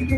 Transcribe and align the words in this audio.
Los 0.00 0.10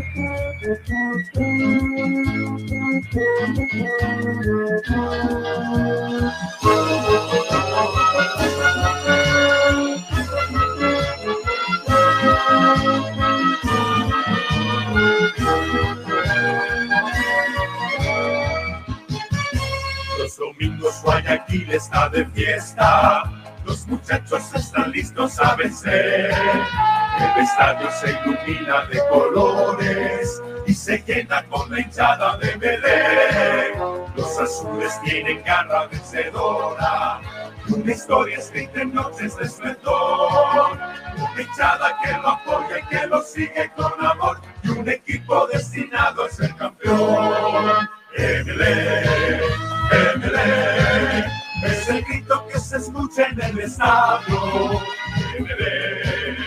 domingos 20.37 21.01
Guayaquil 21.01 21.71
está 21.71 22.07
de 22.09 22.23
fiesta, 22.27 23.23
los 23.65 23.87
muchachos 23.87 24.53
están 24.53 24.91
listos 24.91 25.39
a 25.39 25.55
vencer. 25.55 26.31
El 26.31 27.43
estadio 27.43 27.89
se 27.91 28.11
ilumina 28.11 28.85
de 28.85 29.01
colores 29.09 30.41
y 30.65 30.73
se 30.73 31.03
llena 31.05 31.43
con 31.47 31.69
la 31.71 31.79
hinchada 31.79 32.37
de 32.37 32.55
Belén. 32.55 33.79
Los 34.15 34.39
azules 34.39 34.99
tienen 35.03 35.43
garra 35.43 35.87
vencedora 35.87 37.21
una 37.69 37.91
historia 37.91 38.37
escrita 38.37 38.81
en 38.81 38.93
noches 38.93 39.37
de 39.37 39.45
esplendor. 39.45 40.77
Una 41.17 41.41
hinchada 41.41 41.97
que 42.03 42.11
lo 42.13 42.27
apoya 42.29 42.79
y 42.79 42.83
que 42.87 43.07
lo 43.07 43.21
sigue 43.21 43.71
con 43.75 44.05
amor 44.05 44.41
y 44.63 44.69
un 44.69 44.89
equipo 44.89 45.47
destinado 45.47 46.25
a 46.25 46.29
ser 46.29 46.55
campeón. 46.55 47.87
Emelec, 48.17 49.41
Emelec, 49.91 51.27
es 51.63 51.89
el 51.89 52.03
grito 52.03 52.47
que 52.47 52.59
se 52.59 52.77
escucha 52.77 53.27
en 53.27 53.41
el 53.41 53.59
estadio. 53.59 54.81
Emelec, 55.37 56.39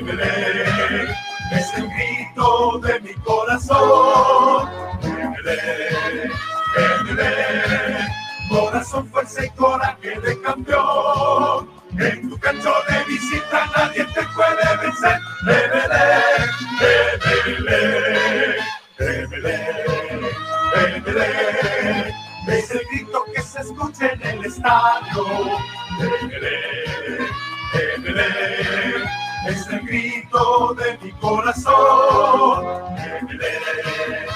Emelec, 0.00 1.16
es 1.52 1.74
el 1.76 1.88
grito 1.88 2.78
de 2.78 3.00
mi 3.00 3.14
corazón. 3.14 4.68
Emelec, 5.02 6.32
Emelec, 6.76 8.08
corazón, 8.48 9.08
fuerza 9.08 9.44
y 9.44 9.50
coraje 9.50 10.20
de 10.20 10.40
campeón. 10.40 11.70
En 11.98 12.28
tu 12.28 12.38
cancho 12.38 12.72
de 12.88 13.04
visita 13.04 13.70
nadie 13.76 14.04
te 14.04 14.22
puede 14.34 14.76
vencer. 14.80 15.18
Emelec, 15.42 16.50
Emelec, 17.46 18.62
Emelec, 18.98 19.86
Emelec, 21.06 22.14
es 22.48 22.70
el 22.70 22.80
grito 22.90 23.24
que 23.34 23.37
se 23.68 23.74
escucha 23.74 24.12
en 24.12 24.22
el 24.22 24.44
estadio. 24.44 25.26
Emelec, 26.00 27.32
Emelec, 27.96 29.08
es 29.48 29.66
el 29.68 29.80
grito 29.80 30.74
de 30.74 30.98
mi 31.02 31.12
corazón. 31.12 32.64
Emelec, 32.98 34.30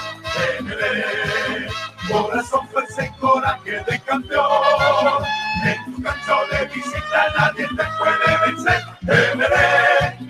Emelec, 0.59 1.71
corazón, 2.11 2.67
fuerza 2.69 3.05
y 3.05 3.09
coraje 3.19 3.71
de 3.71 3.99
campeón. 4.01 5.23
En 5.65 5.93
tu 5.93 6.03
cancho 6.03 6.37
de 6.51 6.65
visita 6.67 7.33
nadie 7.37 7.67
te 7.67 7.85
puede 7.97 8.37
vencer. 8.45 8.81
Emelec, 9.01 10.23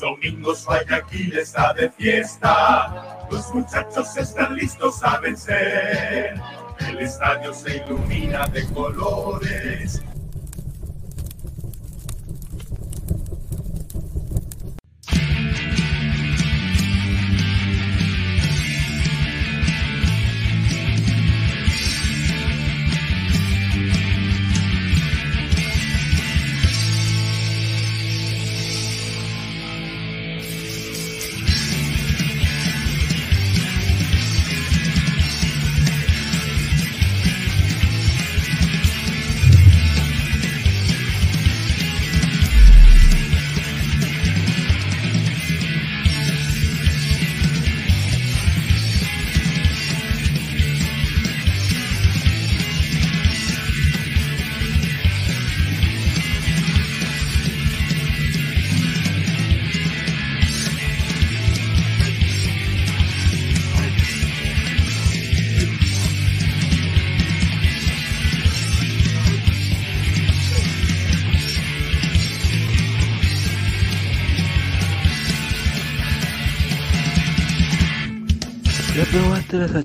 Los 0.00 0.10
domingos 0.12 0.64
Guayaquil 0.64 1.38
está 1.38 1.74
de 1.74 1.90
fiesta, 1.90 3.26
los 3.32 3.52
muchachos 3.52 4.16
están 4.16 4.54
listos 4.54 5.02
a 5.02 5.18
vencer. 5.18 6.40
El 6.78 6.98
estadio 7.00 7.52
se 7.52 7.78
ilumina 7.78 8.46
de 8.46 8.64
colores. 8.66 10.00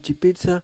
Salchipizza? 0.03 0.63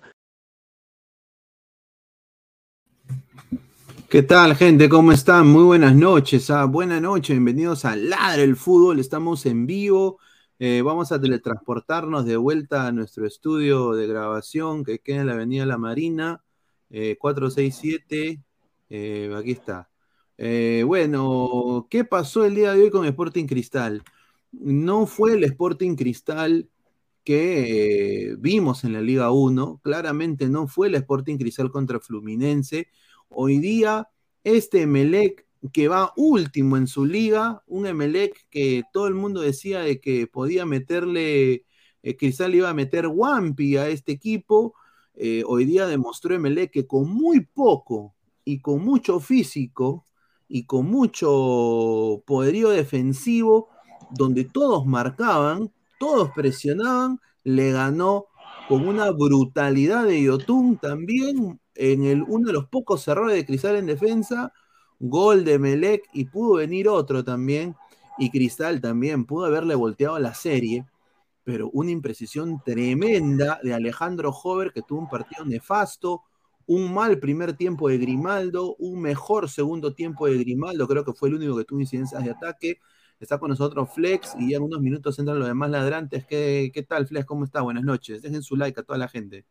¿Qué 4.10 4.22
tal, 4.22 4.54
gente? 4.54 4.88
¿Cómo 4.88 5.12
están? 5.12 5.46
Muy 5.48 5.62
buenas 5.64 5.94
noches. 5.94 6.50
Ah, 6.50 6.66
buenas 6.66 7.00
noches, 7.00 7.30
bienvenidos 7.30 7.86
a 7.86 7.96
Ladre 7.96 8.42
el 8.42 8.56
Fútbol. 8.56 9.00
Estamos 9.00 9.46
en 9.46 9.66
vivo. 9.66 10.18
Eh, 10.58 10.82
vamos 10.82 11.10
a 11.10 11.18
teletransportarnos 11.18 12.26
de 12.26 12.36
vuelta 12.36 12.86
a 12.86 12.92
nuestro 12.92 13.26
estudio 13.26 13.92
de 13.92 14.06
grabación 14.06 14.84
que 14.84 14.98
queda 14.98 15.22
en 15.22 15.26
la 15.28 15.32
Avenida 15.32 15.64
La 15.64 15.78
Marina, 15.78 16.42
eh, 16.90 17.16
467. 17.18 18.42
Eh, 18.90 19.34
aquí 19.34 19.52
está. 19.52 19.88
Eh, 20.36 20.82
bueno, 20.86 21.86
¿qué 21.88 22.04
pasó 22.04 22.44
el 22.44 22.56
día 22.56 22.74
de 22.74 22.82
hoy 22.82 22.90
con 22.90 23.06
Sporting 23.06 23.46
Cristal? 23.46 24.02
No 24.52 25.06
fue 25.06 25.32
el 25.34 25.44
Sporting 25.44 25.94
Cristal 25.96 26.68
que 27.24 28.30
eh, 28.32 28.36
vimos 28.38 28.84
en 28.84 28.92
la 28.92 29.00
Liga 29.00 29.30
1, 29.30 29.80
claramente 29.82 30.48
no 30.48 30.66
fue 30.66 30.88
el 30.88 30.94
Sporting 30.96 31.36
Cristal 31.38 31.70
contra 31.70 32.00
Fluminense. 32.00 32.88
Hoy 33.28 33.58
día, 33.58 34.08
este 34.44 34.82
Emelec 34.82 35.46
que 35.72 35.88
va 35.88 36.12
último 36.16 36.76
en 36.76 36.86
su 36.86 37.04
liga, 37.04 37.62
un 37.66 37.86
Emelec 37.86 38.46
que 38.50 38.82
todo 38.92 39.08
el 39.08 39.14
mundo 39.14 39.42
decía 39.42 39.80
de 39.80 40.00
que 40.00 40.26
podía 40.26 40.64
meterle 40.64 41.66
eh, 42.02 42.16
Cristal 42.16 42.54
iba 42.54 42.70
a 42.70 42.74
meter 42.74 43.06
Wampi 43.06 43.76
a 43.76 43.88
este 43.88 44.12
equipo. 44.12 44.74
Eh, 45.14 45.42
hoy 45.46 45.64
día 45.64 45.86
demostró 45.86 46.34
Emelec 46.34 46.70
que 46.70 46.86
con 46.86 47.10
muy 47.10 47.40
poco 47.40 48.14
y 48.44 48.60
con 48.60 48.82
mucho 48.84 49.20
físico 49.20 50.06
y 50.48 50.64
con 50.64 50.86
mucho 50.86 52.22
poderío 52.26 52.70
defensivo, 52.70 53.68
donde 54.10 54.44
todos 54.44 54.86
marcaban, 54.86 55.72
todos 56.00 56.30
presionaban, 56.30 57.20
le 57.44 57.72
ganó 57.72 58.24
con 58.68 58.88
una 58.88 59.10
brutalidad 59.10 60.06
de 60.06 60.22
Yotun 60.22 60.78
también 60.78 61.60
en 61.74 62.04
el, 62.04 62.22
uno 62.22 62.46
de 62.46 62.54
los 62.54 62.68
pocos 62.68 63.06
errores 63.06 63.36
de 63.36 63.44
Cristal 63.44 63.76
en 63.76 63.84
defensa, 63.84 64.50
gol 64.98 65.44
de 65.44 65.58
Melec 65.58 66.04
y 66.14 66.24
pudo 66.24 66.54
venir 66.54 66.88
otro 66.88 67.22
también, 67.22 67.76
y 68.16 68.30
Cristal 68.30 68.80
también 68.80 69.26
pudo 69.26 69.44
haberle 69.44 69.74
volteado 69.74 70.18
la 70.18 70.32
serie, 70.32 70.86
pero 71.44 71.68
una 71.74 71.90
imprecisión 71.90 72.62
tremenda 72.64 73.60
de 73.62 73.74
Alejandro 73.74 74.30
Hover 74.30 74.72
que 74.72 74.80
tuvo 74.80 75.00
un 75.00 75.08
partido 75.10 75.44
nefasto, 75.44 76.22
un 76.66 76.94
mal 76.94 77.18
primer 77.18 77.52
tiempo 77.58 77.90
de 77.90 77.98
Grimaldo, 77.98 78.74
un 78.78 79.02
mejor 79.02 79.50
segundo 79.50 79.92
tiempo 79.92 80.26
de 80.26 80.38
Grimaldo, 80.38 80.88
creo 80.88 81.04
que 81.04 81.12
fue 81.12 81.28
el 81.28 81.34
único 81.34 81.58
que 81.58 81.64
tuvo 81.64 81.80
incidencias 81.80 82.24
de 82.24 82.30
ataque. 82.30 82.78
Está 83.20 83.38
con 83.38 83.50
nosotros 83.50 83.90
Flex 83.94 84.34
y 84.38 84.54
en 84.54 84.62
unos 84.62 84.80
minutos 84.80 85.18
entran 85.18 85.38
los 85.38 85.46
demás 85.46 85.70
ladrantes. 85.70 86.24
¿Qué, 86.26 86.70
qué 86.72 86.82
tal, 86.82 87.06
Flex? 87.06 87.26
¿Cómo 87.26 87.44
está? 87.44 87.60
Buenas 87.60 87.84
noches. 87.84 88.22
Dejen 88.22 88.42
su 88.42 88.56
like 88.56 88.80
a 88.80 88.82
toda 88.82 88.98
la 88.98 89.08
gente. 89.08 89.44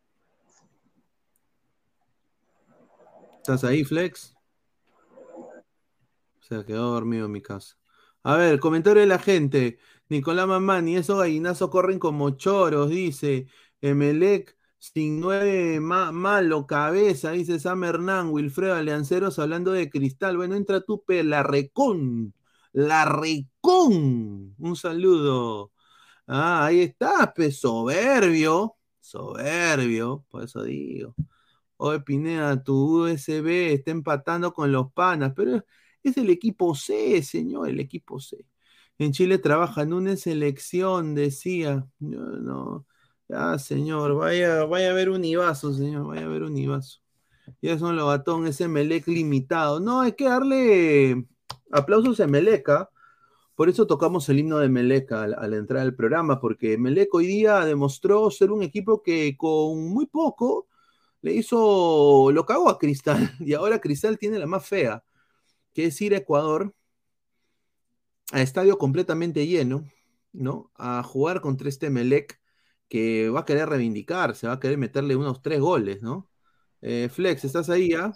¿Estás 3.36 3.64
ahí, 3.64 3.84
Flex? 3.84 4.34
Se 6.40 6.64
quedó 6.64 6.92
dormido 6.92 7.26
en 7.26 7.32
mi 7.32 7.40
casa. 7.40 7.76
A 8.24 8.36
ver, 8.36 8.58
comentario 8.58 9.00
de 9.00 9.06
la 9.06 9.18
gente. 9.18 9.78
Nicolás 10.08 10.48
Mamani, 10.48 10.96
esos 10.96 11.18
gallinazos 11.18 11.70
corren 11.70 12.00
como 12.00 12.30
choros, 12.30 12.90
dice. 12.90 13.46
Emelec 13.80 14.56
sin 14.78 15.20
nueve 15.20 15.78
malo 15.78 16.66
cabeza, 16.66 17.32
dice 17.32 17.60
Sam 17.60 17.84
Hernán, 17.84 18.30
Wilfredo 18.30 18.74
Alianceros 18.74 19.38
hablando 19.38 19.72
de 19.72 19.90
cristal. 19.90 20.36
Bueno, 20.36 20.56
entra 20.56 20.80
tú, 20.80 21.04
la 21.06 21.42
recón, 21.42 22.34
la 22.72 23.04
recón. 23.04 24.54
Un 24.58 24.76
saludo. 24.76 25.72
Ah, 26.26 26.66
ahí 26.66 26.80
está, 26.82 27.32
pues 27.34 27.60
soberbio, 27.60 28.76
soberbio, 29.00 30.24
por 30.30 30.44
eso 30.44 30.62
digo. 30.62 31.14
Oye, 31.76 32.00
Pineda, 32.00 32.62
tu 32.62 33.04
USB 33.06 33.74
está 33.74 33.90
empatando 33.90 34.52
con 34.52 34.70
los 34.72 34.92
panas, 34.92 35.32
pero 35.36 35.64
es 36.02 36.16
el 36.16 36.30
equipo 36.30 36.74
C, 36.74 37.22
señor, 37.22 37.68
el 37.70 37.80
equipo 37.80 38.20
C. 38.20 38.46
En 38.98 39.12
Chile 39.12 39.38
trabaja 39.38 39.82
en 39.82 39.92
una 39.94 40.16
selección, 40.16 41.14
decía. 41.14 41.86
No, 41.98 42.26
no. 42.38 42.86
Ah, 43.30 43.58
señor, 43.58 44.14
vaya, 44.16 44.64
vaya 44.66 44.90
a 44.90 44.94
ver 44.94 45.10
un 45.10 45.24
Ibazo, 45.24 45.72
señor, 45.72 46.06
vaya 46.06 46.26
a 46.26 46.28
ver 46.28 46.42
un 46.42 46.56
Ibazo. 46.58 47.00
Ya 47.62 47.78
son 47.78 47.96
los 47.96 48.06
batón, 48.06 48.46
ese 48.46 48.68
Melec 48.68 49.06
limitado. 49.08 49.80
No, 49.80 50.00
hay 50.00 50.12
que 50.12 50.24
darle 50.26 51.26
aplausos 51.70 52.20
a 52.20 52.26
Meleca. 52.26 52.82
¿ah? 52.82 52.90
Por 53.54 53.68
eso 53.68 53.86
tocamos 53.86 54.28
el 54.28 54.38
himno 54.38 54.58
de 54.58 54.68
Meleca 54.70 55.22
al, 55.22 55.54
entrar 55.54 55.82
al 55.82 55.94
programa, 55.94 56.40
porque 56.40 56.78
Melec 56.78 57.12
hoy 57.14 57.26
día 57.26 57.60
demostró 57.66 58.30
ser 58.30 58.52
un 58.52 58.62
equipo 58.62 59.02
que 59.02 59.36
con 59.36 59.88
muy 59.88 60.06
poco 60.06 60.66
le 61.20 61.34
hizo, 61.34 62.30
lo 62.32 62.46
cagó 62.46 62.70
a 62.70 62.78
Cristal 62.78 63.34
y 63.40 63.52
ahora 63.52 63.80
Cristal 63.80 64.18
tiene 64.18 64.38
la 64.38 64.46
más 64.46 64.66
fea, 64.66 65.04
que 65.74 65.86
es 65.86 66.00
ir 66.00 66.14
a 66.14 66.18
Ecuador, 66.18 66.74
a 68.32 68.40
estadio 68.40 68.78
completamente 68.78 69.46
lleno, 69.46 69.84
¿no? 70.32 70.70
A 70.76 71.02
jugar 71.02 71.42
contra 71.42 71.68
este 71.68 71.90
Melec 71.90 72.40
que 72.88 73.28
va 73.28 73.40
a 73.40 73.44
querer 73.44 73.68
reivindicarse, 73.68 74.46
va 74.46 74.54
a 74.54 74.60
querer 74.60 74.78
meterle 74.78 75.16
unos 75.16 75.42
tres 75.42 75.60
goles, 75.60 76.00
¿no? 76.00 76.30
Eh, 76.80 77.10
Flex, 77.12 77.44
¿estás 77.44 77.68
ahí 77.68 77.90
ya? 77.90 78.12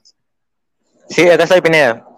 Sí, 1.11 1.29
acá 1.29 1.45
estoy, 1.45 1.61
Pineda. 1.61 2.14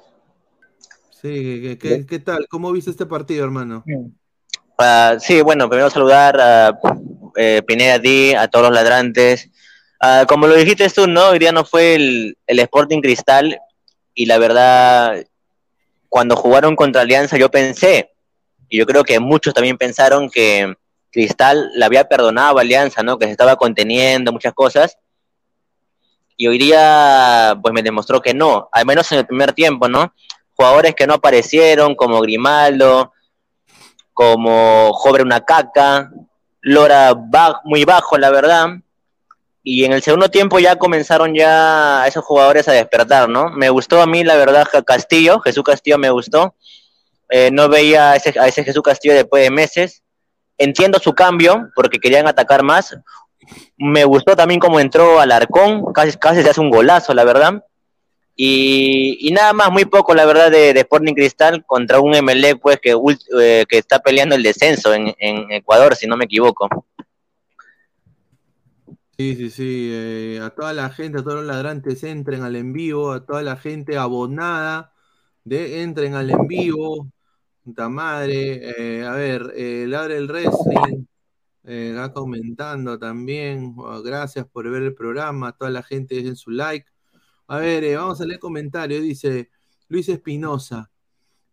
Sí, 1.21 1.79
¿qué, 1.79 2.19
tal? 2.25 2.47
¿Cómo 2.49 2.73
viste 2.73 2.91
este 2.91 3.07
partido, 3.07 3.45
hermano? 3.45 3.85
Uh, 3.87 5.19
sí, 5.19 5.41
bueno, 5.43 5.69
primero 5.69 5.91
saludar 5.91 6.41
a 6.41 6.79
eh, 7.37 7.63
Pineda, 7.67 7.95
a 7.95 8.01
ti, 8.01 8.35
a 8.35 8.49
todos 8.49 8.67
los 8.67 8.75
ladrantes, 8.75 9.51
Ah, 10.01 10.27
como 10.29 10.47
lo 10.47 10.55
dijiste 10.55 10.89
tú, 10.91 11.07
¿no? 11.07 11.29
Hoy 11.29 11.39
día 11.39 11.53
no 11.53 11.65
fue 11.65 11.95
el, 11.95 12.37
Sporting 12.47 13.01
Cristal 13.01 13.59
y 14.15 14.27
la 14.27 14.39
verdad, 14.39 15.25
cuando 16.09 16.37
jugaron 16.37 16.77
contra 16.77 17.03
Alianza 17.03 17.39
yo 17.39 17.51
pensé, 17.51 18.13
y 18.69 18.79
yo 18.79 18.87
creo 18.87 19.05
que 19.05 19.21
muchos 19.21 19.55
también 19.55 19.79
pensaron 19.79 20.29
que 20.29 20.75
Cristal 21.11 21.71
le 21.75 21.85
había 21.85 22.05
perdonado 22.05 22.59
a 22.59 22.61
Alianza, 22.61 23.03
¿no? 23.03 23.19
Que 23.19 23.27
se 23.27 23.33
estaba 23.33 23.57
conteniendo, 23.57 24.33
muchas 24.33 24.53
cosas. 24.53 24.99
Y 26.37 26.47
hoy 26.47 26.59
día, 26.59 27.59
pues 27.63 27.73
me 27.73 27.83
demostró 27.83 28.21
que 28.21 28.35
no, 28.35 28.69
al 28.73 28.85
menos 28.85 29.11
en 29.13 29.19
el 29.19 29.27
primer 29.27 29.55
tiempo, 29.55 29.89
¿no? 29.89 30.13
Jugadores 30.57 30.95
que 30.95 31.07
no 31.07 31.15
aparecieron, 31.15 31.95
como 31.95 32.21
Grimaldo, 32.21 33.13
como 34.13 34.93
Jobre 34.95 35.23
una 35.23 35.43
caca, 35.43 36.11
Lora 36.61 37.15
muy 37.65 37.85
bajo, 37.85 38.19
la 38.19 38.31
verdad 38.31 38.71
y 39.69 39.85
en 39.85 39.93
el 39.93 40.01
segundo 40.01 40.29
tiempo 40.29 40.61
ya 40.61 40.77
comenzaron 40.77 41.35
ya 41.35 42.07
esos 42.07 42.25
jugadores 42.25 42.69
a 42.69 42.73
despertar, 42.73 43.29
¿no? 43.29 43.51
Me 43.51 43.69
gustó 43.69 44.01
a 44.01 44.07
mí, 44.07 44.23
la 44.23 44.37
verdad, 44.37 44.65
Castillo, 44.87 45.41
Jesús 45.41 45.65
Castillo 45.65 45.99
me 45.99 46.09
gustó. 46.09 46.55
Eh, 47.29 47.51
no 47.51 47.69
veía 47.69 48.13
a 48.13 48.17
ese, 48.17 48.33
a 48.39 48.47
ese 48.47 48.63
Jesús 48.63 48.81
Castillo 48.85 49.15
después 49.15 49.43
de 49.43 49.51
meses. 49.51 50.05
Entiendo 50.57 51.01
su 51.01 51.15
cambio, 51.15 51.69
porque 51.75 51.99
querían 51.99 52.29
atacar 52.29 52.63
más. 52.63 52.97
Me 53.77 54.05
gustó 54.05 54.37
también 54.37 54.61
cómo 54.61 54.79
entró 54.79 55.19
Alarcón, 55.19 55.93
casi, 55.93 56.17
casi 56.17 56.45
se 56.45 56.51
hace 56.51 56.61
un 56.61 56.71
golazo, 56.71 57.13
la 57.13 57.25
verdad. 57.25 57.65
Y, 58.39 59.31
nada 59.33 59.55
más, 59.55 59.71
muy 59.71 59.87
poco, 59.87 60.15
la 60.15 60.27
verdad, 60.27 60.51
de, 60.51 60.71
Sporting 60.71 61.15
Cristal 61.15 61.65
contra 61.65 62.01
un 62.01 62.15
MLE, 62.15 62.57
pues, 62.57 62.79
que, 62.81 62.95
eh, 63.41 63.65
que 63.67 63.79
está 63.79 64.01
peleando 64.01 64.35
el 64.35 64.43
descenso 64.43 64.93
en, 64.93 65.15
Ecuador, 65.19 65.97
si 65.97 66.07
no 66.07 66.19
me 66.19 66.27
equivoco. 66.27 66.69
Sí, 69.19 69.35
sí, 69.37 69.51
sí. 69.51 69.91
Eh, 69.91 70.41
a 70.43 70.51
toda 70.51 70.75
la 70.75 70.91
gente, 70.91 71.19
a 71.21 71.23
todos 71.23 71.37
los 71.37 71.47
ladrantes, 71.47 72.05
entren 72.05 72.43
al 72.43 72.55
en 72.57 72.75
vivo, 72.75 73.13
a 73.13 73.25
toda 73.25 73.43
la 73.43 73.57
gente 73.57 73.97
abonada, 73.97 74.93
de, 75.45 75.83
entren 75.83 76.15
al 76.15 76.31
en 76.31 76.47
vivo. 76.47 77.11
Puta 77.65 77.89
madre. 77.89 78.99
Eh, 79.01 79.07
a 79.07 79.13
ver, 79.13 79.53
eh, 79.57 79.87
Ladre 79.89 80.19
el 80.19 80.29
Wrestling 80.29 81.07
va 81.99 82.13
comentando 82.13 82.99
también. 82.99 83.75
gracias 84.05 84.47
por 84.47 84.71
ver 84.71 84.83
el 84.83 84.95
programa. 84.95 85.49
A 85.49 85.53
toda 85.53 85.71
la 85.71 85.83
gente, 85.83 86.15
dejen 86.17 86.37
su 86.37 86.51
like. 86.51 86.87
A 87.49 87.59
ver, 87.59 87.97
vamos 87.97 88.21
a 88.21 88.27
leer 88.27 88.41
comentarios. 88.41 89.03
Dice 89.03 89.51
Luis 89.89 90.09
Espinosa. 90.09 90.91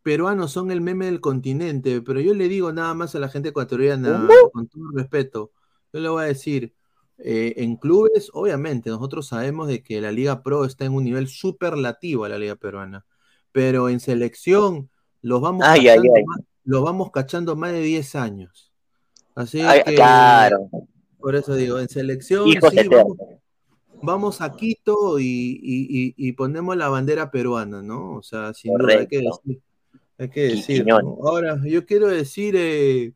Peruanos 0.02 0.52
son 0.52 0.72
el 0.72 0.82
meme 0.82 1.06
del 1.06 1.22
continente, 1.22 2.02
pero 2.02 2.20
yo 2.20 2.34
le 2.34 2.50
digo 2.50 2.74
nada 2.74 2.94
más 2.94 3.16
a 3.16 3.20
la 3.20 3.30
gente 3.30 3.50
ecuatoriana, 3.50 4.28
con 4.52 4.68
todo 4.68 4.84
respeto. 4.94 5.52
Yo 5.94 6.00
le 6.00 6.10
voy 6.10 6.24
a 6.24 6.28
decir. 6.28 6.74
Eh, 7.20 7.64
en 7.64 7.78
clubes, 7.78 8.32
obviamente, 8.34 8.90
nosotros 8.90 9.28
sabemos 9.28 9.68
de 9.68 9.84
que 9.84 10.02
la 10.02 10.12
Liga 10.12 10.42
Pro 10.42 10.66
está 10.66 10.84
en 10.86 10.94
un 10.94 11.04
nivel 11.04 11.28
superlativo 11.28 12.26
a 12.26 12.30
la 12.30 12.40
Liga 12.40 12.56
Peruana, 12.56 13.06
pero 13.52 13.88
en 13.88 14.00
selección 14.00 14.90
los 15.22 15.40
vamos, 15.40 15.64
cachando, 15.64 16.12
Más, 16.26 16.82
vamos 16.82 17.12
cachando 17.12 17.56
más 17.56 17.72
de 17.72 17.82
10 17.82 18.16
años. 18.16 18.74
Así 19.36 19.62
que, 19.86 19.96
claro. 19.96 20.70
por 21.20 21.36
eso 21.36 21.56
digo, 21.56 21.80
en 21.80 21.88
selección 21.88 22.50
vamos, 22.60 23.18
a 24.40 24.56
Quito 24.56 25.18
y, 25.20 26.34
ponemos 26.34 26.78
la 26.78 26.90
bandera 26.90 27.32
peruana, 27.32 27.82
¿no? 27.82 28.16
O 28.16 28.24
sea, 28.24 28.54
sin 28.54 28.74
duda 28.76 29.00
hay 29.00 29.08
que 29.08 29.22
decir. 29.22 29.62
Hay 30.18 30.30
que 30.30 30.42
decir 30.42 30.86
Ahora, 30.92 31.60
yo 31.66 31.86
quiero 31.86 32.08
decir, 32.08 32.56
eh, 32.56 33.14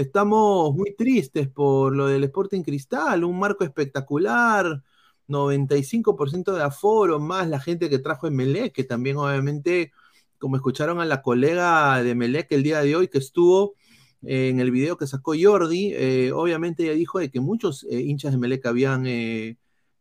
Estamos 0.00 0.74
muy 0.74 0.94
tristes 0.94 1.46
por 1.48 1.94
lo 1.94 2.06
del 2.06 2.24
Sporting 2.24 2.62
Cristal, 2.62 3.22
un 3.22 3.38
marco 3.38 3.64
espectacular, 3.64 4.82
95% 5.28 6.54
de 6.54 6.62
aforo, 6.62 7.20
más 7.20 7.48
la 7.50 7.60
gente 7.60 7.90
que 7.90 7.98
trajo 7.98 8.26
en 8.26 8.34
Melec, 8.34 8.72
que 8.72 8.84
también 8.84 9.18
obviamente, 9.18 9.92
como 10.38 10.56
escucharon 10.56 11.00
a 11.00 11.04
la 11.04 11.20
colega 11.20 12.02
de 12.02 12.14
Melec 12.14 12.50
el 12.52 12.62
día 12.62 12.80
de 12.80 12.96
hoy 12.96 13.08
que 13.08 13.18
estuvo 13.18 13.74
en 14.22 14.58
el 14.60 14.70
video 14.70 14.96
que 14.96 15.06
sacó 15.06 15.34
Jordi, 15.38 15.92
eh, 15.92 16.32
obviamente 16.32 16.84
ella 16.84 16.94
dijo 16.94 17.18
de 17.18 17.30
que 17.30 17.40
muchos 17.40 17.84
eh, 17.90 18.00
hinchas 18.00 18.32
de 18.32 18.38
Melec 18.38 18.64
habían 18.64 19.06
eh, 19.06 19.58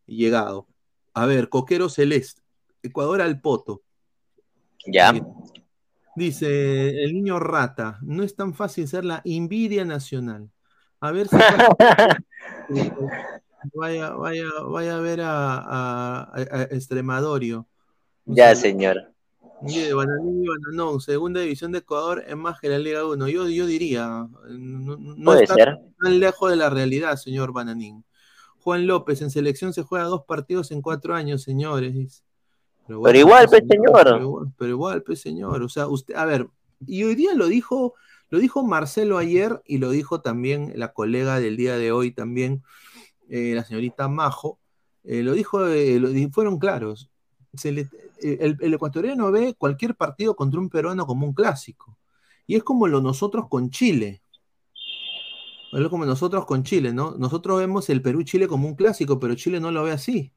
llegado. 0.09 0.67
A 1.13 1.25
ver, 1.25 1.49
Coquero 1.49 1.89
Celeste, 1.89 2.41
Ecuador 2.83 3.21
al 3.21 3.41
Poto. 3.41 3.81
Ya. 4.85 5.13
Dice 6.15 7.03
el 7.03 7.13
niño 7.13 7.39
rata, 7.39 7.99
no 8.01 8.23
es 8.23 8.35
tan 8.35 8.53
fácil 8.53 8.87
ser 8.87 9.05
la 9.05 9.21
envidia 9.23 9.85
nacional. 9.85 10.49
A 10.99 11.11
ver 11.11 11.27
si 11.27 11.37
vaya, 13.73 14.11
vaya, 14.11 14.45
vaya 14.67 14.97
a 14.97 14.99
ver 14.99 15.21
a, 15.21 16.33
a, 16.33 16.63
Extremadorio. 16.71 17.67
ya, 18.25 18.55
señor. 18.55 19.13
Bananín 19.61 20.43
y 20.43 20.47
Bananón, 20.47 21.01
segunda 21.01 21.41
división 21.41 21.71
de 21.71 21.79
Ecuador 21.79 22.23
es 22.25 22.35
más 22.35 22.59
que 22.59 22.69
la 22.69 22.79
Liga 22.79 23.05
1. 23.05 23.27
Yo, 23.27 23.47
yo 23.49 23.65
diría, 23.65 24.07
no, 24.47 24.97
no 24.97 25.25
Puede 25.25 25.43
está 25.43 25.55
ser. 25.55 25.77
tan 26.01 26.19
lejos 26.19 26.49
de 26.49 26.55
la 26.55 26.69
realidad, 26.69 27.17
señor 27.17 27.51
Bananín. 27.51 28.03
Juan 28.69 28.85
López, 28.85 29.19
en 29.23 29.31
selección 29.31 29.73
se 29.73 29.81
juega 29.81 30.05
dos 30.05 30.25
partidos 30.25 30.69
en 30.69 30.83
cuatro 30.83 31.15
años, 31.15 31.41
señores. 31.41 31.95
dice. 31.95 32.21
Pero 32.85 33.17
igual, 33.17 33.47
pues, 33.49 33.63
señor. 33.67 33.91
Pero 34.03 34.21
igual, 34.21 34.53
pero 34.59 34.69
igual, 34.69 35.01
pues, 35.01 35.21
señor. 35.21 35.63
O 35.63 35.69
sea, 35.69 35.87
usted, 35.87 36.13
a 36.15 36.25
ver, 36.25 36.47
y 36.85 37.03
hoy 37.03 37.15
día 37.15 37.33
lo 37.33 37.47
dijo, 37.47 37.95
lo 38.29 38.37
dijo 38.37 38.63
Marcelo 38.63 39.17
ayer 39.17 39.59
y 39.65 39.79
lo 39.79 39.89
dijo 39.89 40.21
también 40.21 40.71
la 40.75 40.93
colega 40.93 41.39
del 41.39 41.57
día 41.57 41.77
de 41.77 41.91
hoy 41.91 42.11
también, 42.11 42.61
eh, 43.27 43.53
la 43.55 43.63
señorita 43.63 44.07
Majo. 44.07 44.59
eh, 45.03 45.23
lo 45.23 45.33
dijo, 45.33 45.65
eh, 45.65 45.99
lo 45.99 46.09
fueron 46.31 46.59
claros. 46.59 47.09
Se 47.55 47.71
le- 47.71 47.89
eh, 48.21 48.37
el, 48.41 48.55
el 48.59 48.73
ecuatoriano 48.75 49.31
ve 49.31 49.55
cualquier 49.57 49.95
partido 49.95 50.35
contra 50.35 50.59
un 50.59 50.69
peruano 50.69 51.07
como 51.07 51.25
un 51.25 51.33
clásico. 51.33 51.97
Y 52.45 52.55
es 52.55 52.63
como 52.63 52.87
lo 52.87 53.01
nosotros 53.01 53.47
con 53.49 53.71
Chile. 53.71 54.21
Es 55.71 55.87
como 55.89 56.05
nosotros 56.05 56.45
con 56.45 56.63
Chile, 56.63 56.93
¿no? 56.93 57.15
Nosotros 57.17 57.59
vemos 57.59 57.89
el 57.89 58.01
Perú-Chile 58.01 58.47
como 58.47 58.67
un 58.67 58.75
clásico, 58.75 59.19
pero 59.19 59.35
Chile 59.35 59.59
no 59.59 59.71
lo 59.71 59.83
ve 59.83 59.91
así. 59.91 60.31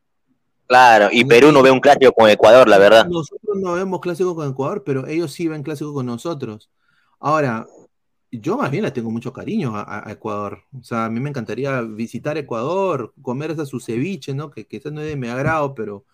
Claro, 0.67 1.09
y 1.13 1.25
Perú 1.25 1.53
no 1.53 1.63
ve 1.63 1.71
un 1.71 1.81
clásico 1.81 2.13
con 2.13 2.31
Ecuador, 2.31 2.69
la 2.69 2.79
verdad. 2.79 3.07
Nosotros 3.07 3.57
no 3.59 3.75
vemos 3.75 4.01
clásico 4.01 4.35
con 4.35 4.51
Ecuador, 4.51 4.83
pero 4.85 5.07
ellos 5.07 5.33
sí 5.33 5.49
ven 5.49 5.63
clásico 5.63 5.93
con 5.93 6.07
nosotros. 6.07 6.71
Ahora, 7.21 7.67
yo 8.31 8.57
más 8.57 8.71
bien 8.71 8.85
le 8.85 8.91
tengo 8.91 9.11
mucho 9.11 9.33
cariño 9.33 9.73
a, 9.75 10.11
Ecuador. 10.11 10.61
O 10.79 10.83
sea, 10.83 11.05
a 11.05 11.11
mí 11.11 11.21
me 11.21 11.29
encantaría 11.29 11.83
visitar 11.83 12.39
Ecuador, 12.39 13.13
comer 13.21 13.51
esa 13.51 13.67
su 13.67 13.81
ceviche, 13.81 14.35
¿no? 14.35 14.51
Que 14.51 14.67
quizás 14.67 14.93
no 14.93 15.03
es 15.03 15.09
de 15.09 15.17
mi 15.17 15.29
agrado, 15.29 15.75
pero 15.75 16.05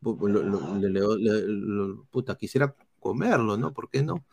pu- 0.00 0.28
lo- 0.28 0.42
lo- 0.42 0.78
le- 0.78 0.90
le- 0.90 1.18
le- 1.18 1.46
lo- 1.48 2.04
puta, 2.10 2.36
quisiera 2.36 2.74
comerlo, 3.00 3.56
¿no? 3.56 3.72
¿Por 3.72 3.90
qué 3.90 4.02
no? 4.02 4.24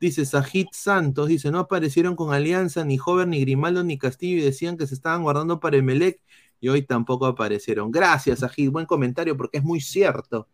Dice 0.00 0.26
Sajid 0.26 0.66
Santos, 0.72 1.28
dice, 1.28 1.50
no 1.50 1.60
aparecieron 1.60 2.16
con 2.16 2.34
Alianza 2.34 2.84
ni 2.84 2.98
Jover, 2.98 3.26
ni 3.28 3.40
Grimaldo, 3.40 3.84
ni 3.84 3.96
Castillo 3.96 4.38
y 4.38 4.44
decían 4.44 4.76
que 4.76 4.86
se 4.86 4.94
estaban 4.94 5.22
guardando 5.22 5.60
para 5.60 5.76
Emelec 5.76 6.20
y 6.60 6.68
hoy 6.68 6.82
tampoco 6.82 7.26
aparecieron. 7.26 7.90
Gracias, 7.90 8.40
Sajid, 8.40 8.70
buen 8.70 8.86
comentario 8.86 9.36
porque 9.36 9.58
es 9.58 9.64
muy 9.64 9.80
cierto. 9.80 10.48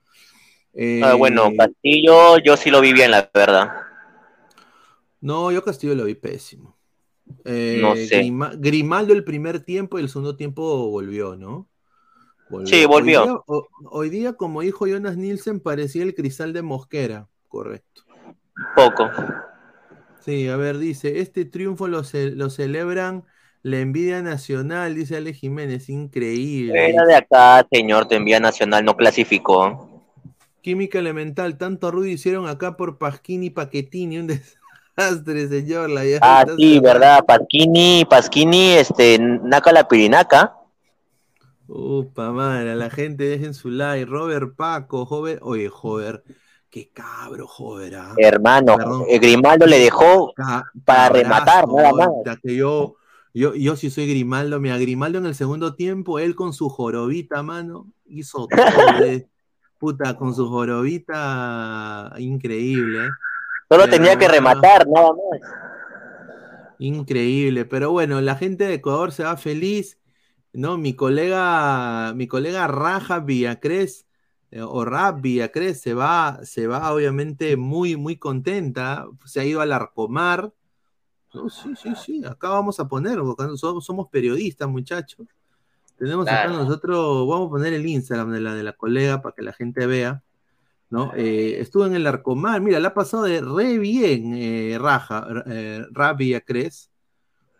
Ah, 1.02 1.14
bueno, 1.14 1.46
Eh, 1.46 1.56
Castillo, 1.56 2.38
yo 2.38 2.56
sí 2.56 2.70
lo 2.70 2.80
vi 2.80 2.92
bien, 2.92 3.10
la 3.10 3.28
verdad. 3.34 3.72
No, 5.20 5.50
yo 5.50 5.62
Castillo 5.64 5.94
lo 5.94 6.04
vi 6.04 6.14
pésimo. 6.14 6.76
Eh, 7.44 7.78
No 7.80 7.94
sé. 7.96 8.18
Grima- 8.20 8.52
Grimaldo 8.56 9.12
el 9.12 9.24
primer 9.24 9.60
tiempo 9.60 9.98
y 9.98 10.02
el 10.02 10.08
segundo 10.08 10.36
tiempo 10.36 10.88
volvió, 10.90 11.36
¿no? 11.36 11.68
Sí, 12.64 12.84
volvió. 12.84 13.22
Hoy 13.22 13.26
día, 13.28 13.34
ho- 13.46 13.68
hoy 13.90 14.10
día, 14.10 14.32
como 14.32 14.60
dijo 14.62 14.86
Jonas 14.86 15.16
Nielsen, 15.16 15.60
parecía 15.60 16.02
el 16.02 16.14
cristal 16.14 16.52
de 16.52 16.62
Mosquera. 16.62 17.28
Correcto. 17.48 18.02
Poco. 18.74 19.10
Sí, 20.18 20.48
a 20.48 20.56
ver, 20.56 20.78
dice, 20.78 21.20
este 21.20 21.44
triunfo 21.46 21.88
lo, 21.88 22.04
ce- 22.04 22.30
lo 22.32 22.50
celebran 22.50 23.24
la 23.62 23.78
envidia 23.80 24.22
nacional, 24.22 24.94
dice 24.94 25.16
Ale 25.16 25.32
Jiménez, 25.32 25.88
increíble. 25.88 26.90
Era 26.90 27.04
de 27.04 27.14
acá, 27.16 27.66
señor, 27.70 28.08
te 28.08 28.16
envía 28.16 28.40
Nacional, 28.40 28.82
no 28.84 28.96
clasificó. 28.96 30.02
Química 30.62 30.98
elemental, 30.98 31.56
tanto 31.58 31.90
ruido 31.90 32.12
hicieron 32.12 32.46
acá 32.46 32.76
por 32.76 32.98
Pasquini 32.98 33.46
y 33.46 33.50
Paquetini, 33.50 34.18
un 34.18 34.26
desastre, 34.96 35.48
señor. 35.48 35.90
La 35.90 36.02
Ah, 36.20 36.44
sí, 36.56 36.78
verdad, 36.80 37.24
Pasquini, 37.26 38.04
Pasquini, 38.04 38.72
este, 38.74 39.18
Naka 39.18 39.72
la 39.72 39.88
Pirinaca. 39.88 40.54
Upa, 41.66 42.32
madre, 42.32 42.72
a 42.72 42.74
la 42.74 42.90
gente 42.90 43.24
dejen 43.24 43.54
su 43.54 43.70
like. 43.70 44.04
Robert 44.04 44.56
Paco, 44.56 45.06
joven. 45.06 45.38
Oye, 45.42 45.68
joder, 45.68 46.22
qué 46.70 46.88
cabro, 46.90 47.46
joder. 47.46 47.96
ah. 47.96 48.14
Hermano, 48.16 48.76
Perdón. 48.76 49.04
eh, 49.08 49.18
Grimaldo 49.18 49.66
le 49.66 49.78
dejó 49.78 50.32
Ca- 50.34 50.70
para 50.84 51.04
cabrazo, 51.08 51.22
rematar, 51.22 51.68
nada 51.68 51.92
más. 51.92 52.38
que 52.42 52.54
yo, 52.56 52.96
yo, 53.34 53.54
yo 53.54 53.76
sí 53.76 53.90
soy 53.90 54.08
Grimaldo. 54.08 54.60
Mira, 54.60 54.78
Grimaldo 54.78 55.18
en 55.18 55.26
el 55.26 55.34
segundo 55.34 55.74
tiempo, 55.74 56.18
él 56.18 56.34
con 56.34 56.52
su 56.52 56.68
jorobita, 56.68 57.42
mano, 57.42 57.88
hizo 58.06 58.46
todo. 58.48 59.04
eh. 59.04 59.26
Puta, 59.78 60.14
con 60.16 60.34
su 60.34 60.46
jorobita, 60.48 62.12
increíble. 62.18 63.06
eh. 63.06 63.10
Solo 63.68 63.88
tenía 63.88 64.16
que 64.18 64.28
rematar, 64.28 64.86
nada 64.88 65.12
más. 65.12 65.40
Increíble, 66.78 67.64
pero 67.66 67.90
bueno, 67.90 68.20
la 68.20 68.36
gente 68.36 68.64
de 68.64 68.74
Ecuador 68.74 69.12
se 69.12 69.22
va 69.24 69.36
feliz, 69.36 69.98
¿no? 70.52 70.78
Mi 70.78 70.94
colega, 70.94 72.12
mi 72.14 72.26
colega 72.26 72.66
Raja 72.66 73.20
Villacrés, 73.20 74.06
eh, 74.50 74.62
o 74.62 74.84
Rap 74.84 75.20
Villacrés, 75.20 75.80
se 75.80 75.94
va, 75.94 76.40
se 76.42 76.66
va 76.66 76.92
obviamente 76.92 77.56
muy, 77.56 77.96
muy 77.96 78.16
contenta, 78.16 79.06
se 79.24 79.40
ha 79.40 79.44
ido 79.44 79.60
al 79.60 79.72
Arcomar. 79.72 80.52
No, 81.32 81.48
sí, 81.48 81.70
sí, 81.76 81.90
sí, 81.94 82.24
acá 82.24 82.48
vamos 82.48 82.80
a 82.80 82.88
poner, 82.88 83.18
porque 83.20 83.56
somos, 83.56 83.84
somos 83.84 84.08
periodistas, 84.08 84.68
muchachos. 84.68 85.26
Tenemos 85.96 86.26
acá 86.26 86.48
nosotros, 86.48 87.28
vamos 87.28 87.48
a 87.48 87.50
poner 87.50 87.74
el 87.74 87.86
Instagram 87.86 88.32
de 88.32 88.40
la, 88.40 88.54
de 88.54 88.62
la 88.62 88.72
colega 88.72 89.20
para 89.22 89.34
que 89.34 89.42
la 89.42 89.52
gente 89.52 89.86
vea. 89.86 90.22
¿no? 90.90 91.12
Eh, 91.14 91.60
estuvo 91.60 91.86
en 91.86 91.94
el 91.94 92.06
Arcomar, 92.06 92.60
mira, 92.60 92.80
la 92.80 92.88
ha 92.88 92.94
pasado 92.94 93.22
de 93.22 93.40
re 93.40 93.78
bien, 93.78 94.34
eh, 94.34 94.76
Raja, 94.78 95.26
eh, 95.46 95.86
Rabia 95.92 96.40
Cres, 96.40 96.89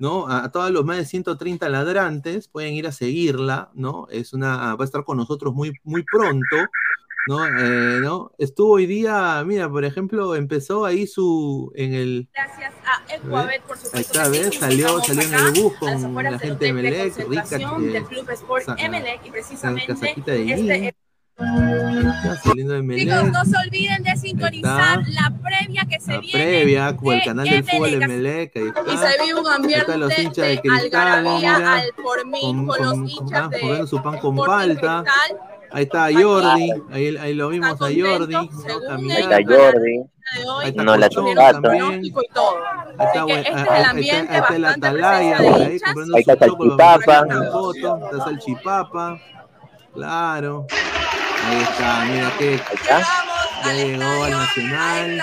¿no? 0.01 0.27
A, 0.27 0.45
a 0.45 0.51
todos 0.51 0.71
los 0.73 0.85
más 0.85 0.97
de 0.97 1.05
130 1.05 1.69
ladrantes 1.69 2.49
pueden 2.49 2.75
ir 2.75 2.87
a 2.87 2.93
seguirla, 2.93 3.71
¿no? 3.75 4.09
Es 4.11 4.33
una, 4.33 4.75
va 4.75 4.83
a 4.83 4.87
estar 4.87 5.05
con 5.05 5.19
nosotros 5.19 5.55
muy, 5.55 5.73
muy 5.85 6.03
pronto, 6.03 6.57
¿no? 7.29 7.47
Eh, 7.47 8.01
¿no? 8.01 8.33
Estuvo 8.39 8.73
hoy 8.73 8.87
día, 8.87 9.45
mira, 9.47 9.71
por 9.71 9.85
ejemplo, 9.85 10.35
empezó 10.35 10.87
ahí 10.87 11.07
su, 11.07 11.71
en 11.77 11.93
el, 11.93 12.29
Gracias 12.33 12.73
a 12.83 13.15
Ecuabet, 13.15 13.63
por 13.63 13.77
supuesto. 13.77 14.25
sí, 14.25 14.31
¿ves? 14.31 14.59
Salió, 14.59 15.01
salió 15.01 15.23
en 15.23 15.35
el 15.35 15.63
bus 15.63 15.75
con 15.75 16.25
la 16.25 16.39
gente 16.39 16.65
de 16.65 16.73
Melec, 16.73 17.29
rica, 17.29 17.59
del 17.59 18.05
Club 18.05 18.31
Sport 18.31 18.69
Emelec 18.79 19.27
y 19.27 19.31
precisamente 19.31 19.95
de 20.33 20.53
este 20.53 20.95
de 21.41 22.83
Melec. 22.83 23.09
Chicos, 23.09 23.31
no 23.33 23.45
se 23.45 23.57
olviden 23.67 24.03
de 24.03 24.17
sintonizar 24.17 24.99
la 25.09 25.33
previa 25.43 25.83
que 25.89 26.01
se 26.01 26.13
La 26.13 26.21
viene. 26.21 26.33
previa, 26.39 26.97
con 26.97 27.15
el 27.15 27.19
de 27.21 27.25
canal 27.25 27.49
del 27.49 27.65
fútbol 27.65 27.91
de 27.91 27.97
Emelec. 27.97 28.55
Melec, 28.55 28.57
ahí 28.57 28.63
Y 28.65 28.95
está. 28.95 29.11
se 29.11 29.23
vive 29.25 29.41
un 29.41 29.47
ambiente 29.49 29.97
los 29.99 30.19
hinchas 30.19 30.37
de 30.37 30.49
de 30.49 30.61
Cristal, 30.61 30.81
algarabía 31.09 31.59
mira, 31.59 31.75
al 31.75 31.91
por 32.03 32.27
mil 32.27 32.41
con- 32.41 32.67
con, 32.67 32.77
con- 32.77 32.87
los 33.03 33.11
hinchas 33.11 33.41
ah, 33.43 33.49
de 33.49 33.61
comiendo 33.61 33.87
su 33.87 34.03
pan 34.03 34.19
con 34.19 34.39
Sporting 34.39 34.47
palta. 34.77 35.05
Cristal. 35.05 35.39
Ahí 35.73 35.85
está 35.85 36.09
Jordi, 36.13 36.73
ahí, 36.91 37.17
ahí 37.17 37.35
lo 37.35 37.49
vimos 37.49 37.71
a 37.71 37.77
contento, 37.77 38.09
Jordi, 38.09 38.35
Ahí 38.35 39.21
está 39.23 39.37
Jordi. 39.37 39.93
de 39.93 40.45
hoy, 40.49 40.65
Ahí 40.65 40.71
está 40.71 40.83
No, 40.83 40.97
la. 40.97 40.99
Ahí 42.99 43.09
está, 44.03 44.35
este 44.37 44.37
es 44.45 44.51
el 44.51 44.65
atalaya 44.65 45.39
de 45.39 45.49
ahí 45.65 45.73
hinchas. 45.75 45.81
comprando 45.95 46.17
Ahí 46.17 46.23
su 46.25 46.33
está 46.33 46.47
Salchipapa. 46.47 47.27
Salchipapa, 48.25 49.21
claro. 49.95 50.67
Ahí 51.47 51.63
está, 51.63 52.05
mira 52.05 52.31
que 52.39 52.61
ya 53.65 53.73
llegó 53.73 54.25
al 54.25 54.31
Nacional. 54.33 55.21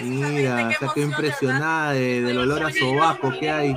Mira, 0.00 0.70
está 0.70 0.92
que 0.94 1.00
impresionada 1.00 1.92
de- 1.92 2.20
del 2.20 2.38
olor 2.38 2.64
a 2.66 2.70
sobaco 2.72 3.30
que 3.38 3.50
hay 3.50 3.76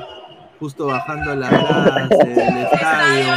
justo 0.60 0.88
bajando 0.88 1.36
las 1.36 1.50
gradas 1.50 2.10
del 2.10 2.58
estadio 2.58 3.34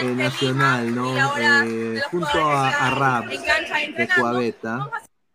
eh, 0.00 0.04
nacional, 0.16 0.94
¿no? 0.94 1.14
Eh, 1.38 2.00
junto 2.10 2.50
a, 2.50 2.68
a 2.70 2.90
Rap 2.90 3.26
de 3.26 4.08
Coabeta. 4.08 4.88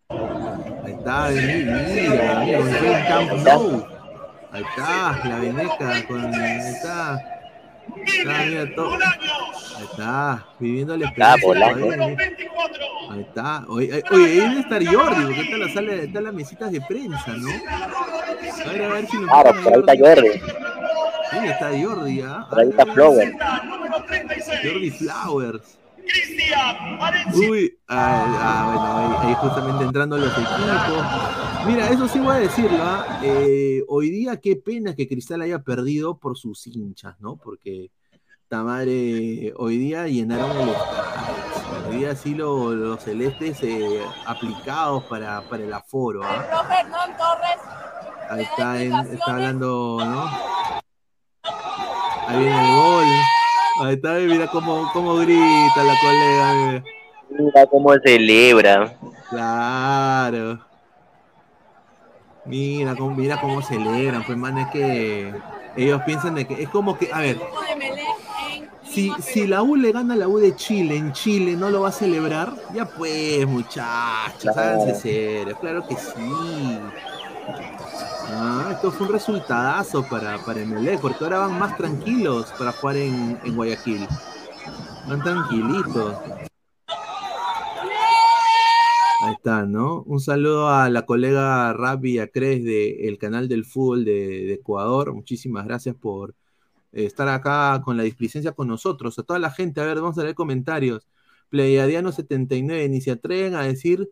Ahí 0.10 0.92
está, 0.92 1.30
mira, 1.30 1.78
mira, 1.88 2.44
el 2.44 3.08
Camp 3.08 3.32
Nou. 3.46 3.88
Ahí 4.52 4.64
está, 4.70 5.20
la 5.30 5.36
veneca 5.40 6.06
con. 6.08 6.36
Ahí 6.36 6.60
está. 6.60 7.18
Está, 8.06 8.46
mira, 8.46 8.76
todo. 8.76 8.94
Ahí 8.94 9.84
está, 9.92 10.46
viviendo 10.60 10.98
la 10.98 11.08
Está 11.10 11.36
experiencia. 11.36 12.08
¿eh? 12.08 12.18
Ahí 13.10 13.22
está. 13.22 13.66
Oye, 13.68 13.94
oye, 13.94 14.04
oye, 14.12 14.26
ahí 14.26 14.50
debe 14.50 14.60
estar 14.62 14.86
Jordi, 14.86 15.24
porque 15.26 15.42
está 15.42 15.58
la 15.58 15.74
sala, 15.74 15.94
está 15.94 16.22
las 16.22 16.34
mesitas 16.34 16.72
de 16.72 16.82
prensa, 16.82 17.38
¿no? 17.38 17.50
A 17.50 18.72
ver, 18.72 18.84
a 18.84 18.88
ver 18.90 19.08
si 19.08 19.18
lo 19.18 19.28
Claro, 19.28 19.50
ponen 19.50 19.60
a 19.60 19.64
por 19.64 19.74
ahí 19.74 19.80
está 19.80 19.94
Jordi. 19.98 20.32
Sí, 21.32 21.38
está 21.48 21.70
Jordi, 21.84 22.22
¿ah? 22.22 22.48
Por 22.50 22.60
ahí 22.60 22.70
está 22.70 22.86
Flower. 22.86 23.34
Jordi 24.64 24.92
Flowers. 24.92 25.78
Uy, 27.50 27.78
ah, 27.88 28.26
ah, 28.40 28.66
bueno, 28.74 29.18
ahí, 29.22 29.28
ahí 29.30 29.36
justamente 29.36 29.84
entrando 29.86 30.18
los 30.18 30.32
equipos. 30.32 31.66
Mira, 31.66 31.90
eso 31.90 32.08
sí 32.08 32.20
voy 32.20 32.36
a 32.36 32.40
decirlo, 32.40 32.78
¿ah? 32.84 33.20
Eh, 33.24 33.84
hoy 33.88 34.10
día 34.10 34.38
qué 34.40 34.56
pena 34.56 34.96
que 34.96 35.08
Cristal 35.08 35.42
haya 35.42 35.60
perdido 35.60 36.18
por 36.18 36.38
sus 36.38 36.68
hinchas, 36.68 37.16
¿no? 37.20 37.38
Porque 37.38 37.90
Tamare 38.50 39.54
hoy 39.58 39.78
día 39.78 40.08
llenaron 40.08 40.52
el 40.52 40.70
estadio. 40.70 41.90
Hoy 41.90 41.98
día 41.98 42.16
sí 42.16 42.36
lo- 42.36 42.72
los 42.76 43.02
celestes 43.04 43.64
eh, 43.64 44.02
aplicados 44.28 45.04
para, 45.06 45.42
para 45.50 45.64
el 45.64 45.74
aforo, 45.74 46.22
¿ah? 46.24 46.46
Profe 46.50 46.80
Hernán 46.82 47.18
Torres. 47.18 47.58
Ahí 48.30 48.44
está, 48.44 48.82
en- 48.84 49.14
está 49.14 49.34
hablando, 49.36 49.98
¿no? 50.04 50.30
Ahí 52.28 52.38
viene 52.40 52.60
el 52.70 52.76
gol. 52.76 53.06
Ahí 53.82 53.96
está, 53.96 54.14
mira 54.14 54.48
cómo, 54.48 54.90
cómo 54.94 55.16
grita 55.16 55.84
la 55.84 55.96
colega. 56.02 56.54
mira. 56.54 56.84
Mira 57.30 57.66
cómo 57.68 57.94
celebra. 58.04 58.94
Claro. 59.30 60.60
Mira 62.46 62.96
cómo, 62.96 63.16
mira 63.16 63.40
cómo 63.40 63.62
celebran, 63.62 64.24
pues 64.26 64.38
man, 64.38 64.58
es 64.58 64.68
que 64.68 65.34
ellos 65.78 66.02
piensan 66.06 66.36
de 66.36 66.46
que 66.46 66.62
es 66.62 66.70
como 66.70 66.98
que, 66.98 67.10
a 67.12 67.22
ver, 67.22 67.40
si, 68.84 69.12
si 69.22 69.48
la 69.48 69.64
U 69.64 69.78
le 69.78 69.94
gana 69.94 70.14
a 70.14 70.18
la 70.18 70.28
U 70.28 70.38
de 70.40 70.54
Chile 70.56 70.98
en 70.98 71.14
Chile, 71.14 71.56
¿no 71.56 71.70
lo 71.70 71.82
va 71.82 71.90
a 71.90 71.94
celebrar? 71.94 72.54
Ya 72.74 72.86
pues, 72.86 73.48
muchachos, 73.48 74.52
Claro. 74.54 74.60
háganse 74.60 74.96
serios, 74.96 75.58
claro 75.60 75.88
que 75.88 75.96
sí. 75.96 76.80
Ah, 78.36 78.72
esto 78.72 78.92
fue 78.92 79.06
un 79.08 79.14
resultadazo 79.14 80.04
para, 80.10 80.44
para 80.44 80.62
Emelec, 80.62 81.00
porque 81.00 81.24
ahora 81.24 81.40
van 81.40 81.60
más 81.60 81.78
tranquilos 81.78 82.52
para 82.58 82.72
jugar 82.72 82.98
en, 82.98 83.40
en 83.44 83.56
Guayaquil. 83.56 84.08
Van 85.08 85.22
tranquilitos. 85.22 86.18
Ahí 89.22 89.34
está, 89.34 89.66
¿no? 89.66 90.02
Un 90.02 90.20
saludo 90.20 90.70
a 90.70 90.90
la 90.90 91.06
colega 91.06 91.74
Rabi 91.74 92.20
Acres 92.20 92.64
del 92.64 93.18
canal 93.20 93.48
del 93.48 93.66
fútbol 93.66 94.04
de, 94.04 94.46
de 94.46 94.54
Ecuador. 94.54 95.14
Muchísimas 95.14 95.66
gracias 95.66 95.96
por 95.96 96.32
eh, 96.92 97.06
estar 97.06 97.28
acá 97.28 97.82
con 97.84 97.98
la 97.98 98.04
displicencia 98.04 98.54
con 98.54 98.68
nosotros. 98.68 99.18
A 99.20 99.24
toda 99.24 99.40
la 99.40 99.52
gente, 99.52 99.80
a 99.80 99.86
ver, 99.86 100.02
vamos 100.02 100.18
a 100.18 100.24
leer 100.24 100.36
comentarios. 100.36 101.08
Pleiadiano79, 101.52 102.90
ni 102.90 103.00
se 103.02 103.12
atreven 103.12 103.56
a 103.56 103.62
decir 103.62 104.10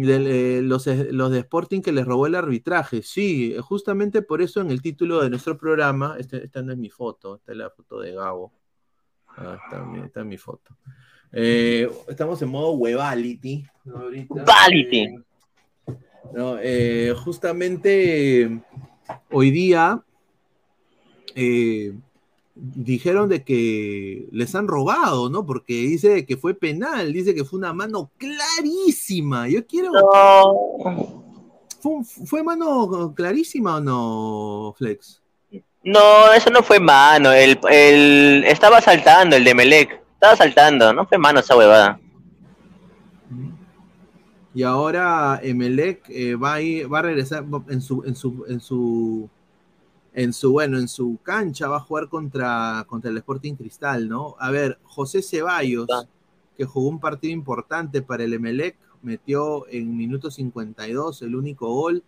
del, 0.00 0.26
eh, 0.26 0.62
los, 0.62 0.86
los 0.86 1.30
de 1.30 1.38
Sporting 1.40 1.80
que 1.82 1.92
les 1.92 2.06
robó 2.06 2.26
el 2.26 2.34
arbitraje. 2.34 3.02
Sí, 3.02 3.54
justamente 3.60 4.22
por 4.22 4.40
eso 4.40 4.60
en 4.60 4.70
el 4.70 4.80
título 4.80 5.22
de 5.22 5.30
nuestro 5.30 5.58
programa, 5.58 6.16
este- 6.18 6.44
esta 6.44 6.62
no 6.62 6.72
es 6.72 6.78
mi 6.78 6.88
foto, 6.90 7.36
esta 7.36 7.52
es 7.52 7.58
la 7.58 7.70
foto 7.70 8.00
de 8.00 8.12
Gabo. 8.12 8.52
Ah, 9.36 9.58
está, 9.64 9.84
mi- 9.84 10.00
esta 10.00 10.20
es 10.20 10.26
mi 10.26 10.38
foto. 10.38 10.76
Eh, 11.32 11.90
estamos 12.08 12.40
en 12.42 12.48
modo. 12.48 12.72
Ahorita. 12.72 14.34
Webality. 14.34 14.98
Eh, 16.62 17.12
no, 17.14 17.20
justamente 17.22 18.60
hoy 19.30 19.50
día 19.50 20.02
dijeron 22.54 23.28
de 23.28 23.44
que 23.44 24.28
les 24.30 24.54
han 24.54 24.68
robado, 24.68 25.30
¿no? 25.30 25.44
Porque 25.46 25.72
dice 25.74 26.26
que 26.26 26.36
fue 26.36 26.54
penal, 26.54 27.12
dice 27.12 27.34
que 27.34 27.44
fue 27.44 27.58
una 27.58 27.72
mano 27.72 28.10
clarísima. 28.18 29.48
Yo 29.48 29.66
quiero. 29.66 29.90
No, 29.92 31.22
¿Fue, 31.80 31.92
fue 32.26 32.42
mano 32.42 33.12
clarísima 33.14 33.76
o 33.76 33.80
no, 33.80 34.74
Flex? 34.78 35.20
no, 35.84 36.32
eso 36.32 36.48
no 36.50 36.62
fue 36.62 36.78
mano. 36.78 37.32
El, 37.32 37.58
el, 37.70 38.44
estaba 38.46 38.80
saltando 38.80 39.34
el 39.36 39.44
de 39.44 39.54
Melec. 39.54 40.00
Estaba 40.14 40.36
saltando, 40.36 40.92
no 40.92 41.04
fue 41.06 41.18
mano 41.18 41.40
esa 41.40 41.56
huevada. 41.56 41.98
Y 44.54 44.62
ahora 44.62 45.40
Emelec 45.42 46.04
eh, 46.10 46.34
va, 46.36 46.54
a 46.54 46.60
ir- 46.60 46.92
va 46.92 46.98
a 46.98 47.02
regresar 47.02 47.44
en 47.68 47.80
su, 47.80 48.04
en 48.04 48.14
su, 48.14 48.44
en 48.46 48.60
su, 48.60 49.28
en 50.14 50.32
su, 50.32 50.52
bueno, 50.52 50.78
en 50.78 50.88
su 50.88 51.18
cancha, 51.22 51.68
va 51.68 51.78
a 51.78 51.80
jugar 51.80 52.08
contra, 52.08 52.84
contra 52.86 53.10
el 53.10 53.16
Sporting 53.18 53.54
Cristal, 53.54 54.08
¿no? 54.08 54.36
A 54.38 54.50
ver, 54.50 54.78
José 54.84 55.22
Ceballos, 55.22 55.86
que 56.56 56.64
jugó 56.64 56.88
un 56.88 57.00
partido 57.00 57.32
importante 57.32 58.02
para 58.02 58.24
el 58.24 58.34
Emelec, 58.34 58.76
metió 59.02 59.66
en 59.68 59.96
minuto 59.96 60.30
52 60.30 61.22
el 61.22 61.34
único 61.34 61.72
gol. 61.72 62.02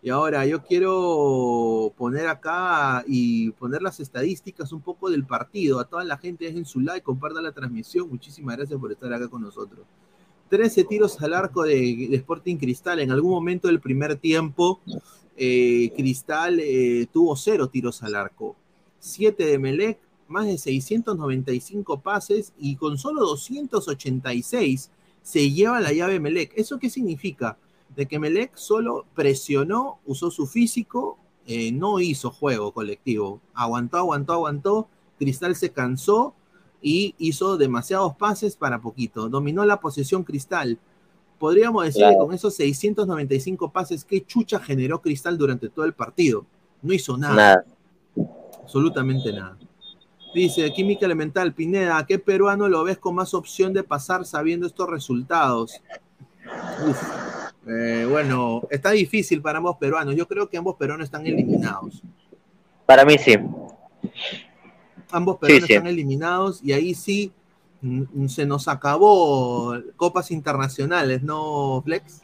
Y 0.00 0.10
ahora 0.10 0.46
yo 0.46 0.62
quiero 0.62 1.92
poner 1.96 2.28
acá 2.28 3.02
y 3.08 3.50
poner 3.52 3.82
las 3.82 3.98
estadísticas 3.98 4.72
un 4.72 4.80
poco 4.80 5.10
del 5.10 5.26
partido. 5.26 5.80
A 5.80 5.84
toda 5.84 6.04
la 6.04 6.16
gente 6.16 6.44
dejen 6.44 6.64
su 6.64 6.78
like, 6.78 7.02
compartan 7.02 7.42
la 7.42 7.50
transmisión. 7.50 8.08
Muchísimas 8.08 8.56
gracias 8.56 8.78
por 8.78 8.92
estar 8.92 9.12
acá 9.12 9.28
con 9.28 9.42
nosotros. 9.42 9.84
13 10.50 10.84
tiros 10.84 11.20
al 11.20 11.34
arco 11.34 11.64
de, 11.64 12.06
de 12.08 12.16
Sporting 12.16 12.56
Cristal. 12.56 13.00
En 13.00 13.10
algún 13.10 13.32
momento 13.32 13.66
del 13.66 13.80
primer 13.80 14.14
tiempo, 14.16 14.80
eh, 15.38 15.92
Cristal 15.96 16.58
eh, 16.60 17.06
tuvo 17.12 17.36
cero 17.36 17.68
tiros 17.68 18.02
al 18.02 18.16
arco. 18.16 18.56
7 18.98 19.46
de 19.46 19.58
Melec, 19.58 19.98
más 20.26 20.46
de 20.46 20.58
695 20.58 22.00
pases 22.00 22.52
y 22.58 22.74
con 22.76 22.98
solo 22.98 23.22
286 23.22 24.90
se 25.22 25.50
lleva 25.52 25.80
la 25.80 25.92
llave 25.92 26.18
Melec. 26.18 26.52
¿Eso 26.56 26.78
qué 26.78 26.90
significa? 26.90 27.56
De 27.94 28.06
que 28.06 28.18
Melec 28.18 28.56
solo 28.56 29.06
presionó, 29.14 30.00
usó 30.04 30.30
su 30.30 30.46
físico, 30.46 31.18
eh, 31.46 31.70
no 31.70 32.00
hizo 32.00 32.30
juego 32.30 32.72
colectivo. 32.72 33.40
Aguantó, 33.54 33.98
aguantó, 33.98 34.32
aguantó. 34.32 34.88
Cristal 35.18 35.54
se 35.54 35.70
cansó 35.70 36.34
y 36.82 37.14
hizo 37.18 37.56
demasiados 37.56 38.16
pases 38.16 38.56
para 38.56 38.80
poquito. 38.80 39.28
Dominó 39.28 39.64
la 39.64 39.80
posesión 39.80 40.24
Cristal. 40.24 40.78
Podríamos 41.38 41.84
decir 41.84 42.02
Claro. 42.02 42.18
con 42.18 42.34
esos 42.34 42.54
695 42.56 43.70
pases, 43.70 44.04
¿qué 44.04 44.24
chucha 44.24 44.58
generó 44.58 45.00
Cristal 45.00 45.38
durante 45.38 45.68
todo 45.68 45.84
el 45.84 45.92
partido? 45.94 46.44
No 46.82 46.92
hizo 46.92 47.16
nada, 47.16 47.34
Nada. 47.34 47.64
absolutamente 48.62 49.32
nada. 49.32 49.56
Dice 50.34 50.70
Química 50.72 51.06
Elemental, 51.06 51.54
Pineda, 51.54 51.96
¿a 51.98 52.06
qué 52.06 52.18
peruano 52.18 52.68
lo 52.68 52.84
ves 52.84 52.98
con 52.98 53.14
más 53.14 53.32
opción 53.34 53.72
de 53.72 53.82
pasar 53.82 54.26
sabiendo 54.26 54.66
estos 54.66 54.88
resultados? 54.88 55.80
Uf, 56.86 57.02
eh, 57.66 58.06
bueno, 58.08 58.62
está 58.70 58.90
difícil 58.90 59.40
para 59.40 59.58
ambos 59.58 59.76
peruanos. 59.78 60.14
Yo 60.16 60.26
creo 60.28 60.48
que 60.48 60.56
ambos 60.58 60.76
peruanos 60.76 61.04
están 61.06 61.26
eliminados. 61.26 62.02
Para 62.84 63.04
mí 63.04 63.16
sí. 63.18 63.36
ambos 65.10 65.38
peruanos 65.38 65.66
sí. 65.66 65.72
están 65.74 65.86
eliminados 65.86 66.60
y 66.62 66.72
ahí 66.72 66.94
sí 66.94 67.32
se 68.28 68.46
nos 68.46 68.68
acabó 68.68 69.74
copas 69.96 70.30
internacionales, 70.30 71.22
¿no, 71.22 71.82
Flex? 71.84 72.22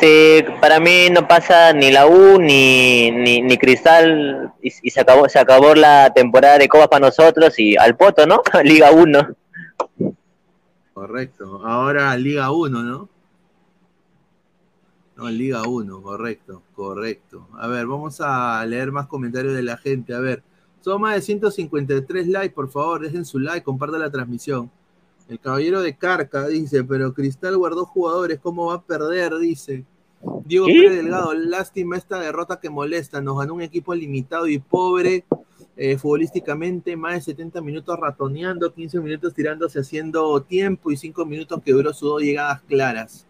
Sí, 0.00 0.44
para 0.60 0.80
mí 0.80 1.08
no 1.10 1.28
pasa 1.28 1.72
ni 1.72 1.90
la 1.90 2.06
U 2.06 2.40
ni, 2.40 3.10
ni, 3.10 3.42
ni 3.42 3.58
Cristal 3.58 4.52
y, 4.62 4.72
y 4.82 4.90
se 4.90 5.00
acabó 5.00 5.28
se 5.28 5.38
acabó 5.38 5.74
la 5.74 6.12
temporada 6.14 6.58
de 6.58 6.68
Copas 6.68 6.88
para 6.88 7.06
nosotros 7.06 7.58
y 7.58 7.76
al 7.76 7.96
poto, 7.96 8.26
¿no? 8.26 8.42
Liga 8.64 8.90
1. 8.90 9.36
Correcto. 10.94 11.62
Ahora 11.64 12.16
Liga 12.16 12.50
1, 12.50 12.82
¿no? 12.82 13.08
No, 15.16 15.28
Liga 15.28 15.62
1, 15.68 16.02
correcto, 16.02 16.62
correcto. 16.74 17.48
A 17.58 17.66
ver, 17.66 17.86
vamos 17.86 18.20
a 18.20 18.64
leer 18.66 18.92
más 18.92 19.06
comentarios 19.06 19.54
de 19.54 19.62
la 19.62 19.76
gente. 19.76 20.14
A 20.14 20.20
ver, 20.20 20.42
son 20.82 21.00
más 21.00 21.14
de 21.14 21.22
153 21.22 22.28
likes, 22.28 22.54
por 22.54 22.68
favor, 22.68 23.00
dejen 23.00 23.24
su 23.24 23.38
like, 23.38 23.64
compartan 23.64 24.00
la 24.00 24.10
transmisión. 24.10 24.70
El 25.28 25.38
caballero 25.38 25.80
de 25.80 25.96
Carca 25.96 26.46
dice, 26.48 26.84
pero 26.84 27.14
Cristal 27.14 27.56
guardó 27.56 27.86
jugadores, 27.86 28.38
¿cómo 28.40 28.66
va 28.66 28.74
a 28.74 28.82
perder? 28.82 29.38
Dice. 29.38 29.84
Diego 30.44 30.66
¿Qué? 30.66 30.74
Pérez 30.74 30.96
Delgado, 30.96 31.34
lástima 31.34 31.96
esta 31.96 32.20
derrota 32.20 32.60
que 32.60 32.70
molesta, 32.70 33.20
nos 33.20 33.38
ganó 33.38 33.54
un 33.54 33.62
equipo 33.62 33.94
limitado 33.94 34.46
y 34.46 34.58
pobre 34.58 35.24
eh, 35.76 35.96
futbolísticamente, 35.96 36.96
más 36.96 37.14
de 37.14 37.20
70 37.22 37.60
minutos 37.62 37.98
ratoneando, 37.98 38.72
15 38.72 39.00
minutos 39.00 39.34
tirándose 39.34 39.80
haciendo 39.80 40.42
tiempo 40.42 40.90
y 40.90 40.96
5 40.96 41.24
minutos 41.24 41.62
que 41.64 41.72
duró 41.72 41.92
sus 41.92 42.10
dos 42.10 42.22
llegadas 42.22 42.60
claras. 42.62 43.26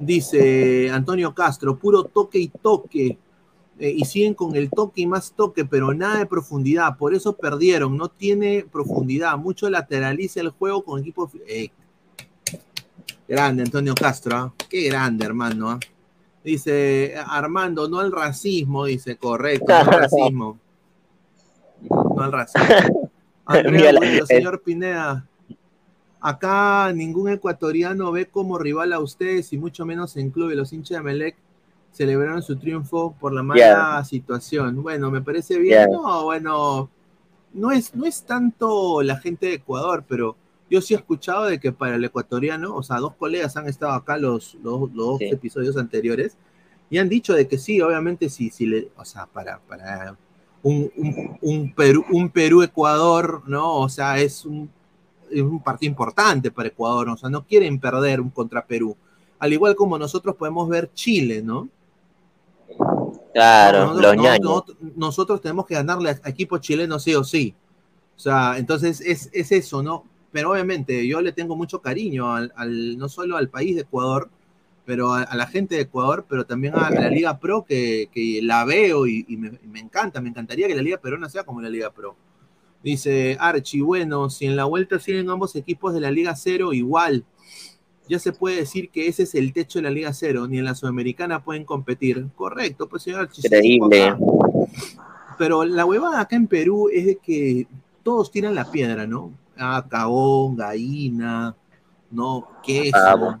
Dice 0.00 0.90
Antonio 0.90 1.34
Castro, 1.34 1.78
puro 1.78 2.04
toque 2.04 2.38
y 2.38 2.48
toque. 2.48 3.18
Eh, 3.80 3.94
y 3.96 4.04
siguen 4.04 4.34
con 4.34 4.56
el 4.56 4.70
toque 4.70 5.02
y 5.02 5.06
más 5.06 5.32
toque, 5.32 5.64
pero 5.64 5.94
nada 5.94 6.18
de 6.18 6.26
profundidad. 6.26 6.96
Por 6.96 7.14
eso 7.14 7.34
perdieron. 7.36 7.96
No 7.96 8.08
tiene 8.08 8.66
profundidad. 8.70 9.36
Mucho 9.38 9.70
lateraliza 9.70 10.40
el 10.40 10.50
juego 10.50 10.82
con 10.82 11.00
equipo. 11.00 11.30
eh, 11.46 11.70
grande, 13.28 13.62
Antonio 13.62 13.94
Castro. 13.94 14.36
¿ah? 14.36 14.54
Qué 14.68 14.88
grande, 14.88 15.24
hermano. 15.24 15.70
¿ah? 15.70 15.80
Dice 16.42 17.14
Armando, 17.24 17.88
no 17.88 18.00
al 18.00 18.10
racismo. 18.10 18.86
Dice, 18.86 19.16
correcto, 19.16 19.66
no 19.68 19.76
al 19.76 19.86
racismo. 19.86 20.58
No 21.88 22.22
al 22.22 22.32
racismo. 22.32 23.10
Andrea 23.46 23.92
señor 24.26 24.60
Pineda. 24.62 25.24
Acá 26.20 26.92
ningún 26.92 27.30
ecuatoriano 27.30 28.10
ve 28.10 28.26
como 28.26 28.58
rival 28.58 28.92
a 28.92 28.98
ustedes 28.98 29.52
y 29.52 29.58
mucho 29.58 29.86
menos 29.86 30.16
en 30.16 30.30
club. 30.30 30.50
Y 30.50 30.56
los 30.56 30.72
hinchas 30.72 30.98
de 30.98 31.04
Melec 31.04 31.36
celebraron 31.92 32.42
su 32.42 32.56
triunfo 32.56 33.14
por 33.18 33.32
la 33.32 33.42
mala 33.42 34.04
situación. 34.04 34.82
Bueno, 34.82 35.10
me 35.10 35.20
parece 35.20 35.58
bien. 35.58 35.88
Yeah. 35.88 35.88
No, 35.88 36.24
bueno, 36.24 36.90
no 37.52 37.70
es, 37.70 37.94
no 37.94 38.06
es 38.06 38.22
tanto 38.22 39.02
la 39.02 39.16
gente 39.18 39.46
de 39.46 39.54
Ecuador, 39.54 40.04
pero 40.06 40.36
yo 40.70 40.80
sí 40.80 40.94
he 40.94 40.96
escuchado 40.96 41.46
de 41.46 41.58
que 41.58 41.72
para 41.72 41.96
el 41.96 42.04
ecuatoriano, 42.04 42.74
o 42.74 42.82
sea, 42.82 42.98
dos 42.98 43.14
colegas 43.14 43.56
han 43.56 43.66
estado 43.66 43.92
acá 43.92 44.18
los, 44.18 44.54
los, 44.62 44.80
los 44.80 44.94
dos 44.94 45.20
episodios 45.22 45.76
anteriores 45.76 46.36
y 46.90 46.98
han 46.98 47.08
dicho 47.08 47.34
de 47.34 47.48
que 47.48 47.58
sí, 47.58 47.80
obviamente 47.80 48.28
sí, 48.28 48.50
sí 48.50 48.66
le, 48.66 48.88
o 48.96 49.04
sea, 49.04 49.26
para, 49.26 49.58
para 49.60 50.16
un, 50.62 50.90
un, 50.96 51.38
un 51.40 51.74
Perú, 51.74 52.04
un 52.10 52.28
Perú-Ecuador, 52.28 53.42
¿no? 53.46 53.76
O 53.76 53.88
sea, 53.88 54.18
es 54.20 54.44
un, 54.44 54.70
es 55.30 55.42
un 55.42 55.62
partido 55.62 55.90
importante 55.90 56.50
para 56.50 56.68
Ecuador, 56.68 57.08
o 57.08 57.16
sea, 57.16 57.28
no 57.30 57.44
quieren 57.46 57.78
perder 57.78 58.20
un 58.20 58.30
contra 58.30 58.64
Perú. 58.64 58.96
Al 59.38 59.52
igual 59.52 59.74
como 59.74 59.98
nosotros 59.98 60.36
podemos 60.36 60.68
ver 60.68 60.90
Chile, 60.94 61.42
¿no? 61.42 61.68
Claro, 63.32 63.78
nosotros, 63.86 64.02
los 64.02 64.16
no- 64.16 64.22
ñaños. 64.22 64.40
nosotros- 64.44 64.76
nosotros 64.96 65.40
tenemos 65.40 65.66
que 65.66 65.74
ganarle 65.74 66.10
a 66.22 66.28
equipos 66.28 66.60
chilenos 66.60 67.02
sí 67.02 67.14
o 67.14 67.24
sí. 67.24 67.54
O 68.16 68.20
sea, 68.20 68.58
entonces 68.58 69.00
es, 69.00 69.30
es 69.32 69.52
eso, 69.52 69.82
¿no? 69.82 70.04
pero 70.30 70.52
obviamente 70.52 71.06
yo 71.08 71.22
le 71.22 71.32
tengo 71.32 71.56
mucho 71.56 71.80
cariño 71.80 72.34
al, 72.34 72.52
al- 72.54 72.98
no 72.98 73.08
solo 73.08 73.38
al 73.38 73.48
país 73.48 73.74
de 73.76 73.82
Ecuador, 73.82 74.28
pero 74.84 75.14
a, 75.14 75.22
a 75.22 75.36
la 75.36 75.46
gente 75.46 75.76
de 75.76 75.82
Ecuador, 75.82 76.26
pero 76.28 76.44
también 76.44 76.74
a, 76.76 76.88
a 76.88 76.90
la 76.90 77.08
Liga 77.08 77.38
Pro 77.38 77.64
que, 77.66 78.10
que 78.12 78.40
la 78.42 78.64
veo 78.66 79.06
y, 79.06 79.24
y 79.26 79.36
me, 79.38 79.58
y 79.64 79.66
me 79.68 79.80
encanta, 79.80 80.20
me 80.20 80.28
encantaría 80.28 80.68
que 80.68 80.74
la 80.74 80.82
Liga 80.82 80.98
Peruana 80.98 81.30
sea 81.30 81.44
como 81.44 81.62
la 81.62 81.70
Liga 81.70 81.90
Pro. 81.90 82.14
Dice 82.82 83.38
Archie, 83.40 83.80
bueno, 83.82 84.28
si 84.28 84.44
en 84.46 84.54
la 84.56 84.64
vuelta 84.64 84.98
siguen 84.98 85.30
ambos 85.30 85.56
equipos 85.56 85.94
de 85.94 86.00
la 86.00 86.10
Liga 86.10 86.36
Cero, 86.36 86.74
igual. 86.74 87.24
Ya 88.08 88.18
se 88.18 88.32
puede 88.32 88.56
decir 88.56 88.90
que 88.90 89.06
ese 89.06 89.24
es 89.24 89.34
el 89.34 89.52
techo 89.52 89.78
de 89.78 89.82
la 89.82 89.90
Liga 89.90 90.12
Cero, 90.14 90.48
ni 90.48 90.58
en 90.58 90.64
la 90.64 90.74
Sudamericana 90.74 91.44
pueden 91.44 91.64
competir. 91.64 92.26
Correcto, 92.34 92.88
pues 92.88 93.02
señor 93.02 93.28
Increíble. 93.36 94.14
Pero 95.36 95.64
la 95.64 95.84
huevada 95.84 96.20
acá 96.20 96.36
en 96.36 96.46
Perú 96.46 96.88
es 96.92 97.06
de 97.06 97.16
que 97.16 97.66
todos 98.02 98.30
tiran 98.30 98.54
la 98.54 98.70
piedra, 98.70 99.06
¿no? 99.06 99.32
Ah, 99.56 99.84
cagón, 99.88 100.56
gallina, 100.56 101.54
¿no? 102.10 102.48
Queso, 102.64 102.92
Pavo. 102.92 103.36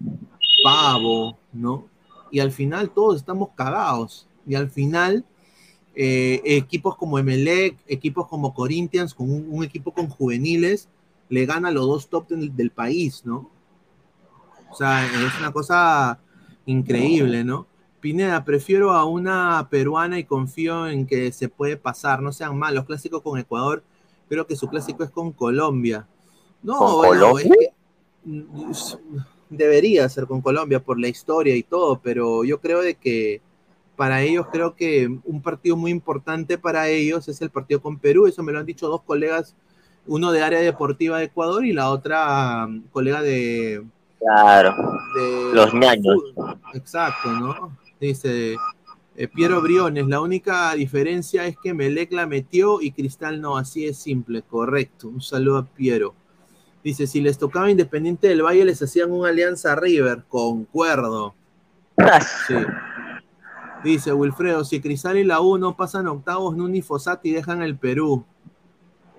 pavo, 0.62 1.38
¿no? 1.52 1.86
Y 2.30 2.40
al 2.40 2.52
final 2.52 2.90
todos 2.90 3.16
estamos 3.16 3.50
cagados. 3.56 4.26
Y 4.46 4.54
al 4.54 4.70
final, 4.70 5.24
eh, 5.94 6.42
equipos 6.44 6.96
como 6.96 7.18
Emelec, 7.18 7.78
equipos 7.86 8.28
como 8.28 8.52
Corinthians, 8.52 9.14
con 9.14 9.30
un, 9.30 9.46
un 9.48 9.64
equipo 9.64 9.92
con 9.92 10.08
juveniles, 10.08 10.88
le 11.28 11.46
gana 11.46 11.68
a 11.68 11.72
los 11.72 11.86
dos 11.86 12.08
top 12.08 12.28
del, 12.28 12.54
del 12.54 12.70
país, 12.70 13.22
¿no? 13.24 13.50
O 14.70 14.74
sea, 14.74 15.04
es 15.06 15.38
una 15.38 15.52
cosa 15.52 16.18
increíble, 16.66 17.44
¿no? 17.44 17.66
Pineda, 18.00 18.44
prefiero 18.44 18.92
a 18.92 19.04
una 19.04 19.66
peruana 19.70 20.18
y 20.18 20.24
confío 20.24 20.86
en 20.86 21.06
que 21.06 21.32
se 21.32 21.48
puede 21.48 21.76
pasar. 21.76 22.22
No 22.22 22.32
sean 22.32 22.56
malos. 22.56 22.84
Clásico 22.84 23.22
con 23.22 23.38
Ecuador, 23.38 23.82
creo 24.28 24.46
que 24.46 24.56
su 24.56 24.68
clásico 24.68 25.02
es 25.02 25.10
con 25.10 25.32
Colombia. 25.32 26.06
No, 26.62 26.78
¿Con 26.78 26.96
bueno, 26.96 27.30
Colombia? 27.30 27.44
es 27.44 28.96
que, 28.96 28.98
debería 29.50 30.08
ser 30.08 30.26
con 30.26 30.42
Colombia 30.42 30.80
por 30.80 31.00
la 31.00 31.08
historia 31.08 31.56
y 31.56 31.62
todo, 31.62 32.00
pero 32.02 32.44
yo 32.44 32.60
creo 32.60 32.82
de 32.82 32.94
que 32.94 33.40
para 33.96 34.22
ellos 34.22 34.46
creo 34.52 34.76
que 34.76 35.08
un 35.24 35.42
partido 35.42 35.76
muy 35.76 35.90
importante 35.90 36.58
para 36.58 36.88
ellos 36.88 37.26
es 37.28 37.40
el 37.40 37.50
partido 37.50 37.80
con 37.82 37.98
Perú. 37.98 38.26
Eso 38.26 38.42
me 38.42 38.52
lo 38.52 38.60
han 38.60 38.66
dicho 38.66 38.86
dos 38.88 39.02
colegas, 39.02 39.56
uno 40.06 40.30
de 40.30 40.42
área 40.42 40.60
deportiva 40.60 41.18
de 41.18 41.24
Ecuador 41.24 41.64
y 41.64 41.72
la 41.72 41.90
otra 41.90 42.66
mm, 42.68 42.82
colega 42.92 43.22
de, 43.22 43.84
Claro. 44.20 44.74
de- 45.14 45.50
Los 45.54 45.72
ñaños. 45.74 46.16
Exacto, 46.74 47.30
¿no? 47.32 47.76
Dice 48.00 48.56
eh, 49.16 49.28
Piero 49.28 49.60
Briones, 49.60 50.06
la 50.06 50.20
única 50.20 50.72
diferencia 50.74 51.46
es 51.46 51.56
que 51.62 51.74
Melec 51.74 52.12
la 52.12 52.26
metió 52.26 52.80
y 52.80 52.92
Cristal 52.92 53.40
no, 53.40 53.56
así 53.56 53.86
es 53.86 53.98
simple, 53.98 54.42
correcto. 54.42 55.08
Un 55.08 55.20
saludo 55.20 55.58
a 55.58 55.64
Piero. 55.66 56.14
Dice, 56.84 57.06
si 57.08 57.20
les 57.20 57.36
tocaba 57.38 57.70
Independiente 57.70 58.28
del 58.28 58.42
Valle, 58.42 58.64
les 58.64 58.80
hacían 58.80 59.10
una 59.10 59.30
alianza 59.30 59.74
River, 59.74 60.24
concuerdo. 60.28 61.34
Sí. 62.46 62.54
Dice 63.84 64.12
Wilfredo, 64.12 64.64
si 64.64 64.80
Cristal 64.80 65.18
y 65.18 65.24
la 65.24 65.40
U 65.40 65.56
no 65.58 65.76
pasan 65.76 66.06
octavos, 66.08 66.56
Nuni 66.56 66.82
Fossati 66.82 67.30
dejan 67.32 67.62
el 67.62 67.76
Perú. 67.76 68.24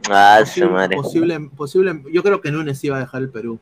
Ah, 0.09 0.37
Posible, 0.41 0.69
madre. 0.69 0.95
posible, 0.97 1.39
posible- 1.55 2.03
yo 2.11 2.23
creo 2.23 2.41
que 2.41 2.51
Núñez 2.51 2.81
iba 2.83 2.97
a 2.97 2.99
dejar 3.01 3.21
el 3.21 3.29
Perú. 3.29 3.59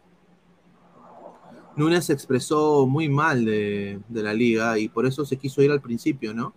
Núñez 1.78 2.06
se 2.06 2.13
expresó 2.13 2.86
muy 2.88 3.08
mal 3.08 3.46
de, 3.46 4.00
de 4.10 4.24
la 4.24 4.34
liga 4.34 4.78
y 4.80 4.90
por 4.90 5.06
eso 5.06 5.26
se 5.26 5.38
quiso 5.38 5.62
ir 5.62 5.72
al 5.72 5.82
principio, 5.82 6.34
¿no? 6.34 6.54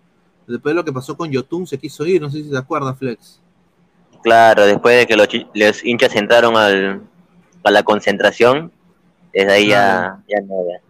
Después 0.47 0.73
de 0.73 0.77
lo 0.77 0.85
que 0.85 0.93
pasó 0.93 1.17
con 1.17 1.31
Yotun 1.31 1.67
se 1.67 1.79
quiso 1.79 2.05
ir, 2.07 2.21
no 2.21 2.31
sé 2.31 2.43
si 2.43 2.51
te 2.51 2.57
acuerdas, 2.57 2.99
Flex. 2.99 3.41
Claro, 4.23 4.67
después 4.67 4.99
de 4.99 5.07
que 5.07 5.17
los, 5.17 5.85
hinchas 5.85 6.15
entraron 6.17 6.57
al, 6.57 7.03
a 7.63 7.71
la 7.71 7.83
concentración, 7.83 8.73
desde 9.33 9.53
ahí 9.53 9.69
ya, 9.69 10.23
ya 10.29 10.41
nada. 10.41 10.81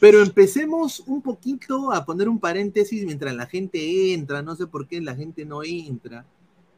Pero 0.00 0.22
empecemos 0.22 1.00
un 1.06 1.22
poquito 1.22 1.92
a 1.92 2.04
poner 2.04 2.28
un 2.28 2.38
paréntesis 2.38 3.04
mientras 3.04 3.34
la 3.34 3.46
gente 3.46 4.14
entra, 4.14 4.42
no 4.42 4.54
sé 4.56 4.66
por 4.66 4.86
qué 4.86 5.00
la 5.00 5.14
gente 5.14 5.44
no 5.44 5.62
entra. 5.62 6.24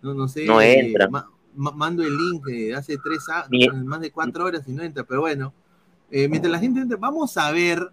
No, 0.03 0.15
no 0.15 0.29
sé. 0.29 0.45
No 0.45 0.61
entra. 0.61 1.09
ma- 1.09 1.29
ma- 1.55 1.73
mando 1.73 2.03
el 2.03 2.17
link 2.17 2.45
de 2.47 2.75
hace 2.75 2.97
tres 3.03 3.29
a- 3.29 3.47
más 3.85 4.01
de 4.01 4.11
cuatro 4.11 4.45
horas 4.45 4.63
y 4.67 4.73
no 4.73 4.83
entra, 4.83 5.05
pero 5.05 5.21
bueno. 5.21 5.53
Eh, 6.11 6.29
mientras 6.29 6.51
la 6.51 6.59
gente 6.59 6.81
entra, 6.81 6.97
vamos 6.99 7.37
a 7.37 7.51
ver 7.51 7.91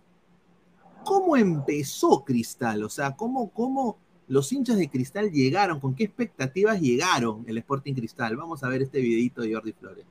cómo 1.04 1.36
empezó 1.38 2.24
Cristal, 2.24 2.84
o 2.84 2.90
sea, 2.90 3.12
cómo, 3.16 3.50
cómo 3.52 3.98
los 4.28 4.52
hinchas 4.52 4.78
de 4.78 4.90
Cristal 4.90 5.32
llegaron, 5.32 5.80
con 5.80 5.94
qué 5.96 6.06
expectativas 6.06 6.80
llegaron 6.80 7.44
el 7.48 7.58
Sporting 7.60 7.94
Cristal. 7.94 8.36
Vamos 8.36 8.64
a 8.64 8.70
ver 8.70 8.82
este 8.82 9.00
videito 9.00 9.42
de 9.42 9.54
Jordi 9.54 9.74
Flores. 9.74 10.06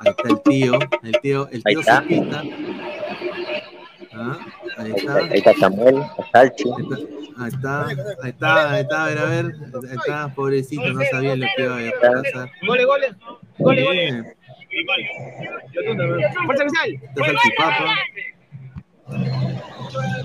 Ahí 0.00 0.10
está 0.16 0.28
el 0.28 0.42
tío, 0.42 0.78
el 1.02 1.20
tío, 1.22 1.48
el 1.48 1.62
Ahí 1.64 1.74
tío 1.74 1.80
está. 1.80 2.02
Cepita. 2.02 2.42
Ah, 4.16 4.38
ahí 4.78 4.86
Ahí 4.86 4.92
está. 4.96 5.20
está, 5.20 5.32
ahí 5.32 5.38
está 5.38 5.54
Samuel, 5.54 6.02
Salchi. 6.32 6.64
Ahí 7.36 7.48
está, 7.48 7.86
ahí 7.86 7.94
está, 8.30 8.70
ahí 8.72 8.82
está, 8.82 9.04
a 9.04 9.08
ver, 9.08 9.18
a 9.18 9.24
ver, 9.24 9.46
ahí 9.90 9.96
está, 9.96 10.34
pobrecito, 10.34 10.92
no 10.92 11.00
sabía 11.10 11.34
lo 11.36 11.46
que 11.56 11.62
iba 11.62 11.76
a 11.78 12.22
pasar. 12.22 12.50
Gole, 12.66 12.84
gole. 12.84 13.14
Gole, 13.58 13.84
gole. 13.84 14.36
Fuerza 16.46 16.64
Cristal. 16.64 16.90
está 17.14 17.24
Salchipapa. 17.24 17.94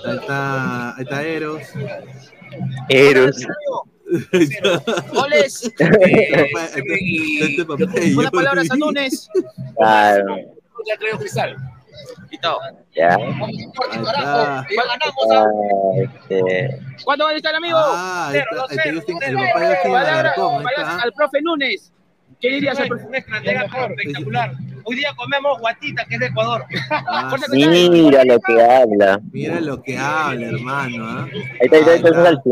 Ahí 0.06 0.16
está, 0.18 0.96
ahí 0.96 1.04
está 1.04 1.24
Eros. 1.24 1.62
Eros. 2.90 3.46
Goles. 5.14 5.72
Buenas 8.16 8.32
palabras 8.32 8.72
a. 8.72 8.76
Núñez. 8.76 9.30
Claro, 9.78 10.36
Ya 10.88 10.98
creo 10.98 11.20
Cristal. 11.20 11.56
Listo. 12.32 12.60
ya. 12.96 13.18
Ah, 14.24 14.66
este, 16.02 16.80
¿Cuánto 17.04 17.26
vale 17.26 17.38
estar, 17.38 17.54
amigo? 17.56 17.78
Ah, 17.78 18.30
ahí 18.30 18.40
está, 18.40 18.66
ahí 18.70 18.98
está 18.98 19.28
el 19.28 19.36
papá 19.36 19.60
de 19.60 19.76
ahí 20.60 20.74
está. 20.78 21.02
al 21.02 21.14
profe 21.14 21.42
Núñez. 21.42 21.92
¿Qué 22.40 22.50
dirías? 22.50 22.80
Una 22.80 23.18
estratega 23.18 23.66
espectacular. 23.66 24.54
Hoy 24.86 24.96
día 24.96 25.14
comemos 25.16 25.60
guatita, 25.60 26.06
que 26.06 26.16
es 26.16 26.20
de 26.22 26.28
Ecuador. 26.28 26.64
Ah, 26.90 27.36
sí, 27.52 27.68
mira 27.90 28.24
lo 28.24 28.40
que 28.40 28.62
habla. 28.64 29.20
Mira 29.32 29.60
lo 29.60 29.82
que 29.82 29.98
habla, 29.98 30.48
hermano. 30.48 31.06
¿ah? 31.06 31.28
Ahí 31.32 31.40
está, 31.62 31.76
ahí 31.78 31.82
está, 31.82 31.92
ahí 31.92 31.98
está 31.98 32.10
Ahí 32.10 32.24
Salchi. 32.24 32.50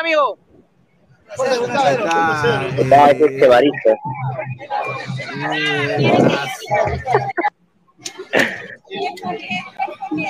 Amigo. 0.00 0.38
Ahí 1.28 1.94
está, 1.94 2.66
Está 2.76 3.10
eh, 3.10 3.18
este 3.20 3.48
barista. 3.48 3.90
eh, 5.50 6.12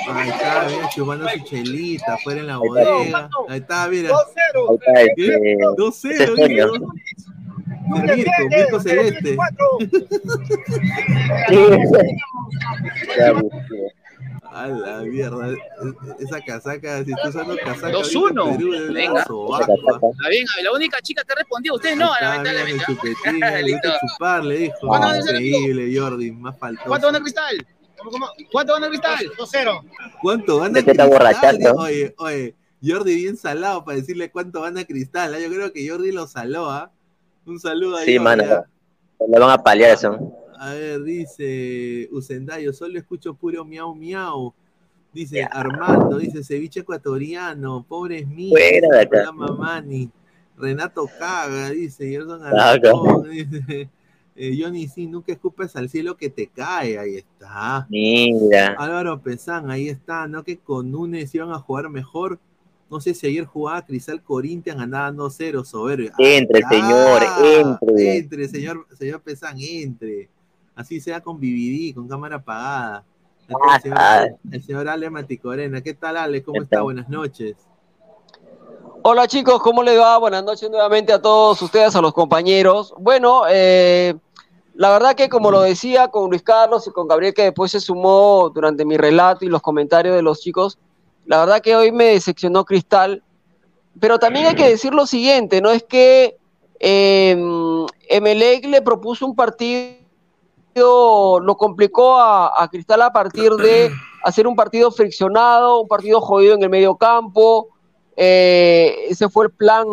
Ahí 0.09 0.29
está, 0.29 0.67
bien, 0.67 0.79
chupando 0.89 1.29
su 1.29 1.39
chelita 1.45 2.13
afuera 2.15 2.39
en 2.41 2.47
la 2.47 2.57
bodega. 2.57 3.29
Ahí 3.49 3.59
está, 3.59 3.87
mira. 3.87 4.09
Ahí 4.09 4.75
está 4.75 5.01
este. 5.01 5.57
2-0, 5.57 6.09
Ese 6.11 6.25
dijo. 6.25 6.35
sueño. 6.35 6.67
De 7.65 7.76
Mirko, 7.87 8.31
Mirko 8.49 8.79
Celeste. 8.79 9.37
A 14.51 14.67
la 14.67 15.01
mierda. 15.01 15.53
Esa 16.19 16.41
casaca, 16.41 17.03
si 17.03 17.11
estás 17.11 17.29
usando 17.29 17.55
casaca. 17.57 17.91
2-1. 17.91 18.39
ahorita 18.39 18.49
en 18.49 18.57
Perú, 18.57 18.71
debe 18.71 18.93
Venga. 18.93 19.25
ah. 19.27 19.59
Está 19.61 20.29
bien, 20.29 20.45
la 20.63 20.71
única 20.71 21.01
chica 21.01 21.23
que 21.23 21.35
respondió, 21.35 21.75
usted 21.75 21.95
no, 21.95 22.09
lamentablemente. 22.19 22.83
le 23.63 23.71
gusta 23.73 23.99
chupar, 23.99 24.43
le 24.43 24.57
dijo. 24.57 24.75
¿Cuánto 24.81 25.07
van 25.07 25.15
a 25.15 25.19
hacer, 25.19 25.35
Increíble, 25.41 25.99
Jordi, 25.99 26.31
más 26.31 26.57
faltó. 26.57 26.83
¿Cuánto 26.87 27.07
gana 27.07 27.19
Cristal? 27.19 27.67
¿Cuánto 28.51 28.73
gana 28.73 28.87
Cristal? 28.87 29.31
2-0. 29.37 29.81
¿Cuánto 30.21 30.59
gana 30.59 30.83
Cristal? 30.83 31.59
Oye, 31.77 32.15
oye, 32.17 32.55
Jordi 32.83 33.15
bien 33.15 33.37
salado 33.37 33.83
para 33.83 33.97
decirle 33.97 34.31
cuánto 34.31 34.61
gana 34.61 34.85
Cristal. 34.85 35.35
¿ah? 35.35 35.39
Yo 35.39 35.49
creo 35.49 35.71
que 35.73 35.87
Jordi 35.87 36.11
lo 36.11 36.25
saló, 36.27 36.69
¿ah? 36.69 36.91
Un 37.47 37.59
saludo 37.59 37.95
a 37.95 38.01
Sí, 38.01 38.19
mano. 38.19 38.43
¿ah? 38.43 38.65
Le 39.27 39.39
van 39.39 39.49
a 39.49 39.57
paliar 39.57 39.91
eso. 39.95 40.17
A 40.59 40.73
ver, 40.73 41.03
dice 41.03 42.09
Usendayo, 42.11 42.73
solo 42.73 42.99
escucho 42.99 43.33
puro 43.33 43.63
miau 43.63 43.95
miau. 43.95 44.53
Dice 45.13 45.43
Armando, 45.43 46.17
dice 46.17 46.43
ceviche 46.43 46.81
ecuatoriano, 46.81 47.85
pobres 47.87 48.27
míos. 48.27 48.51
Fuera 48.51 48.99
de. 48.99 49.31
Mamani. 49.31 50.11
Renato 50.57 51.07
Caga, 51.19 51.69
dice 51.69 52.09
Gerson 52.09 52.41
Caga. 52.41 52.71
Alarcón, 52.71 53.29
dice 53.29 53.89
eh, 54.39 54.55
Johnny 54.59 54.87
sí, 54.87 55.07
nunca 55.07 55.31
escupes 55.31 55.75
al 55.75 55.89
cielo 55.89 56.15
que 56.15 56.29
te 56.29 56.45
cae, 56.45 56.99
ahí 56.99 57.15
está. 57.15 57.87
Mira. 57.89 58.75
Álvaro 58.77 59.19
Pesán, 59.19 59.71
ahí 59.71 59.89
está, 59.89 60.27
¿no? 60.27 60.43
Que 60.43 60.57
con 60.57 60.91
Nunes 60.91 61.33
iban 61.33 61.51
a 61.51 61.59
jugar 61.59 61.89
mejor. 61.89 62.39
No 62.89 63.01
sé 63.01 63.13
si 63.13 63.27
ayer 63.27 63.45
jugaba 63.45 63.85
Cristal 63.85 64.21
Corinthians, 64.23 64.79
andaba 64.79 65.11
2-0, 65.11 65.63
soberbio. 65.65 66.11
Entre, 66.17 66.61
Ah, 66.63 66.69
señor, 66.69 67.21
entre. 67.81 68.17
Entre, 68.17 68.47
señor, 68.47 68.87
señor 68.97 69.21
Pesán, 69.21 69.57
entre. 69.59 70.29
Así 70.75 70.99
sea 71.01 71.21
con 71.21 71.37
BBD, 71.37 71.93
con 71.95 72.07
cámara 72.07 72.37
apagada. 72.37 73.03
El, 73.47 73.81
señor, 73.81 73.97
Ah, 73.99 74.25
el 74.51 74.63
señor 74.63 74.87
Ale 74.87 75.09
Maticorena. 75.09 75.81
¿Qué 75.81 75.93
tal, 75.93 76.17
Ale? 76.17 76.43
¿Cómo 76.43 76.59
¿Qué 76.59 76.63
está? 76.63 76.81
Buenas 76.81 77.09
noches. 77.09 77.55
Hola 79.03 79.27
chicos, 79.27 79.61
¿cómo 79.61 79.83
les 79.83 79.97
va? 79.99 80.17
Buenas 80.17 80.43
noches 80.43 80.69
nuevamente 80.69 81.13
a 81.13 81.21
todos 81.21 81.61
ustedes, 81.61 81.95
a 81.95 82.01
los 82.01 82.13
compañeros. 82.13 82.93
Bueno, 82.97 83.43
eh, 83.49 84.15
la 84.75 84.91
verdad 84.91 85.15
que 85.15 85.29
como 85.29 85.49
lo 85.49 85.61
decía 85.61 86.09
con 86.09 86.29
Luis 86.29 86.41
Carlos 86.41 86.87
y 86.87 86.91
con 86.91 87.07
Gabriel, 87.07 87.33
que 87.33 87.43
después 87.43 87.71
se 87.71 87.79
sumó 87.79 88.51
durante 88.53 88.83
mi 88.85 88.97
relato 88.97 89.45
y 89.45 89.49
los 89.49 89.61
comentarios 89.61 90.15
de 90.15 90.21
los 90.21 90.41
chicos, 90.41 90.77
la 91.27 91.39
verdad 91.41 91.61
que 91.61 91.75
hoy 91.75 91.91
me 91.91 92.05
decepcionó 92.05 92.65
Cristal. 92.65 93.21
Pero 93.99 94.17
también 94.19 94.45
hay 94.47 94.55
que 94.55 94.67
decir 94.69 94.93
lo 94.93 95.05
siguiente, 95.07 95.61
¿no? 95.61 95.69
Es 95.71 95.83
que 95.83 96.37
eh, 96.79 97.35
Emelec 98.09 98.65
le 98.65 98.81
propuso 98.81 99.25
un 99.25 99.35
partido, 99.35 99.97
lo 101.39 101.55
complicó 101.57 102.17
a, 102.17 102.61
a 102.63 102.67
Cristal 102.69 103.01
a 103.01 103.11
partir 103.11 103.51
de 103.53 103.89
hacer 104.23 104.47
un 104.47 104.55
partido 104.55 104.91
friccionado, 104.91 105.81
un 105.81 105.87
partido 105.87 106.21
jodido 106.21 106.55
en 106.55 106.63
el 106.63 106.69
medio 106.69 106.95
campo. 106.95 107.69
Eh, 108.15 109.05
ese 109.09 109.29
fue 109.29 109.45
el 109.45 109.51
plan 109.51 109.85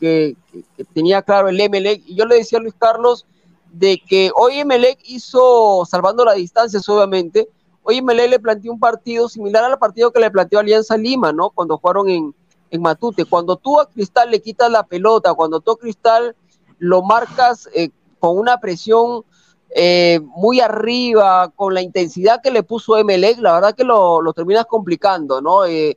que, 0.00 0.34
que- 0.52 0.62
que 0.76 0.84
tenía 0.84 1.22
claro 1.22 1.48
el 1.48 1.60
Emelec. 1.60 2.02
Y 2.06 2.14
yo 2.14 2.24
le 2.26 2.36
decía 2.36 2.58
a 2.58 2.62
Luis 2.62 2.74
Carlos 2.78 3.26
de 3.72 3.98
que 3.98 4.30
hoy 4.34 4.58
Emelec 4.60 4.98
hizo, 5.04 5.84
salvando 5.88 6.24
las 6.24 6.36
distancias 6.36 6.88
obviamente, 6.88 7.48
hoy 7.86 7.98
Emelec 7.98 8.30
le 8.30 8.40
planteó 8.40 8.72
un 8.72 8.80
partido 8.80 9.28
similar 9.28 9.62
al 9.62 9.78
partido 9.78 10.10
que 10.10 10.18
le 10.18 10.30
planteó 10.30 10.58
Alianza 10.58 10.96
Lima, 10.96 11.32
¿no? 11.32 11.50
Cuando 11.50 11.78
jugaron 11.78 12.08
en, 12.08 12.34
en 12.70 12.82
Matute. 12.82 13.24
Cuando 13.24 13.56
tú 13.56 13.80
a 13.80 13.88
Cristal 13.88 14.30
le 14.30 14.42
quitas 14.42 14.70
la 14.70 14.82
pelota, 14.82 15.34
cuando 15.34 15.60
tú 15.60 15.72
a 15.72 15.78
Cristal 15.78 16.34
lo 16.78 17.02
marcas 17.02 17.68
eh, 17.74 17.90
con 18.18 18.38
una 18.38 18.58
presión 18.58 19.22
eh, 19.70 20.20
muy 20.36 20.60
arriba, 20.60 21.52
con 21.54 21.74
la 21.74 21.82
intensidad 21.82 22.40
que 22.42 22.50
le 22.50 22.64
puso 22.64 22.96
Emelec, 22.96 23.38
la 23.38 23.52
verdad 23.52 23.74
que 23.74 23.84
lo, 23.84 24.20
terminas 24.34 24.66
complicando, 24.66 25.40
¿no? 25.40 25.64
Eh, 25.64 25.96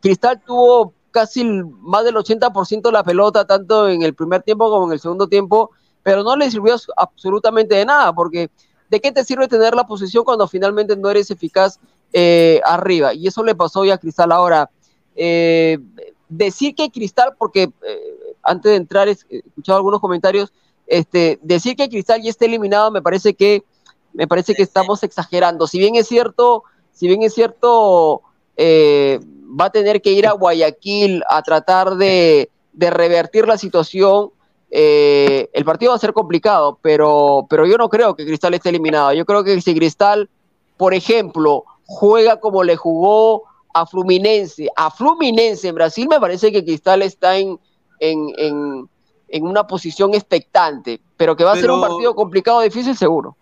Cristal 0.00 0.40
tuvo 0.40 0.94
casi 1.10 1.44
más 1.44 2.04
del 2.04 2.14
80% 2.14 2.82
de 2.82 2.92
la 2.92 3.04
pelota, 3.04 3.44
tanto 3.44 3.88
en 3.88 4.02
el 4.02 4.14
primer 4.14 4.42
tiempo 4.42 4.70
como 4.70 4.86
en 4.86 4.92
el 4.92 5.00
segundo 5.00 5.28
tiempo, 5.28 5.70
pero 6.02 6.22
no 6.22 6.34
le 6.34 6.50
sirvió 6.50 6.76
absolutamente 6.96 7.74
de 7.74 7.84
nada, 7.84 8.12
porque 8.14 8.50
¿de 8.90 9.00
qué 9.00 9.12
te 9.12 9.24
sirve 9.24 9.48
tener 9.48 9.74
la 9.74 9.86
posición 9.86 10.24
cuando 10.24 10.48
finalmente 10.48 10.96
no 10.96 11.08
eres 11.08 11.30
eficaz 11.30 11.78
eh, 12.12 12.60
arriba? 12.64 13.14
Y 13.14 13.28
eso 13.28 13.44
le 13.44 13.54
pasó 13.54 13.80
hoy 13.80 13.90
a 13.90 13.98
Cristal 13.98 14.32
ahora. 14.32 14.70
eh, 15.16 15.78
decir 16.28 16.74
que 16.74 16.90
Cristal, 16.90 17.34
porque 17.38 17.64
eh, 17.64 18.36
antes 18.42 18.70
de 18.70 18.76
entrar 18.76 19.08
he 19.08 19.12
escuchado 19.12 19.76
algunos 19.76 20.00
comentarios, 20.00 20.52
este, 20.86 21.38
decir 21.42 21.76
que 21.76 21.88
Cristal 21.88 22.20
ya 22.22 22.30
está 22.30 22.44
eliminado 22.44 22.90
me 22.90 23.02
parece 23.02 23.34
que 23.34 23.64
me 24.12 24.26
parece 24.26 24.54
que 24.54 24.62
estamos 24.62 25.02
exagerando. 25.04 25.68
Si 25.68 25.78
bien 25.78 25.94
es 25.94 26.08
cierto, 26.08 26.64
si 26.92 27.06
bien 27.06 27.22
es 27.22 27.32
cierto, 27.32 28.22
va 28.58 29.64
a 29.66 29.70
tener 29.70 30.02
que 30.02 30.10
ir 30.10 30.26
a 30.26 30.32
Guayaquil 30.32 31.22
a 31.28 31.42
tratar 31.42 31.94
de 31.94 32.50
revertir 32.74 33.46
la 33.46 33.56
situación. 33.56 34.32
Eh, 34.70 35.50
el 35.52 35.64
partido 35.64 35.90
va 35.90 35.96
a 35.96 36.00
ser 36.00 36.12
complicado, 36.12 36.78
pero, 36.80 37.46
pero 37.50 37.66
yo 37.66 37.76
no 37.76 37.88
creo 37.88 38.14
que 38.14 38.24
Cristal 38.24 38.54
esté 38.54 38.68
eliminado. 38.68 39.12
Yo 39.12 39.24
creo 39.24 39.42
que 39.42 39.60
si 39.60 39.74
Cristal, 39.74 40.28
por 40.76 40.94
ejemplo, 40.94 41.64
juega 41.86 42.38
como 42.38 42.62
le 42.62 42.76
jugó 42.76 43.44
a 43.74 43.86
Fluminense, 43.86 44.68
a 44.76 44.90
Fluminense 44.90 45.68
en 45.68 45.74
Brasil, 45.74 46.08
me 46.08 46.20
parece 46.20 46.52
que 46.52 46.64
Cristal 46.64 47.02
está 47.02 47.36
en, 47.36 47.58
en, 47.98 48.28
en, 48.36 48.88
en 49.28 49.46
una 49.46 49.66
posición 49.66 50.14
expectante, 50.14 51.00
pero 51.16 51.36
que 51.36 51.44
va 51.44 51.52
a 51.52 51.56
ser 51.56 51.70
un 51.70 51.80
partido 51.80 52.14
complicado, 52.14 52.60
difícil, 52.60 52.96
seguro. 52.96 53.36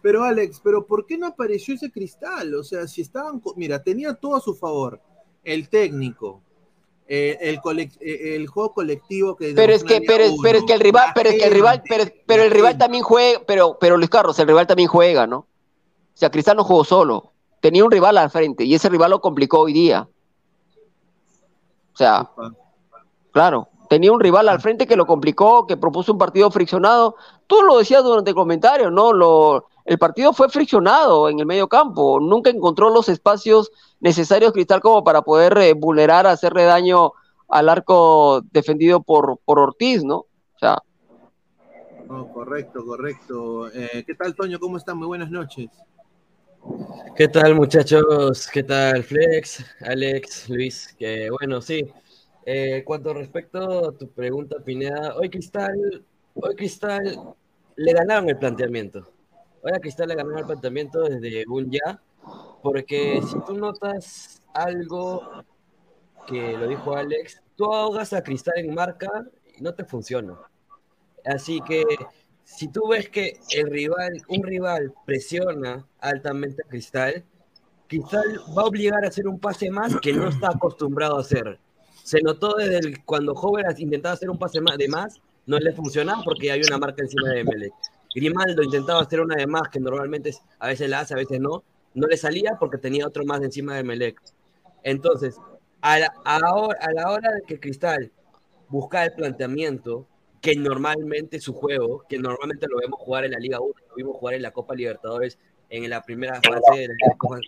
Pero 0.00 0.22
Alex, 0.22 0.60
¿pero 0.62 0.86
por 0.86 1.04
qué 1.06 1.18
no 1.18 1.26
apareció 1.26 1.74
ese 1.74 1.90
cristal? 1.90 2.54
O 2.54 2.62
sea, 2.62 2.86
si 2.86 3.00
estaban, 3.02 3.42
mira, 3.56 3.82
tenía 3.82 4.14
todo 4.14 4.36
a 4.36 4.40
su 4.40 4.54
favor, 4.54 5.00
el 5.42 5.68
técnico, 5.68 6.40
eh, 7.10 7.38
el, 7.40 7.80
eh, 8.00 8.36
el 8.36 8.46
juego 8.48 8.74
colectivo 8.74 9.34
que 9.34 9.54
Pero 9.54 9.72
es 9.72 9.82
que, 9.82 10.02
pero, 10.06 10.24
pero 10.42 10.58
es 10.58 10.64
que 10.64 10.74
el 10.74 10.80
rival, 10.80 11.12
pero 11.14 11.30
es 11.30 11.36
que 11.36 11.44
el 11.46 11.54
rival, 11.54 11.82
pero, 11.88 12.04
pero 12.26 12.42
el 12.42 12.50
rival 12.50 12.76
también 12.76 13.02
juega, 13.02 13.40
pero, 13.46 13.78
pero 13.80 13.96
Luis 13.96 14.10
Carlos, 14.10 14.38
el 14.38 14.46
rival 14.46 14.66
también 14.66 14.90
juega, 14.90 15.26
¿no? 15.26 15.38
O 15.38 15.46
sea, 16.12 16.30
Cristal 16.30 16.58
no 16.58 16.64
jugó 16.64 16.84
solo, 16.84 17.32
tenía 17.60 17.82
un 17.82 17.90
rival 17.90 18.18
al 18.18 18.28
frente 18.28 18.64
y 18.64 18.74
ese 18.74 18.90
rival 18.90 19.12
lo 19.12 19.22
complicó 19.22 19.60
hoy 19.60 19.72
día. 19.72 20.06
O 21.94 21.96
sea, 21.96 22.30
claro, 23.32 23.68
tenía 23.88 24.12
un 24.12 24.20
rival 24.20 24.48
al 24.50 24.60
frente 24.60 24.86
que 24.86 24.94
lo 24.94 25.06
complicó, 25.06 25.66
que 25.66 25.78
propuso 25.78 26.12
un 26.12 26.18
partido 26.18 26.50
friccionado. 26.50 27.16
Tú 27.46 27.62
lo 27.62 27.78
decías 27.78 28.04
durante 28.04 28.30
el 28.30 28.36
comentario, 28.36 28.90
¿no? 28.90 29.14
Lo, 29.14 29.68
el 29.86 29.98
partido 29.98 30.34
fue 30.34 30.50
friccionado 30.50 31.30
en 31.30 31.40
el 31.40 31.46
medio 31.46 31.68
campo, 31.68 32.20
nunca 32.20 32.50
encontró 32.50 32.90
los 32.90 33.08
espacios 33.08 33.72
necesarios 34.00 34.52
Cristal 34.52 34.80
como 34.80 35.04
para 35.04 35.22
poder 35.22 35.56
eh, 35.58 35.74
vulnerar, 35.74 36.26
hacerle 36.26 36.64
daño 36.64 37.12
al 37.48 37.68
arco 37.68 38.42
defendido 38.52 39.02
por, 39.02 39.38
por 39.44 39.58
Ortiz, 39.58 40.04
¿no? 40.04 40.16
O 40.18 40.58
sea, 40.58 40.78
No, 42.08 42.32
correcto, 42.32 42.84
correcto. 42.84 43.68
Eh, 43.72 44.04
¿Qué 44.06 44.14
tal, 44.14 44.34
Toño? 44.34 44.58
¿Cómo 44.58 44.76
están? 44.76 44.98
Muy 44.98 45.06
buenas 45.06 45.30
noches. 45.30 45.68
¿Qué 47.16 47.28
tal 47.28 47.54
muchachos? 47.54 48.48
¿Qué 48.52 48.62
tal 48.62 49.02
Flex, 49.02 49.64
Alex, 49.80 50.48
Luis? 50.48 50.94
Que 50.98 51.30
bueno, 51.30 51.60
sí. 51.60 51.90
Eh, 52.44 52.82
cuanto 52.84 53.12
respecto 53.12 53.88
a 53.88 53.92
tu 53.92 54.08
pregunta, 54.10 54.56
Pineda, 54.64 55.14
hoy 55.16 55.28
Cristal, 55.28 56.04
hoy 56.34 56.54
Cristal 56.56 57.34
le 57.76 57.92
ganaron 57.92 58.28
el 58.28 58.38
planteamiento. 58.38 59.06
Hoy 59.62 59.72
a 59.74 59.80
Cristal 59.80 60.08
le 60.08 60.14
ganaron 60.14 60.38
el 60.38 60.46
planteamiento 60.46 61.02
desde 61.02 61.44
un 61.48 61.70
ya, 61.70 62.00
porque 62.62 63.20
si 63.26 63.38
tú 63.46 63.54
notas 63.54 64.42
algo 64.52 65.44
que 66.26 66.56
lo 66.56 66.66
dijo 66.66 66.94
Alex, 66.96 67.42
tú 67.56 67.72
ahogas 67.72 68.12
a 68.12 68.22
Cristal 68.22 68.54
en 68.58 68.74
marca 68.74 69.08
y 69.56 69.62
no 69.62 69.74
te 69.74 69.84
funciona. 69.84 70.38
Así 71.24 71.60
que 71.60 71.84
si 72.44 72.68
tú 72.68 72.88
ves 72.88 73.08
que 73.08 73.38
el 73.50 73.70
rival, 73.70 74.22
un 74.28 74.42
rival 74.42 74.92
presiona 75.04 75.86
altamente 76.00 76.62
a 76.64 76.68
Cristal, 76.68 77.24
Cristal 77.86 78.40
va 78.56 78.62
a 78.62 78.66
obligar 78.66 79.04
a 79.04 79.08
hacer 79.08 79.26
un 79.26 79.38
pase 79.38 79.70
más 79.70 79.96
que 80.00 80.12
no 80.12 80.28
está 80.28 80.48
acostumbrado 80.48 81.16
a 81.16 81.20
hacer. 81.20 81.58
Se 82.02 82.20
notó 82.20 82.54
desde 82.54 82.78
el- 82.78 83.04
cuando 83.04 83.34
Jóvenes 83.34 83.78
intentaba 83.80 84.14
hacer 84.14 84.30
un 84.30 84.38
pase 84.38 84.60
más 84.60 84.76
de 84.76 84.88
más, 84.88 85.20
no 85.46 85.58
le 85.58 85.72
funcionaba 85.72 86.22
porque 86.22 86.50
hay 86.52 86.60
una 86.66 86.78
marca 86.78 87.02
encima 87.02 87.30
de 87.30 87.40
Emelec. 87.40 87.72
Grimaldo 88.14 88.62
intentaba 88.62 89.00
hacer 89.00 89.20
una 89.20 89.36
de 89.36 89.46
más 89.46 89.68
que 89.68 89.80
normalmente 89.80 90.34
a 90.58 90.68
veces 90.68 90.88
la 90.88 91.00
hace, 91.00 91.14
a 91.14 91.18
veces 91.18 91.40
no, 91.40 91.62
no 91.94 92.06
le 92.06 92.16
salía 92.16 92.56
porque 92.58 92.78
tenía 92.78 93.06
otro 93.06 93.24
más 93.24 93.42
encima 93.42 93.74
de 93.74 93.80
Emelec. 93.80 94.20
Entonces, 94.82 95.36
a 95.80 95.98
la, 95.98 96.12
hora, 96.54 97.32
de 97.32 97.42
que 97.46 97.60
Cristal 97.60 98.12
busca 98.68 99.04
el 99.04 99.12
planteamiento, 99.12 100.06
que 100.40 100.54
normalmente 100.56 101.40
su 101.40 101.52
juego, 101.52 102.04
que 102.08 102.18
normalmente 102.18 102.66
lo 102.68 102.78
vemos 102.78 103.00
jugar 103.00 103.24
en 103.24 103.32
la 103.32 103.38
Liga 103.38 103.60
1, 103.60 103.74
lo 103.88 103.94
vimos 103.96 104.16
jugar 104.16 104.34
en 104.34 104.42
la 104.42 104.52
Copa 104.52 104.74
Libertadores 104.74 105.38
en 105.70 105.90
la 105.90 106.02
primera 106.02 106.40
fase 106.40 106.88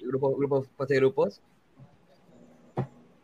grupo, 0.02 0.36
grupo- 0.36 0.66
fase 0.76 0.94
de 0.94 1.00
grupos, 1.00 1.40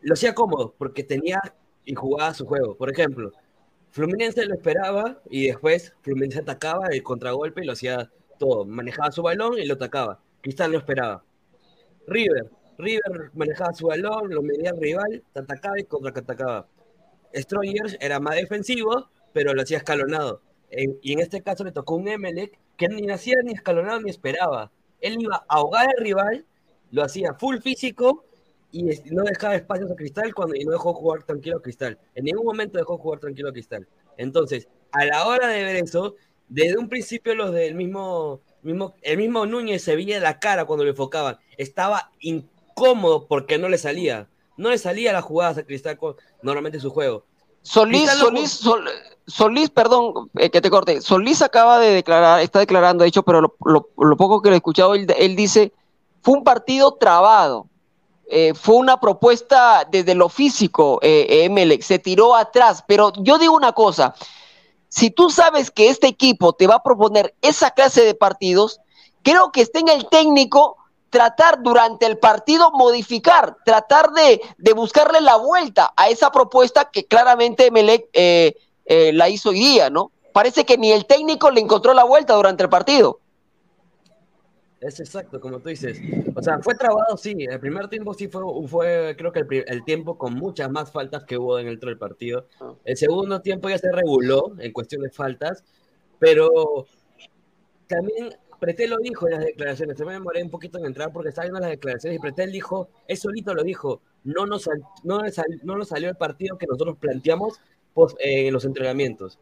lo 0.01 0.13
hacía 0.13 0.33
cómodo 0.33 0.73
porque 0.77 1.03
tenía 1.03 1.41
y 1.85 1.93
jugaba 1.95 2.33
su 2.33 2.45
juego. 2.45 2.75
Por 2.75 2.91
ejemplo, 2.91 3.31
Fluminense 3.91 4.45
lo 4.45 4.53
esperaba 4.55 5.21
y 5.29 5.47
después 5.47 5.93
Fluminense 6.01 6.39
atacaba 6.39 6.87
el 6.87 7.03
contragolpe 7.03 7.61
y 7.61 7.65
lo 7.65 7.73
hacía 7.73 8.11
todo. 8.39 8.65
Manejaba 8.65 9.11
su 9.11 9.21
balón 9.21 9.57
y 9.57 9.65
lo 9.65 9.75
atacaba. 9.75 10.19
Cristal 10.47 10.71
lo 10.71 10.77
esperaba. 10.77 11.25
River, 12.07 12.49
River 12.77 13.31
manejaba 13.33 13.73
su 13.73 13.87
balón, 13.87 14.33
lo 14.33 14.41
medía 14.41 14.69
al 14.69 14.79
rival, 14.79 15.21
te 15.33 15.41
atacaba 15.41 15.77
y 15.77 15.83
contraatacaba. 15.83 16.69
Strongers 17.35 17.97
era 17.99 18.21
más 18.21 18.35
defensivo, 18.35 19.09
pero 19.33 19.53
lo 19.53 19.61
hacía 19.61 19.75
escalonado. 19.75 20.41
Y 21.01 21.11
en 21.11 21.19
este 21.19 21.41
caso 21.41 21.65
le 21.65 21.73
tocó 21.73 21.95
un 21.95 22.07
Emelec 22.07 22.57
que 22.77 22.87
ni 22.87 23.11
hacía 23.11 23.35
ni 23.43 23.51
escalonado 23.51 23.99
ni 23.99 24.09
esperaba. 24.09 24.71
Él 25.01 25.17
iba 25.19 25.35
a 25.35 25.45
ahogar 25.49 25.89
al 25.89 26.01
rival, 26.01 26.45
lo 26.91 27.03
hacía 27.03 27.33
full 27.33 27.57
físico 27.57 28.23
y 28.71 28.83
no 29.11 29.23
dejaba 29.23 29.57
espacios 29.57 29.91
a 29.91 29.95
Cristal 29.95 30.33
cuando, 30.33 30.55
y 30.55 30.63
no 30.63 30.71
dejó 30.71 30.93
jugar 30.93 31.23
tranquilo 31.23 31.57
a 31.57 31.61
Cristal. 31.61 31.99
En 32.15 32.23
ningún 32.23 32.45
momento 32.45 32.77
dejó 32.77 32.97
jugar 32.97 33.19
tranquilo 33.19 33.49
a 33.49 33.51
Cristal. 33.51 33.85
Entonces, 34.15 34.69
a 34.93 35.03
la 35.03 35.27
hora 35.27 35.49
de 35.49 35.61
ver 35.65 35.75
eso, 35.75 36.15
desde 36.47 36.77
un 36.77 36.87
principio 36.87 37.35
los 37.35 37.51
del 37.51 37.75
mismo, 37.75 38.39
mismo 38.67 38.93
el 39.01 39.17
mismo 39.17 39.45
Núñez 39.45 39.83
se 39.83 39.95
veía 39.95 40.19
la 40.19 40.39
cara 40.39 40.65
cuando 40.65 40.83
lo 40.83 40.91
enfocaban. 40.91 41.37
Estaba 41.57 42.11
incómodo 42.19 43.25
porque 43.27 43.57
no 43.57 43.69
le 43.69 43.77
salía. 43.77 44.27
No 44.57 44.69
le 44.69 44.77
salía 44.77 45.13
las 45.13 45.23
jugadas 45.23 45.57
a 45.57 45.63
Cristal 45.63 45.97
con 45.97 46.15
normalmente 46.41 46.79
su 46.79 46.89
juego. 46.91 47.23
Solís, 47.61 48.09
Solís, 48.11 48.51
Sol- 48.51 48.89
Solís, 49.27 49.69
perdón, 49.69 50.29
eh, 50.37 50.49
que 50.49 50.61
te 50.61 50.69
corte. 50.69 51.01
Solís 51.01 51.41
acaba 51.41 51.79
de 51.79 51.89
declarar, 51.91 52.39
está 52.41 52.59
declarando, 52.59 53.03
de 53.03 53.09
hecho, 53.09 53.23
pero 53.23 53.41
lo, 53.41 53.55
lo- 53.65 53.89
lo 53.97 54.15
poco 54.17 54.41
que 54.41 54.49
lo 54.49 54.55
he 54.55 54.57
escuchado, 54.57 54.95
él, 54.95 55.05
él 55.17 55.35
dice, 55.35 55.73
fue 56.21 56.35
un 56.37 56.43
partido 56.43 56.93
trabado. 56.93 57.67
Eh, 58.29 58.53
fue 58.53 58.75
una 58.75 58.99
propuesta 58.99 59.87
desde 59.89 60.13
lo 60.15 60.27
físico, 60.27 60.99
eh, 61.01 61.45
Emelec, 61.45 61.81
se 61.81 61.99
tiró 61.99 62.35
atrás. 62.35 62.83
Pero 62.87 63.11
yo 63.17 63.37
digo 63.37 63.55
una 63.55 63.71
cosa, 63.73 64.15
si 64.97 65.11
tú 65.11 65.29
sabes 65.29 65.69
que 65.69 65.89
este 65.89 66.07
equipo 66.07 66.53
te 66.53 66.65
va 66.65 66.77
a 66.77 66.83
proponer 66.83 67.35
esa 67.43 67.69
clase 67.69 68.03
de 68.03 68.15
partidos, 68.15 68.79
creo 69.21 69.51
que 69.51 69.61
está 69.61 69.77
en 69.77 69.89
el 69.89 70.07
técnico 70.09 70.75
tratar 71.11 71.61
durante 71.61 72.07
el 72.07 72.17
partido 72.17 72.71
modificar, 72.71 73.57
tratar 73.63 74.09
de, 74.13 74.41
de 74.57 74.73
buscarle 74.73 75.21
la 75.21 75.35
vuelta 75.35 75.93
a 75.95 76.09
esa 76.09 76.31
propuesta 76.31 76.89
que 76.89 77.05
claramente 77.05 77.67
Emelec 77.67 78.09
eh, 78.13 78.55
eh, 78.85 79.11
la 79.13 79.29
hizo 79.29 79.49
hoy 79.49 79.59
día, 79.59 79.91
¿no? 79.91 80.11
parece 80.33 80.65
que 80.65 80.79
ni 80.79 80.91
el 80.91 81.05
técnico 81.05 81.51
le 81.51 81.61
encontró 81.61 81.93
la 81.93 82.03
vuelta 82.03 82.33
durante 82.33 82.63
el 82.63 82.69
partido. 82.69 83.19
Es 84.79 84.99
exacto, 84.99 85.39
como 85.41 85.59
tú 85.59 85.69
dices. 85.69 85.99
O 86.35 86.41
sea, 86.41 86.59
fue 86.59 86.75
trabado, 86.75 87.17
sí. 87.17 87.35
El 87.39 87.59
primer 87.59 87.87
tiempo 87.87 88.13
sí 88.13 88.27
fue, 88.27 88.43
fue 88.67 89.15
creo 89.17 89.31
que 89.31 89.39
el, 89.39 89.65
el 89.67 89.83
tiempo 89.83 90.17
con 90.17 90.33
muchas 90.35 90.69
más 90.69 90.91
faltas 90.91 91.23
que 91.23 91.37
hubo 91.37 91.57
dentro 91.57 91.89
del 91.89 91.97
partido. 91.97 92.47
El 92.85 92.95
segundo 92.95 93.41
tiempo 93.41 93.69
ya 93.69 93.77
se 93.77 93.91
reguló 93.91 94.53
en 94.59 94.71
cuestión 94.71 95.01
de 95.01 95.09
faltas, 95.09 95.63
pero 96.19 96.85
también 97.87 98.35
Pretel 98.59 98.91
lo 98.91 98.97
dijo 98.97 99.27
en 99.27 99.33
las 99.33 99.45
declaraciones. 99.45 99.97
También 99.97 100.15
me 100.15 100.19
demoré 100.19 100.43
un 100.43 100.51
poquito 100.51 100.77
en 100.77 100.85
entrar 100.85 101.11
porque 101.11 101.29
estaba 101.29 101.45
viendo 101.45 101.59
las 101.59 101.71
declaraciones 101.71 102.17
y 102.17 102.21
Pretel 102.21 102.51
dijo, 102.51 102.89
él 103.07 103.17
solito 103.17 103.53
lo 103.53 103.63
dijo, 103.63 104.01
no 104.23 104.45
nos, 104.45 104.69
no, 105.03 105.21
no 105.63 105.77
nos 105.77 105.87
salió 105.87 106.09
el 106.09 106.17
partido 106.17 106.57
que 106.57 106.67
nosotros 106.67 106.97
planteamos 106.99 107.59
pues, 107.93 108.13
eh, 108.19 108.47
en 108.47 108.53
los 108.53 108.65
entrenamientos. 108.65 109.39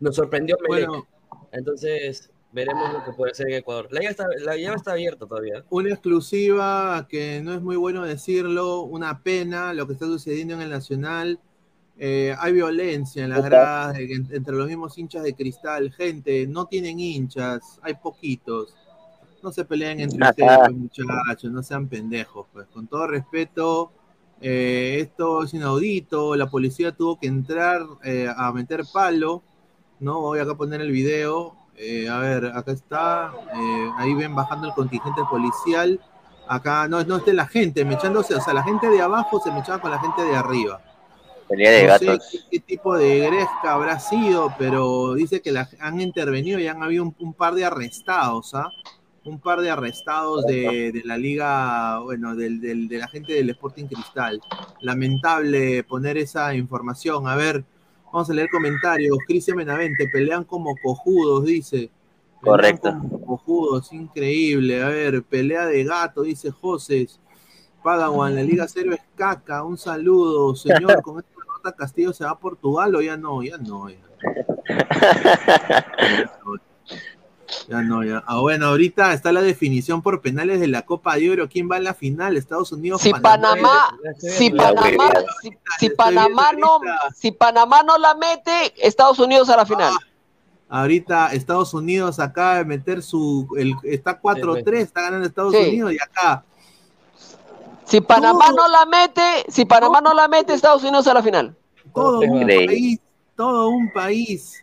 Nos 0.00 0.16
sorprendió 0.16 0.56
Melec. 0.68 0.88
Bueno. 0.88 1.06
Entonces, 1.52 2.31
veremos 2.52 2.92
lo 2.92 3.04
que 3.04 3.12
puede 3.12 3.32
hacer 3.32 3.48
en 3.48 3.54
Ecuador. 3.54 3.88
La 3.90 4.00
llave 4.00 4.10
está, 4.10 4.26
la 4.44 4.56
llave 4.56 4.76
está 4.76 4.92
abierta 4.92 5.26
todavía. 5.26 5.64
Una 5.70 5.90
exclusiva 5.90 7.06
que 7.08 7.40
no 7.42 7.54
es 7.54 7.62
muy 7.62 7.76
bueno 7.76 8.04
decirlo, 8.04 8.82
una 8.82 9.22
pena 9.22 9.72
lo 9.72 9.86
que 9.86 9.94
está 9.94 10.06
sucediendo 10.06 10.54
en 10.54 10.60
el 10.60 10.70
Nacional. 10.70 11.40
Eh, 11.98 12.34
hay 12.38 12.52
violencia 12.52 13.24
en 13.24 13.30
las 13.30 13.44
gradas 13.44 13.98
entre 13.98 14.54
los 14.54 14.66
mismos 14.66 14.96
hinchas 14.98 15.22
de 15.22 15.34
cristal. 15.34 15.92
Gente, 15.92 16.46
no 16.46 16.66
tienen 16.66 17.00
hinchas, 17.00 17.78
hay 17.82 17.94
poquitos. 17.94 18.74
No 19.42 19.50
se 19.50 19.64
peleen 19.64 20.00
entre 20.00 20.22
Ajá. 20.22 20.30
ustedes, 20.30 20.58
pues, 20.58 20.72
muchachos, 20.72 21.50
no 21.50 21.62
sean 21.62 21.88
pendejos. 21.88 22.46
Pues 22.52 22.66
con 22.68 22.86
todo 22.86 23.06
respeto, 23.06 23.92
eh, 24.40 24.98
esto 25.00 25.42
es 25.42 25.54
inaudito. 25.54 26.36
La 26.36 26.48
policía 26.48 26.92
tuvo 26.92 27.18
que 27.18 27.26
entrar 27.26 27.82
eh, 28.04 28.28
a 28.34 28.52
meter 28.52 28.82
palo. 28.92 29.42
No 30.00 30.20
voy 30.20 30.38
acá 30.38 30.52
a 30.52 30.56
poner 30.56 30.80
el 30.80 30.90
video. 30.92 31.56
Eh, 31.76 32.08
a 32.08 32.18
ver, 32.18 32.46
acá 32.46 32.72
está. 32.72 33.32
eh, 33.54 33.90
ahí 33.96 34.14
ven 34.14 34.34
bajando 34.34 34.68
el 34.68 34.74
contingente 34.74 35.22
policial. 35.30 36.00
Acá 36.48 36.86
no, 36.88 37.02
no 37.04 37.16
esté 37.16 37.32
la 37.32 37.46
gente 37.46 37.84
mechándose, 37.84 38.34
o 38.34 38.40
sea, 38.40 38.52
la 38.52 38.62
gente 38.62 38.88
de 38.88 39.00
abajo 39.00 39.40
se 39.40 39.50
mechaba 39.52 39.80
con 39.80 39.90
la 39.90 40.00
gente 40.00 40.22
de 40.22 40.36
arriba. 40.36 40.80
Pelea 41.48 41.70
de 41.70 41.86
No 41.86 41.98
sé 41.98 42.18
qué, 42.30 42.38
qué 42.50 42.60
tipo 42.60 42.96
de 42.96 43.20
gresca 43.20 43.72
habrá 43.74 43.98
sido, 44.00 44.52
pero 44.58 45.14
dice 45.14 45.40
que 45.40 45.52
la- 45.52 45.68
han 45.80 46.00
intervenido 46.00 46.58
y 46.58 46.66
han 46.66 46.82
habido 46.82 47.04
un, 47.04 47.14
un 47.20 47.32
par 47.32 47.54
de 47.54 47.64
arrestados, 47.64 48.54
¿ah? 48.54 48.68
Un 49.24 49.38
par 49.38 49.60
de 49.60 49.70
arrestados 49.70 50.44
de, 50.46 50.90
de 50.92 51.02
la 51.04 51.16
liga, 51.16 52.00
bueno, 52.00 52.34
del, 52.34 52.60
del- 52.60 52.88
de 52.88 52.98
la 52.98 53.06
gente 53.08 53.32
del 53.34 53.50
Sporting 53.50 53.86
Cristal. 53.86 54.40
Lamentable 54.80 55.84
poner 55.84 56.18
esa 56.18 56.54
información. 56.54 57.28
A 57.28 57.36
ver, 57.36 57.64
vamos 58.12 58.30
a 58.30 58.34
leer 58.34 58.50
comentarios. 58.50 59.16
Cristian 59.26 59.56
Benavente, 59.56 60.08
pelean 60.08 60.44
como 60.44 60.74
cojudos, 60.82 61.44
dice. 61.44 61.90
Pelean 62.40 62.56
Correcto. 62.56 62.90
como 62.90 63.24
cojudos, 63.24 63.92
increíble. 63.92 64.82
A 64.82 64.88
ver, 64.88 65.22
pelea 65.22 65.66
de 65.66 65.84
gato, 65.84 66.22
dice 66.22 66.50
José. 66.50 67.08
Padawan, 67.82 68.36
la 68.36 68.42
Liga 68.42 68.66
Cero 68.68 68.94
es 68.94 69.00
caca. 69.16 69.64
Un 69.64 69.78
saludo, 69.78 70.54
señor. 70.54 71.02
Con 71.02 71.18
esta 71.18 71.40
nota 71.46 71.72
Castillo 71.72 72.12
se 72.12 72.24
va 72.24 72.30
a 72.30 72.38
Portugal 72.38 72.94
o 72.94 73.00
ya 73.00 73.16
no, 73.16 73.42
ya 73.42 73.58
no, 73.58 73.88
ya. 73.88 73.98
Ya 77.68 77.82
no, 77.82 78.02
ya. 78.04 78.22
Ah, 78.26 78.40
bueno, 78.40 78.66
ahorita 78.66 79.12
está 79.12 79.32
la 79.32 79.42
definición 79.42 80.02
por 80.02 80.20
penales 80.20 80.60
de 80.60 80.68
la 80.68 80.82
Copa 80.82 81.16
de 81.16 81.30
Oro. 81.30 81.48
¿Quién 81.48 81.70
va 81.70 81.76
a 81.76 81.80
la 81.80 81.94
final? 81.94 82.36
Estados 82.36 82.72
Unidos. 82.72 83.02
Si 83.02 83.12
Panamá, 83.12 83.96
si 84.18 84.50
Panamá, 84.50 85.12
si, 85.42 85.50
si 85.78 85.90
Panamá 85.90 86.52
no, 86.52 86.80
si 87.14 87.32
Panamá 87.32 87.82
no 87.82 87.98
la 87.98 88.14
mete, 88.14 88.72
Estados 88.76 89.18
Unidos 89.18 89.48
a 89.50 89.56
la 89.56 89.66
final. 89.66 89.92
Ahorita 90.68 91.34
Estados 91.34 91.74
Unidos 91.74 92.18
acaba 92.18 92.56
de 92.56 92.64
meter 92.64 93.02
su. 93.02 93.46
El, 93.58 93.74
está 93.82 94.20
4-3, 94.20 94.76
está 94.76 95.02
ganando 95.02 95.26
Estados 95.26 95.52
Sí. 95.52 95.68
Unidos 95.68 95.92
y 95.92 95.98
acá. 96.00 96.44
Si 97.84 98.00
Panamá 98.00 98.50
no 98.56 98.66
la 98.68 98.86
mete, 98.86 99.44
si 99.48 99.66
Panamá 99.66 100.00
no 100.00 100.14
la 100.14 100.28
mete, 100.28 100.54
Estados 100.54 100.82
Unidos 100.82 101.06
a 101.08 101.14
la 101.14 101.22
final. 101.22 101.54
Todo 101.92 102.20
un 102.20 102.46
país, 102.46 103.00
todo 103.36 103.68
un 103.68 103.92
país, 103.92 104.61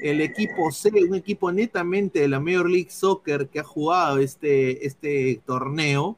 el 0.00 0.20
equipo 0.20 0.70
C, 0.70 0.90
un 1.08 1.14
equipo 1.14 1.52
netamente 1.52 2.20
de 2.20 2.28
la 2.28 2.40
Major 2.40 2.68
League 2.68 2.90
Soccer 2.90 3.48
que 3.48 3.60
ha 3.60 3.64
jugado 3.64 4.18
este, 4.18 4.86
este 4.86 5.40
torneo, 5.46 6.16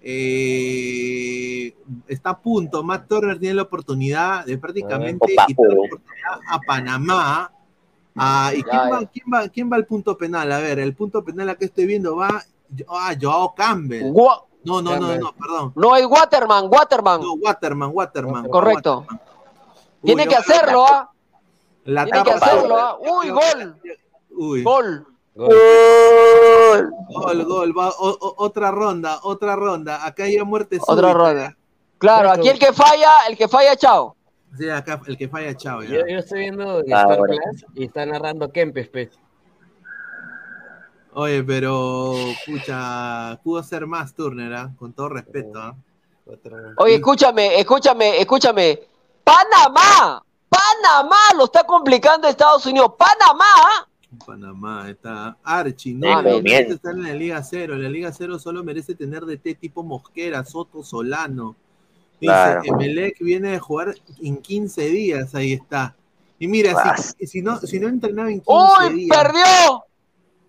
eh, 0.00 1.74
está 2.06 2.30
a 2.30 2.38
punto. 2.40 2.82
Matt 2.82 3.08
Turner 3.08 3.38
tiene 3.38 3.54
la 3.54 3.62
oportunidad 3.62 4.46
de 4.46 4.56
prácticamente 4.58 5.32
Opa, 5.32 5.46
quitar 5.46 5.66
la 5.68 5.74
oportunidad 5.74 6.40
a 6.48 6.60
Panamá. 6.60 7.52
Ah, 8.16 8.52
¿Y 8.54 8.62
quién 8.62 8.76
Ya, 8.76 8.88
va, 8.88 9.00
ya. 9.00 9.06
quién, 9.06 9.26
va, 9.32 9.48
quién 9.48 9.72
va 9.72 9.76
al 9.76 9.86
punto 9.86 10.16
penal? 10.16 10.50
A 10.52 10.58
ver, 10.58 10.78
el 10.78 10.94
punto 10.94 11.24
penal 11.24 11.56
que 11.56 11.66
estoy 11.66 11.86
viendo 11.86 12.16
va 12.16 12.42
ah, 12.88 13.14
Joao 13.20 13.54
Campbell. 13.54 14.12
No, 14.64 14.82
no, 14.82 14.98
no, 14.98 15.16
no, 15.16 15.32
perdón. 15.32 15.72
no 15.76 15.96
es 15.96 16.04
Waterman, 16.06 16.68
Waterman. 16.68 17.20
No, 17.20 17.34
Waterman, 17.34 17.90
Waterman. 17.92 18.48
Correcto. 18.48 19.00
Waterman. 19.00 19.20
Tiene 20.02 20.26
que 20.26 20.36
hacerlo, 20.36 20.84
¿ah? 20.86 21.10
La 21.88 22.04
Tiene 22.04 22.22
que 22.22 22.30
tapa- 22.32 22.46
hacerlo, 22.46 22.76
¿ah? 22.76 22.98
Uy, 23.00 23.30
gol, 23.30 23.76
Uy, 24.32 24.62
gol. 24.62 25.06
gol, 25.34 27.44
gol. 27.46 27.78
Va, 27.78 27.88
o- 27.88 28.18
o- 28.20 28.34
otra 28.44 28.70
ronda, 28.70 29.20
otra 29.22 29.56
ronda. 29.56 30.04
Acá 30.04 30.24
hay 30.24 30.36
muerte 30.42 30.78
Otra 30.86 31.14
ronda. 31.14 31.56
Claro, 31.96 32.30
aquí 32.30 32.48
el 32.50 32.58
que 32.58 32.74
falla, 32.74 33.26
el 33.28 33.38
que 33.38 33.48
falla, 33.48 33.74
chao. 33.74 34.14
Sí, 34.58 34.68
acá 34.68 35.00
el 35.06 35.16
que 35.16 35.28
falla, 35.28 35.54
chao. 35.56 35.82
ya. 35.82 35.88
Yo, 36.00 36.06
yo 36.06 36.18
estoy 36.18 36.40
viendo 36.40 36.80
en 36.80 36.92
Ah, 36.92 37.00
Star 37.02 37.18
bueno. 37.18 37.36
Plus 37.42 37.64
y 37.74 37.84
está 37.84 38.04
narrando 38.04 38.52
Kempes, 38.52 38.88
pues. 38.90 39.08
Oye, 41.14 41.42
pero, 41.42 42.12
pucha, 42.46 43.40
pudo 43.42 43.62
ser 43.62 43.86
más 43.86 44.14
Turner, 44.14 44.52
¿ah? 44.52 44.70
con 44.78 44.92
todo 44.92 45.08
respeto. 45.08 45.74
Oye, 46.76 46.96
escúchame, 46.96 47.58
escúchame, 47.58 48.20
escúchame. 48.20 48.80
Panamá, 49.24 50.22
Panamá 50.48 51.16
lo 51.36 51.44
está 51.44 51.64
complicando 51.64 52.28
Estados 52.28 52.64
Unidos. 52.66 52.92
Panamá, 52.98 53.88
Panamá 54.26 54.88
está 54.88 55.36
Archie, 55.42 55.92
Sí, 55.92 55.94
no, 55.94 56.22
merece 56.22 56.74
estar 56.74 56.92
en 56.94 57.02
la 57.02 57.12
Liga 57.14 57.42
Cero. 57.42 57.76
La 57.76 57.88
Liga 57.88 58.10
Cero 58.12 58.38
solo 58.38 58.64
merece 58.64 58.94
tener 58.94 59.24
DT 59.26 59.54
tipo 59.60 59.82
Mosquera, 59.82 60.44
Soto, 60.44 60.82
Solano. 60.82 61.54
Dice, 62.20 62.32
Claro. 62.32 62.62
Emelec 62.64 63.18
viene 63.20 63.50
de 63.50 63.58
jugar 63.58 63.94
en 64.22 64.38
15 64.38 64.82
días, 64.88 65.34
ahí 65.34 65.52
está. 65.52 65.94
Y 66.38 66.48
mira, 66.48 66.72
si, 67.18 67.26
si 67.26 67.42
no, 67.42 67.58
si 67.58 67.78
no 67.78 67.88
entrenaba 67.88 68.30
en 68.30 68.40
15 68.40 68.52
uy, 68.88 68.94
días. 68.94 69.16
perdió. 69.18 69.84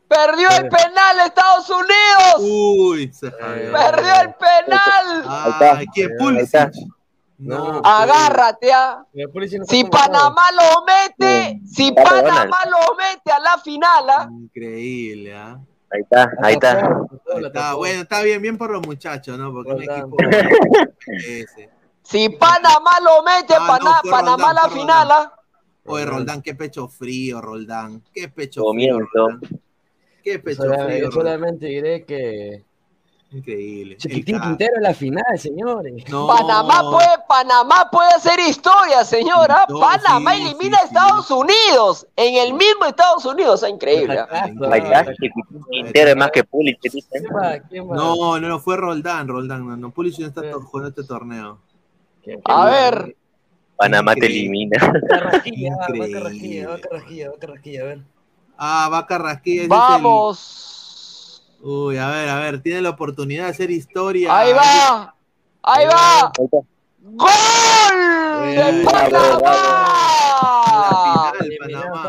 Perdió 0.07 0.49
el 0.49 0.69
penal 0.69 1.19
Estados 1.25 1.69
Unidos. 1.69 2.35
Uy, 2.39 3.12
se. 3.13 3.29
Perdió 3.29 4.21
el 4.21 4.33
penal. 4.33 5.23
Ay, 5.27 5.85
¿quién? 5.93 6.09
Pulisic. 6.17 6.71
No, 7.39 7.82
Agárrate, 7.84 8.71
ah. 8.73 9.04
Pulisic 9.32 9.60
no 9.60 9.63
está 9.63 9.75
Si. 9.75 9.84
Panamá 9.86 10.43
lo 10.52 10.86
mete, 10.86 11.62
si 11.65 11.91
Panamá 11.93 12.58
lo 12.65 12.95
mete 12.97 13.32
a 13.32 13.39
la 13.39 13.58
final, 13.58 14.10
¿ah? 14.10 14.28
Increíble, 14.30 15.34
¿ah? 15.36 15.58
Ahí 15.91 16.02
está, 16.02 16.32
ahí 16.43 16.54
está. 16.54 16.80
Ahí 17.34 17.45
está, 17.45 17.73
bueno, 17.75 18.02
está 18.02 18.21
bien, 18.23 18.41
bien 18.41 18.58
por 18.58 18.69
los 18.71 18.86
muchachos, 18.86 19.38
¿no? 19.39 19.52
Porque 19.54 19.71
un 19.71 19.82
equipo 19.84 20.17
ese. 21.08 21.69
Si 22.04 22.28
Panamá 22.30 22.91
lo 23.02 23.23
mete, 23.23 23.54
Ah, 23.58 23.80
no, 23.82 24.10
Panamá 24.12 24.47
Roldán, 24.49 24.49
a 24.49 24.54
la 24.54 24.69
final, 24.69 25.12
¿ah? 25.12 25.34
Oye, 25.86 26.06
Roldán, 26.06 26.41
qué 26.41 26.56
pecho 26.56 26.88
frío, 26.89 27.39
Roldán. 27.41 28.04
Qué 28.13 28.28
pecho 28.30 28.63
frío. 28.73 28.99
Roldán. 28.99 29.39
Qué 30.23 30.39
pecho 30.39 30.63
Sola- 30.63 30.86
frío. 30.86 30.97
yo 30.97 31.04
Roldán. 31.06 31.12
solamente 31.13 31.65
diré 31.67 32.04
que 32.06 32.65
Increíble. 33.32 33.96
Chiquitín 33.98 34.39
Quintero 34.42 34.78
en 34.78 34.84
la 34.84 34.94
final, 34.94 35.38
señores. 35.38 36.04
No, 36.10 36.26
Panamá 36.26 36.82
puede, 36.89 37.08
Panamá 37.28 37.88
puede 37.92 38.10
hacer 38.10 38.39
historia, 38.39 39.04
señora. 39.06 39.65
No, 39.70 39.80
Panamá 39.80 40.34
sí, 40.34 40.42
elimina 40.42 40.78
sí, 40.80 40.84
a 40.84 40.86
Estados 40.88 41.30
Unidos 41.30 42.08
en 42.15 42.36
el 42.36 42.54
mismo 42.54 42.86
Estados 42.88 43.24
Unidos. 43.26 43.62
Es 43.62 43.70
increíble. 43.70 44.20
Chiquitín 45.12 45.63
Quintero 45.70 46.10
es 46.10 46.15
más 46.15 46.32
que 46.32 46.44
Pulisic. 46.44 47.06
No, 47.71 48.40
no, 48.40 48.48
no, 48.48 48.60
fue 48.60 48.77
Roldán, 48.77 49.27
Roldán. 49.27 49.67
No, 49.67 49.77
no 49.77 49.92
Pulisic 49.92 50.21
no 50.21 50.27
está 50.27 50.42
jugando 50.54 50.90
este 50.90 51.04
torneo. 51.04 51.60
¿Quién- 52.23 52.42
quién 52.42 52.58
A 52.58 52.65
ver, 52.65 53.15
Panamá 53.77 54.15
te 54.15 54.25
elimina. 54.25 54.77
Carrasquilla, 55.08 55.75
va. 55.77 55.86
Carrasquilla, 56.13 56.67
va 56.69 56.80
Carrasquilla, 56.82 57.30
va 57.30 57.38
Carrasquilla, 57.38 57.82
a 57.82 57.86
ver. 57.86 58.00
Ah, 58.58 58.90
va 58.92 59.06
Carrasquilla. 59.06 59.67
vamos. 59.67 60.75
Uy, 61.62 61.97
a 61.97 62.07
ver, 62.10 62.29
a 62.29 62.39
ver, 62.39 62.62
tiene 62.62 62.81
la 62.81 62.89
oportunidad 62.91 63.45
de 63.45 63.49
hacer 63.51 63.69
historia. 63.71 64.35
Ahí 64.37 64.53
va. 64.53 65.13
Ahí 65.63 65.85
va. 65.87 66.31
¡Gol 67.01 67.29
de 68.55 68.83
Panamá! 68.85 69.73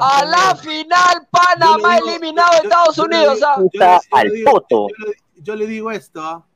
A 0.03 0.24
la 0.24 0.57
final, 0.57 1.28
Panamá 1.30 1.98
eliminado 1.98 2.51
de 2.53 2.57
yo- 2.59 2.62
Estados 2.64 2.98
Unidos. 2.98 3.40
¿ah? 3.42 4.01
al 4.12 4.30
poto. 4.44 4.86
Yo, 5.36 5.57
le- 5.57 5.66
digo 5.66 5.90
esto, 5.90 6.20
¿ah? 6.22 6.46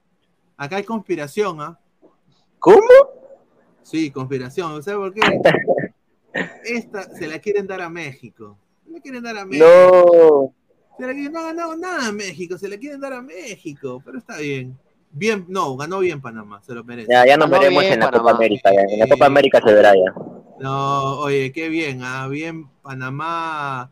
acá 0.56 0.76
hay 0.76 0.84
conspiración, 0.84 1.60
¿ah? 1.60 1.78
¿Cómo? 2.58 2.78
Sí, 3.82 4.10
conspiración. 4.10 4.82
¿Sabes 4.82 4.98
por 4.98 5.12
qué? 5.14 5.20
Esta 6.64 7.02
se 7.14 7.26
la 7.26 7.38
quieren 7.38 7.66
dar 7.66 7.80
a 7.82 7.88
México. 7.88 8.56
Le 8.86 9.00
quieren 9.00 9.22
dar 9.22 9.36
a 9.38 9.44
México. 9.44 9.66
No. 9.66 10.54
Se 10.98 11.06
le- 11.06 11.28
no 11.30 11.40
ha 11.40 11.42
ganado 11.44 11.76
nada 11.76 12.08
a 12.08 12.12
México, 12.12 12.56
se 12.58 12.68
le 12.68 12.78
quieren 12.78 13.00
dar 13.00 13.12
a 13.14 13.22
México, 13.22 14.00
pero 14.04 14.18
está 14.18 14.38
bien. 14.38 14.78
Bien, 15.10 15.44
no, 15.48 15.76
ganó 15.76 16.00
bien 16.00 16.20
Panamá, 16.20 16.60
se 16.62 16.74
lo 16.74 16.82
merece. 16.84 17.10
Ya, 17.12 17.24
ya 17.26 17.36
nos 17.36 17.48
Ganó 17.48 17.60
veremos 17.62 17.82
bien, 17.82 17.94
en 17.94 18.00
la 18.00 18.06
Panamá. 18.06 18.22
Copa 18.30 18.36
América. 18.36 18.70
ya. 18.72 18.80
En 18.88 18.98
la 19.00 19.06
Copa 19.08 19.26
América 19.26 19.60
se 19.64 19.72
verá 19.72 19.92
ya. 19.94 20.14
No, 20.60 21.18
oye, 21.20 21.52
qué 21.52 21.68
bien, 21.68 22.00
ah, 22.02 22.26
bien, 22.28 22.68
Panamá, 22.82 23.90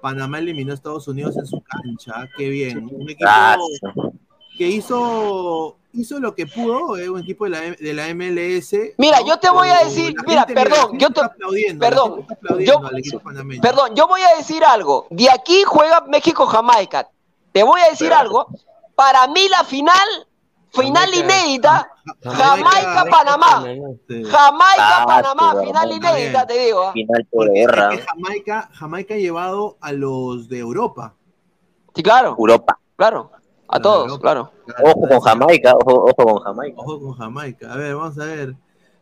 Panamá 0.00 0.38
eliminó 0.38 0.70
a 0.72 0.74
Estados 0.74 1.06
Unidos 1.08 1.36
en 1.36 1.46
su 1.46 1.60
cancha, 1.62 2.28
qué 2.36 2.48
bien. 2.48 2.88
Un 2.92 3.10
equipo 3.10 3.28
que 4.56 4.68
hizo, 4.68 5.76
hizo 5.96 6.20
lo 6.20 6.34
que 6.34 6.46
pudo, 6.46 6.96
eh, 6.96 7.08
un 7.08 7.20
equipo 7.20 7.44
de 7.44 7.50
la, 7.50 7.60
de 7.60 7.94
la 7.94 8.08
MLS. 8.14 8.94
Mira, 8.98 9.20
¿no? 9.20 9.26
yo 9.26 9.38
te 9.38 9.50
voy 9.50 9.68
a 9.68 9.84
decir, 9.84 10.14
la 10.16 10.22
mira, 10.26 10.44
gente, 10.46 10.54
perdón, 10.54 10.98
yo 10.98 11.10
te- 11.10 11.20
perdón, 11.78 12.26
yo- 12.60 12.86
al 12.86 12.98
equipo 12.98 13.20
panameño. 13.20 13.60
Perdón, 13.60 13.94
yo 13.94 14.06
voy 14.08 14.20
a 14.22 14.36
decir 14.36 14.62
algo. 14.64 15.06
De 15.10 15.28
aquí 15.30 15.62
juega 15.64 16.02
México-Jamaica. 16.06 17.08
Te 17.52 17.62
voy 17.62 17.80
a 17.80 17.90
decir 17.90 18.12
algo. 18.12 18.46
Para 18.94 19.26
mí 19.28 19.48
la 19.48 19.64
final, 19.64 19.96
final 20.70 21.10
Jamaica- 21.10 21.16
inédita, 21.24 21.90
Jamaica- 22.22 22.70
Jamaica-Panamá. 22.82 23.64
Sí. 24.08 24.24
Jamaica-Panamá, 24.24 25.54
Ah, 25.56 25.60
final 25.64 25.92
inédita, 25.92 26.46
te 26.46 26.58
digo. 26.58 26.82
¿ah? 26.82 26.92
Final 26.92 27.26
es 27.30 27.52
guerra. 27.54 27.88
que 27.90 27.98
Jamaica, 28.02 28.70
Jamaica 28.72 29.14
ha 29.14 29.18
llevado 29.18 29.76
a 29.80 29.92
los 29.92 30.48
de 30.48 30.58
Europa. 30.58 31.14
Sí, 31.94 32.02
claro, 32.02 32.36
Europa. 32.38 32.78
claro. 32.96 33.30
A 33.68 33.80
Claro, 33.80 34.04
todos, 34.06 34.18
claro. 34.20 34.52
Ojo 34.84 35.08
con 35.08 35.20
Jamaica, 35.20 35.74
ojo, 35.74 36.04
ojo 36.04 36.14
con 36.14 36.38
Jamaica. 36.42 36.76
Ojo 36.78 37.00
con 37.00 37.12
Jamaica. 37.14 37.72
A 37.72 37.76
ver, 37.76 37.94
vamos 37.96 38.18
a 38.18 38.24
ver. 38.24 38.56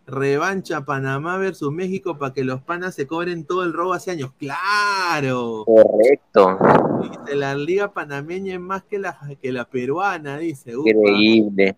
Revancha 0.06 0.84
Panamá 0.84 1.38
versus 1.38 1.72
México 1.72 2.18
para 2.18 2.34
que 2.34 2.44
los 2.44 2.60
panas 2.60 2.94
se 2.94 3.06
cobren 3.06 3.44
todo 3.44 3.62
el 3.64 3.72
robo 3.72 3.94
hace 3.94 4.10
años. 4.10 4.32
¡Claro! 4.38 5.64
Correcto. 5.64 6.58
Dice, 7.02 7.36
la 7.36 7.54
liga 7.54 7.92
panameña 7.92 8.54
es 8.54 8.60
más 8.60 8.82
que 8.84 8.98
la, 8.98 9.18
que 9.40 9.50
la 9.50 9.64
peruana, 9.64 10.38
dice. 10.38 10.76
Upa. 10.76 10.90
Increíble. 10.90 11.76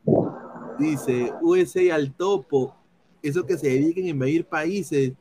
Dice, 0.78 1.32
USA 1.40 1.94
al 1.94 2.12
topo. 2.14 2.74
Eso 3.22 3.46
que 3.46 3.56
se 3.56 3.68
dediquen 3.68 4.06
a 4.06 4.10
invadir 4.10 4.44
países, 4.44 5.12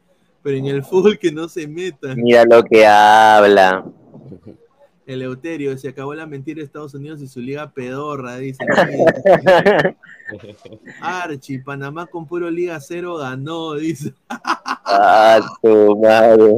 pero 0.42 0.58
en 0.58 0.66
el 0.66 0.84
fútbol 0.84 1.18
que 1.20 1.32
no 1.32 1.48
se 1.48 1.68
metan. 1.68 2.16
Mira 2.20 2.44
lo 2.44 2.64
que 2.64 2.86
habla. 2.86 3.86
El 5.06 5.22
Euterio, 5.22 5.78
se 5.78 5.90
acabó 5.90 6.16
la 6.16 6.26
mentira 6.26 6.60
de 6.60 6.66
Estados 6.66 6.96
Unidos 6.96 7.22
y 7.22 7.28
su 7.28 7.40
liga 7.40 7.72
pedorra, 7.72 8.38
dice. 8.38 8.66
Archie, 11.02 11.60
Panamá 11.60 12.08
con 12.08 12.26
puro 12.26 12.50
Liga 12.50 12.80
Cero 12.80 13.18
ganó, 13.18 13.76
dice. 13.76 14.14
Ah, 14.30 15.40
su 15.62 16.00
madre. 16.02 16.56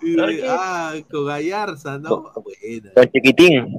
Dice, 0.00 0.46
Ah, 0.48 0.94
con 1.10 1.26
Gallarza, 1.26 1.98
¿no? 1.98 2.32
Buena. 2.34 2.92
Con 2.94 3.10
chiquitín. 3.10 3.76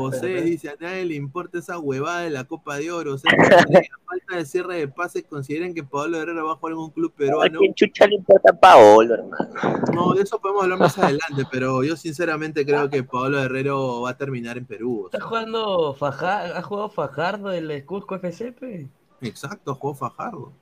José 0.00 0.42
dice, 0.42 0.70
a 0.70 0.76
nadie 0.80 1.04
le 1.04 1.14
importa 1.14 1.58
esa 1.58 1.78
huevada 1.78 2.20
de 2.20 2.30
la 2.30 2.44
Copa 2.44 2.76
de 2.76 2.90
Oro. 2.90 3.14
O 3.14 3.18
sea, 3.18 3.32
la 3.36 3.64
falta 4.06 4.36
de 4.36 4.44
cierre 4.44 4.76
de 4.76 4.88
pases 4.88 5.24
consideren 5.28 5.74
que 5.74 5.84
Pablo 5.84 6.18
Herrera 6.20 6.42
va 6.42 6.52
a 6.52 6.56
jugar 6.56 6.72
en 6.72 6.78
un 6.78 6.90
club 6.90 7.12
¿A 7.14 7.18
peruano. 7.18 7.58
quién 7.58 7.74
chucha 7.74 8.06
le 8.06 8.16
importa 8.16 8.52
Paolo, 8.52 9.14
hermano? 9.14 9.48
No, 9.94 10.14
de 10.14 10.22
eso 10.22 10.40
podemos 10.40 10.62
hablar 10.64 10.78
más 10.78 10.98
adelante, 10.98 11.44
pero 11.50 11.82
yo 11.82 11.96
sinceramente 11.96 12.64
creo 12.64 12.88
que 12.90 13.02
Pablo 13.02 13.38
Herrero 13.38 14.02
va 14.02 14.10
a 14.10 14.16
terminar 14.16 14.58
en 14.58 14.66
Perú. 14.66 15.06
o 15.06 15.10
sea. 15.10 15.18
¿Está 15.18 15.28
jugando 15.28 15.94
Fajardo? 15.94 16.56
¿Ha 16.56 16.62
jugado 16.62 16.88
Fajardo 16.90 17.52
el 17.52 17.84
Cusco 17.84 18.14
FC? 18.16 18.52
pe? 18.52 18.88
Exacto, 19.20 19.74
jugó 19.74 19.94
Fajardo. 19.94 20.52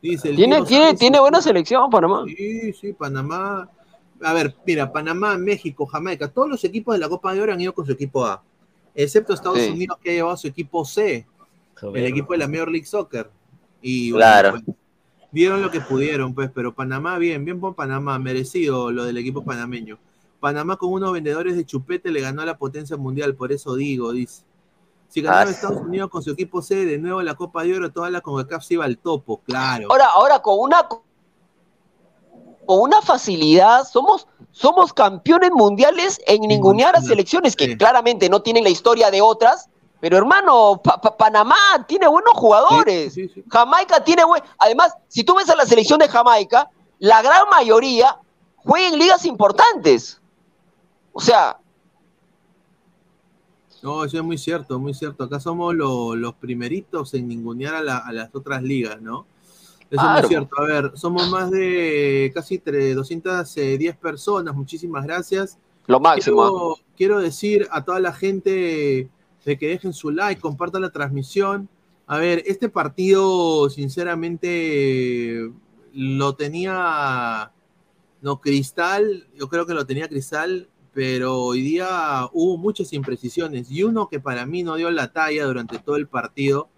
Dice, 0.00 0.32
tiene 0.32 1.20
buena 1.20 1.42
selección, 1.42 1.90
Panamá. 1.90 2.24
Sí, 2.26 2.72
sí, 2.72 2.92
Panamá. 2.92 3.68
A 4.22 4.32
ver, 4.32 4.54
mira, 4.66 4.92
Panamá, 4.92 5.36
México, 5.38 5.86
Jamaica, 5.86 6.28
todos 6.28 6.48
los 6.48 6.64
equipos 6.64 6.94
de 6.94 6.98
la 7.00 7.08
Copa 7.08 7.32
de 7.32 7.40
Oro 7.40 7.52
han 7.52 7.60
ido 7.60 7.72
con 7.72 7.86
su 7.86 7.92
equipo 7.92 8.24
A, 8.24 8.42
excepto 9.04 9.32
Estados 9.32 9.58
Sí. 9.60 9.70
Unidos 9.70 9.98
que 10.02 10.10
ha 10.10 10.14
llevado 10.14 10.36
su 10.36 10.46
equipo 10.48 10.84
C, 10.84 11.26
el 11.94 12.04
equipo 12.04 12.32
de 12.32 12.38
la 12.38 12.48
Major 12.48 12.70
League 12.70 12.86
Soccer. 12.86 13.30
Y 13.80 14.10
bueno, 14.12 14.24
Claro. 14.26 14.50
pues, 14.52 14.76
dieron 15.30 15.62
lo 15.62 15.70
que 15.70 15.80
pudieron, 15.80 16.34
pues, 16.34 16.50
pero 16.52 16.74
Panamá, 16.74 17.16
bien, 17.18 17.44
bien 17.44 17.60
por 17.60 17.74
Panamá, 17.74 18.18
merecido 18.18 18.90
lo 18.90 19.04
del 19.04 19.16
equipo 19.18 19.44
panameño. 19.44 19.98
Panamá 20.40 20.76
con 20.76 20.92
unos 20.92 21.12
vendedores 21.12 21.56
de 21.56 21.64
chupete 21.64 22.10
le 22.10 22.20
ganó 22.20 22.42
a 22.42 22.46
la 22.46 22.58
potencia 22.58 22.96
mundial, 22.96 23.34
por 23.34 23.52
eso 23.52 23.74
digo, 23.76 24.12
dice. 24.12 24.42
Si 25.08 25.22
ganaba 25.22 25.42
Ah, 25.48 25.50
Estados 25.50 25.80
Unidos 25.80 26.10
con 26.10 26.22
su 26.22 26.30
equipo 26.32 26.60
C, 26.60 26.84
de 26.84 26.98
nuevo 26.98 27.22
la 27.22 27.34
Copa 27.34 27.62
de 27.64 27.74
Oro, 27.74 27.90
toda 27.90 28.10
la 28.10 28.20
CONCACAF 28.20 28.62
se 28.62 28.74
iba 28.74 28.84
al 28.84 28.98
topo, 28.98 29.40
claro. 29.44 29.86
Ahora, 29.90 30.06
ahora 30.14 30.38
con 30.40 30.58
una 30.60 30.86
con 32.68 32.80
una 32.82 33.00
facilidad, 33.00 33.84
somos, 33.88 34.26
somos 34.50 34.92
campeones 34.92 35.50
mundiales 35.52 36.20
en 36.26 36.42
ningunear 36.42 36.94
a 36.94 37.00
selecciones 37.00 37.56
que 37.56 37.78
claramente 37.78 38.28
no 38.28 38.42
tienen 38.42 38.62
la 38.62 38.68
historia 38.68 39.10
de 39.10 39.22
otras, 39.22 39.70
pero 40.00 40.18
hermano, 40.18 40.78
Pa- 40.84 41.00
Pa- 41.00 41.16
Panamá 41.16 41.56
tiene 41.86 42.06
buenos 42.08 42.34
jugadores. 42.34 43.14
Sí, 43.14 43.26
sí, 43.26 43.32
sí. 43.36 43.44
Jamaica 43.48 44.04
tiene 44.04 44.22
buen. 44.26 44.42
Además, 44.58 44.92
si 45.08 45.24
tú 45.24 45.34
ves 45.36 45.48
a 45.48 45.56
la 45.56 45.64
selección 45.64 45.98
de 45.98 46.08
Jamaica, 46.08 46.68
la 46.98 47.22
gran 47.22 47.48
mayoría 47.48 48.18
juega 48.56 48.88
en 48.88 48.98
ligas 48.98 49.24
importantes. 49.24 50.20
O 51.14 51.22
sea, 51.22 51.56
No, 53.80 54.04
eso 54.04 54.18
es 54.18 54.22
muy 54.24 54.36
cierto, 54.36 54.78
muy 54.78 54.92
cierto. 54.92 55.24
Acá 55.24 55.40
somos 55.40 55.74
lo- 55.74 56.14
los 56.16 56.34
primeritos 56.34 57.14
en 57.14 57.28
ningunear 57.28 57.76
a, 57.76 57.82
la- 57.82 57.96
a 57.98 58.12
las 58.12 58.34
otras 58.34 58.60
ligas, 58.62 59.00
¿no? 59.00 59.24
Eso 59.90 60.00
es 60.00 60.06
Claro. 60.06 60.20
muy 60.20 60.28
cierto. 60.28 60.60
A 60.60 60.64
ver, 60.64 60.92
somos 60.94 61.28
más 61.30 61.50
de 61.50 62.30
casi 62.34 62.58
tre- 62.58 62.94
210 62.94 63.96
personas. 63.96 64.54
Muchísimas 64.54 65.04
gracias. 65.04 65.58
lo 65.86 65.98
máximo. 66.00 66.42
Quiero, 66.42 66.76
quiero 66.98 67.18
decir 67.20 67.66
a 67.70 67.82
toda 67.82 67.98
la 67.98 68.12
gente 68.12 69.08
de 69.46 69.58
que 69.58 69.68
dejen 69.68 69.94
su 69.94 70.10
like, 70.10 70.38
compartan 70.38 70.82
la 70.82 70.90
transmisión. 70.90 71.66
A 72.06 72.18
ver, 72.18 72.42
este 72.46 72.68
partido, 72.68 73.70
sinceramente, 73.70 75.50
lo 75.94 76.34
tenía, 76.34 77.50
no, 78.20 78.40
Cristal, 78.40 79.26
yo 79.34 79.48
creo 79.48 79.64
que 79.66 79.74
lo 79.74 79.86
tenía 79.86 80.08
Cristal, 80.08 80.68
pero 80.92 81.38
hoy 81.38 81.62
día 81.62 82.28
hubo 82.32 82.56
muchas 82.58 82.92
imprecisiones 82.92 83.70
y 83.70 83.82
uno 83.82 84.08
que 84.08 84.20
para 84.20 84.44
mí 84.46 84.62
no 84.62 84.76
dio 84.76 84.90
la 84.90 85.12
talla 85.12 85.44
durante 85.46 85.78
todo 85.78 85.96
el 85.96 86.06
partido 86.08 86.68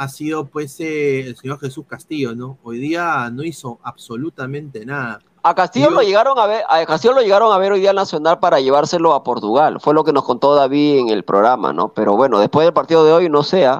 ha 0.00 0.08
sido 0.08 0.46
pues 0.46 0.80
eh, 0.80 1.20
el 1.26 1.36
señor 1.36 1.60
Jesús 1.60 1.84
Castillo, 1.86 2.34
¿no? 2.34 2.56
Hoy 2.62 2.78
día 2.78 3.28
no 3.30 3.42
hizo 3.42 3.78
absolutamente 3.82 4.86
nada. 4.86 5.20
A 5.42 5.54
Castillo 5.54 5.90
Yo- 5.90 5.94
lo 5.96 6.00
llegaron 6.00 6.38
a 6.38 6.46
ver, 6.46 6.62
a 6.70 6.86
Castillo 6.86 7.12
lo 7.12 7.20
llegaron 7.20 7.52
a 7.52 7.58
ver 7.58 7.72
hoy 7.72 7.80
día 7.80 7.90
al 7.90 7.96
Nacional 7.96 8.38
para 8.38 8.60
llevárselo 8.60 9.12
a 9.12 9.22
Portugal. 9.22 9.76
Fue 9.78 9.92
lo 9.92 10.02
que 10.02 10.14
nos 10.14 10.24
contó 10.24 10.54
David 10.54 11.00
en 11.00 11.08
el 11.10 11.22
programa, 11.22 11.74
¿no? 11.74 11.88
Pero 11.92 12.16
bueno, 12.16 12.38
después 12.38 12.64
del 12.66 12.72
partido 12.72 13.04
de 13.04 13.12
hoy, 13.12 13.28
no 13.28 13.42
sé, 13.42 13.66
¿ah? 13.66 13.78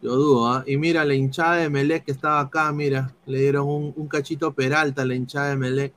Yo 0.00 0.14
dudo, 0.14 0.48
¿ah? 0.48 0.64
Y 0.66 0.78
mira, 0.78 1.04
la 1.04 1.12
hinchada 1.14 1.56
de 1.56 1.68
Melec 1.68 2.06
que 2.06 2.12
estaba 2.12 2.40
acá, 2.40 2.72
mira, 2.72 3.12
le 3.26 3.38
dieron 3.40 3.68
un, 3.68 3.92
un 3.96 4.08
cachito 4.08 4.52
peralta 4.52 5.02
a 5.02 5.04
la 5.04 5.14
hinchada 5.14 5.48
de 5.50 5.56
Melec. 5.56 5.92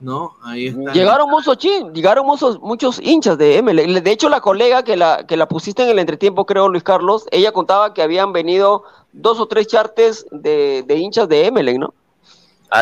¿No? 0.00 0.36
Ahí 0.42 0.68
está. 0.68 0.92
Llegaron 0.92 1.28
muchos, 1.30 1.58
chin- 1.58 1.92
llegaron 1.92 2.24
muchos, 2.26 2.58
muchos 2.60 3.00
hinchas 3.02 3.36
de 3.36 3.58
ML. 3.62 4.00
De 4.00 4.10
hecho, 4.10 4.28
la 4.28 4.40
colega 4.40 4.82
que 4.82 4.96
la, 4.96 5.26
que 5.26 5.36
la 5.36 5.46
pusiste 5.46 5.82
en 5.82 5.90
el 5.90 5.98
entretiempo, 5.98 6.46
creo, 6.46 6.68
Luis 6.68 6.82
Carlos, 6.82 7.26
ella 7.30 7.52
contaba 7.52 7.92
que 7.92 8.02
habían 8.02 8.32
venido 8.32 8.84
dos 9.12 9.38
o 9.40 9.46
tres 9.46 9.66
chartes 9.66 10.26
de, 10.30 10.84
de 10.86 10.96
hinchas 10.96 11.28
de 11.28 11.46
Emelec, 11.46 11.78
¿no? 11.78 11.94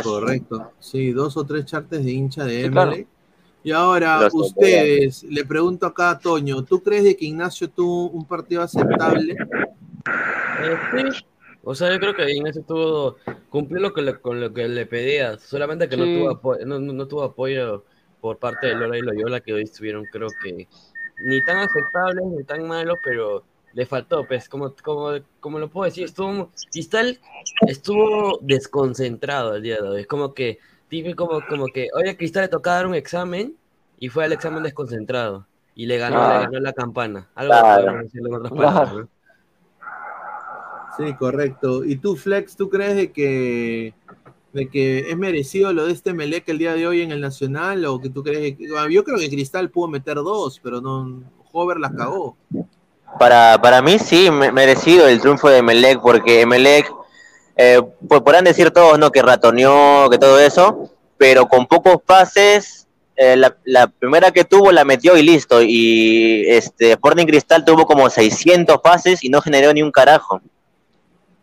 Correcto. 0.03 0.71
Sí, 0.79 1.13
dos 1.13 1.37
o 1.37 1.45
tres 1.45 1.65
chartes 1.65 2.05
de 2.05 2.11
hincha 2.13 2.45
de 2.45 2.65
Sí, 2.65 2.71
claro. 2.71 2.95
Y 3.65 3.73
ahora, 3.73 4.21
Los 4.21 4.35
ustedes, 4.35 5.25
le 5.25 5.45
pregunto 5.45 5.87
acá 5.87 6.11
a 6.11 6.19
Toño, 6.19 6.63
¿tú 6.65 6.81
crees 6.83 7.05
de 7.05 7.17
que 7.17 7.25
Ignacio 7.25 7.69
tuvo 7.69 8.09
un 8.11 8.25
partido 8.25 8.63
aceptable? 8.63 9.35
Sí. 10.93 11.25
O 11.71 11.75
sea, 11.75 11.93
yo 11.93 12.01
creo 12.01 12.15
que 12.15 12.31
Ignacio 12.33 12.63
tuvo, 12.67 13.17
cumplió 13.51 13.79
lo 13.79 13.93
que 13.93 14.01
le- 14.01 14.19
con 14.23 14.41
lo 14.41 14.55
que 14.55 14.67
le 14.69 14.87
pedía, 14.87 15.39
solamente 15.39 15.87
que 15.87 15.99
no, 15.99 16.05
Sí. 16.05 16.15
tuvo 16.15 16.31
apoyo, 16.31 16.65
no, 16.65 16.79
no- 16.79 16.95
no 16.95 17.07
tuvo 17.07 17.25
apoyo 17.25 17.85
por 18.23 18.39
parte 18.39 18.69
de 18.69 18.75
Lora 18.75 18.97
y 18.97 19.03
Loyola, 19.03 19.41
que 19.41 19.53
hoy 19.53 19.65
estuvieron, 19.65 20.07
creo 20.11 20.29
que, 20.43 20.67
ni 21.19 21.45
tan 21.45 21.59
aceptables 21.59 22.25
ni 22.25 22.43
tan 22.45 22.67
malos, 22.67 22.97
pero 23.05 23.45
le 23.75 23.85
faltó, 23.85 24.25
pues, 24.27 24.49
como, 24.49 24.75
como, 24.83 25.11
como 25.41 25.59
lo 25.59 25.69
puedo 25.69 25.85
decir, 25.85 26.05
estuvo, 26.07 26.51
Cristal 26.73 27.19
estuvo 27.67 28.39
desconcentrado 28.41 29.57
el 29.57 29.63
día 29.63 29.77
de 29.77 29.89
hoy, 29.89 30.01
es 30.01 30.07
como 30.07 30.33
que, 30.33 30.59
típico 30.89 31.27
como, 31.27 31.47
como 31.47 31.67
que, 31.67 31.89
oye, 31.93 32.09
a 32.13 32.17
Cristal 32.17 32.45
le 32.45 32.49
tocaba 32.49 32.77
dar 32.77 32.87
un 32.87 32.95
examen 32.95 33.55
y 33.99 34.09
fue 34.09 34.25
al 34.25 34.33
examen 34.33 34.63
desconcentrado, 34.63 35.47
y 35.75 35.85
le 35.85 35.99
ganó, 35.99 36.17
Claro. 36.17 36.33
le 36.33 36.45
ganó 36.47 36.61
la 36.61 36.73
campana, 36.73 37.29
algo 37.35 37.53
Claro. 37.53 37.99
decirlo 38.05 38.29
en 38.29 38.35
otras 38.37 38.53
palabras, 38.55 38.95
¿no? 38.95 39.09
Sí, 40.99 41.15
correcto. 41.19 41.85
¿Y 41.85 41.97
tú, 41.97 42.17
Flex, 42.17 42.57
tú 42.57 42.69
crees 42.69 42.97
de 42.97 43.13
que, 43.13 43.95
de 44.53 44.69
que 44.69 45.11
es 45.11 45.17
merecido 45.17 45.73
lo 45.73 45.87
de 45.87 45.93
este 45.93 46.13
Melec 46.13 46.49
el 46.49 46.59
día 46.59 46.75
de 46.75 46.87
hoy 46.87 47.03
en 47.03 47.13
el 47.13 47.21
Nacional? 47.21 47.85
¿O 47.85 48.01
que 48.01 48.11
tú 48.11 48.23
crees 48.23 48.57
que, 48.57 48.67
ah, 48.77 48.87
yo 48.91 49.05
creo 49.05 49.19
que 49.19 49.29
Cristal 49.31 49.71
pudo 49.71 49.89
meter 49.89 50.17
dos, 50.17 50.61
pero 50.63 50.81
no, 50.81 51.23
Hover 51.53 51.79
las 51.79 51.93
cagó. 51.93 52.37
Para, 53.19 53.61
para 53.63 53.81
mí 53.81 53.99
sí, 53.99 54.31
me- 54.31 54.53
merecido 54.53 55.09
el 55.09 55.21
triunfo 55.21 55.49
de 55.49 55.63
Melec, 55.63 56.01
porque 56.01 56.45
Melec, 56.47 56.93
eh, 57.57 57.81
pues 58.09 58.21
podrán 58.21 58.45
decir 58.45 58.71
todos, 58.71 58.99
¿no? 58.99 59.11
Que 59.11 59.23
ratoneó, 59.23 60.09
que 60.11 60.19
todo 60.19 60.39
eso, 60.41 60.91
pero 61.17 61.47
con 61.49 61.67
pocos 61.67 62.03
pases 62.05 62.87
eh, 63.17 63.37
la, 63.37 63.57
la 63.65 63.87
primera 63.89 64.31
que 64.31 64.45
tuvo 64.45 64.71
la 64.73 64.85
metió 64.85 65.17
y 65.17 65.23
listo. 65.23 65.61
Y 65.63 66.45
este 66.49 66.93
Sporting 66.93 67.27
Cristal 67.27 67.65
tuvo 67.65 67.87
como 67.87 68.11
600 68.11 68.79
pases 68.79 69.25
y 69.25 69.29
no 69.29 69.41
generó 69.41 69.73
ni 69.73 69.83
un 69.83 69.91
carajo. 69.91 70.41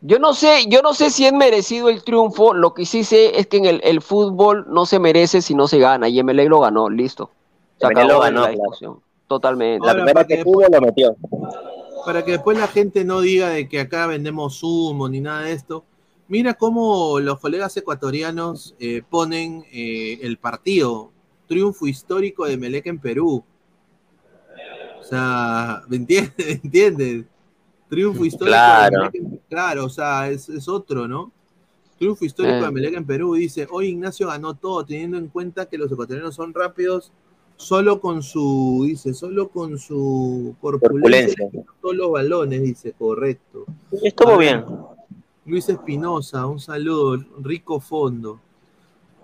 Yo 0.08 0.20
no 0.20 0.36
sé, 0.36 0.66
yo 0.68 0.84
no 0.84 0.94
sé 0.94 1.10
si 1.10 1.26
es 1.26 1.34
merecido 1.34 1.90
el 1.90 2.04
triunfo. 2.04 2.54
Lo 2.54 2.76
que 2.76 2.86
sí 2.86 3.04
sé 3.04 3.40
es 3.40 3.48
que 3.48 3.58
en 3.58 3.66
el, 3.66 3.82
el 3.84 4.02
fútbol 4.02 4.66
no 4.70 4.86
se 4.86 5.00
merece 5.00 5.42
si 5.42 5.56
no 5.56 5.68
se 5.68 5.80
gana. 5.80 6.08
Y 6.08 6.20
Emelec 6.20 6.48
lo 6.48 6.60
ganó, 6.60 6.90
listo. 6.90 7.32
Se 7.80 7.88
Emelec 7.88 8.04
acabó 8.04 8.14
lo 8.14 8.24
ganó, 8.24 8.42
la 8.42 8.48
claro. 8.48 8.62
discusión. 8.62 9.00
Totalmente. 9.28 9.88
La 9.88 9.94
primera 9.94 10.14
para 10.14 10.28
que 10.28 10.44
tuvo 10.44 10.62
lo 10.62 10.82
metió. 10.82 11.16
Para 12.06 12.24
que 12.24 12.34
después 12.34 12.56
la 12.56 12.68
gente 12.68 13.04
no 13.04 13.22
diga 13.22 13.50
de 13.50 13.68
que 13.68 13.80
acá 13.80 14.06
vendemos 14.06 14.62
humo 14.62 15.10
ni 15.10 15.22
nada 15.22 15.42
de 15.42 15.54
esto. 15.54 15.84
Mira 16.28 16.54
cómo 16.54 17.20
los 17.20 17.40
colegas 17.40 17.76
ecuatorianos 17.76 18.76
eh, 18.80 19.02
ponen 19.10 19.66
eh, 19.72 20.20
el 20.22 20.38
partido. 20.38 21.12
Triunfo 21.48 21.88
histórico 21.88 22.46
de 22.46 22.58
Melec 22.58 22.86
en 22.86 23.00
Perú. 23.00 23.44
O 25.00 25.04
sea, 25.04 25.82
¿me 25.88 25.96
entiendes? 25.98 26.34
¿Me 26.38 26.52
entiendes? 26.52 27.26
Triunfo 27.90 28.26
histórico 28.26 28.52
Claro. 28.56 28.92
de 28.92 28.98
Melec 28.98 29.16
en- 29.34 29.42
Claro, 29.50 29.86
o 29.86 29.90
sea, 29.90 30.30
es, 30.30 30.50
es 30.50 30.68
otro, 30.68 31.08
¿no? 31.08 31.32
Triunfo 31.98 32.26
histórico 32.26 32.58
Eh. 32.58 32.62
de 32.66 32.72
Melec 32.72 32.96
en 32.96 33.06
Perú. 33.06 33.36
Dice, 33.36 33.68
hoy 33.72 33.88
Ignacio 33.90 34.28
ganó 34.28 34.54
todo, 34.56 34.84
teniendo 34.86 35.18
en 35.18 35.28
cuenta 35.28 35.66
que 35.68 35.78
los 35.78 35.92
ecuatorianos 35.92 36.36
son 36.36 36.54
rápidos 36.54 37.12
solo 37.58 38.02
con 38.02 38.22
su, 38.22 38.84
dice, 38.86 39.14
solo 39.14 39.48
con 39.50 39.78
su 39.80 40.56
corpulencia, 40.60 41.48
todos 41.82 41.96
los 41.96 42.12
balones, 42.12 42.62
dice, 42.64 42.92
correcto. 42.98 43.66
Estuvo 44.04 44.38
bien. 44.38 44.66
Luis 45.46 45.70
Espinosa, 45.70 46.46
un 46.48 46.60
saludo, 46.60 47.24
rico 47.42 47.80
fondo. 47.80 48.42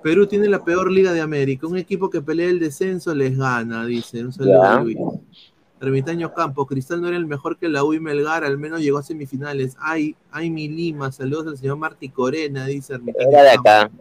Perú 0.03 0.27
tiene 0.27 0.47
la 0.47 0.63
peor 0.63 0.89
liga 0.91 1.11
de 1.13 1.19
América. 1.21 1.67
Un 1.67 1.77
equipo 1.77 2.09
que 2.09 2.21
pelea 2.21 2.49
el 2.49 2.59
descenso 2.59 3.13
les 3.13 3.37
gana, 3.37 3.85
dice. 3.85 4.23
Un 4.23 4.31
saludo 4.31 4.63
a 4.63 4.81
Luis. 4.81 4.97
Ermitaño 5.81 6.31
Campos, 6.33 6.67
Cristal 6.67 7.01
no 7.01 7.07
era 7.07 7.17
el 7.17 7.25
mejor 7.25 7.57
que 7.57 7.67
la 7.67 7.83
U 7.83 7.93
y 7.93 7.99
Melgar, 7.99 8.43
al 8.43 8.59
menos 8.59 8.81
llegó 8.81 8.99
a 8.99 9.03
semifinales. 9.03 9.75
Ay, 9.79 10.15
ay, 10.31 10.51
mi 10.51 10.69
Lima, 10.69 11.11
saludos 11.11 11.47
al 11.47 11.57
señor 11.57 11.77
Martí 11.77 12.09
Corena, 12.09 12.67
dice 12.67 12.93
Ermitaño 12.93 13.29
Era 13.31 13.41
de 13.43 13.49
acá. 13.49 13.91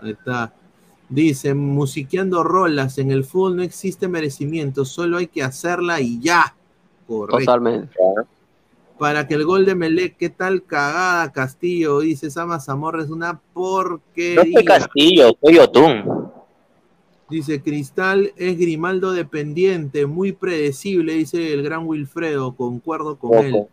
Ahí 0.00 0.12
está. 0.12 0.54
Dice, 1.10 1.52
musiqueando 1.52 2.42
rolas, 2.42 2.96
en 2.96 3.10
el 3.10 3.24
fútbol 3.24 3.56
no 3.56 3.62
existe 3.62 4.08
merecimiento, 4.08 4.86
solo 4.86 5.18
hay 5.18 5.26
que 5.26 5.42
hacerla 5.42 6.00
y 6.00 6.20
ya. 6.20 6.54
Correcto. 7.06 7.38
Totalmente. 7.38 7.94
Para 8.98 9.26
que 9.26 9.34
el 9.34 9.44
gol 9.44 9.66
de 9.66 9.74
Melec, 9.74 10.16
¿qué 10.16 10.30
tal 10.30 10.62
cagada 10.62 11.32
Castillo? 11.32 12.00
Dice 12.00 12.30
Sama 12.30 12.60
Zamorra, 12.60 13.02
es 13.02 13.10
una 13.10 13.32
No 13.32 13.40
porquería. 13.52 14.52
fue 14.52 14.64
Castillo, 14.64 15.36
fue 15.40 15.54
Yotun. 15.54 16.19
Dice 17.30 17.62
Cristal 17.62 18.32
es 18.36 18.58
Grimaldo 18.58 19.12
dependiente, 19.12 20.06
muy 20.06 20.32
predecible, 20.32 21.14
dice 21.14 21.52
el 21.52 21.62
gran 21.62 21.86
Wilfredo, 21.86 22.54
concuerdo 22.56 23.16
con 23.18 23.30
Ojo. 23.30 23.40
él. 23.42 23.66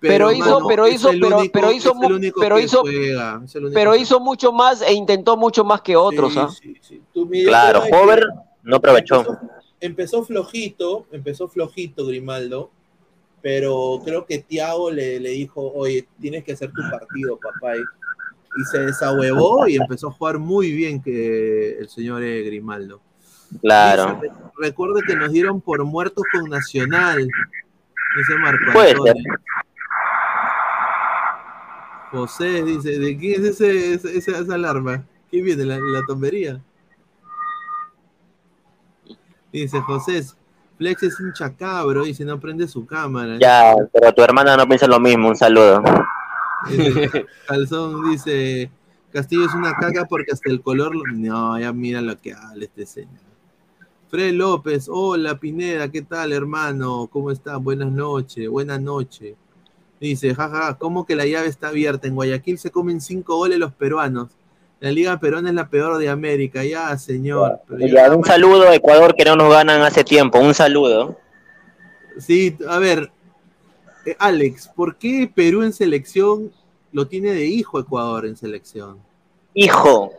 Pero 0.00 0.32
hizo- 0.32 0.54
mano, 0.58 0.66
pero 0.66 0.88
hizo- 0.88 1.10
pero- 1.10 1.38
único- 1.38 1.52
pero 1.52 1.70
hizo 1.72 1.92
pero 2.40 2.58
hizo- 2.58 2.80
juega, 2.80 3.40
Pero 3.72 3.94
hizo 3.94 4.18
mucho 4.18 4.52
más 4.52 4.82
e 4.82 4.92
intentó 4.94 5.36
mucho 5.36 5.62
más 5.62 5.80
que 5.82 5.94
otros, 5.94 6.32
Sí, 6.32 6.38
¿ah? 6.40 6.48
sí, 6.48 6.76
sí. 6.80 7.02
Tú 7.14 7.26
me 7.26 7.44
Claro, 7.44 7.82
Hover 7.92 8.24
no 8.64 8.76
aprovechó. 8.76 9.20
Empezó, 9.20 9.38
empezó 9.80 10.24
flojito, 10.24 11.06
empezó 11.12 11.46
flojito 11.48 12.04
Grimaldo, 12.06 12.70
pero 13.42 14.00
creo 14.04 14.26
que 14.26 14.38
Thiago 14.38 14.90
le, 14.90 15.20
le 15.20 15.30
dijo, 15.30 15.70
oye, 15.72 16.08
tienes 16.20 16.42
que 16.42 16.52
hacer 16.52 16.72
tu 16.72 16.82
partido, 16.90 17.38
papá. 17.40 17.76
Y, 17.76 17.80
y 18.56 18.64
se 18.64 18.78
desahuevó 18.80 19.66
y 19.66 19.76
empezó 19.76 20.08
a 20.08 20.12
jugar 20.12 20.38
muy 20.38 20.72
bien 20.72 21.02
que 21.02 21.78
el 21.78 21.88
señor 21.88 22.22
eh, 22.22 22.42
Grimaldo. 22.42 23.00
Claro. 23.60 24.18
Dice, 24.22 24.34
"Re- 24.58 24.68
recuerde 24.68 25.02
que 25.06 25.14
nos 25.16 25.30
dieron 25.32 25.60
por 25.60 25.84
muertos 25.84 26.24
con 26.32 26.48
Nacional. 26.50 27.26
Dice 28.16 28.34
Marco 28.38 28.72
Puede 28.72 28.94
ser. 29.02 29.14
José 32.10 32.62
dice, 32.62 32.98
¿de 32.98 33.16
quién 33.16 33.42
es 33.44 33.60
ese, 33.60 33.94
esa, 33.94 34.38
esa 34.38 34.54
alarma? 34.54 35.02
¿Quién 35.30 35.44
viene? 35.46 35.64
¿La, 35.64 35.76
la 35.78 36.02
tombería? 36.06 36.60
Dice 39.50 39.80
José, 39.80 40.22
Flex 40.76 41.02
es 41.04 41.20
un 41.20 41.32
chacabro, 41.32 42.04
dice, 42.04 42.24
no 42.24 42.38
prende 42.38 42.68
su 42.68 42.84
cámara. 42.86 43.38
Ya, 43.40 43.74
pero 43.92 44.12
tu 44.12 44.22
hermana 44.22 44.56
no 44.56 44.66
piensa 44.66 44.86
lo 44.86 44.98
mismo. 45.00 45.28
Un 45.28 45.36
saludo. 45.36 45.82
Calzón 47.46 48.10
dice, 48.10 48.70
Castillo 49.12 49.46
es 49.46 49.54
una 49.54 49.74
caca 49.74 50.04
porque 50.06 50.32
hasta 50.32 50.50
el 50.50 50.60
color... 50.62 50.94
lo- 50.94 51.02
No, 51.12 51.58
ya 51.58 51.72
mira 51.72 52.00
lo 52.00 52.16
que 52.20 52.32
habla 52.32 52.64
este 52.64 52.86
señor. 52.86 53.20
Fred 54.08 54.34
López, 54.34 54.88
hola 54.90 55.38
Pineda, 55.38 55.90
¿qué 55.90 56.02
tal 56.02 56.32
hermano? 56.32 57.08
¿Cómo 57.10 57.30
está? 57.30 57.56
Buenas 57.56 57.90
noches, 57.90 58.46
buenas 58.48 58.80
noches. 58.80 59.34
Dice, 60.00 60.34
jaja, 60.34 60.76
¿cómo 60.78 61.06
que 61.06 61.14
la 61.16 61.24
llave 61.24 61.46
está 61.48 61.68
abierta? 61.68 62.08
En 62.08 62.14
Guayaquil 62.16 62.58
se 62.58 62.70
comen 62.70 63.00
cinco 63.00 63.36
goles 63.36 63.58
los 63.58 63.72
peruanos. 63.72 64.28
La 64.80 64.90
Liga 64.90 65.18
Peruana 65.20 65.48
es 65.50 65.54
la 65.54 65.68
peor 65.68 65.96
de 65.98 66.08
América, 66.08 66.64
ya, 66.64 66.98
señor. 66.98 67.60
Pero 67.68 67.86
Ya, 67.86 68.12
un 68.12 68.24
saludo 68.24 68.68
a 68.68 68.74
Ecuador 68.74 69.14
que 69.14 69.24
no 69.24 69.36
nos 69.36 69.48
ganan 69.52 69.80
hace 69.80 70.02
tiempo. 70.02 70.40
Un 70.40 70.54
saludo. 70.54 71.16
Sí, 72.18 72.56
a 72.68 72.78
ver, 72.80 73.12
eh, 74.06 74.16
Alex, 74.18 74.68
¿por 74.68 74.96
qué 74.96 75.30
Perú 75.32 75.62
en 75.62 75.72
selección 75.72 76.52
lo 76.92 77.06
tiene 77.06 77.30
de 77.32 77.46
hijo 77.46 77.78
Ecuador 77.80 78.26
en 78.26 78.36
selección? 78.36 78.98
Hijo. 79.54 80.12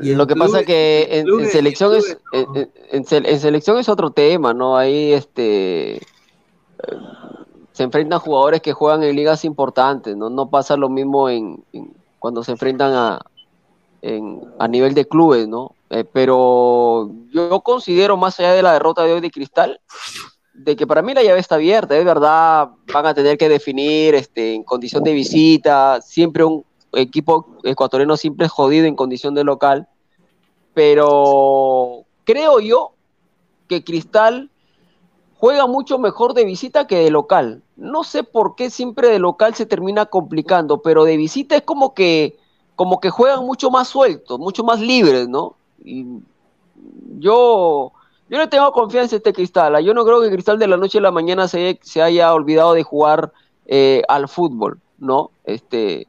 Y 0.00 0.14
Lo 0.14 0.26
que 0.26 0.34
pasa 0.34 0.58
clubes- 0.62 0.66
que 0.66 1.08
en, 1.10 1.46
selección 1.50 1.94
es 1.94 2.04
clubes, 2.04 2.18
en, 2.32 2.44
no. 2.52 2.56
en- 2.60 2.70
en 2.90 3.04
sele- 3.04 3.28
en 3.30 3.40
selección 3.40 3.78
es 3.78 3.88
otro 3.88 4.10
tema, 4.10 4.52
¿no? 4.52 4.76
Ahí 4.76 5.12
este 5.12 5.96
eh, 5.96 6.00
se 7.72 7.82
enfrentan 7.84 8.18
jugadores 8.18 8.60
que 8.60 8.72
juegan 8.72 9.02
en 9.04 9.14
ligas 9.16 9.44
importantes, 9.44 10.16
¿no? 10.16 10.30
No 10.30 10.50
pasa 10.50 10.76
lo 10.76 10.88
mismo 10.88 11.28
en, 11.28 11.62
cuando 12.18 12.42
se 12.42 12.52
enfrentan 12.52 12.92
a 12.94 13.20
en- 14.02 14.42
a 14.58 14.66
nivel 14.68 14.94
de 14.94 15.06
clubes, 15.06 15.46
¿no? 15.48 15.74
Eh, 15.90 16.04
pero 16.12 17.10
yo 17.32 17.60
considero 17.60 18.16
más 18.16 18.38
allá 18.40 18.52
de 18.52 18.62
la 18.62 18.72
derrota 18.72 19.04
de 19.04 19.12
hoy 19.14 19.20
de 19.20 19.30
Cristal 19.30 19.80
de 20.54 20.76
que 20.76 20.86
para 20.86 21.02
mí 21.02 21.12
la 21.14 21.22
llave 21.22 21.40
está 21.40 21.56
abierta, 21.56 21.96
es 21.96 22.04
verdad, 22.04 22.70
van 22.92 23.06
a 23.06 23.14
tener 23.14 23.36
que 23.36 23.48
definir 23.48 24.14
este, 24.14 24.54
en 24.54 24.62
condición 24.62 25.02
de 25.02 25.12
visita, 25.12 26.00
siempre 26.00 26.44
un 26.44 26.64
equipo 26.92 27.58
ecuatoriano 27.64 28.16
siempre 28.16 28.46
es 28.46 28.52
jodido 28.52 28.86
en 28.86 28.94
condición 28.94 29.34
de 29.34 29.44
local, 29.44 29.88
pero 30.72 32.04
creo 32.24 32.60
yo 32.60 32.92
que 33.68 33.82
Cristal 33.82 34.50
juega 35.36 35.66
mucho 35.66 35.98
mejor 35.98 36.34
de 36.34 36.44
visita 36.44 36.86
que 36.86 36.96
de 36.96 37.10
local. 37.10 37.62
No 37.76 38.04
sé 38.04 38.22
por 38.22 38.54
qué 38.54 38.70
siempre 38.70 39.08
de 39.08 39.18
local 39.18 39.54
se 39.54 39.66
termina 39.66 40.06
complicando, 40.06 40.82
pero 40.82 41.04
de 41.04 41.16
visita 41.16 41.56
es 41.56 41.62
como 41.62 41.94
que, 41.94 42.38
como 42.76 43.00
que 43.00 43.10
juegan 43.10 43.44
mucho 43.44 43.70
más 43.70 43.88
sueltos, 43.88 44.38
mucho 44.38 44.62
más 44.64 44.80
libres, 44.80 45.28
¿no? 45.28 45.56
Y 45.84 46.06
yo, 47.18 47.92
yo 48.34 48.40
le 48.40 48.48
tengo 48.48 48.72
confianza 48.72 49.14
a 49.14 49.18
este 49.18 49.32
Cristal. 49.32 49.76
¿ah? 49.76 49.80
Yo 49.80 49.94
no 49.94 50.04
creo 50.04 50.20
que 50.20 50.30
Cristal 50.30 50.58
de 50.58 50.66
la 50.66 50.76
noche 50.76 50.98
a 50.98 51.02
la 51.02 51.10
mañana 51.12 51.46
se, 51.46 51.78
se 51.82 52.02
haya 52.02 52.32
olvidado 52.34 52.72
de 52.74 52.82
jugar 52.82 53.32
eh, 53.66 54.02
al 54.08 54.28
fútbol, 54.28 54.80
¿no? 54.98 55.30
Este, 55.44 56.06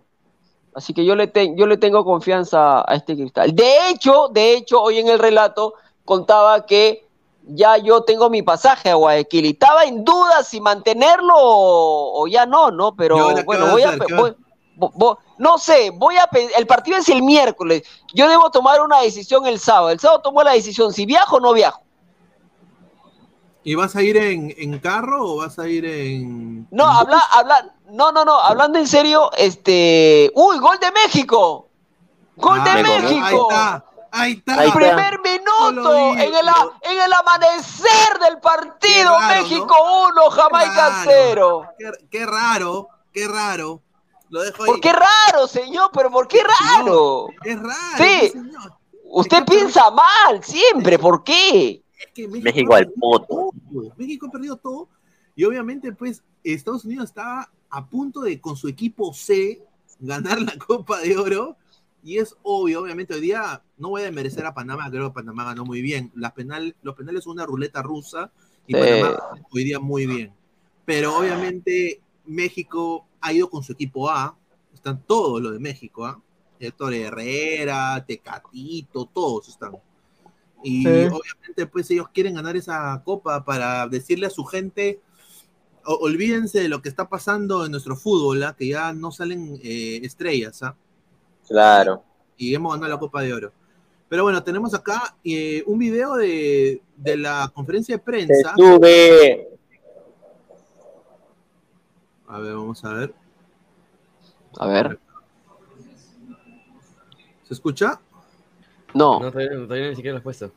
así 0.73 0.93
que 0.93 1.05
yo 1.05 1.15
le, 1.15 1.27
te- 1.27 1.55
yo 1.55 1.67
le 1.67 1.77
tengo 1.77 2.03
confianza 2.03 2.81
a 2.81 2.95
este 2.95 3.15
Cristal. 3.15 3.55
De 3.55 3.89
hecho, 3.89 4.29
de 4.31 4.53
hecho, 4.53 4.81
hoy 4.81 4.97
en 4.99 5.07
el 5.07 5.19
relato 5.19 5.75
contaba 6.03 6.65
que 6.65 7.05
ya 7.47 7.77
yo 7.77 8.01
tengo 8.01 8.29
mi 8.31 8.41
pasaje 8.41 8.89
a 8.89 8.95
Guayaquil 8.95 9.45
y 9.45 9.49
estaba 9.49 9.83
en 9.83 10.03
duda 10.03 10.41
si 10.43 10.59
mantenerlo 10.59 11.35
o, 11.37 12.23
o 12.23 12.27
ya 12.27 12.47
no, 12.47 12.71
¿no? 12.71 12.89
¿Y 12.89 12.93
Pero 12.97 13.17
bueno, 13.45 13.67
voy 13.71 13.83
a, 13.83 13.91
no 15.37 15.57
sé, 15.57 15.91
voy 15.91 16.15
a 16.17 16.27
el 16.57 16.65
partido 16.67 16.97
es 16.97 17.07
el 17.09 17.21
miércoles. 17.21 17.83
Yo 18.13 18.27
debo 18.27 18.49
tomar 18.49 18.81
una 18.81 19.01
decisión 19.01 19.45
el 19.45 19.59
sábado. 19.59 19.91
El 19.91 19.99
sábado 19.99 20.21
tomo 20.21 20.43
la 20.43 20.51
decisión 20.53 20.91
si 20.91 21.05
viajo 21.05 21.37
o 21.37 21.39
no 21.39 21.53
viajo. 21.53 21.81
¿Y 23.67 23.73
vas 23.73 23.95
a 23.95 24.03
ir 24.03 24.15
en, 24.15 24.53
en 24.57 24.77
carro 24.77 25.25
o 25.25 25.37
vas 25.37 25.57
a 25.57 25.67
ir 25.67 25.85
en.? 25.85 26.67
No, 26.69 26.85
habla, 26.85 27.17
habla, 27.33 27.73
no, 27.89 28.11
no, 28.11 28.23
no, 28.23 28.39
hablando 28.39 28.77
en 28.77 28.87
serio, 28.87 29.31
este, 29.35 30.31
uy, 30.35 30.59
gol 30.59 30.77
de 30.79 30.91
México. 30.91 31.67
Gol 32.37 32.63
de 32.63 32.69
Ah, 32.69 32.75
México. 32.75 33.23
Ahí 33.23 33.35
está, 33.35 33.83
ahí 34.11 34.31
está. 34.33 34.63
Está. 34.65 34.73
Primer 34.75 35.19
minuto 35.19 35.93
en 35.95 36.19
el, 36.19 36.47
en 36.81 37.01
el 37.01 37.13
amanecer 37.13 38.19
del 38.23 38.37
partido. 38.39 39.17
Raro, 39.17 39.41
México 39.41 39.75
1, 40.09 40.29
Jamaica 40.29 40.89
raro. 40.89 41.01
0. 41.05 41.65
Qué, 41.79 41.91
qué 42.11 42.25
raro, 42.27 42.87
qué 43.11 43.27
raro. 43.27 43.81
Lo 44.29 44.41
dejo 44.43 44.63
ahí. 44.63 44.67
¿Por 44.69 44.79
qué 44.79 44.93
raro, 44.93 45.47
señor? 45.47 45.89
¿Pero 45.91 46.11
por 46.11 46.27
qué 46.27 46.43
raro? 46.43 47.29
Es 47.43 47.59
raro. 47.59 47.97
Sí. 47.97 48.29
señor. 48.29 48.73
Usted 49.05 49.43
piensa 49.45 49.89
mal 49.89 50.43
siempre, 50.43 50.99
¿por 50.99 51.23
qué? 51.23 51.81
Es 52.05 52.11
que 52.13 52.27
México 52.27 52.73
ha 52.73 52.77
al 52.77 52.85
perdido 52.85 52.99
poto. 52.99 53.27
todo. 53.27 53.93
México 53.97 54.27
ha 54.27 54.31
perdido 54.31 54.57
todo. 54.57 54.89
Y 55.35 55.43
obviamente, 55.43 55.91
pues, 55.91 56.23
Estados 56.43 56.85
Unidos 56.85 57.05
estaba 57.05 57.51
a 57.69 57.89
punto 57.89 58.21
de, 58.21 58.39
con 58.39 58.55
su 58.55 58.67
equipo 58.67 59.13
C, 59.13 59.61
ganar 59.99 60.41
la 60.41 60.57
Copa 60.67 60.99
de 61.01 61.17
Oro. 61.17 61.57
Y 62.03 62.19
es 62.19 62.35
obvio, 62.43 62.81
obviamente, 62.81 63.15
hoy 63.15 63.21
día 63.21 63.63
no 63.77 63.89
voy 63.89 64.01
a 64.01 64.05
desmerecer 64.05 64.45
a 64.45 64.53
Panamá, 64.53 64.89
creo 64.91 65.09
que 65.09 65.15
Panamá 65.15 65.43
ganó 65.45 65.65
muy 65.65 65.81
bien. 65.81 66.11
Las 66.15 66.33
penal, 66.33 66.75
los 66.83 66.95
penales 66.95 67.23
son 67.23 67.33
una 67.33 67.45
ruleta 67.45 67.81
rusa 67.81 68.31
y 68.67 68.73
Sí. 68.75 68.79
Panamá 68.79 69.17
hoy 69.51 69.63
día 69.63 69.79
muy 69.79 70.05
bien. 70.05 70.31
Pero 70.85 71.17
obviamente 71.17 72.01
México 72.25 73.07
ha 73.21 73.33
ido 73.33 73.49
con 73.49 73.63
su 73.63 73.73
equipo 73.73 74.07
A, 74.09 74.37
están 74.71 75.01
todos 75.01 75.41
los 75.41 75.53
de 75.53 75.59
México, 75.59 76.05
¿ah? 76.05 76.21
Héctor 76.59 76.93
Herrera, 76.93 78.05
Tecatito, 78.05 79.05
todos 79.11 79.49
están. 79.49 79.71
Y 80.67 80.81
Sí. 80.83 80.87
obviamente 80.89 81.67
pues 81.71 81.89
ellos 81.91 82.07
quieren 82.11 82.33
ganar 82.33 82.55
esa 82.57 82.99
copa 83.05 83.45
para 83.45 83.87
decirle 83.87 84.25
a 84.25 84.31
su 84.31 84.43
gente, 84.45 84.99
o- 85.85 85.93
olvídense 86.01 86.59
de 86.59 86.67
lo 86.69 86.81
que 86.81 86.89
está 86.89 87.07
pasando 87.07 87.63
en 87.65 87.71
nuestro 87.71 87.95
fútbol, 87.95 88.41
¿ah? 88.43 88.55
que 88.57 88.67
ya 88.69 88.91
no 88.91 89.11
salen 89.11 89.59
eh, 89.63 89.99
estrellas, 90.03 90.63
¿ah? 90.63 90.75
Claro. 91.47 92.03
y 92.37 92.53
hemos 92.55 92.73
ganado 92.73 92.91
la 92.91 92.99
Copa 92.99 93.21
de 93.21 93.31
Oro. 93.33 93.51
Pero 94.09 94.23
bueno, 94.23 94.43
tenemos 94.43 94.73
acá 94.73 95.15
eh, 95.23 95.63
un 95.67 95.77
video 95.79 96.15
de, 96.15 96.81
de 96.97 97.17
la 97.17 97.51
conferencia 97.53 97.95
de 97.97 98.03
prensa. 98.03 98.53
sube. 98.57 99.47
A 102.27 102.39
ver, 102.39 102.53
vamos 102.55 102.83
a 102.83 102.93
ver. 102.93 103.13
A 104.59 104.67
ver. 104.67 104.99
¿Se 107.47 107.53
escucha? 107.53 108.01
No. 108.95 109.19
No, 109.19 109.31
todavía, 109.31 109.51
todavía 109.67 109.89
ni 109.89 109.95
siquiera 109.95 110.13
lo 110.13 110.17
has 110.17 110.23
puesto. 110.23 110.51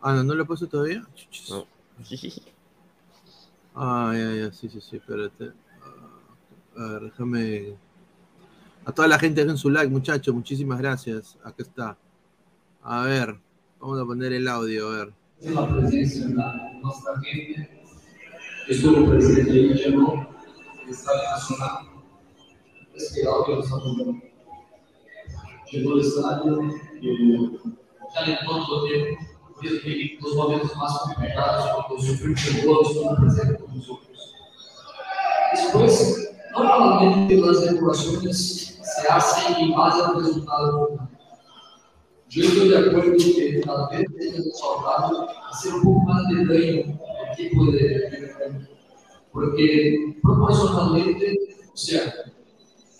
Ah, 0.00 0.14
no, 0.14 0.22
no 0.22 0.34
lo 0.34 0.42
he 0.42 0.46
puesto 0.46 0.68
todavía. 0.68 1.04
No. 1.50 1.66
Ah, 3.72 4.12
ya, 4.14 4.34
ya, 4.34 4.52
sí, 4.52 4.68
sí, 4.68 4.80
sí, 4.80 4.96
espérate. 4.96 5.52
Ah, 5.80 6.82
A 6.82 6.92
ver, 6.94 7.02
déjame. 7.02 7.74
A 8.84 8.92
toda 8.92 9.06
la 9.06 9.18
gente 9.18 9.42
dejen 9.42 9.56
su 9.56 9.70
like, 9.70 9.88
muchachos, 9.90 10.34
muchísimas 10.34 10.78
gracias. 10.80 11.38
Acá 11.44 11.62
está. 11.62 11.96
A 12.82 13.02
ver, 13.04 13.38
vamos 13.78 14.00
a 14.00 14.04
poner 14.04 14.32
el 14.32 14.48
audio, 14.48 14.88
a 14.88 14.96
ver. 14.96 15.12
la 15.42 15.68
presencia 15.68 16.26
de 16.26 16.34
la- 16.34 16.72
nuestra 16.82 17.12
gente. 17.20 17.82
Estuvo 18.68 18.96
el 18.98 19.08
presidente 19.10 19.50
ahí, 19.52 19.68
llegó, 19.74 20.26
Estadio 20.88 21.22
Nacional. 21.30 21.86
Es 22.94 23.12
que 23.14 23.20
el 23.20 23.28
audio 23.28 23.60
está 23.62 23.76
muy 23.76 24.29
bueno. 25.72 25.78
Llegó 25.78 25.92
al 25.92 26.00
estadio 26.00 26.60
y 27.00 28.14
calentó 28.14 28.66
todo 28.66 28.86
el 28.86 28.92
tiempo. 28.92 29.22
Por 29.54 29.66
eso 29.66 29.82
que 29.82 30.18
los 30.20 30.34
momentos 30.36 30.76
más 30.76 30.98
complicados, 31.00 31.70
cuando 31.86 32.02
sufrimos 32.04 32.46
el 32.46 32.66
gol, 32.66 32.78
estuvo 32.86 33.16
presente 33.16 33.62
con 33.62 33.76
nosotros. 33.76 34.34
Después, 35.52 36.30
normalmente 36.52 37.36
las 37.36 37.60
depuraciones 37.70 38.78
se 38.82 39.08
hacen 39.12 39.56
en 39.56 39.74
base 39.74 40.02
al 40.02 40.14
resultado 40.16 40.86
final. 40.88 41.08
Yo 42.28 42.44
estoy 42.44 42.68
de 42.68 42.78
acuerdo 42.78 43.12
que 43.16 43.60
tal 43.64 43.88
vez 43.90 44.06
tenga 44.18 44.42
faltado 44.60 45.28
hacer 45.50 45.74
un 45.74 45.82
poco 45.82 46.00
más 46.00 46.22
de 46.28 46.34
daño 46.46 47.00
al 47.26 47.32
equipo 47.34 47.64
de 47.72 47.78
de- 47.78 48.68
porque 49.32 50.16
proporcionalmente, 50.22 51.38
o 51.72 51.76
sea, 51.76 52.12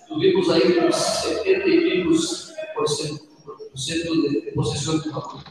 tuvimos 0.09 0.49
ahí 0.51 0.77
unos 0.81 0.95
70 0.97 1.69
y 1.69 1.79
pico 2.03 2.11
por 2.81 2.89
ciento, 2.89 3.25
por 3.45 3.79
ciento 3.79 4.15
de, 4.23 4.41
de 4.41 4.53
posesión 4.53 5.01
de 5.03 5.11
balón. 5.11 5.43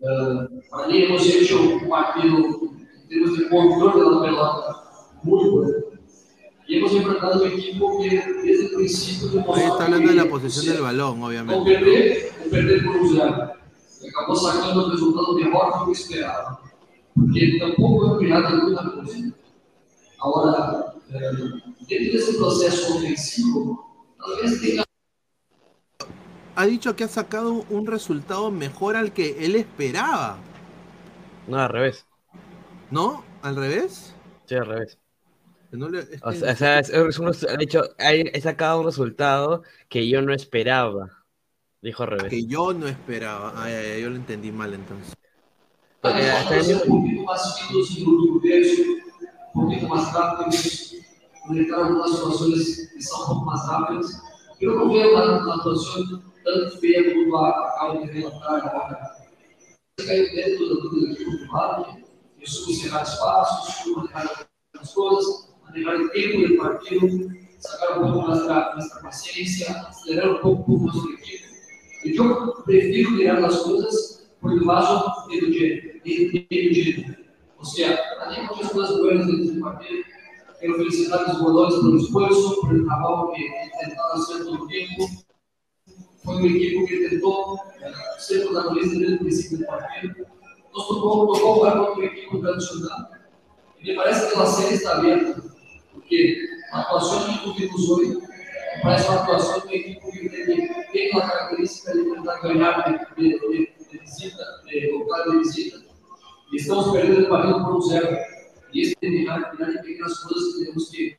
Eh, 0.00 0.62
para 0.70 0.88
mí 0.88 1.02
hemos 1.02 1.26
hecho 1.26 1.62
un 1.62 1.88
partido 1.88 2.36
en 2.36 3.08
términos 3.08 3.38
de 3.38 3.48
control 3.48 3.94
de 3.94 4.10
la 4.10 4.22
pelota 4.22 4.82
muy 5.22 5.48
bueno. 5.48 5.74
Y 6.66 6.76
hemos 6.78 6.92
enfrentado 6.92 7.42
un 7.42 7.50
equipo 7.52 7.98
que 7.98 8.08
desde 8.42 8.66
el 8.66 8.74
principio 8.74 9.28
Ahí 9.28 9.34
demostró 9.36 9.72
está 9.72 9.84
hablando 9.84 10.08
de 10.08 10.14
la 10.14 10.22
que, 10.24 10.30
posesión 10.30 10.60
o 10.60 10.64
sea, 10.64 10.72
del 10.74 10.82
balón, 10.82 11.20
no 11.20 11.26
obviamente. 11.26 11.64
perder, 11.64 12.32
o 12.46 12.50
perder 12.50 12.84
por 12.84 12.96
un 12.96 13.08
zero. 13.10 13.52
Y 14.02 14.08
acabó 14.08 14.36
sacando 14.36 14.86
el 14.86 14.92
resultado 14.92 15.32
mejor 15.34 15.72
que 15.72 15.86
lo 15.86 15.92
esperaba. 15.92 16.60
Porque 17.14 17.58
tampoco 17.60 18.14
es 18.16 18.22
mirar 18.22 18.46
alguna 18.46 18.92
cosa. 18.92 19.18
Ahora, 20.18 20.94
eh, 21.10 21.20
dentro 21.88 22.12
de 22.12 22.16
ese 22.16 22.38
proceso 22.38 22.96
ofensivo, 22.96 23.86
tal 24.18 24.42
vez 24.42 24.60
tenga 24.60 24.83
Ha 26.56 26.66
dicho 26.66 26.94
que 26.94 27.04
ha 27.04 27.08
sacado 27.08 27.64
un 27.70 27.86
resultado 27.86 28.50
mejor 28.50 28.96
al 28.96 29.12
que 29.12 29.44
él 29.44 29.56
esperaba, 29.56 30.38
No, 31.48 31.58
al 31.58 31.68
revés. 31.68 32.06
¿no? 32.90 33.24
¿Al 33.42 33.56
revés? 33.56 34.14
Sí, 34.46 34.54
al 34.54 34.66
revés. 34.66 34.98
Que 35.70 35.76
no 35.76 35.88
le- 35.88 36.00
es 36.00 36.20
O 36.22 36.30
que- 36.30 36.36
sea, 36.36 36.52
o 36.52 36.56
sea, 36.56 36.78
es, 36.78 36.88
es 36.90 37.18
un 37.18 37.26
resu- 37.26 37.56
de 37.56 37.64
hecho, 37.64 37.82
he 37.98 38.40
sacado 38.40 38.80
un 38.80 38.86
resultado 38.86 39.62
que 39.88 40.08
yo 40.08 40.22
no 40.22 40.32
esperaba. 40.32 41.10
Dijo 41.82 42.04
al 42.04 42.10
revés. 42.10 42.30
que 42.30 42.46
yo 42.46 42.72
no 42.72 42.86
esperaba. 42.86 43.52
Ay, 43.56 43.74
ay, 43.74 43.90
ay, 43.96 44.02
yo 44.02 44.10
lo 44.10 44.16
entendí 44.16 44.50
mal 44.52 44.72
entonces. 44.72 45.12
Porque 46.00 46.30
hasta 46.30 46.56
el- 46.56 46.64
ser 46.64 46.82
un 46.88 47.02
poquito 47.02 47.22
más 47.24 47.60
finos 47.60 47.90
en 47.90 47.96
el 48.02 48.08
último 48.08 48.40
tercio, 48.40 48.84
un 49.54 49.64
poquito 49.64 49.88
más 49.88 50.12
rápidos, 50.14 50.94
conectar 51.46 51.80
algunas 51.80 52.10
situaciones 52.10 52.90
que 52.94 53.02
son 53.02 53.20
un 53.20 53.26
poco 53.26 53.44
más 53.50 53.68
rápidas. 53.68 54.22
Pero 56.44 56.66
no 56.66 56.80
veo 56.80 57.00
una, 57.00 57.08
una 57.08 57.14
actuación 57.14 57.14
tanto 57.14 57.14
fea 57.14 57.14
como 57.14 57.36
a 57.38 57.50
acaba 57.50 58.00
de 58.00 58.12
levantar 58.12 58.68
agora. 58.68 59.16
Caiu 60.06 60.34
dentro 60.34 60.68
do 60.68 60.90
do 60.90 61.12
equipo 61.12 61.30
do 61.30 61.46
Vale, 61.46 62.04
eu 62.40 62.46
soube 62.46 62.72
encerrar 62.72 63.02
espaços, 63.02 63.86
manejar 63.94 64.46
as 64.78 64.92
coisas, 64.92 65.54
manejar 65.64 65.96
o 65.96 66.10
tempo 66.10 66.48
do 66.48 66.56
partido, 66.58 67.30
sacar 67.58 67.98
um 67.98 68.12
pouco 68.12 68.28
nossa, 68.28 68.74
nossa 68.74 69.00
paciência, 69.00 69.70
acelerar 69.70 70.32
um 70.32 70.38
pouco, 70.40 70.64
pouco 70.64 70.86
nosso 70.86 71.10
equipe. 71.12 71.44
E 72.04 72.16
eu 72.16 72.52
prefiro 72.64 73.16
tirar 73.16 73.42
as 73.42 73.60
coisas 73.60 74.28
por 74.40 74.58
debaixo 74.58 75.26
do 75.26 75.30
dinheiro, 75.30 76.00
dinheiro. 76.04 77.16
Ou 77.56 77.64
seja, 77.64 77.96
tem 78.28 78.46
muitas 78.46 78.72
coisas 78.72 78.98
boas 78.98 79.26
dentro 79.26 79.54
do 79.54 79.60
partido. 79.60 80.04
Quero 80.60 80.74
felicitar 80.76 81.30
os 81.30 81.38
jogadores 81.38 81.74
pelo 81.76 81.96
esforço, 81.96 82.66
pelo 82.66 82.84
trabalho 82.84 83.32
que 83.32 83.48
tentaram 83.80 84.10
fazer 84.10 84.44
todo 84.44 84.64
o 84.64 84.68
tempo. 84.68 85.23
Foi 86.24 86.36
um 86.36 86.46
equipe 86.46 86.86
que 86.86 87.08
tentou 87.10 87.58
eh, 87.82 87.92
ser 88.18 88.46
protagonista 88.46 88.98
desde 88.98 89.14
o 89.16 89.18
princípio 89.18 89.58
do 89.58 89.66
partido. 89.66 90.26
Nós 90.72 90.88
tocamos 90.88 91.38
tocou 91.38 91.66
agora 91.66 91.86
contra 91.86 91.92
uma 91.92 92.04
equipe 92.04 92.40
tradicional. 92.40 93.10
E 93.80 93.90
me 93.90 93.94
parece 93.94 94.32
que 94.32 94.40
a 94.40 94.46
série 94.46 94.74
está 94.74 94.96
aberta, 94.96 95.44
porque 95.92 96.48
a 96.72 96.80
atuação 96.80 97.52
que 97.54 97.60
vimos 97.60 97.90
hoje 97.90 98.18
parece 98.82 99.08
uma 99.08 99.22
atuação 99.22 99.60
de 99.60 99.66
uma 99.66 99.74
equipe 99.74 100.12
que 100.12 100.28
tem, 100.30 100.84
tem 100.92 101.10
uma 101.12 101.28
característica 101.28 101.92
de 101.92 102.04
tentar 102.14 102.40
ganhar 102.40 103.14
de, 103.16 103.22
de, 103.22 103.38
de, 103.38 103.72
de 103.90 103.98
visita, 103.98 104.44
de 104.66 104.90
local 104.92 105.30
de 105.30 105.38
visita. 105.38 105.84
E 106.52 106.56
estamos 106.56 106.90
perdendo 106.90 107.20
el 107.20 107.28
partido 107.28 107.64
por 107.64 107.76
um 107.76 107.80
zero. 107.82 108.16
E 108.72 108.80
esse 108.80 108.96
é 109.02 109.08
mirar, 109.08 109.52
mirar 109.52 109.74
em 109.74 109.82
pequenas 109.82 110.18
coisas 110.20 110.54
que 110.54 110.64
temos 110.64 110.88
que 110.88 111.16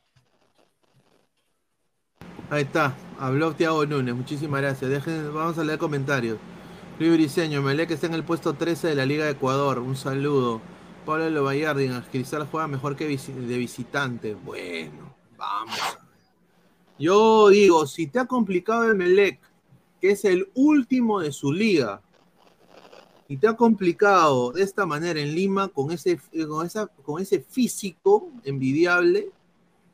Ahí 2.48 2.62
está, 2.62 2.96
habló 3.18 3.54
Thiago 3.54 3.84
Núñez, 3.86 4.14
muchísimas 4.14 4.60
gracias. 4.60 4.88
Dejen, 4.88 5.34
vamos 5.34 5.58
a 5.58 5.64
leer 5.64 5.80
comentarios. 5.80 6.38
Luis 6.98 7.12
Briseño, 7.12 7.60
Melec 7.60 7.90
está 7.90 8.06
en 8.06 8.14
el 8.14 8.22
puesto 8.22 8.54
13 8.54 8.88
de 8.88 8.94
la 8.94 9.04
Liga 9.04 9.24
de 9.24 9.32
Ecuador, 9.32 9.80
un 9.80 9.96
saludo. 9.96 10.60
Pablo 11.04 11.28
Lobayardi, 11.28 11.88
Cristal 12.10 12.46
juega 12.50 12.68
mejor 12.68 12.94
que 12.94 13.06
de 13.06 13.58
visitante. 13.58 14.34
Bueno, 14.34 15.14
vamos. 15.36 15.78
Yo 16.98 17.48
digo, 17.48 17.86
si 17.86 18.06
te 18.06 18.20
ha 18.20 18.26
complicado 18.26 18.84
el 18.84 18.96
Melec, 18.96 19.40
que 20.00 20.12
es 20.12 20.24
el 20.24 20.48
último 20.54 21.20
de 21.20 21.32
su 21.32 21.52
liga, 21.52 22.00
y 23.28 23.38
te 23.38 23.48
ha 23.48 23.54
complicado 23.54 24.52
de 24.52 24.62
esta 24.62 24.86
manera 24.86 25.20
en 25.20 25.34
Lima 25.34 25.66
con 25.68 25.90
ese, 25.90 26.20
con 26.48 26.64
esa, 26.64 26.86
con 26.86 27.20
ese 27.20 27.40
físico 27.40 28.30
envidiable, 28.44 29.32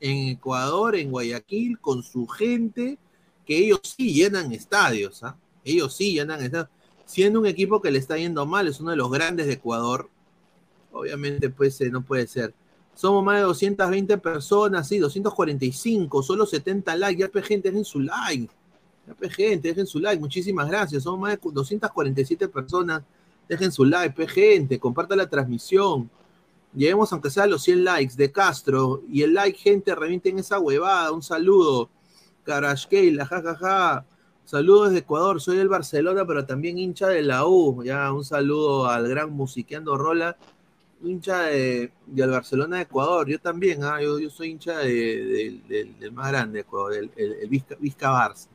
en 0.03 0.27
Ecuador, 0.27 0.97
en 0.97 1.11
Guayaquil, 1.11 1.79
con 1.79 2.03
su 2.03 2.27
gente, 2.27 2.97
que 3.45 3.57
ellos 3.57 3.79
sí 3.83 4.13
llenan 4.13 4.51
estadios, 4.51 5.23
¿ah? 5.23 5.37
Ellos 5.63 5.95
sí 5.95 6.11
llenan 6.11 6.43
estadios. 6.43 6.67
Siendo 7.05 7.39
un 7.39 7.45
equipo 7.45 7.81
que 7.81 7.89
le 7.89 7.99
está 7.99 8.17
yendo 8.17 8.45
mal, 8.45 8.67
es 8.67 8.81
uno 8.81 8.91
de 8.91 8.97
los 8.97 9.09
grandes 9.09 9.47
de 9.47 9.53
Ecuador. 9.53 10.09
Obviamente, 10.91 11.49
pues 11.49 11.79
eh, 11.79 11.89
no 11.89 12.01
puede 12.01 12.27
ser. 12.27 12.53
Somos 12.93 13.23
más 13.23 13.37
de 13.37 13.43
220 13.43 14.17
personas, 14.17 14.89
sí, 14.89 14.99
245, 14.99 16.21
solo 16.21 16.45
70 16.45 16.97
likes. 16.97 17.21
Ya, 17.21 17.29
pe, 17.29 17.41
gente, 17.41 17.69
dejen 17.71 17.85
su 17.85 18.01
like. 18.01 18.53
Ya, 19.07 19.13
pe, 19.13 19.29
gente, 19.29 19.69
dejen 19.69 19.87
su 19.87 19.99
like. 19.99 20.19
Muchísimas 20.19 20.67
gracias. 20.67 21.03
Somos 21.03 21.21
más 21.21 21.31
de 21.31 21.39
247 21.49 22.49
personas. 22.49 23.03
Dejen 23.47 23.71
su 23.71 23.85
like, 23.85 24.13
pe, 24.13 24.27
gente. 24.27 24.79
Compartan 24.79 25.19
la 25.19 25.29
transmisión. 25.29 26.09
Lleguemos 26.75 27.11
aunque 27.13 27.29
sea 27.29 27.43
a 27.43 27.47
los 27.47 27.63
100 27.63 27.83
likes 27.83 28.15
de 28.15 28.31
Castro. 28.31 29.01
Y 29.09 29.21
el 29.23 29.33
like, 29.33 29.57
gente, 29.57 29.93
revienten 29.95 30.39
esa 30.39 30.59
huevada. 30.59 31.11
Un 31.11 31.21
saludo. 31.21 31.89
Carashkeila, 32.43 33.25
jajaja. 33.25 34.05
Saludos 34.45 34.89
desde 34.89 34.99
Ecuador. 34.99 35.39
Soy 35.39 35.57
del 35.57 35.69
Barcelona, 35.69 36.25
pero 36.25 36.45
también 36.45 36.77
hincha 36.77 37.07
de 37.07 37.21
la 37.21 37.45
U. 37.47 37.83
Ya, 37.83 38.11
un 38.11 38.25
saludo 38.25 38.87
al 38.87 39.07
gran 39.07 39.31
musiqueando 39.31 39.97
Rola. 39.97 40.35
Hincha 41.03 41.43
de, 41.43 41.91
del 42.07 42.29
Barcelona 42.29 42.77
de 42.77 42.83
Ecuador. 42.83 43.27
Yo 43.29 43.39
también, 43.39 43.83
ah, 43.83 44.01
yo, 44.01 44.19
yo 44.19 44.29
soy 44.29 44.49
hincha 44.51 44.79
de- 44.79 44.87
de- 44.89 45.61
del- 45.67 45.99
del 45.99 46.11
más 46.13 46.29
grande 46.31 46.53
de 46.57 46.61
Ecuador, 46.61 46.93
el, 46.93 47.11
el- 47.17 47.33
el 47.33 47.49
Vizca, 47.49 47.75
Vizca 47.79 48.09
Barça. 48.11 48.47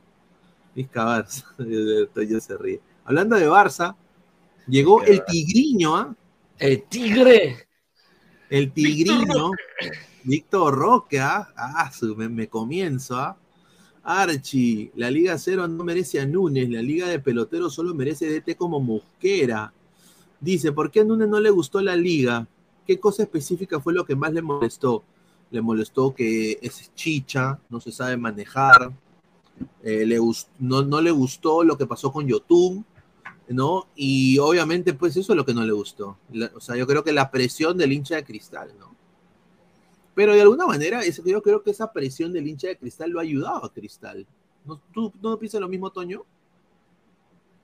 Vizca 0.75 1.05
Barça. 1.05 1.43
Toño 2.13 2.39
se 2.39 2.57
ríe. 2.57 2.81
Hablando 3.05 3.35
de 3.35 3.47
Barça, 3.49 3.95
llegó 4.67 5.03
el 5.03 5.23
tigriño, 5.25 5.95
¿ah? 5.95 6.15
El 6.57 6.83
tigre. 6.83 7.68
El 8.49 8.71
tigriño. 8.73 9.51
Víctor 10.23 10.75
Roque, 10.75 11.19
¿ah? 11.19 11.47
Ah, 11.55 11.91
me, 12.17 12.29
me 12.29 12.47
comienzo, 12.47 13.15
¿ah? 13.15 13.37
Archie, 14.03 14.91
la 14.95 15.11
Liga 15.11 15.37
Cero 15.37 15.67
no 15.67 15.83
merece 15.83 16.19
a 16.19 16.25
Núñez, 16.25 16.69
la 16.69 16.81
Liga 16.81 17.07
de 17.07 17.19
Peloteros 17.19 17.73
solo 17.73 17.93
merece 17.93 18.27
DT 18.27 18.55
como 18.57 18.79
Mosquera. 18.79 19.73
Dice, 20.39 20.71
¿por 20.71 20.89
qué 20.89 21.01
a 21.01 21.03
Núñez 21.03 21.27
no 21.27 21.39
le 21.39 21.49
gustó 21.49 21.81
la 21.81 21.95
Liga? 21.95 22.47
¿Qué 22.87 22.99
cosa 22.99 23.23
específica 23.23 23.79
fue 23.79 23.93
lo 23.93 24.05
que 24.05 24.15
más 24.15 24.33
le 24.33 24.41
molestó? 24.41 25.03
Le 25.51 25.61
molestó 25.61 26.13
que 26.13 26.57
es 26.61 26.91
chicha, 26.95 27.59
no 27.69 27.79
se 27.79 27.91
sabe 27.91 28.17
manejar, 28.17 28.91
eh, 29.83 30.05
le 30.05 30.17
no, 30.59 30.81
no 30.81 31.01
le 31.01 31.11
gustó 31.11 31.63
lo 31.63 31.77
que 31.77 31.85
pasó 31.85 32.11
con 32.11 32.27
Yotun, 32.27 32.85
¿no? 33.49 33.87
Y 33.95 34.39
obviamente, 34.39 34.93
pues 34.93 35.17
eso 35.17 35.33
es 35.33 35.37
lo 35.37 35.45
que 35.45 35.53
no 35.53 35.65
le 35.65 35.73
gustó. 35.73 36.17
La- 36.33 36.51
o 36.55 36.61
sea, 36.61 36.75
yo 36.77 36.87
creo 36.87 37.03
que 37.03 37.11
la 37.13 37.31
presión 37.31 37.77
del 37.77 37.93
hincha 37.93 38.15
de 38.17 38.23
cristal, 38.25 38.71
¿no? 38.79 38.95
Pero 40.15 40.33
de 40.33 40.41
alguna 40.41 40.65
manera, 40.67 41.01
es- 41.01 41.21
yo 41.23 41.41
creo 41.41 41.63
que 41.63 41.71
esa 41.71 41.91
presión 41.91 42.33
del 42.33 42.47
hincha 42.47 42.67
de 42.67 42.77
cristal 42.77 43.09
lo 43.11 43.19
ha 43.19 43.23
ayudado 43.23 43.65
a 43.65 43.73
Cristal. 43.73 44.25
¿No, 44.65 44.79
¿Tú 44.93 45.13
no 45.21 45.37
piensas 45.39 45.61
lo 45.61 45.69
mismo, 45.69 45.91
Toño? 45.91 46.25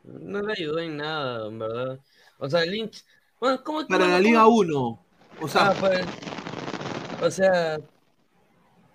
No 0.04 0.42
le 0.42 0.54
ayudó 0.54 0.80
en 0.80 0.98
nada, 0.98 1.48
en 1.48 1.60
verdad. 1.60 2.00
O 2.38 2.50
sea, 2.50 2.64
Lynch. 2.66 3.04
Bueno, 3.40 3.64
¿cómo, 3.64 3.86
Para 3.88 4.08
la 4.08 4.20
Liga 4.20 4.48
1. 4.48 5.00
O 5.42 5.48
sea, 5.48 5.70
Ah, 5.70 5.76
pues, 5.80 6.06
o 7.22 7.30
sea, 7.32 7.78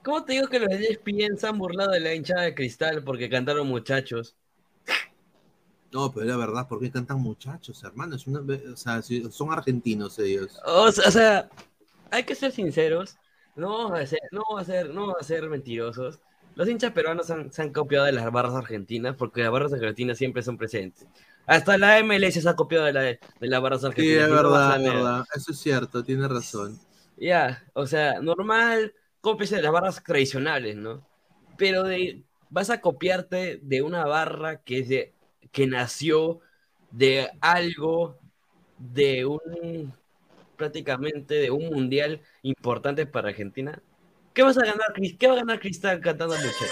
¿cómo 0.02 0.24
te 0.24 0.32
digo 0.34 0.48
que 0.48 0.58
los 0.60 0.68
ESPN 0.70 1.36
se 1.38 1.46
han 1.46 1.58
burlado 1.58 1.92
de 1.92 2.00
la 2.00 2.14
hinchada 2.14 2.42
de 2.42 2.54
cristal 2.54 3.02
porque 3.04 3.28
cantaron 3.30 3.66
muchachos? 3.66 4.36
No, 5.92 6.12
pero 6.12 6.26
la 6.26 6.36
verdad, 6.36 6.68
¿por 6.68 6.80
qué 6.80 6.90
cantan 6.90 7.20
muchachos, 7.20 7.82
hermano? 7.84 8.16
Es 8.16 8.26
una, 8.26 8.40
o 8.40 8.76
sea, 8.76 9.02
si- 9.02 9.30
son 9.30 9.52
argentinos 9.52 10.18
ellos. 10.18 10.64
O 10.64 10.90
sea, 10.92 11.08
o 11.08 11.10
sea, 11.10 11.50
hay 12.10 12.24
que 12.24 12.34
ser 12.34 12.52
sinceros, 12.52 13.18
no 13.54 13.70
vamos 13.78 14.00
a 14.00 14.06
ser, 14.06 14.20
no 14.32 14.42
vamos 14.48 14.62
a 14.62 14.64
ser, 14.66 14.90
no 14.90 15.00
vamos 15.02 15.16
a 15.20 15.24
ser 15.24 15.48
mentirosos. 15.48 16.20
Los 16.54 16.68
hinchas 16.68 16.92
peruanos 16.92 17.30
han- 17.30 17.52
se 17.52 17.62
han 17.62 17.72
copiado 17.72 18.06
de 18.06 18.12
las 18.12 18.30
barras 18.32 18.54
argentinas 18.54 19.16
porque 19.16 19.42
las 19.42 19.52
barras 19.52 19.72
argentinas 19.72 20.18
siempre 20.18 20.42
son 20.42 20.58
presentes. 20.58 21.08
Hasta 21.46 21.78
la 21.78 21.98
MLS 21.98 22.40
se 22.42 22.48
ha 22.48 22.56
copiado 22.56 22.84
de, 22.86 22.92
la, 22.92 23.02
de 23.02 23.20
las 23.40 23.62
barras 23.62 23.84
Sí, 23.96 24.14
argentinas. 24.14 24.16
es 24.16 24.28
no 24.28 24.50
vas 24.50 24.68
verdad, 24.68 24.76
es 24.76 24.82
verdad. 24.82 25.24
Eso 25.34 25.52
es 25.52 25.58
cierto, 25.60 26.02
tiene 26.02 26.26
razón. 26.28 26.78
Ya, 27.16 27.62
o 27.74 27.86
sea, 27.86 28.20
normal, 28.20 28.94
cómplice 29.20 29.56
de 29.56 29.62
las 29.62 29.72
barras 29.72 30.02
tradicionales, 30.02 30.76
¿no? 30.76 31.06
Pero 31.56 31.82
de, 31.84 32.24
vas 32.48 32.70
a 32.70 32.80
copiarte 32.80 33.58
de 33.62 33.82
una 33.82 34.04
barra 34.06 34.62
que, 34.62 34.78
es 34.80 34.88
de, 34.88 35.16
que 35.52 35.66
nació 35.66 36.40
de 36.90 37.30
algo, 37.40 38.18
de 38.78 39.24
un, 39.26 39.92
prácticamente 40.56 41.34
de 41.34 41.50
un 41.50 41.66
mundial 41.66 42.20
importante 42.42 43.06
para 43.06 43.28
Argentina. 43.28 43.80
¿Qué 44.32 44.42
vas 44.42 44.58
a 44.58 44.64
ganar, 44.64 44.92
Cris- 44.94 45.16
¿Qué 45.18 45.26
va 45.26 45.34
a 45.34 45.36
ganar 45.36 45.60
Cristal 45.60 46.00
cantando 46.00 46.36
mucho? 46.36 46.64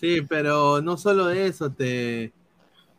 Sí, 0.00 0.22
pero 0.22 0.80
no 0.82 0.96
solo 0.96 1.30
eso, 1.30 1.70
te... 1.70 2.32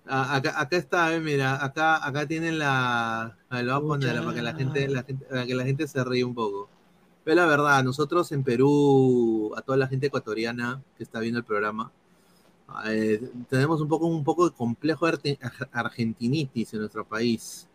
a- 0.06 0.36
Acá, 0.36 0.60
acá 0.60 0.78
está, 0.78 1.14
eh, 1.16 1.20
mira, 1.20 1.64
acá, 1.64 2.06
acá 2.06 2.28
tienen 2.28 2.60
la... 2.60 3.38
Lo 3.50 3.82
voy 3.82 3.98
a 3.98 4.00
poner 4.00 4.20
para 4.22 4.34
que 4.34 4.42
la 4.42 4.54
gente, 4.54 4.88
la 4.88 5.04
gente, 5.04 5.26
para 5.26 5.46
que 5.46 5.56
la 5.56 5.64
gente 5.66 5.88
se 5.88 6.04
ríe 6.04 6.24
un 6.24 6.36
poco. 6.36 6.70
Pero 7.24 7.38
la 7.38 7.46
verdad, 7.48 7.84
nosotros 7.84 8.32
en 8.32 8.44
Perú, 8.44 9.54
a 9.56 9.62
toda 9.62 9.78
la 9.78 9.88
gente 9.88 10.08
ecuatoriana 10.08 10.82
que 10.98 11.04
está 11.04 11.20
viendo 11.20 11.40
el 11.40 11.46
programa, 11.46 11.92
eh, 12.86 13.22
tenemos 13.50 13.82
un 13.82 13.88
poco, 13.88 14.08
un 14.08 14.24
poco 14.24 14.50
de 14.50 14.56
complejo 14.56 15.08
de 15.12 15.40
argentinitis 15.72 16.74
en 16.74 16.80
nuestro 16.82 17.06
país. 17.06 17.68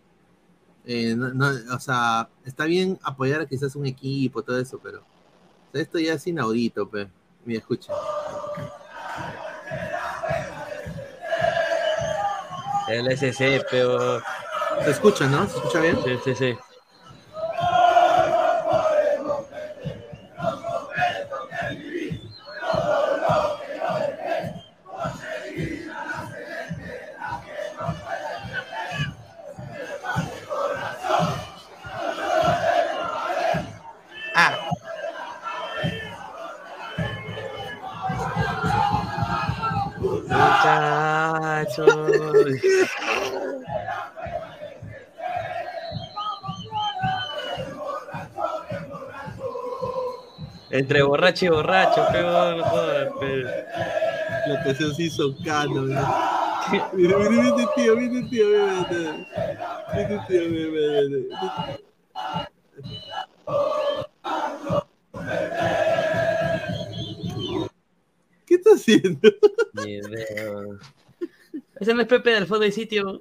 Eh, 0.84 1.14
no- 1.16 1.30
no, 1.34 1.48
o 1.74 1.80
sea, 1.80 2.28
está 2.44 2.64
bien 2.66 2.98
apoyar 3.02 3.46
quizás 3.48 3.76
un 3.76 3.86
equipo, 3.86 4.42
todo 4.42 4.58
eso, 4.60 4.78
pero 4.82 5.00
o 5.00 5.72
sea, 5.72 5.82
esto 5.82 5.98
ya 5.98 6.14
es 6.14 6.26
inaudito, 6.26 6.88
pe. 6.88 7.08
Mira, 7.44 7.60
escucha. 7.60 7.92
El 12.88 13.08
SC, 13.12 13.62
pero... 13.70 14.20
Se 14.84 14.90
escucha, 14.90 15.26
¿no? 15.28 15.46
¿Se 15.48 15.56
escucha 15.56 15.80
bien? 15.80 15.98
Sí, 16.04 16.10
sí, 16.24 16.34
sí. 16.34 16.58
Entre 50.70 51.02
borracho 51.02 51.46
y 51.46 51.48
borracho, 51.48 52.06
pero 52.12 52.56
no 52.56 52.64
jodas, 52.64 53.08
pero- 53.20 53.48
La 54.46 54.62
canción 54.64 54.94
se 54.94 55.02
hizo 55.04 55.34
cano, 55.44 55.82
mira. 55.82 56.30
Mira, 56.92 57.16
mira, 57.18 57.48
este 57.48 57.66
tío, 57.76 57.96
mira 57.96 58.18
este 58.18 58.28
tío, 58.28 58.46
mira, 58.48 59.26
este 59.94 60.18
tío, 60.28 60.42
mira. 60.50 61.38
¿Qué 68.46 68.54
está 68.54 68.70
haciendo? 68.74 69.28
Ni 69.74 69.92
idea. 69.94 70.52
Ese 71.80 71.94
no 71.94 72.00
es 72.02 72.08
Pepe 72.08 72.30
del 72.30 72.46
fondo 72.46 72.66
y 72.66 72.72
sitio. 72.72 73.20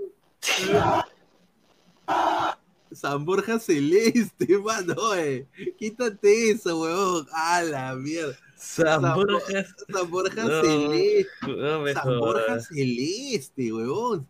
San 2.92 3.26
Borja 3.26 3.60
Celeste, 3.60 4.58
mano, 4.64 4.94
oye. 5.12 5.46
Quítate 5.78 6.52
eso, 6.52 6.80
weón. 6.82 7.28
A 7.34 7.62
la 7.64 7.96
mierda. 7.96 8.36
San 8.56 9.02
Bo- 9.02 9.16
Borja- 9.26 9.66
San 9.92 10.10
Borja 10.10 10.44
No, 10.44 10.62
Celeste. 10.64 11.28
no 11.48 11.88
San 11.94 12.20
Borja. 12.20 12.60
Celeste, 12.62 13.74
weón. 13.74 14.28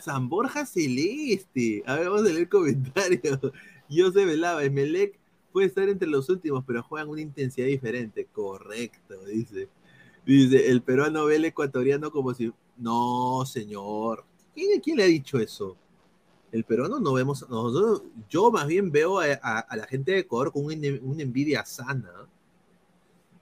San 0.00 0.28
Borja 0.28 0.66
Celeste. 0.66 1.82
A 1.86 1.96
ver, 1.96 2.04
vamos 2.10 2.20
a 2.20 2.24
leer 2.24 2.36
el 2.38 2.48
comentario. 2.48 3.40
Yo 3.88 4.12
se 4.12 4.24
velaba, 4.24 4.62
Emelec 4.62 5.18
puede 5.52 5.68
estar 5.68 5.88
entre 5.88 6.06
los 6.08 6.28
últimos, 6.28 6.62
pero 6.66 6.82
juegan 6.82 7.08
una 7.08 7.22
intensidad 7.22 7.66
diferente. 7.66 8.26
Correcto, 8.30 9.24
dice. 9.24 9.68
Dice, 10.26 10.68
el 10.70 10.82
peruano 10.82 11.24
ve 11.24 11.36
al 11.36 11.44
ecuatoriano 11.46 12.10
como 12.10 12.34
si. 12.34 12.52
No, 12.78 13.44
señor. 13.46 14.24
¿Quién, 14.54 14.96
le 14.96 15.04
ha 15.04 15.06
dicho 15.06 15.38
eso? 15.38 15.76
El 16.52 16.64
peruano 16.64 16.98
no 16.98 17.12
vemos. 17.12 17.48
Nosotros, 17.48 18.02
yo 18.28 18.50
más 18.50 18.66
bien 18.66 18.90
veo 18.90 19.18
a, 19.20 19.66
la 19.76 19.86
gente 19.86 20.12
de 20.12 20.18
Ecuador 20.20 20.52
con 20.52 20.64
una, 20.64 20.74
envidia 21.22 21.64
sana. 21.64 22.10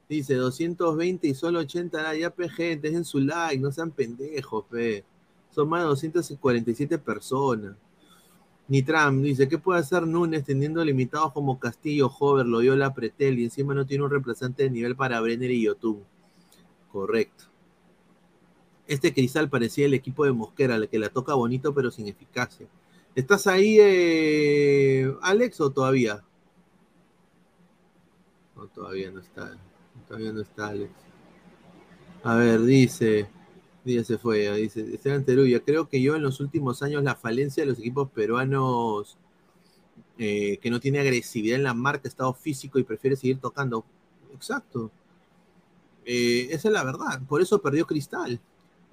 Dice 0.09 0.35
220 0.35 1.29
y 1.29 1.35
solo 1.35 1.61
80 1.61 2.03
like. 2.03 2.21
Ya, 2.21 2.31
pe, 2.31 2.49
gente, 2.49 2.89
dejen 2.89 3.05
su 3.05 3.21
like, 3.21 3.59
no 3.59 3.73
sean 3.73 3.91
pendejos, 3.91 4.65
pe. 4.71 5.05
Son 5.51 5.69
más 5.69 5.83
de 5.83 5.89
247 5.89 6.99
personas. 6.99 7.77
Nitram 8.67 9.23
dice, 9.23 9.47
¿qué 9.47 9.59
puede 9.59 9.81
hacer 9.81 10.07
Núñez 10.07 10.43
teniendo 10.45 10.83
limitados 10.85 11.33
como 11.33 11.59
Castillo, 11.59 12.11
Hover, 12.19 12.47
Loyola, 12.47 12.95
Pretel 12.95 13.39
y 13.39 13.45
encima 13.45 13.75
no 13.75 13.87
tiene 13.87 14.05
un 14.05 14.11
reemplazante 14.11 14.63
de 14.63 14.71
nivel 14.71 14.97
para 14.97 15.21
Brenner 15.21 15.51
y 15.51 15.63
Yotun? 15.63 16.03
Correcto. 16.91 17.54
Este 18.87 19.15
cristal 19.15 19.49
parecía 19.49 19.87
el 19.87 19.95
equipo 19.95 20.25
de 20.25 20.33
Mosquera, 20.33 20.77
el 20.77 20.89
que 20.89 20.99
la 20.99 21.09
toca 21.09 21.35
bonito 21.35 21.75
pero 21.75 21.91
sin 21.91 22.09
eficacia. 22.09 22.67
¿Estás 23.15 23.47
ahí, 23.47 23.77
eh, 23.81 25.15
Alex, 25.23 25.61
o 25.61 25.71
todavía? 25.71 26.23
No, 28.57 28.67
todavía 28.67 29.11
no 29.11 29.21
está. 29.21 29.57
Todavía 30.09 30.33
no 30.33 30.41
está 30.41 30.69
Alex. 30.69 30.93
A 32.25 32.37
ver, 32.37 32.63
dice. 32.63 33.29
Dice 33.85 34.05
se 34.05 34.19
fue. 34.19 34.51
Dice 34.57 34.95
Esteban 34.95 35.25
Teruya. 35.25 35.61
Creo 35.61 35.89
que 35.89 36.03
yo 36.03 36.17
en 36.17 36.23
los 36.23 36.41
últimos 36.41 36.83
años 36.83 37.05
la 37.05 37.15
falencia 37.15 37.63
de 37.63 37.71
los 37.71 37.79
equipos 37.79 38.11
peruanos 38.11 39.17
eh, 40.19 40.59
que 40.59 40.71
no 40.71 40.81
tiene 40.81 41.01
agresividad 41.01 41.57
en 41.57 41.65
la 41.65 41.75
marca, 41.75 42.09
estado 42.09 42.33
físico 42.35 42.79
y 42.79 42.85
prefiere 42.85 43.17
seguir 43.17 43.39
tocando. 43.39 43.85
Exacto. 44.35 44.91
Eh, 46.05 46.49
esa 46.51 46.69
es 46.69 46.75
la 46.75 46.85
verdad. 46.85 47.23
Por 47.29 47.41
eso 47.43 47.61
perdió 47.61 47.87
Cristal. 47.87 48.41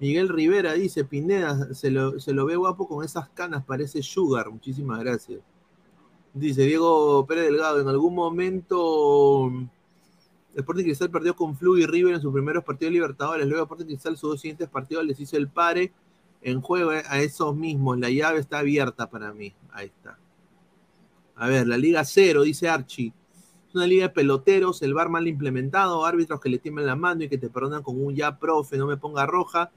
Miguel 0.02 0.28
Rivera 0.28 0.72
dice, 0.72 1.04
Pineda, 1.04 1.72
se 1.74 1.88
lo, 1.88 2.18
se 2.18 2.32
lo 2.32 2.44
ve 2.44 2.56
guapo 2.56 2.88
con 2.88 3.04
esas 3.04 3.28
canas, 3.28 3.64
parece 3.64 4.02
Sugar. 4.02 4.50
Muchísimas 4.50 4.98
gracias. 4.98 5.38
Dice 6.34 6.62
Diego 6.62 7.24
Pérez 7.24 7.44
Delgado, 7.44 7.80
en 7.80 7.86
algún 7.86 8.12
momento 8.12 9.52
Sporting 10.56 10.82
Cristal 10.82 11.08
perdió 11.08 11.36
con 11.36 11.56
Flu 11.56 11.78
y 11.78 11.86
River 11.86 12.14
en 12.14 12.20
sus 12.20 12.32
primeros 12.32 12.64
partidos 12.64 12.90
de 12.90 12.94
Libertadores. 12.94 13.46
Luego 13.46 13.62
Sporting 13.62 13.84
Cristal 13.84 14.16
sus 14.16 14.30
dos 14.30 14.40
siguientes 14.40 14.68
partidos 14.68 15.04
les 15.04 15.20
hizo 15.20 15.36
el 15.36 15.46
pare 15.46 15.92
en 16.40 16.60
juego 16.62 16.92
eh, 16.92 17.04
a 17.06 17.20
esos 17.20 17.54
mismos. 17.54 17.96
La 18.00 18.10
llave 18.10 18.40
está 18.40 18.58
abierta 18.58 19.08
para 19.08 19.32
mí. 19.32 19.54
Ahí 19.70 19.86
está. 19.86 20.18
A 21.36 21.46
ver, 21.46 21.68
la 21.68 21.76
Liga 21.78 22.04
Cero, 22.04 22.42
dice 22.42 22.68
Archie. 22.68 23.14
Es 23.68 23.74
una 23.76 23.86
liga 23.86 24.08
de 24.08 24.12
peloteros, 24.12 24.82
el 24.82 24.94
bar 24.94 25.10
mal 25.10 25.28
implementado, 25.28 26.04
árbitros 26.04 26.40
que 26.40 26.48
le 26.48 26.58
tiemblan 26.58 26.86
la 26.86 26.96
mano 26.96 27.22
y 27.22 27.28
que 27.28 27.38
te 27.38 27.48
perdonan 27.48 27.84
con 27.84 28.04
un 28.04 28.16
ya 28.16 28.36
profe, 28.36 28.76
no 28.76 28.88
me 28.88 28.96
ponga 28.96 29.26
roja, 29.26 29.70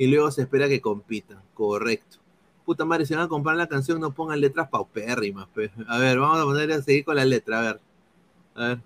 y 0.00 0.06
luego 0.06 0.30
se 0.30 0.40
espera 0.40 0.66
que 0.66 0.80
compitan. 0.80 1.42
Correcto. 1.52 2.16
Puta 2.64 2.86
madre, 2.86 3.04
si 3.04 3.14
van 3.14 3.24
a 3.24 3.28
comprar 3.28 3.54
la 3.56 3.66
canción, 3.66 4.00
no 4.00 4.12
pongan 4.12 4.40
letras 4.40 4.70
paupérrimas. 4.70 5.46
pe. 5.54 5.70
A 5.86 5.98
ver, 5.98 6.18
vamos 6.18 6.40
a 6.40 6.44
poner 6.44 6.72
a 6.72 6.80
seguir 6.80 7.04
con 7.04 7.16
la 7.16 7.26
letra, 7.26 7.58
a 7.58 7.60
ver. 7.60 7.80
A 8.54 8.64
ver. 8.64 8.78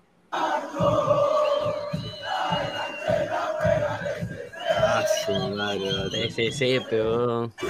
Ah, 4.69 5.05
su 5.25 5.31
madre, 5.55 6.29
Sí, 6.29 6.31
sí, 6.31 6.51
sí, 6.51 6.79
pero. 6.89 7.49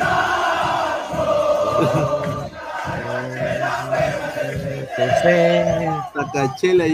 La 6.15 6.31
cachela 6.33 6.85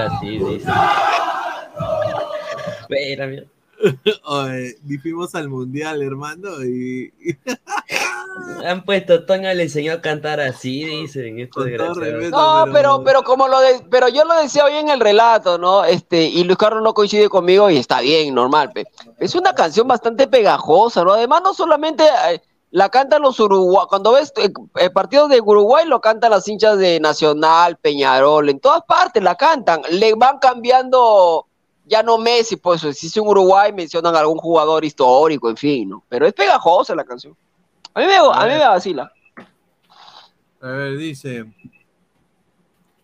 así, 0.00 0.38
dice. 0.38 0.70
Espera, 2.80 3.26
mira. 3.26 3.44
Oye, 4.24 4.76
al 5.34 5.48
mundial, 5.48 6.02
hermano, 6.02 6.64
y, 6.64 7.12
Han 8.66 8.84
puesto 8.84 9.24
Toño 9.24 9.52
le 9.54 9.64
enseñó 9.64 9.92
a 9.92 10.00
cantar 10.00 10.40
así, 10.40 10.84
dicen. 10.84 11.38
Esto 11.38 11.64
No, 12.30 12.64
pero, 12.72 13.02
pero 13.04 13.22
como 13.22 13.46
lo 13.46 13.60
de, 13.60 13.80
pero 13.90 14.08
yo 14.08 14.24
lo 14.24 14.34
decía 14.40 14.64
hoy 14.64 14.74
en 14.74 14.88
el 14.88 15.00
relato, 15.00 15.58
¿no? 15.58 15.84
Este, 15.84 16.24
y 16.24 16.42
Luis 16.44 16.58
Carlos 16.58 16.82
no 16.82 16.94
coincide 16.94 17.28
conmigo 17.28 17.70
y 17.70 17.76
está 17.76 18.00
bien, 18.00 18.34
normal. 18.34 18.70
pe. 18.72 18.86
Es 19.18 19.34
una 19.34 19.54
canción 19.54 19.86
bastante 19.86 20.26
pegajosa, 20.26 21.04
¿no? 21.04 21.12
Además, 21.12 21.42
no 21.44 21.54
solamente 21.54 22.04
eh, 22.30 22.40
la 22.74 22.88
cantan 22.88 23.22
los 23.22 23.38
uruguayos, 23.38 23.86
cuando 23.86 24.10
ves 24.10 24.32
eh, 24.36 24.52
eh, 24.80 24.90
partidos 24.90 25.30
de 25.30 25.40
Uruguay 25.40 25.86
lo 25.86 26.00
cantan 26.00 26.32
las 26.32 26.48
hinchas 26.48 26.76
de 26.76 26.98
Nacional, 26.98 27.76
Peñarol, 27.76 28.48
en 28.48 28.58
todas 28.58 28.82
partes 28.82 29.22
la 29.22 29.36
cantan, 29.36 29.82
le 29.92 30.12
van 30.16 30.40
cambiando, 30.40 31.46
ya 31.86 32.02
no 32.02 32.18
Messi, 32.18 32.56
pues 32.56 32.80
si 32.80 33.06
es 33.06 33.16
un 33.16 33.28
Uruguay 33.28 33.72
mencionan 33.72 34.16
algún 34.16 34.38
jugador 34.38 34.84
histórico, 34.84 35.48
en 35.48 35.56
fin, 35.56 35.88
¿no? 35.90 36.02
Pero 36.08 36.26
es 36.26 36.32
pegajosa 36.32 36.96
la 36.96 37.04
canción. 37.04 37.36
A 37.94 38.00
mí 38.00 38.06
me, 38.06 38.16
a 38.16 38.44
mí 38.44 38.54
me 38.54 38.66
vacila. 38.66 39.12
A 40.60 40.66
ver, 40.66 40.96
dice. 40.96 41.44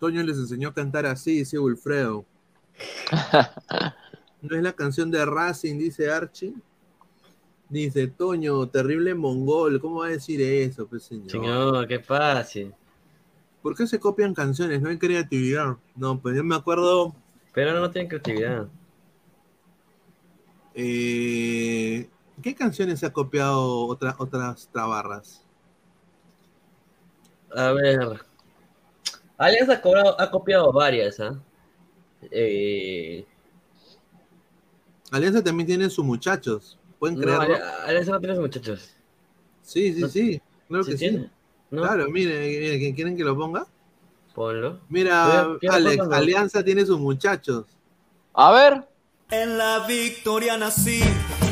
Toño 0.00 0.20
les 0.24 0.36
enseñó 0.36 0.70
a 0.70 0.74
cantar 0.74 1.06
así, 1.06 1.36
dice 1.36 1.60
Wilfredo. 1.60 2.24
¿No 4.42 4.56
es 4.56 4.62
la 4.64 4.72
canción 4.72 5.12
de 5.12 5.24
Racing, 5.24 5.78
dice 5.78 6.10
Archie? 6.10 6.54
Dice 7.70 8.08
Toño, 8.08 8.66
terrible 8.68 9.14
mongol. 9.14 9.80
¿Cómo 9.80 10.00
va 10.00 10.06
a 10.06 10.10
decir 10.10 10.42
eso, 10.42 10.86
pues, 10.86 11.04
señor? 11.04 11.30
Señor, 11.30 11.86
qué 11.88 12.00
fácil. 12.00 12.74
¿Por 13.62 13.76
qué 13.76 13.86
se 13.86 14.00
copian 14.00 14.34
canciones? 14.34 14.80
No 14.82 14.88
hay 14.90 14.98
creatividad. 14.98 15.76
No, 15.94 16.18
pues 16.20 16.36
yo 16.36 16.42
me 16.44 16.56
acuerdo. 16.56 17.14
Pero 17.54 17.78
no 17.78 17.90
tienen 17.90 18.08
creatividad. 18.08 18.66
eh, 20.74 22.08
¿Qué 22.42 22.54
canciones 22.54 23.00
se 23.00 23.06
ha 23.06 23.12
copiado 23.12 23.86
otra- 23.86 24.14
otras 24.18 24.68
tabarras? 24.72 25.44
A 27.54 27.72
ver. 27.72 28.20
Alianza 29.36 29.74
ha, 29.74 29.80
cobrado- 29.82 30.18
ha 30.20 30.30
copiado 30.30 30.72
varias, 30.72 31.20
¿ah? 31.20 31.38
Eh, 32.30 33.26
Alianza 35.10 35.42
también 35.42 35.66
tiene 35.66 35.90
sus 35.90 36.04
muchachos. 36.04 36.78
¿Pueden 37.01 37.16
no, 37.16 37.22
creerlo? 37.22 37.57
Alianza 37.84 38.12
no 38.12 38.20
tiene 38.20 38.34
sus 38.36 38.42
muchachos. 38.42 38.90
Sí, 39.62 39.94
sí, 39.94 40.01
No- 40.01 40.09
sí. 40.09 40.40
Claro 40.68 40.84
¿Sí 40.84 40.90
que 40.92 40.96
sí. 40.98 41.09
tiene? 41.09 41.30
¿No? 41.72 41.82
Claro, 41.82 42.09
mire, 42.11 42.38
mire, 42.38 42.94
¿quieren 42.94 43.16
que 43.16 43.24
lo 43.24 43.36
ponga? 43.36 43.66
Ponlo. 44.34 44.78
Mira, 44.88 45.57
Alex. 45.68 46.03
Alianza 46.12 46.62
tiene 46.62 46.86
sus 46.86 47.01
muchachos. 47.01 47.66
A 48.34 48.53
ver. 48.53 48.84
En 49.32 49.59
la 49.59 49.86
victoria 49.86 50.57
nací, 50.57 51.01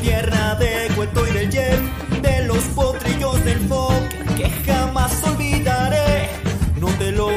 tierra 0.01 0.55
de 0.55 0.87
cuento 0.95 1.25
y 1.27 1.31
del 1.31 1.49
yen, 1.49 1.91
de 2.21 2.45
los 2.45 2.63
potrillos 2.75 3.43
del 3.43 3.59
folk 3.67 4.35
que 4.37 4.49
jamás 4.65 5.21
olvidaré. 5.27 6.29
No 6.79 6.87
te 6.97 7.11
lo 7.11 7.27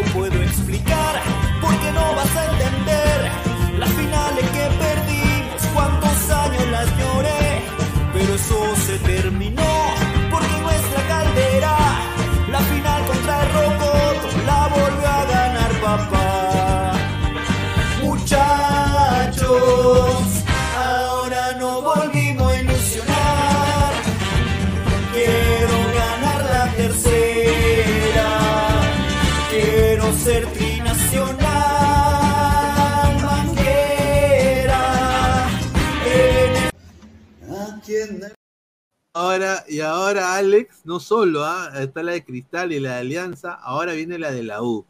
Ahora, 39.14 39.62
y 39.68 39.80
ahora, 39.80 40.36
Alex, 40.36 40.74
no 40.84 40.98
solo, 40.98 41.44
¿ah? 41.44 41.70
está 41.78 42.02
la 42.02 42.12
de 42.12 42.24
Cristal 42.24 42.72
y 42.72 42.80
la 42.80 42.94
de 42.94 43.00
Alianza, 43.00 43.52
ahora 43.52 43.92
viene 43.92 44.18
la 44.18 44.30
de 44.30 44.42
la 44.42 44.62
U. 44.62 44.86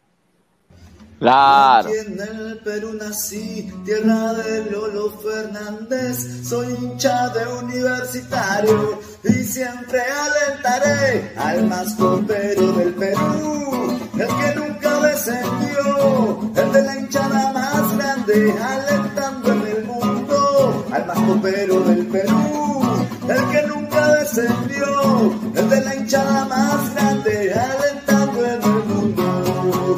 Claro. 1.19 1.89
Aquí 1.89 1.99
en 1.99 2.21
el 2.21 2.59
Perú 2.59 2.93
nací, 2.95 3.69
tierra 3.85 4.33
de 4.35 4.71
Lolo 4.71 5.11
Fernández. 5.19 6.47
Soy 6.49 6.73
hincha 6.73 7.31
de 7.31 7.47
universitario 7.65 9.01
y 9.25 9.33
siempre 9.43 10.01
alentaré 10.01 11.33
al 11.37 11.67
más 11.67 11.93
copero 11.97 12.73
del 12.75 12.95
Perú. 12.95 13.99
El 14.15 14.29
que 14.29 14.55
nunca 14.55 15.01
descendió, 15.01 16.53
el 16.55 16.73
de 16.73 16.83
la 16.83 16.97
hinchada 16.97 17.53
más 17.53 17.97
grande, 17.97 18.55
alentando 18.61 19.53
en 19.53 19.67
el 19.67 19.85
mundo 19.85 20.87
al 20.93 21.07
más 21.07 21.19
copero 21.19 21.81
del 21.81 22.07
Perú. 22.07 22.82
El 23.29 23.51
que 23.51 23.63
nunca 23.69 24.15
descendió, 24.17 25.33
el 25.55 25.71
de 25.71 25.81
la 25.81 25.95
hinchada 25.95 26.45
más 26.47 26.95
grande, 26.95 27.55
alentando 27.55 28.47
en 28.47 28.63
el 28.63 28.85
mundo 28.85 29.97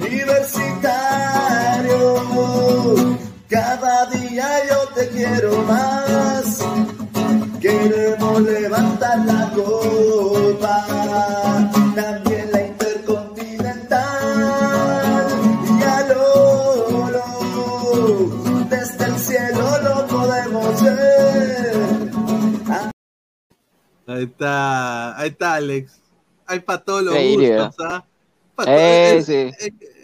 universitario. 0.00 1.40
Cada 3.48 4.06
día 4.06 4.48
yo 4.68 4.88
te 4.94 5.08
quiero 5.08 5.62
más. 5.62 6.58
Queremos 7.60 8.40
levantar 8.42 9.18
la 9.26 9.50
copa, 9.54 10.86
Ahí 24.10 24.24
está, 24.24 25.16
ahí 25.18 25.28
está, 25.28 25.54
Alex. 25.54 26.00
Hay 26.46 26.60
para 26.60 26.82
todos 26.82 27.02
los 27.04 27.14
gustos, 27.14 27.76
¿ah? 27.86 28.04
Eh, 28.66 29.22
sí. 29.24 29.50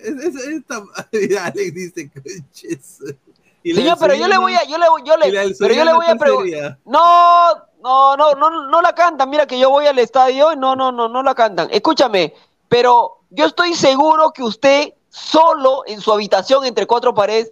Alex 1.41 1.75
dice, 1.75 2.11
"Conches". 2.11 2.99
Señor, 3.65 3.99
pero 3.99 4.15
yo 4.15 4.29
le 4.29 4.39
voy 4.39 4.55
a, 4.55 4.65
yo 4.65 4.79
le, 4.79 4.87
yo 5.05 5.17
le, 5.17 5.55
pero 5.59 5.75
yo 5.75 5.85
le 5.85 5.93
voy 5.93 6.05
a 6.05 6.17
¿cuál 6.17 6.19
preguntar. 6.19 6.79
No, 6.85 7.55
no, 7.83 8.17
no, 8.17 8.35
no, 8.35 8.69
no 8.69 8.81
la 8.81 8.95
cantan. 8.95 9.29
Mira 9.29 9.47
que 9.47 9.59
yo 9.59 9.71
voy 9.71 9.87
al 9.87 9.99
estadio 9.99 10.53
y 10.53 10.57
no, 10.57 10.77
no, 10.77 10.93
no, 10.93 11.09
no 11.09 11.23
la 11.25 11.35
cantan. 11.35 11.69
Escúchame, 11.73 12.33
pero 12.69 13.19
yo 13.31 13.47
estoy 13.47 13.75
seguro 13.75 14.31
que 14.31 14.45
usted 14.45 14.95
solo 15.09 15.83
en 15.87 16.01
su 16.01 16.13
habitación 16.13 16.65
entre 16.65 16.87
cuatro 16.87 17.13
paredes 17.13 17.51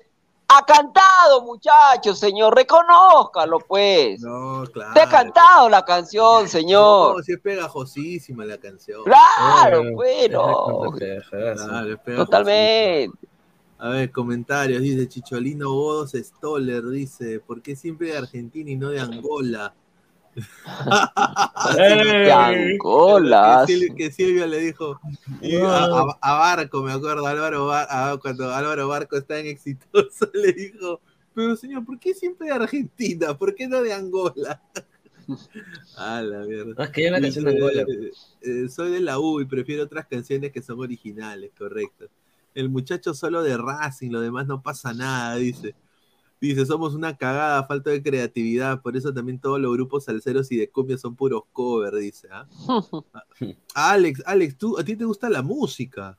Ha 0.48 0.64
cantado, 0.64 1.42
muchachos, 1.42 2.18
señor, 2.18 2.54
reconózcalo, 2.54 3.58
pues. 3.60 4.20
No, 4.20 4.64
claro. 4.72 4.92
Te 4.94 5.00
ha 5.00 5.08
cantado 5.08 5.68
la 5.68 5.84
canción, 5.84 6.48
señor. 6.48 7.16
No, 7.16 7.22
sí 7.22 7.32
es 7.32 7.40
pegajosísima 7.40 8.44
la 8.44 8.58
canción. 8.58 9.02
Claro, 9.04 9.82
Eh, 9.82 9.92
bueno. 9.92 10.92
Claro, 10.98 11.92
es. 11.92 12.16
Totalmente. 12.16 13.18
A 13.78 13.88
ver, 13.88 14.12
comentarios, 14.12 14.80
dice 14.80 15.08
Chicholino 15.08 15.72
Bodos 15.72 16.12
Stoller, 16.12 16.84
dice, 16.88 17.40
¿por 17.40 17.60
qué 17.60 17.74
siempre 17.74 18.12
de 18.12 18.18
Argentina 18.18 18.70
y 18.70 18.76
no 18.76 18.90
de 18.90 19.00
Angola? 19.00 19.74
De 21.76 22.32
Angola. 22.32 23.64
Que, 23.66 23.72
Sil- 23.74 23.94
que 23.96 24.10
Silvia 24.10 24.46
le 24.46 24.58
dijo 24.60 25.00
a, 25.66 25.84
a- 25.84 26.18
a 26.20 26.34
Barco, 26.38 26.82
me 26.82 26.92
acuerdo, 26.92 27.26
Álvaro 27.26 27.66
Bar- 27.66 27.86
a- 27.90 28.16
cuando 28.20 28.52
Álvaro 28.52 28.88
Barco 28.88 29.16
está 29.16 29.38
en 29.38 29.46
exitoso, 29.46 30.28
le 30.34 30.52
dijo, 30.52 31.00
pero 31.34 31.56
señor, 31.56 31.84
¿por 31.84 31.98
qué 31.98 32.14
siempre 32.14 32.48
de 32.48 32.54
Argentina? 32.54 33.36
¿Por 33.36 33.54
qué 33.54 33.66
no 33.68 33.82
de 33.82 33.92
Angola? 33.92 34.60
A 35.96 36.20
la 36.20 36.40
mierda. 36.40 36.74
Ah, 36.76 36.84
es 36.84 36.90
que 36.90 37.00
hay 37.02 37.08
una 37.08 37.20
canción 37.20 37.44
de 37.46 37.50
Angola. 37.52 37.82
Eh, 37.82 38.12
eh, 38.42 38.68
soy 38.68 38.90
de 38.90 39.00
la 39.00 39.18
U 39.18 39.40
y 39.40 39.46
prefiero 39.46 39.84
otras 39.84 40.06
canciones 40.06 40.52
que 40.52 40.60
son 40.60 40.80
originales, 40.80 41.50
correcto. 41.56 42.06
El 42.54 42.68
muchacho 42.68 43.14
solo 43.14 43.42
de 43.42 43.56
Racing, 43.56 44.10
lo 44.10 44.20
demás 44.20 44.46
no 44.46 44.62
pasa 44.62 44.92
nada, 44.92 45.36
dice. 45.36 45.74
Dice, 46.48 46.66
somos 46.66 46.94
una 46.94 47.16
cagada, 47.16 47.64
falta 47.64 47.90
de 47.90 48.02
creatividad, 48.02 48.82
por 48.82 48.96
eso 48.96 49.12
también 49.14 49.40
todos 49.40 49.58
los 49.58 49.72
grupos 49.72 50.04
salseros 50.04 50.52
y 50.52 50.56
de 50.58 50.68
cumbia 50.70 50.98
son 50.98 51.16
puros 51.16 51.42
cover, 51.52 51.94
dice. 51.94 52.28
¿ah? 52.30 52.46
Alex, 53.74 54.22
Alex, 54.26 54.58
¿tú, 54.58 54.78
¿a 54.78 54.84
ti 54.84 54.94
te 54.96 55.04
gusta 55.04 55.30
la 55.30 55.42
música? 55.42 56.18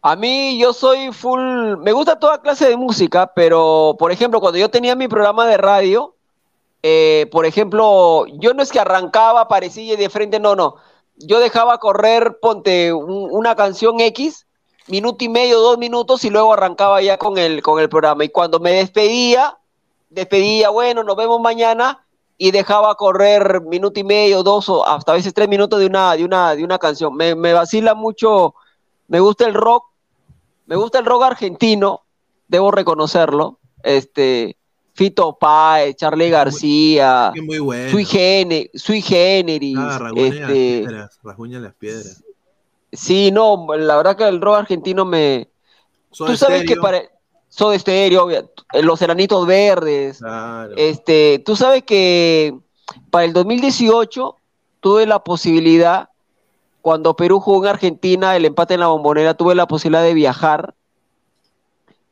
A 0.00 0.16
mí 0.16 0.58
yo 0.58 0.72
soy 0.72 1.12
full, 1.12 1.76
me 1.78 1.92
gusta 1.92 2.18
toda 2.18 2.40
clase 2.40 2.68
de 2.68 2.76
música, 2.76 3.32
pero 3.34 3.96
por 3.98 4.12
ejemplo, 4.12 4.40
cuando 4.40 4.58
yo 4.58 4.70
tenía 4.70 4.94
mi 4.96 5.08
programa 5.08 5.46
de 5.46 5.56
radio, 5.56 6.14
eh, 6.82 7.26
por 7.32 7.46
ejemplo, 7.46 8.26
yo 8.38 8.52
no 8.54 8.62
es 8.62 8.70
que 8.70 8.80
arrancaba, 8.80 9.42
aparecía 9.42 9.94
y 9.94 9.96
de 9.96 10.10
frente, 10.10 10.40
no, 10.40 10.54
no. 10.56 10.76
Yo 11.16 11.38
dejaba 11.38 11.78
correr, 11.78 12.38
ponte 12.40 12.92
un- 12.92 13.28
una 13.30 13.54
canción 13.56 14.00
X, 14.00 14.43
minuto 14.88 15.24
y 15.24 15.28
medio, 15.28 15.60
dos 15.60 15.78
minutos, 15.78 16.24
y 16.24 16.30
luego 16.30 16.52
arrancaba 16.52 17.00
ya 17.02 17.18
con 17.18 17.38
el, 17.38 17.62
con 17.62 17.80
el 17.80 17.88
programa. 17.88 18.24
Y 18.24 18.28
cuando 18.28 18.60
me 18.60 18.72
despedía, 18.72 19.58
despedía, 20.10 20.70
bueno, 20.70 21.02
nos 21.02 21.16
vemos 21.16 21.40
mañana, 21.40 22.04
y 22.36 22.50
dejaba 22.50 22.94
correr 22.96 23.62
minuto 23.62 24.00
y 24.00 24.04
medio, 24.04 24.42
dos 24.42 24.68
o 24.68 24.84
hasta 24.86 25.12
a 25.12 25.14
veces 25.14 25.32
tres 25.32 25.48
minutos 25.48 25.78
de 25.78 25.86
una, 25.86 26.16
de 26.16 26.24
una, 26.24 26.56
de 26.56 26.64
una 26.64 26.78
canción. 26.78 27.14
Me, 27.14 27.34
me 27.36 27.52
vacila 27.52 27.94
mucho, 27.94 28.54
me 29.06 29.20
gusta 29.20 29.46
el 29.46 29.54
rock, 29.54 29.84
me 30.66 30.74
gusta 30.76 30.98
el 30.98 31.04
rock 31.04 31.22
argentino, 31.22 32.02
debo 32.48 32.72
reconocerlo. 32.72 33.60
Este, 33.84 34.56
Fito 34.94 35.36
Páez, 35.38 35.94
Charlie 35.96 36.30
García, 36.30 37.32
muy 37.42 37.58
bueno. 37.58 37.90
Sui 37.90 38.04
Generis, 39.02 39.76
Ah, 39.78 39.98
rasguña 39.98 40.24
las 40.24 40.34
este, 40.34 40.78
piedras, 40.80 41.18
rasguña 41.22 41.58
las 41.60 41.74
piedras. 41.74 42.23
Sí, 42.94 43.30
no, 43.30 43.66
la 43.76 43.96
verdad 43.96 44.16
que 44.16 44.26
el 44.28 44.40
rock 44.40 44.56
argentino 44.60 45.04
me... 45.04 45.48
Soda 46.10 46.30
Tú 46.30 46.36
sabes 46.36 46.60
que 46.62 46.74
Stereo. 46.74 46.82
para... 46.82 47.02
Soda 47.48 47.78
Stereo, 47.78 48.28
Los 48.82 49.00
Enanitos 49.02 49.46
Verdes, 49.46 50.18
Claro. 50.18 50.72
este, 50.76 51.40
tú 51.46 51.54
sabes 51.54 51.84
que 51.84 52.52
para 53.10 53.24
el 53.24 53.32
2018 53.32 54.36
tuve 54.80 55.06
la 55.06 55.22
posibilidad, 55.22 56.08
cuando 56.82 57.14
Perú 57.14 57.38
jugó 57.40 57.64
en 57.64 57.70
Argentina, 57.70 58.34
el 58.34 58.44
empate 58.44 58.74
en 58.74 58.80
la 58.80 58.88
bombonera, 58.88 59.34
tuve 59.34 59.54
la 59.54 59.66
posibilidad 59.68 60.02
de 60.02 60.14
viajar. 60.14 60.74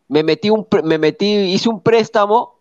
Me 0.08 0.22
metí, 0.22 0.48
un, 0.50 0.66
me 0.84 0.98
metí, 0.98 1.26
hice 1.26 1.68
un 1.68 1.80
préstamo, 1.80 2.58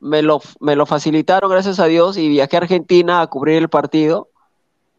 me 0.00 0.22
lo, 0.22 0.40
me 0.60 0.76
lo 0.76 0.86
facilitaron, 0.86 1.50
gracias 1.50 1.80
a 1.80 1.86
Dios, 1.86 2.16
y 2.16 2.28
viajé 2.28 2.56
a 2.56 2.60
Argentina 2.60 3.20
a 3.22 3.26
cubrir 3.26 3.56
el 3.56 3.68
partido. 3.68 4.28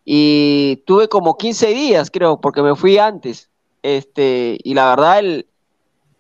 Y 0.06 0.78
tuve 0.86 1.08
como 1.08 1.38
15 1.38 1.68
días, 1.70 2.12
creo, 2.12 2.42
porque 2.42 2.62
me 2.62 2.76
fui 2.76 2.98
antes. 2.98 3.50
Este, 3.84 4.58
y 4.64 4.74
la 4.74 4.90
verdad, 4.90 5.20
el, 5.20 5.48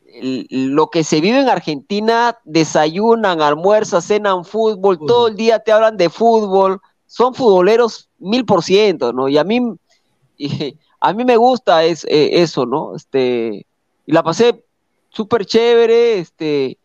el- 0.05 0.47
lo 0.75 0.89
que 0.89 1.03
se 1.03 1.21
vive 1.21 1.39
en 1.39 1.49
Argentina, 1.49 2.38
desayunan, 2.45 3.41
almuerzan, 3.41 4.01
cenan 4.01 4.45
fútbol, 4.45 4.99
todo 5.05 5.27
el 5.27 5.36
día 5.36 5.59
te 5.59 5.71
hablan 5.71 5.97
de 5.97 6.09
fútbol, 6.09 6.81
son 7.07 7.34
futboleros 7.34 8.09
mil 8.19 8.45
por 8.45 8.63
ciento, 8.63 9.13
¿no? 9.13 9.27
Y 9.29 9.38
a 9.38 9.43
mí, 9.43 9.59
y 10.38 10.77
a 10.99 11.13
mí 11.13 11.25
me 11.25 11.38
gusta 11.38 11.84
es, 11.84 12.05
eh, 12.05 12.41
eso, 12.41 12.65
¿no? 12.65 12.95
Este, 12.95 13.65
y 14.05 14.11
la 14.11 14.23
pasé 14.23 14.63
súper 15.09 15.45
chévere, 15.45 16.19
este, 16.19 16.77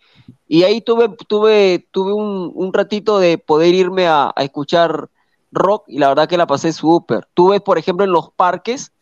y 0.49 0.65
ahí 0.65 0.81
tuve, 0.81 1.09
tuve, 1.29 1.87
tuve 1.93 2.13
un, 2.15 2.53
un 2.55 2.73
ratito 2.73 3.19
de 3.19 3.39
poder 3.39 3.75
irme 3.75 4.07
a, 4.09 4.33
a 4.35 4.45
escuchar 4.45 5.09
rock, 5.53 5.85
y 5.89 5.99
la 5.99 6.09
verdad 6.09 6.29
que 6.29 6.37
la 6.37 6.47
pasé 6.47 6.73
súper. 6.73 7.29
Tú 7.35 7.49
ves, 7.51 7.61
por 7.61 7.79
ejemplo, 7.79 8.05
en 8.05 8.13
los 8.13 8.31
parques, 8.33 8.93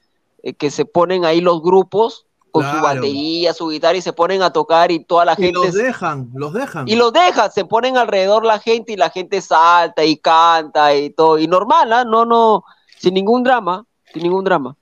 eh, 0.42 0.54
que 0.54 0.70
se 0.70 0.84
ponen 0.84 1.24
ahí 1.24 1.40
los 1.40 1.62
grupos 1.62 2.26
con 2.52 2.64
su 2.64 2.80
batería, 2.80 3.52
su 3.52 3.68
guitarra 3.68 3.98
y 3.98 4.02
se 4.02 4.12
ponen 4.14 4.42
a 4.42 4.52
tocar 4.52 4.90
y 4.90 5.04
toda 5.04 5.24
la 5.26 5.36
Y 5.36 5.42
gente 5.42 5.52
los 5.52 5.74
se- 5.74 5.82
dejan, 5.82 6.30
los 6.34 6.52
dejan. 6.54 6.86
y 6.88 6.96
los 6.96 7.12
dejan, 7.12 7.50
se 7.52 7.64
ponen 7.64 7.96
alrededor 7.96 8.44
la 8.44 8.58
gente 8.58 8.92
y 8.92 8.96
la 8.96 9.10
gente 9.10 9.40
salta 9.40 10.04
y 10.04 10.16
canta 10.16 10.94
y 10.94 11.10
todo 11.10 11.38
y 11.38 11.46
normal, 11.48 11.92
¿ah? 11.92 12.04
No 12.04 12.24
no 12.24 12.64
sin 12.98 13.14
ningún 13.14 13.42
drama, 13.42 13.84
sin 14.12 14.22
ningún 14.22 14.44
drama. 14.44 14.76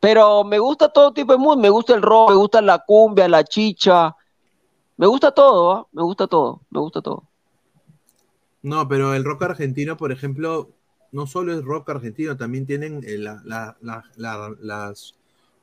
Pero 0.00 0.44
me 0.44 0.58
gusta 0.58 0.88
todo 0.90 1.12
tipo 1.12 1.32
de 1.32 1.38
música, 1.38 1.62
me 1.62 1.70
gusta 1.70 1.94
el 1.94 2.02
rock, 2.02 2.30
me 2.30 2.36
gusta 2.36 2.62
la 2.62 2.78
cumbia, 2.80 3.28
la 3.28 3.44
chicha. 3.44 4.14
Me 4.96 5.06
gusta 5.06 5.32
todo, 5.32 5.72
¿ah? 5.72 5.86
Me 5.92 6.02
gusta 6.02 6.26
todo, 6.26 6.62
me 6.70 6.80
gusta 6.80 7.02
todo. 7.02 7.24
No, 8.62 8.88
pero 8.88 9.14
el 9.14 9.24
rock 9.24 9.42
argentino, 9.44 9.96
por 9.96 10.12
ejemplo, 10.12 10.75
no 11.16 11.26
solo 11.26 11.52
es 11.58 11.64
rock 11.64 11.90
argentino, 11.90 12.36
también 12.36 12.66
tienen 12.66 13.00
eh, 13.04 13.18
la- 13.18 13.42
la- 13.44 13.76
la- 13.82 14.04
la- 14.16 14.54
las, 14.60 15.14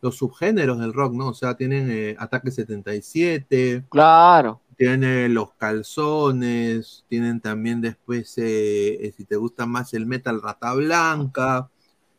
los 0.02 0.18
subgéneros 0.18 0.80
del 0.80 0.94
rock, 0.94 1.14
¿no? 1.14 1.30
O 1.30 1.34
sea, 1.34 1.56
tienen 1.56 1.90
eh, 1.92 2.16
Ataque 2.20 2.52
77, 2.52 3.86
Claro. 3.90 4.62
tienen 4.78 5.34
los 5.34 5.54
calzones, 5.54 7.06
tienen 7.10 7.40
también 7.42 7.82
después, 7.82 8.38
eh, 8.38 9.06
eh, 9.08 9.14
si 9.16 9.26
te 9.26 9.36
gusta 9.38 9.66
más 9.66 9.94
el 9.94 10.06
metal 10.06 10.42
Rata 10.42 10.74
Blanca. 10.74 11.70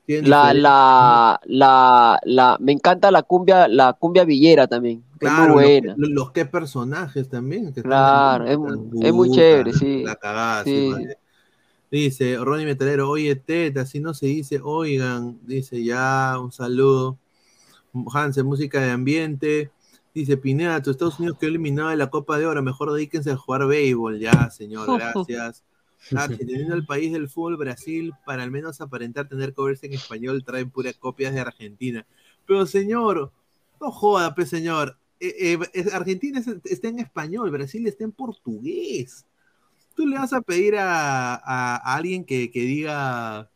La, 0.07 0.53
la, 0.53 1.41
la, 1.45 2.21
la, 2.25 2.57
me 2.61 2.73
encanta 2.73 3.11
la 3.11 3.23
cumbia, 3.23 3.69
la 3.69 3.95
cumbia 3.95 4.25
villera 4.25 4.67
también, 4.67 5.03
que 5.19 5.27
es 5.27 5.33
muy 5.33 5.41
Claro, 5.41 5.55
los, 5.55 5.63
buena. 5.63 5.95
los, 5.97 6.11
los 6.11 6.33
qué 6.33 6.45
personajes 6.45 7.29
también. 7.29 7.73
que 7.73 7.81
están 7.81 7.91
Claro, 7.91 8.47
es, 8.47 8.57
puta, 8.57 9.07
es 9.09 9.15
muy 9.15 9.31
chévere, 9.31 9.73
sí. 9.73 10.03
La 10.05 10.17
cagada, 10.17 10.65
Sí. 10.65 10.71
sí, 10.71 10.91
vale. 10.93 11.19
Dice 11.95 12.37
Ronnie 12.39 12.67
Metalero, 12.67 13.09
oye, 13.09 13.37
teta, 13.37 13.83
así 13.83 14.01
no 14.01 14.15
se 14.15 14.27
dice, 14.27 14.59
oigan, 14.61 15.39
dice 15.47 15.85
ya, 15.85 16.37
un 16.41 16.51
saludo. 16.51 17.21
Hansen, 18.13 18.47
música 18.47 18.81
de 18.81 18.91
ambiente. 18.91 19.71
Dice 20.13 20.37
Pineda, 20.37 20.83
tu 20.83 20.91
Estados 20.91 21.21
Unidos 21.21 21.39
quedó 21.39 21.51
eliminado 21.51 21.91
de 21.91 21.97
la 21.97 22.11
Copa 22.11 22.37
de 22.37 22.47
Oro, 22.47 22.61
mejor 22.65 22.93
dedíquense 22.93 23.31
a 23.31 23.37
jugar 23.37 23.69
béisbol, 23.69 24.19
ya, 24.19 24.51
señor, 24.51 24.89
gracias. 24.99 25.63
Ah, 26.17 26.27
teniendo 26.29 26.75
el 26.75 26.85
país 26.85 27.13
del 27.13 27.29
fútbol, 27.29 27.59
Brasil, 27.59 28.13
para 28.27 28.43
al 28.43 28.51
menos 28.51 28.81
aparentar 28.81 29.29
tener 29.29 29.55
covers 29.55 29.85
en 29.85 29.93
español, 29.93 30.43
traen 30.45 30.71
puras 30.71 30.97
copias 30.97 31.33
de 31.33 31.41
Argentina. 31.43 32.05
Pero 32.45 32.67
señor, 32.67 33.31
no 33.81 33.93
joda, 33.93 34.35
pues 34.35 34.49
señor. 34.51 34.99
Eh, 35.21 35.57
eh, 35.73 35.85
Argentina 35.93 36.41
es- 36.41 36.49
está 36.65 36.89
en 36.89 36.99
español, 36.99 37.53
Brasil 37.53 37.87
está 37.87 38.03
en 38.03 38.11
portugués. 38.11 39.27
Tú 39.95 40.07
le 40.07 40.19
vas 40.19 40.33
a 40.33 40.41
pedir 40.41 40.77
a, 40.77 41.35
a- 41.35 41.77
a 41.77 41.95
alguien 41.97 42.25
que, 42.25 42.51
que 42.51 42.61
diga, 42.61 43.51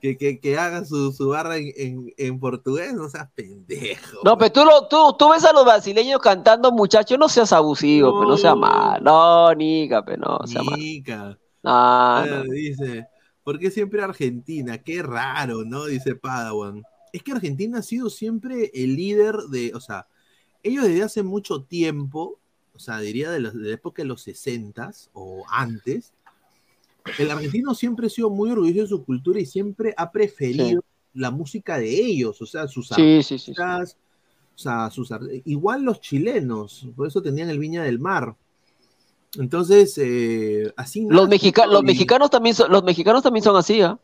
que, 0.00 0.16
que- 0.16 0.40
que 0.40 0.56
haga 0.58 0.84
su, 0.84 1.12
su 1.12 1.28
barra 1.28 1.56
en, 1.58 1.72
en- 1.76 2.14
en 2.16 2.40
portugués, 2.40 2.94
no 2.94 3.08
seas 3.08 3.28
pendejo. 3.34 4.18
No, 4.24 4.38
pero 4.38 4.52
tú, 4.52 4.64
lo, 4.64 4.88
tú, 4.88 5.14
tú 5.18 5.30
ves 5.30 5.44
a 5.44 5.52
los 5.52 5.64
brasileños 5.64 6.20
cantando, 6.20 6.72
muchachos, 6.72 7.18
no 7.18 7.28
seas 7.28 7.52
abusivo, 7.52 8.18
pero 8.18 8.30
no 8.30 8.36
sea 8.36 8.54
mal. 8.54 9.02
No, 9.02 9.52
Nica, 9.54 10.04
pero 10.04 10.18
no 10.18 10.46
sea 10.46 10.62
mal. 10.62 10.78
Nica. 10.78 11.38
No, 11.62 11.70
Ah, 11.72 12.24
no. 12.26 12.42
Dice, 12.44 13.06
¿por 13.44 13.58
qué 13.58 13.70
siempre 13.70 14.02
Argentina? 14.02 14.78
Qué 14.78 15.02
raro, 15.02 15.64
¿no? 15.64 15.84
Dice 15.84 16.14
Padawan. 16.14 16.82
Es 17.12 17.22
que 17.22 17.32
Argentina 17.32 17.80
ha 17.80 17.82
sido 17.82 18.08
siempre 18.08 18.70
el 18.72 18.96
líder 18.96 19.36
de, 19.50 19.72
o 19.74 19.80
sea, 19.80 20.06
ellos 20.62 20.84
desde 20.84 21.02
hace 21.02 21.22
mucho 21.22 21.64
tiempo, 21.64 22.39
o 22.80 22.82
sea, 22.82 22.98
diría 23.00 23.30
de, 23.30 23.40
los- 23.40 23.52
de 23.54 23.68
la 23.68 23.74
época 23.74 24.00
de 24.02 24.08
los 24.08 24.22
60 24.22 24.90
o 25.12 25.44
antes, 25.50 26.14
el 27.18 27.30
argentino 27.30 27.74
siempre 27.74 28.06
ha 28.06 28.10
sido 28.10 28.30
muy 28.30 28.50
orgulloso 28.50 28.80
de 28.82 28.88
su 28.88 29.04
cultura 29.04 29.38
y 29.38 29.44
siempre 29.46 29.92
ha 29.98 30.10
preferido 30.10 30.82
la 31.12 31.30
música 31.30 31.78
de 31.78 31.90
ellos, 31.94 32.40
o 32.40 32.46
sea, 32.46 32.68
sus 32.68 32.88
Sí, 32.88 33.22
sí, 33.22 33.38
sí, 33.38 33.52
sí. 33.54 33.60
artistas, 33.60 33.96
o 34.54 34.58
sea, 34.58 34.90
sus 34.90 35.10
igual 35.44 35.82
los 35.82 36.00
chilenos, 36.00 36.88
por 36.96 37.06
eso 37.06 37.20
tenían 37.20 37.50
el 37.50 37.58
Viña 37.58 37.82
del 37.82 37.98
Mar. 37.98 38.34
Entonces, 39.38 39.96
eh, 39.98 40.72
así 40.76 41.06
Los, 41.08 41.28
mexica- 41.28 41.66
¿no? 41.66 41.72
los 41.72 41.82
Y- 41.82 41.86
mexicanos 41.86 42.30
también 42.30 42.54
son, 42.54 42.70
los 42.72 42.82
mexicanos 42.82 43.22
también 43.22 43.44
son 43.44 43.56
así, 43.56 43.80
¿ah? 43.82 43.98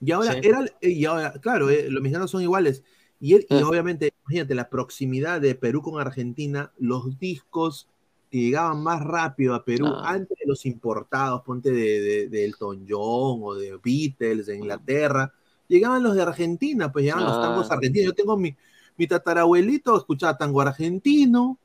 y 0.00 0.12
ahora, 0.12 0.32
Sí. 0.34 0.38
era, 0.42 0.64
eh, 0.80 0.90
y 0.90 1.04
ahora, 1.04 1.32
claro, 1.40 1.68
eh, 1.68 1.90
los 1.90 2.00
mexicanos 2.02 2.30
son 2.30 2.42
iguales. 2.42 2.82
Y, 3.20 3.34
y 3.36 3.62
obviamente, 3.62 4.14
imagínate, 4.24 4.54
la 4.54 4.70
proximidad 4.70 5.42
de 5.42 5.54
Perú 5.54 5.82
con 5.82 6.00
Argentina, 6.00 6.72
los 6.78 7.18
discos 7.18 7.86
que 8.30 8.38
llegaban 8.38 8.82
más 8.82 9.02
rápido 9.02 9.54
a 9.54 9.64
Perú 9.64 9.86
Ah. 9.88 10.10
antes 10.10 10.38
de 10.38 10.46
los 10.46 10.64
importados, 10.66 11.42
ponte 11.42 11.70
de, 11.70 12.00
de, 12.00 12.28
de 12.28 12.44
Elton 12.44 12.86
John 12.88 13.40
o 13.42 13.54
de 13.54 13.78
Beatles 13.82 14.46
de 14.46 14.56
Inglaterra, 14.56 15.32
llegaban 15.68 16.02
los 16.02 16.14
de 16.14 16.22
Argentina, 16.22 16.92
pues 16.92 17.04
llegaban 17.04 17.24
los 17.24 17.34
Claro. 17.34 17.50
tangos 17.50 17.70
argentinos. 17.70 18.06
Yo 18.06 18.14
tengo 18.14 18.36
mi, 18.36 18.54
mi 18.96 19.06
tatarabuelito, 19.06 19.96
escuchaba 19.96 20.36
tango 20.38 20.60
argentino, 20.60 21.58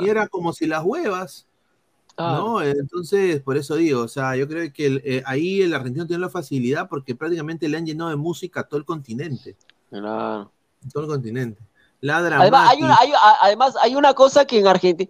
y 0.00 0.08
era 0.08 0.28
como 0.28 0.52
si 0.52 0.66
las 0.66 0.84
huevas. 0.84 1.44
¿no? 2.16 2.60
Entonces, 2.62 3.40
por 3.42 3.56
eso 3.56 3.76
digo, 3.76 4.00
o 4.02 4.08
sea, 4.08 4.34
yo 4.34 4.48
creo 4.48 4.72
que 4.72 4.86
el- 4.86 5.02
eh, 5.04 5.22
ahí 5.24 5.62
el 5.62 5.72
argentino 5.72 6.04
tiene 6.04 6.20
la 6.20 6.28
facilidad 6.28 6.88
porque 6.88 7.14
prácticamente 7.14 7.68
le 7.68 7.76
han 7.76 7.86
llenado 7.86 8.10
de 8.10 8.16
música 8.16 8.60
a 8.60 8.62
todo 8.64 8.78
el 8.78 8.84
continente. 8.84 9.54
Claro. 9.88 10.50
Todo 10.92 11.04
el 11.04 11.08
continente. 11.10 11.60
Ladra 12.00 12.40
Además, 12.40 12.70
hay 12.72 12.82
una, 12.82 12.96
hay, 12.98 13.12
además, 13.42 13.74
hay 13.80 13.94
una 13.94 14.14
cosa 14.14 14.44
que 14.44 14.58
en 14.58 14.66
Argentina. 14.66 15.08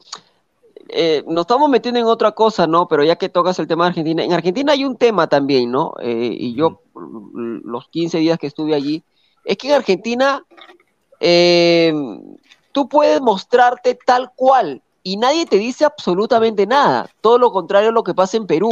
Eh, 0.88 1.24
nos 1.26 1.42
estamos 1.42 1.68
metiendo 1.70 2.00
en 2.00 2.06
otra 2.06 2.32
cosa, 2.32 2.66
¿no? 2.66 2.88
Pero 2.88 3.04
ya 3.04 3.16
que 3.16 3.28
tocas 3.28 3.58
el 3.58 3.66
tema 3.66 3.84
de 3.84 3.88
Argentina, 3.90 4.24
en 4.24 4.32
Argentina 4.32 4.72
hay 4.72 4.84
un 4.84 4.96
tema 4.96 5.28
también, 5.28 5.70
¿no? 5.70 5.94
Eh, 6.00 6.30
y 6.38 6.54
yo, 6.54 6.80
l- 6.96 7.60
los 7.64 7.88
15 7.88 8.18
días 8.18 8.38
que 8.38 8.46
estuve 8.48 8.74
allí, 8.74 9.02
es 9.44 9.56
que 9.56 9.68
en 9.68 9.74
Argentina 9.74 10.44
eh, 11.20 11.92
tú 12.72 12.88
puedes 12.88 13.20
mostrarte 13.20 13.94
tal 13.94 14.30
cual 14.34 14.82
y 15.02 15.16
nadie 15.16 15.46
te 15.46 15.56
dice 15.56 15.84
absolutamente 15.84 16.66
nada. 16.66 17.08
Todo 17.20 17.38
lo 17.38 17.50
contrario 17.50 17.90
a 17.90 17.92
lo 17.92 18.02
que 18.04 18.14
pasa 18.14 18.36
en 18.36 18.46
Perú. 18.46 18.70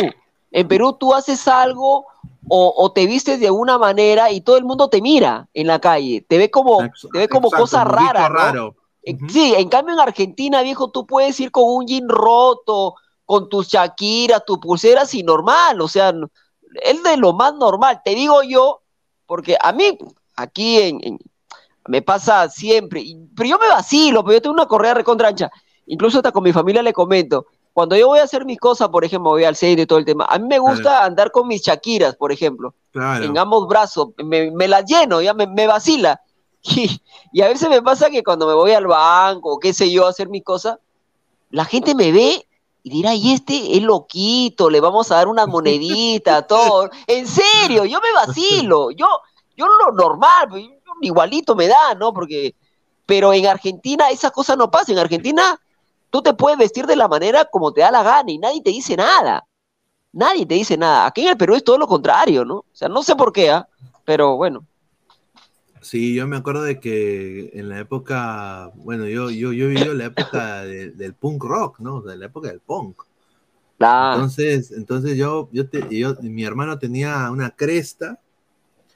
En 0.52 0.68
Perú 0.68 0.92
tú 0.92 1.14
haces 1.14 1.48
algo 1.48 2.06
o, 2.48 2.74
o 2.76 2.92
te 2.92 3.06
vistes 3.06 3.40
de 3.40 3.50
una 3.50 3.78
manera 3.78 4.30
y 4.30 4.40
todo 4.40 4.56
el 4.56 4.64
mundo 4.64 4.88
te 4.88 5.00
mira 5.02 5.48
en 5.54 5.66
la 5.66 5.80
calle, 5.80 6.24
te 6.28 6.38
ve 6.38 6.50
como, 6.50 6.78
te 7.12 7.18
ve 7.18 7.28
como 7.28 7.48
Exacto, 7.48 7.62
cosa 7.62 7.84
rara, 7.84 8.28
¿no? 8.28 8.34
raro. 8.34 8.74
Eh, 9.06 9.16
Sí, 9.28 9.54
en 9.56 9.68
cambio 9.68 9.94
en 9.94 10.00
Argentina, 10.00 10.62
viejo, 10.62 10.90
tú 10.90 11.06
puedes 11.06 11.38
ir 11.40 11.50
con 11.52 11.64
un 11.66 11.86
jean 11.86 12.08
roto, 12.08 12.96
con 13.24 13.48
tus 13.48 13.68
Shakira, 13.68 14.40
tus 14.40 14.58
pulseras 14.58 15.14
y 15.14 15.22
normal, 15.22 15.80
o 15.80 15.88
sea, 15.88 16.12
es 16.82 17.02
de 17.02 17.16
lo 17.16 17.32
más 17.32 17.54
normal, 17.54 18.00
te 18.04 18.14
digo 18.14 18.42
yo, 18.42 18.82
porque 19.26 19.56
a 19.60 19.72
mí 19.72 19.96
aquí 20.36 20.78
en, 20.78 20.98
en- 21.02 21.18
me 21.88 22.02
pasa 22.02 22.48
siempre, 22.48 23.04
pero 23.36 23.48
yo 23.48 23.58
me 23.58 23.68
vacilo, 23.68 24.24
pero 24.24 24.34
yo 24.34 24.42
tengo 24.42 24.54
una 24.54 24.66
correa 24.66 24.94
recontra 24.94 25.28
ancha, 25.28 25.50
incluso 25.86 26.18
hasta 26.18 26.32
con 26.32 26.42
mi 26.42 26.52
familia 26.52 26.82
le 26.82 26.92
comento, 26.92 27.46
cuando 27.72 27.96
yo 27.96 28.08
voy 28.08 28.18
a 28.18 28.24
hacer 28.24 28.44
mis 28.44 28.58
cosas, 28.58 28.88
por 28.88 29.04
ejemplo, 29.04 29.30
voy 29.30 29.44
al 29.44 29.54
centro 29.56 29.82
y 29.82 29.86
todo 29.86 29.98
el 30.00 30.04
tema, 30.04 30.26
a 30.28 30.38
mí 30.38 30.46
me 30.48 30.58
gusta 30.58 31.04
andar 31.04 31.30
con 31.30 31.46
mis 31.46 31.62
Shakiras, 31.62 32.16
por 32.16 32.32
ejemplo, 32.32 32.74
Claro. 32.90 33.24
en 33.24 33.38
ambos 33.38 33.68
brazos, 33.68 34.08
me, 34.24 34.50
me 34.50 34.66
las 34.66 34.84
lleno, 34.84 35.20
ya 35.22 35.34
me, 35.34 35.46
me 35.46 35.66
vacila. 35.66 36.20
Y, 36.68 37.00
y 37.32 37.42
a 37.42 37.48
veces 37.48 37.68
me 37.68 37.82
pasa 37.82 38.10
que 38.10 38.22
cuando 38.22 38.46
me 38.46 38.54
voy 38.54 38.72
al 38.72 38.86
banco 38.86 39.54
o 39.54 39.58
qué 39.58 39.72
sé 39.72 39.90
yo 39.90 40.06
a 40.06 40.10
hacer 40.10 40.28
mi 40.28 40.42
cosa, 40.42 40.78
la 41.50 41.64
gente 41.64 41.94
me 41.94 42.12
ve 42.12 42.46
y 42.82 42.90
dirá, 42.90 43.14
y 43.14 43.32
este 43.32 43.76
es 43.76 43.82
loquito, 43.82 44.70
le 44.70 44.80
vamos 44.80 45.10
a 45.10 45.16
dar 45.16 45.28
una 45.28 45.46
monedita, 45.46 46.46
todo. 46.46 46.88
En 47.06 47.26
serio, 47.26 47.84
yo 47.84 48.00
me 48.00 48.12
vacilo, 48.12 48.90
yo, 48.92 49.06
yo 49.56 49.66
lo 49.66 49.92
normal, 49.92 50.48
pues, 50.48 50.64
igualito 51.00 51.56
me 51.56 51.66
da, 51.66 51.94
¿no? 51.96 52.12
Porque, 52.12 52.54
pero 53.04 53.32
en 53.32 53.46
Argentina 53.46 54.08
esa 54.10 54.30
cosa 54.30 54.54
no 54.54 54.70
pasa, 54.70 54.92
en 54.92 54.98
Argentina 54.98 55.60
tú 56.10 56.22
te 56.22 56.32
puedes 56.34 56.58
vestir 56.58 56.86
de 56.86 56.96
la 56.96 57.08
manera 57.08 57.44
como 57.44 57.72
te 57.72 57.80
da 57.80 57.90
la 57.90 58.02
gana 58.02 58.30
y 58.30 58.38
nadie 58.38 58.62
te 58.62 58.70
dice 58.70 58.96
nada. 58.96 59.44
Nadie 60.12 60.46
te 60.46 60.54
dice 60.54 60.76
nada. 60.78 61.06
Aquí 61.06 61.22
en 61.22 61.28
el 61.28 61.36
Perú 61.36 61.56
es 61.56 61.64
todo 61.64 61.78
lo 61.78 61.86
contrario, 61.86 62.44
¿no? 62.44 62.58
O 62.58 62.66
sea, 62.72 62.88
no 62.88 63.02
sé 63.02 63.16
por 63.16 63.32
qué, 63.32 63.50
¿ah? 63.50 63.68
pero 64.04 64.36
bueno. 64.36 64.64
Sí, 65.86 66.14
yo 66.16 66.26
me 66.26 66.36
acuerdo 66.36 66.64
de 66.64 66.80
que 66.80 67.50
en 67.54 67.68
la 67.68 67.78
época, 67.78 68.72
bueno, 68.74 69.06
yo, 69.06 69.30
yo, 69.30 69.52
yo 69.52 69.68
vivido 69.68 69.94
la 69.94 70.06
época 70.06 70.62
de- 70.64 70.90
del 70.90 71.14
punk 71.14 71.44
rock, 71.44 71.78
¿no? 71.78 71.98
O 71.98 72.02
sea, 72.02 72.16
la 72.16 72.26
época 72.26 72.48
del 72.48 72.58
punk. 72.58 73.02
Entonces, 73.78 74.72
entonces 74.72 75.16
yo, 75.16 75.48
yo, 75.52 75.68
te- 75.68 75.86
yo, 75.96 76.16
mi 76.22 76.42
hermano 76.44 76.76
tenía 76.76 77.30
una 77.30 77.50
cresta. 77.50 78.18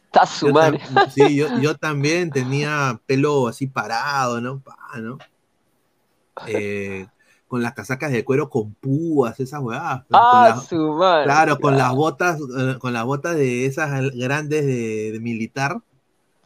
Está 0.07 0.27
su 0.27 0.49
Yo 0.49 0.53
madre. 0.53 0.81
tam- 0.81 1.09
Sí, 1.15 1.37
yo, 1.37 1.47
yo 1.61 1.77
también 1.79 2.33
tenía 2.33 3.01
pelo 3.07 3.47
así 3.47 3.69
parado, 3.69 4.41
¿no? 4.41 4.59
Pa, 4.59 4.77
¿no? 5.01 5.19
Eh, 6.49 7.07
con 7.47 7.63
las 7.63 7.75
casacas 7.75 8.11
de 8.11 8.25
cuero 8.25 8.51
con 8.51 8.75
púas, 8.75 9.39
esas 9.39 9.61
huevadas. 9.63 10.05
con 10.07 10.19
Ah, 10.21 10.61
su 10.69 10.77
madre. 10.95 11.25
Claro, 11.25 11.61
con 11.61 11.75
claro. 11.75 11.77
las 11.77 11.95
botas, 11.95 12.41
eh, 12.59 12.77
con 12.81 12.93
las 12.93 13.05
botas 13.05 13.37
de 13.37 13.67
esas 13.67 14.11
grandes 14.17 14.67
de, 14.67 15.13
de 15.13 15.21
militar. 15.21 15.81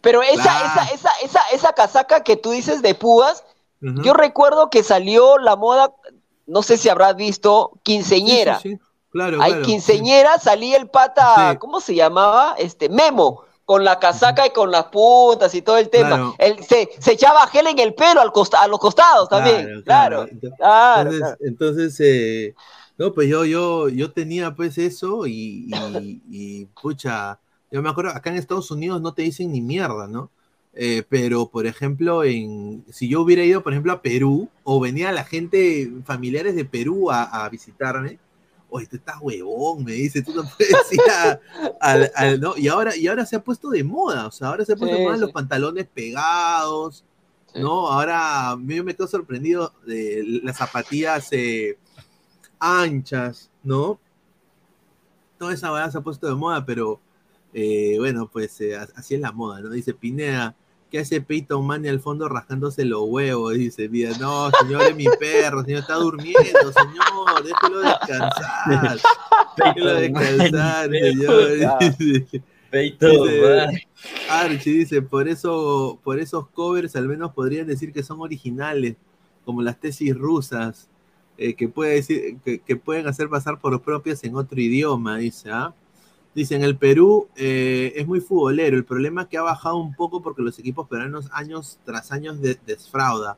Pero 0.04 0.22
esa, 0.22 0.64
esa, 0.64 0.84
esa, 0.94 1.10
esa, 1.22 1.40
esa 1.52 1.72
casaca 1.72 2.22
que 2.22 2.36
tú 2.36 2.52
dices 2.52 2.80
de 2.82 2.94
púas, 2.94 3.42
yo 3.80 4.14
recuerdo 4.14 4.70
que 4.70 4.82
salió 4.82 5.36
la 5.38 5.56
moda, 5.56 5.92
no 6.46 6.62
sé 6.62 6.76
si 6.78 6.88
habrás 6.88 7.16
visto, 7.16 7.72
quinceñera. 7.82 8.60
Sí, 8.60 8.70
sí, 8.70 8.76
sí. 8.76 8.80
Claro, 9.10 9.40
Hay 9.42 9.52
claro. 9.52 9.66
quinceñera, 9.66 10.38
salía 10.38 10.76
el 10.76 10.88
pata, 10.88 11.56
¿cómo 11.58 11.80
se 11.80 11.94
llamaba? 11.94 12.54
Este, 12.58 12.88
Memo, 12.88 13.42
con 13.64 13.84
la 13.84 13.98
casaca 13.98 14.46
y 14.46 14.50
con 14.50 14.70
las 14.70 14.86
puntas 14.86 15.54
y 15.54 15.62
todo 15.62 15.76
el 15.76 15.88
tema. 15.88 16.08
Claro. 16.08 16.34
Él 16.38 16.64
se, 16.64 16.90
se 16.98 17.12
echaba 17.12 17.46
gel 17.46 17.66
en 17.66 17.78
el 17.78 17.94
pelo 17.94 18.20
al 18.20 18.32
costa, 18.32 18.60
a 18.62 18.68
los 18.68 18.78
costados 18.78 19.28
también. 19.28 19.82
Claro, 19.84 20.26
Ento- 20.26 20.56
claro, 20.56 21.10
Entonces, 21.12 21.36
entonces, 21.40 22.00
eh, 22.00 22.54
no, 22.98 23.12
pues 23.12 23.28
yo, 23.28 23.44
yo, 23.44 23.88
yo 23.88 24.12
tenía 24.12 24.54
pues 24.54 24.78
eso 24.78 25.26
y, 25.26 25.68
y, 25.68 26.22
y, 26.30 26.64
pucha, 26.80 27.38
yo 27.74 27.82
me 27.82 27.90
acuerdo, 27.90 28.12
acá 28.12 28.30
en 28.30 28.36
Estados 28.36 28.70
Unidos 28.70 29.02
no 29.02 29.14
te 29.14 29.22
dicen 29.22 29.52
ni 29.52 29.60
mierda, 29.62 30.08
¿no? 30.08 30.30
Eh, 30.74 31.04
pero, 31.08 31.48
por 31.48 31.66
ejemplo, 31.66 32.24
en, 32.24 32.84
si 32.92 33.08
yo 33.08 33.22
hubiera 33.22 33.44
ido, 33.44 33.62
por 33.62 33.72
ejemplo, 33.72 33.92
a 33.92 34.02
Perú, 34.02 34.50
o 34.64 34.80
venía 34.80 35.12
la 35.12 35.24
gente, 35.24 35.92
familiares 36.04 36.56
de 36.56 36.64
Perú 36.64 37.10
a, 37.10 37.24
a 37.44 37.48
visitarme, 37.50 38.18
oye, 38.70 38.86
tú 38.88 38.96
estás 38.96 39.16
huevón, 39.20 39.84
me 39.84 39.92
dice, 39.92 40.22
tú 40.22 40.34
no 40.34 40.42
puedes 40.58 40.92
ir 40.92 41.00
a- 41.12 41.40
al, 41.80 42.10
al- 42.16 42.40
¿no? 42.40 42.56
Y 42.56 42.68
ahora, 42.68 42.96
y 42.96 43.06
ahora 43.08 43.26
se 43.26 43.36
ha 43.36 43.44
puesto 43.44 43.70
de 43.70 43.84
moda, 43.84 44.26
o 44.26 44.32
sea, 44.32 44.48
ahora 44.48 44.64
se 44.64 44.72
ha 44.72 44.76
puesto 44.76 44.96
Sí, 44.96 45.02
de 45.02 45.04
moda 45.04 45.16
sí. 45.16 45.20
los 45.22 45.32
pantalones 45.32 45.86
pegados, 45.92 47.04
¿no? 47.54 47.88
Ahora 47.88 48.56
yo 48.66 48.84
me 48.84 48.94
quedo 48.96 49.06
sorprendido 49.08 49.72
de 49.86 50.40
las 50.42 50.56
zapatillas 50.58 51.28
eh, 51.32 51.78
anchas, 52.60 53.50
¿no? 53.64 54.00
Toda 55.38 55.52
esa 55.54 55.70
verdad 55.70 55.90
se 55.92 55.98
ha 55.98 56.00
puesto 56.00 56.26
de 56.28 56.34
moda, 56.34 56.64
pero 56.64 57.00
eh, 57.56 57.94
bueno, 57.98 58.28
pues 58.30 58.60
eh, 58.60 58.76
así 58.76 59.14
es 59.14 59.20
la 59.20 59.30
moda, 59.30 59.60
¿no? 59.60 59.70
Dice 59.70 59.94
Pineda, 59.94 60.56
¿qué 60.90 60.98
hace 60.98 61.20
Peyton 61.20 61.64
Manny 61.64 61.86
al 61.86 62.00
fondo 62.00 62.28
rascándose 62.28 62.84
los 62.84 63.02
huevos? 63.04 63.54
Dice, 63.54 63.88
mira, 63.88 64.10
no, 64.18 64.50
señor, 64.60 64.82
es 64.82 64.96
mi 64.96 65.06
perro, 65.20 65.62
señor, 65.62 65.80
está 65.80 65.94
durmiendo, 65.94 66.72
señor, 66.72 67.44
déjelo 67.44 67.78
descansar. 67.78 68.98
Déjelo 69.56 69.94
descansar, 69.94 70.90
señor. 71.00 71.48
Dice. 72.72 73.86
Archie 74.28 74.72
dice, 74.72 75.00
por 75.00 75.28
eso, 75.28 76.00
por 76.02 76.18
esos 76.18 76.48
covers 76.48 76.96
al 76.96 77.06
menos 77.06 77.32
podrían 77.32 77.68
decir 77.68 77.92
que 77.92 78.02
son 78.02 78.20
originales, 78.20 78.96
como 79.44 79.62
las 79.62 79.78
tesis 79.78 80.12
rusas, 80.12 80.88
eh, 81.38 81.54
que, 81.54 81.68
puede 81.68 81.94
decir, 81.94 82.38
que, 82.44 82.58
que 82.58 82.74
pueden 82.74 83.06
hacer 83.06 83.28
pasar 83.28 83.60
por 83.60 83.80
propias 83.80 84.24
en 84.24 84.34
otro 84.34 84.60
idioma, 84.60 85.18
dice, 85.18 85.52
¿ah? 85.52 85.72
Dice, 86.34 86.56
en 86.56 86.64
el 86.64 86.76
Perú 86.76 87.28
eh, 87.36 87.92
es 87.96 88.06
muy 88.06 88.20
futbolero, 88.20 88.76
el 88.76 88.84
problema 88.84 89.22
es 89.22 89.28
que 89.28 89.38
ha 89.38 89.42
bajado 89.42 89.76
un 89.76 89.94
poco 89.94 90.20
porque 90.20 90.42
los 90.42 90.58
equipos 90.58 90.88
peruanos 90.88 91.28
años 91.32 91.78
tras 91.84 92.10
años 92.10 92.40
de- 92.40 92.58
desfrauda. 92.66 93.36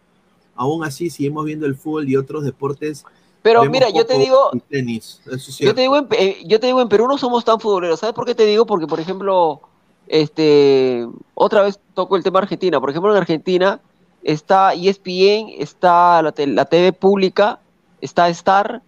Aún 0.55 0.83
así, 0.83 1.11
seguimos 1.11 1.45
viendo 1.45 1.67
el 1.67 1.75
fútbol 1.77 2.09
y 2.09 2.17
otros 2.17 2.43
deportes. 2.45 3.05
Pero 3.43 3.65
mira, 3.71 3.91
yo 3.91 4.07
te 4.07 4.19
digo- 4.19 4.51
tenis, 4.71 5.21
es 5.31 5.59
Yo 5.59 5.75
te, 5.75 5.83
digo 5.83 5.99
en, 5.99 6.09
eh, 6.13 6.39
yo 6.47 6.59
te 6.59 6.67
digo, 6.67 6.81
en 6.81 6.89
Perú 6.89 7.07
no 7.07 7.19
somos 7.19 7.45
tan 7.45 7.61
futboleros. 7.61 8.01
¿Sabes 8.01 8.15
por 8.15 8.25
qué 8.25 8.35
te 8.35 8.47
digo? 8.47 8.65
Porque, 8.67 8.87
por 8.87 8.99
ejemplo, 8.99 9.61
este, 10.09 11.07
otra 11.35 11.63
vez 11.63 11.79
toco 11.95 12.17
el 12.17 12.23
tema 12.23 12.39
Argentina. 12.39 12.81
Por 12.81 12.91
ejemplo, 12.91 13.11
en 13.13 13.19
Argentina 13.19 13.81
está 14.23 14.73
ESPN, 14.73 15.55
está 15.59 16.23
la, 16.23 16.33
la 16.47 16.65
TV 16.65 16.93
pública, 16.93 17.61
está 18.01 18.29
Star, 18.31 18.83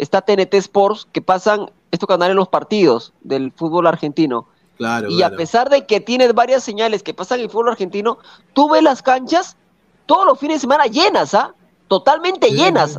está 0.00 0.22
TNT 0.22 0.54
Sports, 0.54 1.06
que 1.12 1.20
pasan 1.20 1.70
estos 1.90 2.08
canales 2.08 2.34
los 2.34 2.48
partidos 2.48 3.12
del 3.20 3.52
fútbol 3.52 3.86
argentino. 3.86 4.46
Claro, 4.76 5.10
y 5.10 5.18
claro. 5.18 5.34
a 5.34 5.36
pesar 5.36 5.68
de 5.68 5.86
que 5.86 6.00
tienes 6.00 6.34
varias 6.34 6.64
señales 6.64 7.02
que 7.02 7.12
pasan 7.12 7.38
en 7.38 7.44
el 7.44 7.50
fútbol 7.50 7.68
argentino, 7.68 8.18
tú 8.54 8.70
ves 8.70 8.82
las 8.82 9.02
canchas 9.02 9.56
todos 10.06 10.24
los 10.24 10.38
fines 10.38 10.56
de 10.56 10.60
semana 10.62 10.86
llenas, 10.86 11.34
¿ah? 11.34 11.54
Totalmente 11.86 12.50
llenas 12.50 12.98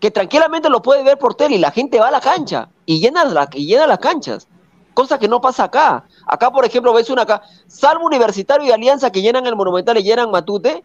que 0.00 0.10
tranquilamente 0.10 0.68
lo 0.68 0.82
puede 0.82 1.02
ver 1.02 1.18
por 1.18 1.34
tele 1.34 1.56
y 1.56 1.58
la 1.58 1.70
gente 1.70 1.98
va 1.98 2.08
a 2.08 2.10
la 2.10 2.20
cancha 2.20 2.68
y 2.84 3.00
llena, 3.00 3.24
la, 3.24 3.48
y 3.52 3.66
llena 3.66 3.86
las 3.86 3.98
canchas, 3.98 4.46
cosa 4.94 5.18
que 5.18 5.28
no 5.28 5.40
pasa 5.40 5.64
acá. 5.64 6.04
Acá, 6.26 6.50
por 6.50 6.64
ejemplo, 6.64 6.92
ves 6.92 7.10
una 7.10 7.22
acá, 7.22 7.42
salvo 7.66 8.06
Universitario 8.06 8.66
y 8.66 8.70
Alianza 8.70 9.10
que 9.10 9.22
llenan 9.22 9.46
el 9.46 9.56
Monumental 9.56 9.98
y 9.98 10.02
llenan 10.02 10.30
Matute, 10.30 10.84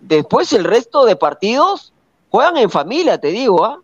después 0.00 0.52
el 0.52 0.64
resto 0.64 1.04
de 1.04 1.16
partidos 1.16 1.92
juegan 2.30 2.56
en 2.58 2.70
familia, 2.70 3.20
te 3.20 3.28
digo, 3.28 3.64
¿ah? 3.64 3.80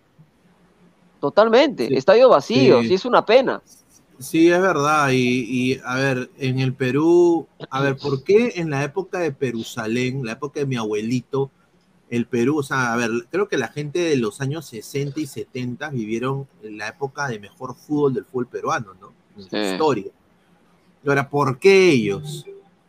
Totalmente, 1.31 1.97
estadios 1.97 2.31
vacíos, 2.31 2.83
sí. 2.85 2.93
y 2.93 2.95
es 2.95 3.05
una 3.05 3.25
pena. 3.27 3.61
Sí, 4.19 4.51
es 4.51 4.61
verdad. 4.61 5.11
Y, 5.11 5.73
y, 5.75 5.81
a 5.85 5.97
ver, 5.97 6.31
en 6.39 6.61
el 6.61 6.73
Perú, 6.73 7.47
a 7.71 7.81
ver, 7.83 7.97
¿por 7.97 8.23
qué 8.25 8.53
en 8.57 8.71
la 8.71 8.83
época 8.85 9.19
de 9.19 9.33
Perusalén, 9.33 10.25
la 10.25 10.33
época 10.33 10.61
de 10.61 10.67
mi 10.67 10.77
abuelito, 10.77 11.51
el 12.09 12.27
Perú, 12.27 12.59
o 12.59 12.63
sea, 12.63 12.93
a 12.93 12.97
ver, 12.97 13.11
creo 13.31 13.49
que 13.49 13.59
la 13.59 13.69
gente 13.69 13.99
de 13.99 14.17
los 14.17 14.41
años 14.41 14.65
60 14.67 15.19
y 15.21 15.27
70 15.27 15.91
vivieron 15.91 16.47
la 16.63 16.89
época 16.89 17.27
de 17.29 17.41
mejor 17.41 17.75
fútbol 17.75 18.15
del 18.15 18.25
fútbol 18.25 18.47
peruano, 18.47 18.95
¿no? 19.01 19.13
En 19.37 19.51
Sí. 19.51 19.73
historia. 19.73 20.13
Ahora, 21.07 21.29
¿por 21.29 21.59
qué 21.59 21.91
ellos? 21.91 22.47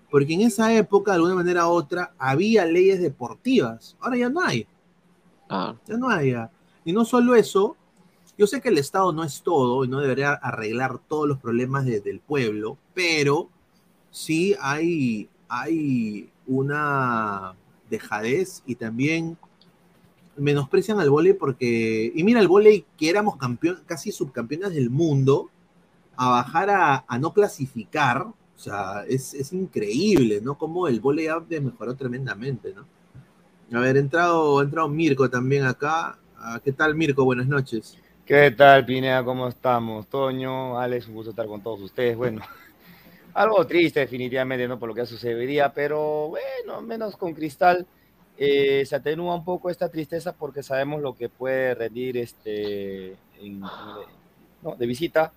Porque 0.09 0.33
en 0.35 0.41
esa 0.41 0.73
época, 0.73 1.11
de 1.11 1.15
alguna 1.15 1.35
manera 1.35 1.67
u 1.67 1.71
otra, 1.71 2.13
había 2.17 2.65
leyes 2.65 3.01
deportivas. 3.01 3.97
Ahora 3.99 4.17
ya 4.17 4.29
no 4.29 4.41
hay. 4.41 4.65
Ah, 5.49 5.75
Ya 5.87 5.97
no 5.97 6.09
hay. 6.09 6.31
ya. 6.31 6.49
Y 6.85 6.93
no 6.93 7.03
solo 7.03 7.35
eso, 7.35 7.75
yo 8.37 8.47
sé 8.47 8.61
que 8.61 8.69
el 8.69 8.77
Estado 8.77 9.11
no 9.13 9.23
es 9.23 9.41
todo 9.41 9.83
y 9.85 9.87
no 9.87 9.99
debería 9.99 10.33
arreglar 10.33 10.99
todos 11.07 11.27
los 11.27 11.39
problemas 11.39 11.85
de- 11.85 12.01
del 12.01 12.19
pueblo, 12.19 12.77
pero 12.93 13.49
sí 14.11 14.55
hay, 14.61 15.29
hay 15.49 16.29
una 16.47 17.55
dejadez 17.89 18.63
y 18.65 18.75
también 18.75 19.37
menosprecian 20.35 20.99
al 20.99 21.09
vóley 21.09 21.33
porque, 21.33 22.11
y 22.13 22.23
mira 22.23 22.39
el 22.39 22.47
vóley 22.47 22.85
que 22.97 23.09
éramos 23.09 23.37
campeón, 23.37 23.79
casi 23.85 24.11
subcampeones 24.11 24.73
del 24.73 24.89
mundo, 24.89 25.49
a 26.15 26.29
bajar 26.29 26.69
a, 26.69 27.05
no 27.19 27.33
clasificar, 27.33 28.23
o 28.23 28.35
sea, 28.59 29.03
es, 29.07 29.33
es 29.33 29.53
increíble, 29.53 30.41
¿no? 30.41 30.57
Como 30.57 30.87
el 30.87 30.99
vóley 30.99 31.27
ha 31.27 31.39
mejorado 31.39 31.95
tremendamente, 31.97 32.73
¿no? 32.73 32.85
A 33.77 33.81
ver, 33.81 33.97
entrado, 33.97 34.59
ha 34.59 34.63
entrado 34.63 34.89
Mirko 34.89 35.29
también 35.29 35.65
acá. 35.65 36.17
Ah, 36.37 36.59
¿Qué 36.63 36.71
tal, 36.71 36.95
Mirko? 36.95 37.25
Buenas 37.25 37.47
noches. 37.47 37.97
¿Qué 38.27 38.51
tal, 38.51 38.85
Pineda? 38.85 39.23
¿Cómo 39.23 39.47
estamos? 39.47 40.07
Toño, 40.07 40.77
Alex, 40.77 41.07
un 41.07 41.13
gusto 41.15 41.29
estar 41.29 41.47
con 41.47 41.61
todos 41.61 41.79
ustedes. 41.81 42.17
Bueno, 42.17 42.41
algo 43.33 43.65
triste 43.65 44.01
definitivamente, 44.01 44.67
¿no? 44.67 44.77
Por 44.77 44.89
lo 44.89 44.95
que 44.95 45.05
sucedería, 45.05 45.71
pero 45.73 46.27
bueno, 46.29 46.81
menos 46.81 47.15
con 47.15 47.33
Cristal. 47.33 47.85
eh, 48.39 48.85
se 48.85 48.95
atenúa 48.95 49.33
un 49.33 49.43
poco 49.43 49.69
esta 49.69 49.89
tristeza 49.89 50.31
porque 50.33 50.61
sabemos 50.61 51.01
lo 51.01 51.15
que 51.15 51.27
puede 51.29 51.73
rendir 51.73 52.17
este 52.17 53.15
en- 53.39 53.61
no, 54.61 54.75
de 54.77 54.85
visita. 54.85 55.31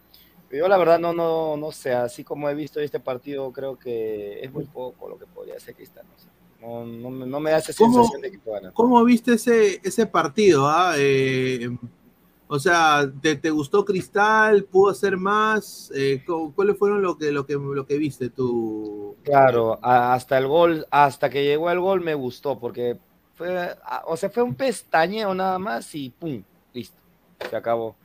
Yo 0.51 0.67
la 0.69 0.77
verdad 0.77 0.99
no, 0.99 1.12
no, 1.15 1.57
no 1.57 1.71
sé, 1.73 1.93
así 1.93 2.25
como 2.25 2.51
he 2.51 2.55
visto 2.55 2.81
este 2.81 2.99
partido, 3.01 3.51
creo 3.53 3.79
que 3.79 4.41
es 4.43 4.53
muy 4.53 4.65
poco 4.65 5.09
lo 5.09 5.17
que 5.17 5.25
podría 5.27 5.55
hacer 5.57 5.75
Cristal. 5.77 6.05
No, 6.11 6.19
sé. 6.19 6.29
no, 6.61 6.85
no 6.85 7.11
me- 7.11 7.27
no 7.27 7.39
me 7.41 7.53
da 7.53 7.59
esa 7.59 7.73
¿Cómo- 7.73 7.95
sensación 7.95 8.21
de 8.23 8.31
que 8.33 8.39
pueda 8.41 8.59
ganar. 8.59 8.73
¿Cómo 8.75 9.03
viste 9.05 9.35
ese, 9.35 9.81
ese 9.83 10.07
partido? 10.07 10.69
ah? 10.69 10.95
Eh, 10.99 11.71
o 12.53 12.59
sea, 12.59 13.09
¿te, 13.23 13.51
gustó 13.51 13.85
Cristal? 13.85 14.65
¿Pudo 14.65 14.91
hacer 14.91 15.17
más? 15.17 15.93
Eh, 15.95 16.23
cu- 16.27 16.53
¿Cuáles 16.55 16.77
fueron 16.77 17.01
lo 17.01 17.17
que, 17.17 17.31
lo 17.31 17.47
que, 17.47 17.55
lo 17.55 17.87
que 17.87 17.97
viste 17.97 18.29
tú? 18.29 19.17
Claro, 19.23 19.79
hasta 19.83 20.39
el 20.39 20.49
gol, 20.49 20.87
hasta 20.91 21.31
que 21.31 21.45
llegó 21.45 21.71
el 21.71 21.79
gol 21.81 22.01
me 22.01 22.15
gustó, 22.15 22.59
porque 22.59 22.99
fue, 23.35 23.77
o 24.07 24.17
sea, 24.17 24.31
fue 24.31 24.43
un 24.43 24.57
pestañeo 24.57 25.35
nada 25.35 25.59
más 25.59 25.95
y 25.95 26.11
pum, 26.11 26.43
listo, 26.73 27.01
se 27.49 27.55
acabó. 27.57 27.97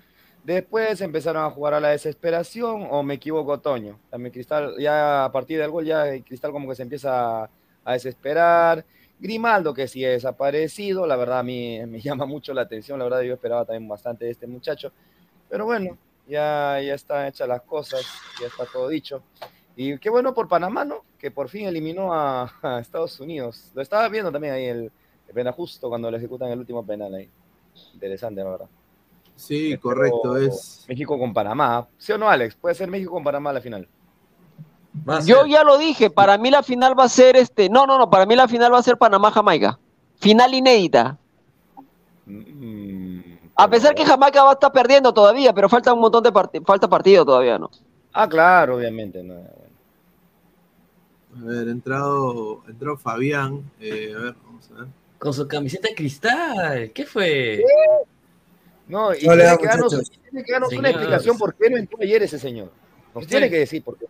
Después 0.43 1.01
empezaron 1.01 1.43
a 1.43 1.49
jugar 1.49 1.73
a 1.73 1.79
la 1.79 1.89
desesperación, 1.89 2.87
o 2.91 3.01
me 3.01 3.15
equivoco, 3.15 3.59
Toño. 3.59 3.99
También 4.11 4.31
Cristal, 4.33 4.75
ya 4.77 5.25
a 5.25 5.31
partir 5.31 5.59
del 5.59 5.71
gol, 5.71 5.85
ya 5.85 6.05
Cristal 6.23 6.51
como 6.51 6.69
que 6.69 6.75
se 6.75 6.83
empieza 6.83 7.45
a 7.83 7.93
desesperar. 7.93 8.85
Grimaldo, 9.19 9.73
que 9.73 9.87
sí 9.87 10.03
ha 10.03 10.09
desaparecido, 10.09 11.07
la 11.07 11.15
verdad 11.15 11.39
a 11.39 11.43
mí 11.43 11.79
me 11.87 11.99
llama 12.01 12.25
mucho 12.25 12.53
la 12.53 12.61
atención, 12.61 12.99
la 12.99 13.05
verdad 13.05 13.21
yo 13.21 13.33
esperaba 13.33 13.65
también 13.65 13.87
bastante 13.87 14.25
de 14.25 14.31
este 14.31 14.47
muchacho. 14.47 14.91
Pero 15.49 15.65
bueno, 15.65 15.97
ya, 16.27 16.79
ya 16.81 16.93
están 16.95 17.27
hechas 17.27 17.47
las 17.47 17.61
cosas, 17.61 18.01
ya 18.41 18.47
está 18.47 18.65
todo 18.65 18.89
dicho. 18.89 19.23
Y 19.75 19.97
qué 19.99 20.09
bueno 20.09 20.33
por 20.33 20.47
Panamá, 20.47 20.85
¿no? 20.85 21.03
Que 21.17 21.31
por 21.31 21.49
fin 21.49 21.67
eliminó 21.67 22.13
a, 22.13 22.51
a 22.61 22.79
Estados 22.79 23.19
Unidos. 23.19 23.71
Lo 23.73 23.81
estaba 23.81 24.07
viendo 24.09 24.31
también 24.31 24.53
ahí 24.53 24.65
el, 24.65 24.91
el 25.33 25.51
justo 25.51 25.89
cuando 25.89 26.09
le 26.09 26.17
ejecutan 26.17 26.49
el 26.49 26.59
último 26.59 26.85
penal 26.85 27.13
ahí. 27.13 27.29
Interesante, 27.93 28.41
la 28.41 28.49
verdad. 28.49 28.69
Sí, 29.35 29.77
correcto, 29.77 30.37
es... 30.37 30.85
México 30.87 31.19
con 31.19 31.33
Panamá. 31.33 31.87
¿Sí 31.97 32.13
o 32.13 32.17
no, 32.17 32.29
Alex? 32.29 32.55
Puede 32.55 32.73
ser 32.73 32.89
México 32.89 33.11
con 33.11 33.23
Panamá 33.23 33.49
a 33.49 33.53
la 33.53 33.61
final. 33.61 33.87
Yo 35.25 35.45
ya 35.45 35.63
lo 35.63 35.77
dije, 35.77 36.09
para 36.09 36.37
mí 36.37 36.49
la 36.51 36.63
final 36.63 36.97
va 36.97 37.03
a 37.05 37.09
ser 37.09 37.35
este. 37.35 37.69
No, 37.69 37.85
no, 37.85 37.97
no, 37.97 38.09
para 38.09 38.25
mí 38.25 38.35
la 38.35 38.47
final 38.47 38.73
va 38.73 38.79
a 38.79 38.83
ser 38.83 38.97
Panamá-Jamaica. 38.97 39.77
Final 40.19 40.53
inédita. 40.53 41.17
Mm, 42.25 43.19
A 43.55 43.69
pesar 43.69 43.93
que 43.93 44.05
Jamaica 44.05 44.43
va 44.43 44.51
a 44.51 44.53
estar 44.53 44.71
perdiendo 44.71 45.13
todavía, 45.13 45.53
pero 45.53 45.69
falta 45.69 45.93
un 45.93 45.99
montón 46.01 46.23
de 46.23 46.31
partidos, 46.31 46.65
falta 46.65 46.87
partido 46.87 47.25
todavía, 47.25 47.57
¿no? 47.59 47.69
Ah, 48.13 48.27
claro, 48.27 48.77
obviamente. 48.77 49.21
no. 49.23 49.35
A 51.37 51.43
ver, 51.45 51.67
entrado, 51.67 52.63
entró 52.67 52.97
Fabián. 52.97 53.69
eh, 53.81 54.13
a 54.15 54.19
ver, 54.19 54.35
vamos 54.45 54.69
a 54.71 54.79
ver. 54.79 54.87
Con 55.19 55.33
su 55.33 55.47
camiseta 55.47 55.89
de 55.89 55.95
cristal. 55.95 56.91
¿Qué 56.93 57.05
fue? 57.05 57.61
No, 58.87 59.13
y 59.13 59.19
tiene 59.19 59.35
que 59.57 59.65
darnos, 59.67 59.93
muchachos. 59.93 60.11
tiene 60.29 60.43
que 60.45 60.51
darnos 60.53 60.71
una 60.73 60.89
explicación 60.89 61.37
por 61.37 61.55
qué 61.55 61.69
no 61.69 61.77
entró 61.77 61.97
ayer 62.01 62.23
ese 62.23 62.39
señor. 62.39 62.71
Nos 63.13 63.27
tiene 63.27 63.49
que 63.49 63.57
decir 63.59 63.83
por 63.83 63.97
qué. 63.97 64.05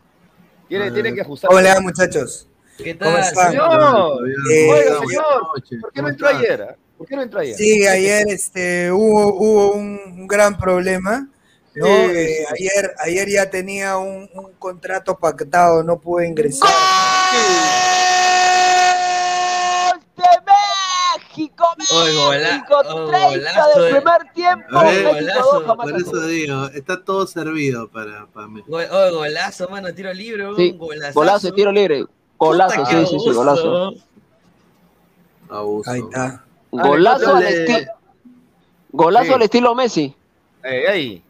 Tiene, 0.68 0.92
tiene 0.92 1.14
que 1.14 1.22
ajustar. 1.22 1.50
¿Cómo 1.50 1.62
le 1.62 1.74
va, 1.74 1.80
muchachos? 1.82 2.48
¿Qué 2.78 2.98
¿Cómo 2.98 3.18
están? 3.18 3.52
Señor, 3.52 4.20
Eh, 4.52 4.70
oiga, 4.72 4.96
¿cómo 4.98 5.08
señor, 5.10 5.24
¿por 5.82 5.92
qué 5.94 6.02
no 6.02 6.10
entró 6.10 6.28
ayer? 6.28 6.76
¿Por 6.98 7.08
qué 7.08 7.16
no 7.16 7.22
entró 7.22 7.40
ayer? 7.40 7.56
Sí, 7.56 7.88
ayer 7.88 8.26
este, 8.30 8.92
hubo, 8.92 9.34
hubo 9.36 9.72
un, 9.74 10.00
un 10.06 10.28
gran 10.28 10.58
problema. 10.58 11.28
¿no? 11.74 11.86
Sí, 11.86 11.92
Eh, 11.92 12.46
sí. 12.50 12.54
ayer, 12.54 12.96
ayer 13.00 13.30
ya 13.30 13.50
tenía 13.50 13.98
un, 13.98 14.30
un 14.34 14.54
contrato 14.54 15.18
pactado, 15.18 15.84
no 15.84 16.00
pude 16.00 16.28
ingresar. 16.28 16.70
México, 21.36 21.66
México, 21.78 22.76
oh, 22.88 23.08
30 23.08 23.30
golazo 23.30 23.80
del 23.80 23.84
de- 23.94 24.00
primer 24.00 24.34
tiempo, 24.34 24.66
México 24.82 25.10
2, 25.66 25.76
por 25.78 25.96
eso 26.02 26.28
digo, 26.28 26.66
está 26.68 27.04
todo 27.04 27.28
servido 27.28 27.88
para, 27.90 28.26
para. 28.28 28.48
Go- 28.68 28.80
oh, 28.92 29.12
golazo, 29.18 29.68
mano, 29.70 29.94
tiro 29.94 30.14
libre, 30.14 30.46
Sí, 30.56 30.78
golazo 31.14 31.48
de 31.48 31.54
tiro 31.54 31.72
libre. 31.72 32.06
Golazo, 32.38 32.86
sí, 32.86 33.06
sí, 33.08 33.20
sí, 33.20 33.32
golazo. 33.32 33.94
Abuso. 35.50 35.90
Ahí 35.92 36.00
está. 36.02 36.44
Golazo 36.72 37.30
al 37.36 37.38
Ale, 37.46 37.64
estilo. 37.64 37.92
Golazo 38.92 39.26
Sí. 39.28 39.34
al 39.34 39.42
estilo 39.42 39.76
Messi. 39.76 40.16
Ey, 40.64 40.84
ey. 40.88 41.24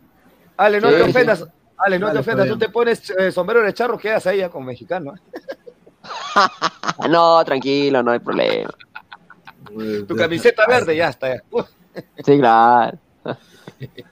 Ale, 0.58 0.80
no 0.82 0.90
Sí, 0.90 0.96
te 0.96 1.04
sí. 1.04 1.10
ofendas. 1.10 1.46
Ale, 1.78 2.00
no 2.00 2.12
te 2.12 2.18
ofendas. 2.20 2.48
Tú 2.48 2.58
te 2.58 2.70
pones 2.70 3.10
eh, 3.12 3.32
sombrero 3.32 3.64
de 3.64 3.74
charro, 3.74 3.98
quedas 3.98 4.26
ahí 4.28 4.38
ya 4.40 4.50
con 4.50 4.66
mexicano. 4.66 5.14
No, 7.10 7.44
tranquilo, 7.44 8.04
no 8.04 8.12
hay 8.12 8.20
problema. 8.20 8.70
Tu 10.08 10.16
camiseta 10.16 10.64
verde, 10.68 10.96
ya 10.96 11.10
está. 11.10 11.44
Sí, 12.26 12.38
claro. 12.38 12.98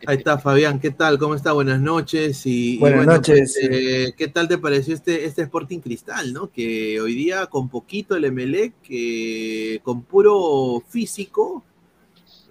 Ahí 0.05 0.17
está, 0.17 0.37
Fabián, 0.37 0.79
¿qué 0.79 0.91
tal? 0.91 1.17
¿Cómo 1.17 1.35
está? 1.35 1.53
Buenas 1.53 1.79
noches. 1.79 2.45
Y, 2.45 2.75
y 2.75 2.77
Buenas 2.79 3.05
bueno, 3.05 3.13
noches. 3.13 3.57
pues, 3.57 3.69
eh, 3.71 4.13
¿Qué 4.17 4.27
tal 4.27 4.47
te 4.49 4.57
pareció 4.57 4.93
este, 4.93 5.23
este 5.25 5.43
Sporting 5.43 5.79
Cristal, 5.79 6.33
no? 6.33 6.51
Que 6.51 6.99
hoy 6.99 7.15
día 7.15 7.45
con 7.45 7.69
poquito 7.69 8.15
el 8.15 8.25
Emelec, 8.25 8.73
que 8.81 9.79
con 9.83 10.03
puro 10.03 10.83
físico, 10.89 11.63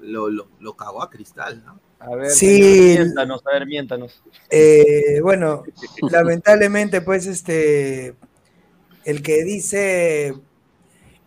lo, 0.01 0.31
lo, 0.31 0.49
lo 0.61 0.75
cagó 0.75 1.03
a 1.03 1.11
Cristal, 1.11 1.63
¿no? 1.65 1.79
A 1.99 2.17
ver, 2.17 2.31
Sí. 2.31 2.95
miéntanos, 2.99 3.43
a 3.47 3.53
ver, 3.53 3.67
miéntanos. 3.67 4.23
Eh, 4.51 5.21
bueno, 5.23 5.65
lamentablemente, 6.11 7.03
pues, 7.03 7.27
este, 7.27 8.15
el 9.05 9.23
que 9.23 9.45
dice, 9.45 10.35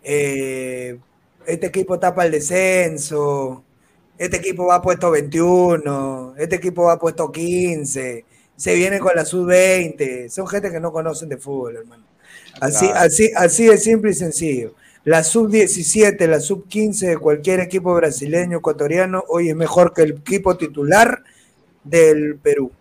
eh, 0.02 0.98
este 1.46 1.66
equipo 1.66 1.98
tapa 1.98 2.24
el 2.24 2.32
descenso, 2.32 3.64
este 4.18 4.38
equipo 4.38 4.66
va 4.66 4.82
puesto 4.82 5.10
21, 5.10 6.34
este 6.38 6.56
equipo 6.56 6.84
va 6.84 6.98
puesto 6.98 7.30
15, 7.30 8.24
se 8.56 8.74
viene 8.74 8.98
con 8.98 9.14
la 9.14 9.24
sub-20, 9.24 10.28
son 10.28 10.46
gente 10.46 10.70
que 10.70 10.80
no 10.80 10.92
conocen 10.92 11.28
de 11.28 11.36
fútbol, 11.36 11.76
hermano. 11.76 12.04
Así, 12.60 12.86
Claro. 12.86 13.00
así, 13.00 13.30
así 13.36 13.66
de 13.66 13.76
simple 13.76 14.10
y 14.12 14.14
sencillo. 14.14 14.74
La 15.04 15.22
sub-17, 15.22 16.26
la 16.26 16.40
sub-15 16.40 17.06
de 17.06 17.18
cualquier 17.18 17.60
equipo 17.60 17.94
brasileño, 17.94 18.58
ecuatoriano, 18.58 19.22
hoy 19.28 19.50
es 19.50 19.56
mejor 19.56 19.92
que 19.92 20.02
el 20.02 20.12
equipo 20.12 20.56
titular 20.56 21.22
del 21.84 22.38
Perú. 22.38 22.72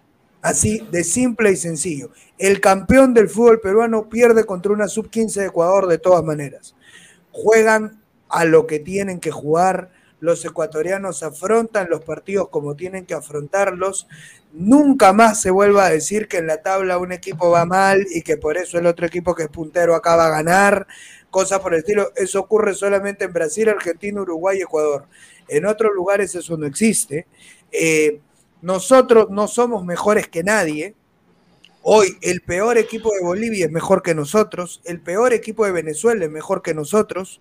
Así 0.42 0.88
de 0.92 1.04
simple 1.04 1.52
y 1.52 1.56
sencillo. 1.56 2.12
El 2.38 2.62
campeón 2.62 3.14
del 3.14 3.30
fútbol 3.30 3.60
peruano 3.60 4.10
pierde 4.10 4.44
contra 4.44 4.72
una 4.72 4.88
sub-15 4.88 5.34
de 5.42 5.46
Ecuador 5.48 5.88
de 5.88 5.98
todas 5.98 6.24
maneras. 6.24 6.76
Juegan 7.32 8.02
a 8.30 8.46
lo 8.46 8.68
que 8.68 8.80
tienen 8.80 9.20
que 9.20 9.32
jugar. 9.32 9.92
Los 10.20 10.44
ecuatorianos 10.46 11.24
afrontan 11.24 11.90
los 11.90 12.04
partidos 12.04 12.50
como 12.50 12.76
tienen 12.76 13.06
que 13.06 13.14
afrontarlos. 13.14 14.08
Nunca 14.54 15.14
más 15.14 15.42
se 15.42 15.52
vuelva 15.52 15.86
a 15.86 15.90
decir 15.90 16.28
que 16.28 16.38
en 16.38 16.48
la 16.48 16.62
tabla 16.62 16.98
un 16.98 17.12
equipo 17.12 17.50
va 17.50 17.66
mal 17.66 18.06
y 18.10 18.22
que 18.22 18.38
por 18.38 18.58
eso 18.58 18.78
el 18.78 18.88
otro 18.88 19.06
equipo 19.06 19.36
que 19.36 19.44
es 19.44 19.50
puntero 19.50 19.96
acaba 19.96 20.28
a 20.28 20.30
ganar. 20.30 20.88
Cosas 21.30 21.60
por 21.60 21.74
el 21.74 21.80
estilo. 21.80 22.12
Eso 22.16 22.40
ocurre 22.40 22.74
solamente 22.74 23.26
en 23.26 23.34
Brasil, 23.34 23.68
Argentina, 23.70 24.22
Uruguay 24.22 24.60
y 24.60 24.62
Ecuador. 24.62 25.06
En 25.48 25.66
otros 25.66 25.92
lugares 25.94 26.34
eso 26.36 26.58
no 26.58 26.66
existe. 26.66 27.28
Eh, 27.72 28.22
nosotros 28.62 29.28
no 29.30 29.48
somos 29.48 29.86
mejores 29.86 30.28
que 30.28 30.44
nadie. 30.44 30.96
Hoy 31.88 32.18
el 32.24 32.42
peor 32.42 32.80
equipo 32.80 33.14
de 33.14 33.24
Bolivia 33.24 33.68
es 33.68 33.72
mejor 33.72 34.02
que 34.02 34.16
nosotros, 34.16 34.82
el 34.86 35.02
peor 35.02 35.34
equipo 35.34 35.68
de 35.68 35.72
Venezuela 35.72 36.26
es 36.26 36.32
mejor 36.32 36.64
que 36.64 36.74
nosotros. 36.74 37.40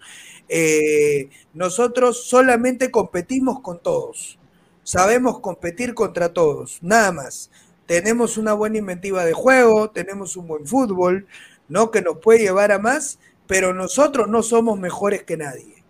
Eh, 0.51 1.31
nosotros 1.55 2.27
solamente 2.27 2.91
competimos 2.91 3.61
con 3.61 3.83
todos, 3.83 4.39
sabemos 4.83 5.41
competir 5.41 5.95
contra 5.95 6.35
todos, 6.35 6.79
nada 6.83 7.11
más. 7.11 7.51
Tenemos 7.87 8.37
una 8.37 8.53
buena 8.53 8.77
inventiva 8.77 9.25
de 9.25 9.33
juego, 9.33 9.91
tenemos 9.91 10.37
un 10.37 10.47
buen 10.47 10.67
fútbol, 10.67 11.27
¿no? 11.71 11.91
Que 11.91 12.03
nos 12.03 12.19
puede 12.19 12.41
llevar 12.41 12.71
a 12.71 12.79
más, 12.79 13.19
pero 13.47 13.73
nosotros 13.73 14.29
no 14.29 14.43
somos 14.43 14.79
mejores 14.79 15.23
que 15.23 15.39
nadie. 15.39 15.83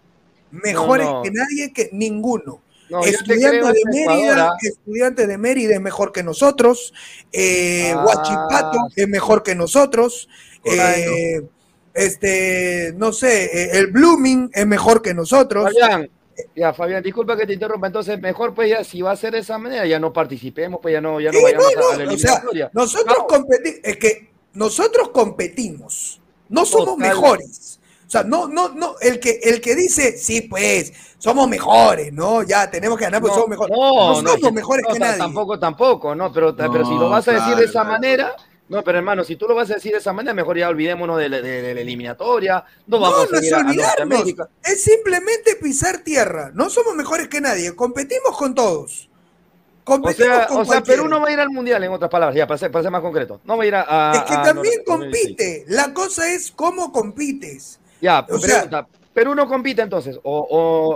Mejores 0.52 1.08
no. 1.08 1.22
que 1.22 1.32
nadie, 1.32 1.72
que 1.72 1.90
ninguno. 1.92 2.60
No, 2.90 3.02
Estudiante 3.04 3.56
de 3.72 3.82
Mérida, 3.90 4.48
¿ah? 4.50 4.56
estudiante 4.62 5.26
de 5.26 5.38
Mérida 5.38 5.74
es 5.74 5.80
mejor 5.80 6.12
que 6.12 6.22
nosotros. 6.22 6.92
eh, 7.32 7.92
Ah. 7.94 8.04
Huachipato 8.04 8.78
es 8.94 9.08
mejor 9.08 9.42
que 9.42 9.54
nosotros. 9.54 10.28
Eh, 10.64 11.42
este, 11.94 12.92
no 12.96 13.12
sé, 13.12 13.44
eh, 13.44 13.78
el 13.78 13.86
Blooming 13.88 14.50
es 14.52 14.66
mejor 14.66 15.00
que 15.02 15.14
nosotros. 15.14 15.64
Fabián, 15.64 16.10
ya, 16.56 16.74
Fabián, 16.74 17.02
disculpa 17.02 17.36
que 17.36 17.46
te 17.46 17.52
interrumpa. 17.54 17.86
Entonces, 17.86 18.20
mejor, 18.20 18.54
pues 18.54 18.68
ya, 18.68 18.82
si 18.84 19.00
va 19.00 19.12
a 19.12 19.16
ser 19.16 19.32
de 19.32 19.38
esa 19.38 19.58
manera, 19.58 19.86
ya 19.86 19.98
no 20.00 20.12
participemos, 20.12 20.80
pues 20.82 20.92
ya 20.92 21.00
no, 21.00 21.20
ya 21.20 21.30
no 21.30 21.40
vayamos 21.42 21.66
no, 21.76 22.10
a, 22.10 22.12
o 22.14 22.18
sea, 22.18 22.42
nosotros 22.72 23.18
competimos, 23.28 23.80
es 23.84 23.96
que 23.96 24.30
nosotros 24.54 25.10
competimos, 25.10 26.20
no 26.48 26.64
somos 26.66 26.96
Total. 26.96 27.08
mejores. 27.08 27.80
O 28.18 28.20
sea, 28.20 28.28
no, 28.28 28.46
no, 28.48 28.68
no, 28.70 28.94
el 29.00 29.18
que, 29.20 29.40
el 29.42 29.60
que 29.60 29.74
dice, 29.74 30.16
sí, 30.18 30.42
pues, 30.42 30.92
somos 31.18 31.48
mejores, 31.48 32.12
¿no? 32.12 32.42
Ya 32.42 32.70
tenemos 32.70 32.98
que 32.98 33.04
ganar 33.04 33.20
porque 33.20 33.34
somos 33.34 33.48
mejores. 33.48 33.76
No, 33.76 34.22
no, 34.22 34.30
somos 34.32 34.42
es 34.44 34.52
mejores 34.52 34.86
que 34.92 34.98
nadie. 34.98 35.18
Tampoco, 35.18 35.58
tampoco, 35.58 36.14
no, 36.14 36.32
pero, 36.32 36.54
pero 36.56 36.84
si 36.84 36.92
lo 36.94 37.08
vas 37.08 37.26
a 37.28 37.32
decir 37.32 37.56
de 37.56 37.64
esa 37.64 37.72
claro. 37.82 37.90
manera, 37.90 38.36
no, 38.68 38.82
pero 38.82 38.98
hermano, 38.98 39.24
si 39.24 39.36
tú 39.36 39.46
lo 39.46 39.54
vas 39.54 39.70
a 39.70 39.74
decir 39.74 39.92
de 39.92 39.98
esa 39.98 40.12
manera, 40.12 40.32
mejor 40.34 40.56
ya 40.56 40.68
olvidémonos 40.68 41.18
de, 41.18 41.28
la- 41.28 41.40
de- 41.42 41.62
de 41.62 41.74
la 41.74 41.80
eliminatoria, 41.80 42.64
no 42.86 42.98
vamos 43.00 43.18
No, 43.30 43.38
a 43.38 43.40
no 43.40 43.46
es 43.46 43.52
a, 43.52 43.58
olvidarnos, 43.58 44.24
es 44.64 44.82
simplemente 44.82 45.56
pisar 45.56 45.98
tierra. 45.98 46.50
No 46.54 46.70
somos 46.70 46.94
mejores 46.94 47.28
que 47.28 47.40
nadie, 47.40 47.74
competimos 47.74 48.36
con 48.36 48.54
todos. 48.54 49.10
O 49.80 49.84
Competimos 49.84 50.36
sea, 50.36 50.46
con 50.46 50.58
o 50.58 50.64
sea. 50.64 50.82
Perú 50.82 51.08
no 51.08 51.20
va 51.20 51.28
a 51.28 51.32
ir 51.32 51.40
al 51.40 51.50
mundial, 51.50 51.84
en 51.84 51.92
otras 51.92 52.10
palabras, 52.10 52.34
ya, 52.36 52.46
para 52.46 52.56
ser, 52.56 52.70
para 52.70 52.82
ser 52.84 52.90
más 52.90 53.02
concreto. 53.02 53.40
No 53.44 53.56
va 53.58 53.64
a 53.64 53.66
ir 53.66 53.74
a. 53.74 54.12
a- 54.12 54.14
Es 54.16 54.22
que 54.22 54.34
a 54.34 54.42
también 54.42 54.82
compite. 54.86 55.64
La 55.68 55.92
cosa 55.92 56.30
es 56.32 56.50
cómo 56.50 56.90
compites. 56.90 57.80
Ya, 58.04 58.26
O 58.30 58.38
sea- 58.38 58.48
pregunta, 58.68 58.86
Perú 59.14 59.34
no 59.34 59.48
compite 59.48 59.80
entonces, 59.82 60.18
o, 60.22 60.38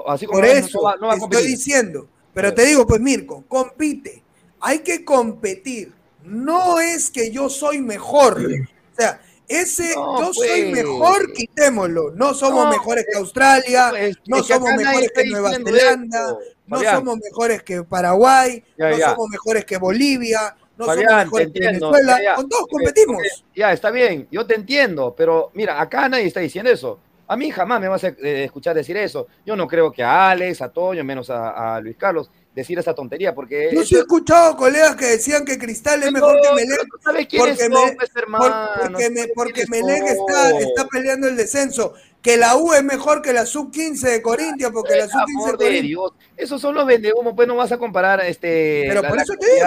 o 0.05 0.11
así 0.11 0.27
como 0.27 0.39
Por 0.41 0.47
eso 0.49 0.79
no 0.79 0.83
va, 0.85 0.97
no 0.97 1.07
va 1.07 1.13
a 1.13 1.15
te 1.17 1.21
competir. 1.21 1.45
estoy 1.47 1.57
diciendo. 1.57 2.09
Pero 2.35 2.53
te 2.55 2.65
digo, 2.67 2.87
pues 2.87 3.01
Mirko, 3.01 3.45
compite. 3.49 4.23
Hay 4.61 4.81
que 4.81 5.05
competir. 5.05 5.93
No 6.25 6.79
es 6.81 7.11
que 7.11 7.31
yo 7.31 7.49
soy 7.49 7.81
mejor. 7.81 8.39
O 8.39 9.01
sea, 9.01 9.21
ese 9.47 9.95
No, 9.95 10.21
yo 10.21 10.35
soy 10.35 10.49
pues. 10.71 10.85
mejor, 10.85 11.33
quitémoslo. 11.33 12.11
No 12.11 12.35
somos 12.35 12.65
No, 12.67 12.71
mejores 12.71 13.07
que 13.11 13.17
Australia, 13.19 13.87
pues, 13.91 14.17
no 14.27 14.37
que 14.39 14.43
somos 14.43 14.75
mejores 14.75 15.11
que 15.15 15.25
Nueva 15.25 15.51
Zelanda, 15.53 16.37
no 16.67 16.81
somos 16.83 17.19
mejores 17.19 17.63
que 17.63 17.83
Paraguay, 17.85 18.63
Ya, 18.77 18.91
no 18.91 18.99
ya. 18.99 19.11
somos 19.11 19.29
mejores 19.31 19.65
que 19.65 19.79
Bolivia, 19.79 20.55
no 20.79 20.85
Fabián, 20.87 21.27
somos 21.27 21.33
te 21.39 21.43
entiendo, 21.45 21.91
Venezuela. 21.91 22.19
ya, 22.19 22.25
ya. 22.25 22.35
Con 22.37 22.49
todos 22.49 22.67
competimos. 22.71 23.23
Ya, 23.55 23.73
está 23.73 23.91
bien, 23.91 24.27
yo 24.31 24.47
te 24.47 24.55
entiendo, 24.55 25.15
pero 25.17 25.51
mira, 25.55 25.81
acá 25.81 26.09
nadie 26.09 26.27
está 26.27 26.41
diciendo 26.41 26.71
eso. 26.71 26.99
A 27.31 27.37
mí 27.37 27.51
jamás 27.51 27.79
me 27.81 27.89
vas 27.89 28.03
a 28.05 28.09
eh, 28.09 28.45
escuchar 28.45 28.75
decir 28.75 28.97
eso. 28.97 29.27
Yo 29.45 29.55
no 29.55 29.67
creo 29.67 29.93
que 29.93 30.03
a 30.03 30.31
Alex, 30.31 30.63
a 30.63 30.71
Toño, 30.71 31.05
menos 31.05 31.29
a, 31.29 31.75
a 31.77 31.81
Luis 31.81 31.97
Carlos, 31.99 32.31
decir 32.55 32.79
esa 32.79 32.95
tontería, 32.95 33.35
porque... 33.35 33.69
Yo 33.73 33.85
sí 33.85 33.97
he 33.97 33.99
escuchado 33.99 34.57
colegas 34.57 34.97
que 34.97 35.05
decían 35.05 35.45
que 35.45 35.59
Cristal 35.59 36.03
es 36.03 36.11
mejor 36.11 36.41
que 36.41 36.55
Melec. 36.55 36.81
sabes 37.05 37.27
quiénes 37.27 37.59
porque 37.59 37.71
son, 37.75 38.31
me- 38.33 38.39
porque 38.81 39.11
me- 39.11 39.29
porque 39.35 39.65
Melec 39.69 40.03
está, 40.05 40.59
está 40.59 40.87
peleando 40.89 41.29
el 41.29 41.37
descenso. 41.37 41.93
Que 42.23 42.37
la 42.37 42.57
U 42.57 42.73
es 42.75 42.83
mejor 42.83 43.23
que 43.23 43.33
la 43.33 43.47
sub-15 43.47 44.01
de 44.01 44.23
Corintia, 44.23 44.71
porque 44.71 44.97
la 44.97 45.09
sub-15 45.09 45.57
de. 45.57 45.83
Dios, 45.83 46.13
esos 46.37 46.61
son 46.61 46.75
los 46.75 46.85
vendehumos, 46.87 47.33
pues 47.37 47.47
no 47.47 47.55
vas 47.57 47.71
a 47.73 47.79
comparar 47.79 48.21
este, 48.23 48.85
Pero 48.89 49.03
la, 49.03 49.09
por 49.09 49.21
eso 49.21 49.35
te 49.39 49.47
digo. 49.55 49.67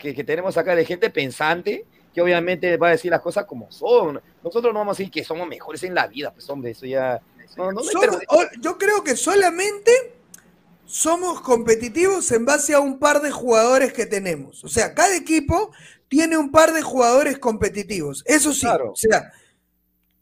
que, 0.00 0.14
que 0.14 0.24
tenemos 0.24 0.56
acá 0.56 0.74
de 0.76 0.84
gente 0.84 1.10
pensante, 1.10 1.84
que 2.14 2.22
obviamente 2.22 2.76
va 2.76 2.88
a 2.88 2.90
decir 2.92 3.10
las 3.10 3.20
cosas 3.20 3.44
como 3.46 3.70
son. 3.72 4.20
Nosotros 4.44 4.72
no 4.72 4.78
vamos 4.78 4.96
a 4.96 4.98
decir 4.98 5.10
que 5.12 5.24
somos 5.24 5.48
mejores 5.48 5.82
en 5.82 5.94
la 5.94 6.06
vida, 6.06 6.32
pues 6.32 6.48
hombre, 6.48 6.70
eso 6.70 6.86
ya... 6.86 7.20
No, 7.56 7.72
no 7.72 7.82
me 7.82 7.90
Somos- 7.90 8.06
permite- 8.06 8.26
o- 8.28 8.60
yo 8.60 8.78
creo 8.78 9.02
que 9.02 9.16
solamente 9.16 9.90
somos 10.86 11.40
competitivos 11.40 12.30
en 12.32 12.44
base 12.46 12.74
a 12.74 12.80
un 12.80 12.98
par 12.98 13.20
de 13.20 13.30
jugadores 13.30 13.92
que 13.92 14.06
tenemos. 14.06 14.62
O 14.64 14.68
sea, 14.68 14.94
cada 14.94 15.14
equipo 15.16 15.72
tiene 16.08 16.38
un 16.38 16.50
par 16.50 16.72
de 16.72 16.82
jugadores 16.82 17.38
competitivos. 17.38 18.22
Eso 18.26 18.52
sí, 18.54 18.66
o 18.66 18.94
sea, 18.96 19.30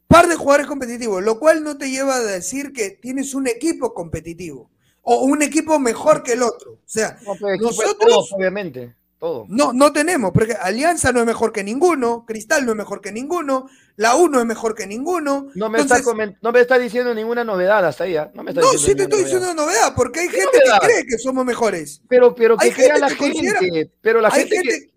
par 0.07 0.27
de 0.27 0.35
jugadores 0.35 0.67
competitivos, 0.67 1.23
lo 1.23 1.39
cual 1.39 1.63
no 1.63 1.77
te 1.77 1.89
lleva 1.89 2.15
a 2.15 2.19
decir 2.23 2.71
que 2.73 2.91
tienes 2.91 3.33
un 3.33 3.47
equipo 3.47 3.93
competitivo 3.93 4.69
o 5.01 5.23
un 5.25 5.41
equipo 5.41 5.79
mejor 5.79 6.23
que 6.23 6.33
el 6.33 6.43
otro. 6.43 6.73
O 6.73 6.79
sea, 6.85 7.17
No, 7.25 7.35
nosotros 7.61 7.97
todo, 7.99 8.25
obviamente, 8.37 8.95
todo. 9.19 9.45
no, 9.49 9.73
no 9.73 9.91
tenemos, 9.93 10.31
porque 10.31 10.53
Alianza 10.53 11.11
no 11.11 11.19
es 11.21 11.25
mejor 11.25 11.51
que 11.51 11.63
ninguno, 11.63 12.25
Cristal 12.25 12.65
no 12.65 12.71
es 12.71 12.77
mejor 12.77 13.01
que 13.01 13.11
ninguno, 13.11 13.67
la 13.95 14.15
U 14.15 14.27
no 14.29 14.39
es 14.39 14.45
mejor 14.45 14.75
que 14.75 14.85
ninguno. 14.87 15.47
No 15.55 15.69
me, 15.69 15.79
Entonces, 15.79 16.05
está 16.07 16.35
no 16.41 16.51
me 16.51 16.59
está 16.61 16.77
diciendo 16.77 17.13
ninguna 17.15 17.43
novedad 17.43 17.85
hasta 17.85 18.03
ahí, 18.05 18.15
¿ah? 18.15 18.29
No 18.33 18.43
me 18.43 18.51
está 18.51 18.61
no, 18.61 18.71
sí 18.73 18.95
te 18.95 19.03
estoy 19.03 19.23
novedad. 19.23 19.25
diciendo 19.39 19.53
novedad, 19.53 19.93
porque 19.95 20.19
hay 20.21 20.27
¿Qué 20.29 20.37
gente 20.41 20.57
novedad? 20.59 20.79
que 20.81 20.87
cree 20.87 21.05
que 21.05 21.17
somos 21.17 21.45
mejores. 21.45 22.01
Pero, 22.07 22.35
pero 22.35 22.57
que 22.57 22.65
Hay 22.67 22.71
crea 22.73 22.95
gente 22.95 22.99
la 23.01 23.07
que 23.09 23.15
gente, 23.15 23.33
considera- 23.33 23.89
pero 24.01 24.21
la 24.21 24.27
hay 24.29 24.41
gente, 24.41 24.55
gente, 24.57 24.69
que... 24.87 24.93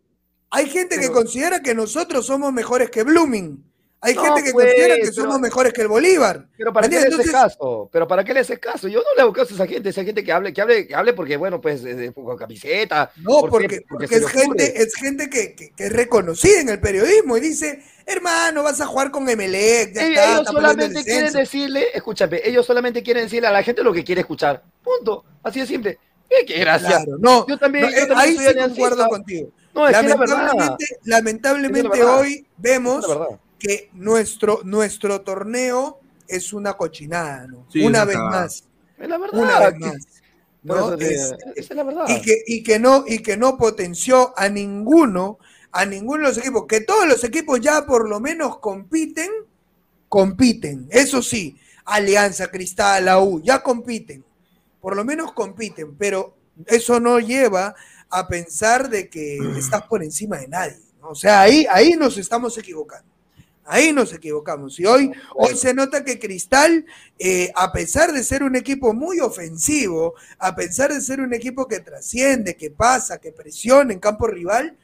hay 0.51 0.67
gente 0.69 0.99
que 1.01 1.11
considera 1.11 1.63
que 1.63 1.75
nosotros 1.75 2.27
somos 2.27 2.53
mejores 2.53 2.91
que 2.91 3.03
Blooming. 3.05 3.65
Hay 4.03 4.15
No, 4.15 4.23
gente 4.25 4.43
que 4.45 4.53
pues, 4.53 4.67
considera 4.67 4.95
que 4.97 5.01
pero- 5.03 5.13
somos 5.13 5.41
mejores 5.41 5.73
que 5.75 5.83
el 5.83 5.89
Bolívar. 5.89 6.47
Pero 6.57 6.73
para 6.73 6.89
qué 6.89 7.01
le 7.01 7.07
haces 7.09 7.31
caso, 7.31 7.89
pero 7.93 8.09
para 8.09 8.25
qué 8.25 8.33
le 8.33 8.41
haces 8.41 8.59
caso. 8.59 8.89
Yo 8.89 9.01
no 9.01 9.15
le 9.15 9.21
hago 9.21 9.33
caso 9.33 9.53
a 9.53 9.55
esa 9.57 9.67
gente, 9.67 9.91
esa 9.91 10.05
gente 10.05 10.25
que 10.25 10.33
hable, 10.33 10.55
que 10.55 10.63
hable, 10.63 10.87
que 10.87 10.95
hable 10.95 11.13
porque 11.13 11.37
bueno, 11.37 11.61
pues 11.61 11.85
eh, 11.85 12.11
con 12.15 12.35
camiseta. 12.39 13.13
No, 13.17 13.41
¿Por 13.41 13.51
porque, 13.51 13.85
es, 14.11 14.27
gente, 14.29 14.83
es 14.83 14.95
gente 14.95 15.29
que, 15.29 15.55
que- 15.55 15.71
que 15.73 15.85
es 15.87 15.93
reconocida 15.93 16.61
en 16.61 16.71
el 16.71 16.81
periodismo 16.81 17.37
y 17.37 17.41
dice, 17.41 17.83
hermano, 18.07 18.63
vas 18.63 18.81
a 18.81 18.87
jugar 18.87 19.11
con 19.11 19.29
Emelec, 19.29 19.93
ya 19.95 20.03
Ellos, 20.03 20.17
está, 20.17 20.25
ellos 20.31 20.41
está 20.41 20.53
solamente 20.53 21.05
quieren 21.05 21.25
descenso". 21.25 21.39
decirle, 21.39 21.87
escúchame, 21.93 22.41
ellos 22.43 22.65
solamente 22.65 23.03
quieren 23.03 23.25
decirle 23.25 23.49
a 23.49 23.53
la 23.53 23.63
gente 23.63 23.83
lo 23.83 23.93
que 23.93 24.03
quiere 24.03 24.23
escuchar. 24.23 24.63
Punto. 24.83 25.25
Así 25.43 25.61
de 25.61 25.67
simple. 25.67 25.99
Eh, 26.31 26.47
qué 26.47 26.59
gracia. 26.61 26.89
Claro, 26.89 27.19
no, 27.19 27.47
yo 27.47 27.59
también, 27.59 27.85
no, 27.85 27.91
yo 27.91 27.97
eh, 27.99 28.07
también 28.07 28.19
ahí 28.19 28.35
soy 28.37 28.45
sí 28.45 28.51
aliancista. 28.51 28.83
concuerdo 28.89 29.09
contigo. 29.11 29.51
No, 29.75 29.87
es 29.89 29.97
que 29.99 30.07
es 30.07 30.09
la 30.11 30.17
verdad. 30.17 30.77
lamentablemente, 31.05 31.89
Es 31.99 32.05
la 32.05 32.17
hoy 32.17 32.47
vemos. 32.57 33.05
Que 33.61 33.91
nuestro, 33.93 34.61
nuestro 34.65 35.21
torneo 35.21 36.01
es 36.27 36.53
una 36.53 36.75
cochinada, 36.75 37.47
¿no? 37.47 37.67
Sí, 37.71 37.83
una 37.85 38.05
vez 38.05 38.17
más. 38.19 38.65
Es 38.99 39.09
la 39.09 39.19
verdad. 39.19 39.41
Una 39.41 39.59
vez 39.71 39.79
más. 39.79 39.97
Por 40.67 40.77
¿no? 40.77 40.87
eso 40.89 40.97
te- 40.99 41.15
Es- 41.15 41.33
esa 41.33 41.39
es 41.57 41.71
la 41.77 41.83
verdad. 41.85 42.05
y, 42.09 42.21
que, 42.23 42.43
y, 42.47 42.63
que 42.63 42.79
no, 42.79 43.05
y 43.07 43.23
que 43.23 43.37
no 43.37 43.57
potenció 43.57 44.33
a 44.37 44.49
ninguno, 44.49 45.39
a 45.73 45.87
ninguno 45.87 46.23
de 46.25 46.29
los 46.29 46.39
equipos, 46.39 46.67
que 46.67 46.81
todos 46.81 47.07
los 47.07 47.23
equipos 47.25 47.61
ya 47.61 47.87
por 47.87 48.09
lo 48.09 48.19
menos 48.21 48.59
compiten, 48.59 49.31
compiten, 50.09 50.87
eso 50.91 51.23
sí, 51.23 51.57
Alianza, 51.85 52.49
Cristal, 52.51 53.05
la 53.05 53.21
U, 53.21 53.41
ya 53.43 53.63
compiten, 53.63 54.25
por 54.81 54.97
lo 54.97 55.05
menos 55.05 55.33
compiten, 55.33 55.97
pero 55.97 56.35
eso 56.67 57.01
no 57.01 57.19
lleva 57.21 57.75
a 58.11 58.27
pensar 58.29 58.89
de 58.91 59.09
que 59.09 59.39
estás 59.57 59.83
por 59.83 60.03
encima 60.03 60.39
de 60.39 60.49
nadie, 60.49 60.77
¿no? 61.01 61.11
o 61.11 61.15
sea, 61.15 61.41
ahí, 61.43 61.67
ahí 61.71 61.93
nos 61.93 62.19
estamos 62.19 62.57
equivocando. 62.59 63.10
Ahí 63.71 63.93
nos 63.93 64.13
equivocamos. 64.13 64.81
Y 64.81 64.85
hoy, 64.87 65.13
hoy 65.37 65.55
se 65.57 65.73
nota 65.73 66.05
que 66.05 66.19
Cristal, 66.19 66.85
eh, 67.21 67.53
a 67.55 67.71
pesar 67.73 68.13
de 68.13 68.25
ser 68.25 68.43
un 68.43 68.57
equipo 68.57 68.93
muy 68.93 69.21
ofensivo, 69.21 70.15
a 70.41 70.57
pesar 70.57 70.93
de 70.93 71.01
ser 71.01 71.21
un 71.21 71.33
equipo 71.33 71.69
que 71.69 71.79
trasciende, 71.79 72.57
que 72.57 72.73
pasa, 72.73 73.21
que 73.21 73.31
presiona 73.31 73.93
en 73.93 74.01
campo 74.01 74.27
rival, 74.27 74.77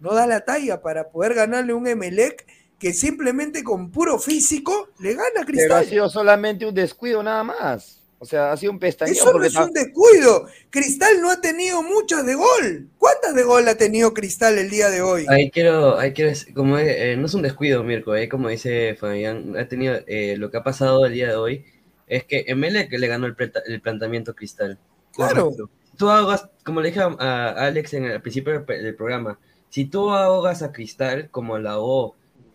no 0.00 0.12
da 0.12 0.26
la 0.26 0.44
talla 0.44 0.82
para 0.82 1.08
poder 1.08 1.32
ganarle 1.32 1.72
un 1.72 1.86
Emelec 1.86 2.46
que 2.78 2.92
simplemente 2.92 3.64
con 3.64 3.90
puro 3.90 4.18
físico 4.18 4.90
le 4.98 5.14
gana 5.14 5.28
a 5.28 5.32
Pero 5.32 5.40
ha 5.42 5.46
Cristal. 5.46 5.86
sido 5.86 6.08
solamente 6.10 6.66
un 6.66 6.74
descuido 6.74 7.22
nada 7.22 7.42
más. 7.42 7.95
O 8.18 8.24
sea, 8.24 8.50
ha 8.52 8.56
sido 8.56 8.72
un 8.72 8.78
pestañeo. 8.78 9.12
Eso 9.12 9.32
no 9.32 9.44
es 9.44 9.54
un 9.56 9.72
descuido. 9.72 10.46
Cristal 10.70 11.20
no 11.20 11.30
ha 11.30 11.40
tenido 11.40 11.82
muchas 11.82 12.24
de 12.24 12.34
gol. 12.34 12.88
¿Cuántas 12.96 13.34
de 13.34 13.42
gol 13.42 13.68
ha 13.68 13.76
tenido 13.76 14.14
Cristal 14.14 14.56
el 14.56 14.70
día 14.70 14.88
de 14.88 15.02
hoy? 15.02 15.26
Ahí 15.28 15.50
quiero, 15.50 15.98
ahí 15.98 16.12
quiero, 16.14 16.32
como 16.54 16.78
es, 16.78 16.88
eh, 16.96 17.16
no 17.18 17.26
es 17.26 17.34
un 17.34 17.42
descuido, 17.42 17.84
Mirko, 17.84 18.16
eh, 18.16 18.28
como 18.28 18.48
dice 18.48 18.96
Fabián, 18.98 19.54
ha 19.58 19.68
tenido, 19.68 19.96
eh, 20.06 20.36
lo 20.38 20.50
que 20.50 20.56
ha 20.56 20.62
pasado 20.62 21.04
el 21.04 21.12
día 21.12 21.28
de 21.28 21.36
hoy 21.36 21.64
es 22.06 22.24
que 22.24 22.44
Emelec 22.46 22.90
le 22.92 23.06
ganó 23.06 23.26
el, 23.26 23.36
planta- 23.36 23.62
el 23.66 23.80
planteamiento 23.82 24.34
Cristal. 24.34 24.78
Claro. 25.12 25.52
Tú 25.98 26.08
ahogas, 26.08 26.48
como 26.64 26.80
le 26.80 26.88
dije 26.88 27.00
a, 27.00 27.06
a 27.18 27.66
Alex 27.66 27.94
en 27.94 28.04
el 28.04 28.20
principio 28.22 28.64
del, 28.66 28.94
programa, 28.94 29.38
si 29.68 29.86
tú 29.86 30.10
ahogas 30.10 30.62
a 30.62 30.72
Cristal 30.72 31.28
como 31.30 31.58
la 31.58 31.76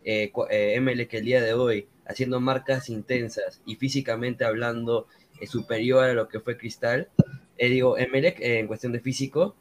eh, 0.04 0.32
cu- 0.32 0.46
eh, 0.50 0.74
Emelec 0.76 1.14
el 1.14 1.26
día 1.26 1.42
de 1.42 1.54
hoy, 1.54 1.88
haciendo 2.08 2.40
marcas 2.40 2.90
intensas 2.90 3.62
y 3.66 3.76
físicamente 3.76 4.44
hablando 4.44 5.08
eh, 5.42 5.48
superior 5.48 6.06
a 6.06 6.14
lo 6.14 6.28
que 6.28 6.40
fue 6.40 6.58
Cristal, 6.58 7.10
eh, 7.58 7.70
digo, 7.70 7.98
Emelec 7.98 8.40
eh, 8.40 8.60
en 8.60 8.68
cuestión 8.68 8.92
de 8.92 9.00
físico, 9.00 9.56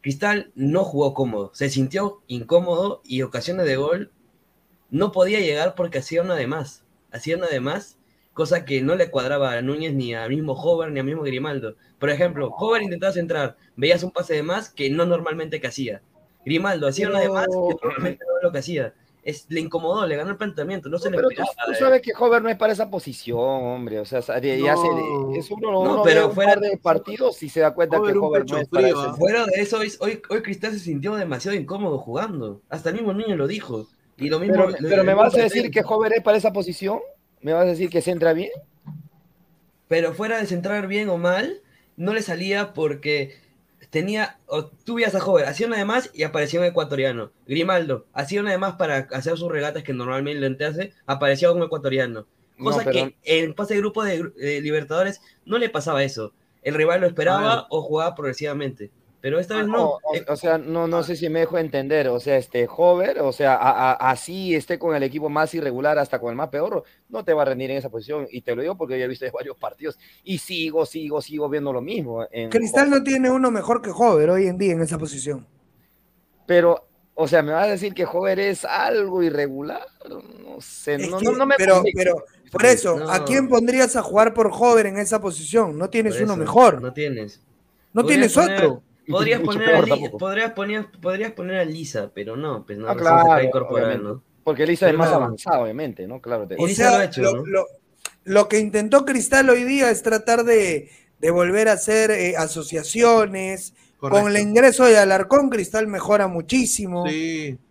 Cristal 0.00 0.50
no 0.54 0.84
jugó 0.84 1.14
cómodo, 1.14 1.50
se 1.54 1.70
sintió 1.70 2.22
incómodo 2.26 3.00
y 3.04 3.22
ocasiones 3.22 3.66
de 3.66 3.76
gol 3.76 4.10
no 4.90 5.12
podía 5.12 5.40
llegar 5.40 5.74
porque 5.74 5.98
hacía 5.98 6.22
una 6.22 6.34
de 6.34 6.46
más. 6.46 6.84
Hacía 7.10 7.36
una 7.36 7.46
de 7.46 7.60
más, 7.60 7.96
cosa 8.32 8.64
que 8.64 8.82
no 8.82 8.96
le 8.96 9.10
cuadraba 9.10 9.52
a 9.52 9.62
Núñez 9.62 9.94
ni 9.94 10.14
al 10.14 10.30
mismo 10.30 10.52
Hover 10.52 10.90
ni 10.90 11.00
al 11.00 11.06
mismo 11.06 11.22
Grimaldo. 11.22 11.76
Por 11.98 12.10
ejemplo, 12.10 12.48
Hover 12.48 12.82
intentaba 12.82 13.12
centrar, 13.12 13.56
veías 13.76 14.02
un 14.02 14.10
pase 14.10 14.34
de 14.34 14.42
más 14.42 14.68
que 14.68 14.90
no 14.90 15.06
normalmente 15.06 15.60
que 15.60 15.68
hacía. 15.68 16.02
Grimaldo 16.44 16.88
hacía 16.88 17.08
una 17.08 17.20
de 17.20 17.28
más 17.28 17.46
que 17.46 17.76
normalmente 17.82 18.24
no 18.24 18.42
lo 18.42 18.52
que 18.52 18.58
hacía. 18.58 18.94
Es, 19.24 19.46
le 19.48 19.60
incomodó, 19.60 20.06
le 20.06 20.16
ganó 20.16 20.30
el 20.32 20.36
planteamiento, 20.36 20.90
no 20.90 20.98
se 20.98 21.08
le 21.10 21.16
Pero 21.16 21.28
tú, 21.28 21.32
esperaba. 21.42 21.64
tú 21.64 21.72
de- 21.72 21.78
sabes 21.78 22.02
que 22.02 22.12
Hover 22.18 22.42
no 22.42 22.50
es 22.50 22.56
para 22.56 22.74
esa 22.74 22.90
posición, 22.90 23.38
hombre. 23.38 23.98
O 23.98 24.04
sea, 24.04 24.20
de- 24.38 24.60
ya 24.60 24.76
se- 24.76 25.38
es 25.38 25.50
uno, 25.50 25.72
No, 25.72 25.80
uno 25.80 26.02
pero 26.02 26.20
ve 26.20 26.26
un 26.26 26.34
fuera- 26.34 26.52
par 26.52 26.60
de 26.60 26.76
partidos 26.76 27.42
y 27.42 27.48
se 27.48 27.60
da 27.60 27.72
cuenta 27.72 27.98
Hover 27.98 28.12
que 28.12 28.18
Hover 28.18 28.50
no 28.50 28.58
es 28.58 28.68
para 28.68 28.86
frío, 28.88 29.00
ese- 29.00 29.10
¿ah? 29.10 29.14
Fuera 29.18 29.46
de 29.46 29.52
eso, 29.62 29.78
hoy, 29.78 29.92
hoy, 30.00 30.20
hoy 30.28 30.42
Cristal 30.42 30.72
se 30.72 30.78
sintió 30.80 31.14
demasiado 31.16 31.56
incómodo 31.56 31.98
jugando. 31.98 32.60
Hasta 32.68 32.90
el 32.90 32.96
mismo 32.96 33.14
niño 33.14 33.34
lo 33.34 33.46
dijo. 33.46 33.86
Y 34.18 34.28
lo 34.28 34.38
mismo, 34.38 34.54
Pero, 34.56 34.68
lo- 34.68 34.76
pero 34.88 35.04
me 35.04 35.12
lo- 35.12 35.18
vas 35.18 35.34
a 35.34 35.38
decir 35.40 35.70
que 35.70 35.82
Hover 35.84 36.12
es 36.12 36.22
para 36.22 36.36
esa 36.36 36.52
posición. 36.52 37.00
¿Me 37.40 37.52
vas 37.54 37.62
a 37.62 37.68
decir 37.70 37.88
que 37.90 38.02
se 38.02 38.10
entra 38.10 38.32
bien? 38.34 38.50
Pero 39.88 40.14
fuera 40.14 40.38
de 40.38 40.46
centrar 40.46 40.86
bien 40.86 41.08
o 41.08 41.18
mal, 41.18 41.60
no 41.96 42.12
le 42.14 42.22
salía 42.22 42.72
porque 42.74 43.36
tenía, 43.94 44.38
o 44.46 44.66
tú 44.66 44.96
a 45.14 45.24
Hover, 45.24 45.46
hacía 45.46 45.68
una 45.68 45.78
de 45.78 45.84
más 45.84 46.10
y 46.12 46.24
aparecía 46.24 46.58
un 46.58 46.66
ecuatoriano. 46.66 47.30
Grimaldo, 47.46 48.06
hacía 48.12 48.40
una 48.40 48.50
de 48.50 48.58
más 48.58 48.74
para 48.74 49.06
hacer 49.12 49.38
sus 49.38 49.50
regatas 49.52 49.84
que 49.84 49.92
normalmente 49.92 50.64
hace, 50.64 50.92
aparecía 51.06 51.52
un 51.52 51.62
ecuatoriano. 51.62 52.26
No, 52.58 52.64
Cosa 52.64 52.82
pero- 52.84 52.92
que 52.92 53.14
en 53.22 53.54
pase 53.54 53.74
de 53.74 53.80
grupo 53.80 54.02
de, 54.02 54.24
de 54.36 54.60
Libertadores 54.60 55.20
no 55.46 55.58
le 55.58 55.70
pasaba 55.70 56.02
eso. 56.02 56.32
El 56.62 56.74
rival 56.74 57.02
lo 57.02 57.06
esperaba 57.06 57.66
o 57.70 57.82
jugaba 57.82 58.16
progresivamente. 58.16 58.90
Pero 59.24 59.38
esta 59.40 59.56
vez 59.56 59.66
No, 59.66 59.72
no. 59.72 59.84
o, 59.86 60.00
o 60.28 60.36
sea, 60.36 60.58
no, 60.58 60.86
no 60.86 61.02
sé 61.02 61.16
si 61.16 61.30
me 61.30 61.38
dejo 61.40 61.56
entender. 61.56 62.08
O 62.08 62.20
sea, 62.20 62.36
este 62.36 62.68
Hover, 62.68 63.20
o 63.20 63.32
sea, 63.32 63.54
a- 63.54 63.92
a- 63.92 64.10
así 64.10 64.54
esté 64.54 64.78
con 64.78 64.94
el 64.94 65.02
equipo 65.02 65.30
más 65.30 65.54
irregular 65.54 65.98
hasta 65.98 66.18
con 66.20 66.28
el 66.28 66.36
más 66.36 66.50
peor, 66.50 66.84
no 67.08 67.24
te 67.24 67.32
va 67.32 67.40
a 67.40 67.44
rendir 67.46 67.70
en 67.70 67.78
esa 67.78 67.88
posición. 67.88 68.28
Y 68.30 68.42
te 68.42 68.54
lo 68.54 68.60
digo 68.60 68.76
porque 68.76 68.98
yo 68.98 69.06
he 69.06 69.08
visto 69.08 69.24
varios 69.32 69.56
partidos 69.56 69.98
y 70.24 70.36
sigo, 70.36 70.84
sigo, 70.84 71.22
sigo 71.22 71.48
viendo 71.48 71.72
lo 71.72 71.80
mismo. 71.80 72.26
en 72.30 72.50
Cristal 72.50 72.90
no 72.90 73.02
tiene 73.02 73.30
uno 73.30 73.50
mejor 73.50 73.80
que 73.80 73.88
Hover 73.88 74.28
hoy 74.28 74.46
en 74.46 74.58
día 74.58 74.72
en 74.74 74.82
esa 74.82 74.98
posición. 74.98 75.46
Pero, 76.46 76.86
o 77.14 77.26
sea, 77.26 77.42
me 77.42 77.52
vas 77.52 77.64
a 77.68 77.70
decir 77.70 77.94
que 77.94 78.04
Hover 78.04 78.38
es 78.40 78.66
algo 78.66 79.22
irregular. 79.22 79.86
No 80.06 80.60
sé, 80.60 80.96
Es 80.96 81.08
no, 81.10 81.16
que- 81.18 81.24
no, 81.24 81.32
no 81.32 81.46
me 81.46 81.54
pero, 81.56 81.82
pero, 81.94 82.24
por 82.52 82.66
eso, 82.66 82.98
No. 82.98 83.10
¿a 83.10 83.24
quién 83.24 83.48
pondrías 83.48 83.96
a 83.96 84.02
jugar 84.02 84.34
por 84.34 84.50
Hover 84.52 84.84
en 84.84 84.98
esa 84.98 85.18
posición? 85.18 85.78
No 85.78 85.88
tienes 85.88 86.20
uno 86.20 86.36
mejor. 86.36 86.82
No 86.82 86.92
tienes. 86.92 87.40
No 87.94 88.04
tienes 88.04 88.34
poner- 88.34 88.56
otro. 88.64 88.82
Podrías 89.08 89.40
poner, 89.40 89.86
Li- 89.88 90.08
podrías, 90.18 90.52
poner, 90.52 90.86
podrías 91.00 91.32
poner 91.32 91.56
a 91.58 91.64
Lisa, 91.64 92.10
pero 92.14 92.36
no, 92.36 92.64
pues 92.64 92.78
no, 92.78 92.88
Ah, 92.88 93.38
se 93.38 93.44
incorporar. 93.44 93.98
¿no? 94.00 94.22
Porque 94.42 94.66
Lisa 94.66 94.88
es 94.88 94.96
más 94.96 95.10
no. 95.10 95.16
avanzado, 95.16 95.62
obviamente, 95.62 96.06
¿no? 96.06 96.20
Claro. 96.20 96.46
te- 96.46 96.56
O 96.58 96.68
sea, 96.68 97.10
lo, 97.16 97.44
lo- 97.46 97.66
lo 98.24 98.48
que 98.48 98.58
intentó 98.58 99.04
Cristal 99.04 99.50
hoy 99.50 99.64
día 99.64 99.90
es 99.90 100.02
tratar 100.02 100.44
de, 100.44 100.90
de 101.18 101.30
volver 101.30 101.68
a 101.68 101.72
hacer 101.72 102.10
eh, 102.10 102.36
asociaciones. 102.36 103.74
Correcto. 104.10 104.22
Con 104.24 104.36
el 104.36 104.42
ingreso 104.42 104.84
de 104.84 104.98
Alarcón, 104.98 105.48
Cristal 105.48 105.86
mejora 105.86 106.26
muchísimo. 106.28 107.04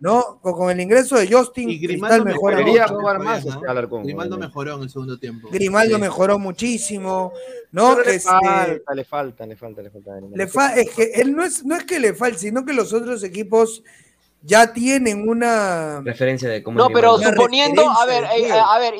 ¿no? 0.00 0.38
Con, 0.42 0.52
con 0.54 0.70
el 0.70 0.80
ingreso 0.80 1.16
de 1.16 1.30
Justin, 1.32 1.70
Y 1.70 1.80
Cristal 1.80 2.24
mejora 2.24 2.56
mejoró 2.56 2.66
mucho. 2.72 2.82
mucho 2.82 2.94
jugar 3.00 3.18
más, 3.20 3.44
¿no? 3.44 3.54
este, 3.54 3.68
Alarcón, 3.68 4.02
Grimaldo 4.02 4.34
obviamente. 4.34 4.48
mejoró 4.48 4.74
en 4.76 4.82
el 4.82 4.90
segundo 4.90 5.18
tiempo. 5.18 5.48
Grimaldo 5.52 5.94
Sí. 5.96 6.00
mejoró 6.00 6.38
muchísimo, 6.38 7.32
¿no? 7.72 7.90
Pero 7.96 8.04
le 8.10 8.16
Este, 8.16 8.28
falta, 8.30 8.94
le 8.94 9.04
falta, 9.04 9.46
le 9.46 9.56
falta, 9.56 9.82
le 9.82 9.90
falta. 9.90 10.10
le 10.34 10.46
fa- 10.48 10.74
es 10.74 10.90
que 10.90 11.04
él 11.14 11.34
no 11.36 11.44
es, 11.44 11.64
no 11.64 11.76
es 11.76 11.84
que 11.84 12.00
le 12.00 12.14
falte, 12.14 12.38
sino 12.38 12.64
que 12.64 12.72
los 12.72 12.92
otros 12.92 13.22
equipos 13.22 13.82
ya 14.42 14.72
tienen 14.74 15.26
una 15.28 16.02
Referencia 16.04 16.48
de 16.50 16.62
cómo 16.62 16.76
No, 16.78 16.90
pero 16.90 17.16
suponiendo, 17.18 17.88
a 17.90 18.04
ver, 18.04 18.24
eh, 18.36 18.50
a 18.52 18.78
ver, 18.78 18.94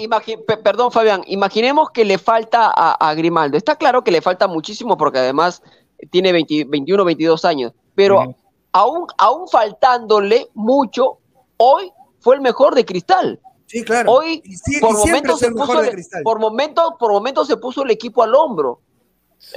perdón 0.62 0.90
Fabián, 0.90 1.23
imaginemos 1.27 1.90
que 1.90 2.05
le 2.05 2.16
falta 2.16 2.73
a, 2.74 3.11
a 3.11 3.15
Grimaldo. 3.15 3.56
Está 3.59 3.77
claro 3.77 4.02
que 4.05 4.11
le 4.11 4.23
falta 4.23 4.47
muchísimo 4.47 4.97
porque 4.97 5.19
además 5.19 5.62
tiene 6.11 6.33
20 6.33 6.65
21, 6.65 7.05
22 7.05 7.45
años, 7.45 7.73
pero 7.95 8.35
aún, 8.73 9.07
aún 9.19 9.49
faltándole 9.49 10.49
mucho, 10.55 11.19
hoy 11.57 11.93
fue 12.21 12.35
el 12.37 12.41
mejor 12.41 12.75
de 12.75 12.85
Cristal. 12.85 13.41
Sí, 13.66 13.83
claro. 13.85 14.12
Hoy 14.12 14.43
Y 14.45 14.57
sí- 14.57 14.81
por 14.81 14.91
y 14.91 14.95
momentos 14.95 15.41
se 15.41 15.51
puso 15.51 15.81
de 15.81 15.89
el- 15.89 15.95
Cristal. 15.95 16.23
por 16.23 16.39
momentos, 16.39 16.95
por 16.99 17.12
momentos 17.12 17.47
se 17.47 17.57
puso 17.57 17.83
el 17.83 17.91
equipo 17.91 18.23
al 18.23 18.35
hombro. 18.35 18.81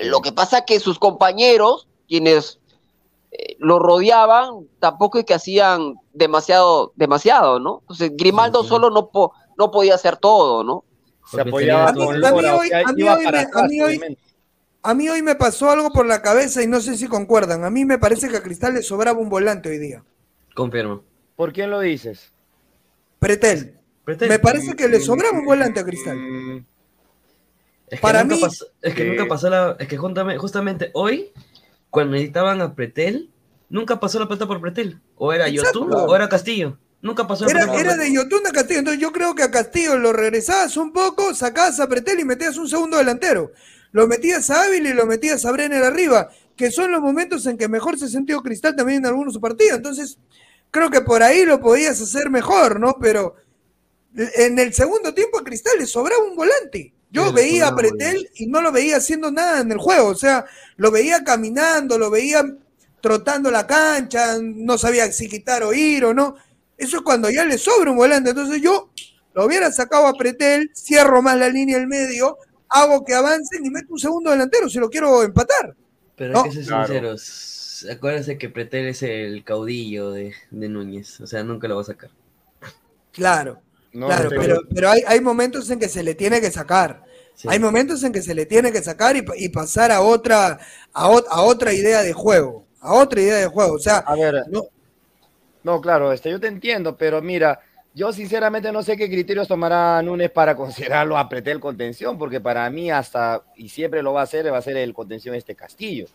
Lo 0.03 0.21
que 0.21 0.31
pasa 0.31 0.65
que 0.65 0.79
sus 0.79 0.97
compañeros, 0.99 1.87
quienes 2.07 2.59
eh, 3.31 3.55
lo 3.59 3.77
rodeaban, 3.79 4.67
tampoco 4.79 5.17
es 5.19 5.25
que 5.25 5.33
hacían 5.33 5.95
demasiado, 6.13 6.93
demasiado, 6.95 7.59
¿no? 7.59 7.79
Entonces 7.81 8.11
Grimaldo 8.15 8.63
solo 8.63 8.89
no, 8.89 9.09
po- 9.09 9.33
no 9.57 9.69
podía 9.69 9.95
hacer 9.95 10.15
todo, 10.17 10.63
¿no? 10.63 10.85
Se 11.29 11.41
apoyaba 11.41 11.89
A 11.89 11.93
mí- 11.93 12.05
con 12.05 12.15
a 12.15 12.31
mí 12.31 12.41
Lora, 12.41 12.55
o 12.55 12.59
hoy- 12.59 12.69
sea, 12.69 12.79
a 12.87 12.93
mí 12.93 13.01
iba 13.01 13.15
hoy 13.17 13.25
para 13.25 13.37
me- 13.37 13.43
a 13.43 13.47
atrás, 13.47 13.69
mí 13.69 13.81
hoy- 13.81 13.87
obviamente. 13.97 14.21
A 14.87 14.93
mí 14.93 15.09
hoy 15.09 15.21
me 15.21 15.35
pasó 15.35 15.69
algo 15.69 15.91
por 15.91 16.05
la 16.05 16.21
cabeza 16.21 16.63
y 16.63 16.67
no 16.67 16.79
sé 16.79 16.95
si 16.95 17.07
concuerdan. 17.07 17.65
A 17.65 17.69
mí 17.69 17.83
me 17.83 17.97
parece 17.99 18.29
que 18.29 18.37
a 18.37 18.41
Cristal 18.41 18.73
le 18.73 18.81
sobraba 18.81 19.19
un 19.19 19.27
volante 19.27 19.67
hoy 19.67 19.79
día. 19.79 20.01
Confirmo. 20.55 21.03
¿Por 21.35 21.51
quién 21.51 21.71
lo 21.71 21.81
dices? 21.81 22.31
Pretel. 23.19 23.77
Pretel. 24.05 24.29
Me 24.29 24.39
parece 24.39 24.77
que 24.77 24.87
le 24.87 25.01
sobraba 25.01 25.37
un 25.37 25.43
volante 25.43 25.81
a 25.81 25.83
Cristal. 25.83 26.17
Es 27.89 27.99
que 27.99 28.01
Para 28.01 28.23
nunca 28.23 28.35
mí- 28.35 28.41
pasó, 28.41 28.65
es 28.81 28.95
que 28.95 29.03
nunca 29.03 29.25
pasó 29.27 29.49
la, 29.49 29.75
es 29.77 29.87
que 29.89 29.97
juntame- 29.99 30.37
justamente 30.37 30.89
hoy, 30.93 31.33
cuando 31.89 32.13
necesitaban 32.13 32.61
a 32.61 32.73
Pretel, 32.73 33.29
nunca 33.69 33.99
pasó 33.99 34.19
la 34.19 34.27
pelota 34.29 34.47
por 34.47 34.61
Pretel. 34.61 35.01
O 35.17 35.33
era 35.33 35.49
Exacto. 35.49 35.81
Yotun 35.81 35.93
o 36.09 36.15
era 36.15 36.29
Castillo. 36.29 36.77
Nunca 37.01 37.27
pasó 37.27 37.43
la 37.43 37.51
Era, 37.51 37.59
pelota 37.59 37.73
por 37.77 37.85
era 37.85 37.95
de 37.97 38.13
Yotun 38.13 38.47
a 38.47 38.51
Castillo. 38.51 38.79
Entonces 38.79 39.01
yo 39.01 39.11
creo 39.11 39.35
que 39.35 39.43
a 39.43 39.51
Castillo 39.51 39.97
lo 39.97 40.13
regresabas 40.13 40.77
un 40.77 40.93
poco, 40.93 41.33
sacabas 41.35 41.77
a 41.81 41.89
Pretel 41.89 42.21
y 42.21 42.23
metías 42.23 42.55
un 42.55 42.69
segundo 42.69 42.95
delantero. 42.95 43.51
Lo 43.91 44.07
metías 44.07 44.49
a 44.49 44.63
Ávila 44.63 44.89
y 44.89 44.93
lo 44.93 45.05
metías 45.05 45.45
a 45.45 45.51
Brenner 45.51 45.83
arriba, 45.83 46.29
que 46.55 46.71
son 46.71 46.91
los 46.91 47.01
momentos 47.01 47.45
en 47.45 47.57
que 47.57 47.67
mejor 47.67 47.97
se 47.97 48.09
sintió 48.09 48.41
Cristal 48.41 48.75
también 48.75 48.99
en 48.99 49.07
algunos 49.07 49.37
partidos. 49.37 49.77
Entonces, 49.77 50.17
creo 50.71 50.89
que 50.89 51.01
por 51.01 51.23
ahí 51.23 51.45
lo 51.45 51.59
podías 51.59 52.01
hacer 52.01 52.29
mejor, 52.29 52.79
¿no? 52.79 52.97
Pero 52.99 53.35
en 54.15 54.57
el 54.59 54.73
segundo 54.73 55.13
tiempo 55.13 55.39
a 55.39 55.43
Cristal 55.43 55.73
le 55.77 55.85
sobraba 55.85 56.23
un 56.23 56.35
volante. 56.35 56.93
Yo 57.09 57.31
veía 57.31 57.67
a 57.67 57.75
Pretel 57.75 58.29
y 58.35 58.47
no 58.47 58.61
lo 58.61 58.71
veía 58.71 58.97
haciendo 58.97 59.31
nada 59.31 59.61
en 59.61 59.71
el 59.71 59.77
juego. 59.77 60.09
O 60.09 60.15
sea, 60.15 60.45
lo 60.75 60.91
veía 60.91 61.23
caminando, 61.23 61.97
lo 61.97 62.09
veía 62.09 62.45
trotando 63.01 63.49
la 63.49 63.65
cancha, 63.65 64.37
no 64.41 64.77
sabía 64.77 65.11
si 65.11 65.29
quitar 65.29 65.63
o 65.63 65.73
ir 65.73 66.03
o 66.05 66.13
no. 66.13 66.35
Eso 66.77 66.97
es 66.97 67.03
cuando 67.03 67.29
ya 67.29 67.45
le 67.45 67.57
sobra 67.57 67.91
un 67.91 67.97
volante. 67.97 68.31
Entonces 68.31 68.61
yo 68.61 68.91
lo 69.33 69.45
hubiera 69.45 69.71
sacado 69.71 70.07
a 70.07 70.13
Pretel, 70.13 70.71
cierro 70.75 71.21
más 71.21 71.37
la 71.37 71.49
línea 71.49 71.77
del 71.77 71.87
medio, 71.87 72.37
hago 72.69 73.03
que 73.05 73.13
avancen 73.13 73.65
y 73.65 73.69
meto 73.69 73.87
un 73.93 73.99
segundo 73.99 74.29
delantero 74.31 74.69
si 74.69 74.79
lo 74.79 74.89
quiero 74.89 75.23
empatar. 75.23 75.75
Pero 76.15 76.33
No. 76.33 76.43
hay 76.43 76.49
que 76.49 76.55
ser 76.55 76.65
Claro. 76.65 76.85
sinceros. 76.87 77.87
Acuérdense 77.91 78.37
que 78.37 78.49
Pretel 78.49 78.87
es 78.87 79.03
el 79.03 79.43
caudillo 79.43 80.11
de, 80.11 80.33
de 80.49 80.69
Núñez. 80.69 81.21
O 81.21 81.27
sea, 81.27 81.43
nunca 81.43 81.67
lo 81.67 81.75
va 81.75 81.81
a 81.81 81.85
sacar. 81.85 82.09
Claro, 83.11 83.61
No, 83.93 84.07
claro, 84.07 84.29
pero- 84.29 84.41
pero, 84.41 84.61
pero 84.73 84.89
hay, 84.89 85.01
hay 85.07 85.21
momentos 85.21 85.69
en 85.69 85.79
que 85.79 85.89
se 85.89 86.03
le 86.03 86.13
tiene 86.15 86.39
que 86.41 86.51
sacar. 86.51 87.03
Sí. 87.35 87.47
Hay 87.51 87.59
momentos 87.59 88.03
en 88.03 88.11
que 88.11 88.21
se 88.21 88.33
le 88.33 88.45
tiene 88.47 88.71
que 88.71 88.81
sacar 88.81 89.15
y, 89.15 89.23
y 89.37 89.49
pasar 89.49 89.91
a 89.91 90.01
otra, 90.01 90.59
a, 90.93 91.09
ot- 91.09 91.25
a 91.29 91.41
otra 91.43 91.71
idea 91.73 92.01
de 92.01 92.13
juego. 92.13 92.65
A 92.79 92.93
otra 92.93 93.21
idea 93.21 93.35
de 93.37 93.47
juego. 93.47 93.73
O 93.75 93.79
sea, 93.79 93.97
A 93.99 94.15
ver, 94.15 94.43
no, 94.49 94.63
No, 95.63 95.81
claro, 95.81 96.11
este, 96.13 96.29
yo 96.31 96.39
te 96.39 96.47
entiendo, 96.47 96.95
pero 96.97 97.21
mira, 97.21 97.59
yo 97.97 98.13
sinceramente 98.13 98.71
no 98.71 98.83
sé 98.83 98.95
qué 98.97 99.09
criterios 99.09 99.47
tomará 99.47 100.01
Núñez 100.03 100.31
para 100.31 100.55
considerarlo 100.63 101.17
a 101.17 101.27
Pretel 101.29 101.59
contención, 101.59 102.17
porque 102.17 102.39
para 102.39 102.69
mí 102.69 102.91
hasta, 102.91 103.43
y 103.55 103.69
siempre 103.69 104.01
lo 104.03 104.13
va 104.13 104.21
a 104.21 104.23
hacer, 104.23 104.51
va 104.53 104.57
a 104.57 104.61
ser 104.61 104.77
el 104.77 104.93
contención 104.93 105.35
este 105.35 105.55
Castillo. 105.55 106.05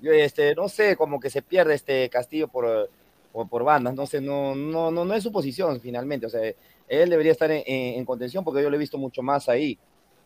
Yo 0.00 0.12
este, 0.12 0.54
no 0.54 0.68
sé, 0.68 0.96
como 0.96 1.20
que 1.20 1.30
se 1.30 1.42
pierde 1.42 1.74
este 1.74 2.08
Castillo 2.10 2.48
por, 2.48 2.90
por, 3.32 3.48
por 3.48 3.64
bandas, 3.64 3.94
no 3.94 4.06
sé, 4.06 4.20
no, 4.20 4.54
no, 4.54 4.90
no, 4.90 5.04
no 5.04 5.14
es 5.14 5.22
su 5.22 5.32
posición 5.32 5.80
finalmente, 5.80 6.26
o 6.26 6.30
sea, 6.30 6.40
él 6.88 7.10
debería 7.10 7.32
estar 7.32 7.50
en, 7.50 7.62
en- 7.66 7.98
en 7.98 8.04
contención 8.04 8.44
porque 8.44 8.62
yo 8.62 8.70
lo 8.70 8.76
he 8.76 8.78
visto 8.78 8.98
mucho 8.98 9.22
más 9.22 9.48
ahí. 9.48 9.78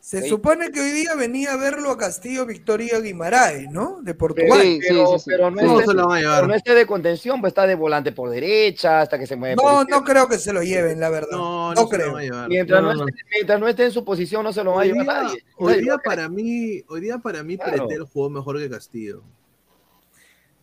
Se 0.05 0.21
Sí. 0.21 0.29
supone 0.29 0.69
que 0.71 0.79
hoy 0.79 0.91
día 0.91 1.15
venía 1.15 1.53
a 1.53 1.57
verlo 1.57 1.89
a 1.89 1.97
Castillo 1.97 2.45
Victoria 2.45 2.99
Guimaraes, 2.99 3.71
¿no? 3.71 4.03
De 4.03 4.13
Portugal. 4.13 4.61
Sí, 4.61 4.79
Pero, 4.87 5.07
sí, 5.07 5.17
sí. 5.17 5.23
pero 5.25 5.49
no, 5.49 5.57
¿Cómo 5.57 5.79
esté, 5.79 5.91
se 5.91 5.97
lo 5.97 6.07
van 6.07 6.17
a 6.17 6.21
llevar? 6.21 6.35
pero 6.41 6.47
no 6.49 6.53
esté 6.53 6.75
de 6.75 6.85
contención, 6.85 7.41
pues 7.41 7.49
está 7.49 7.65
de 7.65 7.73
volante 7.73 8.11
por 8.11 8.29
derecha, 8.29 9.01
hasta 9.01 9.17
que 9.17 9.25
se 9.25 9.35
mueve 9.35 9.55
por 9.55 9.65
No, 9.65 9.81
izquierda. 9.81 9.99
no 9.99 10.05
creo 10.05 10.27
que 10.27 10.37
se 10.37 10.53
lo 10.53 10.61
lleven, 10.61 10.99
la 10.99 11.09
verdad. 11.09 11.29
No, 11.31 11.73
No, 11.73 11.73
no, 11.73 11.75
se 11.75 11.81
lo 11.81 11.89
creo. 11.89 12.13
van 12.13 12.21
a 12.21 12.23
llevar. 12.23 12.49
Mientras 12.49 12.81
no, 12.83 12.93
No, 12.93 12.99
no. 13.01 13.07
Esté, 13.07 13.21
mientras 13.31 13.59
no 13.59 13.67
esté 13.67 13.85
en 13.85 13.91
su 13.91 14.05
posición, 14.05 14.43
no 14.43 14.53
se 14.53 14.63
lo 14.63 14.73
va 14.73 14.83
a 14.83 14.85
llevar 14.85 15.03
día, 15.05 15.13
nadie. 15.23 15.43
hoy 15.57 15.81
día 15.81 15.97
para 15.97 16.29
mí, 16.29 16.83
hoy 16.87 17.01
día 17.01 17.17
para 17.17 17.41
mí 17.41 17.57
Claro. 17.57 17.87
Pretel 17.87 18.03
jugó 18.05 18.29
mejor 18.29 18.59
que 18.59 18.69
Castillo. 18.69 19.23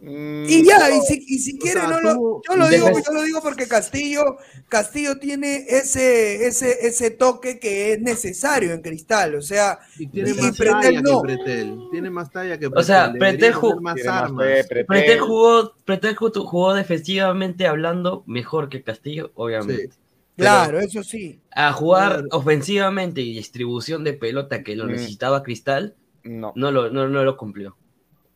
Y 0.05 0.65
ya, 0.65 0.91
y 0.91 1.01
si, 1.03 1.24
y 1.29 1.39
si 1.39 1.59
quiere, 1.59 1.79
sea, 1.81 1.89
no 1.89 2.01
lo, 2.01 2.41
yo 2.49 2.57
lo 2.57 2.69
digo, 2.69 2.89
yo 2.91 3.12
lo 3.12 3.23
digo 3.23 3.41
porque 3.41 3.69
Castillo, 3.69 4.37
Castillo 4.69 5.19
tiene 5.19 5.65
ese, 5.69 6.47
ese, 6.49 6.87
ese 6.89 7.11
toque 7.12 7.61
que 7.61 7.93
es 7.93 8.01
necesario 8.01 8.73
en 8.73 8.83
cristal, 8.83 9.37
o 9.37 9.43
sea, 9.43 9.79
Y 9.99 10.09
tiene 10.09 10.31
y 10.31 10.35
más 10.35 10.57
Pretel 10.57 10.81
talla 10.81 11.01
no. 11.03 11.23
que 11.23 11.35
Pretel. 11.37 11.79
Tiene 11.93 12.11
más 12.11 12.31
talla 12.33 12.59
que 12.59 12.66
O 12.66 12.70
Pretel. 12.70 12.85
sea, 12.87 13.03
Debería 13.09 13.19
Pretel 13.20 13.41
tener 13.41 13.55
ju- 13.55 13.81
más 13.81 14.07
armas. 14.07 14.45
Pretel. 14.45 14.87
Pretel 14.87 15.20
jugó, 15.20 15.74
Pretel 15.85 16.16
jugó, 16.16 16.33
jugó 16.47 16.74
defensivamente 16.74 17.69
hablando 17.69 18.24
mejor 18.27 18.69
que 18.69 18.83
Castillo, 18.83 19.31
obviamente. 19.37 19.91
Claro, 20.37 20.81
eso 20.81 21.05
sí. 21.05 21.39
A 21.55 21.73
jugar 21.73 22.12
Claro. 22.12 22.29
ofensivamente 22.33 23.20
y 23.20 23.35
distribución 23.35 24.03
de 24.03 24.15
pelota 24.15 24.65
que 24.65 24.74
lo 24.74 24.87
Mm. 24.87 24.91
necesitaba 24.93 25.43
Cristal, 25.45 25.95
No. 26.24 26.53
no 26.57 26.73
lo, 26.73 26.91
no, 26.91 27.07
no 27.09 27.23
lo 27.23 27.37
cumplió. 27.37 27.77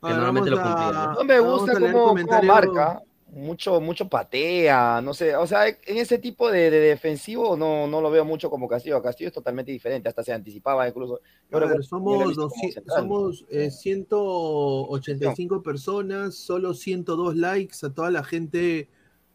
Que 0.06 0.12
A 0.12 0.16
ver, 0.16 0.24
normalmente 0.24 0.50
lo 0.50 0.62
cumplía. 0.62 1.14
¿no? 1.14 1.24
Me 1.24 1.40
gusta 1.40 1.72
cómo, 1.80 2.14
marca. 2.44 3.02
Mucho, 3.28 3.80
mucho 3.82 4.08
patea, 4.08 5.02
no 5.02 5.12
sé, 5.12 5.36
o 5.36 5.46
sea, 5.46 5.68
en 5.68 5.98
ese 5.98 6.16
tipo 6.16 6.50
de, 6.50 6.70
de 6.70 6.80
defensivo 6.80 7.54
no, 7.54 7.86
no 7.86 8.00
lo 8.00 8.10
veo 8.10 8.24
mucho 8.24 8.48
como 8.48 8.66
Castillo. 8.66 9.02
Castillo 9.02 9.28
es 9.28 9.34
totalmente 9.34 9.70
diferente, 9.72 10.08
hasta 10.08 10.22
se 10.22 10.32
anticipaba 10.32 10.88
incluso. 10.88 11.20
Yo 11.50 11.58
A 11.58 11.66
ver, 11.66 11.84
somos, 11.84 12.28
visto 12.28 12.48
como 12.48 12.48
200 12.48 12.74
central. 12.74 12.98
somos 13.02 13.44
eh, 13.50 13.70
185 13.70 15.62
personas, 15.62 16.34
solo 16.34 16.72
102 16.72 17.36
likes. 17.36 17.84
A 17.84 17.90
toda 17.92 18.10
la 18.10 18.24
gente, 18.24 18.88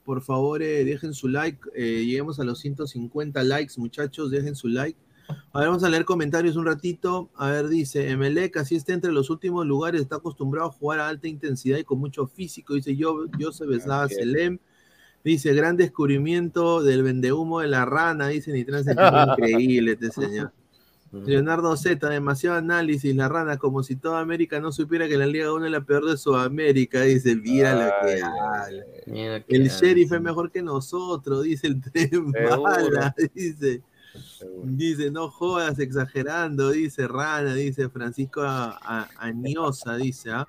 por 0.04 0.24
favor, 0.24 0.64
eh, 0.64 0.84
dejen 0.84 1.14
su 1.14 1.28
like. 1.28 1.60
eh, 1.76 2.04
lleguemos 2.04 2.40
a 2.40 2.44
los 2.44 2.60
150 2.60 3.44
likes, 3.44 3.74
muchachos, 3.78 4.32
dejen 4.32 4.56
su 4.56 4.68
like. 4.68 4.98
A 5.52 5.60
ver, 5.60 5.68
vamos 5.68 5.84
a 5.84 5.90
leer 5.90 6.06
comentarios 6.06 6.56
un 6.56 6.66
ratito. 6.66 7.30
A 7.36 7.50
ver, 7.50 7.68
dice, 7.68 8.10
Emelec, 8.10 8.58
así 8.58 8.76
está 8.76 8.94
entre 8.94 9.12
los 9.12 9.30
últimos 9.30 9.66
lugares, 9.66 10.02
está 10.02 10.18
acostumbrado 10.18 10.70
a 10.70 10.72
jugar 10.72 11.00
a 11.00 11.08
alta 11.08 11.28
intensidad 11.28 11.78
y 11.78 11.84
con 11.84 12.00
mucho 12.00 12.28
físico. 12.28 12.74
Dice 12.74 12.96
yo, 12.96 13.26
Joseph 13.40 13.72
es. 13.72 13.84
Selem. 14.16 14.60
Dice, 15.24 15.54
gran 15.54 15.78
descubrimiento 15.78 16.82
del 16.82 17.04
vendehumo 17.04 17.60
de 17.60 17.68
la 17.68 17.86
rana, 17.86 18.28
dice 18.30 18.52
Nitran 18.52 18.84
increíble 19.38 19.92
este 19.92 20.10
señor. 20.10 20.52
Leonardo 21.12 21.76
Z, 21.76 22.08
demasiado 22.08 22.56
análisis, 22.56 23.14
la 23.14 23.28
rana, 23.28 23.58
como 23.58 23.84
si 23.84 23.98
toda 23.98 24.22
América 24.22 24.62
no 24.62 24.72
supiera 24.72 25.10
que 25.10 25.18
la 25.18 25.26
Liga 25.26 25.54
1 25.54 25.66
es 25.66 25.72
la 25.72 25.82
peor 25.82 26.06
de 26.06 26.16
Sudamérica, 26.16 27.02
dice, 27.02 27.36
mira 27.36 27.74
lo 27.74 27.92
que 28.02 28.22
habla. 28.24 29.44
El 29.48 29.68
sheriff 29.68 30.14
es 30.14 30.22
mejor 30.22 30.52
que 30.52 30.62
nosotros, 30.62 31.44
dice 31.44 31.68
el 31.68 31.82
tren 31.82 32.32
bala, 32.32 33.14
dice. 33.36 33.84
Dice, 34.64 35.12
no 35.12 35.30
jodas, 35.30 35.80
exagerando, 35.80 36.72
dice 36.72 37.08
Rana, 37.08 37.54
dice 37.54 37.90
Francisco 37.90 38.42
Añosa, 39.18 39.96
dice, 39.96 40.32
¿ah? 40.32 40.48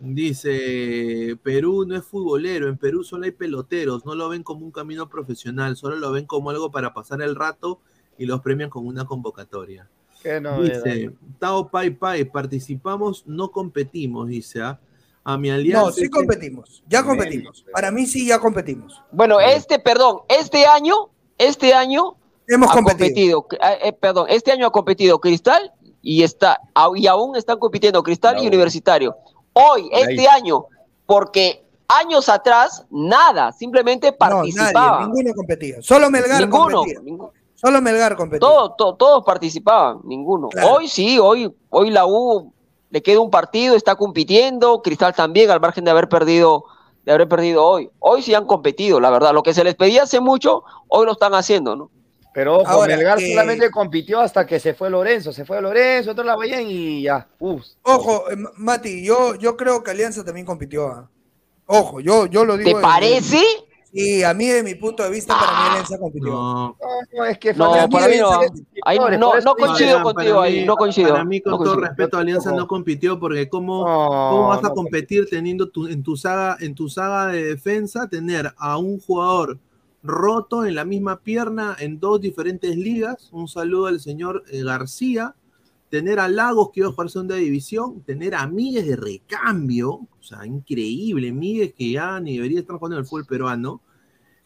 Dice, 0.00 1.36
Perú 1.42 1.84
no 1.84 1.96
es 1.96 2.04
futbolero, 2.04 2.68
en 2.68 2.78
Perú 2.78 3.02
solo 3.02 3.24
hay 3.24 3.32
peloteros, 3.32 4.04
no 4.04 4.14
lo 4.14 4.28
ven 4.28 4.44
como 4.44 4.64
un 4.64 4.70
camino 4.70 5.08
profesional, 5.08 5.76
solo 5.76 5.96
lo 5.96 6.12
ven 6.12 6.24
como 6.24 6.50
algo 6.50 6.70
para 6.70 6.94
pasar 6.94 7.20
el 7.20 7.34
rato 7.34 7.80
y 8.16 8.26
los 8.26 8.40
premian 8.40 8.70
con 8.70 8.86
una 8.86 9.04
convocatoria. 9.06 9.88
Qué 10.22 10.40
Dice, 10.62 11.10
Tao 11.40 11.68
Pai 11.68 11.90
Pai, 11.90 12.24
participamos, 12.24 13.24
no 13.26 13.50
competimos, 13.50 14.28
dice, 14.28 14.62
¿ah? 14.62 14.80
A 15.24 15.36
mi 15.36 15.50
alianza. 15.50 15.86
No, 15.86 15.92
sí 15.92 16.08
competimos, 16.08 16.82
ya 16.88 17.04
competimos. 17.04 17.64
Para 17.72 17.90
mí 17.90 18.06
sí, 18.06 18.26
ya 18.26 18.38
competimos. 18.38 19.02
Bueno, 19.10 19.40
este, 19.40 19.80
perdón, 19.80 20.20
este 20.28 20.64
año, 20.64 21.10
este 21.38 21.74
año 21.74 22.17
Hemos 22.48 22.70
ha 22.70 22.74
competido. 22.74 23.42
competido, 23.42 23.68
eh, 23.82 23.92
perdón, 23.92 24.26
este 24.28 24.50
año 24.52 24.66
ha 24.66 24.70
competido 24.72 25.18
Cristal 25.20 25.72
y 26.02 26.22
está 26.22 26.60
y 26.96 27.06
aún 27.06 27.36
están 27.36 27.58
compitiendo 27.58 28.02
Cristal 28.02 28.42
y. 28.42 28.46
Universitario. 28.46 29.16
Hoy, 29.52 29.90
Ahí. 29.92 30.02
este 30.16 30.28
año, 30.28 30.64
porque 31.06 31.64
años 31.88 32.28
atrás 32.28 32.86
nada, 32.90 33.52
simplemente 33.52 34.08
No, 34.10 34.16
nadie, 34.28 34.52
participaban. 34.52 35.10
ninguno 35.10 35.34
competía. 35.34 35.76
Solo 35.82 36.10
Melgar 36.10 36.40
Ninguno, 36.42 36.78
competía. 36.78 37.00
ninguno. 37.02 37.32
Solo 37.54 37.82
Melgar 37.82 38.16
competía. 38.16 38.40
Todo- 38.48 38.72
to- 38.74 38.94
todos 38.94 39.24
participaban, 39.24 40.00
ninguno. 40.04 40.48
Claro. 40.48 40.74
Hoy 40.74 40.88
sí, 40.88 41.18
hoy, 41.18 41.52
hoy 41.70 41.90
la 41.90 42.06
U 42.06 42.52
le 42.90 43.02
queda 43.02 43.20
un 43.20 43.30
partido, 43.30 43.74
está 43.74 43.96
compitiendo, 43.96 44.80
Cristal 44.80 45.14
también, 45.14 45.50
al 45.50 45.60
margen 45.60 45.84
de 45.84 45.90
haber 45.90 46.08
perdido, 46.08 46.64
de 47.04 47.12
haber 47.12 47.28
perdido 47.28 47.64
hoy. 47.66 47.90
Hoy 47.98 48.22
sí 48.22 48.32
han 48.34 48.46
competido, 48.46 49.00
la 49.00 49.10
verdad. 49.10 49.34
Lo 49.34 49.42
que 49.42 49.52
se 49.54 49.64
les 49.64 49.74
pedía 49.74 50.04
hace 50.04 50.20
mucho, 50.20 50.62
hoy 50.88 51.04
lo 51.04 51.12
están 51.12 51.34
haciendo, 51.34 51.74
¿no? 51.74 51.90
Pero 52.38 52.58
ojo, 52.58 52.68
Ahora, 52.68 52.96
Melgar 52.96 53.18
eh, 53.20 53.30
solamente 53.30 53.68
compitió 53.68 54.20
hasta 54.20 54.46
que 54.46 54.60
se 54.60 54.72
fue 54.72 54.88
Lorenzo. 54.88 55.32
Se 55.32 55.44
fue 55.44 55.60
Lorenzo, 55.60 56.12
otro 56.12 56.22
la 56.22 56.36
veían 56.36 56.62
y 56.68 57.02
ya. 57.02 57.26
Uf. 57.40 57.64
Ojo, 57.82 58.30
eh, 58.30 58.36
Mati, 58.58 59.04
yo, 59.04 59.34
yo 59.34 59.56
creo 59.56 59.82
que 59.82 59.90
Alianza 59.90 60.24
también 60.24 60.46
compitió. 60.46 60.86
ah. 60.86 61.10
Ojo, 61.66 61.98
yo, 61.98 62.26
yo 62.26 62.44
lo 62.44 62.56
digo. 62.56 62.70
¿Te 62.70 62.76
de- 62.76 62.80
parece? 62.82 63.42
Sí, 63.92 64.22
a 64.22 64.34
mí, 64.34 64.46
de 64.46 64.62
mi 64.62 64.76
punto 64.76 65.02
de 65.02 65.10
vista, 65.10 65.36
para 65.36 65.50
mí 65.50 65.68
Alianza 65.70 65.98
compitió. 65.98 66.30
No, 66.30 66.76
No, 67.12 67.24
es 67.24 67.38
que 67.38 67.54
No, 67.54 67.72
para 67.90 68.06
mí 68.06 68.18
no. 68.18 68.40
Ahí 68.84 68.98
no, 69.18 69.56
coincido 69.56 70.02
contigo 70.04 70.40
ahí, 70.40 70.64
no 70.64 70.76
coincido. 70.76 71.08
Para 71.08 71.24
mí, 71.24 71.40
con 71.40 71.50
no 71.50 71.58
todo 71.58 71.66
coincido. 71.74 71.88
respeto, 71.88 72.18
Alianza 72.18 72.52
no 72.52 72.68
compitió 72.68 73.18
porque 73.18 73.48
cómo, 73.48 73.84
No, 73.84 74.30
¿Cómo 74.30 74.48
vas 74.50 74.64
a 74.64 74.70
competir 74.70 75.26
teniendo 75.28 75.70
tu, 75.70 75.88
en, 75.88 76.04
tu 76.04 76.16
saga, 76.16 76.56
en 76.60 76.76
tu 76.76 76.88
saga 76.88 77.26
de 77.32 77.42
defensa, 77.42 78.08
tener 78.08 78.54
a 78.56 78.78
un 78.78 79.00
jugador 79.00 79.58
roto 80.02 80.64
en 80.64 80.74
la 80.74 80.84
misma 80.84 81.20
pierna 81.20 81.76
en 81.78 82.00
dos 82.00 82.20
diferentes 82.20 82.76
ligas? 82.76 83.28
Un 83.32 83.48
saludo 83.48 83.86
al 83.86 84.00
señor 84.00 84.44
eh, 84.50 84.62
García. 84.62 85.34
Tener 85.90 86.20
a 86.20 86.28
Lagos 86.28 86.70
que 86.70 86.80
iba 86.80 86.90
a 86.90 86.92
jugar 86.92 87.08
segunda 87.08 87.36
división, 87.36 88.02
tener 88.02 88.34
a 88.34 88.46
Míguez 88.46 88.86
de 88.86 88.96
recambio, 88.96 89.90
o 89.90 90.22
sea, 90.22 90.44
increíble, 90.44 91.32
Míguez 91.32 91.72
que 91.72 91.92
ya 91.92 92.20
ni 92.20 92.36
debería 92.36 92.60
estar 92.60 92.76
jugando 92.76 92.96
en 92.96 93.00
el 93.00 93.08
fútbol 93.08 93.24
peruano. 93.24 93.80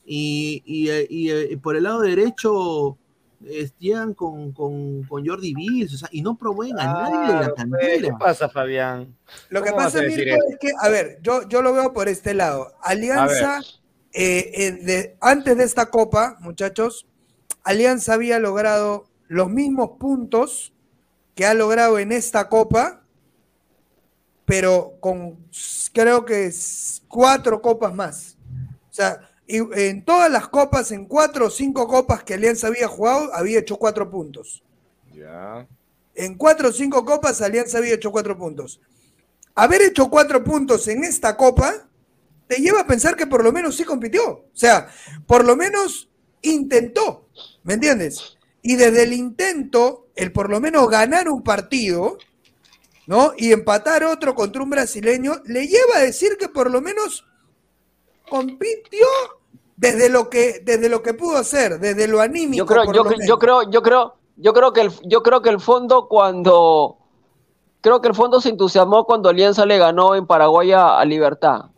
Y, 0.05 0.63
y, 0.65 0.89
eh, 0.89 1.07
y, 1.11 1.31
eh, 1.31 1.59
por 1.63 1.77
el 1.77 1.85
lado 1.85 2.01
derecho 2.01 2.97
eh, 3.45 3.71
llegan 3.79 4.15
con, 4.15 4.53
con, 4.53 5.03
con 5.05 5.27
Jordi 5.27 5.55
Bills, 5.55 5.95
o 5.95 5.99
sea, 5.99 6.09
y 6.13 6.23
no 6.23 6.37
promueven 6.37 6.79
a 6.79 6.87
nadie 6.87 7.21
de 7.21 7.35
la 7.35 7.45
pues, 7.47 7.55
cantera. 7.55 8.09
¿Qué 8.09 8.13
pasa, 8.19 8.49
Fabián? 8.49 9.17
Lo 9.49 9.63
que 9.63 9.71
¿Cómo 9.71 9.83
vas 9.83 9.93
pasa, 9.93 10.07
Mirko, 10.07 10.37
es 10.49 10.59
que, 10.61 10.71
a 10.81 10.89
ver, 10.89 11.19
yo, 11.23 11.49
yo 11.49 11.63
lo 11.63 11.73
veo 11.73 11.93
por 11.93 12.09
este 12.09 12.35
lado. 12.35 12.73
Alianza, 12.83 13.61
eh, 14.13 14.51
eh, 14.55 14.73
de- 14.73 15.17
antes 15.21 15.57
de 15.57 15.65
esta 15.65 15.87
copa, 15.91 16.37
muchachos, 16.41 17.07
Alianza 17.65 18.15
había 18.15 18.39
logrado 18.39 19.07
los 19.29 19.49
mismos 19.51 19.93
puntos 19.99 20.73
que 21.35 21.47
ha 21.47 21.55
logrado 21.55 21.99
en 21.99 22.13
esta 22.13 22.49
copa, 22.49 23.05
pero 24.45 24.95
con 25.01 25.39
creo 25.93 26.25
que 26.25 26.53
cuatro 27.09 27.63
copas 27.63 27.95
más. 27.95 28.37
O 28.91 28.95
sea, 28.95 29.31
y 29.47 29.59
en 29.81 30.05
todas 30.05 30.31
las 30.31 30.49
copas, 30.49 30.93
en 30.93 31.07
cuatro 31.07 31.47
o 31.47 31.51
cinco 31.51 31.87
copas 31.87 32.23
que 32.23 32.35
Alianza 32.35 32.67
había 32.67 32.89
jugado, 32.89 33.33
había 33.35 33.61
hecho 33.61 33.77
cuatro 33.77 34.11
puntos. 34.11 34.63
Ya. 35.15 35.67
En 36.15 36.37
cuatro 36.37 36.69
o 36.69 36.73
cinco 36.73 37.05
copas, 37.05 37.41
Alianza 37.41 37.79
había 37.79 37.95
hecho 37.95 38.13
cuatro 38.13 38.37
puntos. 38.37 38.81
Haber 39.55 39.83
hecho 39.83 40.09
cuatro 40.11 40.43
puntos 40.45 40.89
en 40.89 41.05
esta 41.05 41.37
copa 41.37 41.89
te 42.53 42.61
lleva 42.61 42.81
a 42.81 42.87
pensar 42.87 43.17
que 43.17 43.27
por 43.27 43.43
lo 43.43 43.51
menos 43.51 43.77
sí 43.77 43.83
compitió. 43.83 44.29
O 44.29 44.51
sea, 44.53 44.87
por 45.27 45.43
lo 45.43 45.57
menos 45.57 46.11
intentó. 46.43 47.29
¿Me 47.63 47.75
entiendes? 47.75 48.37
Y 48.61 48.77
desde 48.77 49.05
el 49.05 49.15
intento, 49.15 50.09
el 50.15 50.33
por 50.33 50.51
lo 50.51 50.61
menos 50.61 50.87
ganar 50.91 51.31
un 51.31 51.43
partido, 51.43 52.19
¿no? 53.07 53.33
Y 53.39 53.53
empatar 53.53 54.05
otro 54.05 54.35
contra 54.35 54.63
un 54.63 54.69
brasileño, 54.69 55.37
le 55.47 55.67
lleva 55.67 55.97
a 55.97 56.01
decir 56.01 56.37
que 56.39 56.51
por 56.51 56.71
lo 56.71 56.83
menos 56.83 57.25
compitió 58.29 59.07
desde 59.75 60.11
lo 60.11 60.29
que, 60.29 60.61
desde 60.63 60.91
lo 60.91 61.03
que 61.03 61.15
pudo 61.15 61.39
hacer, 61.39 61.81
desde 61.81 62.07
lo 62.07 62.21
anímico. 62.21 62.59
Yo 62.59 62.67
creo, 62.67 62.85
yo, 62.93 63.11
yo 63.27 63.39
creo, 63.39 63.71
yo 63.71 63.83
creo, 63.83 64.15
yo 64.37 64.53
creo 64.53 64.73
que 64.75 64.81
el, 64.83 64.93
yo 65.05 65.23
creo 65.23 65.41
que 65.41 65.49
el 65.49 65.59
fondo 65.59 66.07
cuando 66.07 66.99
creo 67.81 68.03
que 68.03 68.09
el 68.09 68.15
fondo 68.15 68.43
se 68.43 68.51
entusiasmó 68.51 69.07
cuando 69.07 69.31
Alianza 69.31 69.65
le 69.65 69.79
ganó 69.79 70.15
en 70.17 70.27
Paraguay 70.27 70.73
a 70.73 71.03
Libertad. 71.07 71.72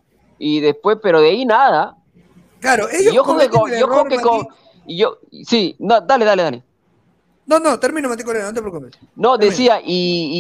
Y 0.47 0.61
después, 0.61 0.99
pero 1.03 1.23
de 1.23 1.31
ahí 1.31 1.47
nada. 1.47 1.97
Claro, 2.61 2.87
Y 2.93 2.97
ellos 2.97 3.15
yo 3.15 3.25
creo 3.25 3.39
que 3.39 3.49
con- 3.49 3.71
yo 3.71 3.89
creo 3.89 4.05
que 4.05 4.21
con- 4.21 4.49
y 4.87 4.99
yo, 4.99 5.17
sí, 5.47 5.75
no, 5.79 6.03
dale, 6.03 6.27
dale, 6.27 6.43
dale. 6.43 6.63
No, 7.47 7.59
no, 7.59 7.81
termino, 7.81 8.11
Mati 8.11 8.25
Correa, 8.25 8.45
no 8.45 8.53
te 8.53 8.61
preocupes. 8.61 8.93
No, 9.17 9.39
decía, 9.39 9.81
y, 9.83 9.87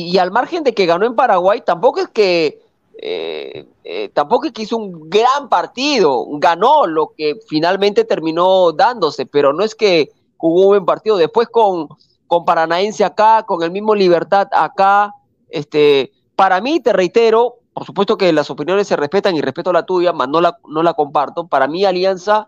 y- 0.08 0.10
y 0.10 0.18
al 0.18 0.30
margen 0.30 0.62
de 0.62 0.74
que 0.74 0.84
ganó 0.84 1.06
en 1.06 1.14
Paraguay, 1.16 1.62
tampoco 1.64 2.00
es 2.00 2.08
que 2.08 2.60
eh, 2.98 3.66
eh, 3.82 4.10
tampoco 4.14 4.46
es 4.46 4.52
que 4.52 4.62
hizo 4.62 4.76
un 4.76 5.08
gran 5.10 5.48
partido, 5.48 6.26
ganó 6.38 6.86
lo 6.86 7.12
que 7.16 7.36
finalmente 7.48 8.04
terminó 8.04 8.72
dándose, 8.72 9.24
pero 9.26 9.52
no 9.54 9.64
es 9.64 9.74
que 9.74 10.10
jugó 10.36 10.60
un 10.62 10.66
buen 10.68 10.84
partido. 10.86 11.16
Después 11.16 11.48
con, 11.48 11.88
con 12.26 12.44
Paranaense 12.44 13.04
acá, 13.04 13.42
con 13.46 13.62
el 13.62 13.70
mismo 13.70 13.94
Libertad 13.94 14.48
acá, 14.52 15.12
este, 15.48 16.12
para 16.36 16.60
mí, 16.60 16.80
te 16.80 16.92
reitero, 16.92 17.56
por 17.74 17.84
supuesto 17.84 18.16
que 18.16 18.32
las 18.32 18.50
opiniones 18.50 18.86
se 18.86 18.96
respetan 18.96 19.34
y 19.36 19.40
respeto 19.40 19.72
la 19.72 19.84
tuya, 19.84 20.12
mas 20.12 20.28
no 20.28 20.40
la, 20.40 20.58
no 20.68 20.82
la 20.82 20.94
comparto. 20.94 21.48
Para 21.48 21.66
mí, 21.66 21.84
Alianza 21.84 22.46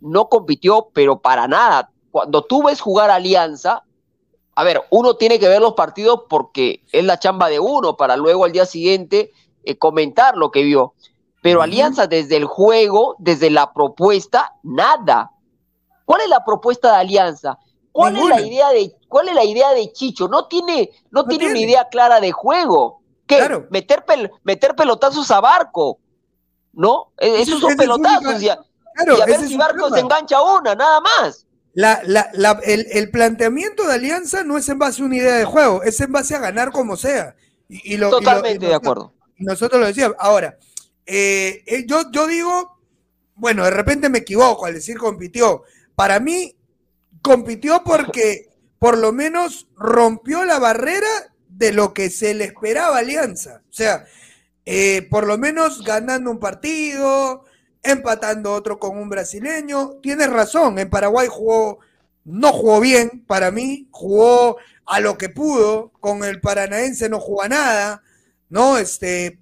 no 0.00 0.28
compitió, 0.28 0.88
pero 0.94 1.20
para 1.20 1.46
nada. 1.46 1.90
Cuando 2.10 2.42
tú 2.42 2.64
ves 2.64 2.80
jugar 2.80 3.10
Alianza, 3.10 3.84
a 4.54 4.64
ver, 4.64 4.82
uno 4.90 5.14
tiene 5.14 5.38
que 5.38 5.48
ver 5.48 5.60
los 5.60 5.74
partidos 5.74 6.22
porque 6.28 6.82
es 6.90 7.04
la 7.04 7.18
chamba 7.18 7.48
de 7.48 7.60
uno 7.60 7.96
para 7.96 8.16
luego 8.16 8.44
al 8.44 8.52
día 8.52 8.66
siguiente 8.66 9.32
eh, 9.64 9.76
comentar 9.76 10.36
lo 10.36 10.50
que 10.50 10.62
vio. 10.62 10.94
Pero 11.42 11.60
Alianza 11.60 12.06
desde 12.06 12.36
el 12.36 12.44
juego, 12.44 13.16
desde 13.18 13.50
la 13.50 13.72
propuesta, 13.72 14.54
nada. 14.62 15.32
¿Cuál 16.04 16.22
es 16.22 16.28
la 16.28 16.44
propuesta 16.44 16.92
de 16.92 16.96
Alianza? 16.96 17.58
¿Cuál 17.90 18.16
es 18.16 18.24
la 18.24 18.40
idea 18.40 18.70
de 18.70 18.96
cuál 19.08 19.28
es 19.28 19.34
la 19.34 19.44
idea 19.44 19.72
de 19.74 19.92
Chicho? 19.92 20.28
No 20.28 20.46
tiene 20.46 20.90
no, 21.10 21.24
tiene, 21.26 21.48
una 21.48 21.58
idea 21.58 21.88
clara 21.88 22.20
de 22.20 22.32
juego. 22.32 23.01
¿Qué? 23.26 23.64
Meter 23.70 24.04
pel- 24.06 24.30
meter 24.44 24.74
pelotazos 24.74 25.30
a 25.30 25.40
Barco. 25.40 25.98
¿No? 26.72 27.12
E- 27.18 27.42
Esos 27.42 27.60
son 27.60 27.70
ese 27.70 27.78
pelotazos 27.78 28.42
y 28.42 28.48
a, 28.48 28.58
Claro, 28.94 29.18
y 29.18 29.20
a 29.20 29.26
ver 29.26 29.40
si 29.46 29.56
Barco 29.56 29.90
se 29.90 30.00
engancha 30.00 30.42
una, 30.42 30.74
nada 30.74 31.00
más. 31.00 31.46
La, 31.74 32.00
la, 32.04 32.28
la- 32.34 32.60
el, 32.64 32.86
el 32.90 33.10
planteamiento 33.10 33.86
de 33.86 33.94
Alianza 33.94 34.42
no 34.44 34.58
es 34.58 34.68
en 34.68 34.78
base 34.78 35.02
a 35.02 35.04
una 35.06 35.16
idea 35.16 35.36
de 35.36 35.44
juego, 35.44 35.82
es 35.82 36.00
en 36.00 36.12
base 36.12 36.34
a 36.34 36.38
ganar 36.40 36.70
como 36.72 36.96
sea. 36.96 37.34
Y, 37.68 37.94
y 37.94 37.96
lo- 37.96 38.08
y 38.08 38.10
lo- 38.10 38.18
Totalmente 38.18 38.66
y 38.66 38.68
de 38.68 38.74
acuerdo. 38.74 39.12
nosotros 39.38 39.80
lo 39.80 39.86
decíamos. 39.86 40.16
Ahora, 40.20 40.58
eh, 41.06 41.62
eh, 41.66 41.84
yo, 41.86 42.10
yo 42.10 42.26
digo, 42.26 42.78
bueno, 43.34 43.64
de 43.64 43.70
repente 43.70 44.08
me 44.10 44.18
equivoco 44.18 44.66
al 44.66 44.74
decir 44.74 44.98
compitió. 44.98 45.62
Para 45.94 46.20
mí, 46.20 46.54
compitió 47.22 47.82
porque 47.84 48.48
por 48.78 48.98
lo 48.98 49.12
menos 49.12 49.68
rompió 49.76 50.44
la 50.44 50.58
barrera 50.58 51.31
de 51.56 51.72
lo 51.72 51.92
que 51.94 52.10
se 52.10 52.34
le 52.34 52.44
esperaba 52.44 52.96
a 52.96 53.00
Alianza. 53.00 53.62
O 53.68 53.72
sea, 53.72 54.04
eh, 54.64 55.06
por 55.10 55.26
lo 55.26 55.38
menos 55.38 55.82
ganando 55.84 56.30
un 56.30 56.38
partido, 56.38 57.44
empatando 57.82 58.52
otro 58.52 58.78
con 58.78 58.96
un 58.98 59.08
brasileño. 59.08 59.98
Tienes 60.02 60.30
razón, 60.30 60.78
en 60.78 60.88
Paraguay 60.90 61.28
jugó, 61.30 61.78
no 62.24 62.52
jugó 62.52 62.80
bien 62.80 63.24
para 63.26 63.50
mí, 63.50 63.88
jugó 63.90 64.56
a 64.86 65.00
lo 65.00 65.18
que 65.18 65.28
pudo, 65.28 65.90
con 66.00 66.24
el 66.24 66.40
paranaense 66.40 67.08
no 67.08 67.20
jugó 67.20 67.46
nada, 67.48 68.02
¿no? 68.48 68.78
Este, 68.78 69.38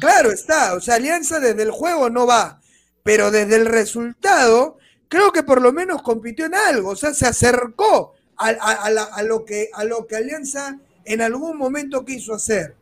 claro 0.00 0.30
está, 0.30 0.74
o 0.74 0.80
sea, 0.80 0.96
Alianza 0.96 1.38
desde 1.40 1.62
el 1.62 1.70
juego 1.70 2.10
no 2.10 2.26
va, 2.26 2.60
pero 3.02 3.30
desde 3.30 3.56
el 3.56 3.66
resultado, 3.66 4.78
creo 5.08 5.32
que 5.32 5.42
por 5.42 5.60
lo 5.62 5.72
menos 5.72 6.02
compitió 6.02 6.46
en 6.46 6.54
algo, 6.54 6.90
o 6.90 6.96
sea, 6.96 7.14
se 7.14 7.26
acercó 7.26 8.14
a- 8.36 8.48
a 8.48 8.90
la- 8.90 9.04
a 9.04 9.22
lo, 9.22 9.44
que, 9.44 9.70
a 9.72 9.84
lo 9.84 10.06
que 10.06 10.16
Alianza 10.16 10.78
en 11.06 11.22
algún 11.22 11.56
momento 11.56 12.04
quiso 12.04 12.34
hacer. 12.34 12.74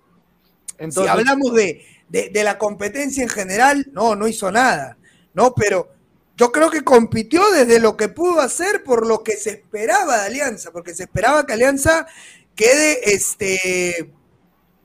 Entonces- 0.78 1.04
si 1.04 1.08
hablamos 1.08 1.54
de, 1.54 1.84
de- 2.08 2.30
de 2.30 2.44
la 2.44 2.58
competencia 2.58 3.22
en 3.22 3.28
general, 3.28 3.86
no, 3.92 4.16
no 4.16 4.26
hizo 4.26 4.50
nada, 4.50 4.96
¿no? 5.34 5.54
Pero 5.54 5.88
yo 6.36 6.50
creo 6.50 6.70
que 6.70 6.82
compitió 6.82 7.48
desde 7.52 7.78
lo 7.78 7.96
que 7.96 8.08
pudo 8.08 8.40
hacer 8.40 8.82
por 8.82 9.06
lo 9.06 9.22
que 9.22 9.36
se 9.36 9.50
esperaba 9.50 10.18
de 10.18 10.26
Alianza, 10.26 10.72
porque 10.72 10.94
se 10.94 11.04
esperaba 11.04 11.46
que 11.46 11.52
Alianza 11.52 12.06
quede 12.56 13.14
este, 13.14 14.10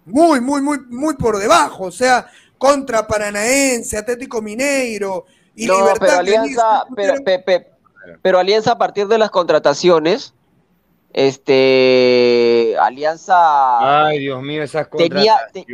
muy, 0.05 0.41
muy, 0.41 0.61
muy, 0.61 0.79
muy 0.89 1.15
por 1.15 1.37
debajo, 1.39 1.85
o 1.85 1.91
sea, 1.91 2.27
contra 2.57 3.07
Paranaense, 3.07 3.97
Atlético 3.97 4.41
Mineiro 4.41 5.25
y 5.55 5.65
No, 5.65 5.77
Libertad. 5.79 5.99
pero 5.99 6.17
Alianza, 6.19 6.83
pero, 6.95 7.13
pe- 7.23 7.39
pe- 7.39 7.67
pero 8.21 8.37
Alianza 8.39 8.73
a 8.73 8.77
partir 8.77 9.07
de 9.07 9.17
las 9.17 9.29
contrataciones, 9.31 10.33
este, 11.27 12.75
Alianza 12.79 14.05
Ay, 14.07 14.19
Dios 14.19 14.41
mío, 14.41 14.63
esas 14.63 14.87
tenía, 14.89 15.37
te- 15.53 15.65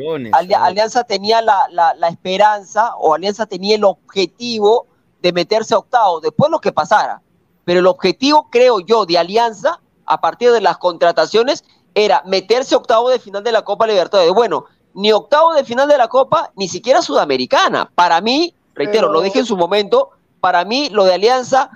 Alianza 0.66 1.04
tenía 1.04 1.42
la, 1.42 1.68
la- 1.72 1.94
la 1.96 2.08
esperanza 2.08 2.96
o 2.98 3.14
Alianza 3.14 3.46
tenía 3.46 3.76
el 3.76 3.84
objetivo 3.84 4.88
de 5.22 5.34
meterse 5.34 5.74
a 5.74 5.80
octavo, 5.80 6.20
después 6.22 6.52
lo 6.52 6.60
que 6.60 6.72
pasara. 6.72 7.22
Pero 7.64 7.80
el 7.80 7.88
objetivo, 7.88 8.48
creo 8.52 8.80
yo, 8.80 9.06
de 9.06 9.18
Alianza, 9.18 9.80
a 10.06 10.22
partir 10.22 10.52
de 10.52 10.62
las 10.62 10.78
contrataciones, 10.78 11.64
era 11.96 12.22
meterse 12.26 12.76
a 12.76 12.78
octavo 12.78 13.10
de 13.10 13.20
final 13.20 13.44
de 13.44 13.52
la 13.52 13.64
Copa 13.64 13.88
Libertadores. 13.88 14.34
Bueno, 14.34 14.66
ni 14.94 15.12
octavo 15.12 15.54
de 15.54 15.64
final 15.64 15.88
de 15.88 15.98
la 15.98 16.08
Copa, 16.08 16.52
ni 16.56 16.68
siquiera 16.68 17.02
Sudamericana. 17.02 17.90
Para 17.96 18.22
mí, 18.22 18.54
reitero, 18.76 19.08
Pero- 19.08 19.14
lo 19.14 19.22
dije 19.22 19.40
en 19.40 19.46
su 19.46 19.58
momento, 19.58 20.12
para 20.42 20.64
mí 20.64 20.90
lo 20.92 21.06
de 21.06 21.16
Alianza, 21.16 21.72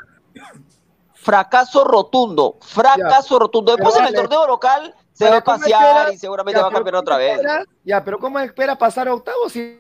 fracaso 1.22 1.84
rotundo, 1.84 2.58
fracaso 2.62 3.40
rotundo. 3.40 3.76
Después 3.76 3.94
pero 3.96 4.08
en 4.08 4.14
el 4.16 4.22
torneo 4.22 4.48
local 4.48 4.96
se 5.12 5.26
pero 5.26 5.32
va 5.32 5.38
a 5.38 5.44
¿cómo 5.44 5.58
pasear 5.60 5.98
espera- 5.98 6.14
y 6.14 6.18
seguramente 6.18 6.58
ya, 6.58 6.62
va 6.64 6.68
a 6.68 6.72
pero 6.72 6.84
campeonar 6.84 7.04
¿cómo 7.04 7.16
otra 7.16 7.18
vez. 7.18 7.36
espera- 7.40 7.66
Ya, 7.84 8.04
pero 8.04 8.20
¿cómo 8.20 8.40
espera 8.40 8.78
pasar 8.78 9.08
a 9.08 9.14
octavos 9.14 9.52
si 9.52 9.80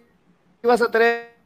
vas 0.63 0.81
a 0.81 0.89
tener 0.91 1.37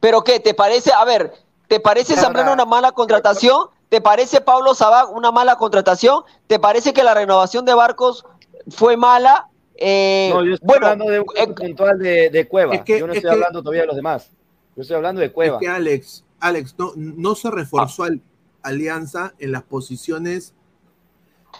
¿Pero 0.00 0.24
qué? 0.24 0.40
¿Te 0.40 0.54
parece, 0.54 0.92
a 0.92 1.04
ver, 1.04 1.32
¿te 1.68 1.78
parece 1.80 2.16
Zambrano 2.16 2.52
una 2.52 2.64
mala 2.64 2.92
contratación? 2.92 3.68
¿Te 3.88 4.00
parece 4.00 4.40
Pablo 4.40 4.74
Sabac 4.74 5.10
una 5.14 5.30
mala 5.30 5.56
contratación? 5.56 6.24
¿Te 6.46 6.58
parece 6.58 6.92
que 6.92 7.04
la 7.04 7.14
renovación 7.14 7.64
de 7.64 7.74
Barcos 7.74 8.24
fue 8.70 8.96
mala? 8.96 9.48
Eh, 9.76 10.30
No, 10.34 10.44
yo 10.44 10.54
estoy 10.54 10.66
bueno, 10.66 10.86
hablando 10.86 11.10
de 11.12 11.20
un 11.20 11.26
caso 11.26 11.54
puntual 11.54 11.98
de, 11.98 12.30
de 12.30 12.48
Cueva. 12.48 12.74
Es 12.74 12.82
que- 12.82 12.98
yo 12.98 13.06
no 13.06 13.12
es 13.12 13.18
estoy 13.18 13.30
que- 13.30 13.34
hablando 13.34 13.60
todavía 13.62 13.82
de 13.82 13.86
los 13.88 13.96
demás. 13.96 14.30
Yo 14.74 14.82
estoy 14.82 14.96
hablando 14.96 15.20
de 15.20 15.30
Cueva. 15.32 15.56
Es 15.56 15.60
que 15.60 15.68
Alex, 15.68 16.24
Alex, 16.42 16.74
no, 16.78 16.92
no 16.96 17.34
se 17.34 17.50
reforzó 17.50 18.02
al- 18.04 18.20
Alianza 18.62 19.32
en 19.38 19.52
las 19.52 19.62
posiciones 19.62 20.54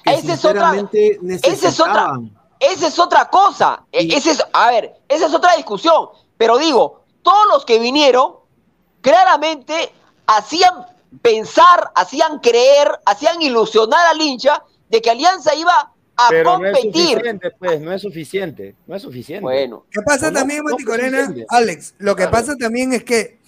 que 0.05 0.11
Esa 0.13 0.35
es 0.35 0.45
otra- 0.45 0.73
sinceramente 0.73 1.19
esa 1.37 1.67
es 1.69 1.81
otra, 1.81 1.93
necesitaban. 1.93 2.39
esa 2.61 2.87
es 2.89 2.99
otra 2.99 3.29
cosa. 3.29 3.85
E- 3.93 4.09
ese 4.17 4.31
es, 4.33 4.45
a 4.53 4.71
ver, 4.71 4.93
esa 5.09 5.27
es 5.27 5.35
otra 5.35 5.55
discusión. 5.57 6.09
Pero 6.37 6.59
digo, 6.59 7.03
todos 7.23 7.47
los 7.53 7.65
que 7.65 7.79
vinieron 7.79 8.35
claramente 9.01 9.93
hacían 10.27 10.73
pensar, 11.21 11.91
hacían 11.95 12.39
creer, 12.41 12.89
hacían 13.05 13.41
ilusionar 13.43 14.07
al 14.07 14.21
hincha 14.21 14.63
de 14.89 15.03
que 15.03 15.11
Alianza 15.11 15.55
iba 15.55 15.93
a 16.17 16.29
Pero 16.29 16.59
no 16.59 16.67
es 16.67 16.73
competir. 16.73 17.09
suficiente, 17.17 17.51
pues, 17.59 17.81
no 17.81 17.93
es 17.93 18.03
suficiente. 18.03 18.77
No 18.87 18.95
es 18.97 19.03
suficiente. 19.03 19.43
Bueno. 19.43 19.85
¿Qué 19.91 20.01
pasa 20.03 20.31
No, 20.31 20.39
también, 20.39 20.63
no 20.65 20.71
Mati 20.71 20.85
fue 20.85 20.93
Corena? 20.93 21.21
suficiente. 21.27 21.47
Alex, 21.49 21.95
lo 21.99 22.15
que 22.15 22.23
Claro. 22.29 22.31
pasa 22.33 22.57
también 22.57 22.93
es 22.93 23.05
que 23.05 23.41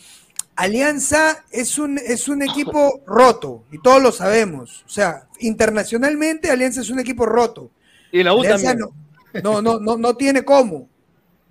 Alianza 0.57 1.45
es 1.51 1.79
un, 1.79 1.99
es 1.99 2.29
un 2.29 2.43
equipo 2.43 3.01
roto, 3.07 3.65
y 3.73 3.81
todos 3.81 4.01
lo 4.03 4.13
sabemos. 4.13 4.85
O 4.87 4.89
sea, 4.89 5.27
internacionalmente 5.41 6.51
Alianza 6.51 6.81
es 6.81 6.91
un 6.91 7.01
equipo 7.01 7.27
roto. 7.27 7.71
Y 8.13 8.23
la 8.23 8.35
U 8.35 8.41
Alianza 8.41 8.69
también. 8.69 8.89
No, 9.43 9.61
no, 9.61 9.63
no, 9.63 9.81
no, 9.81 9.97
no 9.97 10.15
tiene 10.17 10.45
cómo. 10.45 10.89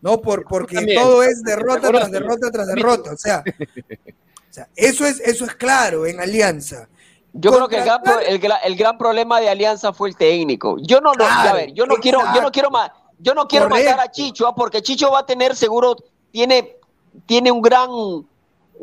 No, 0.02 0.22
por, 0.22 0.46
porque 0.46 0.76
también. 0.76 1.02
todo 1.02 1.24
es 1.24 1.44
derrota 1.44 1.90
tras 1.90 2.12
derrota 2.12 2.52
tras 2.52 2.68
derrota. 2.68 3.12
O 3.14 3.18
sea, 3.18 3.44
o 4.50 4.54
sea, 4.54 4.68
eso 4.76 5.06
es, 5.06 5.20
eso 5.20 5.46
es 5.46 5.56
claro 5.56 6.06
en 6.06 6.20
Alianza. 6.20 6.88
Yo 7.34 7.52
creo 7.52 7.68
que 7.68 7.78
el 7.78 7.84
gran, 7.86 8.02
pro- 8.04 8.20
el, 8.20 8.40
el 8.64 8.76
gran 8.76 8.98
problema 8.98 9.40
de 9.42 9.50
Alianza 9.50 9.92
fue 9.92 10.10
el 10.10 10.16
técnico. 10.16 10.78
Yo 10.82 11.02
no 11.02 11.14
lo, 11.14 11.26
Claro, 11.26 11.50
a 11.50 11.54
ver, 11.54 11.74
yo 11.74 11.86
no 11.86 11.96
quiero, 11.96 12.20
yo 12.34 12.42
no 12.42 12.52
quiero 12.52 12.70
ma- 12.70 12.94
yo 13.20 13.34
no 13.34 13.48
quiero 13.48 13.68
matar 13.70 14.00
a. 14.00 14.12
Chicho, 14.12 14.48
ah, 14.48 14.54
porque 14.56 14.82
Chicho 14.82 15.10
va 15.12 15.20
a 15.20 15.26
tener 15.26 15.56
seguro, 15.56 15.96
tiene, 16.32 16.78
tiene 17.26 17.52
un 17.52 17.62
gran, 17.62 17.90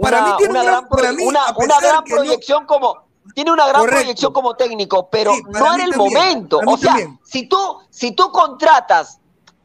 Para 0.01 0.23
mí 0.23 0.31
tiene 0.39 0.51
una 0.53 0.61
un 0.61 0.67
gran, 0.67 0.75
gran- 0.81 0.89
pro- 0.89 0.99
para 0.99 1.13
mí, 1.13 1.25
una, 1.25 1.41
a 1.45 1.51
una 1.57 1.67
pesar 1.77 1.83
gran 1.83 2.05
que 2.05 2.11
no- 2.11 2.17
proyección 2.17 2.67
como, 2.67 2.97
tiene 3.35 3.53
una 3.53 3.67
gran 3.69 3.81
Correcto. 3.83 4.01
proyección 4.01 4.33
como 4.33 4.55
técnico, 4.55 5.09
pero 5.11 5.33
Sí, 5.35 5.43
no 5.49 5.75
era 5.75 5.85
el 5.85 5.91
también, 5.91 5.97
momento. 5.99 6.61
O 6.67 6.77
sea, 6.77 6.91
también. 6.91 7.21
si 7.25 7.47
tú, 7.49 7.79
si 7.91 8.13
tú 8.13 8.31
contratas 8.33 9.19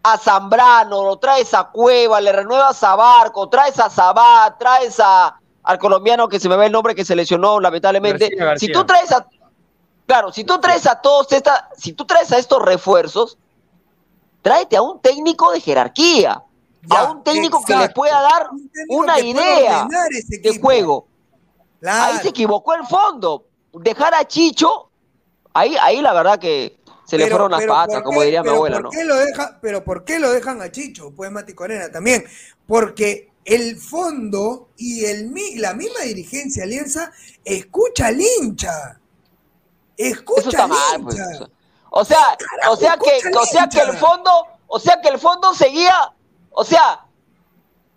a 0.03 0.17
Zambrano, 0.17 1.03
lo 1.03 1.17
traes 1.17 1.53
a 1.53 1.63
Cueva, 1.71 2.21
le 2.21 2.31
renuevas 2.31 2.83
a 2.83 2.95
Barco, 2.95 3.49
traes 3.49 3.79
a 3.79 3.89
Sabat, 3.89 4.57
traes 4.59 4.99
a 4.99 5.39
al 5.63 5.79
colombiano 5.79 6.27
que 6.27 6.39
se 6.39 6.47
me 6.47 6.57
ve 6.57 6.67
el 6.67 6.71
nombre 6.71 6.93
que 6.93 7.03
se 7.03 7.15
lesionó 7.15 7.59
lamentablemente. 7.59 8.25
García, 8.29 8.45
García. 8.45 8.67
Si 8.67 8.71
tú 8.73 8.85
traes 8.85 9.11
a 9.11 9.25
Claro, 10.05 10.31
si 10.31 10.43
tú 10.43 10.59
traes 10.59 10.85
a 10.85 11.01
todos 11.01 11.31
esta, 11.31 11.69
si 11.75 11.93
tú 11.93 12.05
traes 12.05 12.31
a 12.31 12.37
estos 12.37 12.61
refuerzos, 12.61 13.39
tráete 14.43 14.77
a 14.77 14.83
un 14.83 14.99
técnico 15.01 15.51
de 15.51 15.59
jerarquía, 15.59 16.43
Ya, 16.87 16.99
a 16.99 17.11
un 17.11 17.23
técnico 17.23 17.63
que 17.65 17.75
le 17.75 17.89
pueda 17.89 18.21
dar 18.21 18.49
Un 18.89 19.03
una 19.03 19.19
idea 19.19 19.87
de 20.29 20.59
juego. 20.59 21.07
Claro. 21.79 22.13
Ahí 22.13 22.21
se 22.21 22.29
equivocó 22.29 22.73
el 22.73 22.85
fondo. 22.85 23.45
Dejar 23.73 24.13
a 24.13 24.25
Chicho, 24.25 24.89
ahí, 25.53 25.75
ahí 25.81 26.01
la 26.01 26.13
verdad 26.13 26.39
que 26.39 26.79
se 27.05 27.17
le 27.17 27.27
fueron 27.29 27.51
las 27.51 27.65
patas, 27.65 27.95
¿por 27.95 28.03
como 28.03 28.21
diría 28.23 28.41
mi 28.41 28.49
abuela, 28.49 28.77
¿por 28.77 28.85
¿no? 28.85 28.89
qué 28.89 29.03
lo 29.03 29.15
deja, 29.15 29.59
pero 29.61 29.83
¿por 29.83 30.03
qué 30.03 30.19
lo 30.19 30.31
dejan 30.31 30.61
a 30.61 30.71
Chicho? 30.71 31.11
Pues 31.15 31.31
Mati 31.31 31.53
Corena 31.53 31.91
también. 31.91 32.25
Porque 32.65 33.31
el 33.43 33.77
fondo 33.77 34.69
y 34.77 35.05
el, 35.05 35.31
la 35.57 35.73
misma 35.73 35.99
dirigencia 36.01 36.63
Alianza 36.63 37.11
escucha 37.43 38.07
al 38.07 38.19
hincha. 38.19 38.99
Escucha 39.97 40.63
al 40.63 40.69
mal, 40.69 41.03
pues. 41.03 41.15
hincha. 41.17 41.49
O 41.91 42.03
sea, 42.03 42.37
o 42.69 42.75
sea 42.75 42.97
que, 42.97 43.37
o 43.37 43.45
sea 43.45 43.69
que 43.69 43.79
el 43.79 43.95
fondo, 43.97 44.31
o 44.67 44.79
sea 44.79 44.99
que 44.99 45.09
el 45.09 45.19
fondo 45.19 45.53
seguía, 45.53 45.93
o 46.55 46.63
sea, 46.63 47.01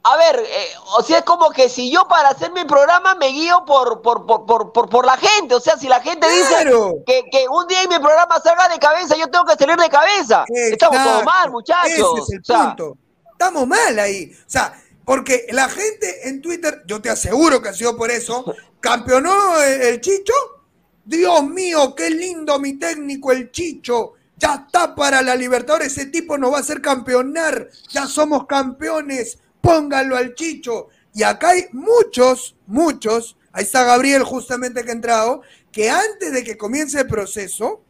a 0.05 0.17
ver, 0.17 0.39
eh, 0.41 0.69
o 0.97 1.03
sea, 1.03 1.19
es 1.19 1.25
como 1.25 1.51
que 1.51 1.69
si 1.69 1.91
yo 1.91 2.07
para 2.09 2.31
hacer 2.31 2.53
mi 2.53 2.65
programa 2.65 3.15
me 3.17 3.29
guío 3.29 3.65
por, 3.67 4.01
por, 4.01 4.25
por, 4.27 4.47
por, 4.47 4.73
por, 4.73 4.89
por 4.89 5.05
la 5.05 5.17
gente, 5.17 5.55
o 5.55 5.61
sea, 5.61 5.77
si 5.77 5.87
la 5.89 6.01
gente 6.01 6.27
Claro. 6.49 6.93
dice 6.93 7.05
que, 7.07 7.31
que 7.31 7.49
un 7.49 7.67
día 7.67 7.81
mi 7.89 7.99
programa 7.99 8.39
salga 8.43 8.69
de 8.69 8.79
cabeza, 8.79 9.17
yo 9.17 9.29
tengo 9.29 9.45
que 9.45 9.57
salir 9.57 9.77
de 9.77 9.89
cabeza. 9.89 10.45
Estamos 10.49 11.03
todos 11.03 11.25
mal, 11.25 11.51
muchachos. 11.51 11.91
Ese 11.91 12.01
es 12.01 12.31
el 12.33 12.41
O 12.41 12.45
sea, 12.45 12.65
punto. 12.69 12.97
Estamos 13.33 13.67
mal 13.67 13.99
ahí. 13.99 14.33
O 14.35 14.51
sea, 14.51 14.73
porque 15.05 15.47
la 15.51 15.69
gente 15.69 16.29
en 16.29 16.41
Twitter, 16.41 16.83
yo 16.87 17.03
te 17.03 17.11
aseguro 17.11 17.61
que 17.61 17.69
ha 17.71 17.75
sido 17.75 17.97
por 17.97 18.11
eso, 18.11 18.45
campeonó 18.81 19.61
el, 19.63 19.83
el 19.83 20.01
Chicho. 20.01 20.33
Dios 21.05 21.43
mío, 21.45 21.95
qué 21.95 22.11
lindo 22.11 22.59
mi 22.59 22.79
técnico, 22.79 23.33
el 23.33 23.51
Chicho. 23.51 24.15
Ya 24.39 24.65
está 24.67 24.95
para 24.95 25.21
la 25.23 25.35
Libertadores, 25.35 25.93
ese 25.97 26.07
tipo 26.07 26.39
nos 26.39 26.53
va 26.53 26.59
a 26.59 26.61
hacer 26.61 26.81
campeonar. 26.81 27.69
Ya 27.91 28.07
somos 28.07 28.47
campeones. 28.47 29.39
pónganlo 29.61 30.17
al 30.17 30.35
Chicho. 30.35 30.89
Y 31.13 31.23
acá 31.25 31.49
hay 31.51 31.67
muchos, 31.73 32.55
muchos, 32.67 33.37
ahí 33.53 33.65
está 33.65 33.83
Gabriel 33.83 34.23
justamente 34.23 34.85
que 34.85 34.91
ha 34.91 34.95
entrado, 34.95 35.43
que 35.73 35.91
antes 35.91 36.33
de 36.33 36.45
que 36.45 36.57
comience 36.57 37.01
el 37.01 37.07
proceso, 37.09 37.83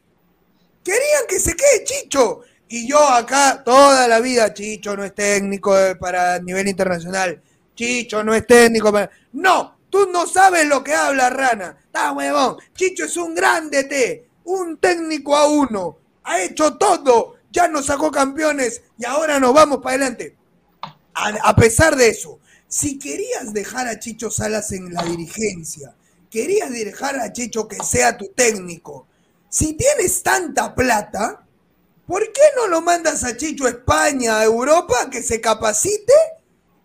querían 0.82 1.24
que 1.28 1.38
se 1.38 1.54
quede 1.54 1.84
Chicho. 1.84 2.40
Y 2.68 2.88
yo 2.88 2.98
acá 3.08 3.62
toda 3.64 4.08
la 4.08 4.20
vida, 4.20 4.52
Chicho 4.54 4.96
no 4.96 5.04
es 5.04 5.14
técnico 5.14 5.74
de- 5.74 5.96
para 5.96 6.38
nivel 6.38 6.68
internacional. 6.68 7.40
Chicho 7.74 8.24
no 8.24 8.34
es 8.34 8.46
técnico 8.46 8.90
para... 8.92 9.10
No, 9.32 9.78
tú 9.90 10.08
no 10.10 10.26
sabes 10.26 10.66
lo 10.66 10.82
que 10.82 10.94
habla 10.94 11.30
Rana. 11.30 11.76
Está 11.84 12.12
huevón. 12.12 12.56
Chicho 12.74 13.04
es 13.04 13.16
un 13.16 13.34
gran 13.34 13.70
DT, 13.70 14.28
un 14.44 14.78
técnico 14.78 15.36
a 15.36 15.46
uno. 15.48 15.98
Ha 16.28 16.42
hecho 16.42 16.76
todo. 16.76 17.36
Ya 17.50 17.68
nos 17.68 17.86
sacó 17.86 18.10
campeones 18.10 18.82
y 18.98 19.06
ahora 19.06 19.40
nos 19.40 19.54
vamos 19.54 19.78
para 19.78 19.96
adelante. 19.96 20.36
A, 21.14 21.56
pesar 21.56 21.96
de 21.96 22.08
eso, 22.08 22.38
si 22.68 22.98
querías 22.98 23.52
dejar 23.52 23.88
a 23.88 23.98
Chicho 23.98 24.30
Salas 24.30 24.70
en 24.72 24.92
la 24.92 25.02
dirigencia, 25.02 25.94
querías 26.30 26.70
dejar 26.70 27.18
a 27.18 27.32
Chicho 27.32 27.66
que 27.66 27.82
sea 27.82 28.16
tu 28.16 28.28
técnico, 28.28 29.08
si 29.48 29.72
tienes 29.72 30.22
tanta 30.22 30.74
plata, 30.74 31.44
¿por 32.06 32.22
qué 32.32 32.42
no 32.56 32.68
lo 32.68 32.82
mandas 32.82 33.24
a 33.24 33.36
Chicho 33.36 33.64
a 33.64 33.70
España, 33.70 34.38
a 34.38 34.44
Europa, 34.44 35.08
que 35.10 35.22
se 35.22 35.40
capacite 35.40 36.12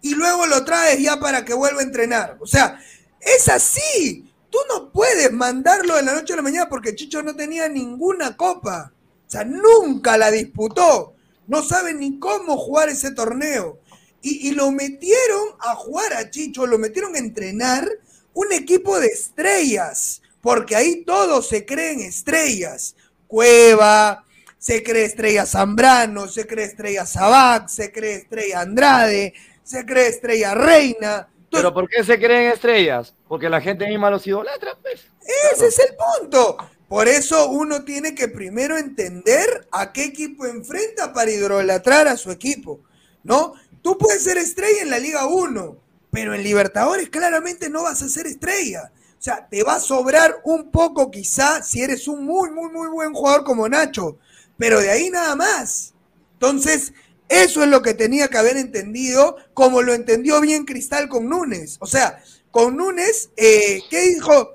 y 0.02 0.16
luego 0.16 0.48
lo 0.48 0.64
traes 0.64 1.00
ya 1.00 1.20
para 1.20 1.44
que 1.44 1.54
vuelva 1.54 1.82
a 1.82 1.84
entrenar? 1.84 2.38
O 2.40 2.48
sea, 2.48 2.80
es 3.20 3.50
así. 3.50 4.32
Tú 4.50 4.58
no 4.70 4.92
puedes 4.92 5.32
mandarlo 5.32 5.96
de 5.96 6.04
la 6.04 6.14
noche 6.14 6.34
a 6.34 6.38
la 6.38 6.42
mañana 6.42 6.70
porque 6.70 6.96
Chicho 6.96 7.22
no 7.22 7.36
tenía 7.36 7.68
ninguna 7.68 8.36
copa. 8.38 8.94
Sea, 9.34 9.46
nunca 9.46 10.16
la 10.18 10.30
disputó. 10.30 11.16
No 11.48 11.64
sabe 11.64 11.94
ni 11.94 12.20
cómo 12.20 12.58
jugar 12.58 12.90
ese 12.90 13.12
torneo. 13.12 13.80
Y, 14.22 14.50
y 14.50 14.52
lo 14.52 14.72
metieron 14.72 15.50
a 15.60 15.76
jugar 15.76 16.14
a 16.14 16.30
Chicho, 16.30 16.68
lo 16.68 16.78
metieron 16.78 17.16
a 17.16 17.20
entrenar 17.20 17.90
un 18.34 18.54
equipo 18.54 19.00
de 19.00 19.08
estrellas, 19.08 20.22
porque 20.42 20.76
ahí 20.76 21.04
todos 21.04 21.48
se 21.50 21.66
creen 21.66 22.00
estrellas. 22.00 22.96
Cueva, 23.28 24.24
se 24.60 24.84
cree 24.84 25.06
estrella 25.06 25.48
Zambrano, 25.48 26.28
se 26.28 26.46
cree 26.46 26.66
estrella 26.66 27.06
Sabac, 27.06 27.68
se 27.70 27.92
cree 27.92 28.16
estrella 28.16 28.62
Andrade, 28.62 29.34
se 29.64 29.86
cree 29.86 30.10
estrella 30.10 30.54
Reina. 30.54 31.28
¿Pero 31.50 31.74
por 31.74 31.90
qué 31.90 32.04
se 32.04 32.20
creen 32.20 32.52
estrellas? 32.52 33.14
Porque 33.28 33.50
la 33.50 33.62
gente 33.62 33.88
misma 33.88 34.10
los 34.10 34.26
idolatra, 34.28 34.78
pues. 34.82 35.08
Ese 35.54 35.68
es 35.68 35.80
el 35.80 35.96
punto. 35.96 36.58
Por 36.94 37.08
eso 37.08 37.50
uno 37.50 37.84
tiene 37.84 38.14
que 38.14 38.28
primero 38.28 38.78
entender 38.78 39.68
a 39.72 39.92
qué 39.92 40.04
equipo 40.04 40.46
enfrenta 40.46 41.12
para 41.12 41.32
idolatrar 41.32 42.08
a 42.08 42.18
su 42.18 42.30
equipo, 42.30 42.82
¿no? 43.24 43.56
Tú 43.82 43.98
puedes 43.98 44.24
ser 44.24 44.38
estrella 44.38 44.84
en 44.84 44.92
la 44.92 45.00
Liga 45.00 45.26
1, 45.26 45.76
pero 46.12 46.36
en 46.36 46.44
Libertadores 46.44 47.10
claramente 47.10 47.68
no 47.72 47.82
vas 47.82 48.04
a 48.04 48.10
ser 48.10 48.28
estrella. 48.28 48.92
O 49.18 49.24
sea, 49.24 49.48
te 49.50 49.64
va 49.64 49.78
a 49.78 49.80
sobrar 49.80 50.40
un 50.44 50.70
poco 50.70 51.10
quizá 51.10 51.64
si 51.64 51.82
eres 51.82 52.08
un 52.08 52.26
muy, 52.26 52.52
muy, 52.52 52.72
muy 52.72 52.90
buen 52.90 53.12
jugador 53.12 53.44
como 53.44 53.68
Nacho, 53.68 54.20
pero 54.60 54.80
de 54.80 54.92
ahí 54.92 55.10
nada 55.10 55.36
más. 55.36 55.96
Entonces, 56.34 56.94
eso 57.28 57.64
es 57.64 57.70
lo 57.70 57.82
que 57.82 57.96
tenía 57.96 58.28
que 58.28 58.38
haber 58.38 58.58
entendido, 58.58 59.38
como 59.56 59.82
lo 59.82 59.96
entendió 59.96 60.40
bien 60.42 60.64
Cristal 60.64 61.10
con 61.10 61.28
Núñez. 61.28 61.78
O 61.80 61.88
sea, 61.88 62.22
con 62.52 62.78
Núñez, 62.78 63.32
eh, 63.36 63.82
¿qué 63.90 64.10
dijo? 64.10 64.53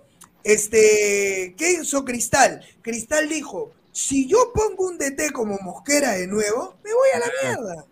Este, 0.49 1.55
¿qué 1.59 1.73
hizo 1.73 2.07
Cristal? 2.07 2.65
Cristal 2.81 3.29
dijo, 3.29 3.73
si 3.93 4.27
yo 4.27 4.51
pongo 4.55 4.87
un 4.87 4.97
DT 4.97 5.31
como 5.31 5.59
Mosquera 5.59 6.13
de 6.13 6.27
nuevo, 6.27 6.75
me 6.83 6.95
voy 6.95 7.09
a 7.15 7.19
la 7.19 7.27
mierda. 7.43 7.87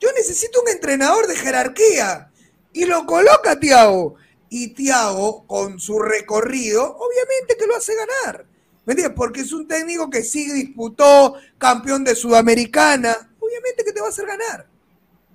Yo 0.00 0.08
necesito 0.16 0.62
un 0.62 0.70
entrenador 0.70 1.26
de 1.26 1.36
jerarquía. 1.36 2.32
Y 2.72 2.86
lo 2.86 3.04
coloca 3.04 3.60
Tiago. 3.60 4.14
Y 4.48 4.68
Tiago, 4.68 5.46
con 5.46 5.78
su 5.78 5.98
recorrido, 5.98 6.96
obviamente 6.96 7.58
que 7.58 7.66
lo 7.66 7.76
hace 7.76 7.92
ganar. 7.94 8.46
¿Me 8.86 8.94
entiendes? 8.94 9.14
Porque 9.14 9.42
es 9.42 9.52
un 9.52 9.68
técnico 9.68 10.08
que 10.08 10.24
sí 10.24 10.50
disputó 10.50 11.34
campeón 11.58 12.04
de 12.04 12.14
Sudamericana. 12.14 13.34
Obviamente 13.38 13.84
que 13.84 13.92
te 13.92 14.00
va 14.00 14.06
a 14.06 14.10
hacer 14.10 14.24
ganar. 14.24 14.66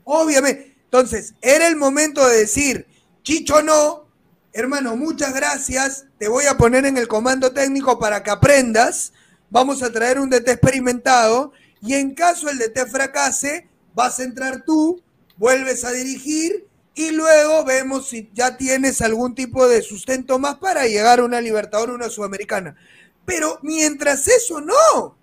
Obviamente. 0.05 0.75
Entonces, 0.85 1.35
era 1.39 1.67
el 1.67 1.75
momento 1.75 2.27
de 2.27 2.37
decir, 2.37 2.87
Chicho 3.21 3.61
no, 3.61 4.07
hermano, 4.53 4.95
muchas 4.95 5.33
gracias, 5.33 6.05
te 6.23 6.29
voy 6.29 6.45
a 6.45 6.55
poner 6.55 6.85
en 6.85 6.95
el 6.95 7.09
comando 7.09 7.51
técnico 7.51 7.99
para 7.99 8.23
que 8.23 8.31
aprendas, 8.31 9.11
vamos 9.49 9.83
a 9.83 9.91
traer 9.91 10.21
un 10.21 10.29
DT 10.29 10.51
experimentado 10.51 11.51
y 11.81 11.95
en 11.95 12.15
caso 12.15 12.49
el 12.49 12.59
DT 12.59 12.87
fracase, 12.89 13.67
vas 13.93 14.19
a 14.19 14.23
entrar 14.23 14.63
tú, 14.63 15.03
vuelves 15.35 15.83
a 15.83 15.91
dirigir 15.91 16.65
y 16.95 17.11
luego 17.11 17.65
vemos 17.65 18.07
si 18.07 18.31
ya 18.33 18.55
tienes 18.55 19.01
algún 19.01 19.35
tipo 19.35 19.67
de 19.67 19.81
sustento 19.81 20.39
más 20.39 20.59
para 20.59 20.87
llegar 20.87 21.19
a 21.19 21.25
una 21.25 21.41
Libertadores 21.41 21.91
o 21.91 21.95
una 21.95 22.07
Sudamericana. 22.07 22.77
Pero 23.25 23.59
mientras 23.61 24.25
eso 24.29 24.61
no, 24.61 25.17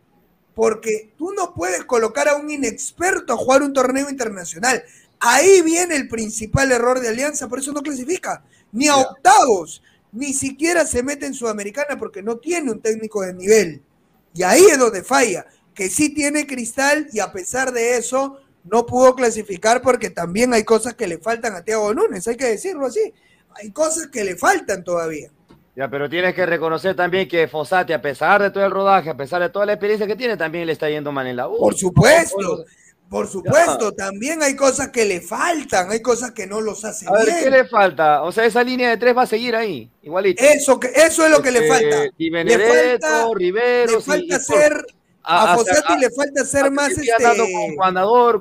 porque 0.54 1.14
tú 1.16 1.32
no 1.32 1.54
puedes 1.54 1.86
colocar 1.86 2.28
a 2.28 2.36
un 2.36 2.50
inexperto 2.50 3.32
a 3.32 3.38
jugar 3.38 3.62
un 3.62 3.72
torneo 3.72 4.10
internacional. 4.10 4.84
Ahí 5.18 5.62
viene 5.62 5.96
el 5.96 6.08
principal 6.08 6.70
error 6.70 7.00
de 7.00 7.08
Alianza, 7.08 7.48
por 7.48 7.60
eso 7.60 7.72
no 7.72 7.80
clasifica, 7.80 8.44
ni 8.70 8.88
a 8.88 8.98
octavos, 8.98 9.82
ni 10.12 10.32
siquiera 10.32 10.86
se 10.86 11.02
mete 11.02 11.26
en 11.26 11.34
Sudamericana 11.34 11.98
porque 11.98 12.22
no 12.22 12.36
tiene 12.36 12.70
un 12.70 12.80
técnico 12.80 13.22
de 13.22 13.34
nivel. 13.34 13.82
Y 14.34 14.42
ahí 14.42 14.64
es 14.70 14.78
donde 14.78 15.02
falla, 15.02 15.46
que 15.74 15.88
sí 15.88 16.14
tiene 16.14 16.46
cristal 16.46 17.08
y 17.12 17.20
a 17.20 17.32
pesar 17.32 17.72
de 17.72 17.96
eso 17.96 18.38
no 18.64 18.86
pudo 18.86 19.14
clasificar 19.14 19.82
porque 19.82 20.10
también 20.10 20.52
hay 20.52 20.64
cosas 20.64 20.94
que 20.94 21.06
le 21.06 21.18
faltan 21.18 21.54
a 21.54 21.62
Thiago 21.62 21.94
Núñez, 21.94 22.26
hay 22.28 22.36
que 22.36 22.46
decirlo 22.46 22.86
así. 22.86 23.12
Hay 23.54 23.70
cosas 23.72 24.08
que 24.08 24.22
le 24.22 24.36
faltan 24.36 24.84
todavía. 24.84 25.30
Ya, 25.74 25.88
pero 25.88 26.08
tienes 26.10 26.34
que 26.34 26.46
reconocer 26.46 26.94
también 26.94 27.28
que 27.28 27.48
Fossati, 27.48 27.92
a 27.92 28.02
pesar 28.02 28.42
de 28.42 28.50
todo 28.50 28.64
el 28.64 28.70
rodaje, 28.70 29.10
a 29.10 29.16
pesar 29.16 29.40
de 29.40 29.48
toda 29.48 29.66
la 29.66 29.72
experiencia 29.72 30.06
que 30.06 30.16
tiene, 30.16 30.36
también 30.36 30.66
le 30.66 30.72
está 30.72 30.90
yendo 30.90 31.10
mal 31.10 31.26
en 31.26 31.36
la 31.36 31.48
U. 31.48 31.56
Por 31.58 31.74
supuesto, 31.74 32.64
por 33.10 33.26
supuesto, 33.26 33.92
también 33.92 34.40
hay 34.42 34.54
cosas 34.54 34.88
que 34.90 35.04
le 35.04 35.20
faltan, 35.20 35.90
hay 35.90 36.00
cosas 36.00 36.30
que 36.30 36.46
no 36.46 36.60
los 36.60 36.84
hace 36.84 37.06
A 37.08 37.12
ver, 37.12 37.26
bien. 37.26 37.38
¿qué 37.42 37.50
le 37.50 37.64
falta? 37.66 38.22
O 38.22 38.30
sea, 38.30 38.44
esa 38.44 38.62
línea 38.62 38.88
de 38.88 38.96
tres 38.98 39.16
va 39.16 39.22
a 39.22 39.26
seguir 39.26 39.56
ahí, 39.56 39.90
igualito. 40.02 40.42
Eso, 40.44 40.78
que, 40.78 40.92
eso 40.94 41.24
es 41.24 41.30
lo 41.32 41.42
que 41.42 41.50
le 41.50 41.58
Este, 41.58 41.68
falta. 41.68 41.96
Le 42.16 42.30
Benedetto, 42.30 43.06
falta- 43.08 43.28
Riveros 43.34 44.06
le 44.06 44.16
y- 44.16 44.28
falta 44.28 44.36
y- 44.36 44.40
ser, 44.40 44.86
a, 45.24 45.52
a- 45.52 45.56
Fossati 45.56 45.92
a- 45.92 45.98
le 45.98 46.10
falta 46.10 46.44
ser 46.44 46.70
más 46.70 46.90
este, 46.92 47.12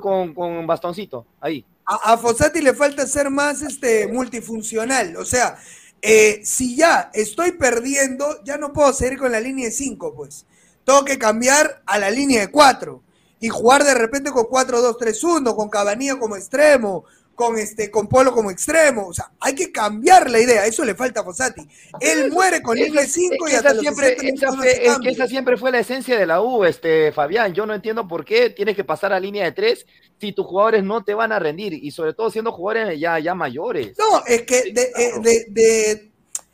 con, 0.00 0.34
con 0.34 0.66
bastoncito, 0.68 1.26
ahí. 1.40 1.64
a, 1.84 2.12
a 2.12 2.16
Fossati 2.16 2.60
le 2.60 2.72
falta 2.72 3.04
ser 3.08 3.28
más 3.28 3.62
este 3.62 4.06
multifuncional. 4.06 5.16
O 5.16 5.24
sea, 5.24 5.58
eh, 6.00 6.40
si 6.44 6.76
ya 6.76 7.10
estoy 7.12 7.52
perdiendo, 7.52 8.40
ya 8.44 8.56
no 8.56 8.72
puedo 8.72 8.92
seguir 8.92 9.18
con 9.18 9.32
la 9.32 9.40
línea 9.40 9.66
de 9.66 9.72
5, 9.72 10.14
pues. 10.14 10.46
Tengo 10.84 11.04
que 11.04 11.18
cambiar 11.18 11.82
a 11.86 11.98
la 11.98 12.08
línea 12.10 12.40
de 12.42 12.48
4 12.52 13.02
y 13.40 13.48
jugar 13.48 13.82
de 13.84 13.94
repente 13.94 14.30
con 14.30 14.44
4-2-3-1, 14.44 15.54
con 15.56 15.68
Cabanilla 15.68 16.18
como 16.18 16.36
extremo, 16.36 17.04
con 17.34 17.56
este 17.58 17.90
con 17.90 18.06
Polo 18.06 18.32
como 18.32 18.50
extremo. 18.50 19.06
O 19.08 19.14
sea, 19.14 19.30
hay 19.40 19.54
que 19.54 19.72
cambiar 19.72 20.30
la 20.30 20.38
idea. 20.40 20.66
Eso 20.66 20.84
le 20.84 20.94
falta 20.94 21.20
a 21.20 21.24
Fossati. 21.24 21.66
Él 22.00 22.30
muere 22.30 22.60
con 22.60 22.76
línea 22.76 23.00
de 23.00 23.08
5 23.08 23.48
y 23.48 23.52
hasta 23.54 23.72
los 23.72 23.80
siempre, 23.80 24.08
60 24.08 24.22
minutos 24.24 24.42
esa 24.42 24.56
fue- 24.58 24.86
es 24.86 24.98
que 24.98 25.08
esa 25.10 25.26
siempre 25.26 25.56
fue 25.56 25.70
la 25.72 25.78
esencia 25.78 26.18
de 26.18 26.26
la 26.26 26.42
U, 26.42 26.64
este 26.66 27.12
Fabián. 27.12 27.54
Yo 27.54 27.64
no 27.64 27.72
entiendo 27.74 28.06
por 28.06 28.26
qué 28.26 28.50
tienes 28.50 28.76
que 28.76 28.84
pasar 28.84 29.12
a 29.14 29.18
línea 29.20 29.44
de 29.46 29.52
tres 29.52 29.86
si 30.20 30.32
tus 30.32 30.44
jugadores 30.44 30.84
no 30.84 31.02
te 31.02 31.14
van 31.14 31.32
a 31.32 31.38
rendir 31.38 31.72
y 31.72 31.90
sobre 31.92 32.12
todo 32.12 32.30
siendo 32.30 32.52
jugadores 32.52 33.00
ya, 33.00 33.18
ya 33.18 33.34
mayores. 33.34 33.96
No, 33.98 34.22
es 34.26 34.42
que 34.42 34.72
de, 34.74 34.82
eh, 34.82 35.12
de- 35.22 35.46
de- 35.48 36.10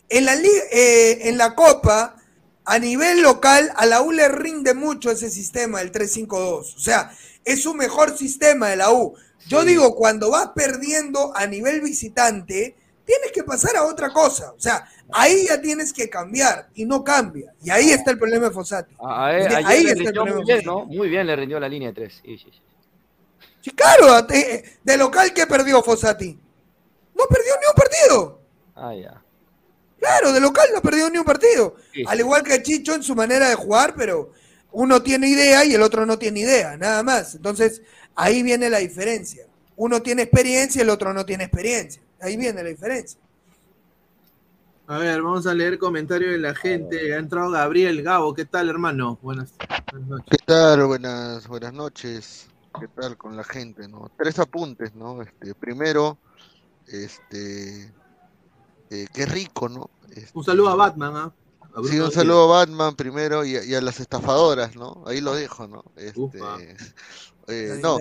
en, 0.08 0.24
la 0.24 0.36
liga, 0.36 0.62
eh, 0.70 1.18
en 1.28 1.36
la 1.36 1.56
Copa, 1.56 2.14
a 2.66 2.78
nivel 2.78 3.22
local, 3.22 3.72
a 3.76 3.86
la 3.86 4.02
U 4.02 4.12
le 4.12 4.28
rinde 4.28 4.74
mucho 4.74 5.10
ese 5.10 5.30
sistema, 5.30 5.80
el 5.80 5.92
3-5-2. 5.92 6.74
O 6.76 6.78
sea, 6.80 7.10
es 7.44 7.62
su 7.62 7.74
mejor 7.74 8.16
sistema 8.18 8.68
de 8.68 8.76
la 8.76 8.90
U. 8.92 9.14
Yo 9.48 9.64
digo, 9.64 9.94
cuando 9.94 10.30
vas 10.30 10.50
perdiendo 10.54 11.32
a 11.36 11.46
nivel 11.46 11.80
visitante, 11.80 12.74
tienes 13.04 13.30
que 13.32 13.44
pasar 13.44 13.76
a 13.76 13.84
otra 13.84 14.12
cosa. 14.12 14.52
O 14.52 14.60
sea, 14.60 14.84
ahí 15.12 15.46
ya 15.46 15.60
tienes 15.60 15.92
que 15.92 16.10
cambiar 16.10 16.68
y 16.74 16.84
no 16.84 17.04
cambia. 17.04 17.52
Y 17.62 17.70
ahí 17.70 17.90
está 17.90 18.10
el 18.10 18.18
problema 18.18 18.46
de 18.48 18.50
Fossati. 18.50 18.94
A- 18.98 19.32
él- 19.32 19.46
Ahí 19.64 19.84
está 19.86 20.08
el 20.08 20.14
problema 20.14 20.36
muy 20.38 20.44
bien, 20.44 20.64
¿no? 20.66 20.84
Muy 20.86 21.08
bien 21.08 21.26
le 21.28 21.36
rindió 21.36 21.60
la 21.60 21.68
línea 21.68 21.88
de 21.90 21.94
tres. 21.94 22.20
Sí, 22.24 22.36
sí, 22.38 22.50
sí. 22.50 22.60
Sí, 23.60 23.70
claro, 23.70 24.22
de 24.26 24.96
local 24.96 25.32
que 25.32 25.46
perdió 25.46 25.82
Fossati. 25.82 26.36
No 27.14 27.24
perdió 27.28 27.52
ni 27.60 27.66
un 27.68 27.74
partido. 27.76 28.40
Ah, 28.74 28.94
ya. 28.94 29.22
Claro, 30.06 30.32
de 30.32 30.40
local 30.40 30.68
no 30.74 30.80
perdió 30.80 31.10
ni 31.10 31.18
un 31.18 31.24
partido. 31.24 31.76
Sí, 31.92 32.04
Al 32.06 32.20
igual 32.20 32.42
que 32.42 32.62
Chicho 32.62 32.94
en 32.94 33.02
su 33.02 33.14
manera 33.14 33.48
de 33.48 33.54
jugar, 33.54 33.94
pero 33.96 34.32
uno 34.72 35.02
tiene 35.02 35.28
idea 35.28 35.64
y 35.64 35.74
el 35.74 35.82
otro 35.82 36.06
no 36.06 36.18
tiene 36.18 36.40
idea, 36.40 36.76
nada 36.76 37.02
más. 37.02 37.34
Entonces, 37.34 37.82
ahí 38.14 38.42
viene 38.42 38.70
la 38.70 38.78
diferencia. 38.78 39.46
Uno 39.76 40.02
tiene 40.02 40.22
experiencia 40.22 40.80
y 40.80 40.82
el 40.82 40.90
otro 40.90 41.12
no 41.12 41.26
tiene 41.26 41.44
experiencia. 41.44 42.02
Ahí 42.20 42.36
viene 42.36 42.62
la 42.62 42.68
diferencia. 42.68 43.18
A 44.86 44.98
ver, 44.98 45.20
vamos 45.20 45.46
a 45.46 45.54
leer 45.54 45.78
comentarios 45.78 46.30
de 46.32 46.38
la 46.38 46.54
gente. 46.54 47.12
Ha 47.12 47.18
entrado 47.18 47.50
Gabriel 47.50 48.02
Gabo. 48.02 48.32
¿Qué 48.34 48.44
tal, 48.44 48.68
hermano? 48.68 49.18
Buenas, 49.20 49.52
buenas 49.90 50.08
noches. 50.08 50.26
¿Qué 50.30 50.38
tal? 50.46 50.86
Buenas, 50.86 51.48
buenas 51.48 51.72
noches. 51.72 52.48
¿qué 52.78 52.88
tal 52.88 53.16
con 53.16 53.36
la 53.36 53.44
gente, 53.44 53.88
no? 53.88 54.10
Tres 54.16 54.38
apuntes, 54.38 54.94
¿no? 54.94 55.22
Este, 55.22 55.54
primero, 55.54 56.18
este, 56.86 57.92
eh, 58.90 59.06
qué 59.12 59.26
rico, 59.26 59.68
¿no? 59.68 59.90
Un 60.34 60.44
saludo 60.44 60.68
a 60.68 60.74
Batman, 60.76 61.12
¿ah? 61.16 61.32
Sí, 61.88 61.98
un 62.00 62.10
saludo 62.10 62.44
a 62.44 62.58
Batman 62.60 62.94
primero 62.96 63.44
y 63.44 63.56
a, 63.56 63.64
y 63.64 63.74
a 63.74 63.80
las 63.82 64.00
estafadoras, 64.00 64.74
¿no? 64.76 65.02
Ahí 65.06 65.20
lo 65.20 65.34
dejo, 65.34 65.66
¿no? 65.68 65.84
Este, 65.96 66.38
eh, 67.48 67.78
no, 67.82 67.98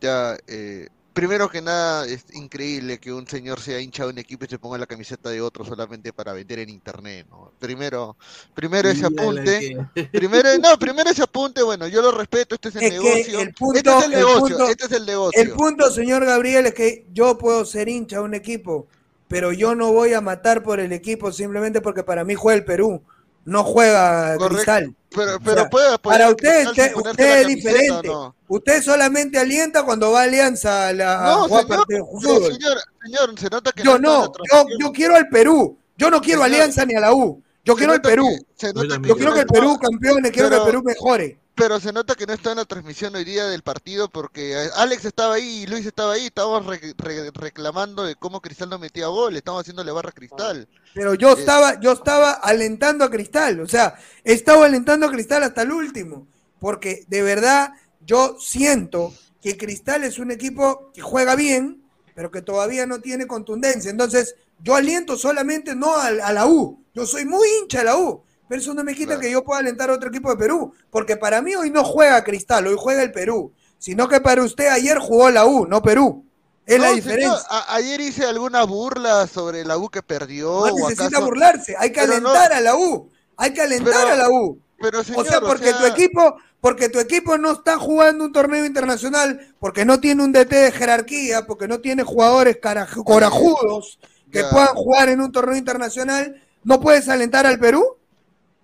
ya. 0.00 0.38
eh, 0.46 0.88
primero 1.12 1.48
que 1.50 1.60
nada, 1.60 2.06
es 2.06 2.24
increíble 2.32 2.98
que 2.98 3.12
un 3.12 3.26
señor 3.28 3.60
sea 3.60 3.78
hincha 3.78 4.04
de 4.04 4.10
un 4.10 4.18
equipo 4.18 4.46
y 4.46 4.48
se 4.48 4.58
ponga 4.58 4.78
la 4.78 4.86
camiseta 4.86 5.28
de 5.30 5.40
otro 5.42 5.64
solamente 5.66 6.12
para 6.14 6.32
vender 6.32 6.60
en 6.60 6.70
internet, 6.70 7.26
¿no? 7.30 7.52
Primero, 7.58 8.16
primero 8.54 8.88
ese 8.88 9.06
apunte, 9.06 9.76
primero, 10.12 10.48
no, 10.58 10.78
primero 10.78 11.10
ese 11.10 11.22
apunte, 11.22 11.62
bueno, 11.62 11.86
yo 11.86 12.00
lo 12.02 12.10
respeto, 12.10 12.54
este 12.54 12.70
es 12.70 12.76
el 12.76 12.82
Es 12.84 12.92
negocio, 12.94 13.40
el 13.40 13.54
punto, 13.54 13.76
este 13.78 13.90
es 13.90 13.96
el 13.96 14.12
el 14.14 14.18
negocio, 14.18 14.56
punto- 14.56 14.68
este 14.70 14.84
es 14.86 14.92
el 14.92 15.06
negocio. 15.06 15.42
el 15.42 15.50
punto, 15.52 15.90
señor 15.90 16.24
Gabriel, 16.24 16.66
es 16.66 16.74
que 16.74 17.06
yo 17.12 17.36
puedo 17.38 17.64
ser 17.66 17.88
hincha 17.88 18.16
de 18.16 18.22
un 18.22 18.34
equipo, 18.34 18.88
pero 19.28 19.52
yo 19.52 19.74
no 19.74 19.92
voy 19.92 20.14
a 20.14 20.20
matar 20.20 20.62
por 20.62 20.80
el 20.80 20.92
equipo 20.92 21.32
simplemente 21.32 21.80
porque 21.80 22.02
para 22.02 22.24
mí 22.24 22.34
juega 22.34 22.58
el 22.58 22.64
Perú, 22.64 23.02
no 23.44 23.64
juega 23.64 24.36
Correcto, 24.36 24.54
Cristal. 24.56 24.94
Pero, 25.14 25.36
O 25.36 25.40
pero 25.40 25.56
sea, 25.62 25.70
puede 25.70 25.94
apoyar 25.94 26.18
para 26.18 26.30
usted, 26.30 26.66
usted, 26.96 27.40
es 27.40 27.46
diferente. 27.46 28.10
Usted 28.48 28.82
solamente 28.82 29.38
alienta 29.38 29.84
cuando 29.84 30.10
va 30.12 30.20
a 30.20 30.24
Alianza 30.24 30.88
a, 30.88 30.92
la, 30.92 31.22
No, 31.22 31.48
señor, 31.48 31.68
partido 31.68 31.84
de 31.88 31.98
no, 31.98 32.06
fútbol. 32.06 32.52
señor, 32.52 32.78
señor, 33.04 33.38
se 33.38 33.48
nota 33.50 33.72
que 33.72 33.82
Yo 33.82 33.98
no, 33.98 34.32
yo, 34.80 34.92
quiero 34.92 35.14
al 35.16 35.28
Perú. 35.28 35.78
Yo 35.96 36.10
no 36.10 36.20
quiero 36.20 36.42
Señor, 36.42 36.54
Alianza 36.54 36.84
ni 36.84 36.94
a 36.96 37.00
la 37.00 37.14
U. 37.14 37.42
Yo 37.64 37.76
quiero 37.76 37.92
al 37.92 38.02
Perú. 38.02 38.26
que- 38.58 38.72
Yo 39.06 39.16
quiero 39.16 39.34
que 39.34 39.40
el 39.40 39.46
Perú 39.46 39.78
campeone, 39.80 40.30
quiero 40.30 40.50
que 40.50 40.56
el 40.56 40.62
Perú 40.64 40.82
mejore. 40.82 41.38
Pero 41.56 41.78
se 41.80 41.92
nota 41.92 42.14
que 42.16 42.26
no 42.26 42.32
está 42.32 42.50
en 42.52 42.58
la 42.58 42.64
transmisión 42.64 43.14
hoy 43.14 43.24
día 43.24 43.46
del 43.46 43.62
partido 43.62 44.08
porque 44.08 44.56
Alex 44.74 45.04
estaba 45.04 45.34
ahí 45.34 45.62
y 45.62 45.66
Luis 45.66 45.86
estaba 45.86 46.14
ahí. 46.14 46.26
Estábamos 46.26 46.66
re- 46.66 46.94
re- 46.98 47.30
reclamando 47.32 48.04
de 48.04 48.16
cómo 48.16 48.40
Cristal 48.40 48.70
no 48.70 48.78
metía 48.78 49.06
gol. 49.06 49.36
Estábamos 49.36 49.62
haciéndole 49.62 49.92
barra 49.92 50.10
a 50.10 50.12
Cristal. 50.12 50.68
Pero 50.92 51.14
yo 51.14 51.32
Eh, 51.32 51.32
estaba, 51.32 51.80
yo 51.80 51.92
estaba 51.92 52.32
alentando 52.32 53.04
a 53.04 53.10
Cristal, 53.10 53.60
o 53.60 53.66
sea, 53.66 53.96
estaba 54.22 54.66
alentando 54.66 55.06
a 55.06 55.10
Cristal 55.10 55.42
hasta 55.42 55.62
el 55.62 55.72
último, 55.72 56.28
porque 56.60 57.04
de 57.08 57.22
verdad 57.22 57.72
yo 58.00 58.36
siento 58.38 59.12
que 59.40 59.56
Cristal 59.56 60.04
es 60.04 60.18
un 60.18 60.30
equipo 60.30 60.90
que 60.94 61.02
juega 61.02 61.34
bien, 61.34 61.82
pero 62.14 62.30
que 62.30 62.42
todavía 62.42 62.86
no 62.86 63.00
tiene 63.00 63.26
contundencia. 63.26 63.90
Entonces, 63.90 64.36
yo 64.60 64.76
aliento 64.76 65.16
solamente 65.16 65.74
no 65.74 65.96
a, 65.96 66.06
a 66.06 66.32
la 66.32 66.46
U, 66.46 66.84
yo 66.94 67.06
soy 67.06 67.24
muy 67.24 67.46
hincha 67.60 67.78
de 67.78 67.84
la 67.86 67.96
U, 67.98 68.22
pero 68.48 68.60
eso 68.60 68.74
no 68.74 68.84
me 68.84 68.94
quita 68.94 69.18
que 69.18 69.30
yo 69.30 69.42
pueda 69.44 69.60
alentar 69.60 69.90
a 69.90 69.94
otro 69.94 70.08
equipo 70.08 70.30
de 70.30 70.36
Perú, 70.36 70.72
porque 70.90 71.16
para 71.16 71.40
mí 71.42 71.54
hoy 71.54 71.70
no 71.70 71.84
juega 71.84 72.22
Cristal, 72.24 72.66
hoy 72.66 72.76
juega 72.78 73.02
el 73.02 73.12
Perú, 73.12 73.52
sino 73.78 74.08
que 74.08 74.20
para 74.20 74.42
usted 74.42 74.68
ayer 74.68 74.98
jugó 74.98 75.30
la 75.30 75.44
U, 75.46 75.66
no 75.66 75.82
Perú. 75.82 76.24
Es 76.66 76.80
la 76.80 76.92
diferencia. 76.92 77.36
señor, 77.36 77.62
ayer 77.68 78.00
hice 78.00 78.24
alguna 78.24 78.64
burla 78.64 79.26
sobre 79.26 79.64
la 79.64 79.76
U 79.76 79.90
que 79.90 80.02
perdió. 80.02 80.66
No 80.66 80.74
necesita 80.76 81.06
acaso- 81.08 81.24
burlarse, 81.26 81.74
hay 81.78 81.92
que 81.92 82.00
Pero 82.00 82.20
no- 82.20 82.30
alentar 82.30 82.52
a 82.54 82.60
la 82.62 82.74
U, 82.76 83.10
hay 83.36 83.52
que 83.52 83.60
alentar 83.60 83.92
Pero- 83.94 84.08
a 84.08 84.16
la 84.16 84.30
U. 84.30 84.58
Pero 84.80 85.00
o 85.00 85.04
sea, 85.04 85.38
o 85.38 85.46
porque 85.46 85.68
sea- 85.70 85.78
tu 85.78 85.86
equipo, 85.86 86.36
porque 86.60 86.88
tu 86.88 86.98
equipo 86.98 87.36
no 87.38 87.52
está 87.52 87.76
jugando 87.78 88.24
un 88.24 88.32
torneo 88.32 88.64
internacional, 88.64 89.54
porque 89.60 89.84
no 89.84 90.00
tiene 90.00 90.24
un 90.24 90.32
DT 90.32 90.56
de 90.56 90.72
jerarquía, 90.72 91.46
porque 91.46 91.68
no 91.68 91.80
tiene 91.80 92.02
jugadores 92.02 92.58
corajudos 93.04 93.98
que 94.30 94.40
Ya. 94.40 94.50
puedan 94.50 94.74
jugar 94.74 95.08
en 95.10 95.20
un 95.20 95.32
torneo 95.32 95.56
internacional, 95.56 96.42
¿no 96.64 96.80
puedes 96.80 97.08
alentar 97.08 97.46
al 97.46 97.58
Perú? 97.58 97.84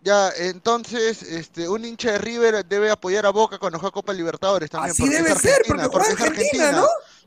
Ya, 0.02 0.30
entonces, 0.36 1.22
este, 1.22 1.68
un 1.68 1.84
hincha 1.84 2.12
de 2.12 2.18
River 2.18 2.64
debe 2.66 2.90
apoyar 2.90 3.26
a 3.26 3.30
Boca 3.30 3.58
cuando 3.58 3.78
juega 3.78 3.92
Copa 3.92 4.12
Libertadores 4.14 4.70
también. 4.70 4.92
Así 4.92 5.02
porque 5.02 5.16
es 5.18 5.24
debe 5.24 5.36
ser, 5.36 5.62
porque 5.66 5.86
juega 5.88 6.08
es 6.08 6.20
Argentina, 6.20 6.72
¿no? 6.72 6.86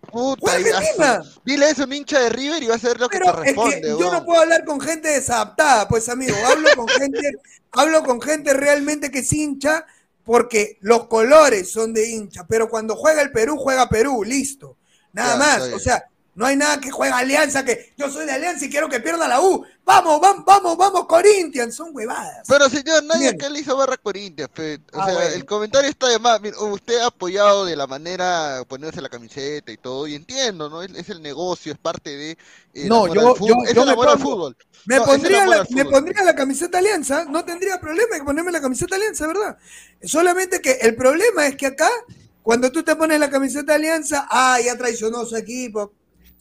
Puta, 0.09 0.51
Argentina. 0.53 1.21
ah, 1.21 1.23
Dile 1.45 1.69
eso 1.69 1.83
a 1.83 1.85
un 1.85 1.93
hincha 1.93 2.19
de 2.19 2.29
River 2.29 2.63
y 2.63 2.67
va 2.67 2.73
a 2.73 2.77
hacer 2.77 2.99
lo 2.99 3.09
que 3.09 3.19
te 3.19 3.31
Pero 3.31 3.43
es 3.43 3.55
responde. 3.55 3.81
que 3.81 3.87
yo 3.97 4.11
no 4.11 4.25
puedo 4.25 4.41
hablar 4.41 4.65
con 4.65 4.79
gente 4.81 5.09
desadaptada, 5.09 5.87
pues 5.87 6.09
amigo, 6.09 6.35
hablo 6.47 6.69
con 6.75 6.87
gente, 6.87 7.31
hablo 7.71 8.03
con 8.03 8.21
gente 8.21 8.53
realmente 8.53 9.11
que 9.11 9.19
es 9.19 9.31
hincha 9.33 9.85
porque 10.23 10.77
los 10.81 11.07
colores 11.07 11.71
son 11.71 11.93
de 11.93 12.09
hincha, 12.09 12.45
pero 12.47 12.69
cuando 12.69 12.95
juega 12.95 13.21
el 13.21 13.31
Perú, 13.31 13.57
juega 13.57 13.87
Perú, 13.89 14.23
listo. 14.23 14.77
Nada 15.11 15.33
Ya, 15.33 15.37
más, 15.37 15.61
o 15.73 15.79
sea, 15.79 16.03
no 16.35 16.45
hay 16.45 16.55
nada 16.55 16.80
que 16.81 16.89
juega 16.91 17.18
Alianza, 17.19 17.64
que 17.64 17.93
yo 17.97 18.10
soy 18.10 18.26
de 18.26 18.31
Alianza 18.31 18.65
y 18.65 18.69
quiero 18.69 18.89
que 18.89 18.99
pierda 18.99 19.27
la 19.27 19.39
U. 19.41 19.64
Vamos, 19.85 20.19
vamos, 20.22 20.45
vamos, 20.45 20.77
vamos, 20.77 21.05
Corinthians, 21.07 21.76
son 21.76 21.89
huevadas. 21.93 22.45
Pero 22.47 22.69
señor, 22.69 23.03
nadie 23.03 23.30
acá 23.30 23.49
le 23.49 23.60
hizo 23.60 23.76
barra 23.77 23.97
Corinthians. 23.97 24.49
fe. 24.53 24.80
O 24.93 24.99
Ah, 25.01 25.05
sea, 25.05 25.14
bueno. 25.15 25.35
el 25.35 25.45
comentario 25.45 25.89
está 25.89 26.07
de 26.07 26.19
más. 26.19 26.39
Mira, 26.41 26.57
usted 26.60 26.99
ha 26.99 27.07
apoyado 27.07 27.65
de 27.65 27.76
la 27.76 27.85
manera 27.85 28.64
poniéndose 28.68 29.01
la 29.01 29.10
camiseta 29.10 29.72
y 29.72 29.77
todo, 29.77 30.07
y 30.07 30.15
entiendo, 30.15 30.69
¿no? 30.69 30.81
Es, 30.81 30.91
es 30.95 31.10
el 31.10 31.22
negocio, 31.22 31.72
es 31.73 31.77
parte 31.77 32.15
de. 32.15 32.31
eh, 32.31 32.88
No, 32.88 33.07
yo, 33.14 33.35
yo, 33.45 33.55
es 33.68 33.73
yo 33.76 33.81
el 33.81 33.88
me, 33.88 33.91
amor 33.91 34.07
al 34.10 34.18
pongo- 34.18 34.23
fútbol. 34.31 34.57
me 34.85 34.95
No, 34.97 35.05
pondría 35.05 35.45
la, 35.45 35.55
al 35.57 35.68
me 35.69 35.85
pondría 35.85 36.23
la 36.23 36.34
camiseta 36.35 36.77
Alianza, 36.80 37.26
no 37.26 37.43
tendría 37.45 37.80
problema 37.80 38.15
en 38.15 38.26
ponerme 38.26 38.51
la 38.51 38.61
camiseta 38.61 38.95
Alianza, 38.95 39.27
¿verdad? 39.27 39.57
Solamente 40.01 40.61
que 40.61 40.72
el 40.81 40.95
problema 40.95 41.45
es 41.47 41.55
que 41.57 41.68
acá, 41.68 41.89
cuando 42.41 42.72
tú 42.72 42.84
te 42.84 42.95
pones 42.95 43.19
la 43.19 43.30
camiseta 43.30 43.76
Alianza, 43.76 44.27
ah, 44.30 44.60
ya 44.64 44.77
traicionó 44.77 45.26
su 45.26 45.35
equipo. 45.35 45.93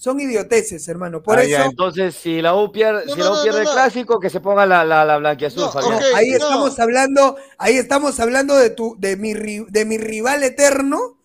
Son 0.03 0.19
idioteces, 0.19 0.89
hermano. 0.89 1.23
Por 1.23 1.39
Ah, 1.39 1.43
eso, 1.43 1.51
ya, 1.51 1.65
entonces, 1.67 2.17
si 2.17 2.43
la 2.43 2.57
U 2.57 2.73
pierde, 2.73 3.07
No, 3.07 3.13
si 3.15 3.19
no, 3.21 3.25
la 3.27 3.31
U 3.31 3.43
pierde 3.45 3.59
no, 3.59 3.63
el 3.63 3.65
no. 3.67 3.73
clásico, 3.73 4.19
que 4.19 4.31
se 4.31 4.41
ponga 4.41 4.67
la, 4.67 4.85
la, 4.85 5.05
la 5.05 5.17
blanquiazul, 5.19 5.71
Fabián. 5.71 6.01
ahí 6.17 6.33
estamos 6.33 6.77
hablando, 6.81 7.37
ahí 7.57 7.77
estamos 7.77 8.19
hablando 8.19 8.57
de 8.57 8.71
tu, 8.71 8.97
de 8.99 9.17
mi, 9.17 9.33
ri- 9.33 9.65
de 9.69 9.85
mi 9.85 9.99
rival 9.99 10.43
eterno 10.43 11.19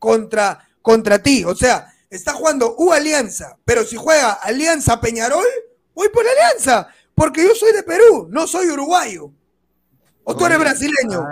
contra, 0.00 0.68
contra 0.82 1.20
ti. 1.22 1.44
O 1.44 1.54
sea, 1.54 1.86
está 2.10 2.32
jugando 2.32 2.74
U 2.78 2.92
Alianza, 2.92 3.58
pero 3.64 3.84
si 3.84 3.94
juega 3.94 4.32
Alianza 4.32 5.00
Peñarol, 5.00 5.46
voy 5.94 6.08
por 6.08 6.24
Alianza, 6.26 6.88
porque 7.14 7.44
yo 7.44 7.54
soy 7.54 7.72
de 7.74 7.84
Perú, 7.84 8.26
no 8.28 8.48
soy 8.48 8.66
uruguayo. 8.70 9.30
O 10.24 10.36
tú 10.36 10.46
eres 10.46 10.58
brasileño. 10.58 11.22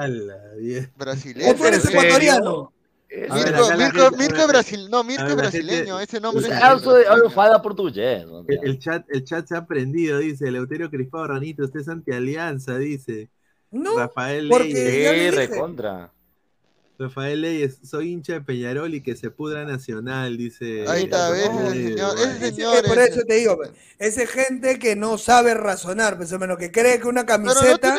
Brasileño. 0.96 1.50
O 1.50 1.54
tú 1.56 1.64
eres 1.66 1.84
ecuatoriano. 1.84 2.72
Mirko, 3.16 3.32
A 3.32 3.36
ver, 3.68 3.78
Mirko, 3.78 3.98
gente- 4.10 4.16
Mirko 4.16 4.40
a 4.42 4.46
Brasil, 4.46 4.86
no, 4.90 5.04
Mirko 5.04 5.22
a 5.22 5.28
es 5.28 5.36
ver, 5.36 5.44
gente- 5.50 5.64
brasileño, 5.66 6.00
ese 6.00 6.20
nombre 6.20 6.46
es 6.48 6.52
falo 7.32 7.62
portugués. 7.62 8.26
¿no? 8.26 8.44
El, 8.48 8.60
el 8.62 8.78
chat, 8.78 9.04
el 9.10 9.24
chat 9.24 9.46
se 9.46 9.56
ha 9.56 9.66
prendido, 9.66 10.18
dice 10.18 10.48
Eleuterio 10.48 10.90
Crispado 10.90 11.26
Ranito, 11.28 11.64
usted 11.64 11.80
es 11.80 11.88
anti-alianza, 11.88 12.76
dice. 12.78 13.28
No, 13.70 13.96
Rafael 13.96 14.48
Leyes. 14.48 14.74
dije. 14.74 15.30
recontra. 15.32 16.10
Rafael 16.96 17.40
Leyes, 17.40 17.78
soy 17.82 18.12
hincha 18.12 18.34
de 18.34 18.40
Peñarol 18.40 18.94
y 18.94 19.00
que 19.02 19.16
se 19.16 19.28
pudra 19.30 19.64
Nacional, 19.64 20.36
dice. 20.36 20.84
Ahí 20.86 21.04
está, 21.04 21.28
ves, 21.30 21.50
ese 21.50 21.72
señor, 21.88 22.16
ese 22.18 22.30
Es 22.48 22.54
señor. 22.54 22.82
que 22.82 22.88
por 22.88 22.98
ese- 23.00 23.10
eso 23.10 23.20
te 23.26 23.34
digo, 23.34 23.58
esa 23.98 24.26
gente 24.28 24.78
que 24.78 24.94
no 24.94 25.18
sabe 25.18 25.54
razonar, 25.54 26.16
pues 26.16 26.30
hermano, 26.30 26.56
que 26.56 26.70
cree 26.70 27.00
que 27.00 27.08
una 27.08 27.22
no 27.22 27.26
camiseta 27.26 27.96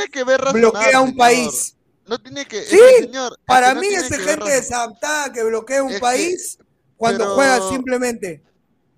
bloquea 0.53 1.01
un 1.01 1.07
señor. 1.09 1.17
país. 1.17 1.74
No 2.07 2.19
tiene 2.19 2.45
que. 2.45 2.61
Sí, 2.63 2.77
ese 2.79 3.03
señor, 3.05 3.39
para 3.45 3.73
no 3.73 3.81
mí 3.81 3.89
ver 3.89 4.03
gente 4.03 4.49
desadaptada 4.51 5.31
que 5.33 5.43
bloquea 5.43 5.83
un 5.83 5.89
Es 5.89 5.95
que- 5.95 6.01
país 6.01 6.57
cuando 6.97 7.23
pero- 7.23 7.35
juega 7.35 7.69
simplemente. 7.69 8.43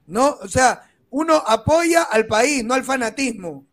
¿No? 0.06 0.38
O 0.42 0.48
sea, 0.48 0.90
uno 1.10 1.36
apoya 1.46 2.04
al 2.04 2.28
país, 2.28 2.64
no 2.64 2.74
al 2.74 2.84
fanatismo. 2.84 3.66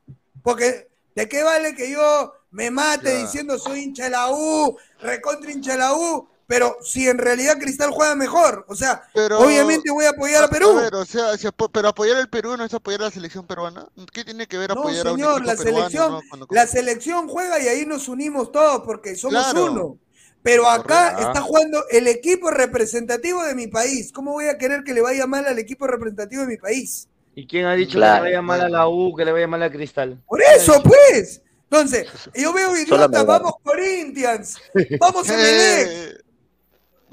Porque, 0.43 0.89
¿de 1.15 1.28
qué 1.28 1.43
vale 1.43 1.74
que 1.74 1.90
yo 1.90 2.32
me 2.51 2.70
mate 2.70 3.12
Ya. 3.12 3.19
diciendo 3.23 3.59
soy 3.59 3.81
hincha 3.81 4.05
de 4.05 4.11
la 4.11 4.31
U, 4.31 4.77
recontra 5.01 5.51
hincha 5.51 5.73
de 5.73 5.78
la 5.78 5.94
U? 5.94 6.28
Pero 6.47 6.77
si 6.83 7.09
en 7.09 7.16
realidad 7.19 7.59
Cristal 7.59 7.91
juega 7.91 8.15
mejor, 8.15 8.66
o 8.69 8.75
sea, 8.75 9.03
Pero- 9.15 9.39
obviamente 9.41 9.91
voy 9.91 10.05
a 10.05 10.11
apoyar 10.11 10.45
a 10.45 10.49
Perú. 10.49 10.79
A 10.79 10.83
ver, 10.83 10.95
o 10.95 11.05
sea, 11.07 11.37
si 11.39 11.47
apo- 11.47 11.71
pero 11.73 11.89
apoyar 11.89 12.16
al 12.19 12.29
Perú 12.29 12.55
no 12.57 12.65
es 12.65 12.75
apoyar 12.75 13.01
a 13.01 13.05
la 13.05 13.11
selección 13.11 13.47
peruana. 13.47 13.89
¿Qué 14.12 14.25
tiene 14.25 14.47
que 14.47 14.59
ver 14.59 14.75
No, 14.75 14.81
apoyar 14.81 15.07
a 15.07 15.12
un 15.12 15.16
señor, 15.19 15.33
equipo 15.39 15.47
la 15.53 15.57
peruano, 15.57 15.79
selección, 15.89 16.12
no? 16.12 16.21
Cuando- 16.29 16.47
la 16.51 16.66
selección 16.66 17.29
juega 17.29 17.59
y 17.62 17.69
ahí 17.69 17.87
nos 17.87 18.09
unimos 18.09 18.53
todos 18.53 18.83
porque 18.85 19.16
somos 19.16 19.43
Claro. 19.43 19.65
uno. 19.73 19.99
Pero 20.43 20.69
acá 20.69 21.16
está 21.19 21.41
jugando 21.41 21.83
el 21.91 22.07
equipo 22.07 22.51
representativo 22.51 23.43
de 23.45 23.55
mi 23.55 23.66
país. 23.69 24.12
¿Cómo 24.12 24.33
voy 24.33 24.49
a 24.49 24.59
querer 24.59 24.85
que 24.85 24.93
le 24.93 25.01
vaya 25.01 25.27
mal 25.27 25.47
al 25.47 25.59
equipo 25.59 25.87
representativo 25.87 26.43
de 26.43 26.49
mi 26.49 26.57
país? 26.59 27.09
¿Y 27.35 27.47
quién 27.47 27.65
ha 27.65 27.75
dicho 27.75 27.97
Claro. 27.97 28.25
que 28.25 28.29
le 28.29 28.37
vaya 28.37 28.43
mal 28.43 28.61
a 28.61 28.69
la 28.69 28.87
U, 28.87 29.16
que 29.16 29.25
le 29.25 29.33
vaya 29.33 29.47
mal 29.49 29.62
a 29.62 29.71
Cristal? 29.73 30.23
Por 30.29 30.43
eso, 30.43 30.83
pues. 30.83 31.41
Entonces, 31.71 32.07
yo 32.35 32.53
veo 32.53 32.77
idiotas, 32.77 33.25
vamos 33.27 33.55
Corinthians, 33.62 34.59
vamos 35.01 35.27
Emelec. 35.31 36.23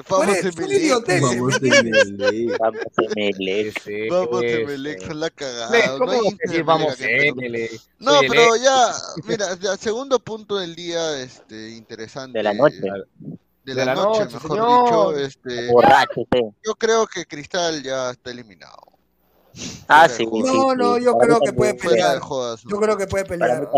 Vamos 0.10 0.38
Emelec. 0.38 0.82
idioteces, 0.82 1.22
Vamos 1.22 1.61
¿me 1.61 1.69
a 1.69 1.80
entiendes? 1.80 2.07
Emelec. 2.10 2.60
Vamos 2.60 2.82
a 2.98 3.03
Emelec. 3.14 4.10
Vamos 4.10 4.44
a 4.44 4.45
Eso. 4.45 4.57
Emelec, 4.61 5.07
son 5.07 5.19
la 5.19 5.30
cagada. 5.30 5.88
No 5.88 5.98
¿Cómo 5.99 6.11
vamos 6.11 6.38
de 6.38 6.38
decir 6.45 6.60
Emelec 6.61 6.65
vamos 6.65 6.95
Perú. 6.95 7.40
Emelec? 7.40 7.82
No, 7.99 8.19
pero 8.30 8.56
ya, 8.56 8.91
mira, 9.26 9.56
ya, 9.60 9.78
segundo 9.78 10.19
punto 10.19 10.57
del 10.57 10.76
día, 10.76 11.22
este, 11.22 11.72
interesante. 11.72 12.38
De 12.40 12.44
la 12.44 12.53
noche. 12.53 12.82
De 13.64 13.76
la, 13.76 13.94
noche, 13.94 14.26
mejor 14.26 14.41
señor. 14.52 14.84
dicho, 14.86 15.18
este, 15.18 15.68
Borracho, 15.72 16.22
sí. 16.34 16.40
yo 16.65 16.73
creo 16.76 17.06
que 17.06 17.26
Cristal 17.26 17.84
ya 17.84 18.10
está 18.10 18.32
eliminado. 18.32 18.78
Ah, 19.88 20.07
de 20.07 20.15
sí, 20.15 20.26
sí. 20.26 20.41
No, 20.44 20.73
no, 20.76 20.95
sí. 20.98 21.03
yo 21.03 21.14
Para 21.14 21.26
creo 21.28 21.40
que 21.41 21.53
puede 21.53 21.73
también. 21.73 21.91
De 21.91 21.98
pelear. 21.98 22.19
jodas. 22.19 22.64
Yo 22.64 22.80
creo 22.80 22.98
que 22.98 23.07
puede 23.07 23.26
Para 23.26 23.60
mí 23.60 23.65
pelear. 23.65 23.69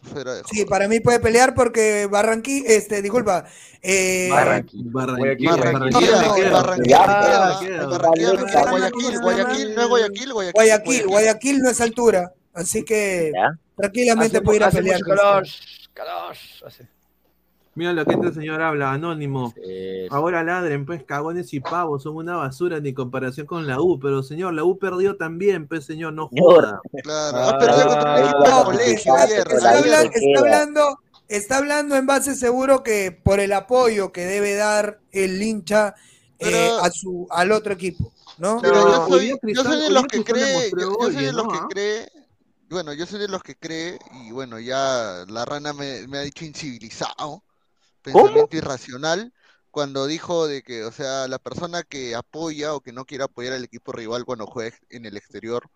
También. 0.00 0.12
fuera 0.14 0.34
de 0.34 0.42
Sí, 0.50 0.64
para 0.64 0.88
mí 0.88 1.00
puede 1.00 1.20
pelear 1.20 1.54
porque 1.54 2.06
Barranquilla, 2.10 2.68
este, 2.70 3.02
disculpa, 3.02 3.44
eh, 3.82 4.28
Barranquilla. 4.30 4.90
Barranquilla, 4.92 5.56
Barranquilla. 5.56 6.22
no, 6.22 7.90
Barranquilla, 7.90 8.32
Guayaquil, 8.70 9.20
Guayaquil, 9.20 9.74
no 9.74 9.82
es 9.82 9.88
Guayaquil, 9.88 10.32
Guayaquil. 10.32 10.52
Guayaquil, 10.52 11.06
Guayaquil 11.06 11.58
no 11.58 11.70
es 11.70 11.80
altura, 11.80 12.32
así 12.54 12.84
que 12.84 13.32
tranquilamente 13.76 14.38
Hace 14.38 14.44
puede 14.44 14.58
ir 14.58 14.64
a 14.64 14.70
pelear. 14.70 15.00
calor, 15.00 15.46
Mira 17.76 17.92
lo 17.92 18.04
que 18.04 18.14
este 18.14 18.32
señor 18.34 18.60
habla, 18.60 18.92
anónimo. 18.92 19.54
Ahora 20.10 20.42
ladren, 20.42 20.84
pues 20.84 21.04
cagones 21.04 21.54
y 21.54 21.60
pavos, 21.60 22.02
son 22.02 22.16
una 22.16 22.36
basura 22.36 22.80
ni 22.80 22.92
comparación 22.92 23.46
con 23.46 23.66
la 23.66 23.80
U, 23.80 23.98
pero 24.00 24.22
señor, 24.22 24.54
la 24.54 24.64
U 24.64 24.76
perdió 24.78 25.16
también, 25.16 25.68
pues 25.68 25.84
señor, 25.84 26.12
no 26.12 26.28
joda. 26.28 26.80
Claro, 27.02 27.38
ha 27.38 27.58
perdido 27.58 27.88
contra 27.88 28.14
un 28.16 28.24
equipo 28.24 28.44
de 28.44 28.64
colegio, 28.64 29.14
Está, 29.16 30.40
hablando, 30.40 30.98
está 31.28 31.58
hablando 31.58 31.96
en 31.96 32.06
base 32.06 32.34
seguro 32.34 32.82
que 32.82 33.12
por 33.12 33.38
el 33.38 33.52
apoyo 33.52 34.10
que 34.10 34.24
debe 34.26 34.54
dar 34.56 34.98
el 35.12 35.40
hincha 35.40 35.94
eh, 36.40 36.50
Pero- 36.50 36.80
a 36.82 36.90
su 36.90 37.26
al 37.30 37.52
otro 37.52 37.72
equipo, 37.74 38.12
¿no? 38.38 38.58
Pero 38.62 38.74
yo 38.74 39.06
soy, 39.08 39.28
yo 39.54 39.62
de 39.62 39.90
los 39.90 40.06
que 40.06 40.24
cree, 40.24 40.70
yo, 40.70 40.88
yo 40.98 41.12
soy 41.12 41.24
de 41.26 41.32
los 41.32 41.44
¿no? 41.44 41.50
que 41.52 41.58
Ah. 41.58 41.66
cree, 41.70 42.08
bueno, 42.68 42.92
yo 42.94 43.06
soy 43.06 43.20
de 43.20 43.28
los 43.28 43.42
que 43.42 43.54
cree, 43.56 43.98
y 44.24 44.32
bueno, 44.32 44.58
ya 44.58 45.24
la 45.28 45.44
rana 45.44 45.72
me, 45.72 46.06
me 46.08 46.18
ha 46.18 46.22
dicho 46.22 46.44
incivilizado, 46.44 47.42
pensamiento 48.02 48.56
irracional, 48.56 49.32
cuando 49.70 50.06
dijo 50.06 50.46
de 50.46 50.62
que, 50.62 50.84
o 50.84 50.92
sea, 50.92 51.28
la 51.28 51.38
persona 51.38 51.82
que 51.82 52.14
apoya 52.14 52.74
o 52.74 52.80
que 52.80 52.92
no 52.92 53.04
quiere 53.04 53.24
apoyar 53.24 53.52
al 53.52 53.64
equipo 53.64 53.92
rival 53.92 54.24
cuando 54.24 54.46
juegue 54.46 54.76
en 54.90 55.06
el 55.06 55.16
exterior, 55.16 55.70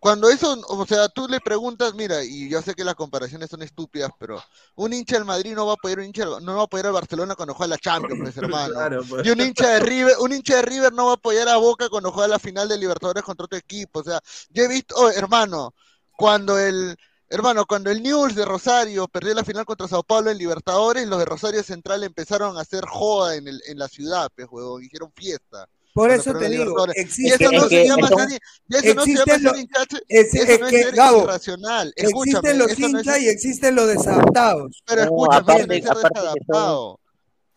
cuando 0.00 0.30
eso, 0.30 0.60
o 0.68 0.86
sea, 0.86 1.08
tú 1.08 1.26
le 1.26 1.40
preguntas, 1.40 1.92
mira, 1.94 2.22
y 2.22 2.48
yo 2.48 2.62
sé 2.62 2.74
que 2.74 2.84
las 2.84 2.94
comparaciones 2.94 3.50
son 3.50 3.62
estúpidas, 3.62 4.10
pero 4.18 4.40
un 4.76 4.92
hincha 4.92 5.16
del 5.16 5.24
Madrid 5.24 5.54
no 5.54 5.66
va 5.66 5.72
a 5.72 5.74
apoyar 5.74 5.98
un 5.98 6.04
hincha, 6.04 6.24
no 6.40 6.54
va 6.54 6.60
a 6.60 6.64
apoyar 6.64 6.86
al 6.86 6.92
Barcelona 6.92 7.34
cuando 7.34 7.54
juega 7.54 7.70
la 7.70 7.78
Champions, 7.78 8.20
pues, 8.22 8.36
hermano. 8.38 8.74
Claro, 8.74 9.02
pues. 9.08 9.26
Y 9.26 9.30
un 9.30 9.40
hincha 9.40 9.68
de 9.70 9.80
River, 9.80 10.14
un 10.20 10.32
hincha 10.32 10.56
de 10.56 10.62
River 10.62 10.92
no 10.92 11.06
va 11.06 11.12
a 11.12 11.14
apoyar 11.14 11.48
a 11.48 11.56
Boca 11.56 11.88
cuando 11.88 12.12
juega 12.12 12.28
la 12.28 12.38
final 12.38 12.68
de 12.68 12.78
Libertadores 12.78 13.24
contra 13.24 13.46
otro 13.46 13.58
equipo. 13.58 13.98
O 13.98 14.04
sea, 14.04 14.20
yo 14.50 14.62
he 14.62 14.68
visto, 14.68 14.94
oh, 14.96 15.10
hermano, 15.10 15.74
cuando 16.16 16.56
el 16.58 16.96
hermano, 17.30 17.66
cuando 17.66 17.90
el 17.90 18.02
News 18.02 18.34
de 18.34 18.44
Rosario 18.44 19.06
perdió 19.08 19.34
la 19.34 19.44
final 19.44 19.64
contra 19.64 19.86
Sao 19.88 20.02
Paulo 20.02 20.30
en 20.30 20.38
Libertadores, 20.38 21.06
los 21.06 21.18
de 21.18 21.24
Rosario 21.24 21.62
Central 21.62 22.02
empezaron 22.04 22.56
a 22.56 22.60
hacer 22.62 22.84
joda 22.86 23.36
en, 23.36 23.48
el, 23.48 23.60
en 23.68 23.78
la 23.78 23.88
ciudad, 23.88 24.28
pues, 24.34 24.48
huevón, 24.50 24.82
hicieron 24.82 25.12
fiesta. 25.14 25.66
Por 25.94 26.10
eso 26.12 26.32
te 26.32 26.48
digo, 26.48 26.62
Libertadores. 26.64 26.96
y 26.96 27.00
existe- 27.00 27.44
eso 27.44 27.52
no 27.52 27.58
es 27.58 27.62
se 27.64 27.68
que 27.70 27.84
llama 27.88 28.06
eso- 28.06 28.18
ser, 28.18 28.28
y 28.68 28.76
eso 28.76 28.94
no 28.94 29.02
se 29.04 29.10
llama 29.10 29.22
existen 29.22 29.24
ser 29.24 29.42
los- 29.42 29.58
hinchache, 29.58 29.96
es- 30.08 30.34
eso 30.34 30.52
es 30.52 30.60
no 30.60 30.66
es 30.66 30.72
que, 30.72 30.82
ser 30.84 30.94
Gabo, 30.94 31.22
irracional. 31.24 31.92
Escúchame, 31.96 32.30
existen 32.30 32.58
los 32.58 32.68
eso 32.70 32.80
no 32.80 32.86
es 32.86 32.92
hinchas 32.92 33.14
ser- 33.14 33.22
y 33.22 33.28
existen 33.28 33.74
los 33.74 33.86
desadaptados. 33.88 34.82
pero 34.86 35.00
No, 35.00 35.04
escúchame, 35.06 35.36
aparte- 35.42 35.66
no 35.66 35.72
es 35.74 35.82
ser 35.82 35.90
aparte 35.90 36.08
que 36.08 36.20
son- 36.20 36.34
desadaptado. 36.34 37.00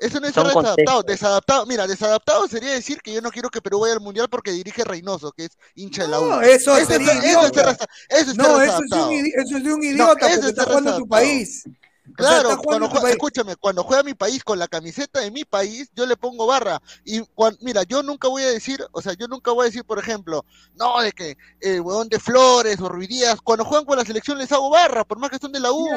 Eso 0.01 0.19
no 0.19 0.27
es 0.27 0.33
ser 0.33 0.43
desadaptado. 0.45 1.03
Desadaptado, 1.03 1.65
mira, 1.67 1.85
desadaptado 1.85 2.47
sería 2.47 2.71
decir 2.71 2.99
que 3.03 3.13
yo 3.13 3.21
no 3.21 3.29
quiero 3.29 3.51
que 3.51 3.61
Perú 3.61 3.81
vaya 3.81 3.93
al 3.93 4.01
mundial 4.01 4.27
porque 4.29 4.51
dirige 4.51 4.83
Reynoso, 4.83 5.31
que 5.31 5.45
es 5.45 5.57
hincha 5.75 6.03
de 6.03 6.09
la 6.09 6.19
U. 6.19 6.25
No, 6.25 6.41
eso 6.41 6.75
sería 6.87 7.13
eso 7.13 7.45
es 7.45 7.53
ser 7.53 7.77
eso 8.09 8.31
es 8.31 8.35
No, 8.35 8.59
eso 8.59 8.79
es, 8.83 8.91
un, 8.91 9.25
eso 9.27 9.57
es 9.57 9.63
de 9.63 9.73
un 9.73 9.79
No, 9.79 9.85
idiota 9.85 10.13
porque 10.19 10.33
es 10.33 10.43
está 10.45 10.63
jugando 10.65 10.97
tu 10.97 11.07
desadaptado. 11.07 11.63
País. 12.03 12.15
O 12.17 12.23
sea, 12.23 12.41
Claro, 12.41 12.57
cuando 12.61 12.89
juega, 12.89 13.09
escúchame, 13.11 13.55
cuando 13.55 13.83
juega 13.83 14.03
mi 14.03 14.13
país 14.13 14.43
con 14.43 14.57
la 14.59 14.67
camiseta 14.67 15.19
de 15.19 15.31
mi 15.31 15.45
país, 15.45 15.89
yo 15.95 16.05
le 16.05 16.17
pongo 16.17 16.47
barra. 16.47 16.81
Y 17.05 17.21
cuan- 17.35 17.57
mira, 17.61 17.83
yo 17.83 18.03
nunca 18.03 18.27
voy 18.27 18.43
a 18.43 18.49
decir, 18.49 18.83
o 18.91 19.01
sea, 19.01 19.13
yo 19.13 19.27
nunca 19.27 19.51
voy 19.51 19.63
a 19.63 19.65
decir, 19.67 19.83
por 19.85 19.99
ejemplo, 19.99 20.43
no, 20.75 21.01
de 21.01 21.11
que 21.11 21.37
el 21.59 21.81
huevón 21.81 22.09
de 22.09 22.19
Flores 22.19 22.79
o 22.81 22.89
Ruidías, 22.89 23.39
cuando 23.41 23.65
juegan 23.65 23.85
con 23.85 23.97
la 23.97 24.05
selección 24.05 24.37
les 24.37 24.51
hago 24.51 24.69
barra, 24.69 25.03
por 25.05 25.19
más 25.19 25.29
que 25.29 25.37
son 25.37 25.51
de 25.51 25.59
la 25.59 25.71
U, 25.71 25.87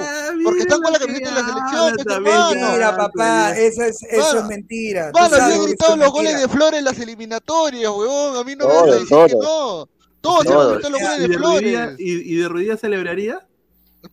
porque 0.44 0.60
están 0.60 0.80
con 0.82 0.92
la 0.92 0.98
camiseta 0.98 1.30
de 1.30 1.34
la 1.42 1.48
selección. 1.48 2.22
Mentira, 2.22 2.96
papá, 2.96 3.52
eso 3.56 3.82
es, 3.82 4.02
eso 4.02 4.26
Mano, 4.26 4.38
es 4.40 4.46
mentira. 4.46 5.10
Mano, 5.12 5.36
yo 5.36 5.44
he 5.62 5.66
gritado 5.66 5.94
eso 5.94 6.02
los 6.04 6.12
goles 6.12 6.40
de 6.40 6.48
Flores 6.48 6.78
en 6.78 6.84
las 6.84 6.98
eliminatorias, 6.98 7.90
huevón. 7.90 8.36
A 8.36 8.44
mí 8.44 8.54
no 8.56 8.66
me 8.68 8.74
vas 8.74 8.82
a 8.82 8.86
Todos, 8.86 9.00
decir 9.00 9.26
que 9.26 9.34
no. 9.36 9.88
Todos 10.20 10.44
Todos. 10.44 10.82
los 10.90 11.00
goles 11.00 11.18
¿Y 11.18 11.20
de 11.22 11.28
de 11.28 11.36
Flores. 11.36 11.90
y, 11.98 12.32
y 12.34 12.36
de 12.36 12.48
Ruidía 12.48 12.76
celebraría? 12.76 13.46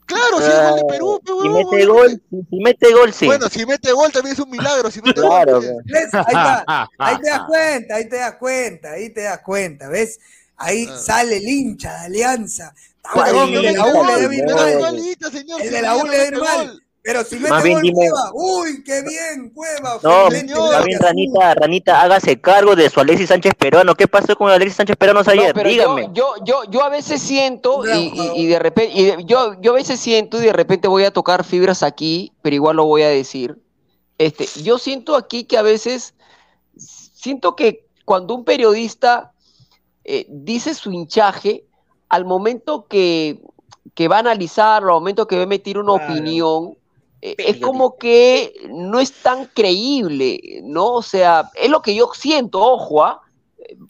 Claro, 0.05 0.37
si 0.37 0.51
es 0.51 0.61
gol 0.61 0.75
de 0.75 0.85
Perú, 0.85 1.21
pe, 1.23 1.31
Si 1.41 1.49
mete 1.49 1.85
gol, 1.85 2.21
si, 2.29 2.37
si 2.49 2.63
mete 2.63 2.93
gol, 2.93 3.13
sí. 3.13 3.25
Bueno, 3.25 3.49
si 3.49 3.65
mete 3.65 3.91
gol 3.91 4.11
también 4.11 4.33
es 4.33 4.39
un 4.39 4.49
milagro. 4.49 4.91
Si 4.91 5.01
mete 5.01 5.21
Claro, 5.21 5.61
gol. 5.61 5.83
¿Ves? 5.85 6.13
Ahí, 6.13 6.23
está. 6.27 6.89
ahí 6.97 7.17
te 7.19 7.29
das 7.29 7.41
cuenta, 7.47 7.95
ahí 7.95 8.09
te 8.09 8.15
das 8.17 8.35
cuenta, 8.35 8.91
ahí 8.91 9.09
te 9.09 9.21
das 9.21 9.39
cuenta, 9.39 9.87
¿ves? 9.89 10.19
Ahí 10.57 10.87
Ah. 10.89 10.97
sale 10.97 11.37
el 11.37 11.47
hincha 11.47 11.91
de 11.99 12.05
Alianza. 12.05 12.73
¿Cuál 13.01 13.33
Huevón, 13.33 13.53
el 13.53 13.61
de 13.63 13.73
la 13.73 13.85
U 15.95 16.05
le 16.05 16.27
ir 16.27 16.37
mal. 16.37 16.83
Pero 17.03 17.23
si 17.23 17.37
mete 17.37 17.49
Más 17.49 17.63
bien 17.63 17.75
gol 17.77 17.81
dime- 17.81 18.09
Cueva, 18.11 18.31
uy, 18.33 18.83
qué 18.83 19.01
bien, 19.01 19.49
Cueva. 19.49 19.99
No, 20.03 20.29
señor. 20.29 20.71
más 20.71 20.85
bien. 20.85 20.99
Ranita, 20.99 21.55
Ranita, 21.55 22.01
hágase 22.01 22.39
cargo 22.39 22.75
de 22.75 22.91
su 22.91 22.99
Alexis 22.99 23.29
Sánchez 23.29 23.55
Peruano. 23.57 23.95
¿Qué 23.95 24.07
pasó 24.07 24.35
con 24.35 24.51
Alexis 24.51 24.75
Sánchez 24.77 24.97
Peruano 24.97 25.23
No, 25.23 25.31
ayer? 25.31 25.51
pero 25.55 25.67
Dígame. 25.69 26.09
yo, 26.13 26.35
yo, 26.35 26.43
yo, 26.45 26.63
yo 26.69 26.83
a 26.83 26.89
veces 26.89 27.19
siento 27.19 27.81
y, 27.91 28.13
y- 28.35 28.45
de 28.45 28.59
repente, 28.59 28.91
y 28.93 29.03
de- 29.05 29.23
yo, 29.25 29.59
yo 29.61 29.71
a 29.71 29.75
veces 29.75 29.99
siento 29.99 30.37
y 30.37 30.45
de 30.45 30.53
repente 30.53 30.87
voy 30.87 31.03
a 31.03 31.11
tocar 31.11 31.43
fibras 31.43 31.81
aquí, 31.81 32.33
pero 32.43 32.55
igual 32.55 32.75
lo 32.75 32.85
voy 32.85 33.01
a 33.01 33.09
decir. 33.09 33.57
Este, 34.19 34.45
yo 34.61 34.77
siento 34.77 35.15
aquí 35.15 35.45
que 35.45 35.57
a 35.57 35.63
veces, 35.63 36.13
siento 36.77 37.55
que 37.55 37.87
cuando 38.05 38.35
un 38.35 38.43
periodista 38.45 39.31
eh, 40.03 40.27
dice 40.29 40.75
su 40.75 40.91
hinchaje, 40.91 41.65
al 42.09 42.25
momento 42.25 42.85
que, 42.87 43.39
que 43.95 44.07
va 44.07 44.17
a 44.17 44.19
analizar, 44.19 44.83
al 44.83 44.89
momento 44.89 45.27
que 45.27 45.35
va 45.37 45.41
a 45.41 45.45
emitir 45.45 45.79
una 45.79 45.93
Claro. 45.97 46.13
opinión, 46.13 46.77
es 47.21 47.57
como 47.57 47.97
que 47.97 48.53
no 48.69 48.99
es 48.99 49.13
tan 49.21 49.45
creíble, 49.45 50.61
¿no? 50.63 50.93
O 50.93 51.01
sea, 51.01 51.49
es 51.55 51.69
lo 51.69 51.81
que 51.81 51.93
yo 51.95 52.09
siento, 52.13 52.59
ojo, 52.59 53.03
¿ah? 53.03 53.21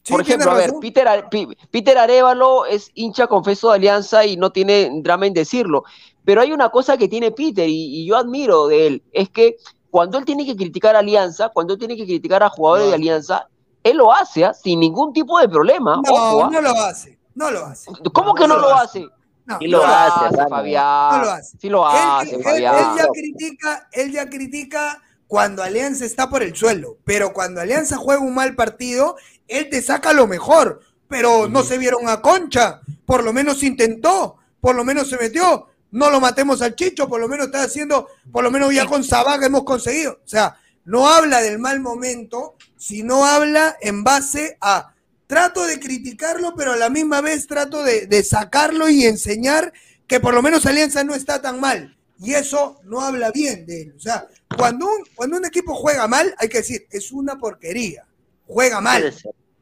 Sí, 0.04 0.12
Por 0.12 0.20
ejemplo, 0.20 0.50
a 0.50 0.54
ver. 0.54 0.72
Peter, 0.80 1.28
Peter 1.70 1.98
Arevalo 1.98 2.66
es 2.66 2.90
hincha 2.94 3.26
confeso 3.26 3.70
de 3.70 3.76
Alianza 3.76 4.24
y 4.24 4.36
no 4.36 4.52
tiene 4.52 4.90
drama 5.02 5.26
en 5.26 5.32
decirlo. 5.32 5.84
Pero 6.24 6.40
hay 6.40 6.52
una 6.52 6.68
cosa 6.68 6.96
que 6.96 7.08
tiene 7.08 7.32
Peter 7.32 7.68
y, 7.68 8.02
y 8.02 8.06
yo 8.06 8.16
admiro 8.16 8.68
de 8.68 8.86
él, 8.86 9.02
es 9.12 9.28
que 9.30 9.56
cuando 9.92 10.18
él 10.18 10.24
tiene 10.24 10.46
que 10.46 10.56
criticar 10.56 10.96
a 10.96 11.00
Alianza, 11.00 11.50
cuando 11.50 11.74
él 11.74 11.78
tiene 11.78 11.96
que 11.96 12.06
criticar 12.06 12.42
a 12.42 12.48
jugadores 12.48 12.88
de 12.88 12.94
Alianza, 12.94 13.48
él 13.84 13.98
lo 13.98 14.12
hace 14.12 14.44
¿ah? 14.44 14.54
sin 14.54 14.80
ningún 14.80 15.12
tipo 15.12 15.38
de 15.38 15.48
problema. 15.48 15.96
No, 15.96 16.14
ojo, 16.14 16.44
¿ah? 16.44 16.50
no 16.50 16.60
lo 16.62 16.70
hace, 16.70 17.18
no 17.34 17.50
lo 17.50 17.66
hace. 17.66 17.90
¿Cómo 18.12 18.34
que 18.34 18.48
no, 18.48 18.56
lo 18.56 18.74
hace? 18.74 19.06
No, 19.44 19.58
Sí 19.58 19.68
no 19.68 19.78
lo 19.78 19.84
hace, 19.86 20.36
Rana. 20.36 20.48
Fabián. 20.48 21.10
No 21.18 21.24
lo 21.24 21.30
hace. 21.30 21.56
Sí 21.58 21.68
lo 21.68 21.90
Él- 21.90 21.96
hace, 21.98 22.34
él, 22.36 22.62
ya 22.62 23.08
critica, 23.12 23.88
él 23.92 24.12
ya 24.12 24.30
critica 24.30 25.02
cuando 25.26 25.62
Alianza 25.62 26.04
está 26.04 26.28
por 26.28 26.42
el 26.42 26.54
suelo, 26.54 26.98
pero 27.04 27.32
cuando 27.32 27.60
Alianza 27.60 27.96
juega 27.96 28.20
un 28.22 28.34
mal 28.34 28.54
partido, 28.54 29.16
él 29.48 29.68
te 29.70 29.82
saca 29.82 30.12
lo 30.12 30.26
mejor. 30.26 30.80
Pero 31.08 31.46
no 31.48 31.62
se 31.62 31.76
vieron 31.76 32.08
a 32.08 32.22
Concha, 32.22 32.80
por 33.04 33.22
lo 33.22 33.32
menos 33.34 33.62
intentó, 33.62 34.36
por 34.60 34.74
lo 34.74 34.82
menos 34.84 35.10
se 35.10 35.18
metió. 35.18 35.66
No 35.90 36.08
lo 36.08 36.20
matemos 36.20 36.62
al 36.62 36.74
Chicho, 36.74 37.06
por 37.06 37.20
lo 37.20 37.28
menos 37.28 37.46
está 37.46 37.64
haciendo, 37.64 38.08
por 38.30 38.42
lo 38.42 38.50
menos 38.50 38.72
ya 38.72 38.86
con 38.86 39.04
Sabaga 39.04 39.44
hemos 39.46 39.64
conseguido. 39.64 40.12
O 40.24 40.28
sea, 40.28 40.56
no 40.86 41.06
habla 41.06 41.42
del 41.42 41.58
mal 41.58 41.80
momento, 41.80 42.54
sino 42.78 43.26
habla 43.26 43.76
en 43.82 44.02
base 44.04 44.56
a 44.62 44.91
trato 45.32 45.64
de 45.66 45.80
criticarlo, 45.80 46.54
pero 46.54 46.74
a 46.74 46.76
la 46.76 46.90
misma 46.90 47.22
vez 47.22 47.46
trato 47.46 47.82
de, 47.82 48.06
de 48.06 48.22
sacarlo 48.22 48.90
y 48.90 49.06
enseñar 49.06 49.72
que 50.06 50.20
por 50.20 50.34
lo 50.34 50.42
menos 50.42 50.66
Alianza 50.66 51.04
no 51.04 51.14
está 51.14 51.40
tan 51.40 51.58
mal. 51.58 51.96
Y 52.18 52.34
eso 52.34 52.78
no 52.84 53.00
habla 53.00 53.30
bien 53.30 53.64
de 53.64 53.80
él. 53.80 53.94
O 53.96 53.98
sea, 53.98 54.28
cuando 54.58 54.84
un, 54.84 55.06
cuando 55.14 55.38
un 55.38 55.46
equipo 55.46 55.74
juega 55.74 56.06
mal, 56.06 56.34
hay 56.36 56.50
que 56.50 56.58
decir, 56.58 56.86
es 56.90 57.12
una 57.12 57.38
porquería. 57.38 58.06
Juega 58.46 58.82
mal. 58.82 59.10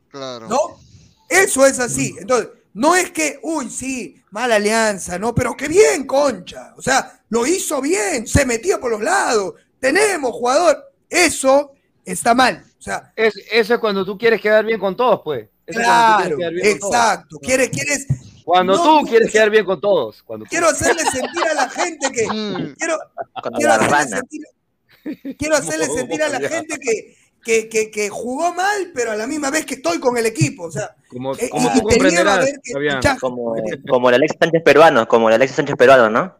Claro. 0.08 0.48
¿No? 0.48 0.58
Eso 1.28 1.64
es 1.64 1.78
así. 1.78 2.16
Entonces, 2.18 2.48
no 2.74 2.96
es 2.96 3.12
que, 3.12 3.38
uy, 3.40 3.70
sí, 3.70 4.20
mala 4.32 4.56
alianza, 4.56 5.20
¿no? 5.20 5.32
Pero 5.36 5.56
qué 5.56 5.68
bien, 5.68 6.04
concha. 6.04 6.74
O 6.76 6.82
sea, 6.82 7.22
lo 7.28 7.46
hizo 7.46 7.80
bien, 7.80 8.26
se 8.26 8.44
metía 8.44 8.80
por 8.80 8.90
los 8.90 9.02
lados. 9.02 9.54
Tenemos 9.78 10.32
jugador. 10.32 10.92
Eso 11.08 11.74
está 12.04 12.34
mal. 12.34 12.64
O 12.76 12.82
sea, 12.82 13.12
Es, 13.14 13.34
eso 13.52 13.74
es 13.74 13.80
cuando 13.80 14.04
tú 14.04 14.18
quieres 14.18 14.40
quedar 14.40 14.64
bien 14.64 14.80
con 14.80 14.96
todos, 14.96 15.20
pues. 15.22 15.48
Eso 15.70 15.80
claro, 15.80 16.36
bien 16.36 16.58
exacto. 16.66 17.38
Quieres, 17.40 17.70
quieres. 17.70 18.06
Cuando 18.44 18.74
no, 18.74 18.82
tú 18.82 19.00
no, 19.02 19.06
quieres 19.08 19.30
quedar 19.30 19.50
bien 19.50 19.64
con 19.64 19.80
todos. 19.80 20.22
Cuando 20.22 20.44
tú- 20.44 20.50
Quiero 20.50 20.68
hacerle 20.68 21.02
sentir 21.04 21.44
a 21.50 21.54
la 21.54 21.68
gente 21.68 22.10
que. 22.12 22.26
Mm. 22.32 22.74
Quiero, 22.76 22.98
quiero 23.56 23.72
hacerle 23.72 24.08
sentir, 24.08 25.36
quiero 25.38 25.56
hacerle 25.56 25.86
sentir 25.86 26.22
a 26.22 26.28
la 26.28 26.40
gente 26.48 26.78
que, 26.78 27.16
que, 27.44 27.68
que, 27.68 27.90
que 27.90 28.08
jugó 28.08 28.52
mal, 28.54 28.90
pero 28.94 29.12
a 29.12 29.16
la 29.16 29.26
misma 29.26 29.50
vez 29.50 29.64
que 29.64 29.74
estoy 29.74 29.98
con 30.00 30.16
el 30.16 30.26
equipo. 30.26 30.64
O 30.64 30.70
sea, 30.70 30.94
Como, 31.08 31.34
eh, 31.34 31.48
como 31.48 31.70
y- 31.74 31.80
tú 31.80 31.86
ver 31.88 31.98
que 32.62 33.18
Como, 33.20 33.54
como 33.88 34.08
el 34.08 34.14
Alexis 34.16 34.38
Sánchez 34.40 34.62
Peruano, 34.64 35.06
como 35.08 35.28
el 35.28 35.34
Alexis 35.36 35.56
Sánchez 35.56 35.76
Peruano, 35.76 36.10
¿no? 36.10 36.36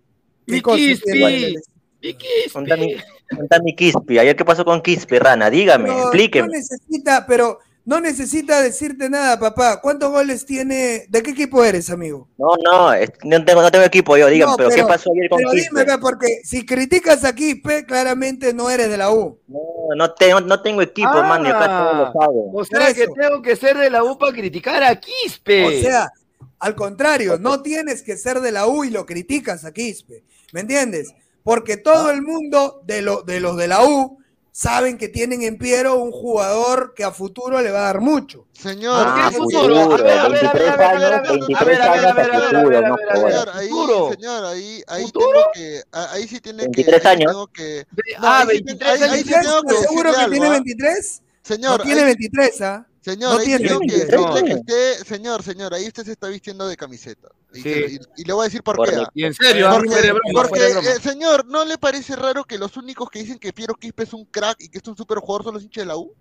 Mi 0.47 0.61
Quispi, 0.61 1.55
mi 2.01 3.75
Quispi. 3.77 4.19
Ayer, 4.19 4.37
¿qué 4.37 4.45
pasó 4.45 4.65
con 4.65 4.81
Quispe, 4.83 5.19
Rana? 5.19 5.51
Dígame, 5.51 5.85
Pero 5.89 6.01
explíqueme. 6.03 6.49
No 6.49 6.53
necesita, 6.55 7.27
pero 7.27 7.61
no 7.91 8.01
necesita 8.01 8.63
decirte 8.63 9.11
nada, 9.11 9.37
papá. 9.41 9.81
¿Cuántos 9.81 10.11
goles 10.13 10.47
tiene? 10.47 11.07
¿De 11.09 11.23
qué 11.25 11.33
equipo 11.33 11.65
eres, 11.65 11.91
amigo? 11.91 12.29
No, 12.39 12.51
no, 12.63 12.93
no 13.25 13.45
tengo, 13.45 13.63
no 13.63 13.71
tengo 13.73 13.85
equipo 13.85 14.17
yo, 14.17 14.29
digan, 14.29 14.51
No, 14.51 14.57
pero, 14.57 14.71
¿qué 14.71 14.85
pasó 14.85 15.11
ayer 15.11 15.29
con 15.29 15.39
pero 15.39 15.51
Quispe? 15.51 15.81
dime, 15.81 15.99
porque 15.99 16.41
si 16.45 16.65
criticas 16.65 17.25
a 17.25 17.35
Quispe, 17.35 17.85
claramente 17.85 18.55
no 18.55 18.71
eres 18.71 18.89
de 18.91 18.97
la 18.97 19.11
U. 19.11 19.41
No, 19.49 19.59
no 19.97 20.15
tengo, 20.15 20.41
no 20.41 20.63
tengo 20.63 20.83
equipo, 20.83 21.11
Ah, 21.13 21.25
man, 21.25 21.45
acá 21.45 21.67
todos 21.67 21.97
lo 21.97 22.13
saben. 22.13 22.43
O 22.53 22.65
sea 22.65 22.95
que 22.95 23.09
tengo 23.09 23.43
que 23.43 23.57
ser 23.57 23.77
de 23.77 23.91
la 23.91 24.05
U 24.05 24.17
para 24.17 24.33
criticar 24.33 24.85
a 24.85 24.95
Quispe. 24.95 25.65
O 25.67 25.71
sea, 25.83 26.13
al 26.61 26.77
contrario, 26.77 27.39
no 27.41 27.61
tienes 27.61 28.03
que 28.05 28.17
ser 28.17 28.41
de 28.41 28.53
la 28.53 28.69
U 28.69 28.85
y 28.85 28.91
lo 28.91 29.05
criticas 29.05 29.65
a 29.65 29.73
Quispe. 29.73 30.23
¿Me 30.53 30.61
entiendes? 30.61 31.13
Porque 31.43 31.77
todo 31.77 32.13
el 32.13 32.23
mundo 32.23 32.83
de, 32.85 33.03
lo- 33.03 33.23
de 33.23 33.41
los 33.41 33.57
de 33.57 33.67
la 33.67 33.85
U 33.85 34.20
saben 34.53 34.99
que 34.99 35.09
tienen 35.09 35.43
en 35.43 35.59
Piero 35.59 35.97
un 35.97 36.11
jugador 36.13 36.95
que 36.95 37.05
a 37.05 37.11
futuro 37.13 37.61
le 37.61 37.71
va 37.71 37.81
a 37.81 37.83
dar 37.85 38.01
mucho. 38.01 38.47
Señor, 38.53 39.07
Ah, 39.09 39.29
¿qué 39.31 39.37
futuro, 39.37 39.63
futuro? 39.63 39.95
a 39.95 40.03
ver, 40.03 40.19
a 40.19 40.29
ver, 40.29 40.45
a 40.47 40.53
ver, 40.53 40.69
a 40.69 40.77
ver, 40.77 40.83
a 40.83 40.99
ver, 40.99 41.13
a 41.15 41.21
ver, 41.23 41.31
23 41.41 41.81
años 41.81 42.05
a 42.05 42.25
Señor, 42.25 43.01
jodas. 43.15 43.57
ahí, 43.57 43.69
Futuro. 43.69 44.11
señor, 44.13 44.45
ahí, 44.45 44.83
ahí 44.87 45.03
¿Futuro? 45.05 45.27
tengo 45.33 45.47
que, 45.55 45.83
a- 45.93 46.13
ahí 46.13 46.29
sí 46.29 46.41
tiene 46.41 46.59
que, 46.65 46.69
23 46.69 47.07
ahí 47.07 47.13
años. 47.17 47.33
tengo 47.33 47.47
que, 47.49 47.87
no, 48.21 48.27
ah, 48.29 48.41
ahí 48.41 48.59
sí- 48.59 48.65
23 48.65 48.91
ahí- 48.91 49.03
ahí 49.03 49.11
años. 49.11 49.19
sí 49.27 49.33
tengo 49.33 49.63
que 49.63 49.75
¿Estás 49.75 49.89
seguro 49.89 50.13
que 50.13 50.31
tiene 50.31 50.47
¿ah? 50.47 50.51
23? 50.51 51.23
Señor, 51.43 51.79
no 51.79 51.85
tiene 51.85 52.01
ahí- 52.01 52.07
23, 52.07 52.61
¿ah? 52.63 52.87
Señor, 53.03 53.41
ahí 53.41 53.47
tiene 53.47 53.63
que 53.65 53.69
23 53.71 54.07
decirle 54.09 54.35
que 54.35 54.39
años. 54.53 54.61
usted, 54.61 55.05
señor, 55.07 55.43
señor, 55.43 55.75
ahí 55.75 55.87
usted 55.87 56.05
se 56.05 56.13
está 56.13 56.29
vistiendo 56.29 56.69
de 56.69 56.77
camiseta. 56.77 57.29
Y, 57.53 57.57
Sí. 57.59 57.63
que- 57.63 57.87
y- 58.17 58.23
y 58.23 58.25
le 58.25 58.33
voy 58.33 58.43
a 58.43 58.45
decir 58.45 58.63
por 58.63 58.77
qué. 58.89 58.97
¿ah? 58.97 59.09
Y 59.15 59.25
en 59.25 59.35
serio, 59.35 59.69
Porque, 59.73 59.89
fuera 59.89 60.03
de 60.07 60.13
broma, 60.13 60.43
porque, 60.49 60.73
broma. 60.73 60.89
eh, 60.89 61.01
señor, 61.03 61.47
¿no 61.47 61.65
le 61.65 61.79
parece 61.79 62.15
raro 62.17 62.45
que 62.45 62.59
los 62.59 62.77
únicos 62.77 63.11
que 63.11 63.21
dicen 63.21 63.39
que 63.39 63.53
Piero 63.53 63.75
Quispe 63.75 64.05
es 64.05 64.13
un 64.13 64.25
crack 64.27 64.57
y 64.61 64.69
que 64.69 64.79
es 64.79 64.87
un 64.87 64.97
super 64.97 65.19
jugador 65.19 65.45
son 65.45 65.55
los 65.55 65.63
hinchas 65.65 65.83
de 65.83 65.87
la 65.87 65.97
U? 65.97 66.15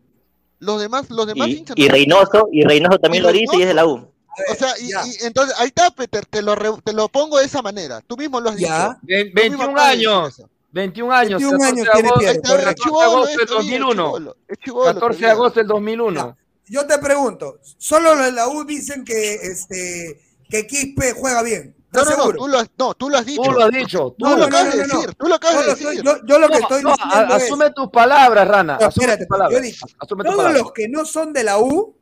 Los 0.59 0.81
demás, 0.81 1.09
los 1.09 1.25
demás 1.27 1.47
Y, 1.47 1.57
hinchas 1.57 1.75
y 1.77 1.85
no- 1.87 1.91
Reynoso, 1.93 2.49
y 2.51 2.63
Reynoso 2.63 2.97
también 2.99 3.23
Y 3.23 3.27
lo 3.27 3.31
dice 3.31 3.57
y 3.57 3.61
es 3.61 3.67
de 3.67 3.73
la 3.73 3.85
U. 3.85 4.11
O 4.51 4.55
sea, 4.55 4.73
y, 4.79 4.91
entonces, 5.25 5.53
ahí 5.59 5.67
está, 5.67 5.91
Peter, 5.91 6.25
te 6.25 6.41
lo, 6.41 6.55
re- 6.55 6.69
te 6.83 6.93
lo 6.93 7.09
pongo 7.09 7.37
de 7.39 7.45
esa 7.45 7.61
manera. 7.61 8.01
Tú 8.07 8.15
mismo 8.17 8.39
lo 8.39 8.49
has 8.49 8.57
Ya. 8.57 8.87
dicho. 8.89 8.99
Ve- 9.03 9.25
Tú 9.25 9.25
mismo 9.25 9.33
21 9.35 9.63
acabas 9.71 9.91
de 9.91 9.97
decir 9.97 10.09
años. 10.09 10.33
eso. 10.39 10.49
21 10.71 11.11
años. 11.13 11.41
21 11.41 11.63
años 11.65 11.85
14 11.85 11.91
de 11.91 11.93
tiene 11.93 12.09
agosto- 12.09 12.19
Piero, 12.19 12.29
Ahí 12.31 12.35
está, 12.37 12.49
es 12.49 12.55
correcto. 12.61 12.83
chibolo, 12.83 12.99
14 12.99 13.09
de 13.09 13.13
agosto 13.15 13.29
del 13.37 13.43
esto, 13.43 13.59
bien, 13.59 13.73
es 13.73 13.79
2001. 13.79 14.03
chibolo, 14.05 14.37
es 14.47 14.57
chibolo 14.59 14.85
14 14.93 15.19
de 15.25 15.31
agosto 15.31 15.59
del 15.59 15.67
2001. 15.67 16.37
Yo 16.71 16.85
te 16.85 16.97
pregunto, 16.99 17.59
solo 17.77 18.15
los 18.15 18.25
de 18.25 18.31
la 18.31 18.47
U 18.47 18.63
dicen 18.65 19.03
que, 19.03 19.33
este, 19.35 20.19
que 20.49 20.67
Quispe 20.67 21.13
juega 21.13 21.41
bien. 21.43 21.75
No, 21.91 22.01
¿Estás 22.01 22.17
no, 22.19 22.25
no, 22.27 22.33
tú 22.33 22.47
lo 22.47 22.59
has, 22.59 22.69
no, 22.77 22.93
tú 22.93 23.09
lo 23.09 23.17
has 23.17 23.25
dicho. 23.25 23.41
Tú 23.41 23.51
lo 23.51 23.63
has 23.63 23.71
dicho. 23.71 24.15
Tú 24.17 24.25
lo 24.25 24.37
no, 24.37 24.43
acabas 24.45 24.65
no, 24.65 24.71
de 24.71 24.77
decir. 24.87 25.15
Tú 25.15 25.27
lo 25.27 25.35
acabas 25.35 25.55
Yo 25.55 25.61
de 25.63 25.67
decir. 25.85 26.03
yo- 26.03 26.17
yo 26.25 26.39
lo 26.39 26.47
que 26.49 26.57
estoy 26.59 26.83
no, 26.83 26.91
diciendo 26.95 27.35
es- 27.35 27.43
asume 27.43 27.71
tus 27.71 27.89
palabras, 27.89 28.47
Rana. 28.47 28.77
No, 28.79 28.87
asume 28.87 29.05
espérate, 29.05 29.25
tus 29.25 29.29
palabras. 29.37 29.61
tus 29.61 30.07
todos 30.07 30.35
palabras. 30.35 30.53
los 30.61 30.71
que 30.71 30.87
no 30.87 31.05
son 31.05 31.33
de 31.33 31.43
la 31.43 31.57
U, 31.59 31.95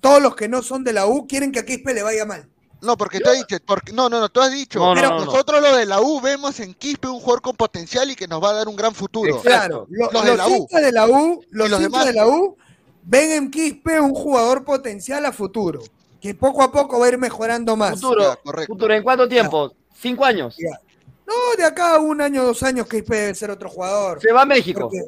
todos 0.00 0.22
los 0.22 0.36
que 0.36 0.48
no 0.48 0.62
son 0.62 0.84
de 0.84 0.92
la 0.92 1.06
U 1.06 1.26
quieren 1.26 1.50
que 1.50 1.58
a 1.58 1.64
Quispe 1.66 1.92
le 1.92 2.02
vaya 2.04 2.24
mal. 2.24 2.48
No, 2.82 2.96
porque 2.96 3.18
te 3.18 3.30
he 3.30 3.36
dicho, 3.36 3.56
porque, 3.66 3.92
no, 3.92 4.08
no, 4.08 4.20
no, 4.20 4.28
tú 4.28 4.40
has 4.40 4.52
dicho. 4.52 4.78
No, 4.78 4.94
pero 4.94 5.08
no, 5.08 5.18
no. 5.18 5.24
nosotros 5.24 5.60
lo 5.60 5.74
de 5.76 5.86
la 5.86 6.00
U 6.00 6.20
vemos 6.20 6.60
en 6.60 6.74
Quispe 6.74 7.08
un 7.08 7.18
jugador 7.18 7.42
con 7.42 7.56
potencial 7.56 8.08
y 8.10 8.14
que 8.14 8.28
nos 8.28 8.40
va 8.40 8.50
a 8.50 8.52
dar 8.52 8.68
un 8.68 8.76
gran 8.76 8.94
futuro. 8.94 9.38
Exacto. 9.38 9.86
Claro, 9.86 9.86
lo- 9.90 10.04
Los 10.04 10.12
los, 10.12 10.24
de 10.24 10.36
la 10.36 10.46
U. 10.46 10.68
de 10.70 10.92
la 10.92 11.06
U, 11.08 11.42
los, 11.50 11.70
los 11.70 11.80
demás. 11.80 12.04
de 12.06 12.12
la 12.12 12.26
U 12.28 12.56
ven 13.02 13.32
en 13.32 13.50
Quispe 13.50 13.98
un 13.98 14.14
jugador 14.14 14.64
potencial 14.64 15.24
a 15.26 15.32
futuro, 15.32 15.80
que 16.26 16.34
poco 16.34 16.62
a 16.62 16.70
poco 16.72 16.98
va 16.98 17.06
a 17.06 17.08
ir 17.10 17.18
mejorando 17.18 17.76
más. 17.76 17.94
Futuro, 18.00 18.22
Ya, 18.22 18.36
correcto. 18.36 18.72
futuro, 18.72 18.94
¿en 18.94 19.02
cuánto 19.02 19.28
tiempo? 19.28 19.72
¿Cinco 19.98 20.24
años? 20.24 20.56
Ya. 20.58 20.80
No, 21.26 21.34
de 21.56 21.64
acá 21.64 21.96
a 21.96 21.98
un 21.98 22.20
año, 22.20 22.44
dos 22.44 22.62
años, 22.62 22.86
Quispe 22.88 23.16
debe 23.16 23.34
ser 23.34 23.50
otro 23.50 23.68
jugador. 23.68 24.20
Se 24.20 24.32
va 24.32 24.42
a 24.42 24.46
México. 24.46 24.80
Porque 24.82 25.02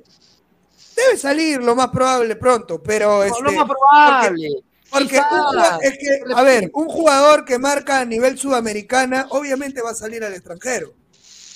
debe 0.96 1.16
salir 1.16 1.62
lo 1.62 1.76
más 1.76 1.88
probable 1.88 2.34
pronto, 2.36 2.82
pero 2.82 3.18
No, 3.18 3.22
este, 3.24 3.42
lo 3.42 3.52
más 3.52 3.68
probable. 3.68 4.48
Porque 4.90 5.18
un 5.18 5.82
es 5.82 5.98
que, 5.98 6.20
a 6.34 6.42
ver, 6.42 6.70
un 6.72 6.88
jugador 6.88 7.44
que 7.44 7.58
marca 7.58 8.00
a 8.00 8.04
nivel 8.04 8.38
sudamericana, 8.38 9.26
obviamente 9.30 9.82
va 9.82 9.90
a 9.90 9.94
salir 9.94 10.24
al 10.24 10.32
extranjero. 10.32 10.94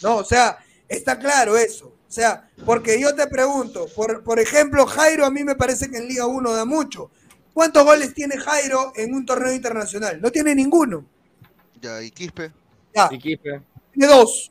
No, 0.02 0.16
o 0.16 0.24
sea, 0.24 0.58
está 0.88 1.18
claro 1.18 1.56
eso. 1.56 1.86
O 1.86 2.14
sea, 2.14 2.50
porque 2.66 3.00
yo 3.00 3.14
te 3.14 3.26
pregunto, 3.26 3.86
por, 3.96 4.22
por 4.22 4.38
ejemplo, 4.38 4.84
Jairo 4.86 5.24
a 5.24 5.30
mí 5.30 5.44
me 5.44 5.54
parece 5.54 5.90
que 5.90 5.96
en 5.96 6.08
Liga 6.08 6.26
1 6.26 6.52
da 6.52 6.66
mucho. 6.66 7.10
¿Cuántos 7.54 7.84
goles 7.84 8.14
tiene 8.14 8.38
Jairo 8.38 8.92
en 8.96 9.14
un 9.14 9.26
torneo 9.26 9.52
internacional? 9.52 10.20
No 10.20 10.30
tiene 10.32 10.54
ninguno. 10.54 11.04
Ya, 11.80 12.00
y 12.02 12.10
Quispe. 12.10 12.52
Ya, 12.94 13.08
Y 13.10 13.18
Quispe. 13.18 13.60
tiene 13.92 14.06
dos. 14.12 14.50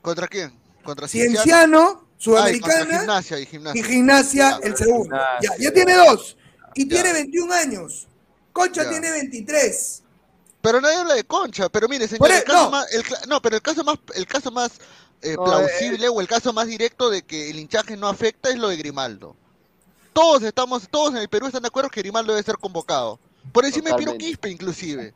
¿Contra 0.00 0.26
quién? 0.28 0.52
Contra 0.82 1.08
Cienciano, 1.08 1.80
Ah, 1.80 1.90
y 1.90 1.98
contra 1.98 2.14
Sudamericana, 2.18 2.98
Gimnasia 3.00 3.38
y 3.40 3.46
Gimnasia. 3.46 3.80
y 3.80 3.84
Gimnasia, 3.84 4.50
Ya, 4.50 4.66
el 4.66 4.76
segundo. 4.76 5.02
Gimnasia. 5.16 5.50
Ya, 5.58 5.64
ya 5.64 5.72
tiene 5.72 5.94
dos. 5.94 6.36
Y 6.74 6.84
Ya. 6.88 6.88
tiene 6.94 7.12
21 7.12 7.52
años. 7.52 8.06
Concha 8.52 8.84
Ya. 8.84 8.90
tiene 8.90 9.10
23. 9.10 10.02
Pero 10.62 10.80
nadie 10.80 10.96
habla 10.96 11.14
de 11.14 11.24
Concha, 11.24 11.68
pero 11.68 11.88
mire, 11.88 12.08
señor, 12.08 12.30
el 12.30 12.38
e- 12.38 12.44
caso 12.44 12.62
no. 12.64 12.70
más, 12.70 12.92
el 12.92 13.04
cla- 13.04 13.26
no, 13.26 13.42
pero 13.42 13.56
el 13.56 13.62
caso 13.62 13.84
más, 13.84 13.98
el 14.14 14.26
caso 14.26 14.50
más 14.50 14.72
eh, 15.22 15.34
No, 15.36 15.44
plausible 15.44 16.08
o 16.08 16.20
el 16.20 16.28
caso 16.28 16.52
más 16.52 16.66
directo 16.66 17.08
de 17.10 17.22
que 17.22 17.50
el 17.50 17.58
hinchaje 17.58 17.96
no 17.96 18.06
afecta 18.08 18.50
es 18.50 18.56
lo 18.56 18.68
de 18.68 18.76
Grimaldo. 18.76 19.34
Todos 20.16 20.42
estamos, 20.44 20.88
todos 20.90 21.10
en 21.10 21.18
el 21.18 21.28
Perú 21.28 21.46
están 21.46 21.60
de 21.60 21.68
acuerdo 21.68 21.90
que 21.90 22.00
Grimaldo 22.00 22.32
debe 22.32 22.42
ser 22.42 22.56
convocado. 22.56 23.20
Por 23.52 23.66
encima 23.66 23.90
de 23.90 23.96
Piero. 23.96 24.16
Quispe, 24.16 24.48
inclusive. 24.48 25.12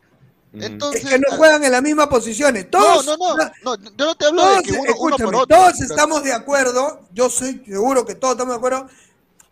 Entonces, 0.53 1.05
Es 1.05 1.09
que 1.11 1.19
no 1.19 1.37
juegan 1.39 1.65
en 1.65 1.73
las 1.73 1.81
mismas 1.81 2.09
posiciones. 2.09 2.65
no, 2.65 2.71
Todos, 2.71 3.07
no, 3.07 3.17
no, 3.17 3.37
no, 3.65 3.77
yo 3.97 4.05
no 4.05 4.15
te 4.15 4.27
hablo 4.27 4.43
todos, 4.43 4.57
de 4.59 4.63
que 4.65 4.73
uno, 4.73 4.81
uno 4.83 4.93
por 4.97 5.13
escúchame, 5.13 5.37
otro. 5.39 5.47
todos 5.57 5.81
estamos 5.81 6.23
de 6.23 6.33
acuerdo. 6.35 7.01
Yo 7.15 7.31
soy 7.31 7.63
seguro 7.67 8.05
que 8.05 8.15
todos 8.15 8.33
estamos 8.35 8.53
de 8.53 8.59
acuerdo. 8.59 8.89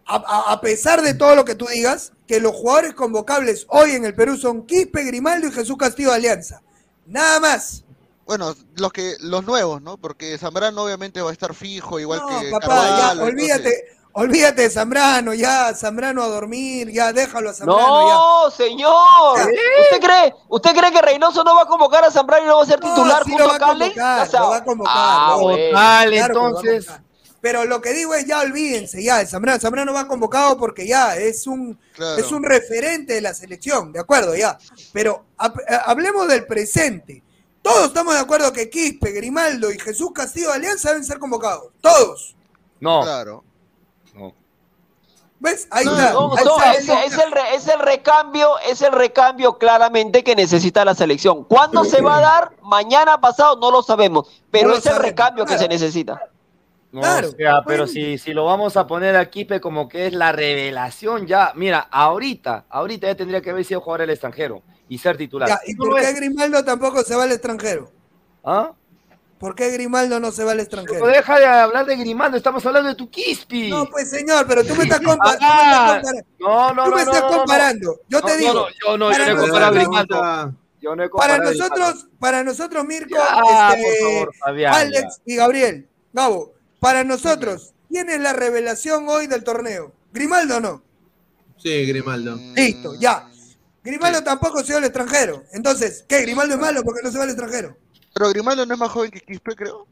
A, 0.04 0.16
a- 0.16 0.52
a 0.52 0.60
pesar 0.60 1.00
de 1.00 1.14
todo 1.14 1.34
lo 1.34 1.44
que 1.46 1.54
tú 1.54 1.66
digas, 1.66 2.12
que 2.26 2.40
los 2.40 2.52
jugadores 2.52 2.92
convocables 2.94 3.64
hoy 3.70 3.92
en 3.92 4.04
el 4.04 4.14
Perú 4.14 4.36
son 4.36 4.66
Quispe, 4.66 5.02
Grimaldo 5.04 5.46
y 5.48 5.52
Jesús 5.52 5.76
Castillo 5.78 6.10
de 6.10 6.16
Alianza. 6.16 6.60
Nada 7.06 7.40
más. 7.40 7.84
Bueno, 8.26 8.54
los 8.76 8.92
que, 8.92 9.16
los 9.20 9.44
nuevos, 9.46 9.80
¿no? 9.80 9.96
Porque 9.96 10.36
Zambrano 10.36 10.82
obviamente 10.82 11.22
va 11.22 11.30
a 11.30 11.32
estar 11.32 11.54
fijo, 11.54 11.98
igual 11.98 12.20
No, 12.20 12.40
que 12.40 12.50
papá, 12.50 12.66
Carvalho, 12.66 12.96
ya, 13.38 13.54
entonces- 13.54 13.82
olvídate, 14.22 14.62
de 14.62 14.70
Zambrano, 14.70 15.34
ya, 15.34 15.74
Zambrano 15.74 16.22
a 16.22 16.28
dormir, 16.28 16.90
ya, 16.90 17.12
déjalo 17.12 17.50
a 17.50 17.54
Zambrano, 17.54 18.08
No, 18.44 18.50
señor. 18.50 19.38
¿Usted 19.40 20.00
cree, 20.00 20.34
¿Usted 20.48 20.70
cree 20.76 20.92
que 20.92 21.02
Reynoso 21.02 21.42
no 21.44 21.54
va 21.54 21.62
a 21.62 21.66
convocar 21.66 22.04
a 22.04 22.10
Zambrano 22.10 22.44
y 22.44 22.46
no 22.48 22.56
va 22.56 22.62
a 22.62 22.66
ser 22.66 22.80
No, 22.80 22.88
titular 22.94 23.22
sí 23.24 23.30
junto 23.30 23.44
lo 23.44 23.48
va 23.48 23.52
a 23.54 23.56
a 23.56 23.58
Carles? 23.60 23.88
convocar, 23.88 24.28
Ya 24.30 24.40
lo 24.40 24.48
va 24.50 24.56
a 24.56 24.64
convocar, 24.64 24.94
Ah, 24.96 25.26
lo 25.28 25.28
va 25.28 25.32
a 25.32 25.36
bueno. 25.42 25.68
Total, 25.70 26.10
Claro 26.10 26.10
que 26.10 26.34
lo 26.34 26.40
va 26.40 26.46
a 26.46 26.50
entonces. 26.50 26.86
convocar. 26.86 27.08
Pero 27.40 27.64
lo 27.66 27.80
que 27.80 27.92
digo 27.92 28.14
es 28.14 28.26
ya 28.26 28.40
olvídense, 28.40 29.00
ya, 29.02 29.24
Zambrano, 29.24 29.60
Zambrano 29.60 29.92
va 29.92 30.08
convocado 30.08 30.58
porque 30.58 30.86
ya 30.86 31.16
es 31.16 31.46
un, 31.46 31.78
Claro. 31.94 32.18
es 32.20 32.32
un 32.32 32.42
referente 32.42 33.12
de 33.14 33.20
la 33.20 33.32
selección, 33.32 33.92
de 33.92 34.00
acuerdo, 34.00 34.34
ya. 34.34 34.58
Pero 34.92 35.24
eh, 35.68 35.78
hablemos 35.86 36.26
del 36.26 36.46
presente. 36.46 37.22
Todos 37.62 37.86
estamos 37.88 38.14
de 38.14 38.20
acuerdo 38.20 38.52
que 38.52 38.68
Quispe, 38.68 39.12
Grimaldo 39.12 39.70
y 39.70 39.78
Jesús 39.78 40.10
Castillo 40.12 40.48
de 40.48 40.54
Alianza 40.54 40.88
deben 40.88 41.04
ser 41.04 41.18
convocados. 41.20 41.68
Todos. 41.80 42.34
No. 42.80 43.02
Claro. 43.02 43.44
¿Ves? 45.40 45.68
Ahí 45.70 45.84
No, 45.84 45.92
está. 45.96 46.12
No, 46.12 46.34
ahí 46.36 46.44
no, 46.44 46.56
está. 46.56 46.72
es, 46.72 46.88
es 47.12 47.18
el 47.18 47.30
re- 47.30 47.54
es 47.54 47.68
el 47.68 47.78
recambio, 47.80 48.58
es 48.68 48.82
el 48.82 48.92
recambio 48.92 49.56
claramente 49.56 50.24
que 50.24 50.34
necesita 50.34 50.84
la 50.84 50.94
selección. 50.94 51.44
¿Cuándo 51.44 51.84
se 51.84 52.00
va 52.02 52.18
a 52.18 52.20
dar? 52.20 52.50
Mañana 52.62 53.20
pasado 53.20 53.56
no 53.56 53.70
lo 53.70 53.82
sabemos, 53.82 54.42
pero 54.50 54.68
No 54.70 54.74
es 54.74 54.78
el 54.78 54.92
sabemos, 54.92 55.04
recambio 55.06 55.44
que 55.46 55.56
se 55.56 55.68
necesita. 55.68 56.20
No, 56.90 57.02
Claro. 57.02 57.28
o 57.28 57.32
sea, 57.32 57.62
pero 57.66 57.84
Bueno. 57.84 57.86
si, 57.86 58.16
si 58.18 58.32
lo 58.32 58.46
vamos 58.46 58.76
a 58.78 58.86
poner 58.86 59.14
a 59.14 59.28
Quispe 59.30 59.60
como 59.60 59.88
que 59.88 60.06
es 60.06 60.12
la 60.14 60.32
revelación 60.32 61.26
ya, 61.26 61.52
mira, 61.54 61.86
ahorita, 61.90 62.64
ahorita 62.70 63.06
ya 63.08 63.14
tendría 63.14 63.40
que 63.42 63.50
haber 63.50 63.64
sido 63.64 63.80
jugador 63.82 64.00
del 64.00 64.10
extranjero 64.10 64.62
y 64.88 64.96
ser 64.98 65.16
titular. 65.18 65.48
Ya, 65.48 65.60
¿Y 65.66 65.76
por 65.76 65.94
qué. 66.00 66.12
Grimaldo 66.14 66.64
tampoco 66.64 67.02
se 67.02 67.14
va 67.14 67.24
al 67.24 67.32
extranjero? 67.32 67.90
¿Ah? 68.42 68.72
¿Por 69.38 69.54
qué 69.54 69.70
Grimaldo 69.70 70.18
no 70.20 70.32
se 70.32 70.42
va 70.44 70.52
al 70.52 70.60
extranjero? 70.60 71.00
Pero 71.00 71.06
deja 71.16 71.38
de 71.38 71.46
hablar 71.46 71.86
de 71.86 71.96
Grimaldo, 71.96 72.36
estamos 72.36 72.64
hablando 72.66 72.88
de 72.88 72.94
tu 72.96 73.08
Quispe. 73.08 73.68
No, 73.68 73.86
pues 73.86 74.10
señor, 74.10 74.46
pero 74.48 74.64
tú 74.64 74.74
me 74.74 74.82
estás, 74.84 75.00
compa- 75.00 75.34
tú 75.34 75.40
me 75.40 75.48
Ah, 75.48 76.00
estás 76.02 76.12
comparando. 76.12 76.22
no, 76.40 76.74
no, 76.74 76.84
Tú 76.84 76.90
no, 76.90 76.96
me 76.96 77.04
no, 77.04 77.10
estás 77.12 77.22
no, 77.22 77.30
no. 77.30 77.38
comparando. 77.38 78.00
Yo 78.08 78.20
te 78.22 78.36
digo. 78.36 78.52
no, 78.54 78.60
no, 78.62 78.68
yo 78.70 78.96
no, 78.98 79.12
yo 79.12 79.12
para 79.12 79.24
no 79.26 79.30
he 79.30 79.36
comparado 79.36 79.66
a 79.66 79.70
nosotros- 79.74 80.08
Grimaldo. 80.08 80.54
Yo 80.80 80.94
no 80.96 81.02
he 81.04 81.08
Para 81.08 81.36
comparado 81.38 81.52
nosotros, 81.52 82.06
para 82.20 82.44
nosotros, 82.44 82.84
Mirko, 82.84 83.16
Ya, 83.16 83.70
este, 83.74 83.84
por 84.04 84.12
favor, 84.12 84.34
Fabián, 84.38 84.74
Alex 84.74 85.20
y 85.24 85.36
Gabriel, 85.36 85.88
Gabo, 86.12 86.52
para 86.80 87.02
nosotros, 87.04 87.74
¿quién 87.88 88.08
es 88.10 88.20
la 88.20 88.32
revelación 88.32 89.08
hoy 89.08 89.26
del 89.26 89.42
torneo? 89.44 89.92
¿Grimaldo 90.12 90.56
o 90.58 90.60
no? 90.60 90.82
Sí, 91.58 91.84
Grimaldo. 91.86 92.36
Listo, 92.54 92.94
ya. 93.00 93.28
Grimaldo 93.82 94.22
tampoco 94.22 94.62
se 94.62 94.72
va 94.72 94.78
al 94.78 94.84
extranjero. 94.84 95.42
Entonces, 95.52 96.04
¿qué? 96.08 96.22
¿Grimaldo 96.22 96.54
es 96.54 96.60
malo 96.60 96.82
porque 96.84 97.00
no 97.02 97.10
se 97.10 97.18
va 97.18 97.24
al 97.24 97.30
extranjero? 97.30 97.76
Pero 98.14 98.30
Grimaldo 98.30 98.66
no 98.66 98.74
es 98.74 98.80
más 98.80 98.90
joven 98.90 99.10
que 99.10 99.20
Quispe, 99.20 99.54
creo. 99.54 99.86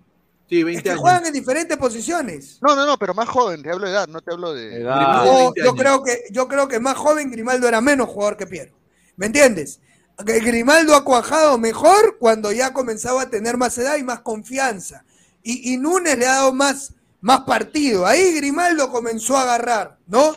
Sí, 0.48 0.60
Es 0.60 0.64
20 0.64 0.82
que 0.82 0.90
años. 0.90 1.00
juegan 1.00 1.26
en 1.26 1.32
diferentes 1.32 1.76
posiciones. 1.76 2.58
No, 2.62 2.76
no, 2.76 2.86
no, 2.86 2.96
pero 2.98 3.14
más 3.14 3.28
joven, 3.28 3.62
te 3.62 3.70
hablo 3.70 3.86
de 3.86 3.92
edad, 3.92 4.06
no 4.08 4.20
te 4.20 4.32
hablo 4.32 4.54
de... 4.54 4.76
Edad. 4.80 4.94
Grimaldo, 4.96 5.24
Yo, 5.24 5.52
20 5.54 5.62
yo 5.64 5.74
creo 5.74 6.02
que, 6.04 6.22
yo 6.30 6.48
creo 6.48 6.68
que 6.68 6.78
más 6.80 6.96
joven 6.96 7.30
Grimaldo 7.30 7.66
era 7.66 7.80
menos 7.80 8.08
jugador 8.08 8.36
que 8.36 8.46
Piero. 8.46 8.72
¿Me 9.16 9.26
entiendes? 9.26 9.80
Que 10.24 10.38
Grimaldo 10.40 10.94
ha 10.94 11.04
cuajado 11.04 11.58
mejor 11.58 12.16
cuando 12.18 12.52
ya 12.52 12.72
comenzaba 12.72 13.22
a 13.22 13.30
tener 13.30 13.56
más 13.56 13.76
edad 13.78 13.96
y 13.96 14.02
más 14.04 14.20
confianza. 14.20 15.04
Y, 15.42 15.72
y 15.74 15.76
Núñez 15.78 16.16
le 16.16 16.26
ha 16.26 16.34
dado 16.36 16.52
más, 16.52 16.94
más 17.20 17.40
partido. 17.40 18.06
Ahí 18.06 18.32
Grimaldo 18.34 18.90
comenzó 18.90 19.36
a 19.36 19.42
agarrar, 19.42 19.98
¿no? 20.06 20.36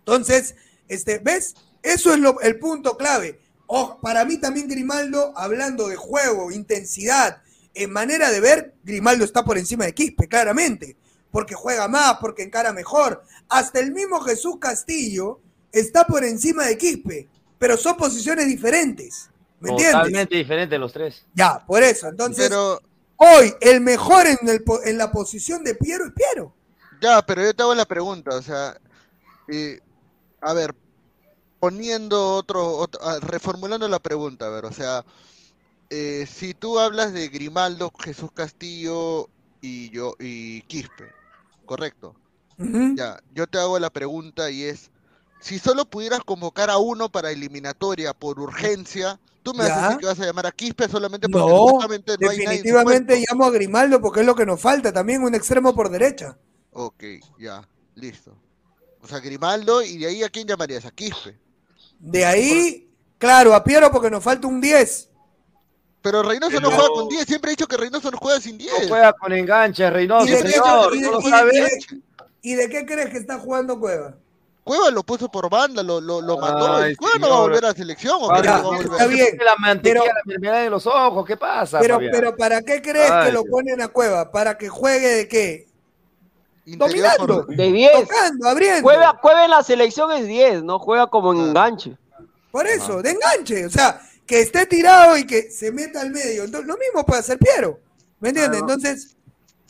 Entonces, 0.00 0.54
Este, 0.88 1.18
¿Ves? 1.20 1.54
Eso 1.82 2.12
es 2.12 2.20
lo- 2.20 2.40
el 2.40 2.58
punto 2.58 2.96
clave. 2.96 3.40
O- 3.74 3.98
para 4.02 4.24
mí 4.26 4.36
también 4.36 4.68
Grimaldo, 4.68 5.32
hablando 5.34 5.88
de 5.88 5.96
juego, 5.96 6.50
intensidad, 6.52 7.40
en 7.74 7.90
manera 7.90 8.30
de 8.30 8.38
ver, 8.40 8.74
Grimaldo 8.84 9.24
está 9.24 9.44
por 9.44 9.56
encima 9.56 9.86
de 9.86 9.94
Quispe, 9.94 10.28
claramente. 10.28 10.94
Porque 11.30 11.54
juega 11.54 11.88
más, 11.88 12.18
porque 12.20 12.42
encara 12.42 12.74
mejor. 12.74 13.22
Hasta 13.48 13.80
el 13.80 13.92
mismo 13.92 14.20
Jesús 14.20 14.58
Castillo 14.60 15.40
está 15.72 16.04
por 16.06 16.22
encima 16.22 16.66
de 16.66 16.76
Quispe, 16.76 17.28
pero 17.58 17.78
son 17.78 17.96
posiciones 17.96 18.46
diferentes. 18.46 19.30
¿Me 19.58 19.70
entiendes? 19.70 19.94
Totalmente 19.96 20.36
diferente 20.36 20.76
los 20.76 20.92
tres. 20.92 21.24
Ya, 21.34 21.64
por 21.66 21.82
eso. 21.82 22.08
Entonces, 22.08 22.50
Pero- 22.50 22.78
hoy 23.16 23.54
el 23.62 23.80
mejor 23.80 24.26
en, 24.26 24.36
el 24.50 24.62
en 24.84 24.98
la 24.98 25.10
posición 25.10 25.64
de 25.64 25.74
Piero 25.76 26.04
es 26.04 26.12
Piero. 26.12 26.54
Ya, 27.00 27.22
pero 27.24 27.42
yo 27.42 27.54
te 27.54 27.62
hago 27.62 27.74
la 27.74 27.86
pregunta, 27.86 28.36
o 28.36 28.42
sea, 28.42 28.76
eh, 29.48 29.80
a 30.42 30.52
ver, 30.52 30.74
poniendo 31.62 32.34
otro, 32.36 32.76
otro- 32.78 33.00
ah, 33.04 33.18
reformulando 33.22 33.88
la 33.88 34.00
pregunta, 34.00 34.46
a 34.46 34.50
ver, 34.50 34.64
o 34.66 34.72
sea, 34.72 35.04
eh, 35.90 36.26
si 36.32 36.54
tú 36.54 36.78
hablas 36.80 37.12
de 37.14 37.28
Grimaldo, 37.28 37.92
Jesús 38.00 38.30
Castillo 38.34 39.30
y 39.60 39.90
yo 39.90 40.14
y 40.20 40.62
Quispe, 40.64 41.14
correcto. 41.66 42.16
Ya, 42.94 43.18
yo 43.30 43.46
te 43.48 43.58
hago 43.58 43.78
la 43.80 43.90
pregunta 43.90 44.50
y 44.50 44.64
es, 44.64 44.90
si 45.40 45.58
solo 45.60 45.86
pudieras 45.90 46.22
convocar 46.24 46.70
a 46.70 46.78
uno 46.78 47.10
para 47.10 47.32
eliminatoria 47.32 48.14
por 48.14 48.40
urgencia, 48.40 49.20
tú 49.42 49.54
me 49.54 49.64
decir 49.66 49.96
que 49.98 50.06
vas 50.06 50.20
a 50.20 50.26
llamar 50.26 50.46
a 50.46 50.52
Quispe 50.52 50.88
solamente 50.88 51.28
porque 51.30 51.54
No, 51.54 51.78
no 52.18 52.28
hay 52.30 52.40
nadie 52.42 52.64
definitivamente 52.64 52.82
puesto. 52.82 53.24
llamo 53.26 53.44
a 53.46 53.50
Grimaldo 53.50 54.00
porque 54.00 54.20
es 54.20 54.26
lo 54.26 54.34
que 54.36 54.46
nos 54.46 54.60
falta 54.60 54.92
también, 54.92 55.22
un 55.24 55.34
extremo 55.34 55.74
por 55.74 55.90
derecha. 55.90 56.38
Ok, 56.72 57.04
ya, 57.36 57.66
listo. 57.94 58.36
O 59.00 59.08
sea, 59.08 59.20
Grimaldo, 59.20 59.82
y 59.82 59.98
de 59.98 60.08
ahí 60.08 60.24
a 60.24 60.30
quién 60.30 60.48
llamarías, 60.48 60.86
a 60.86 60.92
Quispe. 60.92 61.41
De 62.04 62.24
ahí, 62.24 62.90
claro, 63.16 63.54
a 63.54 63.62
Piero 63.62 63.90
porque 63.92 64.10
nos 64.10 64.22
falta 64.24 64.48
un 64.48 64.60
10. 64.60 65.08
Pero 66.02 66.22
Reynoso 66.24 66.58
no 66.60 66.68
Pero- 66.68 66.80
juega 66.82 66.88
con 66.94 67.08
10, 67.08 67.24
siempre 67.26 67.50
he 67.50 67.54
dicho 67.54 67.68
que 67.68 67.76
Reynoso 67.76 68.10
no 68.10 68.18
juega 68.18 68.40
sin 68.40 68.58
10. 68.58 68.72
No 68.82 68.88
juega 68.88 69.12
con 69.12 69.32
enganche, 69.32 69.88
Reynoso, 69.88 70.26
¿Y 70.26 70.30
de, 70.32 70.42
qué, 70.42 70.48
señor. 70.50 70.96
y 70.96 71.00
de- 71.00 71.06
¿No 71.06 71.12
lo 71.12 71.20
y 71.20 71.30
de- 71.60 72.02
y 72.42 72.54
de- 72.56 72.68
qué 72.68 72.84
crees 72.84 73.10
que 73.10 73.18
está 73.18 73.38
jugando 73.38 73.78
Cueva? 73.78 74.16
Cueva 74.64 74.90
lo 74.90 75.04
puso 75.04 75.28
por 75.30 75.48
banda, 75.48 75.80
lo, 75.82 76.00
lo, 76.00 76.20
lo 76.20 76.38
mató. 76.38 76.74
Ay, 76.74 76.96
Cueva 76.96 77.18
no 77.18 77.20
va 77.20 77.26
a 77.26 77.36
señor. 77.36 77.48
volver 77.50 77.64
a 77.64 77.68
la 77.68 77.74
selección, 77.74 78.16
¿o 78.20 78.32
Ah, 78.32 78.42
qué 78.42 78.48
no 78.48 78.52
va 78.54 78.58
a 78.58 78.62
volver? 78.62 78.86
está 78.92 79.06
bien. 79.06 79.38
La 79.44 79.56
mantequilla, 79.56 80.02
Pero- 80.26 80.40
la 80.52 80.58
de 80.58 80.70
los 80.70 80.86
ojos, 80.88 81.24
¿qué 81.26 81.36
pasa? 81.36 81.78
Pero, 81.78 81.94
Fabián? 81.94 82.12
pero 82.12 82.36
¿para 82.36 82.62
qué 82.62 82.82
crees 82.82 83.10
Ay, 83.10 83.26
que 83.26 83.32
lo 83.32 83.44
ponen 83.44 83.80
a 83.80 83.86
Cueva? 83.88 84.30
¿Para 84.32 84.58
que 84.58 84.68
juegue 84.68 85.08
de 85.08 85.28
qué? 85.28 85.68
Interior 86.64 87.08
Dominando. 87.18 87.46
por- 87.46 87.56
De 87.56 87.72
10. 87.72 87.92
Tocando, 88.08 88.48
abriendo. 88.48 88.82
Juega, 88.82 89.18
juega 89.20 89.44
en 89.44 89.50
la 89.50 89.62
selección 89.62 90.12
es 90.12 90.26
10, 90.26 90.62
no 90.62 90.78
juega 90.78 91.08
como 91.08 91.32
enganche. 91.32 91.96
Por 92.50 92.66
eso, 92.66 93.02
de 93.02 93.10
enganche. 93.12 93.66
O 93.66 93.70
sea, 93.70 94.00
que 94.26 94.40
esté 94.40 94.66
tirado 94.66 95.16
y 95.16 95.26
que 95.26 95.50
se 95.50 95.72
meta 95.72 96.00
al 96.00 96.10
medio. 96.10 96.44
Entonces, 96.44 96.68
lo 96.68 96.76
mismo 96.76 97.04
puede 97.04 97.20
hacer 97.20 97.38
Piero. 97.38 97.80
¿Me 98.20 98.28
entiendes? 98.28 98.60
Entonces, 98.60 99.16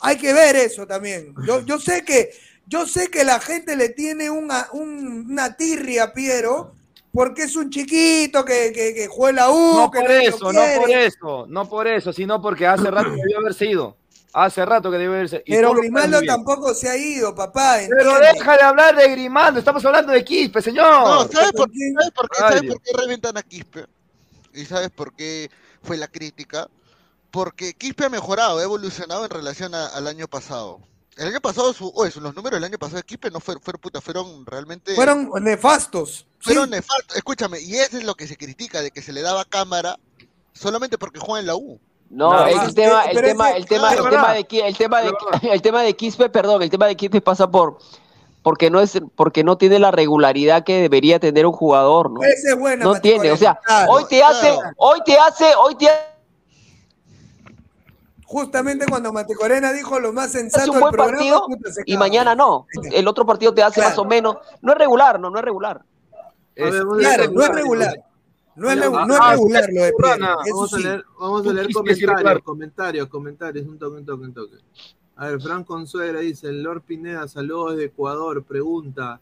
hay 0.00 0.18
que 0.18 0.32
ver 0.32 0.56
eso 0.56 0.86
también. 0.86 1.34
Yo, 1.46 1.60
yo 1.62 1.78
sé 1.78 2.04
que, 2.04 2.30
yo 2.66 2.86
sé 2.86 3.08
que 3.08 3.24
la 3.24 3.40
gente 3.40 3.76
le 3.76 3.88
tiene 3.88 4.28
una, 4.30 4.68
un- 4.72 5.26
una 5.30 5.56
tirria 5.56 6.04
a 6.04 6.12
Piero 6.12 6.74
porque 7.14 7.44
es 7.44 7.56
un 7.56 7.70
chiquito 7.70 8.44
que, 8.44 8.72
que, 8.74 8.92
que 8.94 9.06
juega 9.08 9.30
en 9.30 9.36
la 9.36 9.50
U. 9.50 9.74
No 9.76 9.90
que 9.90 10.00
por 10.00 10.10
eso, 10.10 10.52
no 10.52 10.60
por 10.80 10.90
eso, 10.90 11.46
no 11.48 11.68
por 11.68 11.86
eso, 11.88 12.12
sino 12.12 12.42
porque 12.42 12.66
hace 12.66 12.90
rato 12.90 13.10
debió 13.10 13.38
haber 13.38 13.54
sido. 13.54 13.96
Hace 14.34 14.64
rato 14.64 14.90
que 14.90 14.98
sido. 15.28 15.42
Y 15.44 15.52
Pero 15.54 15.74
Grimaldo 15.74 16.20
tampoco 16.26 16.72
se 16.72 16.88
ha 16.88 16.96
ido, 16.96 17.34
papá. 17.34 17.76
Pero 17.88 18.12
¿entiendes? 18.12 18.32
deja 18.34 18.56
de 18.56 18.62
hablar 18.62 18.96
de 18.96 19.08
Grimaldo, 19.10 19.58
estamos 19.58 19.84
hablando 19.84 20.12
de 20.12 20.24
Quispe, 20.24 20.62
señor. 20.62 20.86
No, 20.90 21.28
¿sabes 21.28 21.52
por, 21.52 21.70
¿sabes 21.70 22.10
por 22.14 22.30
qué? 22.30 22.42
Ay, 22.42 22.52
¿Sabes 22.54 22.62
por 22.72 22.82
qué 22.82 22.90
reventan 22.96 23.36
a 23.36 23.42
Quispe? 23.42 23.86
¿Y 24.54 24.64
sabes 24.64 24.90
por 24.90 25.14
qué 25.14 25.50
fue 25.82 25.98
la 25.98 26.08
crítica? 26.08 26.68
Porque 27.30 27.74
Quispe 27.74 28.06
ha 28.06 28.08
mejorado, 28.08 28.58
ha 28.58 28.62
evolucionado 28.62 29.24
en 29.24 29.30
relación 29.30 29.74
a- 29.74 29.86
al 29.88 30.06
año 30.06 30.26
pasado. 30.28 30.80
El 31.16 31.28
año 31.28 31.40
pasado, 31.42 31.74
su, 31.74 31.92
oye, 31.94 32.10
los 32.20 32.34
números 32.34 32.56
del 32.58 32.64
año 32.64 32.78
pasado 32.78 32.98
de 32.98 33.02
Quispe 33.02 33.30
no 33.30 33.38
fueron, 33.38 33.62
fueron, 33.62 33.80
puta, 33.82 34.00
fueron 34.00 34.46
realmente... 34.46 34.94
Fueron 34.94 35.30
nefastos. 35.42 36.26
Fueron 36.40 36.70
nefastos. 36.70 37.16
Escúchame, 37.16 37.60
y 37.60 37.74
eso 37.76 37.98
es 37.98 38.04
lo 38.04 38.14
que 38.14 38.26
se 38.26 38.38
critica, 38.38 38.80
de 38.80 38.90
que 38.90 39.02
se 39.02 39.12
le 39.12 39.20
daba 39.20 39.44
cámara 39.44 39.98
solamente 40.54 40.96
porque 40.96 41.20
juega 41.20 41.40
en 41.40 41.46
la 41.46 41.54
U. 41.56 41.78
No, 42.12 42.30
Nada 42.30 42.50
el 42.50 42.74
tema, 42.74 43.04
Eh, 43.06 43.10
el 43.12 43.22
tema, 43.22 43.48
ese- 43.48 43.58
el 43.58 43.66
tema, 43.66 43.90
el 43.90 43.96
tema 43.96 44.32
de 44.34 44.46
el 44.68 44.76
tema 44.76 45.00
de 45.00 45.12
el 45.50 45.62
tema 45.62 45.82
de 45.82 45.96
Quispe, 45.96 46.28
perdón, 46.28 46.62
el 46.62 46.68
tema 46.68 46.86
de 46.86 46.94
Quispe 46.94 47.22
pasa 47.22 47.50
por 47.50 47.78
porque 48.42 48.70
no 48.70 48.80
es 48.80 49.00
porque 49.16 49.42
no 49.42 49.56
tiene 49.56 49.78
la 49.78 49.90
regularidad 49.90 50.62
que 50.62 50.82
debería 50.82 51.18
tener 51.18 51.46
un 51.46 51.52
jugador, 51.52 52.10
¿no? 52.10 52.22
Esa 52.22 52.50
es 52.50 52.58
buena, 52.58 52.84
No 52.84 53.00
tiene, 53.00 53.32
o 53.32 53.36
sea, 53.38 53.58
claro, 53.64 53.92
hoy 53.92 54.04
te 54.10 54.22
hace, 54.22 54.52
claro. 54.54 54.70
hoy 54.76 55.00
te 55.06 55.16
hace, 55.18 55.54
hoy 55.56 55.74
te 55.76 55.88
Justamente 58.26 58.86
cuando 58.88 59.12
Mati 59.12 59.34
Corena 59.34 59.72
dijo 59.72 60.00
lo 60.00 60.12
más 60.12 60.32
sensato 60.32 60.64
un 60.66 60.72
del 60.72 60.80
buen 60.80 60.92
programa, 60.92 61.18
partido 61.18 61.46
y 61.84 61.96
mañana 61.96 62.34
no. 62.34 62.66
El 62.90 63.06
otro 63.08 63.26
partido 63.26 63.52
te 63.52 63.62
hace 63.62 63.80
más 63.82 63.98
o 63.98 64.04
menos. 64.06 64.36
No 64.62 64.72
es 64.72 64.78
regular, 64.78 65.20
no, 65.20 65.28
no 65.30 65.38
es 65.38 65.44
regular. 65.44 65.82
Claro, 66.54 67.30
no 67.30 67.42
es 67.42 67.48
regular. 67.50 67.94
No 68.54 68.70
es, 68.70 68.78
regu- 68.78 69.06
no 69.06 69.14
es 69.14 69.20
ah, 69.22 69.30
regular 69.32 69.68
lo 69.72 69.80
de 69.82 69.88
eso 69.88 69.96
Vamos 70.54 70.74
a 70.74 70.78
leer, 70.78 71.04
vamos 71.18 71.46
a 71.46 71.48
Un 71.48 71.54
leer 71.54 71.66
quispe 71.68 71.80
comentarios, 71.82 72.42
comentarios, 72.42 73.08
comentarios, 73.08 73.66
un 73.66 73.78
toque, 73.78 73.96
un 73.98 74.04
toque, 74.04 74.24
un 74.24 74.34
toque. 74.34 74.56
A 75.16 75.28
ver, 75.28 75.40
Fran 75.40 75.64
Consuegra 75.64 76.20
dice, 76.20 76.48
el 76.48 76.62
Lord 76.62 76.82
Pineda, 76.82 77.26
saludos 77.28 77.76
de 77.76 77.84
Ecuador, 77.86 78.42
pregunta, 78.44 79.20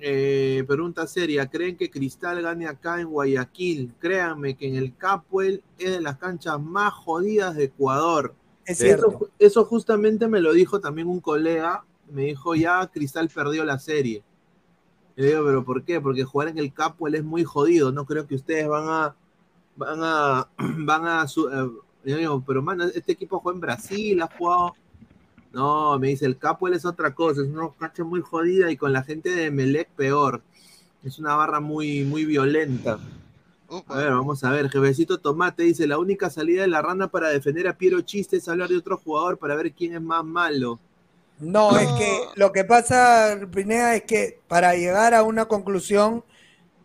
eh, 0.00 0.64
pregunta 0.66 1.06
seria, 1.06 1.46
¿creen 1.46 1.76
que 1.76 1.90
Cristal 1.90 2.42
gane 2.42 2.66
acá 2.66 3.00
en 3.00 3.08
Guayaquil? 3.08 3.92
Créanme 3.98 4.56
que 4.56 4.66
en 4.68 4.76
el 4.76 4.96
Capuel 4.96 5.62
es 5.78 5.92
de 5.92 6.00
las 6.00 6.16
canchas 6.18 6.60
más 6.60 6.92
jodidas 6.92 7.54
de 7.54 7.64
Ecuador. 7.64 8.34
Es 8.66 8.80
Eso- 8.80 8.84
cierto. 9.08 9.30
Eso, 9.38 9.64
justamente 9.64 10.26
me 10.26 10.40
lo 10.40 10.52
dijo 10.52 10.80
también 10.80 11.08
un 11.08 11.20
colega, 11.20 11.84
me 12.10 12.22
dijo, 12.24 12.54
ya 12.54 12.86
Cristal 12.92 13.28
perdió 13.28 13.64
la 13.64 13.78
serie. 13.78 14.22
Y 15.16 15.22
le 15.22 15.28
digo, 15.28 15.44
¿pero 15.44 15.64
por 15.64 15.84
qué? 15.84 16.00
Porque 16.00 16.24
jugar 16.24 16.48
en 16.48 16.58
el 16.58 16.72
Capuel 16.72 17.14
es 17.14 17.24
muy 17.24 17.44
jodido, 17.44 17.92
no 17.92 18.04
creo 18.06 18.26
que 18.26 18.34
ustedes 18.34 18.66
van 18.68 18.84
a, 18.88 19.16
van 19.76 20.00
a, 20.02 20.48
van 20.58 21.06
a, 21.06 21.28
su- 21.28 21.48
eh, 21.48 21.70
yo 22.04 22.16
digo, 22.18 22.44
pero 22.46 22.62
mano, 22.62 22.84
este 22.84 23.12
equipo 23.12 23.40
juega 23.40 23.56
en 23.56 23.60
Brasil, 23.60 24.22
ha 24.22 24.28
jugado. 24.28 24.74
No, 25.52 25.98
me 25.98 26.08
dice, 26.08 26.26
el 26.26 26.38
Capuel 26.38 26.74
es 26.74 26.84
otra 26.84 27.14
cosa, 27.14 27.42
es 27.42 27.48
una 27.48 27.70
cancha 27.78 28.04
muy 28.04 28.20
jodida 28.22 28.70
y 28.70 28.76
con 28.76 28.92
la 28.92 29.02
gente 29.04 29.30
de 29.30 29.50
Melec 29.52 29.88
peor. 29.90 30.42
Es 31.04 31.18
una 31.18 31.36
barra 31.36 31.60
muy, 31.60 32.04
muy 32.04 32.24
violenta. 32.26 32.98
A 33.88 33.98
ver, 33.98 34.10
vamos 34.12 34.44
a 34.44 34.50
ver, 34.50 34.70
jefecito 34.70 35.18
Tomate 35.18 35.62
dice, 35.64 35.86
la 35.86 35.98
única 35.98 36.30
salida 36.30 36.62
de 36.62 36.68
la 36.68 36.82
rana 36.82 37.08
para 37.08 37.28
defender 37.30 37.68
a 37.68 37.76
Piero 37.78 38.00
Chiste 38.02 38.36
es 38.38 38.48
hablar 38.48 38.68
de 38.70 38.76
otro 38.78 38.98
jugador 38.98 39.38
para 39.38 39.56
ver 39.56 39.72
quién 39.74 39.94
es 39.94 40.02
más 40.02 40.24
malo. 40.24 40.80
No, 41.38 41.76
es 41.78 41.88
que 41.98 42.18
lo 42.36 42.52
que 42.52 42.64
pasa, 42.64 43.36
Pineda, 43.52 43.96
es 43.96 44.04
que 44.04 44.38
para 44.48 44.74
llegar 44.74 45.14
a 45.14 45.22
una 45.24 45.46
conclusión 45.46 46.24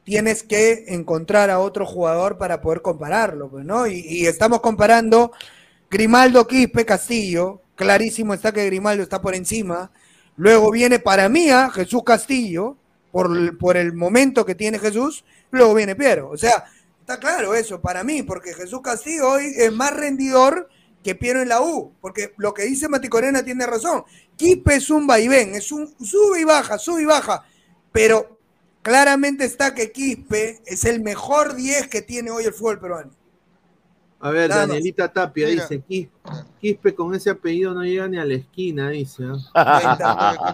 tienes 0.04 0.44
que 0.44 0.86
encontrar 0.88 1.50
a 1.52 1.60
otro 1.60 1.86
jugador 1.86 2.38
para 2.38 2.62
poder 2.62 2.82
compararlo, 2.82 3.50
pues, 3.50 3.64
¿no? 3.66 3.86
Y, 3.88 4.00
y 4.00 4.26
estamos 4.28 4.60
comparando 4.62 5.32
Grimaldo, 5.90 6.48
Quispe, 6.48 6.86
Castillo. 6.86 7.62
Clarísimo 7.76 8.34
está 8.34 8.52
que 8.52 8.66
Grimaldo 8.66 9.04
está 9.04 9.22
por 9.22 9.36
encima. 9.36 9.92
Luego 10.36 10.72
viene 10.72 11.00
para 11.00 11.30
mí 11.30 11.50
a 11.50 11.70
Jesús 11.70 12.04
Castillo, 12.04 12.76
por, 13.12 13.36
el- 13.36 13.58
por 13.58 13.78
el 13.78 13.94
momento 13.94 14.46
que 14.46 14.56
tiene 14.56 14.80
Jesús. 14.80 15.24
Luego 15.52 15.76
viene 15.76 15.96
Piero. 15.96 16.30
O 16.30 16.38
sea, 16.38 16.66
está 17.00 17.20
claro 17.20 17.54
eso 17.54 17.80
para 17.82 18.04
mí, 18.04 18.24
porque 18.24 18.54
Jesús 18.54 18.82
Castillo 18.82 19.30
hoy 19.32 19.54
es 19.56 19.72
más 19.72 19.96
rendidor 19.96 20.70
que 21.04 21.16
Piero 21.16 21.42
en 21.42 21.50
la 21.50 21.62
U, 21.62 21.94
porque 22.02 22.34
lo 22.38 22.54
que 22.54 22.64
dice 22.64 22.90
Mati 22.90 23.08
Corena 23.08 23.44
tiene 23.44 23.66
razón. 23.66 24.04
Quispe 24.36 24.76
es 24.76 24.90
un 24.90 25.08
vaivén, 25.08 25.56
es 25.56 25.72
un 25.72 25.88
sube 26.04 26.42
y 26.42 26.44
baja, 26.44 26.78
sube 26.78 27.02
y 27.04 27.06
baja, 27.06 27.46
pero 27.92 28.38
claramente 28.82 29.46
está 29.46 29.74
que 29.74 29.92
Quispe 29.92 30.62
es 30.66 30.86
el 30.86 31.02
mejor 31.02 31.56
10 31.56 31.88
que 31.88 32.02
tiene 32.02 32.32
hoy 32.32 32.44
el 32.46 32.54
fútbol 32.54 32.80
peruano. 32.80 33.12
A 34.22 34.32
ver, 34.32 34.50
Nada 34.50 34.62
más. 34.64 34.68
Danielita 34.70 35.12
Tapia 35.14 35.48
Mira. 35.48 35.64
dice, 35.64 35.82
"Quis- 35.88 36.10
Quispe 36.60 36.94
con 36.94 37.16
ese 37.16 37.30
apellido 37.30 37.74
no 37.74 37.84
llega 37.86 38.06
ni 38.10 38.18
a 38.18 38.26
la 38.26 38.34
esquina, 38.34 38.90
dice. 38.90 39.24
¿ah? 39.54 39.80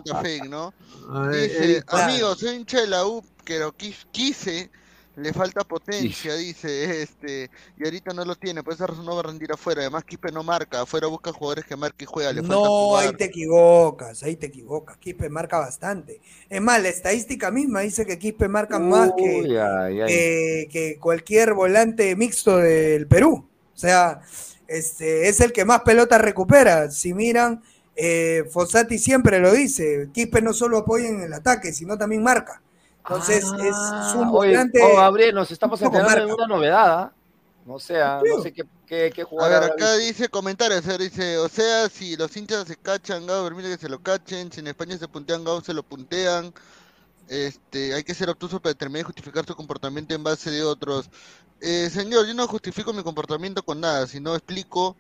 Cuenta 0.04 0.22
fake, 0.22 0.46
¿no? 0.48 0.72
A 1.10 1.22
ver, 1.28 1.42
Dice, 1.50 1.84
amigos, 1.88 2.40
soy 2.40 2.56
hincha 2.58 2.82
de 2.82 2.88
la 2.88 3.08
U, 3.08 3.24
pero 3.44 3.76
quis- 3.76 4.06
quise, 4.12 4.70
le 5.16 5.34
falta 5.34 5.64
potencia, 5.64 6.36
dice, 6.36 7.02
este, 7.04 7.50
y 7.78 7.86
ahorita 7.86 8.14
no 8.14 8.26
lo 8.26 8.36
tiene, 8.36 8.64
por 8.64 8.74
esa 8.74 8.88
razón 8.88 9.06
no 9.06 9.14
va 9.16 9.22
a 9.22 9.24
rendir 9.24 9.52
afuera, 9.52 9.82
además 9.82 10.04
Quispe 10.04 10.32
no 10.32 10.44
marca, 10.44 10.82
afuera 10.82 11.08
busca 11.08 11.32
jugadores 11.34 11.66
que 11.66 11.76
marque 11.76 12.04
y 12.04 12.08
juega, 12.08 12.34
le 12.34 12.44
falta 12.44 12.70
No, 12.70 12.70
jugar. 12.70 13.06
ahí 13.06 13.14
te 13.14 13.26
equivocas, 13.26 14.24
ahí 14.24 14.36
te 14.36 14.48
equivocas. 14.48 14.98
Quispe 14.98 15.30
marca 15.30 15.58
bastante. 15.60 16.22
Es 16.50 16.62
más, 16.62 16.82
la 16.82 16.90
estadística 16.90 17.52
misma 17.52 17.82
dice 17.82 18.06
que 18.06 18.20
Quispe 18.20 18.48
marca 18.50 18.80
más 18.80 19.14
que, 19.18 19.24
Uy, 19.24 19.58
ay, 19.58 20.02
ay. 20.02 20.08
que, 20.08 20.68
que 20.72 21.00
cualquier 21.00 21.54
volante 21.54 22.16
mixto 22.16 22.58
del 22.58 23.08
Perú. 23.08 23.50
O 23.74 23.78
sea, 23.78 24.22
este, 24.68 25.28
es 25.30 25.40
el 25.42 25.52
que 25.54 25.66
más 25.66 25.82
pelota 25.82 26.18
recupera. 26.18 26.92
Si 26.92 27.14
miran, 27.14 27.64
eh, 27.96 28.46
Fossati 28.52 28.98
siempre 29.00 29.40
lo 29.40 29.52
dice, 29.54 30.10
Quispe 30.14 30.42
no 30.42 30.54
solo 30.54 30.80
apoya 30.80 31.08
en 31.10 31.22
el 31.22 31.34
ataque, 31.34 31.74
sino 31.74 31.98
también 31.98 32.24
marca. 32.24 32.62
Entonces, 33.08 33.44
es, 33.44 33.44
es 33.44 34.16
un 34.16 34.24
Ah, 34.26 34.32
Oye, 34.32 34.52
volante. 34.52 34.80
oh, 34.82 34.96
Gabriel, 34.98 35.36
nos 35.36 35.52
estamos 35.52 35.80
un 35.82 35.88
enterando 35.88 36.26
de 36.28 36.34
una 36.34 36.48
novedad. 36.48 37.00
¿ah? 37.00 37.14
No 37.66 37.80
sé, 37.80 38.02
ah, 38.02 38.22
no 38.24 38.42
sé 38.42 38.52
qué, 38.52 38.64
qué, 38.86 39.12
qué 39.14 39.26
A 39.40 39.48
ver, 39.48 39.64
acá 39.64 39.96
dice 39.96 40.30
comentarios, 40.30 40.82
o 40.82 40.84
sea, 40.84 40.98
dice, 40.98 41.38
o 41.38 41.50
sea, 41.50 41.90
si 41.90 42.16
los 42.16 42.36
hinchas 42.36 42.68
se 42.68 42.76
cachan, 42.78 43.26
Gabo 43.26 43.44
permite 43.46 43.70
que 43.70 43.78
se 43.78 43.90
lo 43.90 44.00
cachen, 44.02 44.52
si 44.52 44.60
en 44.60 44.68
España 44.68 44.98
se 44.98 45.08
puntean, 45.08 45.44
Gabo 45.44 45.62
se 45.62 45.74
lo 45.74 45.82
puntean, 45.84 46.54
este, 47.28 47.94
hay 47.96 48.04
que 48.04 48.14
ser 48.14 48.30
obtuso 48.30 48.60
para 48.60 48.74
determinar 48.74 49.02
y 49.02 49.06
justificar 49.06 49.46
su 49.46 49.56
comportamiento 49.56 50.14
en 50.14 50.24
base 50.24 50.52
de 50.52 50.64
otros. 50.64 51.10
Eh, 51.62 51.90
señor, 51.92 52.28
yo 52.28 52.34
no 52.36 52.48
justifico 52.48 52.94
mi 52.94 53.02
comportamiento 53.04 53.64
con 53.64 53.80
nada, 53.82 54.06
sino 54.08 54.36
explico 54.36 54.96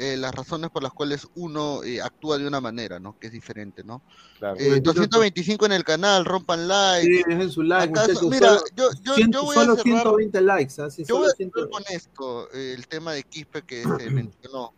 eh, 0.00 0.16
las 0.16 0.32
razones 0.32 0.70
por 0.70 0.82
las 0.82 0.92
cuales 0.92 1.26
uno 1.34 1.82
eh, 1.82 2.00
actúa 2.00 2.38
de 2.38 2.46
una 2.46 2.60
manera, 2.60 3.00
¿no? 3.00 3.18
Que 3.18 3.26
es 3.26 3.32
diferente, 3.32 3.82
¿no? 3.82 4.00
Claro. 4.38 4.56
Eh, 4.58 4.80
225 4.80 5.66
en 5.66 5.72
el 5.72 5.82
canal, 5.82 6.24
rompan 6.24 6.68
like. 6.68 7.04
Sí, 7.06 7.22
dejen 7.28 7.50
su 7.50 7.62
like, 7.64 7.92
¿Acaso- 7.98 8.30
mira, 8.30 8.48
solo- 8.50 8.64
yo, 8.76 8.88
yo, 9.02 9.14
yo 9.28 9.42
voy 9.42 9.54
solo 9.56 9.72
a 9.72 9.76
cerrar, 9.76 10.02
120 10.02 10.40
likes, 10.40 10.80
así 10.82 11.02
yo 11.02 11.06
solo 11.16 11.18
voy 11.20 11.30
a 11.30 11.34
120. 11.34 11.52
cerrar 11.52 11.70
con 11.70 11.94
esto, 11.96 12.48
eh, 12.54 12.74
el 12.76 12.86
tema 12.86 13.12
de 13.12 13.24
Quispe 13.24 13.62
que 13.62 13.82
se 13.82 14.10
mencionó. 14.10 14.72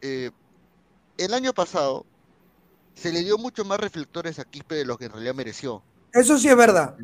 Eh, 0.00 0.30
el 1.18 1.34
año 1.34 1.52
pasado 1.52 2.06
se 2.94 3.12
le 3.12 3.20
dio 3.24 3.38
mucho 3.38 3.64
más 3.64 3.80
reflectores 3.80 4.38
a 4.38 4.44
Quispe 4.44 4.76
de 4.76 4.84
los 4.84 4.96
que 4.96 5.06
en 5.06 5.12
realidad 5.12 5.34
mereció. 5.34 5.82
Eso 6.12 6.38
sí 6.38 6.48
es 6.48 6.56
verdad. 6.56 6.94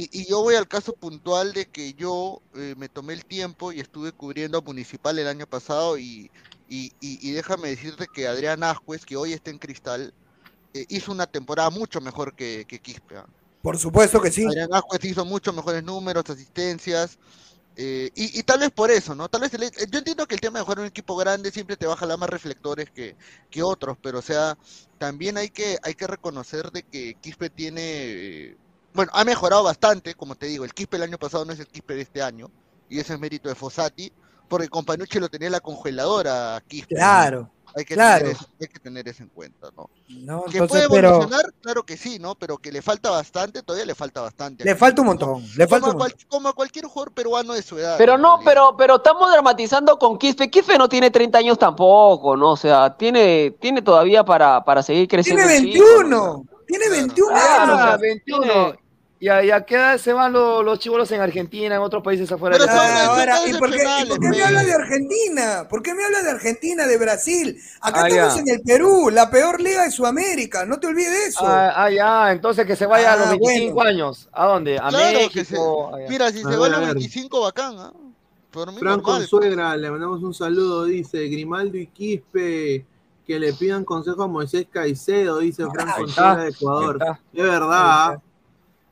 Y, 0.00 0.08
y 0.22 0.30
yo 0.30 0.40
voy 0.40 0.54
al 0.54 0.66
caso 0.66 0.94
puntual 0.94 1.52
de 1.52 1.66
que 1.66 1.92
yo 1.92 2.40
eh, 2.54 2.74
me 2.78 2.88
tomé 2.88 3.12
el 3.12 3.26
tiempo 3.26 3.70
y 3.70 3.80
estuve 3.80 4.12
cubriendo 4.12 4.56
a 4.56 4.62
Municipal 4.62 5.18
el 5.18 5.28
año 5.28 5.46
pasado 5.46 5.98
y, 5.98 6.30
y, 6.66 7.32
déjame 7.32 7.68
decirte 7.68 8.06
que 8.10 8.26
Adrián 8.26 8.62
Ascuez, 8.62 9.04
que 9.04 9.16
hoy 9.18 9.34
está 9.34 9.50
en 9.50 9.58
Cristal, 9.58 10.14
eh, 10.72 10.86
hizo 10.88 11.12
una 11.12 11.26
temporada 11.26 11.68
mucho 11.68 12.00
mejor 12.00 12.34
que, 12.34 12.64
que 12.66 12.78
Quispe. 12.78 13.18
¿ah? 13.18 13.26
Por 13.60 13.76
supuesto 13.76 14.22
que 14.22 14.30
sí. 14.30 14.46
Adrián 14.46 14.72
Ascuez 14.72 15.04
hizo 15.04 15.26
mucho 15.26 15.52
mejores 15.52 15.84
números, 15.84 16.24
asistencias, 16.30 17.18
eh, 17.76 18.10
y, 18.14 18.38
y 18.38 18.42
tal 18.42 18.60
vez 18.60 18.70
por 18.70 18.90
eso, 18.90 19.14
¿no? 19.14 19.28
Tal 19.28 19.42
vez 19.42 19.52
el- 19.54 19.70
yo 19.90 19.98
entiendo 19.98 20.26
que 20.26 20.34
el 20.34 20.40
tema 20.40 20.58
de 20.58 20.64
jugar 20.64 20.78
en 20.78 20.82
un 20.84 20.88
equipo 20.88 21.14
grande 21.16 21.50
siempre 21.50 21.76
te 21.76 21.86
va 21.86 21.92
a 21.94 21.96
jalar 21.96 22.18
más 22.18 22.30
reflectores 22.30 22.86
que, 22.90 23.16
que 23.50 23.62
otros, 23.62 23.96
pero 24.00 24.18
o 24.18 24.22
sea, 24.22 24.56
también 24.98 25.36
hay 25.36 25.50
que, 25.50 25.76
hay 25.82 25.94
que 25.94 26.06
reconocer 26.06 26.70
de 26.70 26.84
que 26.84 27.16
Quispe 27.20 27.50
tiene, 27.50 27.80
eh, 27.82 28.56
bueno, 28.94 29.10
ha 29.14 29.24
mejorado 29.24 29.62
bastante, 29.62 30.14
como 30.14 30.34
te 30.34 30.46
digo, 30.46 30.64
el 30.64 30.74
Quispe 30.74 30.96
el 30.96 31.04
año 31.04 31.18
pasado 31.18 31.44
no 31.44 31.52
es 31.52 31.60
el 31.60 31.66
Quispe 31.66 31.94
de 31.94 32.02
este 32.02 32.22
año, 32.22 32.50
y 32.88 32.98
eso 32.98 33.14
es 33.14 33.20
mérito 33.20 33.48
de 33.48 33.54
Fossati, 33.54 34.12
porque 34.48 34.68
con 34.68 34.84
Panucci 34.84 35.18
lo 35.20 35.28
tenía 35.28 35.46
en 35.46 35.52
la 35.52 35.60
congeladora 35.60 36.56
a 36.56 36.60
Quispe, 36.60 36.94
¿no? 36.94 36.98
Claro, 36.98 37.50
Hay 37.76 37.84
que, 37.84 37.94
claro. 37.94 38.18
tener 38.24 38.34
eso, 38.36 38.46
hay 38.60 38.66
que 38.66 38.78
tener 38.80 39.08
eso 39.08 39.22
en 39.22 39.28
cuenta, 39.28 39.68
¿no? 39.76 39.88
¿no? 40.08 40.42
Que 40.46 40.58
Entonces, 40.58 40.88
puede 40.88 40.88
pero 40.90 41.08
evolucionar, 41.10 41.44
claro 41.62 41.84
que 41.84 41.96
sí, 41.96 42.18
¿no? 42.18 42.34
Pero 42.34 42.58
que 42.58 42.72
le 42.72 42.82
falta 42.82 43.10
bastante, 43.10 43.62
todavía 43.62 43.86
le 43.86 43.94
falta 43.94 44.20
bastante. 44.22 44.64
le 44.64 44.74
falta 44.74 45.02
un 45.02 45.06
montón. 45.06 45.44
Le 45.56 45.68
falta 45.68 45.86
Como 45.86 45.92
un 45.92 46.02
a, 46.02 46.04
montón. 46.04 46.18
cual- 46.18 46.26
como 46.28 46.48
a 46.48 46.52
cualquier 46.52 46.86
jugador 46.86 47.12
peruano 47.12 47.52
de 47.52 47.62
su 47.62 47.78
edad. 47.78 47.94
Pero 47.96 48.18
no, 48.18 48.40
pero, 48.44 48.74
pero 48.76 48.96
estamos 48.96 49.30
dramatizando 49.30 49.96
con 50.00 50.18
Quispe. 50.18 50.50
Quispe 50.50 50.76
no 50.78 50.88
tiene 50.88 51.12
30 51.12 51.38
años 51.38 51.56
tampoco, 51.60 52.36
¿no? 52.36 52.50
O 52.50 52.56
sea, 52.56 52.96
tiene, 52.96 53.52
tiene 53.60 53.82
todavía 53.82 54.24
para, 54.24 54.64
para 54.64 54.82
seguir 54.82 55.06
creciendo. 55.06 55.40
Tiene 55.46 55.58
el 55.58 55.72
chico, 55.72 55.84
21. 55.84 56.44
Tiene 56.70 56.88
21 56.88 57.28
Claro, 57.30 57.72
años. 57.74 57.82
sea, 57.88 57.96
21. 57.96 58.74
¿Y 59.22 59.28
a, 59.28 59.44
y 59.44 59.50
a 59.50 59.66
qué 59.66 59.74
edad 59.74 59.98
se 59.98 60.14
van 60.14 60.32
los, 60.32 60.64
los 60.64 60.78
chibolos 60.78 61.12
en 61.12 61.20
Argentina, 61.20 61.74
en 61.74 61.82
otros 61.82 62.02
países 62.02 62.32
afuera 62.32 62.56
Pero 62.56 62.66
país? 62.66 62.80
son 62.80 63.06
Ahora, 63.10 63.38
¿y 63.46 63.52
por 63.52 63.70
qué, 63.70 63.76
y 64.02 64.08
por 64.08 64.18
qué 64.18 64.28
me 64.30 64.36
pe. 64.36 64.44
habla 64.44 64.62
de 64.64 64.72
Argentina? 64.72 65.66
¿Por 65.68 65.82
qué 65.82 65.92
me 65.94 66.04
habla 66.06 66.22
de 66.22 66.30
Argentina, 66.30 66.86
de 66.86 66.96
Brasil? 66.96 67.60
Acá 67.82 68.04
Ah, 68.04 68.08
estamos 68.08 68.34
ya. 68.36 68.40
en 68.40 68.48
el 68.48 68.60
Perú, 68.62 69.10
la 69.12 69.30
peor 69.30 69.60
liga 69.60 69.82
de 69.84 69.90
Sudamérica. 69.90 70.64
No 70.64 70.80
te 70.80 70.86
olvides 70.86 71.10
de 71.10 71.24
eso. 71.26 71.40
Ah, 71.42 71.70
ah, 71.84 71.90
ya, 71.90 72.32
entonces 72.32 72.64
que 72.64 72.76
se 72.76 72.86
vaya 72.86 73.12
a 73.12 73.16
los 73.16 73.26
Ah, 73.26 73.30
25 73.32 73.74
bueno. 73.74 73.90
años. 73.90 74.26
¿A 74.32 74.46
dónde? 74.46 74.78
¿A 74.78 74.88
Claro, 74.88 75.04
México? 75.18 75.30
que 75.34 75.44
se- 75.44 75.56
Ah. 75.58 75.96
Mira, 76.08 76.30
si 76.32 76.38
A 76.38 76.48
se 76.50 76.56
va 76.56 76.66
a 76.66 76.68
los 76.70 76.80
ver. 76.80 76.88
25, 76.94 77.40
bacán, 77.42 77.74
¿ah? 77.78 77.92
Por 78.50 78.72
mí 78.72 78.78
Franco 78.78 79.10
normal. 79.10 79.28
Suegra, 79.28 79.76
le 79.76 79.90
mandamos 79.90 80.22
un 80.22 80.32
saludo, 80.32 80.86
dice 80.86 81.28
Grimaldo 81.28 81.76
y 81.76 81.88
Quispe, 81.88 82.86
que 83.30 83.38
le 83.38 83.52
pidan 83.52 83.84
consejo 83.84 84.24
a 84.24 84.26
Moisés 84.26 84.66
Caicedo, 84.68 85.38
dice 85.38 85.62
está, 85.62 85.94
Suegra 85.94 86.36
de 86.42 86.48
Ecuador. 86.50 86.98
Es 87.32 87.42
verdad. 87.44 88.20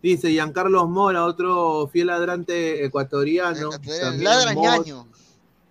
Dice 0.00 0.30
Giancarlos 0.30 0.88
Mora, 0.88 1.24
otro 1.24 1.88
fiel 1.88 2.06
ladrante 2.06 2.84
ecuatoriano. 2.84 3.70
también 3.70 4.22
Ladra 4.22 4.52
mod. 4.54 4.62
ñaño. 4.62 5.06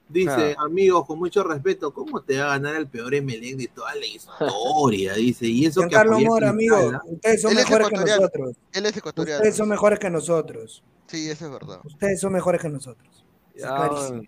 Dice, 0.09 0.55
Ah. 0.59 0.63
amigos, 0.65 1.05
con 1.05 1.17
mucho 1.17 1.43
respeto, 1.45 1.93
¿cómo 1.93 2.21
te 2.21 2.37
va 2.39 2.45
a 2.45 2.49
ganar 2.57 2.75
el 2.75 2.87
peor 2.87 3.13
Emelec 3.13 3.55
de 3.55 3.67
toda 3.67 3.95
la 3.95 4.05
historia? 4.05 5.13
Dice, 5.13 5.45
y 5.47 5.65
eso 5.65 5.81
que 5.83 5.87
Giancarlo 5.87 6.11
apoyé 6.15 6.27
Mora, 6.27 6.49
amigo, 6.49 6.75
ustedes 7.05 7.41
son 7.41 7.51
Él 7.51 7.57
mejores 7.57 7.87
que 7.89 7.95
nosotros. 7.95 8.55
Él 8.73 8.85
es 8.85 8.97
ecuatoriano. 8.97 9.37
Ustedes 9.39 9.55
son 9.55 9.69
mejores 9.69 9.99
que 9.99 10.09
nosotros. 10.09 10.83
Sí, 11.07 11.29
eso 11.29 11.45
es 11.45 11.51
verdad. 11.53 11.79
Ustedes 11.85 12.19
son 12.19 12.33
mejores 12.33 12.61
que 12.61 12.67
nosotros. 12.69 13.23
Es 13.55 13.63
Ya, 13.63 13.75
clarísimo. 13.77 14.23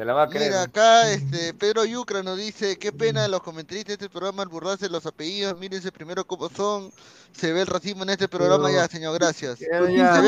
Se 0.00 0.06
la 0.06 0.14
va 0.14 0.22
a 0.22 0.28
creer. 0.30 0.50
Mira, 0.50 0.62
acá 0.62 1.10
este 1.10 1.52
Pedro 1.52 1.84
Yucra 1.84 2.22
nos 2.22 2.38
dice, 2.38 2.78
qué 2.78 2.90
pena 2.90 3.28
los 3.28 3.42
comentaristas 3.42 3.98
de 3.98 4.04
este 4.06 4.08
programa 4.08 4.42
al 4.42 4.48
burlarse 4.48 4.86
de 4.86 4.90
los 4.90 5.04
apellidos, 5.04 5.58
mírense 5.58 5.92
primero 5.92 6.26
cómo 6.26 6.48
son, 6.48 6.90
se 7.32 7.52
ve 7.52 7.60
el 7.62 7.66
racismo 7.66 8.02
en 8.02 8.10
este 8.10 8.28
programa 8.28 8.70
ya, 8.70 8.86
señor, 8.88 9.14
gracias. 9.14 9.58
Ya, 9.58 9.78
¿Por 9.78 9.86
quién 9.88 9.98
ya, 9.98 10.14
se 10.14 10.20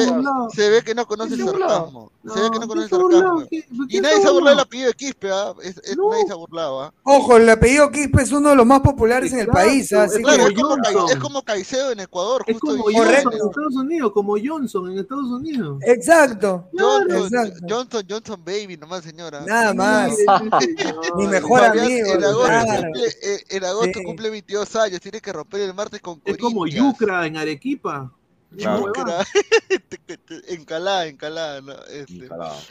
ve, 0.71 0.79
se 0.79 0.85
que 0.85 0.95
no 0.95 1.07
conoce 1.07 1.35
¿Quién 1.37 1.49
el 1.49 1.55
sarcasmo. 1.59 2.13
Se 2.23 2.29
ve 2.29 2.35
que 2.35 2.43
no 2.43 2.51
¿quién 2.51 2.69
conoce 2.69 2.83
el 2.85 2.91
sarcasmo. 2.91 3.47
¿Quién- 3.49 3.65
por 3.77 3.85
Y 3.87 3.89
quién 3.89 4.03
nadie 4.03 4.21
se 4.23 4.29
ha 4.29 4.31
burlado 4.31 4.57
del 4.57 4.65
apellido 4.65 4.89
de 4.89 4.95
Quispe, 4.95 5.31
¿ah? 5.33 5.55
Es- 5.63 5.79
es- 5.85 5.97
No. 5.97 6.11
nadie 6.11 6.25
se 6.27 6.33
ha 6.33 6.37
burlado, 6.37 6.83
¿ah? 6.83 6.95
Ojo, 7.05 7.37
el 7.37 7.49
apellido 7.51 7.91
Quispe 7.91 8.23
es 8.23 8.33
uno 8.33 8.51
de 8.51 8.57
los 8.57 8.67
más 8.67 8.81
populares 8.81 9.33
en 9.33 9.41
el 9.41 9.49
país. 9.49 9.93
Así 9.93 10.17
es 10.17 10.23
Claro, 10.23 10.45
que, 10.47 10.53
es 10.53 11.19
como, 11.19 11.39
es 11.39 11.45
Caicedo 11.45 11.91
en 11.93 12.01
Ecuador, 12.01 12.45
Es 12.47 12.55
justo 12.59 12.67
como 12.79 12.85
Johnson 12.85 13.05
Correcto. 13.05 13.31
en 13.31 13.37
Estados 13.49 13.77
Unidos, 13.77 14.13
como 14.13 14.35
Johnson 14.43 14.93
en 14.93 14.99
Estados 14.99 15.27
Unidos. 15.27 15.79
exacto. 15.87 16.69
Johnson, 16.79 17.25
Exacto. 17.25 17.67
Johnson, 17.69 18.07
Johnson 18.09 18.45
Baby, 18.45 18.77
nomás 18.77 19.05
señora. 19.05 19.41
Nada 19.47 19.75
más. 19.75 20.13
Mi 21.17 21.27
mejor 21.27 21.65
amigo. 21.65 22.09
en 22.15 22.25
agosto, 22.25 22.45
claro. 22.47 22.83
cumple, 22.83 23.07
eh, 23.23 23.45
en 23.51 23.65
agosto 23.65 23.99
Sí. 23.99 24.05
cumple 24.05 24.31
22 24.31 24.77
años, 24.77 25.01
tiene 25.01 25.21
que 25.21 25.33
romper 25.33 25.61
el 25.63 25.75
martes 25.75 26.01
con 26.01 26.21
Es 26.25 26.37
como 26.39 26.67
En 27.01 27.37
Arequipa. 27.37 28.13
Claro. 28.57 28.93
Encalada, 30.49 31.07
encalada, 31.07 31.61
¿no? 31.61 31.73
Este, 31.85 32.29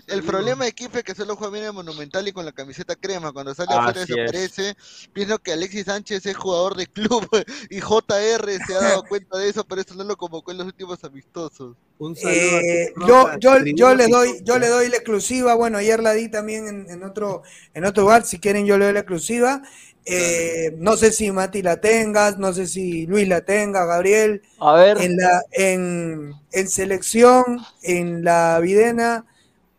el 0.08 0.24
problema 0.24 0.66
de 0.66 0.74
Kife 0.74 1.00
es 1.00 1.04
que 1.04 1.16
solo 1.16 1.36
juega 1.36 1.54
bien 1.54 1.66
en 1.66 1.76
Monumental 1.76 2.28
y 2.28 2.32
con 2.32 2.46
la 2.46 2.52
camiseta 2.52 2.96
crema. 2.96 3.32
Cuando 3.32 3.54
sale 3.56 3.74
afuera 3.74 4.02
Así 4.02 4.02
es. 4.02 4.08
desaparece. 4.08 4.76
Pienso 5.14 5.40
que 5.40 5.54
Alexis 5.54 5.86
Sánchez 5.86 6.26
es 6.26 6.38
jugador 6.38 6.76
de 6.76 6.88
club 6.88 7.28
y 7.70 7.80
JR 7.80 8.60
se 8.66 8.76
ha 8.76 8.80
dado 8.80 9.04
cuenta 9.04 9.38
de 9.38 9.50
eso, 9.50 9.64
pero 9.64 9.82
eso 9.82 9.96
no 9.96 10.04
lo 10.04 10.18
convocó 10.18 10.52
en 10.52 10.60
los 10.60 10.68
últimos 10.68 11.04
amistosos. 11.04 11.76
Un 11.98 12.16
saludo 12.16 12.60
Eh, 12.60 12.94
yo, 13.08 13.30
yo, 13.40 13.58
yo 13.76 13.96
le 13.96 14.08
doy, 14.08 14.42
yo 14.44 14.60
le 14.60 14.68
doy 14.68 14.90
la 14.90 14.98
exclusiva. 14.98 15.56
Bueno, 15.56 15.78
ayer 15.78 16.02
la 16.02 16.14
di 16.14 16.30
también 16.30 16.68
en, 16.68 16.90
en 16.90 17.04
otro, 17.04 17.44
en 17.74 17.86
otro 17.86 18.04
lugar. 18.04 18.24
Si 18.24 18.40
quieren, 18.40 18.66
yo 18.66 18.78
le 18.78 18.86
doy 18.86 18.94
la 18.94 19.00
exclusiva. 19.02 19.62
Eh, 20.06 20.76
no 20.80 20.98
sé 20.98 21.12
si 21.12 21.32
Mati 21.32 21.62
la 21.62 21.80
tengas, 21.80 22.38
no 22.40 22.54
sé 22.54 22.66
si 22.68 23.06
Luis 23.06 23.28
la 23.28 23.42
tenga, 23.42 23.86
Gabriel. 23.86 24.42
A 24.60 24.74
ver, 24.76 24.98
En 25.00 25.16
la, 25.16 25.44
en, 25.52 26.34
en 26.52 26.70
selección, 26.70 27.60
en 27.84 28.24
la 28.24 28.60
Videna, 28.60 29.26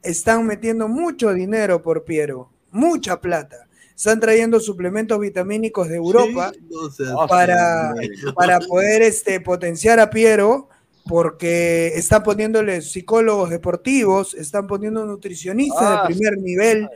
están 0.03 0.47
metiendo 0.47 0.89
mucho 0.89 1.33
dinero 1.33 1.83
por 1.83 2.05
Piero, 2.05 2.51
mucha 2.71 3.21
plata. 3.21 3.67
Están 3.97 4.21
trayendo 4.21 4.59
suplementos 4.59 5.19
vitamínicos 5.21 5.89
de 5.89 5.97
Europa 5.97 6.51
Sí, 6.55 6.61
no 6.71 6.91
seas- 6.91 7.29
para, 7.29 7.93
para 8.35 8.59
poder 8.61 9.03
este, 9.03 9.41
potenciar 9.41 10.01
a 10.01 10.11
Piero, 10.11 10.69
porque 11.09 11.89
están 11.97 12.23
poniéndole 12.23 12.81
psicólogos 12.81 13.51
deportivos, 13.51 14.35
están 14.35 14.67
poniendo 14.69 15.05
nutricionistas 15.05 15.83
Ah, 15.83 16.05
de 16.09 16.15
primer 16.15 16.39
nivel 16.39 16.89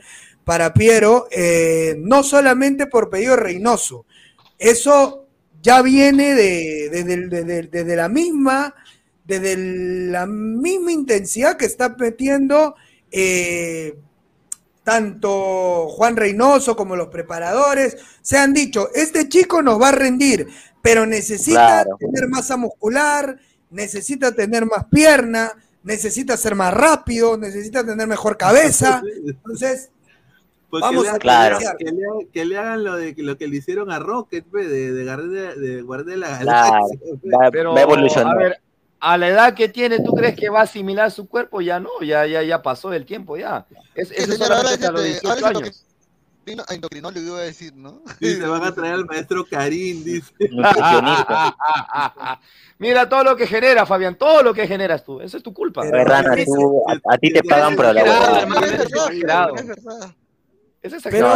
para 0.47 0.73
Piero, 0.73 1.27
eh, 1.29 1.97
no 1.99 2.23
solamente 2.23 2.87
por 2.87 3.09
pedido 3.09 3.35
de 3.35 3.41
Reynoso. 3.43 4.05
Eso 4.57 5.27
ya 5.61 5.81
viene 5.81 6.33
de, 6.35 6.89
de- 6.89 7.03
de- 7.03 7.27
de- 7.27 7.43
de- 7.43 7.63
desde 7.63 7.95
la 7.97 8.07
misma, 8.07 8.73
desde 9.25 9.57
la 10.09 10.25
misma 10.25 10.93
intensidad 10.93 11.57
que 11.57 11.65
está 11.65 11.89
metiendo 11.99 12.75
eh, 13.11 13.97
tanto 14.85 15.89
Juan 15.89 16.15
Reynoso 16.15 16.77
como 16.77 16.95
los 16.95 17.09
preparadores. 17.09 17.97
Se 18.21 18.37
han 18.37 18.53
dicho, 18.53 18.89
este 18.95 19.27
chico 19.27 19.61
nos 19.61 19.81
va 19.81 19.89
a 19.89 19.91
rendir, 19.91 20.47
pero 20.81 21.05
necesita 21.05 21.83
Claro. 21.83 21.97
tener 21.99 22.29
masa 22.29 22.55
muscular, 22.55 23.37
necesita 23.69 24.31
tener 24.33 24.65
más 24.65 24.85
pierna, 24.89 25.51
necesita 25.83 26.37
ser 26.37 26.55
más 26.55 26.73
rápido, 26.73 27.37
necesita 27.37 27.85
tener 27.85 28.07
mejor 28.07 28.37
cabeza. 28.37 29.01
Entonces, 29.25 29.89
Pues 30.69 30.81
Vamos 30.81 31.03
que 31.05 31.09
le, 31.11 31.15
a 31.15 31.19
Claro. 31.19 31.57
que, 31.79 31.85
le, 31.85 31.91
que 32.33 32.39
le- 32.39 32.45
le 32.45 32.57
hagan 32.57 32.83
lo 32.83 32.95
de 32.97 33.13
lo 33.17 33.37
que 33.37 33.47
le 33.47 33.55
hicieron 33.57 33.89
a 33.91 33.99
Rocket, 33.99 34.43
pe, 34.45 34.67
de, 34.67 34.91
de 34.91 35.03
Guardia 35.05 35.55
de, 35.55 35.81
Guardia 35.81 36.11
de 36.13 36.17
la 36.19 36.39
Claro. 36.39 36.71
Galaxia. 36.73 36.99
pe. 37.23 37.29
Va, 37.29 37.49
Pero, 37.51 37.73
va 37.73 37.79
a 37.79 37.83
evolucionar. 37.83 38.35
a 38.35 38.37
ver, 38.37 38.59
a 38.99 39.17
la 39.17 39.27
edad 39.29 39.53
que 39.53 39.69
tiene, 39.69 39.99
¿tú 40.01 40.11
crees 40.13 40.35
que 40.35 40.49
va 40.49 40.59
a 40.61 40.63
asimilar 40.63 41.09
su 41.11 41.27
cuerpo? 41.29 41.61
Ya 41.61 41.79
no, 41.79 41.89
ya, 42.01 42.25
ya, 42.25 42.41
ya 42.43 42.61
pasó 42.61 42.91
el 42.93 43.05
tiempo, 43.05 43.37
ya. 43.37 43.65
Es, 43.95 44.11
eso 44.11 44.33
señor, 44.33 44.51
ahora 44.51 44.69
solamente 44.77 44.83
es 44.83 44.89
a 44.89 44.91
los 44.91 45.01
este, 45.05 45.27
18 45.27 45.29
ahora 45.29 45.39
es 45.39 45.45
años. 45.45 45.61
que- 45.69 45.75
endocrino- 46.51 46.65
a 46.67 46.73
endocrinólogo 46.73 47.27
iba 47.27 47.37
a 47.39 47.43
decir, 47.43 47.73
¿no? 47.75 48.01
Sí, 48.19 48.33
se 48.35 48.45
van 48.47 48.63
a 48.63 48.73
traer 48.73 48.93
al 48.95 49.05
maestro 49.05 49.45
Karim, 49.45 50.03
dice. 50.03 50.33
Mira 52.79 53.09
todo 53.09 53.23
lo 53.23 53.35
que 53.35 53.47
genera, 53.47 53.85
Fabián, 53.85 54.15
todo 54.17 54.43
lo 54.43 54.53
que 54.53 54.67
generas 54.67 55.03
tú. 55.03 55.19
Eso 55.21 55.37
es 55.37 55.43
tu 55.43 55.53
culpa. 55.53 55.81
A 55.81 55.85
ver, 55.91 56.07
Rana, 56.07 56.35
tú, 56.45 56.83
a, 56.87 57.13
a 57.13 57.17
ti 57.17 57.33
te 57.33 57.43
pagan 57.43 57.75
por 57.75 57.85
la. 57.93 58.01
Eso 58.01 59.09
es 59.09 59.21
Pero, 59.21 59.55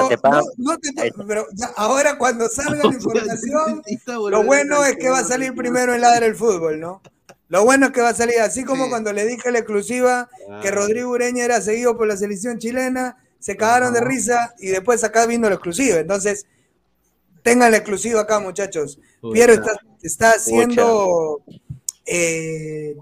No, 0.01 0.07
te 0.09 0.17
pagan. 0.17 0.43
no- 0.57 0.71
no 0.73 0.77
te- 0.79 0.93
pero 1.27 1.45
ya, 1.53 1.67
ahora 1.77 2.17
cuando 2.17 2.47
salga 2.49 2.83
la 2.83 2.93
información, 2.93 3.81
lo 4.29 4.43
bueno 4.43 4.83
es 4.85 4.95
que 4.97 5.09
va 5.09 5.19
a 5.19 5.23
salir 5.23 5.53
primero 5.55 5.93
en 5.93 6.01
Ladra 6.01 6.25
el 6.25 6.35
Fútbol, 6.35 6.79
¿no? 6.79 7.01
Lo 7.49 7.65
bueno 7.65 7.87
es 7.87 7.91
que 7.91 8.01
va 8.01 8.09
a 8.09 8.13
salir, 8.13 8.39
así 8.39 8.63
como 8.63 8.89
cuando 8.89 9.11
le 9.11 9.25
dije 9.25 9.51
la 9.51 9.59
exclusiva 9.59 10.29
que 10.61 10.69
Ah. 10.69 10.71
Rodrigo 10.71 11.09
Ureña 11.11 11.43
era 11.43 11.59
seguido 11.61 11.97
por 11.97 12.07
la 12.07 12.15
selección 12.15 12.59
chilena, 12.59 13.17
se 13.39 13.57
cagaron 13.57 13.93
de 13.93 13.99
risa 14.01 14.53
y 14.59 14.67
después 14.67 15.03
acá 15.03 15.25
vino 15.25 15.49
la 15.49 15.55
exclusiva. 15.55 15.97
Entonces, 15.97 16.45
tengan 17.43 17.71
la 17.71 17.77
exclusiva 17.77 18.21
acá, 18.21 18.39
muchachos. 18.39 18.99
Pucha. 19.19 19.33
Piero 19.33 19.53
está, 19.53 19.71
está 20.01 20.29
haciendo... 20.31 21.41
eh, 22.05 22.95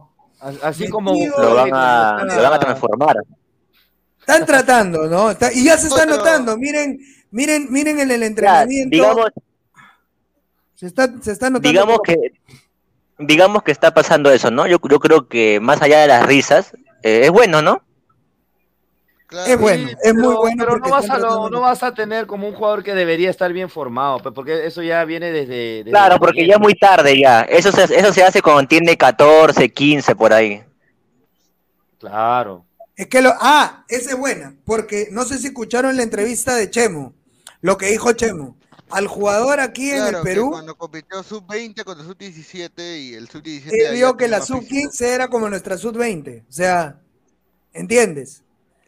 Así 0.64 0.88
como 0.88 1.14
Lo 1.14 1.54
van 1.56 1.70
a, 1.74 2.24
lo 2.24 2.42
van 2.44 2.54
a 2.54 2.60
transformar. 2.60 3.18
Están 4.32 4.46
tratando, 4.46 5.08
¿no? 5.08 5.32
Está- 5.32 5.52
y 5.52 5.64
ya 5.64 5.78
se 5.78 5.88
está 5.88 6.06
notando. 6.06 6.58
Miren, 6.58 7.00
miren, 7.32 7.68
miren 7.72 8.00
en 8.00 8.12
el 8.12 8.24
entrenamiento. 8.24 8.96
digamos- 8.96 9.30
se 10.76 10.86
está, 10.86 11.08
se 11.22 11.32
está 11.32 11.50
notando. 11.50 11.68
Digamos 11.70 12.00
que, 12.04 12.16
digamos 13.18 13.64
que 13.64 13.72
está 13.72 13.94
pasando 13.94 14.32
eso, 14.32 14.52
¿no? 14.52 14.68
Yo, 14.68 14.78
yo 14.90 15.00
creo 15.00 15.28
que 15.28 15.60
más 15.60 15.82
allá 15.82 16.00
de 16.02 16.08
las 16.08 16.26
risas, 16.26 16.74
eh, 17.04 17.22
es 17.24 17.32
bueno, 17.32 17.62
¿no? 17.62 17.84
es 19.46 19.60
bueno, 19.60 19.90
es 20.02 20.14
muy 20.16 20.34
bueno. 20.36 20.64
Pero 20.66 20.80
no 20.80 20.90
vas, 20.90 21.08
a 21.10 21.20
lo- 21.20 21.50
no 21.52 21.62
vas 21.62 21.84
a 21.84 21.94
tener 21.94 22.26
como 22.26 22.48
un 22.48 22.56
jugador 22.56 22.84
que 22.84 22.96
debería 22.96 23.30
estar 23.30 23.52
bien 23.54 23.70
formado, 23.70 24.20
porque 24.34 24.66
eso 24.66 24.82
ya 24.82 25.06
viene 25.06 25.32
desde. 25.32 25.54
desde 25.84 25.92
Claro, 25.92 26.18
porque 26.18 26.48
ya 26.48 26.56
es 26.56 26.60
muy 26.60 26.74
tarde 26.76 27.20
ya. 27.20 27.42
Eso 27.42 27.72
se, 27.72 27.84
eso 27.84 28.12
se 28.14 28.24
hace 28.24 28.42
cuando 28.42 28.68
tiene 28.68 28.98
14, 28.98 29.70
15 29.72 30.16
por 30.16 30.34
ahí. 30.34 30.64
Claro. 32.00 32.66
Es 33.00 33.08
que 33.08 33.22
lo. 33.22 33.34
Ah, 33.40 33.86
esa 33.88 34.10
es 34.12 34.18
buena. 34.18 34.54
Porque 34.66 35.08
no 35.12 35.24
sé 35.24 35.38
si 35.38 35.48
escucharon 35.48 35.96
la 35.96 36.04
entrevista 36.04 36.54
de 36.56 36.70
Chemo. 36.70 37.14
Lo 37.62 37.78
que 37.78 37.88
dijo 37.88 38.12
Chemo. 38.12 38.58
Al 38.90 39.08
jugador 39.08 39.60
aquí 39.62 39.90
en 39.92 39.98
Claro, 40.00 40.18
el 40.18 40.24
que 40.24 40.30
Perú, 40.32 40.50
cuando 40.52 40.76
compitió 40.76 41.24
sub-20 41.24 41.84
contra 41.86 42.04
sub-17 42.06 43.00
y 43.00 43.14
el 43.14 43.30
sub-17 43.30 43.70
él 43.72 43.82
allá 43.86 43.92
vio 43.92 44.18
que 44.18 44.28
la 44.28 44.40
más 44.40 44.48
sub-15 44.48 45.02
era 45.06 45.28
como 45.30 45.48
nuestra 45.50 45.78
sub-20. 45.78 46.42
O 46.42 46.52
sea, 46.52 47.00
¿entiendes? 47.72 48.42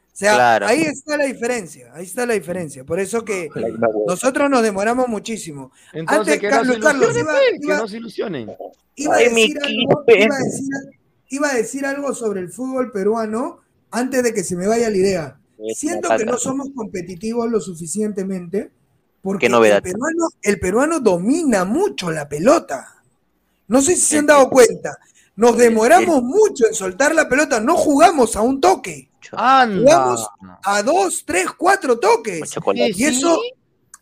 O 0.08 0.16
sea, 0.22 0.34
Claro. 0.34 0.68
ahí 0.68 0.82
está 0.82 1.16
la 1.18 1.26
diferencia. 1.26 1.92
Ahí 1.94 2.04
está 2.04 2.26
la 2.26 2.34
diferencia. 2.34 2.84
Por 2.84 3.00
eso 3.00 3.24
que 3.24 3.50
nosotros 4.08 4.50
nos 4.50 4.62
demoramos 4.64 5.08
muchísimo. 5.08 5.72
Entonces, 5.94 6.34
Antes, 6.36 6.40
que 6.40 6.50
no 6.50 6.56
Carlos, 6.58 6.76
se 6.76 6.82
Carlos, 6.82 7.18
iba, 7.18 7.34
pe, 7.34 7.40
que 7.60 7.66
iba- 7.66 7.78
no 7.78 7.88
se 7.88 7.98
ilusionen. 7.98 8.52
iba 8.96 9.14
a 9.14 9.18
Ay, 9.18 9.24
decir 9.30 9.36
mi 9.36 9.66
algo, 9.86 10.04
iba 10.08 10.36
a 10.36 10.40
decir- 10.40 11.00
iba 11.30 11.48
a 11.50 11.54
decir 11.54 11.86
algo 11.86 12.14
sobre 12.14 12.42
el 12.42 12.50
fútbol 12.52 12.92
peruano 12.92 13.60
antes 13.92 14.24
de 14.24 14.34
que 14.34 14.44
se 14.44 14.56
me 14.56 14.68
vaya 14.68 14.90
la 14.90 14.98
idea. 14.98 15.40
Es 15.60 15.78
Siento 15.78 16.10
que 16.18 16.26
no 16.26 16.38
somos 16.38 16.70
competitivos 16.76 17.50
lo 17.50 17.60
suficientemente 17.60 18.72
porque 19.22 19.46
Qué 19.46 19.50
novedad. 19.50 19.78
El, 19.78 19.84
peruano, 19.84 20.30
el 20.42 20.60
peruano 20.60 21.00
domina 21.00 21.64
mucho 21.64 22.12
la 22.12 22.28
pelota. 22.28 23.04
No 23.68 23.82
sé 23.82 23.96
si 23.96 24.02
se 24.02 24.18
han 24.18 24.26
dado 24.26 24.50
cuenta. 24.50 24.98
Nos 25.36 25.58
demoramos 25.58 26.24
mucho 26.24 26.68
en 26.68 26.74
soltar 26.74 27.16
la 27.16 27.30
pelota, 27.30 27.60
no 27.60 27.76
jugamos 27.76 28.36
a 28.36 28.42
un 28.42 28.60
toque. 28.60 29.10
Anda. 29.32 29.80
Jugamos 29.80 30.28
a 30.64 30.84
dos, 30.84 31.24
tres, 31.26 31.48
cuatro 31.58 32.00
toques. 32.00 32.54
Y 32.76 33.06
eso, 33.06 33.40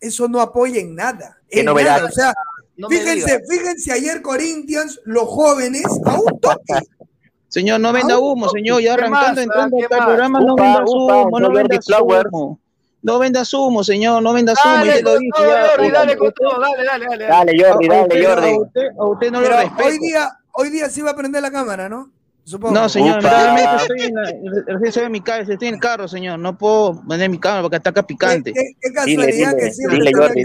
eso 0.02 0.28
no 0.28 0.41
apoya 0.41 0.80
en 0.80 0.95
nada. 0.95 1.38
Qué 1.49 1.60
en 1.60 1.66
novedad. 1.66 1.98
nada. 1.98 2.10
O 2.10 2.11
sea, 2.11 2.34
No 2.78 2.90
fíjense, 2.90 3.41
fíjense 3.48 3.91
ayer 3.91 4.22
Corinthians, 4.22 4.99
los 5.03 5.28
jóvenes, 5.28 5.86
a 6.06 6.20
un 6.20 6.40
toque. 6.40 6.74
Señor, 7.50 7.80
no 7.80 7.92
venda 7.92 8.18
humo, 8.20 8.48
señor. 8.50 8.82
Ya 8.82 8.96
¿Qué 8.96 9.02
arrancando, 9.02 9.30
más? 9.34 9.38
entrando 9.44 9.78
¿Qué 9.78 9.86
acá 9.86 9.98
al 9.98 10.06
programa, 10.06 10.40
no 10.40 10.56
venda 10.56 10.84
humo, 10.88 11.40
no 11.40 11.52
venda 11.52 11.80
humo. 12.02 12.60
No 13.02 13.18
venda 13.20 13.44
humo, 13.54 13.84
señor, 13.84 14.22
no 14.24 14.34
venda 14.34 14.54
humo. 14.54 14.76
Dale, 14.76 15.02
lo 15.02 15.18
dije. 15.18 15.32
Jordi, 15.36 15.90
dale 15.92 16.18
con 16.18 16.32
todo, 16.34 16.60
dale, 16.60 16.84
dale, 16.86 17.06
dale. 17.08 17.26
Dale, 17.28 17.64
Jordi, 17.64 17.88
dale, 17.88 18.04
usted- 18.04 18.26
Jordi. 18.28 18.50
A 18.50 18.58
usted, 18.60 18.82
a 19.00 19.06
usted 19.06 19.32
no 19.32 19.40
Pero 19.42 19.52
lo 19.56 19.62
respeto. 19.62 19.90
hoy 19.90 20.00
día, 20.00 20.30
hoy 20.54 20.70
día 20.70 20.90
sí 20.90 21.02
va 21.02 21.12
a 21.12 21.16
prender 21.16 21.42
la 21.42 21.50
cámara, 21.52 21.90
¿no? 21.90 22.12
Supongo. 22.44 22.74
No, 22.74 22.90
señor, 22.90 23.22
realmente 23.22 23.76
estoy 23.78 24.02
en, 24.02 24.16
la, 24.16 24.24
recién 24.24 24.86
estoy 24.88 25.04
en 25.04 25.12
mi 25.12 25.22
casa, 25.22 25.54
estoy 25.54 25.68
en 25.70 25.76
el 25.76 25.80
carro, 25.80 26.08
señor. 26.08 26.40
No 26.40 26.58
puedo 26.58 27.02
poner 27.08 27.30
mi 27.30 27.40
cámara 27.40 27.62
porque 27.62 27.78
está 27.78 27.92
acá 27.92 28.02
Qué, 28.02 28.08
picante. 28.08 28.54
qué- 28.54 28.72
qué 28.82 28.92
casualidad 28.94 29.52
dile, 29.52 29.56
que 29.60 29.72
siempre 29.72 29.98
dile, 30.00 30.12
Jordi. 30.16 30.44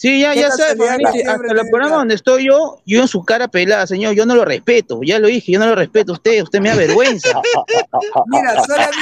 Sí, 0.00 0.18
ya, 0.18 0.32
ya 0.34 0.50
siempre 0.50 0.88
hasta 0.88 1.10
está 1.10 1.34
el 1.34 1.40
en 1.50 1.58
el 1.58 1.68
programa 1.68 1.88
carro. 1.90 1.98
donde 1.98 2.14
estoy 2.14 2.46
yo, 2.46 2.78
yo 2.86 3.02
en 3.02 3.08
su 3.08 3.22
cara 3.22 3.48
pelada, 3.48 3.86
señor, 3.86 4.14
yo 4.14 4.24
no 4.24 4.34
lo 4.34 4.46
respeto, 4.46 5.00
ya 5.02 5.18
lo 5.18 5.26
dije, 5.28 5.52
yo 5.52 5.58
no 5.60 5.66
lo 5.66 5.74
respeto 5.74 6.12
a 6.12 6.14
usted, 6.14 6.42
usted 6.42 6.58
me 6.60 6.70
da 6.70 6.76
vergüenza. 6.76 7.42
Mira, 8.28 8.64
solamente 8.64 8.96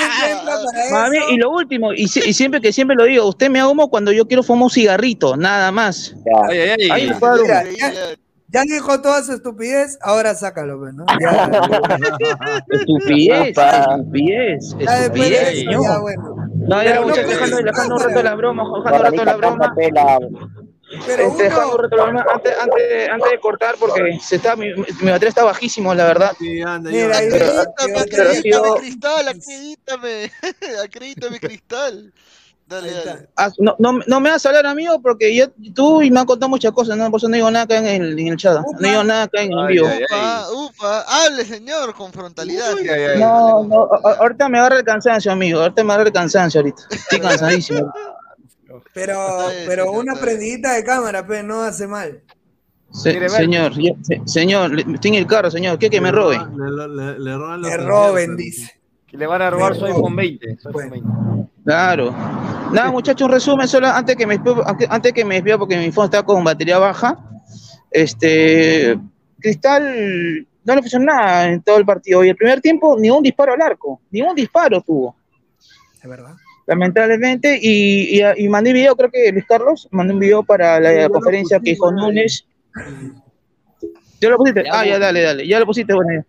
para 0.90 1.02
Mami, 1.04 1.18
eso. 1.18 1.30
y 1.30 1.36
lo 1.36 1.50
último, 1.52 1.92
y, 1.92 2.08
si- 2.08 2.28
y 2.28 2.32
siempre 2.32 2.60
que 2.60 2.72
siempre 2.72 2.96
lo 2.96 3.04
digo, 3.04 3.26
usted 3.28 3.48
me 3.48 3.64
humo 3.64 3.88
cuando 3.90 4.10
yo 4.10 4.26
quiero 4.26 4.42
fumar 4.42 4.64
un 4.64 4.70
cigarrito, 4.70 5.36
nada 5.36 5.70
más. 5.70 6.16
Ay, 6.48 6.58
ay, 6.58 6.70
ay. 6.80 6.90
Ahí 6.90 7.06
me 7.10 7.14
puede 7.14 7.46
dar 7.46 7.64
Mira, 7.64 7.68
humo. 7.68 7.76
ya, 7.78 7.92
ya 8.48 8.62
dijo 8.62 9.00
toda 9.00 9.22
su 9.22 9.34
estupidez, 9.34 9.98
ahora 10.02 10.34
sácalo, 10.34 10.80
pues, 10.80 10.94
¿no? 10.94 11.04
Ya, 11.20 11.48
Estupidez, 12.72 13.56
estupidez, 13.56 14.74
estupidez, 14.80 15.48
señor. 15.58 15.82
ya 15.84 15.98
bueno. 16.00 16.34
No, 16.66 16.82
ya, 16.82 17.00
muchachos, 17.02 17.28
dejando, 17.30 17.56
dejando 17.62 17.94
un 17.94 18.00
rato 18.02 18.22
la 18.22 18.34
broma, 18.34 18.64
dejando 18.84 18.96
un 18.96 19.02
rato 19.04 19.24
la 19.24 19.36
broma. 19.36 19.74
Pero 21.06 21.23
Este, 21.24 21.43
dejando 21.44 21.78
antes, 22.32 22.55
antes, 22.60 23.09
antes 23.10 23.31
de 23.31 23.40
cortar, 23.40 23.77
porque 23.78 24.19
se 24.20 24.36
está, 24.36 24.56
mi, 24.56 24.73
mi 24.74 25.10
batería 25.10 25.28
está 25.28 25.44
bajísimo, 25.44 25.94
la 25.94 26.05
verdad. 26.06 26.32
Sí, 26.39 26.62
anda, 26.62 26.90
mira, 26.90 27.19
Acredítame, 27.19 28.06
pero- 28.10 28.32
pero 28.43 28.74
Cristal, 28.77 29.28
acredítame. 29.28 30.32
acredítame, 30.85 31.40
Cristal. 31.40 32.12
Dale, 32.66 32.93
dale. 32.93 33.28
Ah, 33.35 33.51
No, 33.59 33.77
no, 33.78 34.01
no 34.06 34.20
me 34.20 34.31
vas 34.31 34.44
a 34.44 34.51
hablar, 34.51 34.66
amigo, 34.66 35.01
porque 35.01 35.35
yo, 35.35 35.47
tú 35.74 36.02
y 36.02 36.10
me 36.10 36.20
han 36.20 36.27
contado 36.27 36.51
muchas 36.51 36.73
cosas, 36.73 36.98
¿no? 36.98 37.10
Por 37.10 37.19
eso 37.19 37.27
no 37.28 37.35
digo 37.36 37.51
nada 37.51 37.65
acá 37.65 37.78
en 37.78 37.86
el, 37.86 38.19
en 38.19 38.28
el 38.28 38.36
chat. 38.36 38.59
No 38.78 38.78
digo 38.89 39.02
nada 39.05 39.23
acá 39.23 39.40
en 39.40 39.52
el 39.55 39.66
vivo. 39.69 39.86
ay, 39.89 40.05
Ufa, 40.05 40.52
ufa, 40.52 41.01
hable, 41.24 41.47
señor, 41.47 41.94
con 41.94 42.12
frontalidad. 42.12 42.74
Uy, 42.74 42.86
ay, 42.89 43.02
ay. 43.15 43.20
No, 43.20 43.65
no, 43.65 43.89
ahorita 44.20 44.51
me 44.51 44.59
agarra 44.59 44.77
el 44.77 44.85
cansancio, 44.85 45.32
amigo. 45.32 45.60
Ahorita 45.60 45.82
me 45.82 45.93
agarra 45.94 46.09
el 46.09 46.12
cansancio 46.12 46.60
ahorita. 46.60 46.82
Estoy 46.90 47.20
cansadísimo. 47.20 47.90
pero, 48.94 49.18
pero 49.66 49.92
una 49.92 50.14
prendidita 50.14 50.72
de 50.74 50.84
cámara, 50.84 51.26
pues, 51.26 51.44
no 51.44 51.62
hace 51.62 51.86
mal. 51.86 52.20
Se- 52.92 53.28
señor, 53.28 53.72
se- 54.02 54.22
señor, 54.24 54.70
le- 54.72 54.94
estoy 54.94 55.10
en 55.10 55.14
el 55.16 55.26
carro, 55.26 55.50
señor. 55.50 55.78
¿Qué 55.78 55.90
que 55.90 56.00
me 56.00 56.10
robe? 56.10 56.38
Le, 56.38 56.88
le- 56.88 57.18
le 57.18 57.36
roban 57.36 57.60
los 57.60 57.68
Que 57.70 57.74
anteojos, 57.76 58.09
roben, 58.09 58.36
dice. 58.36 58.80
Que 59.06 59.16
le 59.16 59.26
van 59.26 59.42
a 59.42 59.50
robar 59.50 59.74
su 59.74 59.84
iPhone 59.86 60.16
20. 60.16 60.56
su 60.59 60.68
iPhone 60.68 60.72
Bueno. 60.72 60.90
20. 61.36 61.50
Claro. 61.64 62.10
Nada, 62.72 62.90
muchachos, 62.90 63.26
un 63.26 63.32
resumen 63.32 63.68
solo 63.68 63.88
antes 63.88 64.16
que 64.16 64.26
me 64.26 64.38
antes 64.88 65.12
que 65.12 65.24
me 65.24 65.34
despida 65.36 65.59
porque 65.59 65.76
mi 65.76 65.90
phone 65.92 66.06
está 66.06 66.22
con 66.22 66.42
batería 66.44 66.78
baja. 66.78 67.18
Este 67.90 68.98
Cristal 69.40 70.46
no 70.64 70.74
le 70.74 70.80
funcionó 70.82 71.06
nada 71.06 71.46
en 71.48 71.62
todo 71.62 71.76
el 71.78 71.84
partido. 71.84 72.24
Y 72.24 72.28
el 72.30 72.36
primer 72.36 72.60
tiempo, 72.60 72.96
ni 72.98 73.10
un 73.10 73.22
disparo 73.22 73.52
al 73.55 73.62
arco, 73.62 74.00
ni 74.10 74.20
un 74.22 74.34
disparo 74.34 74.80
tuvo. 74.82 75.14
Es 76.02 76.09
verdad. 76.09 76.34
Lamentablemente, 76.68 77.58
y, 77.60 78.20
y, 78.20 78.22
y 78.36 78.48
mandé 78.48 78.72
video, 78.72 78.94
creo 78.94 79.10
que 79.10 79.32
Luis 79.32 79.46
Carlos, 79.48 79.88
mandé 79.90 80.12
un 80.12 80.20
video 80.20 80.42
para 80.42 80.78
la, 80.78 81.08
conferencia 81.08 81.58
que 81.58 81.70
ahí. 81.70 81.76
Núñez. 81.96 82.44
¿Ya 84.20 84.28
lo 84.28 84.36
pusiste? 84.36 84.64
Ya, 84.64 84.70
ah, 84.72 84.86
ya, 84.86 84.98
dale, 84.98 85.22
dale, 85.22 85.48
ya 85.48 85.58
lo 85.58 85.66
pusiste, 85.66 85.94
bueno, 85.94 86.10
ya. 86.14 86.26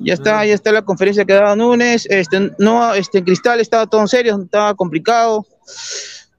Ya 0.00 0.14
está, 0.14 0.46
ya 0.46 0.54
está 0.54 0.70
la 0.70 0.82
conferencia 0.82 1.24
que 1.24 1.32
dado 1.32 1.56
Núñez, 1.56 2.06
este, 2.08 2.52
no, 2.58 2.94
este, 2.94 3.24
Cristal 3.24 3.58
estaba 3.58 3.88
todo 3.88 4.00
en 4.00 4.08
serio, 4.08 4.40
estaba 4.40 4.72
complicado. 4.74 5.44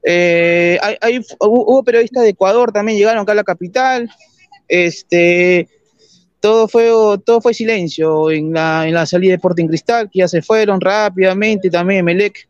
Eh, 0.04 0.80
hay, 0.82 0.96
hay- 1.02 1.20
hubo, 1.42 1.70
hubo 1.70 1.84
periodistas 1.84 2.24
de 2.24 2.30
Ecuador 2.30 2.72
también 2.72 2.98
llegaron 2.98 3.22
acá 3.22 3.34
a 3.34 3.36
la 3.36 3.44
capital. 3.44 4.10
Este, 4.70 5.68
todo 6.40 6.70
fue, 6.70 6.90
todo 7.26 7.42
fue 7.42 7.54
silencio 7.54 8.32
en 8.32 8.54
la, 8.54 8.88
en 8.88 8.94
la 8.94 9.06
salida 9.06 9.32
de 9.32 9.36
Sporting 9.36 9.68
Cristal, 9.68 10.10
que 10.10 10.20
ya 10.20 10.28
se 10.30 10.42
fueron 10.42 10.80
rápidamente, 10.80 11.70
también 11.70 12.06
Melec, 12.06 12.48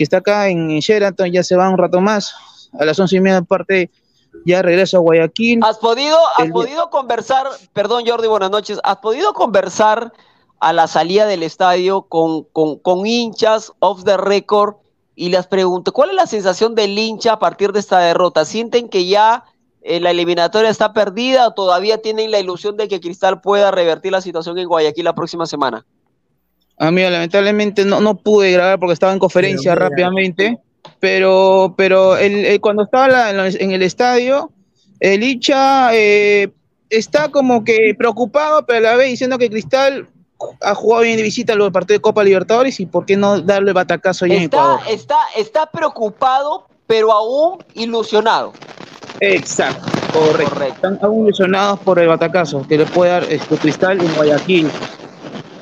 que 0.00 0.04
está 0.04 0.16
acá 0.16 0.48
en 0.48 0.78
Sheraton, 0.78 1.30
ya 1.30 1.42
se 1.42 1.56
va 1.56 1.68
un 1.68 1.76
rato 1.76 2.00
más, 2.00 2.34
a 2.78 2.86
las 2.86 2.98
once 2.98 3.16
y 3.16 3.20
media 3.20 3.42
parte 3.42 3.90
ya 4.46 4.62
regreso 4.62 4.96
a 4.96 5.00
Guayaquil. 5.00 5.60
¿Has 5.62 5.76
podido, 5.76 6.16
has 6.38 6.46
El- 6.46 6.52
podido 6.52 6.88
conversar, 6.88 7.46
perdón 7.74 8.04
Jordi, 8.06 8.26
buenas 8.26 8.50
noches, 8.50 8.80
has 8.82 8.96
podido 8.96 9.34
conversar 9.34 10.10
a 10.58 10.72
la 10.72 10.86
salida 10.86 11.26
del 11.26 11.42
estadio 11.42 12.00
con, 12.00 12.44
con, 12.44 12.78
con 12.78 13.04
hinchas 13.06 13.74
off 13.80 14.02
the 14.04 14.16
record 14.16 14.76
y 15.14 15.28
les 15.28 15.46
pregunto, 15.46 15.92
¿cuál 15.92 16.08
es 16.08 16.16
la 16.16 16.26
sensación 16.26 16.74
del 16.74 16.98
hincha 16.98 17.34
a 17.34 17.38
partir 17.38 17.72
de 17.72 17.80
esta 17.80 17.98
derrota? 17.98 18.46
¿Sienten 18.46 18.88
que 18.88 19.04
ya 19.04 19.44
eh, 19.82 20.00
la 20.00 20.12
eliminatoria 20.12 20.70
está 20.70 20.94
perdida 20.94 21.46
o 21.46 21.52
todavía 21.52 22.00
tienen 22.00 22.30
la 22.30 22.38
ilusión 22.38 22.78
de 22.78 22.88
que 22.88 23.00
Cristal 23.00 23.42
pueda 23.42 23.70
revertir 23.70 24.12
la 24.12 24.22
situación 24.22 24.56
en 24.56 24.66
Guayaquil 24.66 25.04
la 25.04 25.14
próxima 25.14 25.44
semana? 25.44 25.84
Amigo, 26.82 27.10
lamentablemente 27.10 27.84
no, 27.84 28.00
no 28.00 28.16
pude 28.16 28.50
grabar 28.52 28.78
porque 28.80 28.94
estaba 28.94 29.12
en 29.12 29.18
conferencia 29.18 29.74
Pero 29.74 29.88
rápidamente. 29.88 30.58
pero, 30.98 31.74
pero 31.76 32.16
el- 32.16 32.44
el- 32.46 32.60
cuando 32.60 32.84
estaba 32.84 33.06
la- 33.08 33.30
en, 33.30 33.36
los- 33.36 33.54
en 33.54 33.72
el 33.72 33.82
estadio, 33.82 34.50
el 34.98 35.22
hincha 35.22 35.90
eh, 35.94 36.48
está 36.88 37.28
como 37.28 37.64
que 37.64 37.94
preocupado, 37.98 38.64
pero 38.66 38.78
a 38.78 38.92
la 38.92 38.96
vez 38.96 39.08
diciendo 39.10 39.36
que 39.38 39.50
Cristal 39.50 40.08
ha 40.62 40.74
jugado 40.74 41.02
bien 41.02 41.18
de 41.18 41.22
visita 41.22 41.54
los 41.54 41.70
partidos 41.70 41.98
de 41.98 42.02
Copa 42.02 42.24
Libertadores 42.24 42.80
y 42.80 42.86
por 42.86 43.04
qué 43.04 43.14
no 43.14 43.40
darle 43.42 43.74
batacazo 43.74 44.24
allá 44.24 44.36
en 44.36 44.42
Ecuador. 44.44 44.80
Está, 44.88 44.92
está, 44.94 45.16
está 45.36 45.66
preocupado, 45.70 46.66
pero 46.86 47.12
aún 47.12 47.58
ilusionado. 47.74 48.54
Exacto, 49.20 49.86
correcto. 50.14 50.64
Están 50.64 50.98
aún 51.02 51.26
ilusionados 51.26 51.78
por 51.80 51.98
el 51.98 52.08
batacazo 52.08 52.66
que 52.66 52.78
le 52.78 52.86
puede 52.86 53.10
dar 53.10 53.24
este, 53.24 53.56
Cristal 53.56 54.00
en 54.00 54.14
Guayaquil. 54.14 54.70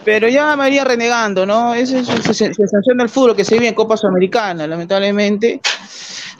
Pero 0.08 0.26
ya 0.26 0.56
me 0.56 0.68
iría 0.68 0.84
renegando, 0.84 1.44
¿no? 1.44 1.74
Esa 1.74 1.98
es 1.98 2.08
la 2.08 2.32
sensación 2.32 2.96
del 2.96 3.10
fútbol 3.10 3.36
que 3.36 3.44
se 3.44 3.56
vive 3.56 3.68
en 3.68 3.74
Copa 3.74 3.94
Sudamericana, 3.94 4.66
lamentablemente. 4.66 5.60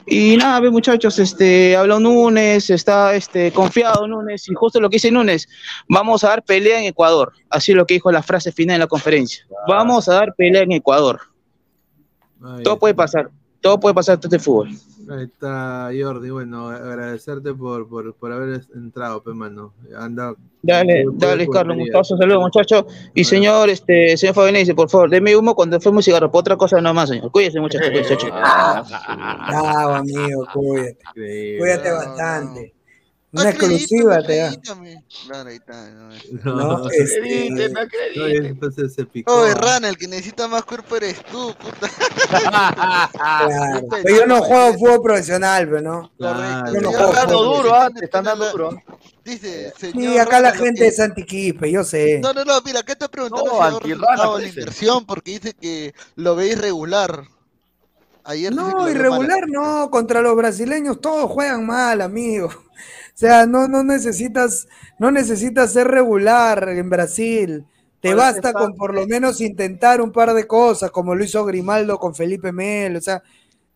Y 0.07 0.39
nada, 0.39 0.59
ve 0.61 0.71
muchachos, 0.71 1.19
este, 1.19 1.77
habló 1.77 2.01
Núñez, 2.01 2.71
está 2.71 3.15
este, 3.15 3.53
confiado 3.53 4.09
Núñez, 4.09 4.49
y 4.49 4.55
justo 4.55 4.81
lo 4.81 4.89
que 4.89 4.95
dice 4.95 5.11
Núñez, 5.11 5.47
vamos 5.87 6.25
a 6.25 6.29
dar 6.29 6.43
pelea 6.45 6.81
en 6.81 6.87
Ecuador. 6.87 7.35
Así 7.51 7.73
es 7.73 7.77
lo 7.77 7.85
que 7.85 7.93
dijo 7.93 8.11
la 8.11 8.23
frase 8.23 8.53
final 8.53 8.77
en 8.77 8.81
la 8.81 8.87
conferencia. 8.87 9.45
Vamos 9.69 10.09
a 10.09 10.15
dar 10.15 10.35
pelea 10.35 10.63
en 10.63 10.73
Ecuador. 10.73 11.21
Todo 12.65 12.79
puede 12.79 12.95
pasar, 12.95 13.29
todo 13.61 13.81
puede 13.81 13.95
pasar 13.95 14.15
en 14.15 14.21
este 14.25 14.39
fútbol. 14.39 14.71
Ahí 15.11 15.25
está 15.25 15.91
Jordi, 15.99 16.29
bueno, 16.29 16.69
agradecerte 16.69 17.55
por, 17.55 17.89
por, 17.89 18.15
por 18.15 18.31
haber 18.31 18.61
entrado, 18.75 19.23
pe 19.23 19.33
mano. 19.33 19.73
Anda. 19.97 20.35
Dale, 20.61 21.05
dale, 21.15 21.49
Carlos, 21.49 21.79
gustazo, 21.79 22.19
saludos, 22.19 22.43
muchachos. 22.43 22.85
Y 23.15 23.25
señor, 23.25 23.71
este, 23.71 24.17
señor 24.17 24.35
Fabianese, 24.35 24.75
por 24.75 24.91
favor, 24.91 25.09
deme 25.09 25.35
humo 25.35 25.55
cuando 25.55 25.81
fuimos 25.81 26.05
cigarro, 26.05 26.31
por 26.31 26.41
otra 26.41 26.57
cosa 26.57 26.81
nomás, 26.81 27.09
señor. 27.09 27.31
Cuídese, 27.31 27.59
muchachos, 27.59 27.89
cuídese, 27.89 28.17
chao. 28.19 28.31
Bravo, 29.49 29.95
amigo, 29.95 30.47
cuídate. 30.53 31.59
Cuídate 31.59 31.91
bastante. 31.91 32.78
Una 33.31 33.51
exclusiva 33.51 34.23
te 34.23 34.37
da. 34.39 34.53
Claro, 35.27 35.51
ahí 35.51 35.57
está. 35.57 35.91
No, 35.91 36.09
No, 36.55 36.91
este- 36.91 37.69
No, 38.17 38.27
entonces 38.27 38.95
se 38.95 39.05
picó. 39.05 39.33
Oh, 39.33 39.47
Rana, 39.55 39.91
el 39.91 39.99
que 39.99 40.09
necesita 40.09 40.49
más 40.49 40.65
cuerpo 40.65 40.97
eres 40.97 41.23
tú, 41.27 41.55
puta. 41.59 41.89
Claro. 43.13 43.87
Pero 44.03 44.17
yo 44.17 44.27
no 44.27 44.43
juego 44.43 44.75
fútbol 44.79 45.03
profesional, 45.03 45.69
pero 45.69 45.83
no. 45.83 46.11
Correcto. 46.19 46.73
Yo 46.75 46.81
no 46.81 46.93
juego 46.93 47.13
fútbol 47.13 47.57
duro, 47.57 47.75
ah, 47.75 47.91
te 47.95 48.05
están 48.07 48.25
dando 48.25 48.51
duro. 48.51 48.83
Dice, 49.25 49.73
señor 49.79 50.01
Sí, 50.13 50.19
acá 50.19 50.41
la 50.41 50.53
gente 50.53 50.87
es 50.87 50.99
antiquipe, 50.99 51.71
yo 51.71 51.85
sé. 51.85 52.21
No, 52.21 52.33
no, 52.33 52.45
no, 52.45 52.61
mira, 52.63 52.81
acá 52.81 52.93
está 52.93 53.09
preguntando 53.09 53.53
No, 53.53 53.79
resultado 53.79 54.39
la 54.39 54.49
inversión 54.49 55.05
porque 55.05 55.33
dice 55.33 55.53
que 55.53 55.95
lo 56.17 56.35
ve 56.35 56.49
irregular. 56.49 57.25
Ayer 58.25 58.55
No, 58.55 58.89
irregular 58.89 59.41
no, 59.49 59.91
contra 59.91 60.21
los 60.23 60.35
brasileños 60.37 61.01
todos 61.01 61.31
juegan 61.31 61.67
mal, 61.67 62.01
amigo. 62.01 62.51
O 63.19 63.21
sea, 63.21 63.47
no, 63.47 63.67
no 63.67 63.83
necesitas, 63.83 64.69
no 64.97 65.11
necesitas 65.11 65.73
ser 65.73 65.89
regular 65.89 66.69
en 66.69 66.89
Brasil. 66.89 67.67
Te 68.01 68.15
basta 68.15 68.53
con 68.53 68.77
por 68.77 68.95
lo 68.95 69.09
menos 69.09 69.41
intentar 69.41 70.01
un 70.01 70.13
par 70.13 70.33
de 70.35 70.47
cosas, 70.47 70.93
como 70.93 71.17
lo 71.17 71.25
hizo 71.25 71.45
Grimaldo 71.45 71.99
con 71.99 72.15
Felipe 72.15 72.53
Melo. 72.53 73.01
O 73.01 73.03
sea, 73.03 73.21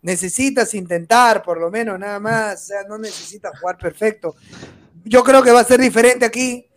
necesitas 0.01 0.74
intentar 0.74 1.43
por 1.43 1.59
lo 1.59 1.73
menos 1.73 1.98
nada 1.98 2.20
más. 2.20 2.62
O 2.62 2.66
sea, 2.66 2.85
no 2.89 2.98
necesitas 2.98 3.59
jugar 3.59 3.77
perfecto. 3.78 4.36
Yo 5.05 5.24
creo 5.24 5.43
que 5.43 5.51
va 5.51 5.62
a 5.62 5.64
ser 5.64 5.81
diferente 5.81 6.24
aquí. 6.24 6.69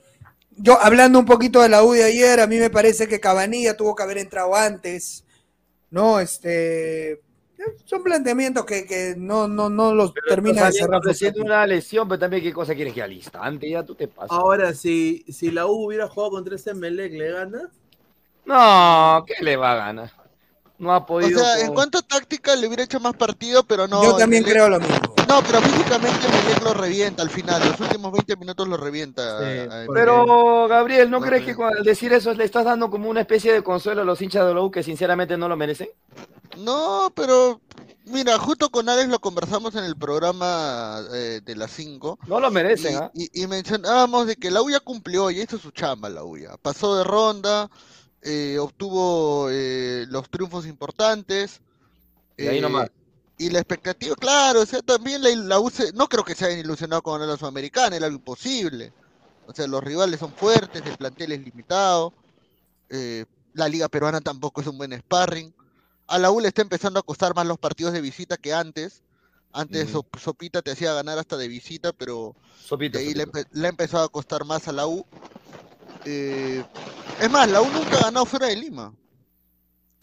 Yo, 0.57 0.81
hablando 0.81 1.19
un 1.19 1.25
poquito 1.25 1.61
de 1.61 1.69
la 1.69 1.83
U 1.83 1.91
de 1.91 2.05
ayer, 2.05 2.39
a 2.39 2.47
mí 2.47 2.57
me 2.57 2.71
parece 2.71 3.07
que 3.07 3.19
Cabanilla 3.19 3.77
tuvo 3.77 3.93
que 3.93 4.01
haber 4.01 4.17
entrado 4.17 4.55
antes. 4.55 5.23
No, 5.91 6.19
este. 6.19 7.21
Son 7.85 8.03
planteamientos 8.03 8.65
que, 8.65 8.85
que 8.85 9.15
no, 9.17 9.47
no, 9.47 9.69
no 9.69 9.93
los 9.93 10.13
termina 10.27 10.65
de 10.65 10.73
cerrar. 10.73 11.01
Recién 11.03 11.33
una 11.39 11.65
lesión, 11.65 12.07
pero 12.07 12.19
también 12.19 12.43
qué 12.43 12.51
cosa 12.53 12.75
quieres 12.75 12.93
que 12.93 13.01
al 13.01 13.13
instante 13.13 13.69
ya 13.69 13.83
tú 13.83 13.95
te 13.95 14.07
pasas. 14.07 14.31
Ahora, 14.31 14.73
si, 14.73 15.23
si 15.29 15.51
la 15.51 15.65
U 15.65 15.85
hubiera 15.87 16.07
jugado 16.07 16.31
contra 16.31 16.55
ese 16.55 16.73
Melec, 16.73 17.13
¿le 17.13 17.31
gana? 17.31 17.69
No, 18.45 19.23
¿qué 19.25 19.35
le 19.43 19.55
va 19.55 19.71
a 19.71 19.75
ganar? 19.75 20.11
No 20.77 20.93
ha 20.93 20.97
O 20.97 21.05
podido. 21.05 21.39
sea, 21.39 21.61
en 21.65 21.73
cuanto 21.73 21.99
a 21.99 22.01
táctica 22.01 22.53
le 22.55 22.67
hubiera 22.67 22.83
hecho 22.83 22.99
más 22.99 23.15
partido, 23.15 23.63
pero 23.63 23.87
no. 23.87 24.03
Yo 24.03 24.15
también 24.17 24.43
Melec- 24.43 24.51
creo 24.51 24.69
lo 24.69 24.79
mismo. 24.79 25.15
No, 25.27 25.41
pero 25.41 25.61
físicamente 25.61 26.27
Melec 26.27 26.63
lo 26.63 26.73
revienta 26.73 27.23
al 27.23 27.29
final. 27.29 27.61
Los 27.67 27.79
últimos 27.79 28.11
20 28.11 28.35
minutos 28.35 28.67
lo 28.67 28.75
revienta. 28.77 29.21
a- 29.39 29.83
a- 29.83 29.85
Pero, 29.93 30.67
Gabriel, 30.67 31.09
¿no 31.09 31.21
crees 31.21 31.43
que 31.45 31.55
al 31.63 31.83
decir 31.83 32.11
eso 32.13 32.33
le 32.33 32.43
estás 32.43 32.65
dando 32.65 32.89
como 32.91 33.09
una 33.09 33.21
especie 33.21 33.53
de 33.53 33.63
consuelo 33.63 34.01
a 34.01 34.05
los 34.05 34.21
hinchas 34.21 34.45
de 34.45 34.53
la 34.53 34.61
U 34.61 34.69
que 34.69 34.83
sinceramente 34.83 35.37
no 35.37 35.47
lo 35.47 35.55
merecen? 35.55 35.87
No, 36.57 37.11
pero 37.15 37.61
mira, 38.05 38.37
justo 38.39 38.69
con 38.69 38.87
Alex 38.89 39.09
lo 39.09 39.19
conversamos 39.19 39.75
en 39.75 39.83
el 39.83 39.95
programa 39.97 41.01
eh, 41.13 41.41
de 41.43 41.55
las 41.55 41.71
5. 41.71 42.19
No 42.27 42.39
lo 42.39 42.49
merecen, 42.51 42.93
y, 42.93 42.95
¿ah? 42.95 43.11
y- 43.13 43.43
y 43.43 43.47
mencionábamos 43.47 44.27
de 44.27 44.35
que 44.35 44.51
la 44.51 44.61
U 44.61 44.69
ya 44.69 44.79
cumplió 44.79 45.31
y 45.31 45.41
hizo 45.41 45.57
su 45.57 45.71
chamba 45.71 46.09
la 46.09 46.23
U 46.23 46.37
ya. 46.37 46.57
Pasó 46.57 46.95
de 46.97 47.03
ronda, 47.03 47.69
eh, 48.21 48.57
obtuvo 48.59 49.49
eh, 49.51 50.05
los 50.09 50.29
triunfos 50.29 50.65
importantes. 50.65 51.61
Y 52.37 52.47
ahí 52.47 52.59
eh, 52.59 52.61
nomás. 52.61 52.89
Y 53.37 53.49
la 53.49 53.59
expectativa, 53.59 54.15
claro, 54.15 54.61
o 54.61 54.65
sea, 54.65 54.81
también 54.81 55.23
la, 55.23 55.29
la 55.35 55.59
U 55.59 55.69
se- 55.69 55.93
no 55.93 56.07
creo 56.07 56.23
que 56.23 56.35
se 56.35 56.45
hayan 56.45 56.59
ilusionado 56.59 57.01
con 57.03 57.25
la 57.25 57.37
Sudamericana, 57.37 57.95
era 57.97 58.05
algo 58.07 58.19
imposible. 58.19 58.93
O 59.47 59.53
sea, 59.53 59.67
los 59.67 59.83
rivales 59.83 60.19
son 60.19 60.33
fuertes, 60.33 60.83
el 60.85 60.97
plantel 60.97 61.33
es 61.33 61.41
limitado. 61.41 62.13
eh, 62.89 63.25
la 63.53 63.69
liga 63.69 63.87
peruana 63.89 64.21
tampoco 64.21 64.61
es 64.61 64.67
un 64.67 64.77
buen 64.77 64.93
sparring. 64.99 65.54
A 66.07 66.17
la 66.19 66.31
U 66.31 66.39
le 66.39 66.47
está 66.49 66.61
empezando 66.61 66.99
a 66.99 67.03
costar 67.03 67.35
más 67.35 67.45
los 67.47 67.57
partidos 67.57 67.93
de 67.93 68.01
visita 68.01 68.37
que 68.37 68.53
antes. 68.53 69.03
Antes 69.51 69.89
Sopita 70.21 70.61
te 70.61 70.71
hacía 70.71 70.93
ganar 70.93 71.17
hasta 71.17 71.37
de 71.37 71.47
visita, 71.47 71.93
pero 71.93 72.35
Sopita, 72.61 72.99
de 72.99 73.05
ahí 73.05 73.13
le, 73.13 73.23
Sopita. 73.23 73.39
empe- 73.39 73.47
le 73.51 73.67
ha 73.67 73.69
empezado 73.69 74.03
a 74.03 74.09
costar 74.09 74.43
más 74.45 74.67
a 74.67 74.73
la 74.73 74.85
U. 74.85 75.05
Eh, 76.03 76.63
es 77.21 77.31
más, 77.31 77.49
la 77.49 77.61
U 77.61 77.69
nunca 77.71 77.97
ha 77.97 78.03
ganado 78.05 78.25
fuera 78.25 78.47
de 78.47 78.55
Lima. 78.57 78.93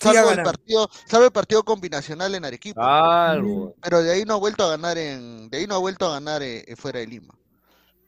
Sí, 0.01 0.09
ha 0.09 0.15
Salvo 0.15 0.31
el 0.33 0.43
partido, 0.43 0.89
salvo 1.07 1.27
el 1.27 1.33
partido 1.33 1.63
combinacional 1.63 2.35
en 2.35 2.45
Arequipa. 2.45 2.83
Salvo. 2.83 3.77
Pero 3.81 4.03
de 4.03 4.13
ahí 4.13 4.25
no 4.25 4.35
ha 4.35 4.39
vuelto 4.39 4.65
a 4.65 4.71
ganar 4.71 4.99
en, 4.99 5.49
de 5.51 5.59
ahí 5.59 5.67
no 5.67 5.75
ha 5.77 5.79
vuelto 5.79 6.07
a 6.07 6.15
ganar 6.15 6.43
eh, 6.43 6.65
eh, 6.67 6.75
fuera 6.75 7.01
de 7.01 7.07
Lima. 7.07 7.35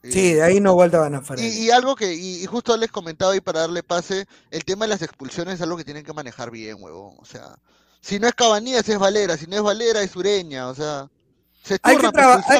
Sí, 0.02 0.34
de 0.34 0.42
ahí 0.42 0.60
no 0.60 0.74
vuelta 0.74 0.98
a 0.98 1.02
ganar 1.02 1.24
fuera. 1.24 1.42
Y, 1.42 1.46
y 1.66 1.70
algo 1.70 1.94
que, 1.94 2.12
y, 2.14 2.42
y 2.42 2.46
justo 2.46 2.76
les 2.76 2.90
comentaba 2.90 3.32
ahí 3.32 3.40
para 3.40 3.60
darle 3.60 3.82
pase, 3.82 4.26
el 4.50 4.64
tema 4.64 4.84
de 4.86 4.90
las 4.90 5.02
expulsiones 5.02 5.54
es 5.54 5.60
algo 5.62 5.76
que 5.76 5.84
tienen 5.84 6.04
que 6.04 6.12
manejar 6.12 6.50
bien, 6.50 6.76
huevón. 6.80 7.16
O 7.20 7.24
sea, 7.24 7.56
si 8.04 8.18
no 8.18 8.26
es 8.28 8.34
Cabanías 8.34 8.86
es 8.86 8.98
Valera, 8.98 9.36
si 9.38 9.46
no 9.46 9.56
es 9.56 9.62
Valera 9.62 10.02
es 10.02 10.14
Ureña, 10.14 10.68
o 10.68 10.74
sea, 10.74 11.08
se 11.62 11.78
Hay 11.82 11.96
que 11.96 12.10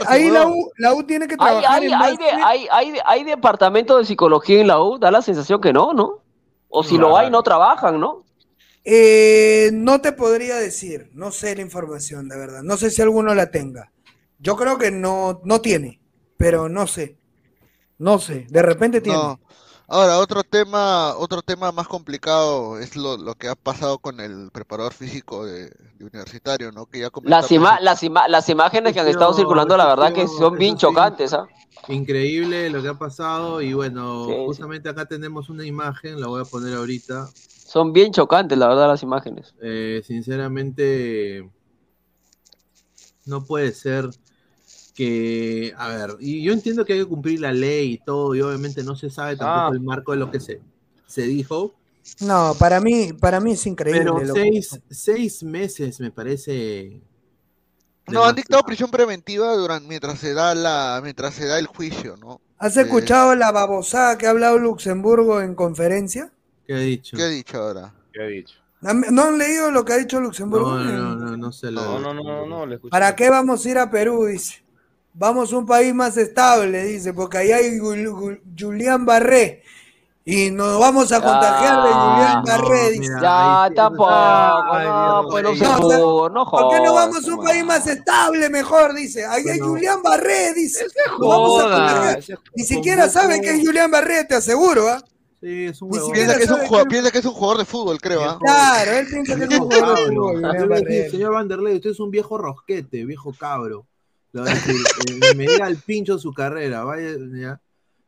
Ahí 0.06 0.30
la. 0.30 0.46
U, 0.46 0.70
la 0.78 0.94
U 0.94 1.04
tiene 1.04 1.28
que 1.28 1.36
trabajar 1.36 1.82
hay, 1.82 1.86
en 1.86 1.92
hay, 1.94 2.16
base- 2.16 2.22
de- 2.36 2.42
hay, 2.42 2.66
hay, 2.72 2.98
hay 3.04 3.24
departamento 3.24 3.98
de 3.98 4.06
psicología 4.06 4.62
en 4.62 4.68
la 4.68 4.82
U, 4.82 4.98
da 4.98 5.10
la 5.10 5.20
sensación 5.20 5.60
que 5.60 5.74
no, 5.74 5.92
¿no? 5.92 6.22
O 6.70 6.82
si 6.82 6.96
lo 6.96 7.14
hay, 7.18 7.30
no 7.30 7.42
trabajan, 7.42 8.00
¿no? 8.00 8.24
Eh, 8.84 9.68
no 9.74 10.00
te 10.00 10.12
podría 10.12 10.56
decir, 10.56 11.10
no 11.12 11.30
sé 11.30 11.54
la 11.54 11.60
información, 11.60 12.26
de 12.26 12.38
verdad. 12.38 12.62
No 12.62 12.78
sé 12.78 12.90
si 12.90 13.02
alguno 13.02 13.34
la 13.34 13.50
tenga. 13.50 13.92
Yo 14.38 14.56
creo 14.56 14.78
que 14.78 14.90
no, 14.90 15.42
no 15.44 15.60
tiene, 15.60 16.00
pero 16.38 16.70
no 16.70 16.86
sé. 16.86 17.18
No 17.98 18.18
sé, 18.18 18.46
de 18.48 18.62
repente 18.62 19.02
tiene. 19.02 19.18
No. 19.18 19.40
Ahora, 19.86 20.18
otro 20.18 20.42
tema, 20.42 21.14
otro 21.16 21.42
tema 21.42 21.70
más 21.70 21.86
complicado 21.88 22.78
es 22.78 22.96
lo, 22.96 23.16
lo 23.18 23.34
que 23.34 23.48
ha 23.48 23.54
pasado 23.54 23.98
con 23.98 24.18
el 24.20 24.50
preparador 24.50 24.94
físico 24.94 25.44
de, 25.44 25.68
de 25.68 26.04
universitario, 26.04 26.72
¿no? 26.72 26.86
Que 26.86 27.00
ya 27.00 27.10
Las, 27.22 27.50
ima- 27.52 27.78
las, 27.80 28.02
ima- 28.02 28.28
las 28.28 28.48
imágenes 28.48 28.92
que 28.94 29.00
han 29.00 29.08
estado 29.08 29.32
No, 29.32 29.36
circulando, 29.36 29.76
la 29.76 29.86
verdad 29.86 30.12
que 30.12 30.26
son 30.26 30.56
bien 30.56 30.76
chocantes, 30.76 31.34
¿ah? 31.34 31.46
Increíble 31.88 32.70
lo 32.70 32.80
que 32.80 32.88
ha 32.88 32.94
pasado 32.94 33.60
y 33.60 33.74
bueno, 33.74 34.24
Sí, 34.24 34.32
sí. 34.32 34.46
justamente 34.46 34.88
acá 34.88 35.04
tenemos 35.04 35.50
una 35.50 35.66
imagen, 35.66 36.18
la 36.20 36.28
voy 36.28 36.40
a 36.40 36.44
poner 36.44 36.74
ahorita. 36.76 37.28
Son 37.66 37.92
bien 37.92 38.10
chocantes, 38.12 38.56
la 38.56 38.68
verdad, 38.68 38.88
las 38.88 39.02
imágenes. 39.02 39.54
Eh, 39.60 40.00
sinceramente, 40.04 41.50
no 43.26 43.44
puede 43.44 43.72
ser 43.72 44.10
que, 44.94 45.74
a 45.76 45.88
ver, 45.88 46.16
y 46.20 46.42
yo 46.42 46.52
entiendo 46.52 46.84
que 46.84 46.92
hay 46.94 47.00
que 47.00 47.04
cumplir 47.06 47.40
la 47.40 47.52
ley 47.52 47.92
y 47.94 47.98
todo, 47.98 48.34
y 48.34 48.40
obviamente 48.42 48.82
no 48.84 48.94
se 48.96 49.10
sabe 49.10 49.36
tampoco 49.36 49.66
Ah. 49.66 49.70
el 49.72 49.80
marco 49.80 50.12
de 50.12 50.18
lo 50.18 50.30
que 50.30 50.38
se, 50.40 50.60
se 51.06 51.22
dijo, 51.22 51.74
No, 52.20 52.54
para 52.58 52.80
mí, 52.80 53.12
para 53.14 53.40
mí 53.40 53.52
es 53.52 53.66
increíble. 53.66 54.02
pero 54.04 54.20
lo 54.24 54.34
que- 54.34 54.40
seis, 54.40 54.80
seis 54.90 55.42
meses 55.42 55.98
me 56.00 56.10
parece... 56.10 57.00
No, 58.06 58.22
han 58.24 58.34
dictado 58.36 58.62
prisión 58.62 58.90
preventiva 58.90 59.54
durante 59.56 59.88
mientras 59.88 60.18
se 60.18 60.34
da 60.34 60.54
la, 60.54 61.00
mientras 61.02 61.34
se 61.34 61.46
da 61.46 61.58
el 61.58 61.66
juicio, 61.66 62.16
¿no? 62.18 62.40
¿Has 62.58 62.76
Eh, 62.76 62.82
escuchado 62.82 63.34
la 63.34 63.50
babosada 63.50 64.18
que 64.18 64.26
ha 64.26 64.30
hablado 64.30 64.58
Luxemburgo 64.58 65.40
en 65.40 65.54
conferencia? 65.54 66.30
¿Qué 66.66 66.74
ha 66.74 66.78
dicho? 66.80 67.16
¿Qué 67.16 67.22
ha 67.22 67.28
dicho 67.28 67.56
ahora? 67.58 67.94
¿Qué 68.12 68.22
ha 68.22 68.26
dicho? 68.26 68.54
¿Han- 68.82 69.06
¿No 69.10 69.22
han 69.24 69.38
leído 69.38 69.70
lo 69.70 69.86
que 69.86 69.94
ha 69.94 69.96
dicho 69.96 70.20
Luxemburgo? 70.20 70.76
No, 70.76 70.84
no, 70.84 71.16
no, 71.16 71.36
no 71.38 71.52
sé 71.52 71.70
lo 71.70 71.82
No, 71.82 71.98
no, 71.98 72.12
no, 72.14 72.22
no, 72.22 72.46
no, 72.46 72.66
le 72.66 72.74
escuché. 72.74 72.90
¿Para 72.90 73.16
qué 73.16 73.30
vamos 73.30 73.64
a 73.64 73.70
ir 73.70 73.78
a 73.78 73.90
Perú? 73.90 74.26
Dice. 74.26 74.62
Vamos 75.16 75.52
a 75.52 75.58
un 75.58 75.64
país 75.64 75.94
más 75.94 76.16
estable, 76.16 76.82
dice, 76.86 77.14
porque 77.14 77.38
ahí 77.38 77.52
hay 77.52 77.78
Julián 77.78 79.06
Barré 79.06 79.62
Y 80.24 80.50
nos 80.50 80.80
vamos 80.80 81.12
a 81.12 81.20
contagiar 81.20 81.84
de 81.84 81.92
Julián 81.92 82.42
Barré. 82.42 82.90
dice. 82.90 83.12
Ya, 83.22 83.70
tampoco, 83.76 84.10
no, 84.10 85.28
pues 85.30 85.44
no 85.44 85.54
se 85.54 85.64
No, 85.64 85.76
pudo, 85.78 86.50
¿Por 86.50 86.70
qué 86.70 86.80
no 86.84 86.94
vamos 86.94 87.28
a 87.28 87.32
un 87.32 87.44
país 87.44 87.64
más 87.64 87.86
estable 87.86 88.50
mejor? 88.50 88.92
Dice. 88.92 89.24
Ahí 89.24 89.48
hay 89.48 89.60
Julián 89.60 90.02
Barré, 90.02 90.52
dice. 90.52 90.84
Vamos 91.20 91.62
a 91.62 91.62
contagiar. 91.62 92.40
Ni 92.56 92.64
siquiera 92.64 93.08
saben 93.08 93.40
que 93.40 93.50
es 93.50 93.64
Julián 93.64 93.92
Barré, 93.92 94.24
te 94.24 94.34
aseguro, 94.34 94.88
¿ah? 94.88 95.00
Sí, 95.40 95.66
es 95.66 95.80
un. 95.80 95.90
Piensa 95.90 96.36
que, 96.36 96.42
es 96.42 96.50
un 96.50 96.56
sabe 96.56 96.66
jugador, 96.66 96.88
piensa 96.88 97.10
que 97.12 97.18
es 97.18 97.24
un 97.24 97.34
jugador 97.34 97.58
de 97.58 97.64
fútbol, 97.66 98.00
creo. 98.00 98.24
¿ah? 98.24 98.38
Claro, 98.40 98.90
él 98.90 99.06
piensa 99.06 99.36
que 99.36 99.44
es 99.44 99.50
un 99.50 99.58
jugador 99.58 99.98
de 99.98 100.06
fútbol, 100.06 101.10
señor 101.10 101.32
Vanderlei, 101.34 101.76
usted 101.76 101.90
es 101.90 102.00
un 102.00 102.10
viejo 102.10 102.36
rosquete, 102.36 103.04
viejo 103.04 103.32
cabro. 103.38 103.86
Le 104.34 104.40
voy 104.40 104.50
a 104.50 104.54
decir, 104.54 104.74
eh, 105.08 105.34
me 105.36 105.46
diga 105.46 105.66
el 105.68 105.76
pincho 105.78 106.18
su 106.18 106.32
carrera, 106.32 106.84
vaya, 106.84 107.12
ya. 107.32 107.60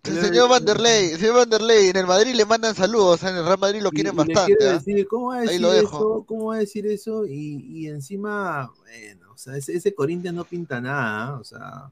Le- 0.04 0.20
señor 0.22 0.48
Vanderlei, 0.48 1.10
señor 1.16 1.34
Vanderlei, 1.36 1.88
en 1.88 1.96
el 1.96 2.06
Madrid 2.06 2.34
le 2.34 2.44
mandan 2.44 2.74
saludos, 2.74 3.22
en 3.24 3.36
el 3.36 3.44
Real 3.44 3.58
Madrid 3.58 3.80
lo 3.82 3.90
quieren 3.90 4.12
y 4.12 4.16
bastante. 4.16 4.68
¿ah? 4.68 4.72
decir, 4.74 5.06
¿cómo 5.08 5.28
va 5.28 5.36
a 5.36 5.38
Ahí 5.40 5.46
decir 5.46 5.60
lo 5.62 5.72
dejo. 5.72 5.96
eso? 5.96 6.24
¿Cómo 6.26 6.44
va 6.46 6.56
a 6.56 6.58
decir 6.58 6.86
eso? 6.86 7.26
Y, 7.26 7.64
y 7.66 7.88
encima, 7.88 8.70
bueno, 8.82 9.32
o 9.32 9.38
sea, 9.38 9.56
ese, 9.56 9.74
ese 9.76 9.94
Corinthians 9.94 10.36
no 10.36 10.44
pinta 10.44 10.80
nada, 10.80 11.26
¿ah? 11.28 11.38
o 11.40 11.44
sea, 11.44 11.90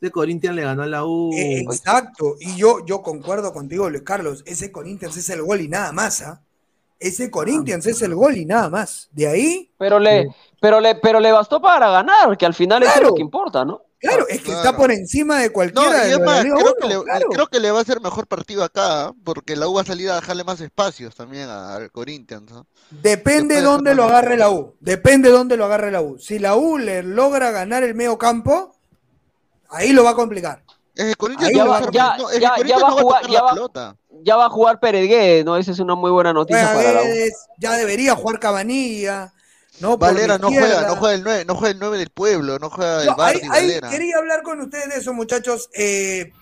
ese 0.00 0.10
Corinthians 0.10 0.56
le 0.56 0.62
ganó 0.62 0.82
a 0.82 0.86
la 0.86 1.04
U. 1.06 1.32
Eh, 1.34 1.60
Exacto, 1.60 2.36
y 2.40 2.56
yo, 2.56 2.84
yo 2.86 3.02
concuerdo 3.02 3.52
contigo, 3.52 3.88
Luis 3.90 4.02
Carlos. 4.04 4.42
Ese 4.46 4.70
Corinthians 4.72 5.16
es 5.16 5.28
el 5.30 5.42
gol 5.42 5.60
y 5.60 5.68
nada 5.68 5.92
más, 5.92 6.22
¿ah? 6.22 6.42
Ese 6.98 7.30
Corinthians 7.30 7.86
es 7.86 8.00
el 8.02 8.14
gol 8.14 8.36
y 8.36 8.44
nada 8.46 8.70
más. 8.70 9.08
De 9.12 9.26
ahí, 9.26 9.72
Pero 9.78 9.98
le, 9.98 10.28
pero 10.60 10.80
le, 10.80 10.94
pero 10.96 11.20
le 11.20 11.32
bastó 11.32 11.60
para 11.60 11.90
ganar, 11.90 12.36
que 12.38 12.46
al 12.46 12.54
final 12.54 12.82
eso 12.82 12.92
es 12.96 13.02
lo 13.02 13.14
que 13.14 13.22
importa, 13.22 13.64
¿no? 13.64 13.82
claro, 13.98 14.26
es 14.28 14.42
que 14.42 14.52
está 14.52 14.76
por 14.76 14.90
encima 14.92 15.38
de 15.38 15.46
No, 15.46 15.52
cualquiera 15.54 16.06
y 16.06 16.10
de 16.10 16.16
creo, 16.18 16.52
uno, 16.56 16.74
que 16.78 16.88
le, 16.88 17.02
claro. 17.02 17.28
creo 17.30 17.46
que 17.46 17.58
le 17.60 17.70
va 17.70 17.80
a 17.80 17.84
ser 17.84 18.02
mejor 18.02 18.26
partido 18.26 18.62
acá, 18.62 19.06
¿ah? 19.06 19.12
porque 19.24 19.56
la 19.56 19.66
U 19.66 19.74
va 19.74 19.80
a 19.80 19.84
salir 19.86 20.10
a 20.10 20.16
dejarle 20.16 20.44
más 20.44 20.60
espacios 20.60 21.14
también 21.14 21.48
al 21.48 21.90
Corinthians. 21.90 22.50
¿no? 22.52 22.66
Depende 22.90 23.54
Después 23.54 23.62
dónde 23.64 23.90
de- 23.90 23.96
lo 23.96 24.04
agarre 24.04 24.36
la 24.36 24.50
U. 24.50 24.74
Depende 24.80 25.30
dónde 25.30 25.56
lo 25.56 25.64
agarre 25.64 25.90
la 25.90 26.02
U. 26.02 26.18
Si 26.18 26.38
la 26.38 26.54
U 26.54 26.76
le 26.76 27.02
logra 27.02 27.50
ganar 27.50 27.82
el 27.82 27.94
medio 27.94 28.18
campo, 28.18 28.76
ahí 29.70 29.92
lo 29.92 30.04
va 30.04 30.10
a 30.10 30.14
complicar. 30.14 30.62
Es 30.94 31.06
que 31.06 31.14
Corinthians 31.16 31.58
va 31.58 31.64
va 31.80 31.90
Ya, 31.90 32.16
no, 32.18 32.28
es 32.28 32.34
que 32.36 32.40
ya, 32.40 32.48
ya 32.50 32.54
Corinthians 32.56 32.82
va 32.82 32.86
a 32.86 32.90
no 32.90 32.94
va 32.96 33.00
a 33.00 33.02
jugar, 33.02 33.30
la 33.30 33.42
va, 33.42 33.52
pelota. 33.54 33.96
Ya 34.22 34.36
va 34.36 34.46
a 34.46 34.50
jugar 34.50 34.80
Peregué, 34.80 35.44
¿no? 35.44 35.56
Esa 35.56 35.72
es 35.72 35.78
una 35.78 35.94
muy 35.94 36.10
buena 36.10 36.32
noticia 36.32 36.72
para 36.72 36.92
la 36.92 37.00
U. 37.00 37.02
Paredes, 37.04 37.46
ya 37.58 37.72
debería 37.72 38.14
jugar 38.14 38.38
Cabanilla. 38.38 39.32
¿no? 39.80 39.96
Valera 39.98 40.34
la 40.34 40.38
no 40.38 40.48
juega, 40.48 40.86
no 40.86 40.96
juega 40.96 41.14
el 41.14 41.24
9, 41.24 41.44
no 41.46 41.54
juega 41.56 41.72
el 41.72 41.78
9 41.80 41.98
del 41.98 42.10
pueblo, 42.10 42.58
no 42.58 42.70
juega 42.70 43.00
el 43.00 43.06
No, 43.06 43.16
Valera. 43.16 43.90
quería 43.90 44.18
hablar 44.18 44.42
con 44.42 44.60
ustedes 44.60 44.88
de 44.88 44.96
eso, 44.98 45.12
muchachos. 45.12 45.68
Eh, 45.74 46.32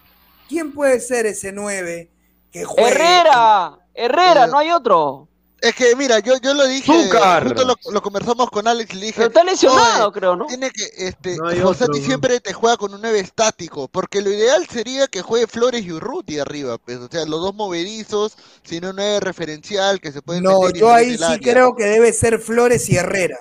¿Quién 0.49 0.73
puede 0.73 1.01
ser 1.01 1.27
ese 1.27 1.53
9 1.53 2.11
que 2.51 2.65
juegue? 2.65 2.91
Herrera, 2.91 3.79
Herrera, 3.95 4.47
no 4.47 4.59
hay 4.59 4.71
otro. 4.71 5.29
Es 5.63 5.77
que 5.77 5.95
mira, 5.95 6.19
yo, 6.19 6.35
yo 6.43 6.55
lo 6.55 6.67
dije, 6.67 6.93
Zúcar. 7.05 7.45
justo 7.45 7.65
lo, 7.65 7.77
lo 7.93 8.03
conversamos 8.03 8.51
con 8.51 8.67
Alex 8.67 8.93
y 8.95 8.97
le 8.97 9.07
dije, 9.07 9.15
Pero 9.19 9.29
está 9.29 9.45
lesionado, 9.45 10.09
"Oye, 10.09 10.13
creo, 10.19 10.35
¿no? 10.35 10.47
Tiene 10.47 10.71
que, 10.73 10.83
este, 10.97 11.37
No 11.37 11.47
hay 11.47 11.61
Fossati 11.61 11.85
otro, 11.93 12.01
¿no? 12.01 12.05
siempre 12.07 12.41
te 12.41 12.53
juega 12.53 12.77
con 12.77 12.93
un 12.93 13.01
9 13.01 13.21
estático, 13.21 13.87
porque 13.87 14.21
lo 14.23 14.31
ideal 14.31 14.67
sería 14.67 15.07
que 15.07 15.23
juegue 15.23 15.47
Flores 15.47 15.85
y 15.85 15.93
Urruti 15.93 16.41
arriba, 16.41 16.79
pues, 16.79 16.99
o 16.99 17.09
sea, 17.09 17.25
los 17.27 17.41
dos 17.41 17.55
movedizos, 17.55 18.37
sin 18.65 18.85
un 18.87 18.97
9 18.97 19.21
referencial 19.21 20.01
que 20.01 20.11
se 20.11 20.21
pueden 20.21 20.43
No, 20.43 20.69
yo 20.71 20.93
ahí 20.93 21.17
sí 21.17 21.23
área. 21.23 21.39
creo 21.53 21.77
que 21.77 21.85
debe 21.85 22.13
ser 22.13 22.41
Flores 22.41 22.89
y 22.91 22.97
Herrera. 22.97 23.39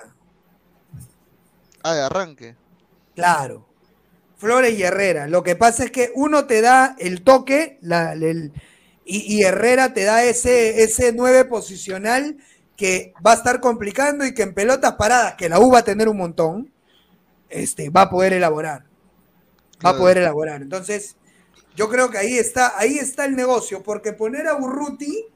Ah, 1.82 1.94
de 1.94 2.02
arranque. 2.02 2.54
Claro. 3.16 3.66
Flores 4.38 4.78
y 4.78 4.82
Herrera. 4.84 5.26
Lo 5.26 5.42
que 5.42 5.56
pasa 5.56 5.84
es 5.84 5.90
que 5.90 6.12
uno 6.14 6.46
te 6.46 6.60
da 6.60 6.94
el 7.00 7.22
toque 7.22 7.78
la- 7.80 8.12
el- 8.12 8.52
y, 9.04 9.36
y 9.36 9.42
Herrera 9.42 9.92
te 9.92 10.04
da 10.04 10.24
ese, 10.24 10.82
ese 10.82 11.12
9 11.12 11.44
posicional 11.46 12.36
que 12.76 13.12
va 13.24 13.32
a 13.32 13.36
estar 13.36 13.60
complicando 13.60 14.24
y 14.24 14.34
que 14.34 14.42
en 14.42 14.54
pelotas 14.54 14.94
paradas, 14.94 15.34
que 15.34 15.48
la 15.48 15.60
U 15.60 15.70
va 15.70 15.80
a 15.80 15.84
tener 15.84 16.08
un 16.08 16.16
montón, 16.16 16.72
este, 17.48 17.90
va 17.90 18.02
a 18.02 18.10
poder 18.10 18.32
elaborar. 18.32 18.84
Va 19.84 19.90
a 19.90 19.96
poder 19.96 20.18
elaborar. 20.18 20.62
Entonces, 20.62 21.16
yo 21.76 21.88
creo 21.88 22.10
que 22.10 22.18
ahí 22.18 22.38
está, 22.38 22.78
ahí 22.78 22.98
está 22.98 23.24
el 23.24 23.36
negocio, 23.36 23.82
porque 23.82 24.12
poner 24.12 24.46
a 24.46 24.56
Urruti, 24.56 25.26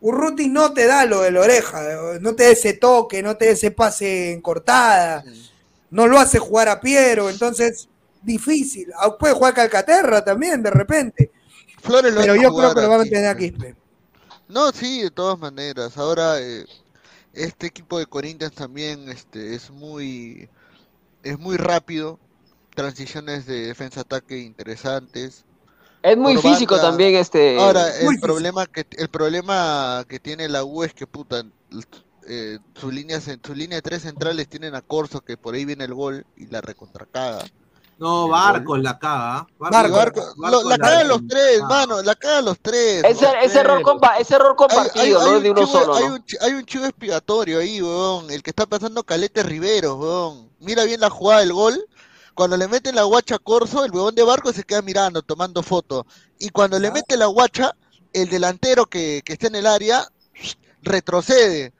Urruti 0.00 0.48
no 0.48 0.72
te 0.72 0.86
da 0.86 1.04
lo 1.04 1.22
de 1.22 1.30
la 1.30 1.40
oreja, 1.40 2.18
no 2.20 2.34
te 2.34 2.44
da 2.44 2.50
ese 2.50 2.74
toque, 2.74 3.22
no 3.22 3.36
te 3.36 3.46
da 3.46 3.52
ese 3.52 3.70
pase 3.70 4.32
en 4.32 4.40
cortada, 4.40 5.24
no 5.90 6.06
lo 6.06 6.18
hace 6.18 6.38
jugar 6.38 6.68
a 6.68 6.80
Piero, 6.80 7.30
entonces 7.30 7.88
difícil. 8.22 8.92
Ah, 8.96 9.16
Puede 9.16 9.34
jugar 9.34 9.54
Calcaterra 9.54 10.24
también 10.24 10.62
de 10.62 10.70
repente. 10.70 11.30
Flores 11.80 12.14
lo 12.14 12.20
Pero 12.20 12.34
yo 12.36 12.54
creo 12.54 12.74
que 12.74 12.80
lo 12.82 12.88
va 12.88 12.94
a 12.96 12.98
mantener 12.98 13.26
a 13.26 13.36
Quispe. 13.36 13.74
No, 14.48 14.72
sí, 14.72 15.02
de 15.02 15.10
todas 15.10 15.38
maneras. 15.38 15.96
Ahora, 15.98 16.40
eh, 16.40 16.64
este 17.34 17.66
equipo 17.66 17.98
de 17.98 18.06
Corinthians 18.06 18.54
también 18.54 19.08
este, 19.08 19.54
es 19.54 19.70
muy, 19.70 20.48
es 21.22 21.38
muy 21.38 21.56
rápido. 21.56 22.18
Transiciones 22.74 23.44
de 23.46 23.66
defensa-ataque 23.66 24.38
interesantes. 24.38 25.44
Es 26.02 26.16
muy 26.16 26.34
Por 26.34 26.42
físico 26.52 26.74
banda- 26.76 26.90
también 26.90 27.14
este. 27.16 27.58
Ahora, 27.58 27.82
muy 27.82 27.90
el 27.90 28.08
físico. 28.10 28.26
problema 28.26 28.66
que 28.66 28.86
el 28.96 29.08
problema 29.08 30.04
que 30.08 30.20
tiene 30.20 30.48
la 30.48 30.62
U 30.64 30.84
es 30.84 30.94
que 30.94 31.06
puta, 31.08 31.42
eh, 32.28 32.58
su 32.74 32.90
línea 32.92 33.20
su 33.20 33.54
línea 33.54 33.78
de 33.78 33.82
tres 33.82 34.02
centrales 34.02 34.46
tienen 34.48 34.76
a 34.76 34.80
Corso 34.82 35.20
que 35.22 35.36
por 35.36 35.54
ahí 35.56 35.64
viene 35.64 35.84
el 35.84 35.94
gol 35.94 36.24
y 36.36 36.46
la 36.46 36.60
recontracaga. 36.60 37.44
No, 37.98 38.28
Barcos 38.28 38.78
la 38.80 38.98
caga. 38.98 39.38
¿ah? 39.38 39.46
Y 39.50 39.58
Barco- 39.90 40.34
lo- 40.36 40.62
la 40.68 40.78
cagan 40.78 41.08
los 41.08 41.26
tres, 41.26 41.60
mano, 41.68 42.00
la 42.02 42.14
cagan 42.14 42.44
los 42.44 42.58
tres. 42.60 43.02
Ese, 43.04 43.24
los 43.24 43.34
ese 43.42 43.60
error, 43.60 43.82
tres. 43.82 43.86
compa- 43.86 44.14
ese 44.18 44.34
error 44.36 44.54
compartido, 44.56 45.20
no 45.20 45.36
es 45.36 45.42
de 45.42 45.50
uno 45.50 45.60
chivo, 45.66 45.72
solo, 45.80 45.94
hay, 45.96 46.06
¿no? 46.06 46.14
un, 46.14 46.24
hay 46.40 46.52
un 46.54 46.64
chivo 46.64 46.84
expiatorio 46.84 47.58
ahí, 47.58 47.82
weón. 47.82 48.30
El 48.30 48.42
que 48.42 48.50
está 48.50 48.66
pasando 48.66 49.02
Calete 49.02 49.42
Riveros, 49.42 49.96
weón. 49.98 50.48
Mira 50.60 50.84
bien 50.84 51.00
la 51.00 51.10
jugada 51.10 51.40
del 51.40 51.52
gol. 51.52 51.84
Cuando 52.34 52.56
le 52.56 52.68
meten 52.68 52.94
la 52.94 53.02
guacha 53.02 53.34
a 53.34 53.38
Corso, 53.40 53.84
el 53.84 53.90
huevón 53.90 54.14
de 54.14 54.22
Barco 54.22 54.52
se 54.52 54.62
queda 54.62 54.80
mirando, 54.80 55.22
tomando 55.22 55.60
foto. 55.64 56.06
Y 56.38 56.50
cuando 56.50 56.78
le 56.78 56.92
mete 56.92 57.16
la 57.16 57.26
guacha, 57.26 57.74
el 58.12 58.28
delantero 58.30 58.86
que, 58.86 59.22
que 59.24 59.32
está 59.32 59.48
en 59.48 59.56
el 59.56 59.66
área 59.66 60.06
retrocede 60.82 61.72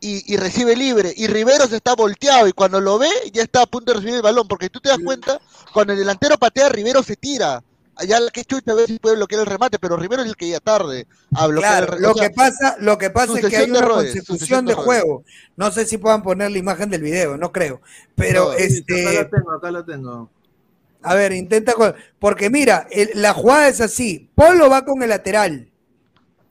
y, 0.00 0.32
y 0.32 0.36
recibe 0.36 0.76
libre. 0.76 1.12
Y 1.16 1.26
Riveros 1.26 1.72
está 1.72 1.94
volteado 1.94 2.46
y 2.48 2.52
cuando 2.52 2.80
lo 2.80 2.98
ve 2.98 3.08
ya 3.32 3.42
está 3.42 3.62
a 3.62 3.66
punto 3.66 3.92
de 3.92 3.96
recibir 3.98 4.16
el 4.16 4.22
balón. 4.22 4.48
Porque 4.48 4.70
tú 4.70 4.80
te 4.80 4.88
das 4.88 4.98
cuenta, 5.04 5.40
cuando 5.72 5.92
el 5.92 5.98
delantero 5.98 6.36
patea, 6.38 6.68
Riveros 6.68 7.06
se 7.06 7.16
tira. 7.16 7.62
Allá 7.96 8.18
que 8.32 8.44
chucha 8.44 8.72
a 8.72 8.74
ver 8.76 8.86
si 8.86 8.98
puede 8.98 9.16
bloquear 9.16 9.42
el 9.42 9.46
remate, 9.46 9.78
pero 9.78 9.94
Rivero 9.94 10.22
es 10.22 10.28
el 10.28 10.36
que 10.36 10.46
llega 10.46 10.60
tarde 10.60 11.06
a 11.34 11.46
bloquear 11.46 11.84
Claro, 11.86 11.96
el 11.96 12.02
lo 12.02 12.14
que 12.14 12.30
pasa, 12.30 12.76
lo 12.78 12.96
que 12.96 13.10
pasa 13.10 13.38
es 13.38 13.46
que 13.46 13.56
hay 13.58 13.68
una 13.68 13.80
errores, 13.80 14.06
consecución 14.14 14.38
sucesión 14.38 14.64
de 14.64 14.72
juego. 14.74 15.22
No 15.56 15.70
sé 15.70 15.84
si 15.84 15.98
puedan 15.98 16.22
poner 16.22 16.50
la 16.50 16.56
imagen 16.56 16.88
del 16.88 17.02
video, 17.02 17.36
no 17.36 17.52
creo. 17.52 17.82
Pero 18.14 18.44
No, 18.44 18.52
este, 18.54 19.06
Acá 19.06 19.22
lo 19.22 19.28
tengo, 19.28 19.52
acá 19.52 19.70
lo 19.70 19.84
tengo. 19.84 20.30
A 21.02 21.14
ver, 21.14 21.32
intenta. 21.32 21.74
Porque 22.18 22.48
mira, 22.48 22.86
el- 22.90 23.10
la 23.16 23.34
jugada 23.34 23.68
es 23.68 23.82
así. 23.82 24.30
Polo 24.34 24.70
va 24.70 24.86
con 24.86 25.02
el 25.02 25.10
lateral. 25.10 25.68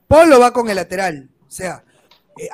Polo 0.07 0.39
va 0.39 0.53
con 0.53 0.69
el 0.69 0.75
lateral. 0.75 1.29
O 1.47 1.51
sea, 1.51 1.83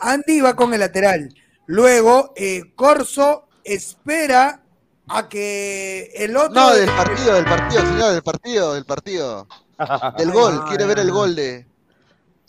Andy 0.01 0.41
va 0.41 0.55
con 0.55 0.73
el 0.73 0.80
lateral. 0.80 1.33
Luego, 1.67 2.33
eh, 2.35 2.73
Corso 2.75 3.47
espera 3.64 4.61
a 5.07 5.27
que 5.30 6.11
el 6.15 6.35
otro... 6.38 6.53
No, 6.53 6.73
del 6.73 6.89
partido, 6.89 7.33
del 7.35 7.45
partido, 7.45 7.81
señor, 7.81 8.11
del 8.14 8.23
partido, 8.23 8.73
del 8.73 8.85
partido. 8.85 9.47
Del 10.17 10.31
gol, 10.31 10.64
quiere 10.69 10.85
ver 10.85 10.99
el 10.99 11.11
gol 11.11 11.35
de. 11.35 11.67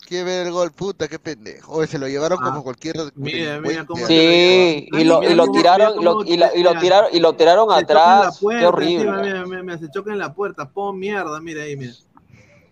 Quiere 0.07 0.23
ver 0.23 0.47
el 0.47 0.53
gol, 0.53 0.71
puta, 0.71 1.09
qué 1.09 1.19
pendejo. 1.19 1.73
Oye, 1.73 1.85
se 1.87 1.99
lo 1.99 2.07
llevaron 2.07 2.39
como 2.39 2.63
cualquier. 2.63 2.95
Mira, 3.15 3.59
mira 3.59 3.85
cómo 3.85 4.07
Sí, 4.07 4.87
y 4.89 5.03
lo, 5.03 5.21
y 5.21 5.35
lo 5.35 5.51
tiraron, 5.51 5.99
y 5.99 6.03
lo, 6.05 6.23
y 6.23 6.37
la- 6.37 6.55
y 6.55 6.63
lo 6.63 6.79
tiraron, 6.79 7.09
y 7.13 7.19
lo 7.19 7.35
tiraron 7.35 7.69
atrás. 7.69 8.39
puerta, 8.39 8.59
Qué 8.61 8.65
horrible. 8.65 8.95
encima, 9.03 9.21
mira, 9.21 9.45
mira, 9.45 9.63
mira, 9.63 9.77
se 9.77 9.91
choca 9.91 10.13
en 10.13 10.19
la 10.19 10.33
puerta. 10.33 10.69
Pon 10.69 10.97
mierda, 10.97 11.41
mira 11.41 11.63
ahí, 11.63 11.75
mira. 11.75 11.91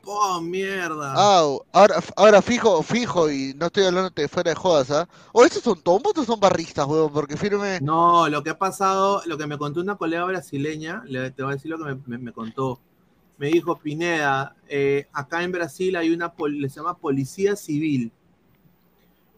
Pon 0.05 0.49
mierda. 0.51 1.13
Ah, 1.17 1.57
ahora, 1.73 1.95
ahora 2.15 2.41
fijo, 2.43 2.83
fijo, 2.83 3.29
y 3.31 3.55
no 3.55 3.65
estoy 3.65 3.85
hablando 3.85 4.11
de 4.11 4.27
fuera 4.27 4.51
de 4.51 4.55
jodas, 4.55 4.91
¿ah? 4.91 5.09
O 5.33 5.43
estos 5.43 5.63
son 5.63 5.81
tombos 5.81 6.15
o 6.15 6.23
son 6.23 6.39
barristas, 6.39 6.85
weón, 6.85 7.11
porque 7.11 7.35
firme. 7.35 7.79
No, 7.81 8.29
lo 8.29 8.43
que 8.43 8.51
ha 8.51 8.57
pasado, 8.57 9.23
lo 9.25 9.35
que 9.37 9.47
me 9.47 9.57
contó 9.57 9.81
una 9.81 9.95
colega 9.95 10.23
brasileña, 10.25 11.01
le, 11.07 11.31
te 11.31 11.41
voy 11.41 11.53
a 11.53 11.55
decir 11.55 11.71
lo 11.71 11.79
que 11.79 11.85
me, 11.85 11.95
me- 12.05 12.17
me 12.19 12.31
contó. 12.31 12.79
Me 13.37 13.47
dijo, 13.47 13.77
Pineda, 13.79 14.55
eh, 14.69 15.07
acá 15.11 15.41
en 15.43 15.51
Brasil 15.51 15.95
hay 15.95 16.11
una, 16.11 16.31
pol- 16.31 16.61
le 16.61 16.69
se 16.69 16.75
llama 16.75 16.95
policía 16.97 17.55
civil. 17.55 18.11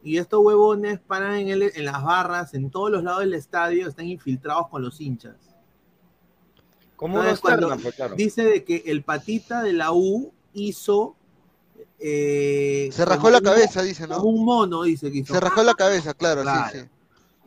Y 0.03 0.17
estos 0.17 0.41
huevones 0.43 0.99
paran 0.99 1.35
en, 1.35 1.47
el- 1.49 1.71
en 1.73 1.85
las 1.85 2.03
barras, 2.03 2.53
en 2.53 2.69
todos 2.69 2.91
los 2.91 3.03
lados 3.03 3.21
del 3.21 3.33
estadio, 3.35 3.87
están 3.87 4.05
infiltrados 4.07 4.67
con 4.67 4.81
los 4.81 4.99
hinchas. 4.99 5.35
Como 6.97 7.19
Entonces, 7.19 7.39
cuando 7.39 7.69
pues, 7.77 7.95
claro. 7.95 8.15
Dice 8.15 8.43
de 8.43 8.63
que 8.65 8.83
el 8.87 9.03
patita 9.03 9.63
de 9.63 9.71
la 9.71 9.91
U 9.93 10.33
hizo... 10.57 11.15
eh, 11.99 12.89
Se 12.91 13.05
rajó 13.05 13.21
como 13.21 13.31
la 13.31 13.37
un- 13.39 13.43
cabeza, 13.43 13.81
dice, 13.81 14.07
¿no? 14.07 14.17
como 14.17 14.29
un 14.29 14.45
mono, 14.45 14.83
dice 14.83 15.11
que 15.11 15.19
hizo. 15.19 15.33
Se 15.33 15.39
rajó 15.39 15.63
la 15.63 15.73
cabeza, 15.73 16.13
claro, 16.13 16.41
Claro. 16.41 16.69
sí, 16.71 16.79
sí. 16.79 16.85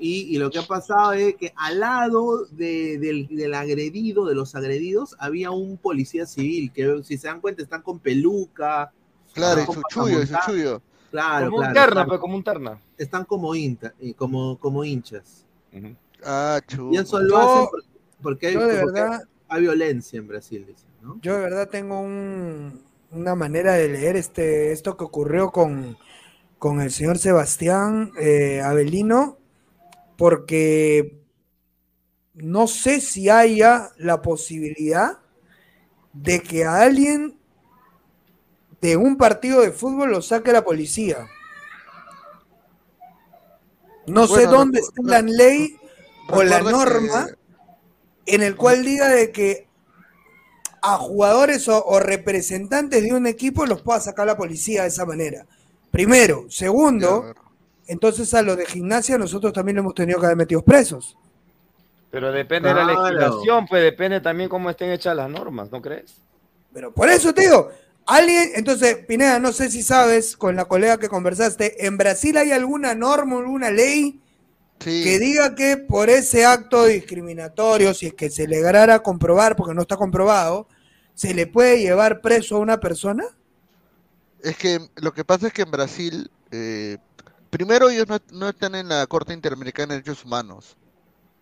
Y, 0.02 0.34
y 0.34 0.38
lo 0.38 0.50
que 0.50 0.58
ha 0.58 0.62
pasado 0.66 1.12
es 1.12 1.34
que 1.36 1.52
al 1.56 1.80
lado 1.80 2.46
de- 2.46 2.98
del, 2.98 3.26
del 3.28 3.52
agredido, 3.54 4.24
de 4.24 4.34
los 4.34 4.54
agredidos, 4.54 5.14
había 5.18 5.50
un 5.50 5.76
policía 5.76 6.24
civil, 6.24 6.72
que 6.72 7.02
si 7.04 7.18
se 7.18 7.28
dan 7.28 7.40
cuenta 7.42 7.62
están 7.62 7.82
con 7.82 7.98
peluca. 7.98 8.92
Claro, 9.34 9.64
su 9.66 9.82
chullo, 9.90 10.26
su 10.26 10.34
chullo. 10.46 10.82
Claro, 11.10 11.50
Como 11.50 11.66
un 11.66 11.72
terna, 11.74 12.06
pues, 12.06 12.18
como 12.20 12.36
un 12.36 12.42
terna. 12.44 12.80
Están 12.96 13.24
como, 13.26 13.54
inta, 13.54 13.92
y 14.00 14.14
como, 14.14 14.58
como 14.58 14.84
hinchas. 14.84 15.44
Ah, 16.24 16.60
Y 16.90 16.96
eso 16.96 17.20
lo 17.20 17.28
Yo- 17.28 17.38
hacen 17.38 17.66
por- 17.70 17.84
porque, 18.22 18.46
hay, 18.48 18.54
porque 18.54 18.72
verdad- 18.72 19.22
hay 19.48 19.60
violencia 19.60 20.18
en 20.18 20.28
Brasil, 20.28 20.64
dicen, 20.66 20.88
¿no? 21.02 21.18
Yo 21.20 21.34
de 21.34 21.40
verdad 21.40 21.68
tengo 21.68 22.00
un- 22.00 22.80
una 23.12 23.34
manera 23.34 23.74
de 23.74 23.88
leer 23.88 24.16
este, 24.16 24.72
esto 24.72 24.96
que 24.96 25.04
ocurrió 25.04 25.50
con, 25.50 25.98
con 26.58 26.80
el 26.80 26.90
señor 26.90 27.18
Sebastián 27.18 28.12
eh, 28.18 28.60
Avelino, 28.60 29.38
porque 30.16 31.18
no 32.34 32.66
sé 32.66 33.00
si 33.00 33.28
haya 33.28 33.90
la 33.96 34.22
posibilidad 34.22 35.18
de 36.12 36.40
que 36.40 36.64
a 36.64 36.82
alguien 36.82 37.38
de 38.80 38.96
un 38.96 39.16
partido 39.16 39.60
de 39.60 39.72
fútbol 39.72 40.10
lo 40.10 40.22
saque 40.22 40.52
la 40.52 40.64
policía. 40.64 41.28
No 44.06 44.26
sé 44.26 44.46
dónde 44.46 44.80
está 44.80 45.02
la 45.02 45.22
ley 45.22 45.76
o 46.28 46.42
la 46.42 46.62
norma 46.62 47.28
en 48.26 48.42
el 48.42 48.56
cual 48.56 48.84
diga 48.84 49.08
de 49.08 49.30
que 49.30 49.69
a 50.82 50.96
jugadores 50.96 51.68
o, 51.68 51.84
o 51.84 52.00
representantes 52.00 53.02
de 53.02 53.12
un 53.12 53.26
equipo 53.26 53.66
los 53.66 53.82
pueda 53.82 54.00
sacar 54.00 54.26
la 54.26 54.36
policía 54.36 54.82
de 54.82 54.88
esa 54.88 55.04
manera. 55.04 55.46
Primero. 55.90 56.46
Segundo, 56.48 57.34
entonces 57.86 58.32
a 58.34 58.42
los 58.42 58.56
de 58.56 58.66
gimnasia 58.66 59.18
nosotros 59.18 59.52
también 59.52 59.76
lo 59.76 59.82
hemos 59.82 59.94
tenido 59.94 60.20
que 60.20 60.26
haber 60.26 60.38
metidos 60.38 60.62
presos. 60.62 61.16
Pero 62.10 62.32
depende 62.32 62.68
de 62.68 62.74
la 62.74 62.84
legislación, 62.84 63.66
pues 63.66 63.82
depende 63.82 64.20
también 64.20 64.48
cómo 64.48 64.70
estén 64.70 64.90
hechas 64.90 65.14
las 65.14 65.30
normas, 65.30 65.70
¿no 65.70 65.80
crees? 65.80 66.16
Pero 66.72 66.92
por 66.92 67.08
eso 67.08 67.32
te 67.32 67.42
digo, 67.42 67.70
alguien, 68.06 68.50
entonces, 68.54 68.96
Pineda, 69.06 69.38
no 69.38 69.52
sé 69.52 69.70
si 69.70 69.82
sabes, 69.82 70.36
con 70.36 70.56
la 70.56 70.64
colega 70.64 70.98
que 70.98 71.08
conversaste, 71.08 71.86
¿en 71.86 71.96
Brasil 71.96 72.36
hay 72.36 72.50
alguna 72.50 72.94
norma, 72.94 73.38
alguna 73.38 73.70
ley 73.70 74.20
que 74.84 75.18
diga 75.18 75.54
que 75.54 75.76
por 75.76 76.08
ese 76.08 76.46
acto 76.46 76.86
discriminatorio, 76.86 77.92
si 77.92 78.06
es 78.06 78.14
que 78.14 78.30
se 78.30 78.48
lograra 78.48 79.02
comprobar, 79.02 79.54
porque 79.54 79.74
no 79.74 79.82
está 79.82 79.96
comprobado, 79.96 80.66
se 81.14 81.34
le 81.34 81.46
puede 81.46 81.80
llevar 81.80 82.22
preso 82.22 82.56
a 82.56 82.60
una 82.60 82.80
persona? 82.80 83.24
Es 84.42 84.56
que 84.56 84.80
lo 84.96 85.12
que 85.12 85.22
pasa 85.24 85.48
es 85.48 85.52
que 85.52 85.62
en 85.62 85.70
Brasil, 85.70 86.30
eh, 86.50 86.96
primero 87.50 87.90
ellos 87.90 88.08
no, 88.08 88.18
no 88.32 88.48
están 88.48 88.74
en 88.74 88.88
la 88.88 89.06
Corte 89.06 89.34
Interamericana 89.34 89.92
de 89.92 90.00
Derechos 90.00 90.24
Humanos. 90.24 90.78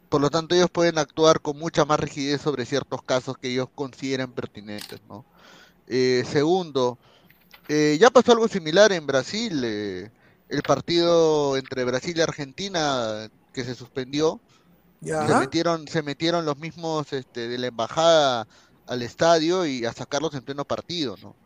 Por 0.08 0.20
lo 0.20 0.30
tanto, 0.30 0.56
ellos 0.56 0.70
pueden 0.70 0.98
actuar 0.98 1.40
con 1.40 1.56
mucha 1.58 1.84
más 1.84 2.00
rigidez 2.00 2.40
sobre 2.40 2.66
ciertos 2.66 3.02
casos 3.02 3.38
que 3.38 3.52
ellos 3.52 3.68
consideren 3.72 4.32
pertinentes, 4.32 5.00
¿no? 5.08 5.24
Eh, 5.86 6.24
segundo, 6.28 6.98
eh, 7.68 7.96
ya 8.00 8.10
pasó 8.10 8.32
algo 8.32 8.48
similar 8.48 8.90
en 8.90 9.06
Brasil. 9.06 10.10
El 10.48 10.62
partido 10.62 11.56
entre 11.56 11.84
Brasil 11.84 12.16
y 12.16 12.20
Argentina 12.20 13.28
que 13.52 13.64
se 13.64 13.74
suspendió. 13.74 14.40
Ya. 15.00 15.26
Se 15.26 15.34
metieron, 15.34 15.86
se 15.86 16.02
metieron 16.02 16.44
los 16.44 16.58
mismos 16.58 17.12
este, 17.12 17.48
de 17.48 17.58
la 17.58 17.68
embajada 17.68 18.48
al 18.86 19.02
estadio 19.02 19.66
y 19.66 19.84
a 19.84 19.92
sacarlos 19.92 20.34
en 20.34 20.42
pleno 20.42 20.64
partido, 20.64 21.16
¿no? 21.22 21.36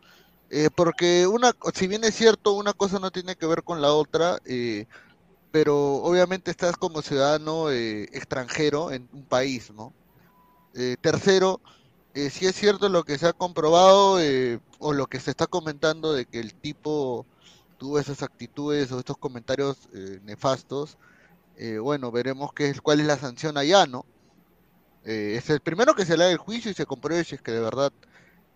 Eh, 0.49 0.69
porque 0.73 1.27
una, 1.27 1.51
si 1.73 1.87
bien 1.87 2.03
es 2.03 2.15
cierto, 2.15 2.53
una 2.53 2.73
cosa 2.73 2.99
no 2.99 3.11
tiene 3.11 3.35
que 3.35 3.45
ver 3.45 3.63
con 3.63 3.81
la 3.81 3.91
otra, 3.91 4.37
eh, 4.45 4.85
pero 5.51 5.95
obviamente 5.95 6.51
estás 6.51 6.77
como 6.77 7.01
ciudadano 7.01 7.69
eh, 7.69 8.03
extranjero 8.11 8.91
en 8.91 9.07
un 9.13 9.23
país, 9.23 9.71
¿no? 9.71 9.93
Eh, 10.75 10.95
tercero, 11.01 11.61
si 12.15 12.45
es 12.45 12.55
cierto 12.55 12.89
lo 12.89 13.03
que 13.03 13.17
se 13.17 13.27
ha 13.27 13.33
comprobado 13.33 14.19
eh, 14.19 14.59
o 14.79 14.93
lo 14.93 15.07
que 15.07 15.19
se 15.19 15.31
está 15.31 15.47
comentando 15.47 16.13
de 16.13 16.25
que 16.25 16.39
el 16.39 16.53
tipo 16.53 17.25
tuvo 17.83 17.99
esas 17.99 18.23
actitudes 18.23 18.89
o 18.93 18.99
estos 18.99 19.17
comentarios 19.17 19.89
eh, 19.93 20.21
nefastos, 20.23 20.97
eh, 21.57 21.79
bueno, 21.79 22.13
veremos 22.13 22.53
qué 22.53 22.69
es, 22.69 22.79
cuál 22.79 23.01
es 23.01 23.05
la 23.05 23.17
sanción 23.17 23.57
allá, 23.57 23.85
¿no? 23.85 24.05
Eh, 25.03 25.35
es 25.37 25.49
el 25.49 25.59
primero 25.59 25.93
que 25.93 26.05
se 26.05 26.15
le 26.15 26.23
haga 26.23 26.31
el 26.31 26.37
juicio 26.37 26.71
y 26.71 26.73
se 26.73 26.85
compruebe 26.85 27.25
si 27.25 27.35
es 27.35 27.41
que 27.41 27.51
de 27.51 27.59
verdad 27.59 27.91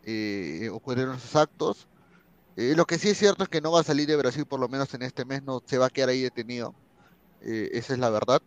eh, 0.04 0.70
ocurrieron 0.72 1.18
esos 1.18 1.36
actos. 1.36 1.90
Lo 2.56 2.86
que 2.86 2.98
sí 2.98 3.10
es 3.10 3.18
cierto 3.18 3.44
es 3.44 3.50
que 3.50 3.60
no 3.60 3.74
va 3.74 3.82
a 3.82 3.84
salir 3.84 4.08
de 4.08 4.16
Brasil 4.16 4.46
por 4.46 4.62
lo 4.62 4.70
menos 4.70 4.94
en 4.94 5.02
este 5.02 5.26
mes, 5.26 5.44
no 5.44 5.62
se 5.66 5.78
va 5.78 5.88
a 5.88 5.90
quedar 5.90 6.08
ahí 6.10 6.22
detenido. 6.22 6.74
Esa 7.42 7.94
es 7.94 8.00
la 8.00 8.10
verdad. 8.10 8.42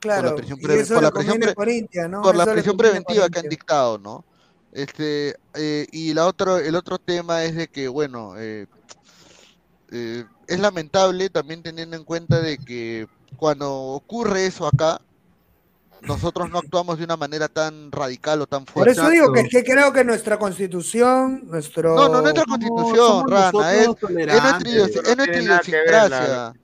Claro, 0.00 0.20
por 0.22 0.30
la 0.30 0.36
prisión, 0.36 0.58
pre- 0.60 0.84
por 0.84 1.02
la 1.02 1.10
prisión, 1.10 1.40
pre- 1.40 2.08
¿no? 2.08 2.22
por 2.22 2.36
la 2.36 2.52
prisión 2.52 2.76
preventiva 2.76 3.28
que 3.30 3.38
han 3.38 3.48
dictado, 3.48 3.96
¿no? 3.98 4.22
Este, 4.70 5.34
y 5.90 6.12
la 6.12 6.26
otro, 6.26 6.58
el 6.58 6.76
otro 6.76 6.98
tema 6.98 7.42
es 7.42 7.56
de 7.56 7.68
que, 7.68 7.88
bueno, 7.88 8.34
eh, 9.90 10.24
es 10.46 10.58
lamentable 10.58 11.30
también 11.30 11.62
teniendo 11.62 11.96
en 11.96 12.04
cuenta 12.04 12.40
de 12.40 12.58
que 12.58 13.06
cuando 13.36 13.72
ocurre 13.72 14.46
eso 14.46 14.66
acá, 14.66 15.00
nosotros 16.02 16.50
no 16.50 16.58
actuamos 16.58 16.98
de 16.98 17.04
una 17.04 17.16
manera 17.16 17.48
tan 17.48 17.90
radical 17.90 18.42
o 18.42 18.46
tan 18.46 18.64
Por 18.64 18.72
fuerte. 18.74 18.92
eso 18.92 19.08
digo 19.10 19.32
que 19.32 19.40
es 19.40 19.48
que 19.50 19.64
creo 19.64 19.92
que 19.92 20.04
nuestra 20.04 20.38
constitución, 20.38 21.42
nuestro... 21.46 21.94
No, 21.96 22.08
no, 22.08 22.20
nuestra 22.22 22.44
constitución, 22.44 23.28
Rana, 23.28 23.74
es, 23.74 23.88
es 23.88 24.10
nuestra, 24.10 24.70
es 24.70 25.38
idiosincrasia. 25.38 26.54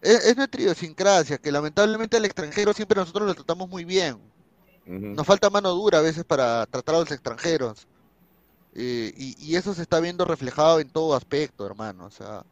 es 0.00 0.36
nuestra 0.36 0.60
idiosincrasia, 0.60 1.38
que 1.38 1.52
lamentablemente 1.52 2.16
al 2.16 2.24
extranjero 2.24 2.72
siempre 2.72 2.98
nosotros 2.98 3.28
lo 3.28 3.34
tratamos 3.34 3.68
muy 3.68 3.84
bien. 3.84 4.18
Nos 4.86 5.26
falta 5.26 5.50
mano 5.50 5.70
dura 5.74 5.98
a 5.98 6.02
veces 6.02 6.24
para 6.24 6.64
tratar 6.66 6.94
a 6.94 6.98
los 7.00 7.10
extranjeros. 7.10 7.86
Eh, 8.74 9.12
y, 9.16 9.36
y 9.38 9.56
eso 9.56 9.74
se 9.74 9.82
está 9.82 10.00
viendo 10.00 10.24
reflejado 10.24 10.80
en 10.80 10.88
todo 10.88 11.14
aspecto, 11.14 11.66
hermano. 11.66 12.06
O 12.06 12.10
sea, 12.10 12.42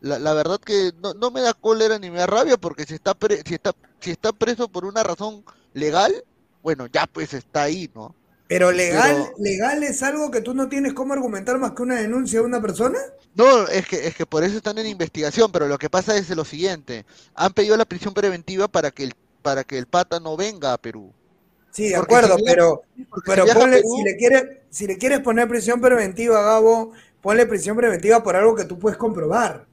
la, 0.00 0.18
la 0.18 0.34
verdad 0.34 0.60
que 0.60 0.92
no, 1.02 1.14
no 1.14 1.30
me 1.30 1.40
da 1.40 1.54
cólera 1.54 1.98
ni 1.98 2.10
me 2.10 2.18
da 2.18 2.26
rabia 2.26 2.56
porque 2.56 2.84
si 2.84 2.94
está, 2.94 3.14
pre- 3.14 3.42
si, 3.46 3.54
está, 3.54 3.72
si 4.00 4.10
está 4.10 4.32
preso 4.32 4.68
por 4.68 4.84
una 4.84 5.02
razón 5.02 5.44
legal, 5.74 6.24
bueno, 6.62 6.86
ya 6.92 7.06
pues 7.06 7.34
está 7.34 7.62
ahí, 7.64 7.90
¿no? 7.94 8.14
Pero 8.48 8.70
legal, 8.70 9.16
Pero- 9.16 9.34
legal 9.38 9.82
es 9.82 10.02
algo 10.02 10.30
que 10.30 10.40
tú 10.40 10.54
no 10.54 10.68
tienes 10.68 10.92
cómo 10.92 11.12
argumentar 11.14 11.58
más 11.58 11.72
que 11.72 11.82
una 11.82 11.96
denuncia 11.96 12.40
de 12.40 12.46
una 12.46 12.60
persona. 12.60 12.98
No, 13.34 13.66
es 13.68 13.86
que, 13.86 14.06
es 14.06 14.14
que 14.14 14.24
por 14.24 14.44
eso 14.44 14.56
están 14.56 14.78
en 14.78 14.86
investigación, 14.86 15.50
pero 15.52 15.66
lo 15.66 15.78
que 15.78 15.90
pasa 15.90 16.16
es 16.16 16.30
lo 16.30 16.44
siguiente, 16.44 17.04
han 17.34 17.52
pedido 17.52 17.76
la 17.76 17.84
prisión 17.84 18.14
preventiva 18.14 18.68
para 18.68 18.90
que 18.92 19.04
el, 19.04 19.14
para 19.42 19.64
que 19.64 19.78
el 19.78 19.86
pata 19.86 20.20
no 20.20 20.36
venga 20.36 20.72
a 20.72 20.78
Perú. 20.78 21.12
Sí, 21.72 21.88
de 21.88 21.96
Porque 21.96 22.14
acuerdo, 22.14 22.36
si 22.36 22.42
viaja- 22.42 22.54
pero, 22.54 22.82
pero 23.26 23.42
si 23.42 23.44
viaja 23.46 23.58
a 23.58 23.62
ponle, 23.62 23.76
Perú- 23.82 23.96
si 23.96 24.02
le 24.04 24.16
quieres, 24.16 24.44
si 24.70 24.86
le 24.86 24.96
quieres 24.98 25.20
poner 25.20 25.48
prisión 25.48 25.80
preventiva, 25.80 26.40
Gabo, 26.42 26.92
ponle 27.20 27.46
prisión 27.46 27.76
preventiva 27.76 28.22
por 28.22 28.36
algo 28.36 28.54
que 28.54 28.64
tú 28.64 28.78
puedes 28.78 28.96
comprobar. 28.96 29.66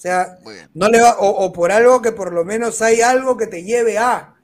O 0.00 0.02
sea, 0.02 0.38
no 0.72 0.88
le 0.88 0.98
va, 0.98 1.18
o, 1.18 1.28
o 1.44 1.52
por 1.52 1.70
algo 1.70 2.00
que 2.00 2.10
por 2.10 2.32
lo 2.32 2.42
menos 2.42 2.80
hay 2.80 3.02
algo 3.02 3.36
que 3.36 3.46
te 3.46 3.64
lleve 3.64 3.98
a, 3.98 4.34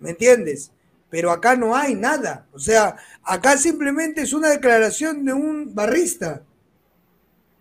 ¿me 0.00 0.10
entiendes? 0.10 0.72
Pero 1.10 1.30
acá 1.30 1.54
no 1.54 1.76
hay 1.76 1.94
nada. 1.94 2.44
O 2.52 2.58
sea, 2.58 2.96
acá 3.22 3.56
simplemente 3.56 4.22
es 4.22 4.32
una 4.32 4.48
declaración 4.48 5.24
de 5.24 5.32
un 5.32 5.72
barrista. 5.76 6.42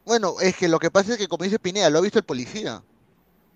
Bueno, 0.06 0.40
es 0.41 0.56
que 0.56 0.67
lo 0.67 0.80
que 0.80 0.90
pasa 0.90 1.11
es 1.14 1.17
que, 1.19 1.27
como 1.27 1.43
dice 1.43 1.59
Pineda, 1.59 1.91
lo 1.91 1.99
ha 1.99 2.01
visto 2.01 2.17
el 2.17 2.25
policía. 2.25 2.82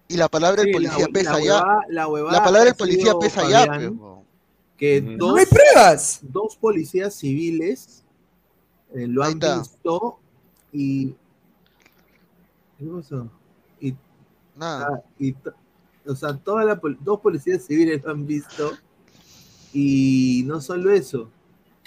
Y 0.07 0.17
la 0.17 0.27
palabra 0.29 0.61
del 0.61 0.67
Sí, 0.67 0.73
policía 0.73 1.07
pesa 1.11 1.31
la 1.31 1.37
allá. 1.37 1.53
huevada- 1.63 1.85
la 1.89 2.07
huevada 2.07 2.37
La 2.37 2.43
palabra 2.43 2.65
del 2.65 2.75
policía 2.75 3.13
pesa 3.19 3.41
allá, 3.41 3.65
Fabián, 3.65 3.97
pues, 3.97 3.99
weón. 4.01 4.23
que 4.77 5.01
dos, 5.01 5.29
No 5.31 5.35
hay 5.35 5.45
pruebas. 5.47 6.19
dos 6.21 6.55
policías 6.57 7.15
civiles 7.15 8.03
eh, 8.93 9.07
lo 9.07 9.23
han 9.23 9.31
está. 9.33 9.57
visto 9.59 10.19
y 10.71 11.15
¿qué 12.77 12.85
pasó? 12.85 13.29
Y, 14.59 14.61
ah, 14.63 15.01
y 15.19 15.35
o 16.05 16.15
sea, 16.15 16.35
toda 16.37 16.63
la 16.65 16.79
pol- 16.79 16.97
dos 17.01 17.19
policías 17.21 17.63
civiles 17.65 18.03
lo 18.03 18.11
han 18.11 18.25
visto 18.27 18.77
y 19.73 20.43
no 20.45 20.61
solo 20.61 20.91
eso, 20.91 21.29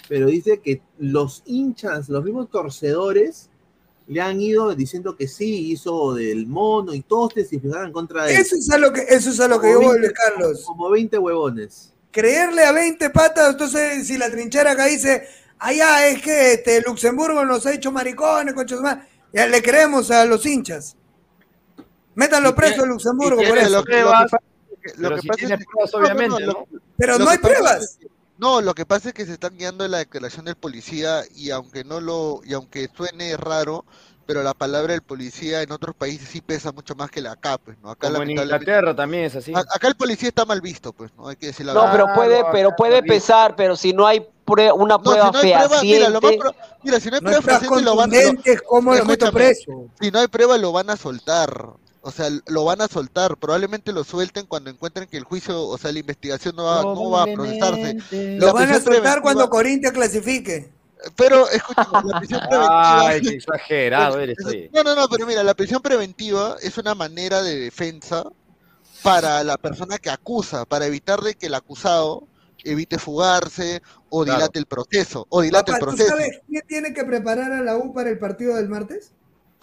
pero 0.07 0.27
dice 0.27 0.59
que 0.59 0.81
los 0.99 1.43
hinchas, 1.45 2.09
los 2.09 2.23
mismos 2.23 2.49
torcedores 2.49 3.49
le 4.07 4.21
han 4.21 4.39
ido 4.41 4.73
diciendo 4.75 5.15
que 5.15 5.27
sí, 5.27 5.71
hizo 5.71 6.13
del 6.13 6.45
mono 6.47 6.93
y 6.93 7.01
todos 7.01 7.33
testificaron 7.35 7.87
en 7.87 7.93
contra 7.93 8.25
de 8.25 8.35
él. 8.35 8.41
Eso 8.41 8.55
es 8.55 8.69
a 8.71 8.77
lo 8.77 8.91
que, 8.91 9.01
eso 9.07 9.29
es 9.29 9.39
a 9.39 9.47
lo 9.47 9.59
que 9.61 9.69
yo 9.71 9.75
Como 9.77 9.89
voy, 9.89 9.99
20 10.01 10.13
Carlos. 10.13 10.63
Como 10.65 10.89
20 10.89 11.17
huevones. 11.17 11.93
creerle 12.11 12.63
a 12.63 12.71
20 12.71 13.09
patas, 13.11 13.51
entonces 13.51 14.05
si 14.07 14.17
la 14.17 14.29
trinchera 14.29 14.71
acá 14.71 14.85
dice, 14.85 15.23
allá 15.59 16.07
es 16.07 16.21
que 16.21 16.53
este, 16.53 16.81
Luxemburgo 16.81 17.43
nos 17.45 17.65
ha 17.65 17.73
hecho 17.73 17.91
maricones, 17.91 18.53
conchas 18.53 18.81
más, 18.81 18.99
ya 19.33 19.47
le 19.47 19.61
creemos 19.63 20.11
a 20.11 20.25
los 20.25 20.45
hinchas. 20.45 20.95
Métanlo 22.15 22.55
preso 22.55 22.83
a 22.83 22.85
Luxemburgo 22.85 23.41
por 23.43 23.57
eso. 23.57 23.69
Lo 23.69 23.83
que, 23.83 24.01
lo 24.01 24.07
que 24.07 24.11
pasa, 24.11 24.37
lo 24.97 25.09
Pero 25.09 25.15
que 25.15 25.21
si 25.21 25.27
pasa 25.27 25.43
es 25.45 25.49
que- 25.49 25.65
pruebas, 25.65 25.91
no, 25.93 25.99
no, 25.99 26.05
no, 26.07 26.13
obviamente, 26.13 26.45
¿no? 26.45 26.67
Pero 26.97 27.19
no 27.19 27.29
hay 27.29 27.37
pruebas. 27.37 27.97
que- 27.99 28.07
no, 28.37 28.61
lo 28.61 28.73
que 28.73 28.85
pasa 28.85 29.09
es 29.09 29.13
que 29.13 29.25
se 29.25 29.33
están 29.33 29.57
guiando 29.57 29.83
de 29.83 29.89
la 29.89 29.99
declaración 29.99 30.45
del 30.45 30.55
policía 30.55 31.21
y 31.35 31.51
aunque 31.51 31.83
no 31.83 32.01
lo, 32.01 32.41
y 32.43 32.53
aunque 32.53 32.89
suene 32.95 33.37
raro, 33.37 33.85
pero 34.25 34.41
la 34.41 34.53
palabra 34.53 34.93
del 34.93 35.01
policía 35.01 35.61
en 35.61 35.71
otros 35.71 35.95
países 35.95 36.27
sí 36.29 36.41
pesa 36.41 36.71
mucho 36.71 36.95
más 36.95 37.11
que 37.11 37.21
la 37.21 37.33
acá, 37.33 37.57
pues, 37.57 37.77
¿no? 37.81 37.91
Acá 37.91 38.09
Como 38.09 38.23
en 38.23 38.31
Inglaterra 38.31 38.95
también 38.95 39.25
es 39.25 39.35
así. 39.35 39.53
a- 39.53 39.59
acá 39.59 39.87
el 39.87 39.95
policía 39.95 40.29
está 40.29 40.45
mal 40.45 40.61
visto, 40.61 40.93
pues, 40.93 41.11
¿no? 41.17 41.27
Hay 41.27 41.35
que 41.35 41.47
decir 41.47 41.65
la 41.65 41.73
No, 41.73 41.81
verdad. 41.83 41.93
pero 41.93 42.07
puede, 42.15 42.43
pero 42.51 42.69
puede 42.75 43.03
pesar, 43.03 43.55
pero 43.55 43.75
si 43.75 43.93
no 43.93 44.07
hay 44.07 44.25
prueba, 44.45 44.73
una 44.73 44.95
No, 44.95 45.03
prueba 45.03 45.27
si 45.27 45.31
no 45.33 45.39
hay 45.39 45.53
prueba, 45.67 45.81
mira, 45.83 46.09
lo 46.09 46.21
más 46.21 46.31
fehaciente. 46.31 46.37
pro- 46.39 46.55
mira, 46.83 46.99
si 46.99 47.09
no 47.09 47.15
hay 47.15 47.21
No 47.21 47.25
prueba 47.27 47.41
fehaciente, 47.43 47.81
lo 47.81 47.95
van 47.95 48.09
contundente, 48.09 48.59
¿cómo 48.67 48.95
lo 48.95 49.05
meto 49.05 49.31
preso? 49.31 49.85
Si 50.01 50.11
no 50.11 50.19
hay 50.19 50.27
prueba, 50.27 50.57
lo 50.57 50.71
van 50.71 50.89
a 50.89 50.97
soltar. 50.97 51.69
O 52.05 52.11
sea, 52.11 52.29
lo 52.47 52.65
van 52.65 52.81
a 52.81 52.87
soltar. 52.87 53.37
Probablemente 53.37 53.93
lo 53.93 54.03
suelten 54.03 54.45
cuando 54.45 54.69
encuentren 54.69 55.07
que 55.07 55.15
el 55.17 55.23
juicio, 55.23 55.61
o 55.67 55.77
sea, 55.77 55.91
la 55.93 55.99
investigación 55.99 56.55
no 56.55 56.65
va, 56.65 56.81
no 56.83 57.09
va 57.09 57.23
a 57.23 57.33
procesarse. 57.33 57.97
Lo 58.37 58.47
La 58.47 58.53
van 58.53 58.71
a 58.71 58.79
soltar 58.81 59.21
cuando 59.21 59.49
Corinthians 59.49 59.93
clasifique. 59.93 60.69
Pero, 61.17 61.49
escúchame, 61.49 61.99
la 62.11 62.19
prisión 62.19 62.39
preventiva... 62.49 63.07
Ay, 63.07 63.21
qué 63.21 63.29
exagerado 63.35 64.19
eres. 64.19 64.37
No, 64.73 64.83
no, 64.83 64.95
no, 64.95 65.07
pero 65.09 65.25
mira, 65.25 65.43
la 65.43 65.53
prisión 65.53 65.81
preventiva 65.81 66.57
es 66.61 66.77
una 66.77 66.93
manera 66.95 67.41
de 67.41 67.57
defensa 67.59 68.23
para 69.01 69.43
la 69.43 69.57
persona 69.57 69.97
que 69.97 70.09
acusa, 70.09 70.65
para 70.65 70.85
evitar 70.85 71.19
de 71.21 71.35
que 71.35 71.47
el 71.47 71.55
acusado 71.55 72.27
evite 72.63 72.97
fugarse 72.99 73.81
o 74.09 74.23
Claro. 74.23 74.39
dilate 74.39 74.59
el 74.59 74.65
proceso, 74.65 75.25
o 75.29 75.41
dilate 75.41 75.73
Papá, 75.73 75.77
el 75.77 75.79
¿tú 75.79 75.85
proceso. 75.97 76.09
sabes 76.17 76.39
quién 76.47 76.63
tiene 76.67 76.93
que 76.93 77.03
preparar 77.03 77.51
a 77.51 77.61
la 77.61 77.75
U 77.77 77.93
para 77.93 78.09
el 78.09 78.17
partido 78.19 78.55
del 78.55 78.69
martes? 78.69 79.11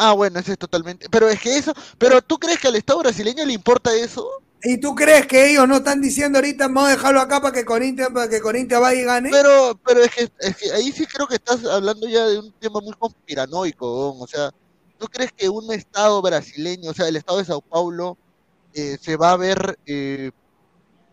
Ah, 0.02 0.14
bueno, 0.14 0.40
eso 0.40 0.50
es 0.52 0.56
totalmente. 0.58 1.08
Pero 1.10 1.28
es 1.28 1.38
que 1.38 1.58
eso, 1.58 1.74
pero 1.98 2.22
¿tú 2.22 2.38
crees 2.38 2.58
que 2.58 2.68
al 2.68 2.76
Estado 2.76 3.00
brasileño 3.00 3.44
le 3.44 3.52
importa 3.52 3.94
eso? 3.94 4.26
¿Y 4.62 4.80
tú 4.80 4.94
crees 4.94 5.26
que 5.26 5.50
ellos 5.50 5.68
no 5.68 5.76
están 5.76 6.00
diciendo 6.00 6.38
ahorita 6.38 6.68
vamos 6.68 6.84
a 6.84 6.92
dejarlo 6.92 7.20
acá 7.20 7.42
para 7.42 7.52
que 7.52 7.66
Corinthians, 7.66 8.10
para 8.10 8.26
que 8.28 8.40
Corinthians 8.40 8.80
vaya 8.80 8.98
y 8.98 9.04
gane? 9.04 9.30
Pero, 9.30 9.78
pero 9.84 10.00
es 10.02 10.10
que, 10.10 10.28
es 10.38 10.56
que 10.56 10.72
ahí 10.72 10.90
sí 10.90 11.04
creo 11.04 11.26
que 11.26 11.34
estás 11.34 11.62
hablando 11.66 12.08
ya 12.08 12.26
de 12.26 12.38
un 12.38 12.50
tema 12.58 12.80
muy 12.80 12.94
conspiranoico, 12.94 14.18
o 14.18 14.26
sea, 14.26 14.50
¿tú 14.96 15.06
crees 15.06 15.32
que 15.36 15.50
un 15.50 15.70
Estado 15.70 16.22
brasileño, 16.22 16.92
o 16.92 16.94
sea, 16.94 17.08
el 17.08 17.16
Estado 17.16 17.38
de 17.38 17.44
Sao 17.44 17.60
Paulo, 17.60 18.16
eh, 18.72 18.96
se 19.02 19.16
va 19.16 19.32
a 19.32 19.36
ver, 19.36 19.78
eh, 19.84 20.30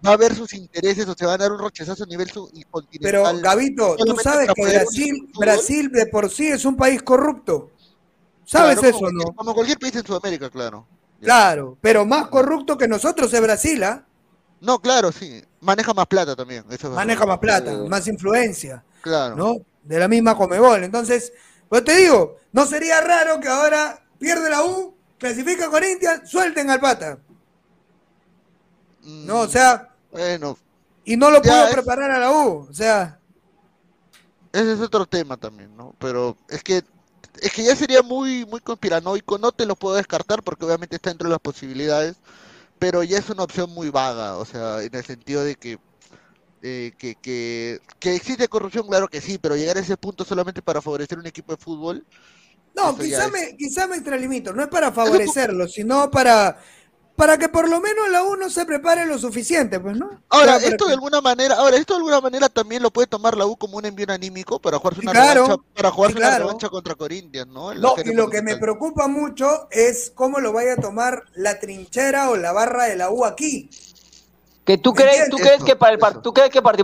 va 0.06 0.14
a 0.14 0.18
ver 0.18 0.34
sus 0.34 0.54
intereses 0.54 1.08
o 1.10 1.14
se 1.18 1.26
va 1.26 1.34
a 1.34 1.38
dar 1.38 1.52
un 1.52 1.60
rochezazo 1.60 2.06
a 2.06 2.08
nivel 2.08 2.30
su- 2.30 2.50
Pero 2.54 2.68
continental? 2.72 3.42
Gabito, 3.42 3.96
tú 3.98 4.16
sabes 4.18 4.50
que 4.56 4.62
Brasil? 4.62 5.30
Brasil 5.38 5.90
de 5.92 6.06
por 6.06 6.30
sí 6.30 6.48
es 6.48 6.64
un 6.64 6.78
país 6.78 7.02
corrupto. 7.02 7.72
¿Sabes 8.50 8.80
Claro, 8.80 8.88
eso, 8.96 8.98
como, 9.00 9.12
no? 9.12 9.36
Como 9.36 9.54
cualquier 9.54 9.78
país 9.78 9.94
en 9.98 10.06
Sudamérica, 10.06 10.50
claro. 10.50 10.88
Claro, 11.22 11.78
pero 11.82 12.06
más 12.06 12.28
corrupto 12.30 12.78
que 12.78 12.88
nosotros 12.88 13.34
es 13.34 13.42
Brasil, 13.42 13.84
¿ah? 13.84 14.06
No, 14.62 14.80
claro, 14.80 15.12
sí. 15.12 15.44
Maneja 15.60 15.94
más 15.94 16.08
plata 16.08 16.34
también. 16.36 16.64
Eso 16.70 16.88
es 16.88 16.94
Maneja 16.94 17.20
verdad. 17.22 17.34
más 17.34 17.40
plata, 17.40 17.72
Eh, 17.74 17.90
más 17.90 18.08
influencia, 18.08 18.84
Claro. 19.02 19.36
¿no? 19.36 19.56
De 19.84 20.00
la 20.00 20.08
misma 20.08 20.36
Comebol. 20.38 20.84
Entonces, 20.84 21.34
pues 21.68 21.84
te 21.84 21.96
digo, 21.98 22.38
no 22.54 22.66
sería 22.66 23.02
raro 23.02 23.40
que 23.42 23.50
ahora 23.50 24.02
pierde 24.18 24.50
la 24.50 24.64
U, 24.64 24.96
clasifica 25.18 25.70
Corinthians, 25.70 26.30
suelten 26.30 26.70
al 26.70 26.80
pata. 26.80 27.18
No, 29.04 29.42
o 29.42 29.48
sea, 29.48 29.90
Bueno, 30.12 30.58
y 31.04 31.18
no 31.18 31.30
lo 31.32 31.42
puedo 31.42 31.68
es- 31.68 31.74
preparar 31.74 32.12
a 32.12 32.20
la 32.20 32.32
U, 32.32 32.68
o 32.70 32.74
sea, 32.74 33.20
ese 34.54 34.74
es 34.74 34.80
otro 34.80 35.06
tema 35.06 35.38
también, 35.38 35.76
¿no? 35.76 35.94
Pero 36.00 36.36
es 36.50 36.64
que 36.64 36.84
es 37.42 37.52
que 37.54 37.64
ya 37.64 37.76
sería 37.76 38.02
muy 38.04 38.46
muy 38.46 38.60
conspiranoico, 38.62 39.38
no 39.38 39.52
te 39.52 39.66
lo 39.66 39.76
puedo 39.76 39.96
descartar 39.96 40.44
porque 40.44 40.66
obviamente 40.66 40.96
está 40.98 41.10
dentro 41.12 41.28
de 41.30 41.34
las 41.34 41.42
posibilidades, 41.42 42.18
pero 42.80 43.04
ya 43.04 43.18
es 43.20 43.30
una 43.30 43.44
opción 43.44 43.72
muy 43.72 43.90
vaga, 43.92 44.38
o 44.38 44.46
sea, 44.46 44.84
en 44.84 44.96
el 44.96 45.06
sentido 45.06 45.44
de 45.44 45.56
que 45.56 45.80
eh, 46.64 46.94
que, 46.98 47.16
que, 47.18 47.80
que 48.00 48.16
existe 48.16 48.48
corrupción, 48.50 48.88
claro 48.88 49.08
que 49.10 49.22
sí, 49.22 49.38
pero 49.40 49.56
llegar 49.58 49.78
a 49.78 49.82
ese 49.82 49.98
punto 49.98 50.26
solamente 50.26 50.62
para 50.64 50.82
favorecer 50.82 51.20
un 51.20 51.28
equipo 51.28 51.54
de 51.54 51.58
fútbol, 51.64 52.06
no, 52.76 52.98
quizá 53.00 53.28
es- 53.28 53.34
me, 53.34 53.56
quizá 53.58 53.88
me 53.88 53.96
extralimito, 53.96 54.54
no 54.54 54.62
es 54.64 54.70
para 54.70 54.92
favorecerlo, 54.92 55.68
sino 55.68 56.12
para, 56.12 56.60
para 57.18 57.40
que 57.40 57.50
por 57.50 57.68
lo 57.68 57.82
menos 57.82 58.10
la 58.12 58.24
U 58.24 58.36
no 58.36 58.48
se 58.48 58.64
prepare 58.64 59.08
lo 59.08 59.18
suficiente, 59.18 59.80
pues, 59.80 59.98
¿no? 59.98 60.08
Ahora, 60.30 60.58
esto 60.58 60.86
que- 60.86 60.90
de 60.90 60.94
alguna 60.94 61.20
manera, 61.20 61.56
ahora 61.56 61.76
esto 61.76 61.94
de 61.96 61.98
alguna 61.98 62.22
manera 62.22 62.48
también 62.48 62.84
lo 62.84 62.92
puede 62.92 63.08
tomar 63.08 63.36
la 63.36 63.48
U 63.48 63.58
como 63.58 63.78
un 63.78 63.86
envío 63.86 64.06
anímico 64.10 64.60
para 64.60 64.78
jugarse 64.78 65.02
una 65.02 65.12
claro, 65.14 65.44
revancha, 65.46 65.64
para 65.76 65.92
jugarse 65.92 66.18
una 66.20 66.38
revancha 66.38 66.70
contra 66.70 66.94
Corinthians, 66.94 67.48
¿no? 67.52 67.72
En 67.72 67.82
No, 67.82 67.96
y 68.06 68.14
lo 68.14 68.30
que 68.30 68.44
me 68.44 68.56
preocupa 68.58 69.08
mucho 69.08 69.68
es 69.72 70.12
cómo 70.14 70.40
lo 70.40 70.54
vaya 70.54 70.74
a 70.74 70.78
tomar 70.78 71.24
la 71.34 71.60
trinchera 71.60 72.30
o 72.30 72.38
la 72.38 72.52
barra 72.52 72.84
de 72.86 72.96
la 72.96 73.10
U 73.10 73.26
aquí. 73.26 73.68
Que 74.64 74.78
tú 74.78 74.94
¿Me 74.94 75.02
crees, 75.02 75.30
tú 75.30 75.38
crees 75.38 75.64
que 75.64 75.76
para 75.76 75.94
el 75.94 75.98
par- 76.00 76.22
tú 76.22 76.34
crees 76.34 76.52
que 76.52 76.62
para, 76.62 76.78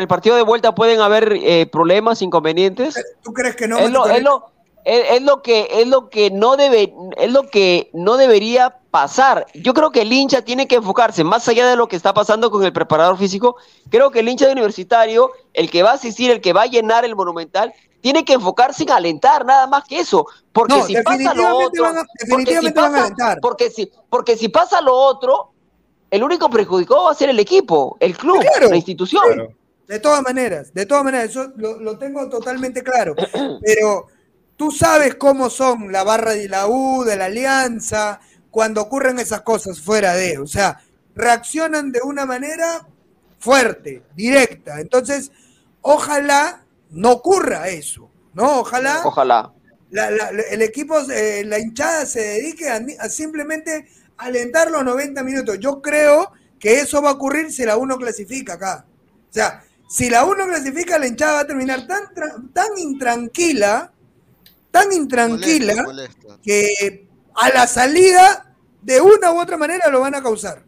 el 0.00 0.08
partido 0.08 0.36
de 0.36 0.42
vuelta 0.42 0.74
pueden 0.74 1.00
haber 1.00 1.32
eh, 1.32 1.66
problemas, 1.72 2.20
inconvenientes. 2.20 2.94
¿Tú 3.22 3.32
crees 3.32 3.56
que 3.56 3.66
no? 3.66 3.78
Es 3.78 3.90
lo, 3.90 4.02
Beto 4.02 4.16
es 4.16 4.22
lo- 4.22 4.50
es- 4.84 5.10
es 5.12 5.22
lo 5.22 5.42
que 5.42 5.68
es 5.70 5.86
lo 5.86 6.08
que 6.08 6.30
no 6.30 6.56
debe 6.56 6.92
es 7.16 7.32
lo 7.32 7.44
que 7.48 7.90
no 7.92 8.16
debería 8.16 8.76
pasar. 8.90 9.46
Yo 9.54 9.74
creo 9.74 9.90
que 9.90 10.02
el 10.02 10.12
hincha 10.12 10.42
tiene 10.42 10.66
que 10.66 10.76
enfocarse 10.76 11.24
más 11.24 11.46
allá 11.48 11.68
de 11.68 11.76
lo 11.76 11.88
que 11.88 11.96
está 11.96 12.14
pasando 12.14 12.50
con 12.50 12.64
el 12.64 12.72
preparador 12.72 13.18
físico. 13.18 13.56
Creo 13.90 14.10
que 14.10 14.20
el 14.20 14.28
hincha 14.28 14.46
de 14.46 14.52
universitario, 14.52 15.30
el 15.52 15.70
que 15.70 15.82
va 15.82 15.90
a 15.90 15.94
asistir, 15.94 16.30
el 16.30 16.40
que 16.40 16.52
va 16.52 16.62
a 16.62 16.66
llenar 16.66 17.04
el 17.04 17.14
monumental, 17.14 17.72
tiene 18.00 18.24
que 18.24 18.34
enfocarse 18.34 18.84
en 18.84 18.90
alentar 18.92 19.44
nada 19.44 19.66
más 19.66 19.84
que 19.84 19.98
eso, 20.00 20.26
porque 20.52 20.76
No, 20.76 20.86
si 20.86 20.94
pasa 21.02 21.34
lo 21.34 21.56
otro, 21.58 21.82
van 21.84 21.98
a- 21.98 22.06
porque 22.30 22.60
si 22.60 22.70
pasa- 22.70 23.14
porque 23.42 23.70
si 23.70 23.92
porque 24.08 24.36
si 24.36 24.48
pasa 24.48 24.80
lo 24.80 24.94
otro, 24.94 25.50
el 26.10 26.22
único 26.22 26.48
perjudicado 26.48 27.04
va 27.04 27.10
a 27.10 27.14
ser 27.14 27.28
el 27.28 27.38
equipo, 27.40 27.96
el 28.00 28.16
club, 28.16 28.40
Claro, 28.40 28.70
la 28.70 28.76
institución. 28.76 29.22
sí. 29.34 29.54
De 29.88 30.00
todas 30.00 30.22
maneras, 30.22 30.72
de 30.74 30.84
todas 30.84 31.02
maneras, 31.02 31.30
eso 31.30 31.48
lo, 31.56 31.78
lo 31.80 31.96
tengo 31.98 32.28
totalmente 32.28 32.82
claro. 32.82 33.14
Pero 33.64 34.06
tú 34.58 34.70
sabes 34.70 35.14
cómo 35.14 35.48
son 35.48 35.90
la 35.92 36.04
barra 36.04 36.32
de 36.32 36.48
la 36.48 36.66
U, 36.66 37.04
de 37.04 37.16
la 37.16 37.26
Alianza, 37.26 38.20
cuando 38.50 38.82
ocurren 38.82 39.18
esas 39.18 39.40
cosas 39.42 39.80
fuera 39.80 40.12
de, 40.14 40.36
o 40.38 40.46
sea, 40.46 40.80
reaccionan 41.14 41.90
de 41.92 42.00
una 42.02 42.26
manera 42.26 42.86
fuerte, 43.38 44.02
directa. 44.14 44.80
Entonces, 44.80 45.30
ojalá 45.80 46.64
no 46.90 47.12
ocurra 47.12 47.68
eso, 47.68 48.10
¿no? 48.34 48.60
Ojalá, 48.60 49.00
Ojalá. 49.04 49.52
la- 49.90 50.10
la- 50.10 50.28
el 50.30 50.60
equipo, 50.62 50.98
eh, 51.10 51.44
la 51.46 51.58
hinchada 51.58 52.04
se 52.04 52.20
dedique 52.20 52.68
a, 52.68 52.80
a 53.00 53.08
simplemente 53.08 53.86
alentar 54.16 54.70
los 54.70 54.84
90 54.84 55.22
minutos. 55.22 55.58
Yo 55.60 55.80
creo 55.80 56.32
que 56.58 56.80
eso 56.80 57.00
va 57.00 57.10
a 57.10 57.12
ocurrir 57.12 57.52
si 57.52 57.64
la 57.64 57.76
1 57.76 57.96
clasifica 57.96 58.54
acá. 58.54 58.84
O 59.30 59.32
sea, 59.32 59.62
si 59.88 60.10
la 60.10 60.24
1 60.24 60.46
clasifica, 60.46 60.98
la 60.98 61.06
hinchada 61.06 61.34
va 61.34 61.40
a 61.40 61.46
terminar 61.46 61.86
tan, 61.86 62.02
tan 62.52 62.76
intranquila, 62.76 63.92
tan 64.82 64.92
intranquila, 64.92 65.82
Molesta, 65.82 66.22
molesta. 66.28 66.38
que 66.42 67.08
a 67.34 67.48
la 67.50 67.66
salida, 67.66 68.54
de 68.82 69.00
una 69.00 69.32
u 69.32 69.40
otra 69.40 69.56
manera, 69.56 69.88
lo 69.90 70.00
van 70.00 70.14
a 70.14 70.22
causar. 70.22 70.64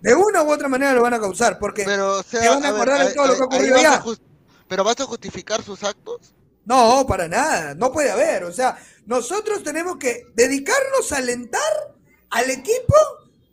De 0.00 0.14
una 0.14 0.42
u 0.42 0.50
otra 0.50 0.68
manera 0.68 0.92
lo 0.92 1.02
van 1.02 1.14
a 1.14 1.20
causar, 1.20 1.58
porque 1.58 1.84
Pero, 1.84 2.18
o 2.18 2.22
sea, 2.22 2.40
se 2.42 2.48
van 2.48 2.64
a 2.64 2.68
a 2.68 2.72
ver, 2.72 2.80
acordar 2.82 3.06
de 3.08 3.14
todo 3.14 3.26
lo 3.26 3.34
que 3.34 3.40
ahí- 3.40 3.46
ocurrió 3.46 3.76
ahí 3.76 3.84
vas 3.84 3.92
a 3.92 3.96
ya. 3.96 4.02
jus- 4.02 4.20
¿Pero 4.68 4.84
vas 4.84 5.00
a 5.00 5.04
justificar 5.04 5.62
sus 5.62 5.82
actos? 5.82 6.34
No, 6.64 7.04
para 7.06 7.26
nada, 7.26 7.74
no 7.74 7.90
puede 7.90 8.10
haber. 8.10 8.44
O 8.44 8.52
sea, 8.52 8.78
nosotros 9.06 9.62
tenemos 9.62 9.96
que 9.96 10.26
dedicarnos 10.34 11.10
a 11.12 11.16
alentar 11.16 11.94
al 12.30 12.50
equipo, 12.50 12.94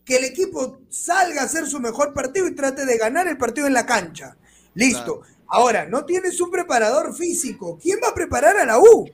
que 0.03 0.17
el 0.17 0.25
equipo 0.25 0.79
salga 0.89 1.41
a 1.41 1.45
hacer 1.45 1.65
su 1.67 1.79
mejor 1.79 2.13
partido 2.13 2.45
y 2.47 2.53
trate 2.53 2.85
de 2.85 2.97
ganar 2.97 3.27
el 3.27 3.37
partido 3.37 3.65
en 3.67 3.73
la 3.73 3.85
cancha. 3.85 4.35
Listo. 4.75 5.21
Ahora, 5.47 5.85
no 5.85 6.03
tienes 6.05 6.39
un 6.41 6.51
preparador 6.51 7.15
físico. 7.15 7.79
¿Quién 7.81 7.99
va 8.03 8.09
a 8.09 8.13
preparar 8.13 8.57
a 8.57 8.65
la 8.65 8.77
U? 8.79 9.09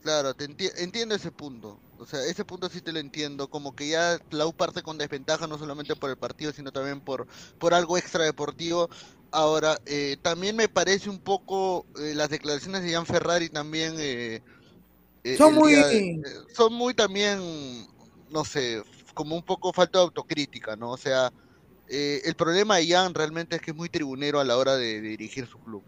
Claro, 0.00 0.32
te 0.34 0.48
enti- 0.48 0.70
entiendo 0.76 1.14
ese 1.16 1.32
punto. 1.32 1.82
O 1.96 2.06
sea, 2.06 2.24
ese 2.24 2.44
punto 2.44 2.68
sí 2.68 2.80
te 2.80 2.92
lo 2.92 3.00
entiendo. 3.00 3.48
Como 3.48 3.72
que 3.74 3.88
ya 3.88 4.18
la 4.30 4.46
U 4.46 4.52
parte 4.54 4.82
con 4.82 4.96
desventaja 4.96 5.46
no 5.48 5.58
solamente 5.58 5.96
por 5.96 6.10
el 6.10 6.16
partido, 6.16 6.52
sino 6.52 6.70
también 6.70 7.00
por, 7.02 7.26
por 7.58 7.74
algo 7.74 7.98
extra 7.98 8.24
deportivo. 8.24 8.88
Ahora, 9.32 9.76
eh, 9.86 10.16
también 10.22 10.54
me 10.56 10.68
parece 10.68 11.10
un 11.10 11.20
poco 11.20 11.86
eh, 11.96 12.14
las 12.14 12.30
declaraciones 12.30 12.82
de 12.82 12.92
Jan 12.92 13.06
Ferrari 13.06 13.50
también. 13.50 13.94
eh, 13.98 14.40
eh, 15.24 15.36
Son 15.36 15.54
muy- 15.54 15.72
de- 15.74 15.98
eh, 15.98 16.04
son 16.54 16.74
muy 16.74 16.94
también, 16.94 17.40
no 18.28 18.44
sé, 18.44 18.82
como 19.14 19.36
un 19.36 19.42
poco 19.44 19.72
falta 19.72 19.98
de 19.98 20.04
autocrítica, 20.04 20.76
¿no? 20.76 20.92
O 20.92 20.96
sea, 20.98 21.30
eh, 21.88 22.22
el 22.24 22.36
problema 22.36 22.76
de 22.78 22.88
Jan 22.88 23.14
realmente 23.14 23.56
es 23.56 23.62
que 23.62 23.72
es 23.72 23.76
muy 23.76 23.88
tribunero 23.90 24.40
a 24.40 24.44
la 24.44 24.56
hora 24.58 24.76
de, 24.76 25.00
de 25.02 25.08
dirigir 25.10 25.46
su 25.48 25.58
club. 25.60 25.84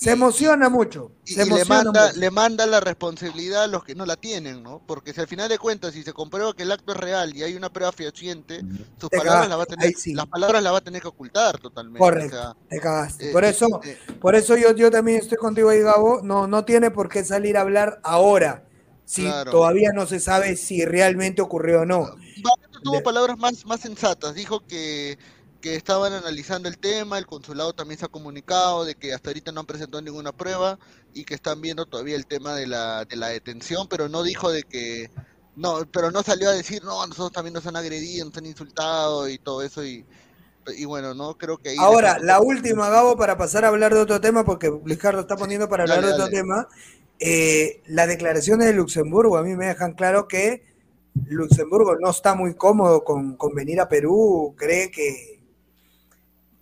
Se 0.00 0.12
emociona 0.12 0.70
mucho. 0.70 1.12
Y, 1.26 1.34
Se 1.34 1.42
y 1.46 1.50
le 1.50 1.64
manda, 1.66 2.06
mucho. 2.08 2.18
le 2.18 2.30
manda 2.30 2.66
la 2.66 2.80
responsabilidad 2.80 3.64
a 3.64 3.66
los 3.66 3.84
que 3.84 3.94
no 3.94 4.06
la 4.06 4.16
tienen, 4.16 4.62
¿no? 4.62 4.82
Porque 4.86 5.12
si 5.12 5.20
al 5.20 5.28
final 5.28 5.48
de 5.50 5.58
cuentas, 5.58 5.92
si 5.92 6.02
se 6.02 6.14
comprueba 6.14 6.54
que 6.54 6.62
el 6.62 6.72
acto 6.72 6.92
es 6.92 6.98
real 6.98 7.36
y 7.36 7.42
hay 7.42 7.54
una 7.54 7.70
prueba 7.70 7.92
fehaciente, 7.92 8.64
sus 8.96 9.10
Te 9.10 9.18
palabras 9.18 9.46
las 9.48 9.58
va 9.58 9.64
a 9.64 9.66
tener, 9.66 9.94
sí. 9.94 10.14
las 10.14 10.26
palabras 10.26 10.62
las 10.62 10.72
va 10.72 10.78
a 10.78 10.80
tener 10.80 11.02
que 11.02 11.08
ocultar 11.08 11.58
totalmente. 11.58 11.98
Correcto, 11.98 12.36
o 12.36 12.40
sea, 12.40 12.56
te 12.68 12.80
cagaste. 12.80 13.28
eh, 13.28 13.32
por 13.32 13.44
eh, 13.44 13.50
eso, 13.50 13.66
eh, 13.84 13.98
por 14.20 14.34
eso 14.34 14.56
yo, 14.56 14.72
yo 14.74 14.90
también 14.90 15.18
estoy 15.18 15.36
contigo 15.36 15.68
ahí, 15.68 15.80
Gabo. 15.82 16.22
No, 16.22 16.46
no 16.46 16.64
tiene 16.64 16.90
por 16.90 17.10
qué 17.10 17.22
salir 17.22 17.58
a 17.58 17.60
hablar 17.62 18.00
ahora, 18.02 18.64
si 19.04 19.22
Claro. 19.24 19.50
todavía 19.50 19.92
no 19.92 20.06
se 20.06 20.18
sabe 20.20 20.56
si 20.56 20.84
realmente 20.86 21.42
ocurrió 21.42 21.82
o 21.82 21.86
no. 21.86 22.16
Barreto 22.36 22.80
tuvo 22.82 23.02
palabras 23.02 23.36
más, 23.38 23.66
más 23.66 23.80
sensatas. 23.80 24.34
Dijo 24.34 24.66
que, 24.66 25.18
que 25.60 25.76
estaban 25.76 26.12
analizando 26.12 26.68
el 26.68 26.78
tema, 26.78 27.18
el 27.18 27.26
consulado 27.26 27.72
también 27.74 27.98
se 27.98 28.06
ha 28.06 28.08
comunicado 28.08 28.84
de 28.84 28.94
que 28.94 29.12
hasta 29.14 29.30
ahorita 29.30 29.52
no 29.52 29.60
han 29.60 29.66
presentado 29.66 30.02
ninguna 30.02 30.32
prueba 30.32 30.78
y 31.14 31.24
que 31.24 31.34
están 31.34 31.60
viendo 31.60 31.86
todavía 31.86 32.16
el 32.16 32.26
tema 32.26 32.54
de 32.54 32.66
la, 32.66 33.04
de 33.04 33.16
la 33.16 33.28
detención, 33.28 33.86
pero 33.88 34.08
no 34.08 34.22
dijo 34.22 34.50
de 34.50 34.62
que 34.64 35.10
no, 35.56 35.86
pero 35.92 36.10
no 36.10 36.22
salió 36.22 36.48
a 36.48 36.52
decir, 36.52 36.82
no, 36.84 37.06
nosotros 37.06 37.32
también 37.32 37.54
nos 37.54 37.66
han 37.66 37.76
agredido, 37.76 38.24
nos 38.26 38.36
han 38.36 38.46
insultado 38.46 39.28
y 39.28 39.38
todo 39.38 39.62
eso 39.62 39.84
y 39.84 40.06
Y 40.76 40.84
bueno, 40.84 41.14
no 41.14 41.36
creo 41.36 41.58
que 41.58 41.70
ahí 41.70 41.76
Ahora, 41.78 42.18
la 42.20 42.40
última, 42.40 42.88
Gabo, 42.90 43.16
para 43.16 43.36
pasar 43.36 43.64
a 43.64 43.68
hablar 43.68 43.94
de 43.94 44.00
otro 44.00 44.20
tema, 44.20 44.44
porque 44.44 44.68
Luis 44.68 44.98
Carlos 44.98 45.22
está 45.22 45.36
poniendo 45.36 45.68
para 45.68 45.84
hablar 45.84 46.02
Dale, 46.02 46.08
de 46.08 46.12
otro 46.14 46.28
tema. 46.28 46.68
eh, 47.18 47.82
las 47.86 48.08
declaraciones 48.08 48.66
de 48.66 48.72
Luxemburgo. 48.74 49.36
A 49.36 49.42
mí 49.42 49.56
me 49.56 49.66
dejan 49.66 49.94
claro 49.94 50.28
que 50.28 50.64
Luxemburgo 51.26 51.96
no 52.00 52.10
está 52.10 52.34
muy 52.34 52.54
cómodo 52.54 53.04
con, 53.04 53.36
con 53.36 53.54
venir 53.54 53.80
a 53.80 53.88
Perú, 53.88 54.54
cree 54.56 54.90
que, 54.90 55.39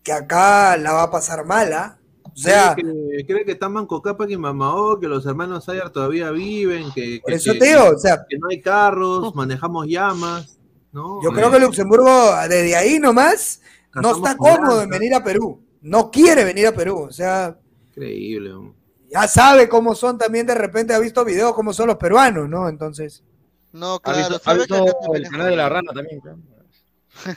que 0.09 0.12
acá 0.15 0.75
la 0.78 0.93
va 0.93 1.03
a 1.03 1.11
pasar 1.11 1.45
mala. 1.45 1.99
O 2.25 2.31
sea, 2.41 2.75
cree 2.75 3.19
que, 3.19 3.27
cree 3.27 3.45
que 3.45 3.53
está 3.53 3.69
Manco 3.69 4.01
Cápac 4.01 4.31
y 4.31 4.39
Mamao, 4.39 4.99
que 4.99 5.07
los 5.07 5.27
hermanos 5.27 5.65
Sayar 5.67 5.91
todavía 5.91 6.31
viven, 6.31 6.91
que, 6.95 7.19
Por 7.20 7.31
que- 7.33 7.37
eso 7.37 7.53
que- 7.53 7.59
te 7.59 7.67
digo, 7.67 7.85
o 7.95 7.99
sea- 7.99 8.25
que 8.28 8.39
no 8.39 8.49
hay 8.49 8.61
carros, 8.62 9.35
manejamos 9.35 9.87
llamas, 9.87 10.59
¿no? 10.93 11.20
yo 11.23 11.28
Eh, 11.31 11.35
creo 11.35 11.51
que 11.51 11.59
Luxemburgo 11.59 12.09
desde 12.49 12.75
ahí 12.77 12.99
nomás 12.99 13.61
no 13.95 14.12
está 14.12 14.35
cómodo 14.37 14.81
en 14.83 14.89
venir 14.89 15.12
a 15.15 15.23
Perú, 15.23 15.61
no 15.83 16.11
quiere 16.11 16.45
venir 16.45 16.69
a 16.69 16.73
Perú, 16.73 17.07
o 17.09 17.12
sea, 17.12 17.59
Increíble. 17.91 18.53
hombre. 18.55 18.75
ya 19.11 19.27
sabe 19.28 19.69
cómo 19.69 19.95
son 19.95 20.17
también 20.17 20.47
de 20.47 20.55
repente 20.55 20.95
ha 20.95 20.99
visto 21.01 21.25
videos 21.25 21.53
cómo 21.55 21.73
son 21.75 21.89
los 21.89 21.97
peruanos, 21.97 22.49
¿no? 22.49 22.69
Entonces, 22.69 23.25
No, 23.73 23.95
¿Ha 23.97 24.01
claro, 24.01 24.19
visto, 24.19 24.41
ha 24.45 24.55
visto 24.55 25.15
el 25.15 25.28
canal 25.28 25.51
de 25.51 25.57
la 25.57 25.69
rana 25.69 25.93
también? 25.93 26.20
claro. 26.20 26.39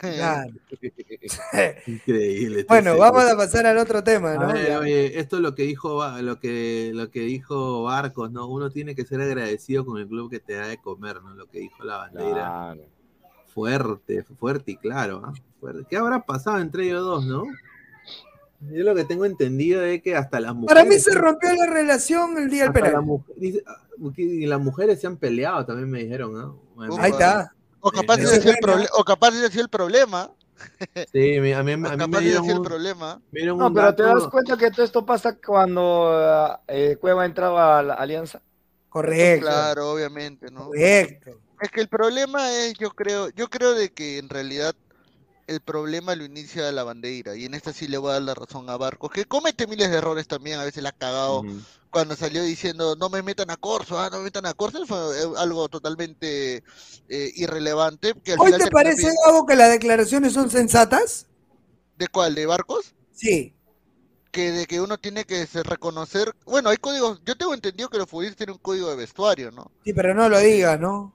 Claro. 0.00 0.52
Increíble. 1.86 2.60
este 2.60 2.68
Bueno, 2.68 2.96
vamos 2.98 3.24
a 3.24 3.36
pasar 3.36 3.66
al 3.66 3.78
otro 3.78 4.02
tema, 4.04 4.34
¿no? 4.34 4.52
ver, 4.52 4.66
Ya. 4.68 4.78
oye, 4.78 5.18
esto 5.18 5.36
es 5.36 5.42
lo 5.42 5.54
que 5.54 5.62
dijo 5.64 6.04
lo 6.20 6.38
que 6.40 6.90
lo 6.94 7.10
que 7.10 7.20
dijo 7.20 7.84
Barcos, 7.84 8.30
¿no? 8.32 8.46
Uno 8.48 8.70
tiene 8.70 8.94
que 8.94 9.04
ser 9.04 9.20
agradecido 9.20 9.84
con 9.84 9.98
el 10.00 10.08
club 10.08 10.30
que 10.30 10.40
te 10.40 10.54
da 10.54 10.66
de 10.66 10.78
comer, 10.78 11.22
¿no? 11.22 11.34
Lo 11.34 11.46
que 11.46 11.60
dijo 11.60 11.84
la 11.84 11.96
bandera. 11.98 12.74
Fuerte, 13.54 14.22
fuerte 14.38 14.72
y 14.72 14.76
claro, 14.76 15.22
¿ah? 15.24 15.32
Fuerte. 15.60 15.84
¿Qué 15.88 15.96
habrá 15.96 16.20
pasado 16.24 16.58
entre 16.58 16.84
ellos 16.86 17.02
dos, 17.02 17.26
no? 17.26 17.44
Yo 18.70 18.84
lo 18.84 18.94
que 18.94 19.04
tengo 19.04 19.24
entendido 19.24 19.82
es 19.82 20.00
que 20.02 20.14
hasta 20.16 20.38
las 20.40 20.54
mujeres. 20.54 20.74
Para 20.82 20.88
mí 20.88 20.98
se 20.98 21.12
rompió 21.14 21.52
la 21.54 21.66
relación 21.66 22.38
el 22.38 22.48
día 22.48 22.64
del 22.64 22.72
penal. 22.72 22.92
la 22.92 23.00
mujer- 23.00 23.34
dice- 23.36 23.62
ah, 23.66 23.76
y 24.16 24.46
las 24.46 24.60
mujeres 24.60 25.00
se 25.00 25.06
han 25.06 25.16
peleado, 25.16 25.66
también 25.66 25.90
me 25.90 25.98
dijeron, 26.02 26.32
¿no? 26.32 26.60
Ahí 26.98 27.10
está. 27.10 27.52
O 27.84 27.90
capaz, 27.90 28.18
ese 28.20 28.36
es 28.36 28.46
el 28.46 28.56
proble- 28.56 28.88
o 28.96 29.04
capaz 29.04 29.34
ese 29.34 29.60
el 29.60 29.68
problema. 29.68 30.30
Sí, 31.12 31.36
a 31.36 31.42
mí, 31.42 31.52
a 31.52 31.62
mí 31.64 31.82
Capaz 31.82 32.06
me 32.06 32.20
dieron 32.20 32.48
el 32.48 32.62
problema. 32.62 33.20
No, 33.56 33.72
pero 33.74 33.94
te 33.94 34.04
das 34.04 34.28
cuenta 34.28 34.56
que 34.56 34.70
todo 34.70 34.84
esto 34.84 35.04
pasa 35.04 35.36
cuando 35.36 36.56
eh, 36.68 36.96
Cueva 37.00 37.26
entraba 37.26 37.80
a 37.80 37.82
la 37.82 37.94
alianza. 37.94 38.40
Correcto. 38.88 39.46
Claro, 39.46 39.90
obviamente, 39.90 40.50
¿no? 40.50 40.66
Correcto. 40.66 41.40
Es 41.60 41.70
que 41.70 41.80
el 41.80 41.88
problema 41.88 42.52
es, 42.52 42.74
yo 42.74 42.90
creo, 42.90 43.30
yo 43.30 43.48
creo 43.48 43.74
de 43.74 43.92
que 43.92 44.18
en 44.18 44.28
realidad 44.28 44.74
el 45.46 45.60
problema 45.60 46.14
lo 46.14 46.24
inicia 46.24 46.70
la 46.72 46.84
bandera, 46.84 47.36
y 47.36 47.44
en 47.44 47.54
esta 47.54 47.72
sí 47.72 47.88
le 47.88 47.98
voy 47.98 48.10
a 48.10 48.14
dar 48.14 48.22
la 48.22 48.34
razón 48.34 48.68
a 48.70 48.76
Barcos, 48.76 49.10
que 49.10 49.24
comete 49.24 49.66
miles 49.66 49.90
de 49.90 49.96
errores 49.98 50.26
también, 50.28 50.58
a 50.58 50.64
veces 50.64 50.82
la 50.82 50.90
ha 50.90 50.92
cagado 50.92 51.42
cuando 51.92 52.16
salió 52.16 52.42
diciendo 52.42 52.96
no 52.96 53.10
me 53.10 53.22
metan 53.22 53.50
a 53.50 53.56
Corso, 53.56 53.98
ah, 54.00 54.08
no 54.10 54.18
me 54.18 54.24
metan 54.24 54.46
a 54.46 54.54
Corso, 54.54 54.84
fue 54.86 54.96
eh, 54.98 55.26
algo 55.36 55.68
totalmente 55.68 56.64
eh, 57.08 57.32
irrelevante. 57.36 58.14
Que 58.24 58.32
al 58.32 58.40
¿Hoy 58.40 58.46
final 58.46 58.62
te 58.62 58.70
parece, 58.70 59.10
Gabo, 59.26 59.44
que 59.46 59.54
las 59.54 59.70
declaraciones 59.70 60.32
son 60.32 60.50
sensatas? 60.50 61.26
¿De 61.98 62.08
cuál? 62.08 62.34
¿De 62.34 62.46
Barcos? 62.46 62.94
Sí. 63.12 63.54
Que 64.30 64.52
de 64.52 64.66
que 64.66 64.80
uno 64.80 64.96
tiene 64.96 65.24
que 65.24 65.46
se- 65.46 65.62
reconocer, 65.62 66.34
bueno, 66.46 66.70
hay 66.70 66.78
códigos, 66.78 67.20
yo 67.26 67.36
tengo 67.36 67.52
entendido 67.52 67.90
que 67.90 67.98
los 67.98 68.08
futbolistas 68.08 68.38
tienen 68.38 68.54
un 68.54 68.62
código 68.62 68.88
de 68.88 68.96
vestuario, 68.96 69.50
¿no? 69.50 69.70
Sí, 69.84 69.92
pero 69.92 70.14
no 70.14 70.30
lo 70.30 70.38
digas, 70.38 70.80
¿no? 70.80 71.14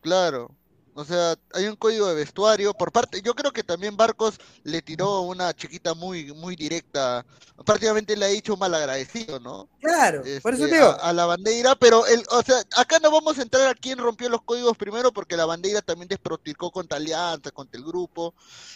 Claro. 0.00 0.50
O 0.98 1.04
sea, 1.04 1.36
hay 1.52 1.66
un 1.66 1.76
código 1.76 2.08
de 2.08 2.14
vestuario 2.16 2.74
por 2.74 2.90
parte, 2.92 3.22
yo 3.22 3.34
creo 3.34 3.52
que 3.52 3.62
también 3.62 3.96
Barcos 3.96 4.38
le 4.64 4.82
tiró 4.82 5.20
una 5.22 5.54
chiquita 5.54 5.94
muy 5.94 6.32
muy 6.34 6.56
directa, 6.56 7.24
prácticamente 7.64 8.16
le 8.16 8.24
ha 8.24 8.28
dicho 8.28 8.56
mal 8.56 8.74
agradecido, 8.74 9.38
¿no? 9.38 9.68
Claro, 9.80 10.28
por 10.42 10.54
eso 10.54 10.66
Este, 10.66 10.68
te 10.68 10.74
digo. 10.76 10.88
a, 10.88 10.94
a 10.94 11.12
la 11.12 11.26
bandera, 11.26 11.76
pero 11.76 12.04
el, 12.06 12.24
o 12.30 12.42
sea, 12.42 12.56
acá 12.76 12.98
no 13.00 13.10
vamos 13.12 13.38
a 13.38 13.42
entrar 13.42 13.68
a 13.68 13.74
quién 13.74 13.98
rompió 13.98 14.28
los 14.28 14.42
códigos 14.42 14.76
primero 14.76 15.12
porque 15.12 15.36
la 15.36 15.46
bandera 15.46 15.82
también 15.82 16.08
desproticó 16.08 16.70
contra 16.72 16.96
Alianza, 16.98 17.52
contra 17.52 17.78
el 17.78 17.86
grupo, 17.86 18.34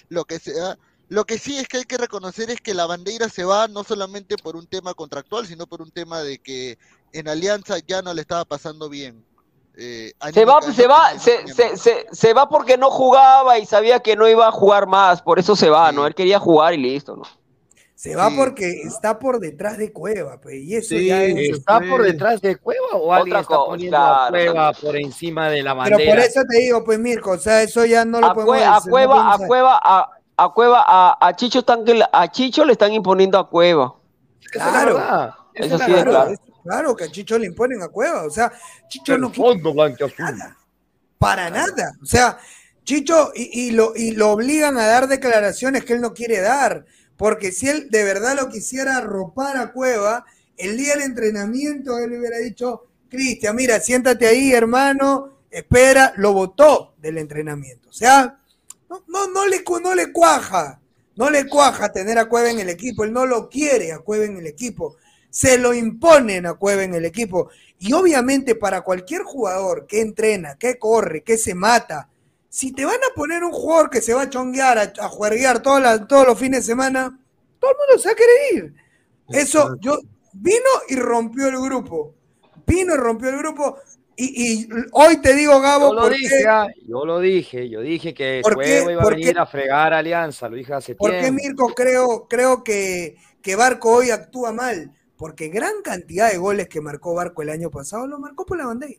lo 0.09 0.25
que 0.25 0.39
sea. 0.39 0.79
Lo 1.09 1.25
que 1.27 1.39
sí 1.39 1.59
es 1.59 1.69
que 1.69 1.79
hay 1.79 1.85
que 1.85 1.99
reconocer 1.99 2.51
es 2.51 2.61
que 2.61 2.75
la 2.75 2.87
bandera 2.87 3.29
se 3.29 3.45
va 3.45 3.69
no 3.69 3.85
solamente 3.85 4.39
por 4.39 4.57
un 4.57 4.67
tema 4.67 4.95
contractual, 4.95 5.47
sino 5.47 5.67
por 5.67 5.83
un 5.83 5.91
tema 5.91 6.23
de 6.23 6.39
que 6.39 6.79
en 7.13 7.29
Alianza 7.29 7.79
ya 7.87 8.01
no 8.03 8.15
le 8.15 8.23
estaba 8.23 8.45
pasando 8.47 8.89
bien. 8.89 9.27
Eh, 9.77 10.13
Se 10.33 10.45
va, 10.45 10.61
se 10.61 10.87
va, 10.87 11.19
se, 11.19 11.47
se, 11.49 11.77
se, 11.79 12.07
se 12.13 12.35
va 12.35 12.49
porque 12.49 12.77
no 12.77 12.91
jugaba 12.91 13.59
y 13.59 13.65
sabía 13.67 14.01
que 14.01 14.17
no 14.17 14.29
iba 14.29 14.47
a 14.49 14.53
jugar 14.53 14.87
más, 14.87 15.23
por 15.23 15.39
eso 15.39 15.57
se 15.57 15.71
va, 15.71 15.91
¿no? 15.93 16.07
Él 16.07 16.15
quería 16.15 16.39
jugar 16.39 16.75
y 16.75 16.77
listo, 16.79 17.17
¿no? 17.17 17.23
Se 17.95 18.17
va 18.17 18.29
Sí. 18.31 18.37
porque 18.37 18.69
está 18.85 19.19
por 19.19 19.39
detrás 19.39 19.79
de 19.79 19.93
Cueva, 19.93 20.39
pues, 20.43 20.57
y 20.57 20.75
eso 20.75 20.89
Sí, 20.91 21.07
ya 21.07 21.23
es... 21.23 21.37
¿Está 21.57 21.81
por 21.89 22.03
detrás 22.03 22.41
de 22.43 22.57
Cueva 22.57 22.89
o 22.95 23.13
alguien 23.15 23.33
Otra 23.37 23.41
está 23.43 23.55
cosa, 23.57 23.71
poniendo 23.71 23.97
a 23.97 24.29
claro, 24.29 24.31
Cueva 24.53 24.73
por 24.73 24.97
encima 24.97 25.49
de 25.49 25.63
la 25.63 25.71
Pero 25.85 25.97
bandera? 25.97 26.11
por 26.15 26.19
eso 26.25 26.41
te 26.51 26.59
digo, 26.59 26.85
pues, 26.85 26.99
Mirko, 26.99 27.31
o 27.31 27.39
sea, 27.39 27.63
eso 27.63 27.85
ya 27.87 28.05
no 28.05 28.21
lo 28.21 28.27
A, 28.27 28.35
podemos 28.35 28.57
Cue- 28.57 28.63
a 28.67 28.75
decir, 28.75 28.87
no 28.87 28.91
Cueva, 28.91 29.33
a 29.35 29.39
Cueva, 29.39 29.81
a, 29.83 30.11
a 30.37 30.49
Cueva, 30.51 30.85
a, 30.87 31.27
a 31.29 31.37
Chicho 31.37 31.61
están 31.61 31.85
que 31.85 31.95
la- 31.95 32.11
a 32.13 32.29
Chicho 32.31 32.65
le 32.65 32.73
están 32.73 32.93
imponiendo 32.93 33.39
a 33.39 33.49
Cueva. 33.49 33.95
Claro. 34.51 35.33
Eso 35.55 35.79
sí 35.79 35.85
es 35.93 36.05
claro 36.05 36.35
que 36.97 37.05
a 37.05 37.11
Chicho 37.11 37.39
le 37.39 37.47
imponen 37.47 37.83
a 37.83 37.89
Cueva, 37.89 38.25
o 38.25 38.31
sea, 38.31 38.53
Chicho 38.89 39.19
no 39.19 39.33
fondo 39.33 39.75
para 41.19 41.51
nada. 41.51 41.97
O 42.03 42.07
sea, 42.07 42.39
Chicho, 42.85 43.31
y, 43.35 43.69
y 43.69 43.71
lo, 43.71 43.95
y 43.95 44.11
lo 44.11 44.31
obligan 44.33 44.77
a 44.77 44.87
dar 44.87 45.07
declaraciones 45.07 45.85
que 45.85 45.93
él 45.93 46.01
no 46.01 46.15
quiere 46.15 46.41
dar. 46.41 46.85
Porque 47.17 47.53
si 47.53 47.69
él 47.69 47.89
de 47.91 48.03
verdad 48.03 48.35
lo 48.35 48.49
quisiera 48.49 48.97
arropar 48.97 49.57
a 49.57 49.73
Cueva, 49.73 50.25
el 50.57 50.77
día 50.77 50.95
del 50.95 51.03
entrenamiento 51.03 51.99
él 51.99 52.19
hubiera 52.19 52.39
dicho, 52.39 52.89
Cristian, 53.09 53.55
mira, 53.55 53.79
siéntate 53.79 54.27
ahí, 54.27 54.53
hermano, 54.53 55.39
espera, 55.51 56.13
lo 56.17 56.33
votó 56.33 56.95
del 56.99 57.19
entrenamiento. 57.19 57.91
O 57.91 57.93
sea, 57.93 58.41
no, 58.91 59.05
no, 59.07 59.29
no, 59.29 59.47
le, 59.47 59.63
no 59.83 59.95
le 59.95 60.13
cuaja, 60.13 60.81
no 61.15 61.31
le 61.31 61.47
cuaja 61.47 61.93
tener 61.93 62.19
a 62.19 62.25
Cueva 62.25 62.51
en 62.51 62.59
el 62.59 62.69
equipo, 62.69 63.05
él 63.05 63.13
no 63.13 63.27
lo 63.27 63.49
quiere 63.49 63.93
a 63.93 64.01
Cueva 64.01 64.25
en 64.25 64.39
el 64.39 64.47
equipo, 64.47 64.97
se 65.33 65.59
lo 65.59 65.75
imponen 65.75 66.47
a 66.47 66.55
Cueva 66.55 66.85
en 66.85 66.95
el 66.95 67.07
equipo. 67.07 67.51
Y 67.81 67.93
obviamente 67.95 68.55
para 68.55 68.83
cualquier 68.83 69.23
jugador 69.25 69.87
que 69.89 70.03
entrena, 70.03 70.57
que 70.59 70.79
corre, 70.79 71.25
que 71.25 71.39
se 71.39 71.55
mata, 71.57 72.11
si 72.51 72.73
te 72.73 72.85
van 72.85 72.97
a 73.11 73.15
poner 73.17 73.43
un 73.45 73.53
jugador 73.53 73.91
que 73.91 74.03
se 74.03 74.15
va 74.15 74.23
a 74.23 74.31
chonguear, 74.31 74.79
a, 74.79 74.93
a 75.05 75.09
juerguear 75.09 75.63
todas 75.63 75.83
las- 75.83 76.07
todos 76.09 76.27
los 76.29 76.39
fines 76.39 76.61
de 76.61 76.73
semana, 76.73 77.19
todo 77.61 77.73
el 77.73 77.77
mundo 77.79 78.03
se 78.03 78.09
va 78.11 78.13
a 78.13 78.17
querer 78.17 78.55
ir. 78.55 78.75
Eso, 79.31 79.77
yo, 79.81 79.99
vino 80.33 80.71
y 80.89 80.97
rompió 80.97 81.49
el 81.49 81.61
grupo. 81.61 82.15
Vino 82.67 82.95
y 82.95 82.99
rompió 82.99 83.31
el 83.31 83.39
grupo. 83.39 83.79
Y, 84.17 84.63
y 84.65 84.69
hoy 84.93 85.23
te 85.23 85.35
digo, 85.35 85.61
Gabo, 85.61 85.89
Yo 85.89 85.95
lo 85.95 86.09
¿por 86.09 86.11
dije, 86.11 86.45
ah, 86.49 86.69
yo 86.87 87.05
lo 87.05 87.19
dije, 87.21 87.69
yo 87.69 87.81
dije 87.81 88.15
que 88.15 88.45
¿Por 88.45 88.53
Cueva 88.53 88.91
qué? 88.91 88.93
iba 88.93 89.03
a 89.03 89.07
¿Por 89.07 89.15
venir 89.15 89.39
a 89.39 89.47
fregar 89.47 89.93
a 89.93 89.99
Alianza, 89.99 90.49
lo 90.49 90.57
dije 90.57 90.73
hace 90.75 90.95
por 90.97 91.17
qué 91.17 91.31
tiempo. 91.31 91.33
Mirko 91.33 91.75
creo, 91.75 92.27
creo 92.29 92.63
que, 92.65 93.17
que 93.43 93.57
Barco 93.57 93.91
hoy 93.93 94.11
actúa 94.11 94.53
mal? 94.53 94.93
Porque 95.23 95.47
gran 95.51 95.83
cantidad 95.85 96.33
de 96.33 96.37
goles 96.37 96.69
que 96.69 96.81
marcó 96.81 97.15
Barco 97.15 97.43
el 97.43 97.51
año 97.51 97.71
pasado 97.71 98.09
lo 98.09 98.19
marcó 98.19 98.45
por 98.45 98.59
la 98.59 98.67
bandera. 98.67 98.99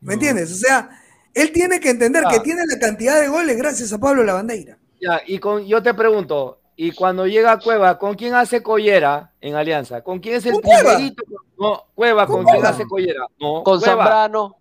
¿Me 0.00 0.14
entiendes? 0.14 0.52
O 0.52 0.54
sea, 0.54 0.90
él 1.34 1.50
tiene 1.50 1.80
que 1.80 1.90
entender 1.90 2.22
que 2.30 2.38
tiene 2.38 2.62
la 2.68 2.78
cantidad 2.78 3.20
de 3.20 3.26
goles 3.26 3.56
gracias 3.56 3.92
a 3.92 3.98
Pablo 3.98 4.22
Lavandeira. 4.22 4.78
Ya, 5.00 5.20
y 5.26 5.40
con, 5.40 5.66
yo 5.66 5.82
te 5.82 5.92
pregunto, 5.92 6.60
y 6.76 6.92
cuando 6.92 7.26
llega 7.26 7.58
Cueva, 7.58 7.98
¿con 7.98 8.14
quién 8.14 8.34
hace 8.34 8.62
collera 8.62 9.32
en 9.40 9.56
Alianza? 9.56 10.02
¿Con 10.02 10.20
quién 10.20 10.36
es 10.36 10.46
el 10.46 10.52
Con 10.52 10.62
Cueva. 10.62 10.94
primerito? 10.94 11.24
No, 11.58 11.82
Cueva, 11.96 12.26
¿con, 12.28 12.36
Con 12.36 12.44
quién 12.44 12.56
Cueva. 12.58 12.68
hace 12.68 12.84
collera? 12.86 13.26
No, 13.40 13.64
Con 13.64 13.80
Cueva. 13.80 14.04
Zambrano. 14.04 14.56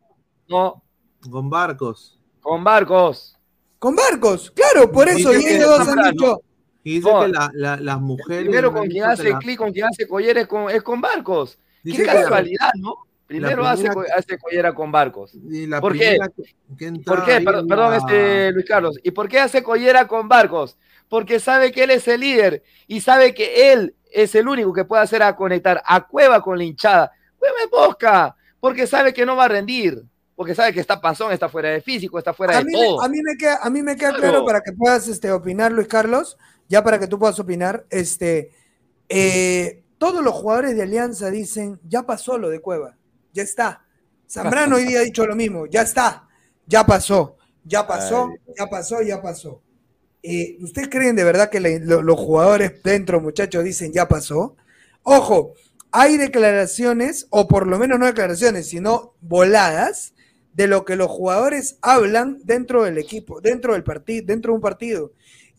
No, 0.47 0.81
Con 1.29 1.51
Barcos. 1.51 2.19
con 2.41 2.63
Barcos. 2.63 3.37
Con 3.77 3.95
Barcos, 3.95 4.49
claro, 4.49 4.91
por 4.91 5.07
eso. 5.07 5.31
Ellos 5.31 5.67
dos 5.77 5.87
han 5.87 6.11
dicho, 6.11 6.41
Y 6.83 6.95
dice 6.95 7.09
No, 7.11 7.21
que 7.21 7.27
la- 7.29 7.51
la- 7.53 7.77
las 7.77 8.01
mujeres. 8.01 8.43
Primero 8.43 8.73
con 8.73 8.87
quien 8.87 9.05
hace 9.05 9.29
la- 9.29 9.39
clic, 9.39 9.57
con 9.57 9.71
quien 9.71 9.85
hace 9.85 10.07
collera 10.07 10.41
es 10.41 10.47
con, 10.47 10.69
es 10.69 10.83
con 10.83 10.99
Barcos. 11.01 11.57
Dice 11.83 12.03
Qué 12.03 12.05
casualidad, 12.09 12.71
¿no? 12.77 12.95
Primero 13.25 13.65
hace, 13.65 13.87
hace 14.15 14.37
collera 14.37 14.73
con 14.75 14.91
Barcos. 14.91 15.33
y 15.49 15.65
la 15.65 15.79
¿Por 15.81 15.93
qué? 15.97 16.17
que- 16.77 16.93
que 16.93 16.99
¿Por 17.03 17.23
qué? 17.25 17.41
perdón, 17.41 17.67
la- 17.67 17.97
este 17.97 18.51
Luis 18.51 18.65
Carlos. 18.65 18.99
¿Y 19.01 19.11
por 19.11 19.27
qué 19.29 19.39
hace 19.39 19.63
collera 19.63 20.07
con 20.07 20.27
Barcos? 20.27 20.77
Porque 21.09 21.39
sabe 21.39 21.71
que 21.71 21.83
él 21.83 21.91
es 21.91 22.07
el 22.07 22.19
líder 22.21 22.63
y 22.87 23.01
sabe 23.01 23.33
que 23.33 23.71
él 23.71 23.95
es 24.11 24.35
el 24.35 24.47
único 24.47 24.73
que 24.73 24.85
puede 24.85 25.01
hacer 25.03 25.23
a 25.23 25.35
conectar 25.35 25.81
a 25.85 26.05
Cueva 26.05 26.41
con 26.41 26.57
la 26.57 26.63
hinchada. 26.65 27.11
Cueva 27.39 27.55
es 27.63 27.71
mosca, 27.71 28.35
porque 28.59 28.85
sabe 28.87 29.13
que 29.13 29.25
no 29.25 29.35
va 29.35 29.45
a 29.45 29.49
rendir, 29.49 30.03
porque 30.35 30.53
sabe 30.55 30.73
que 30.73 30.79
está 30.79 31.01
panzón, 31.01 31.31
está 31.31 31.49
fuera 31.49 31.69
de 31.69 31.81
físico, 31.81 32.17
está 32.19 32.33
fuera 32.33 32.55
a 32.57 32.59
de 32.59 32.65
mí, 32.65 32.73
todo. 32.73 32.99
me, 32.99 33.05
a 33.05 33.09
mí 33.09 33.17
me 33.23 33.35
queda, 33.37 33.59
a 33.61 33.69
mí 33.69 33.81
me 33.81 33.95
queda 33.95 34.09
Claro. 34.09 34.21
claro 34.21 34.45
para 34.45 34.61
que 34.61 34.71
puedas 34.73 35.07
este, 35.07 35.31
opinar, 35.31 35.71
Luis 35.71 35.87
Carlos, 35.87 36.37
ya 36.73 36.83
para 36.83 36.97
que 36.97 37.05
tú 37.07 37.19
puedas 37.19 37.39
opinar. 37.39 37.85
Este, 37.91 38.49
eh, 39.07 39.83
todos 39.99 40.23
los 40.23 40.33
jugadores 40.33 40.75
de 40.75 40.81
Alianza 40.81 41.29
dicen, 41.29 41.79
ya 41.87 42.01
pasó 42.03 42.39
lo 42.39 42.49
de 42.49 42.59
Cueva, 42.61 42.97
ya 43.31 43.43
está. 43.43 43.85
Zambrano 44.27 44.77
hoy 44.77 44.85
día 44.85 44.99
ha 44.99 45.03
dicho 45.03 45.23
lo 45.27 45.35
mismo, 45.35 45.67
ya 45.67 45.83
está, 45.83 46.27
ya 46.65 46.83
pasó, 46.83 47.37
ya 47.63 47.85
pasó, 47.85 48.31
ya 48.57 48.65
pasó, 48.65 49.01
ya 49.03 49.21
pasó. 49.21 49.61
Eh, 50.23 50.57
¿Ustedes 50.61 50.89
creen 50.89 51.15
de 51.15 51.23
verdad 51.23 51.51
que 51.51 51.59
lo- 51.59 52.01
los 52.01 52.17
jugadores 52.19 52.81
dentro, 52.81 53.21
muchachos, 53.21 53.63
dicen 53.63 53.93
ya 53.93 54.07
pasó? 54.07 54.55
Ojo, 55.03 55.53
hay 55.91 56.17
declaraciones, 56.17 57.27
o 57.29 57.47
por 57.47 57.67
lo 57.67 57.77
menos 57.77 57.99
no 57.99 58.07
declaraciones, 58.07 58.67
sino 58.67 59.13
voladas, 59.21 60.15
de 60.53 60.67
lo 60.67 60.85
que 60.85 60.95
los 60.95 61.09
jugadores 61.09 61.77
hablan 61.81 62.39
dentro 62.43 62.83
del 62.83 62.97
equipo, 62.97 63.41
dentro 63.41 63.73
del 63.73 63.83
partido, 63.83 64.25
dentro 64.25 64.51
de 64.51 64.55
un 64.55 64.61
partido. 64.61 65.11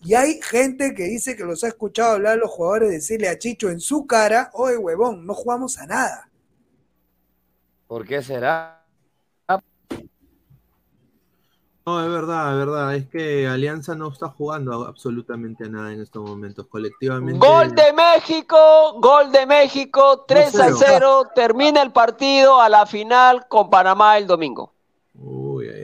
Y 0.05 0.15
hay 0.15 0.41
gente 0.43 0.95
que 0.95 1.05
dice 1.05 1.35
que 1.35 1.45
los 1.45 1.65
ha 1.65 1.69
escuchado 1.69 2.13
hablar 2.13 2.35
a 2.35 2.37
los 2.37 2.51
jugadores, 2.51 2.91
decirle 2.91 3.29
a 3.29 3.39
Chicho 3.39 3.71
en 3.71 3.81
su 3.81 4.07
cara, 4.07 4.51
oye, 4.53 4.77
huevón, 4.77 5.27
no 5.27 5.33
jugamos 5.33 5.79
a 5.79 5.87
nada. 5.87 6.29
¿Por 7.87 8.07
qué 8.07 8.23
será? 8.23 8.85
No, 11.87 12.03
es 12.03 12.11
verdad, 12.11 12.53
es 12.53 12.67
verdad. 12.67 12.95
Es 12.95 13.09
que 13.09 13.47
Alianza 13.47 13.95
no 13.95 14.09
está 14.09 14.29
jugando 14.29 14.87
absolutamente 14.87 15.65
a 15.65 15.69
nada 15.69 15.93
en 15.93 16.01
estos 16.01 16.23
momentos. 16.23 16.67
Colectivamente. 16.67 17.39
Gol 17.39 17.75
de 17.75 17.93
México, 17.93 18.57
gol 19.01 19.31
de 19.31 19.45
México, 19.45 20.25
3 20.27 20.61
a 20.61 20.69
2-0. 20.71 20.77
0. 20.79 21.23
Termina 21.35 21.83
el 21.83 21.93
partido 21.93 22.61
a 22.61 22.71
la 22.71 22.87
final 22.87 23.47
con 23.49 23.69
Panamá 23.69 24.17
el 24.17 24.27
domingo. 24.27 24.73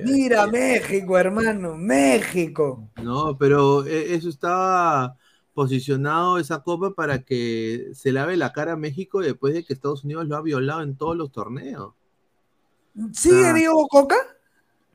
Mira, 0.04 0.46
México, 0.46 1.18
hermano, 1.18 1.76
México. 1.76 2.88
No, 3.02 3.36
pero 3.38 3.84
eh, 3.86 4.14
eso 4.14 4.28
estaba 4.28 5.16
posicionado 5.54 6.38
esa 6.38 6.62
copa 6.62 6.92
para 6.94 7.22
que 7.22 7.88
se 7.94 8.12
lave 8.12 8.36
la 8.36 8.52
cara 8.52 8.72
a 8.72 8.76
México 8.76 9.20
después 9.20 9.52
de 9.54 9.64
que 9.64 9.72
Estados 9.72 10.04
Unidos 10.04 10.26
lo 10.26 10.36
ha 10.36 10.42
violado 10.42 10.82
en 10.82 10.96
todos 10.96 11.16
los 11.16 11.30
torneos. 11.32 11.92
¿Sigue 13.12 13.48
Ah. 13.48 13.52
Diego 13.52 13.86
Coca? 13.88 14.16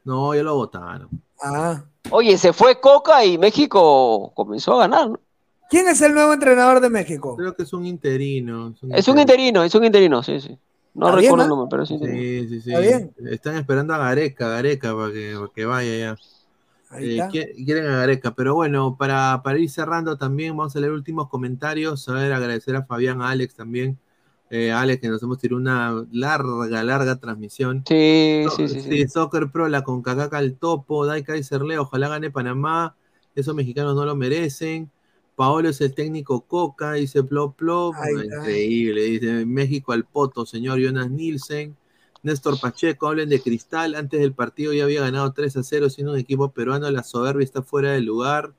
No, 0.03 0.33
ya 0.35 0.43
lo 0.43 0.55
votaron. 0.55 1.09
Ah. 1.41 1.83
Oye, 2.11 2.37
se 2.37 2.53
fue 2.53 2.79
Coca 2.79 3.25
y 3.25 3.37
México 3.37 4.31
comenzó 4.35 4.75
a 4.75 4.87
ganar. 4.87 5.09
¿no? 5.09 5.19
¿Quién 5.69 5.87
es 5.87 6.01
el 6.01 6.13
nuevo 6.13 6.33
entrenador 6.33 6.79
de 6.79 6.89
México? 6.89 7.35
Creo 7.35 7.55
que 7.55 7.63
es 7.63 7.73
un 7.73 7.85
interino. 7.85 8.75
Es 8.91 9.07
un 9.07 9.19
interino, 9.19 9.63
es 9.63 9.73
un 9.73 9.83
interino, 9.83 10.21
sí, 10.21 10.39
sí. 10.39 10.57
No 10.95 11.07
Está 11.07 11.19
bien, 11.19 11.31
recuerdo 11.31 11.43
el 11.43 11.49
¿no? 11.49 11.55
nombre, 11.57 11.67
pero. 11.69 11.85
Sí, 11.85 12.47
sí, 12.49 12.61
sí. 12.61 12.69
Está 12.71 12.79
bien. 12.79 13.13
Están 13.29 13.55
esperando 13.57 13.93
a 13.93 13.97
Gareca, 13.97 14.47
Gareca, 14.49 14.95
para 14.95 15.11
que, 15.13 15.35
para 15.37 15.51
que 15.53 15.65
vaya 15.65 15.97
ya. 15.97 16.15
Ahí 16.89 17.19
Eh, 17.19 17.53
quieren 17.65 17.85
a 17.87 17.97
Gareca, 17.97 18.33
pero 18.33 18.55
bueno, 18.55 18.95
para, 18.97 19.41
para 19.43 19.59
ir 19.59 19.69
cerrando 19.69 20.17
también, 20.17 20.55
vamos 20.55 20.75
a 20.75 20.79
leer 20.79 20.93
últimos 20.93 21.27
comentarios. 21.29 22.07
A 22.07 22.13
ver, 22.13 22.31
agradecer 22.31 22.75
a 22.75 22.85
Fabián, 22.85 23.21
a 23.21 23.29
Alex 23.29 23.55
también. 23.55 23.99
Eh, 24.49 24.71
Alex, 24.71 25.01
que 25.01 25.09
nos 25.09 25.21
hemos 25.23 25.39
tirado 25.39 25.57
una 25.59 26.05
larga, 26.11 26.83
larga 26.83 27.15
transmisión. 27.17 27.83
Sí, 27.87 28.45
sí, 28.55 28.67
sí. 28.69 28.81
sí. 28.81 29.07
Soccer 29.07 29.51
Pro, 29.51 29.67
la 29.67 29.83
con 29.83 30.01
Cacaca 30.01 30.37
al 30.37 30.55
topo, 30.55 31.05
Dai 31.05 31.23
Kaiser 31.23 31.61
Leo, 31.63 31.81
ojalá 31.81 32.07
gane 32.07 32.31
Panamá. 32.31 32.95
Esos 33.35 33.55
mexicanos 33.55 33.95
no 33.95 34.05
lo 34.05 34.15
merecen. 34.15 34.91
Paolo 35.35 35.69
es 35.69 35.81
el 35.81 35.93
técnico 35.93 36.41
Coca, 36.41 36.93
dice 36.93 37.23
Plop 37.23 37.57
Plop. 37.57 37.93
Está. 37.95 38.37
Increíble, 38.37 39.01
dice 39.03 39.45
México 39.45 39.91
al 39.91 40.05
poto, 40.05 40.45
señor 40.45 40.79
Jonas 40.79 41.09
Nielsen. 41.09 41.75
Néstor 42.23 42.59
Pacheco, 42.59 43.07
hablen 43.07 43.29
de 43.29 43.39
Cristal. 43.41 43.93
Antes 43.95 44.19
del 44.19 44.33
partido 44.33 44.73
ya 44.73 44.85
había 44.85 45.01
ganado 45.01 45.31
3 45.33 45.57
a 45.57 45.63
0, 45.63 45.89
siendo 45.89 46.13
un 46.13 46.19
equipo 46.19 46.49
peruano. 46.49 46.89
La 46.89 47.03
soberbia 47.03 47.43
está 47.43 47.61
fuera 47.61 47.91
de 47.91 48.01
lugar. 48.01 48.51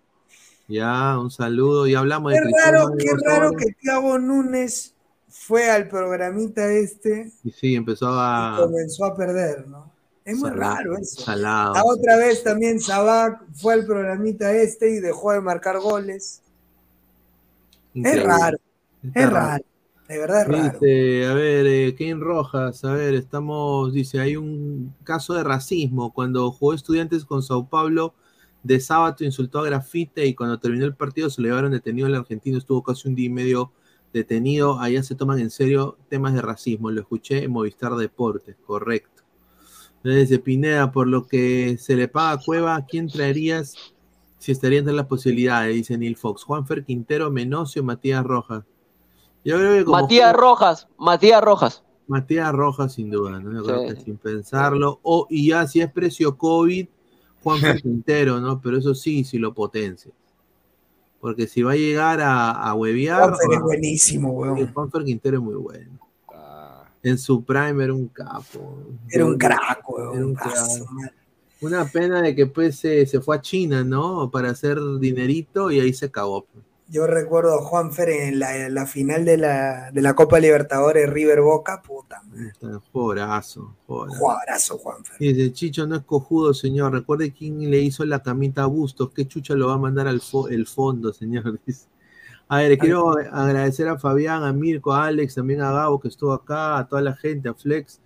Ya, 0.68 1.18
un 1.18 1.30
saludo. 1.30 1.86
Ya 1.86 1.98
hablamos 1.98 2.32
Qué 2.32 2.38
de 2.38 2.44
Cristal. 2.44 2.72
raro, 2.74 2.92
qué 2.96 3.10
raro 3.24 3.50
que 3.52 3.72
Thiago 3.80 4.18
Núñez 4.18 4.94
fue 5.28 5.68
al 5.70 5.88
programita 5.88 6.70
este 6.72 7.30
Y 7.44 7.50
sí, 7.50 7.74
empezó 7.74 8.06
y 8.06 8.14
a. 8.18 8.56
comenzó 8.60 9.05
a 9.06 9.16
perder, 9.16 9.66
¿no? 9.66 9.90
Es 10.24 10.36
muy 10.38 10.50
Salado, 10.50 10.74
raro 10.76 10.98
eso. 10.98 11.22
salado. 11.22 11.74
La 11.74 11.84
otra 11.84 12.16
vez 12.16 12.42
también 12.42 12.80
Sabac 12.80 13.42
fue 13.55 13.74
al 13.74 13.86
programita 13.86 14.52
este 14.52 14.90
y 14.90 15.00
dejó 15.00 15.32
de 15.32 15.40
marcar 15.40 15.78
goles. 15.80 16.42
Es 18.05 18.23
raro, 18.23 18.58
Está 19.02 19.20
es 19.20 19.31
raro. 19.31 19.47
raro. 19.47 19.65
De 20.08 20.18
verdad 20.18 20.42
es 20.42 20.49
raro. 20.49 20.78
Dice, 20.81 21.26
a 21.26 21.34
ver, 21.34 21.66
eh, 21.66 21.94
Kane 21.99 22.15
Rojas, 22.23 22.84
a 22.84 22.92
ver, 22.92 23.15
estamos, 23.15 23.92
dice, 23.92 24.20
hay 24.20 24.36
un 24.36 24.94
caso 25.02 25.34
de 25.34 25.42
racismo. 25.42 26.12
Cuando 26.12 26.50
jugó 26.52 26.75
estudiantes 26.75 27.25
con 27.25 27.42
Sao 27.42 27.68
Paulo, 27.68 28.15
de 28.62 28.81
sábado 28.81 29.25
insultó 29.25 29.60
a 29.60 29.65
Grafite 29.65 30.26
y 30.26 30.34
cuando 30.34 30.58
terminó 30.58 30.84
el 30.84 30.94
partido 30.94 31.31
se 31.31 31.41
lo 31.41 31.49
llevaron 31.49 31.73
detenido. 31.73 32.07
El 32.07 32.15
argentino 32.15 32.58
estuvo 32.58 32.83
casi 32.83 33.08
un 33.08 33.15
día 33.15 33.26
y 33.26 33.31
medio 33.31 33.73
detenido. 34.12 34.78
Allá 34.81 35.02
se 35.02 35.15
toman 35.15 35.39
en 35.41 35.50
serio 35.50 35.99
temas 36.08 36.34
de 36.34 36.42
racismo. 36.42 36.91
Lo 36.91 37.00
escuché 37.00 37.44
en 37.44 37.50
Movistar 37.50 37.94
Deportes, 37.97 38.57
correcto. 38.65 39.23
Dice 40.05 40.39
Pineda, 40.39 40.92
por 40.92 41.08
lo 41.08 41.26
que 41.26 41.78
se 41.81 41.97
le 41.97 42.07
paga 42.07 42.33
a 42.33 42.39
Cueva, 42.44 42.76
¿a 42.76 42.86
quién 42.86 43.08
traerías 43.08 43.75
si 44.47 44.52
estaría 44.52 44.78
entre 44.78 44.94
las 44.94 45.07
posibilidades? 45.07 45.75
Dice 45.75 45.99
Neil 45.99 46.16
Fox. 46.16 46.44
Juanfer 46.44 46.84
Quintero, 46.84 47.31
Menosio, 47.31 47.83
Matías 47.83 48.25
Rojas. 48.25 48.65
Yo 49.44 49.57
creo 49.58 49.75
que 49.75 49.84
como 49.84 50.00
Matías 50.00 50.33
Rojas, 50.34 50.89
Matías 50.97 51.41
Rojas. 51.42 51.83
Matías 52.07 52.52
Rojas, 52.52 52.92
sin 52.94 53.10
duda, 53.10 53.41
¿no? 53.41 53.52
Yo 53.52 53.65
creo 53.65 53.89
que 53.94 54.00
sin 54.00 54.16
pensarlo. 54.16 55.00
O, 55.02 55.26
y 55.28 55.49
ya 55.49 55.66
si 55.66 55.81
es 55.81 55.91
precio 55.91 56.36
COVID, 56.39 56.86
Juan 57.42 57.60
Quintero, 57.83 58.41
¿no? 58.41 58.60
Pero 58.60 58.78
eso 58.78 58.94
sí, 58.94 59.25
si 59.25 59.39
lo 59.39 59.52
potencia. 59.52 60.12
Porque 61.20 61.49
si 61.49 61.62
va 61.62 61.73
a 61.73 61.76
llegar 61.76 62.20
a, 62.20 62.50
a 62.52 62.75
huevear. 62.75 63.20
Juanfer 63.31 63.50
es 63.52 63.58
ah, 63.58 63.62
buenísimo, 63.62 64.31
weón. 64.31 64.58
sí, 64.58 64.68
Juanfer 64.73 65.05
Quintero 65.05 65.39
es 65.39 65.42
muy 65.42 65.55
bueno. 65.57 65.99
En 67.02 67.18
su 67.18 67.44
prime 67.44 67.84
era 67.84 67.94
un 67.94 68.08
capo. 68.08 68.78
Era 69.10 69.25
un 69.26 69.39
crack, 69.39 69.89
weón. 69.89 70.16
Era 70.16 70.26
un 70.26 70.36
Ah, 70.39 70.42
crack. 70.42 71.15
Una 71.60 71.85
pena 71.86 72.20
de 72.23 72.35
que 72.35 72.47
pues 72.47 72.76
se, 72.78 73.07
se 73.07 73.20
fue 73.20 73.36
a 73.36 73.41
China, 73.41 73.83
¿no? 73.83 74.31
Para 74.31 74.51
hacer 74.51 74.78
dinerito 75.01 75.70
y 75.70 75.81
ahí 75.81 75.93
se 75.93 76.10
cagó. 76.10 76.47
Yo 76.89 77.07
recuerdo 77.09 77.55
a 77.59 77.62
Juanfer 77.62 78.09
en 78.10 78.39
la, 78.39 78.68
la 78.68 78.86
final 78.86 79.25
de 79.25 79.36
la, 79.39 79.91
de 79.91 80.02
la 80.02 80.15
Copa 80.15 80.39
Libertadores 80.39 81.10
River 81.10 81.41
Boca, 81.41 81.83
puta. 81.83 82.23
Jorazo, 82.93 83.75
jorazo. 83.86 84.78
Juanfer. 84.78 85.18
Dice, 85.18 85.52
Chicho 85.52 85.86
no 85.86 85.97
es 85.97 86.02
cojudo, 86.02 86.55
señor. 86.55 86.93
Recuerde 86.93 87.33
quién 87.33 87.70
le 87.70 87.81
hizo 87.81 88.05
la 88.05 88.23
camita 88.23 88.62
a 88.62 88.67
Bustos. 88.67 89.10
¿Qué 89.12 89.26
chucha 89.26 89.55
lo 89.55 89.68
va 89.68 89.75
a 89.75 89.78
mandar 89.78 90.07
al 90.07 90.20
fo- 90.20 90.49
el 90.49 90.67
fondo, 90.67 91.12
señor? 91.12 91.59
Dice. 91.67 91.86
A 92.49 92.59
ver, 92.59 92.78
quiero 92.78 93.10
agradecer 93.33 93.89
a 93.89 93.99
Fabián, 93.99 94.44
a 94.44 94.52
Mirko, 94.52 94.93
a 94.93 95.07
Alex, 95.07 95.35
también 95.35 95.62
a 95.62 95.73
Gabo 95.73 95.99
que 95.99 96.07
estuvo 96.07 96.33
acá, 96.33 96.78
a 96.78 96.86
toda 96.86 97.02
la 97.02 97.17
gente, 97.17 97.49
a 97.49 97.55
Flex. 97.55 97.99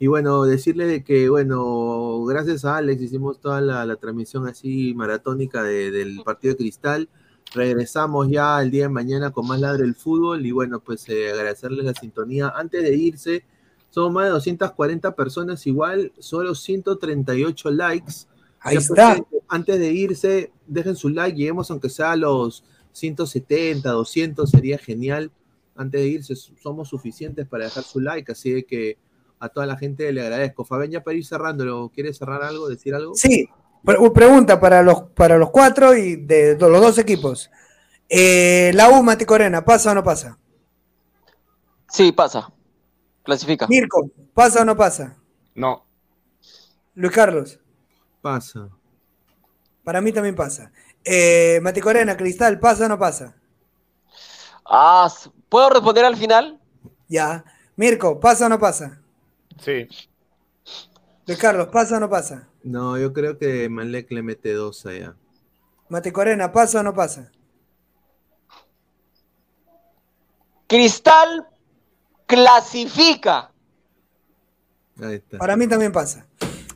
Y 0.00 0.06
bueno, 0.06 0.44
decirle 0.44 0.86
de 0.86 1.02
que, 1.02 1.28
bueno, 1.28 2.24
gracias 2.24 2.64
a 2.64 2.76
Alex 2.76 3.02
hicimos 3.02 3.40
toda 3.40 3.60
la, 3.60 3.84
la 3.84 3.96
transmisión 3.96 4.46
así 4.46 4.94
maratónica 4.94 5.62
de- 5.64 5.90
del 5.90 6.20
partido 6.24 6.52
de 6.54 6.58
Cristal. 6.58 7.08
Regresamos 7.54 8.28
ya 8.28 8.60
el 8.62 8.70
día 8.70 8.84
de 8.84 8.88
mañana 8.90 9.30
con 9.32 9.46
más 9.48 9.58
ladre 9.60 9.84
el 9.84 9.94
fútbol 9.96 10.44
y 10.46 10.52
bueno, 10.52 10.80
pues 10.80 11.08
eh, 11.08 11.30
agradecerles 11.32 11.84
la 11.84 11.94
sintonía. 11.94 12.52
Antes 12.54 12.82
de 12.82 12.94
irse, 12.94 13.44
somos 13.90 14.12
más 14.12 14.24
de 14.26 14.30
240 14.30 15.14
personas 15.16 15.66
igual, 15.66 16.12
solo 16.18 16.54
138 16.54 17.70
likes. 17.72 18.12
Ahí 18.60 18.74
Ya, 18.74 18.80
pues, 18.80 18.90
está. 18.90 19.14
gente, 19.14 19.36
antes 19.48 19.78
de 19.80 19.92
irse, 19.92 20.52
dejen 20.66 20.94
su 20.94 21.08
like, 21.08 21.36
lleguemos 21.36 21.70
aunque 21.70 21.88
sea 21.88 22.12
a 22.12 22.16
los 22.16 22.62
170, 22.92 23.90
200, 23.90 24.48
sería 24.50 24.78
genial. 24.78 25.30
Antes 25.74 26.00
de 26.02 26.08
irse, 26.08 26.34
somos 26.36 26.88
suficientes 26.88 27.48
para 27.48 27.64
dejar 27.64 27.82
su 27.84 27.98
like, 28.00 28.30
así 28.30 28.50
de 28.52 28.64
que 28.64 28.96
a 29.40 29.48
toda 29.48 29.66
la 29.66 29.76
gente 29.76 30.12
le 30.12 30.22
agradezco. 30.22 30.64
Fabián, 30.64 30.90
ya 30.90 31.02
para 31.02 31.16
ir 31.16 31.24
cerrándolo, 31.26 31.90
¿quieres 31.94 32.18
cerrar 32.18 32.42
algo, 32.42 32.68
decir 32.68 32.94
algo? 32.94 33.14
Sí, 33.14 33.48
pre- 33.84 33.98
pregunta 34.10 34.60
para 34.60 34.82
los, 34.82 35.02
para 35.14 35.38
los 35.38 35.50
cuatro 35.50 35.94
y 35.96 36.16
de, 36.16 36.54
de 36.56 36.68
los 36.68 36.80
dos 36.80 36.98
equipos. 36.98 37.50
Eh, 38.08 38.70
la 38.74 38.88
U, 38.90 39.02
Mati 39.02 39.24
Corena, 39.24 39.64
¿pasa 39.64 39.92
o 39.92 39.94
no 39.94 40.02
pasa? 40.02 40.38
Sí, 41.88 42.12
pasa. 42.12 42.52
Clasifica. 43.22 43.66
Mirko, 43.68 44.10
¿pasa 44.34 44.62
o 44.62 44.64
no 44.64 44.76
pasa? 44.76 45.16
No. 45.54 45.84
Luis 46.94 47.12
Carlos, 47.12 47.60
Pasa. 48.20 48.68
para 49.84 50.00
mí 50.00 50.12
también 50.12 50.34
pasa. 50.34 50.72
Eh, 51.04 51.60
Mati 51.62 51.80
Corena, 51.80 52.16
Cristal, 52.16 52.58
¿pasa 52.58 52.86
o 52.86 52.88
no 52.88 52.98
pasa? 52.98 53.36
Ah, 54.64 55.08
¿puedo 55.48 55.70
responder 55.70 56.04
al 56.04 56.16
final? 56.16 56.60
Ya. 57.08 57.44
Mirko, 57.76 58.18
¿pasa 58.20 58.46
o 58.46 58.48
no 58.48 58.58
pasa? 58.58 59.00
Sí. 59.60 59.88
Carlos, 61.36 61.68
¿pasa 61.68 61.96
o 61.96 62.00
no 62.00 62.08
pasa? 62.08 62.48
No, 62.62 62.98
yo 62.98 63.12
creo 63.12 63.38
que 63.38 63.68
Malek 63.68 64.10
le 64.12 64.22
mete 64.22 64.52
dos 64.52 64.84
allá. 64.86 65.14
Mati 65.88 66.10
Corena, 66.10 66.52
¿pasa 66.52 66.80
o 66.80 66.82
no 66.82 66.94
pasa? 66.94 67.30
Cristal 70.66 71.46
clasifica. 72.26 73.50
Ahí 75.00 75.14
está. 75.16 75.38
Para 75.38 75.56
mí 75.56 75.66
también 75.66 75.92
pasa. 75.92 76.26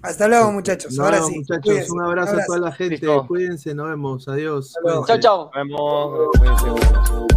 Hasta 0.03 0.27
luego, 0.27 0.51
muchachos. 0.51 0.93
Nos 0.95 1.05
Ahora 1.05 1.23
sí. 1.23 1.39
muchachos, 1.39 1.63
cuídense. 1.65 1.93
un 1.93 2.03
abrazo, 2.03 2.37
a 2.37 2.45
toda 2.45 2.59
la 2.59 2.73
gente. 2.73 3.07
Cuídense, 3.29 3.75
nos 3.75 3.89
vemos. 3.89 4.27
Adiós. 4.29 4.75
Chao, 5.07 5.19
chao. 5.21 5.45
Nos 5.45 5.55
vemos. 5.55 6.29
Cuídense. 6.39 7.37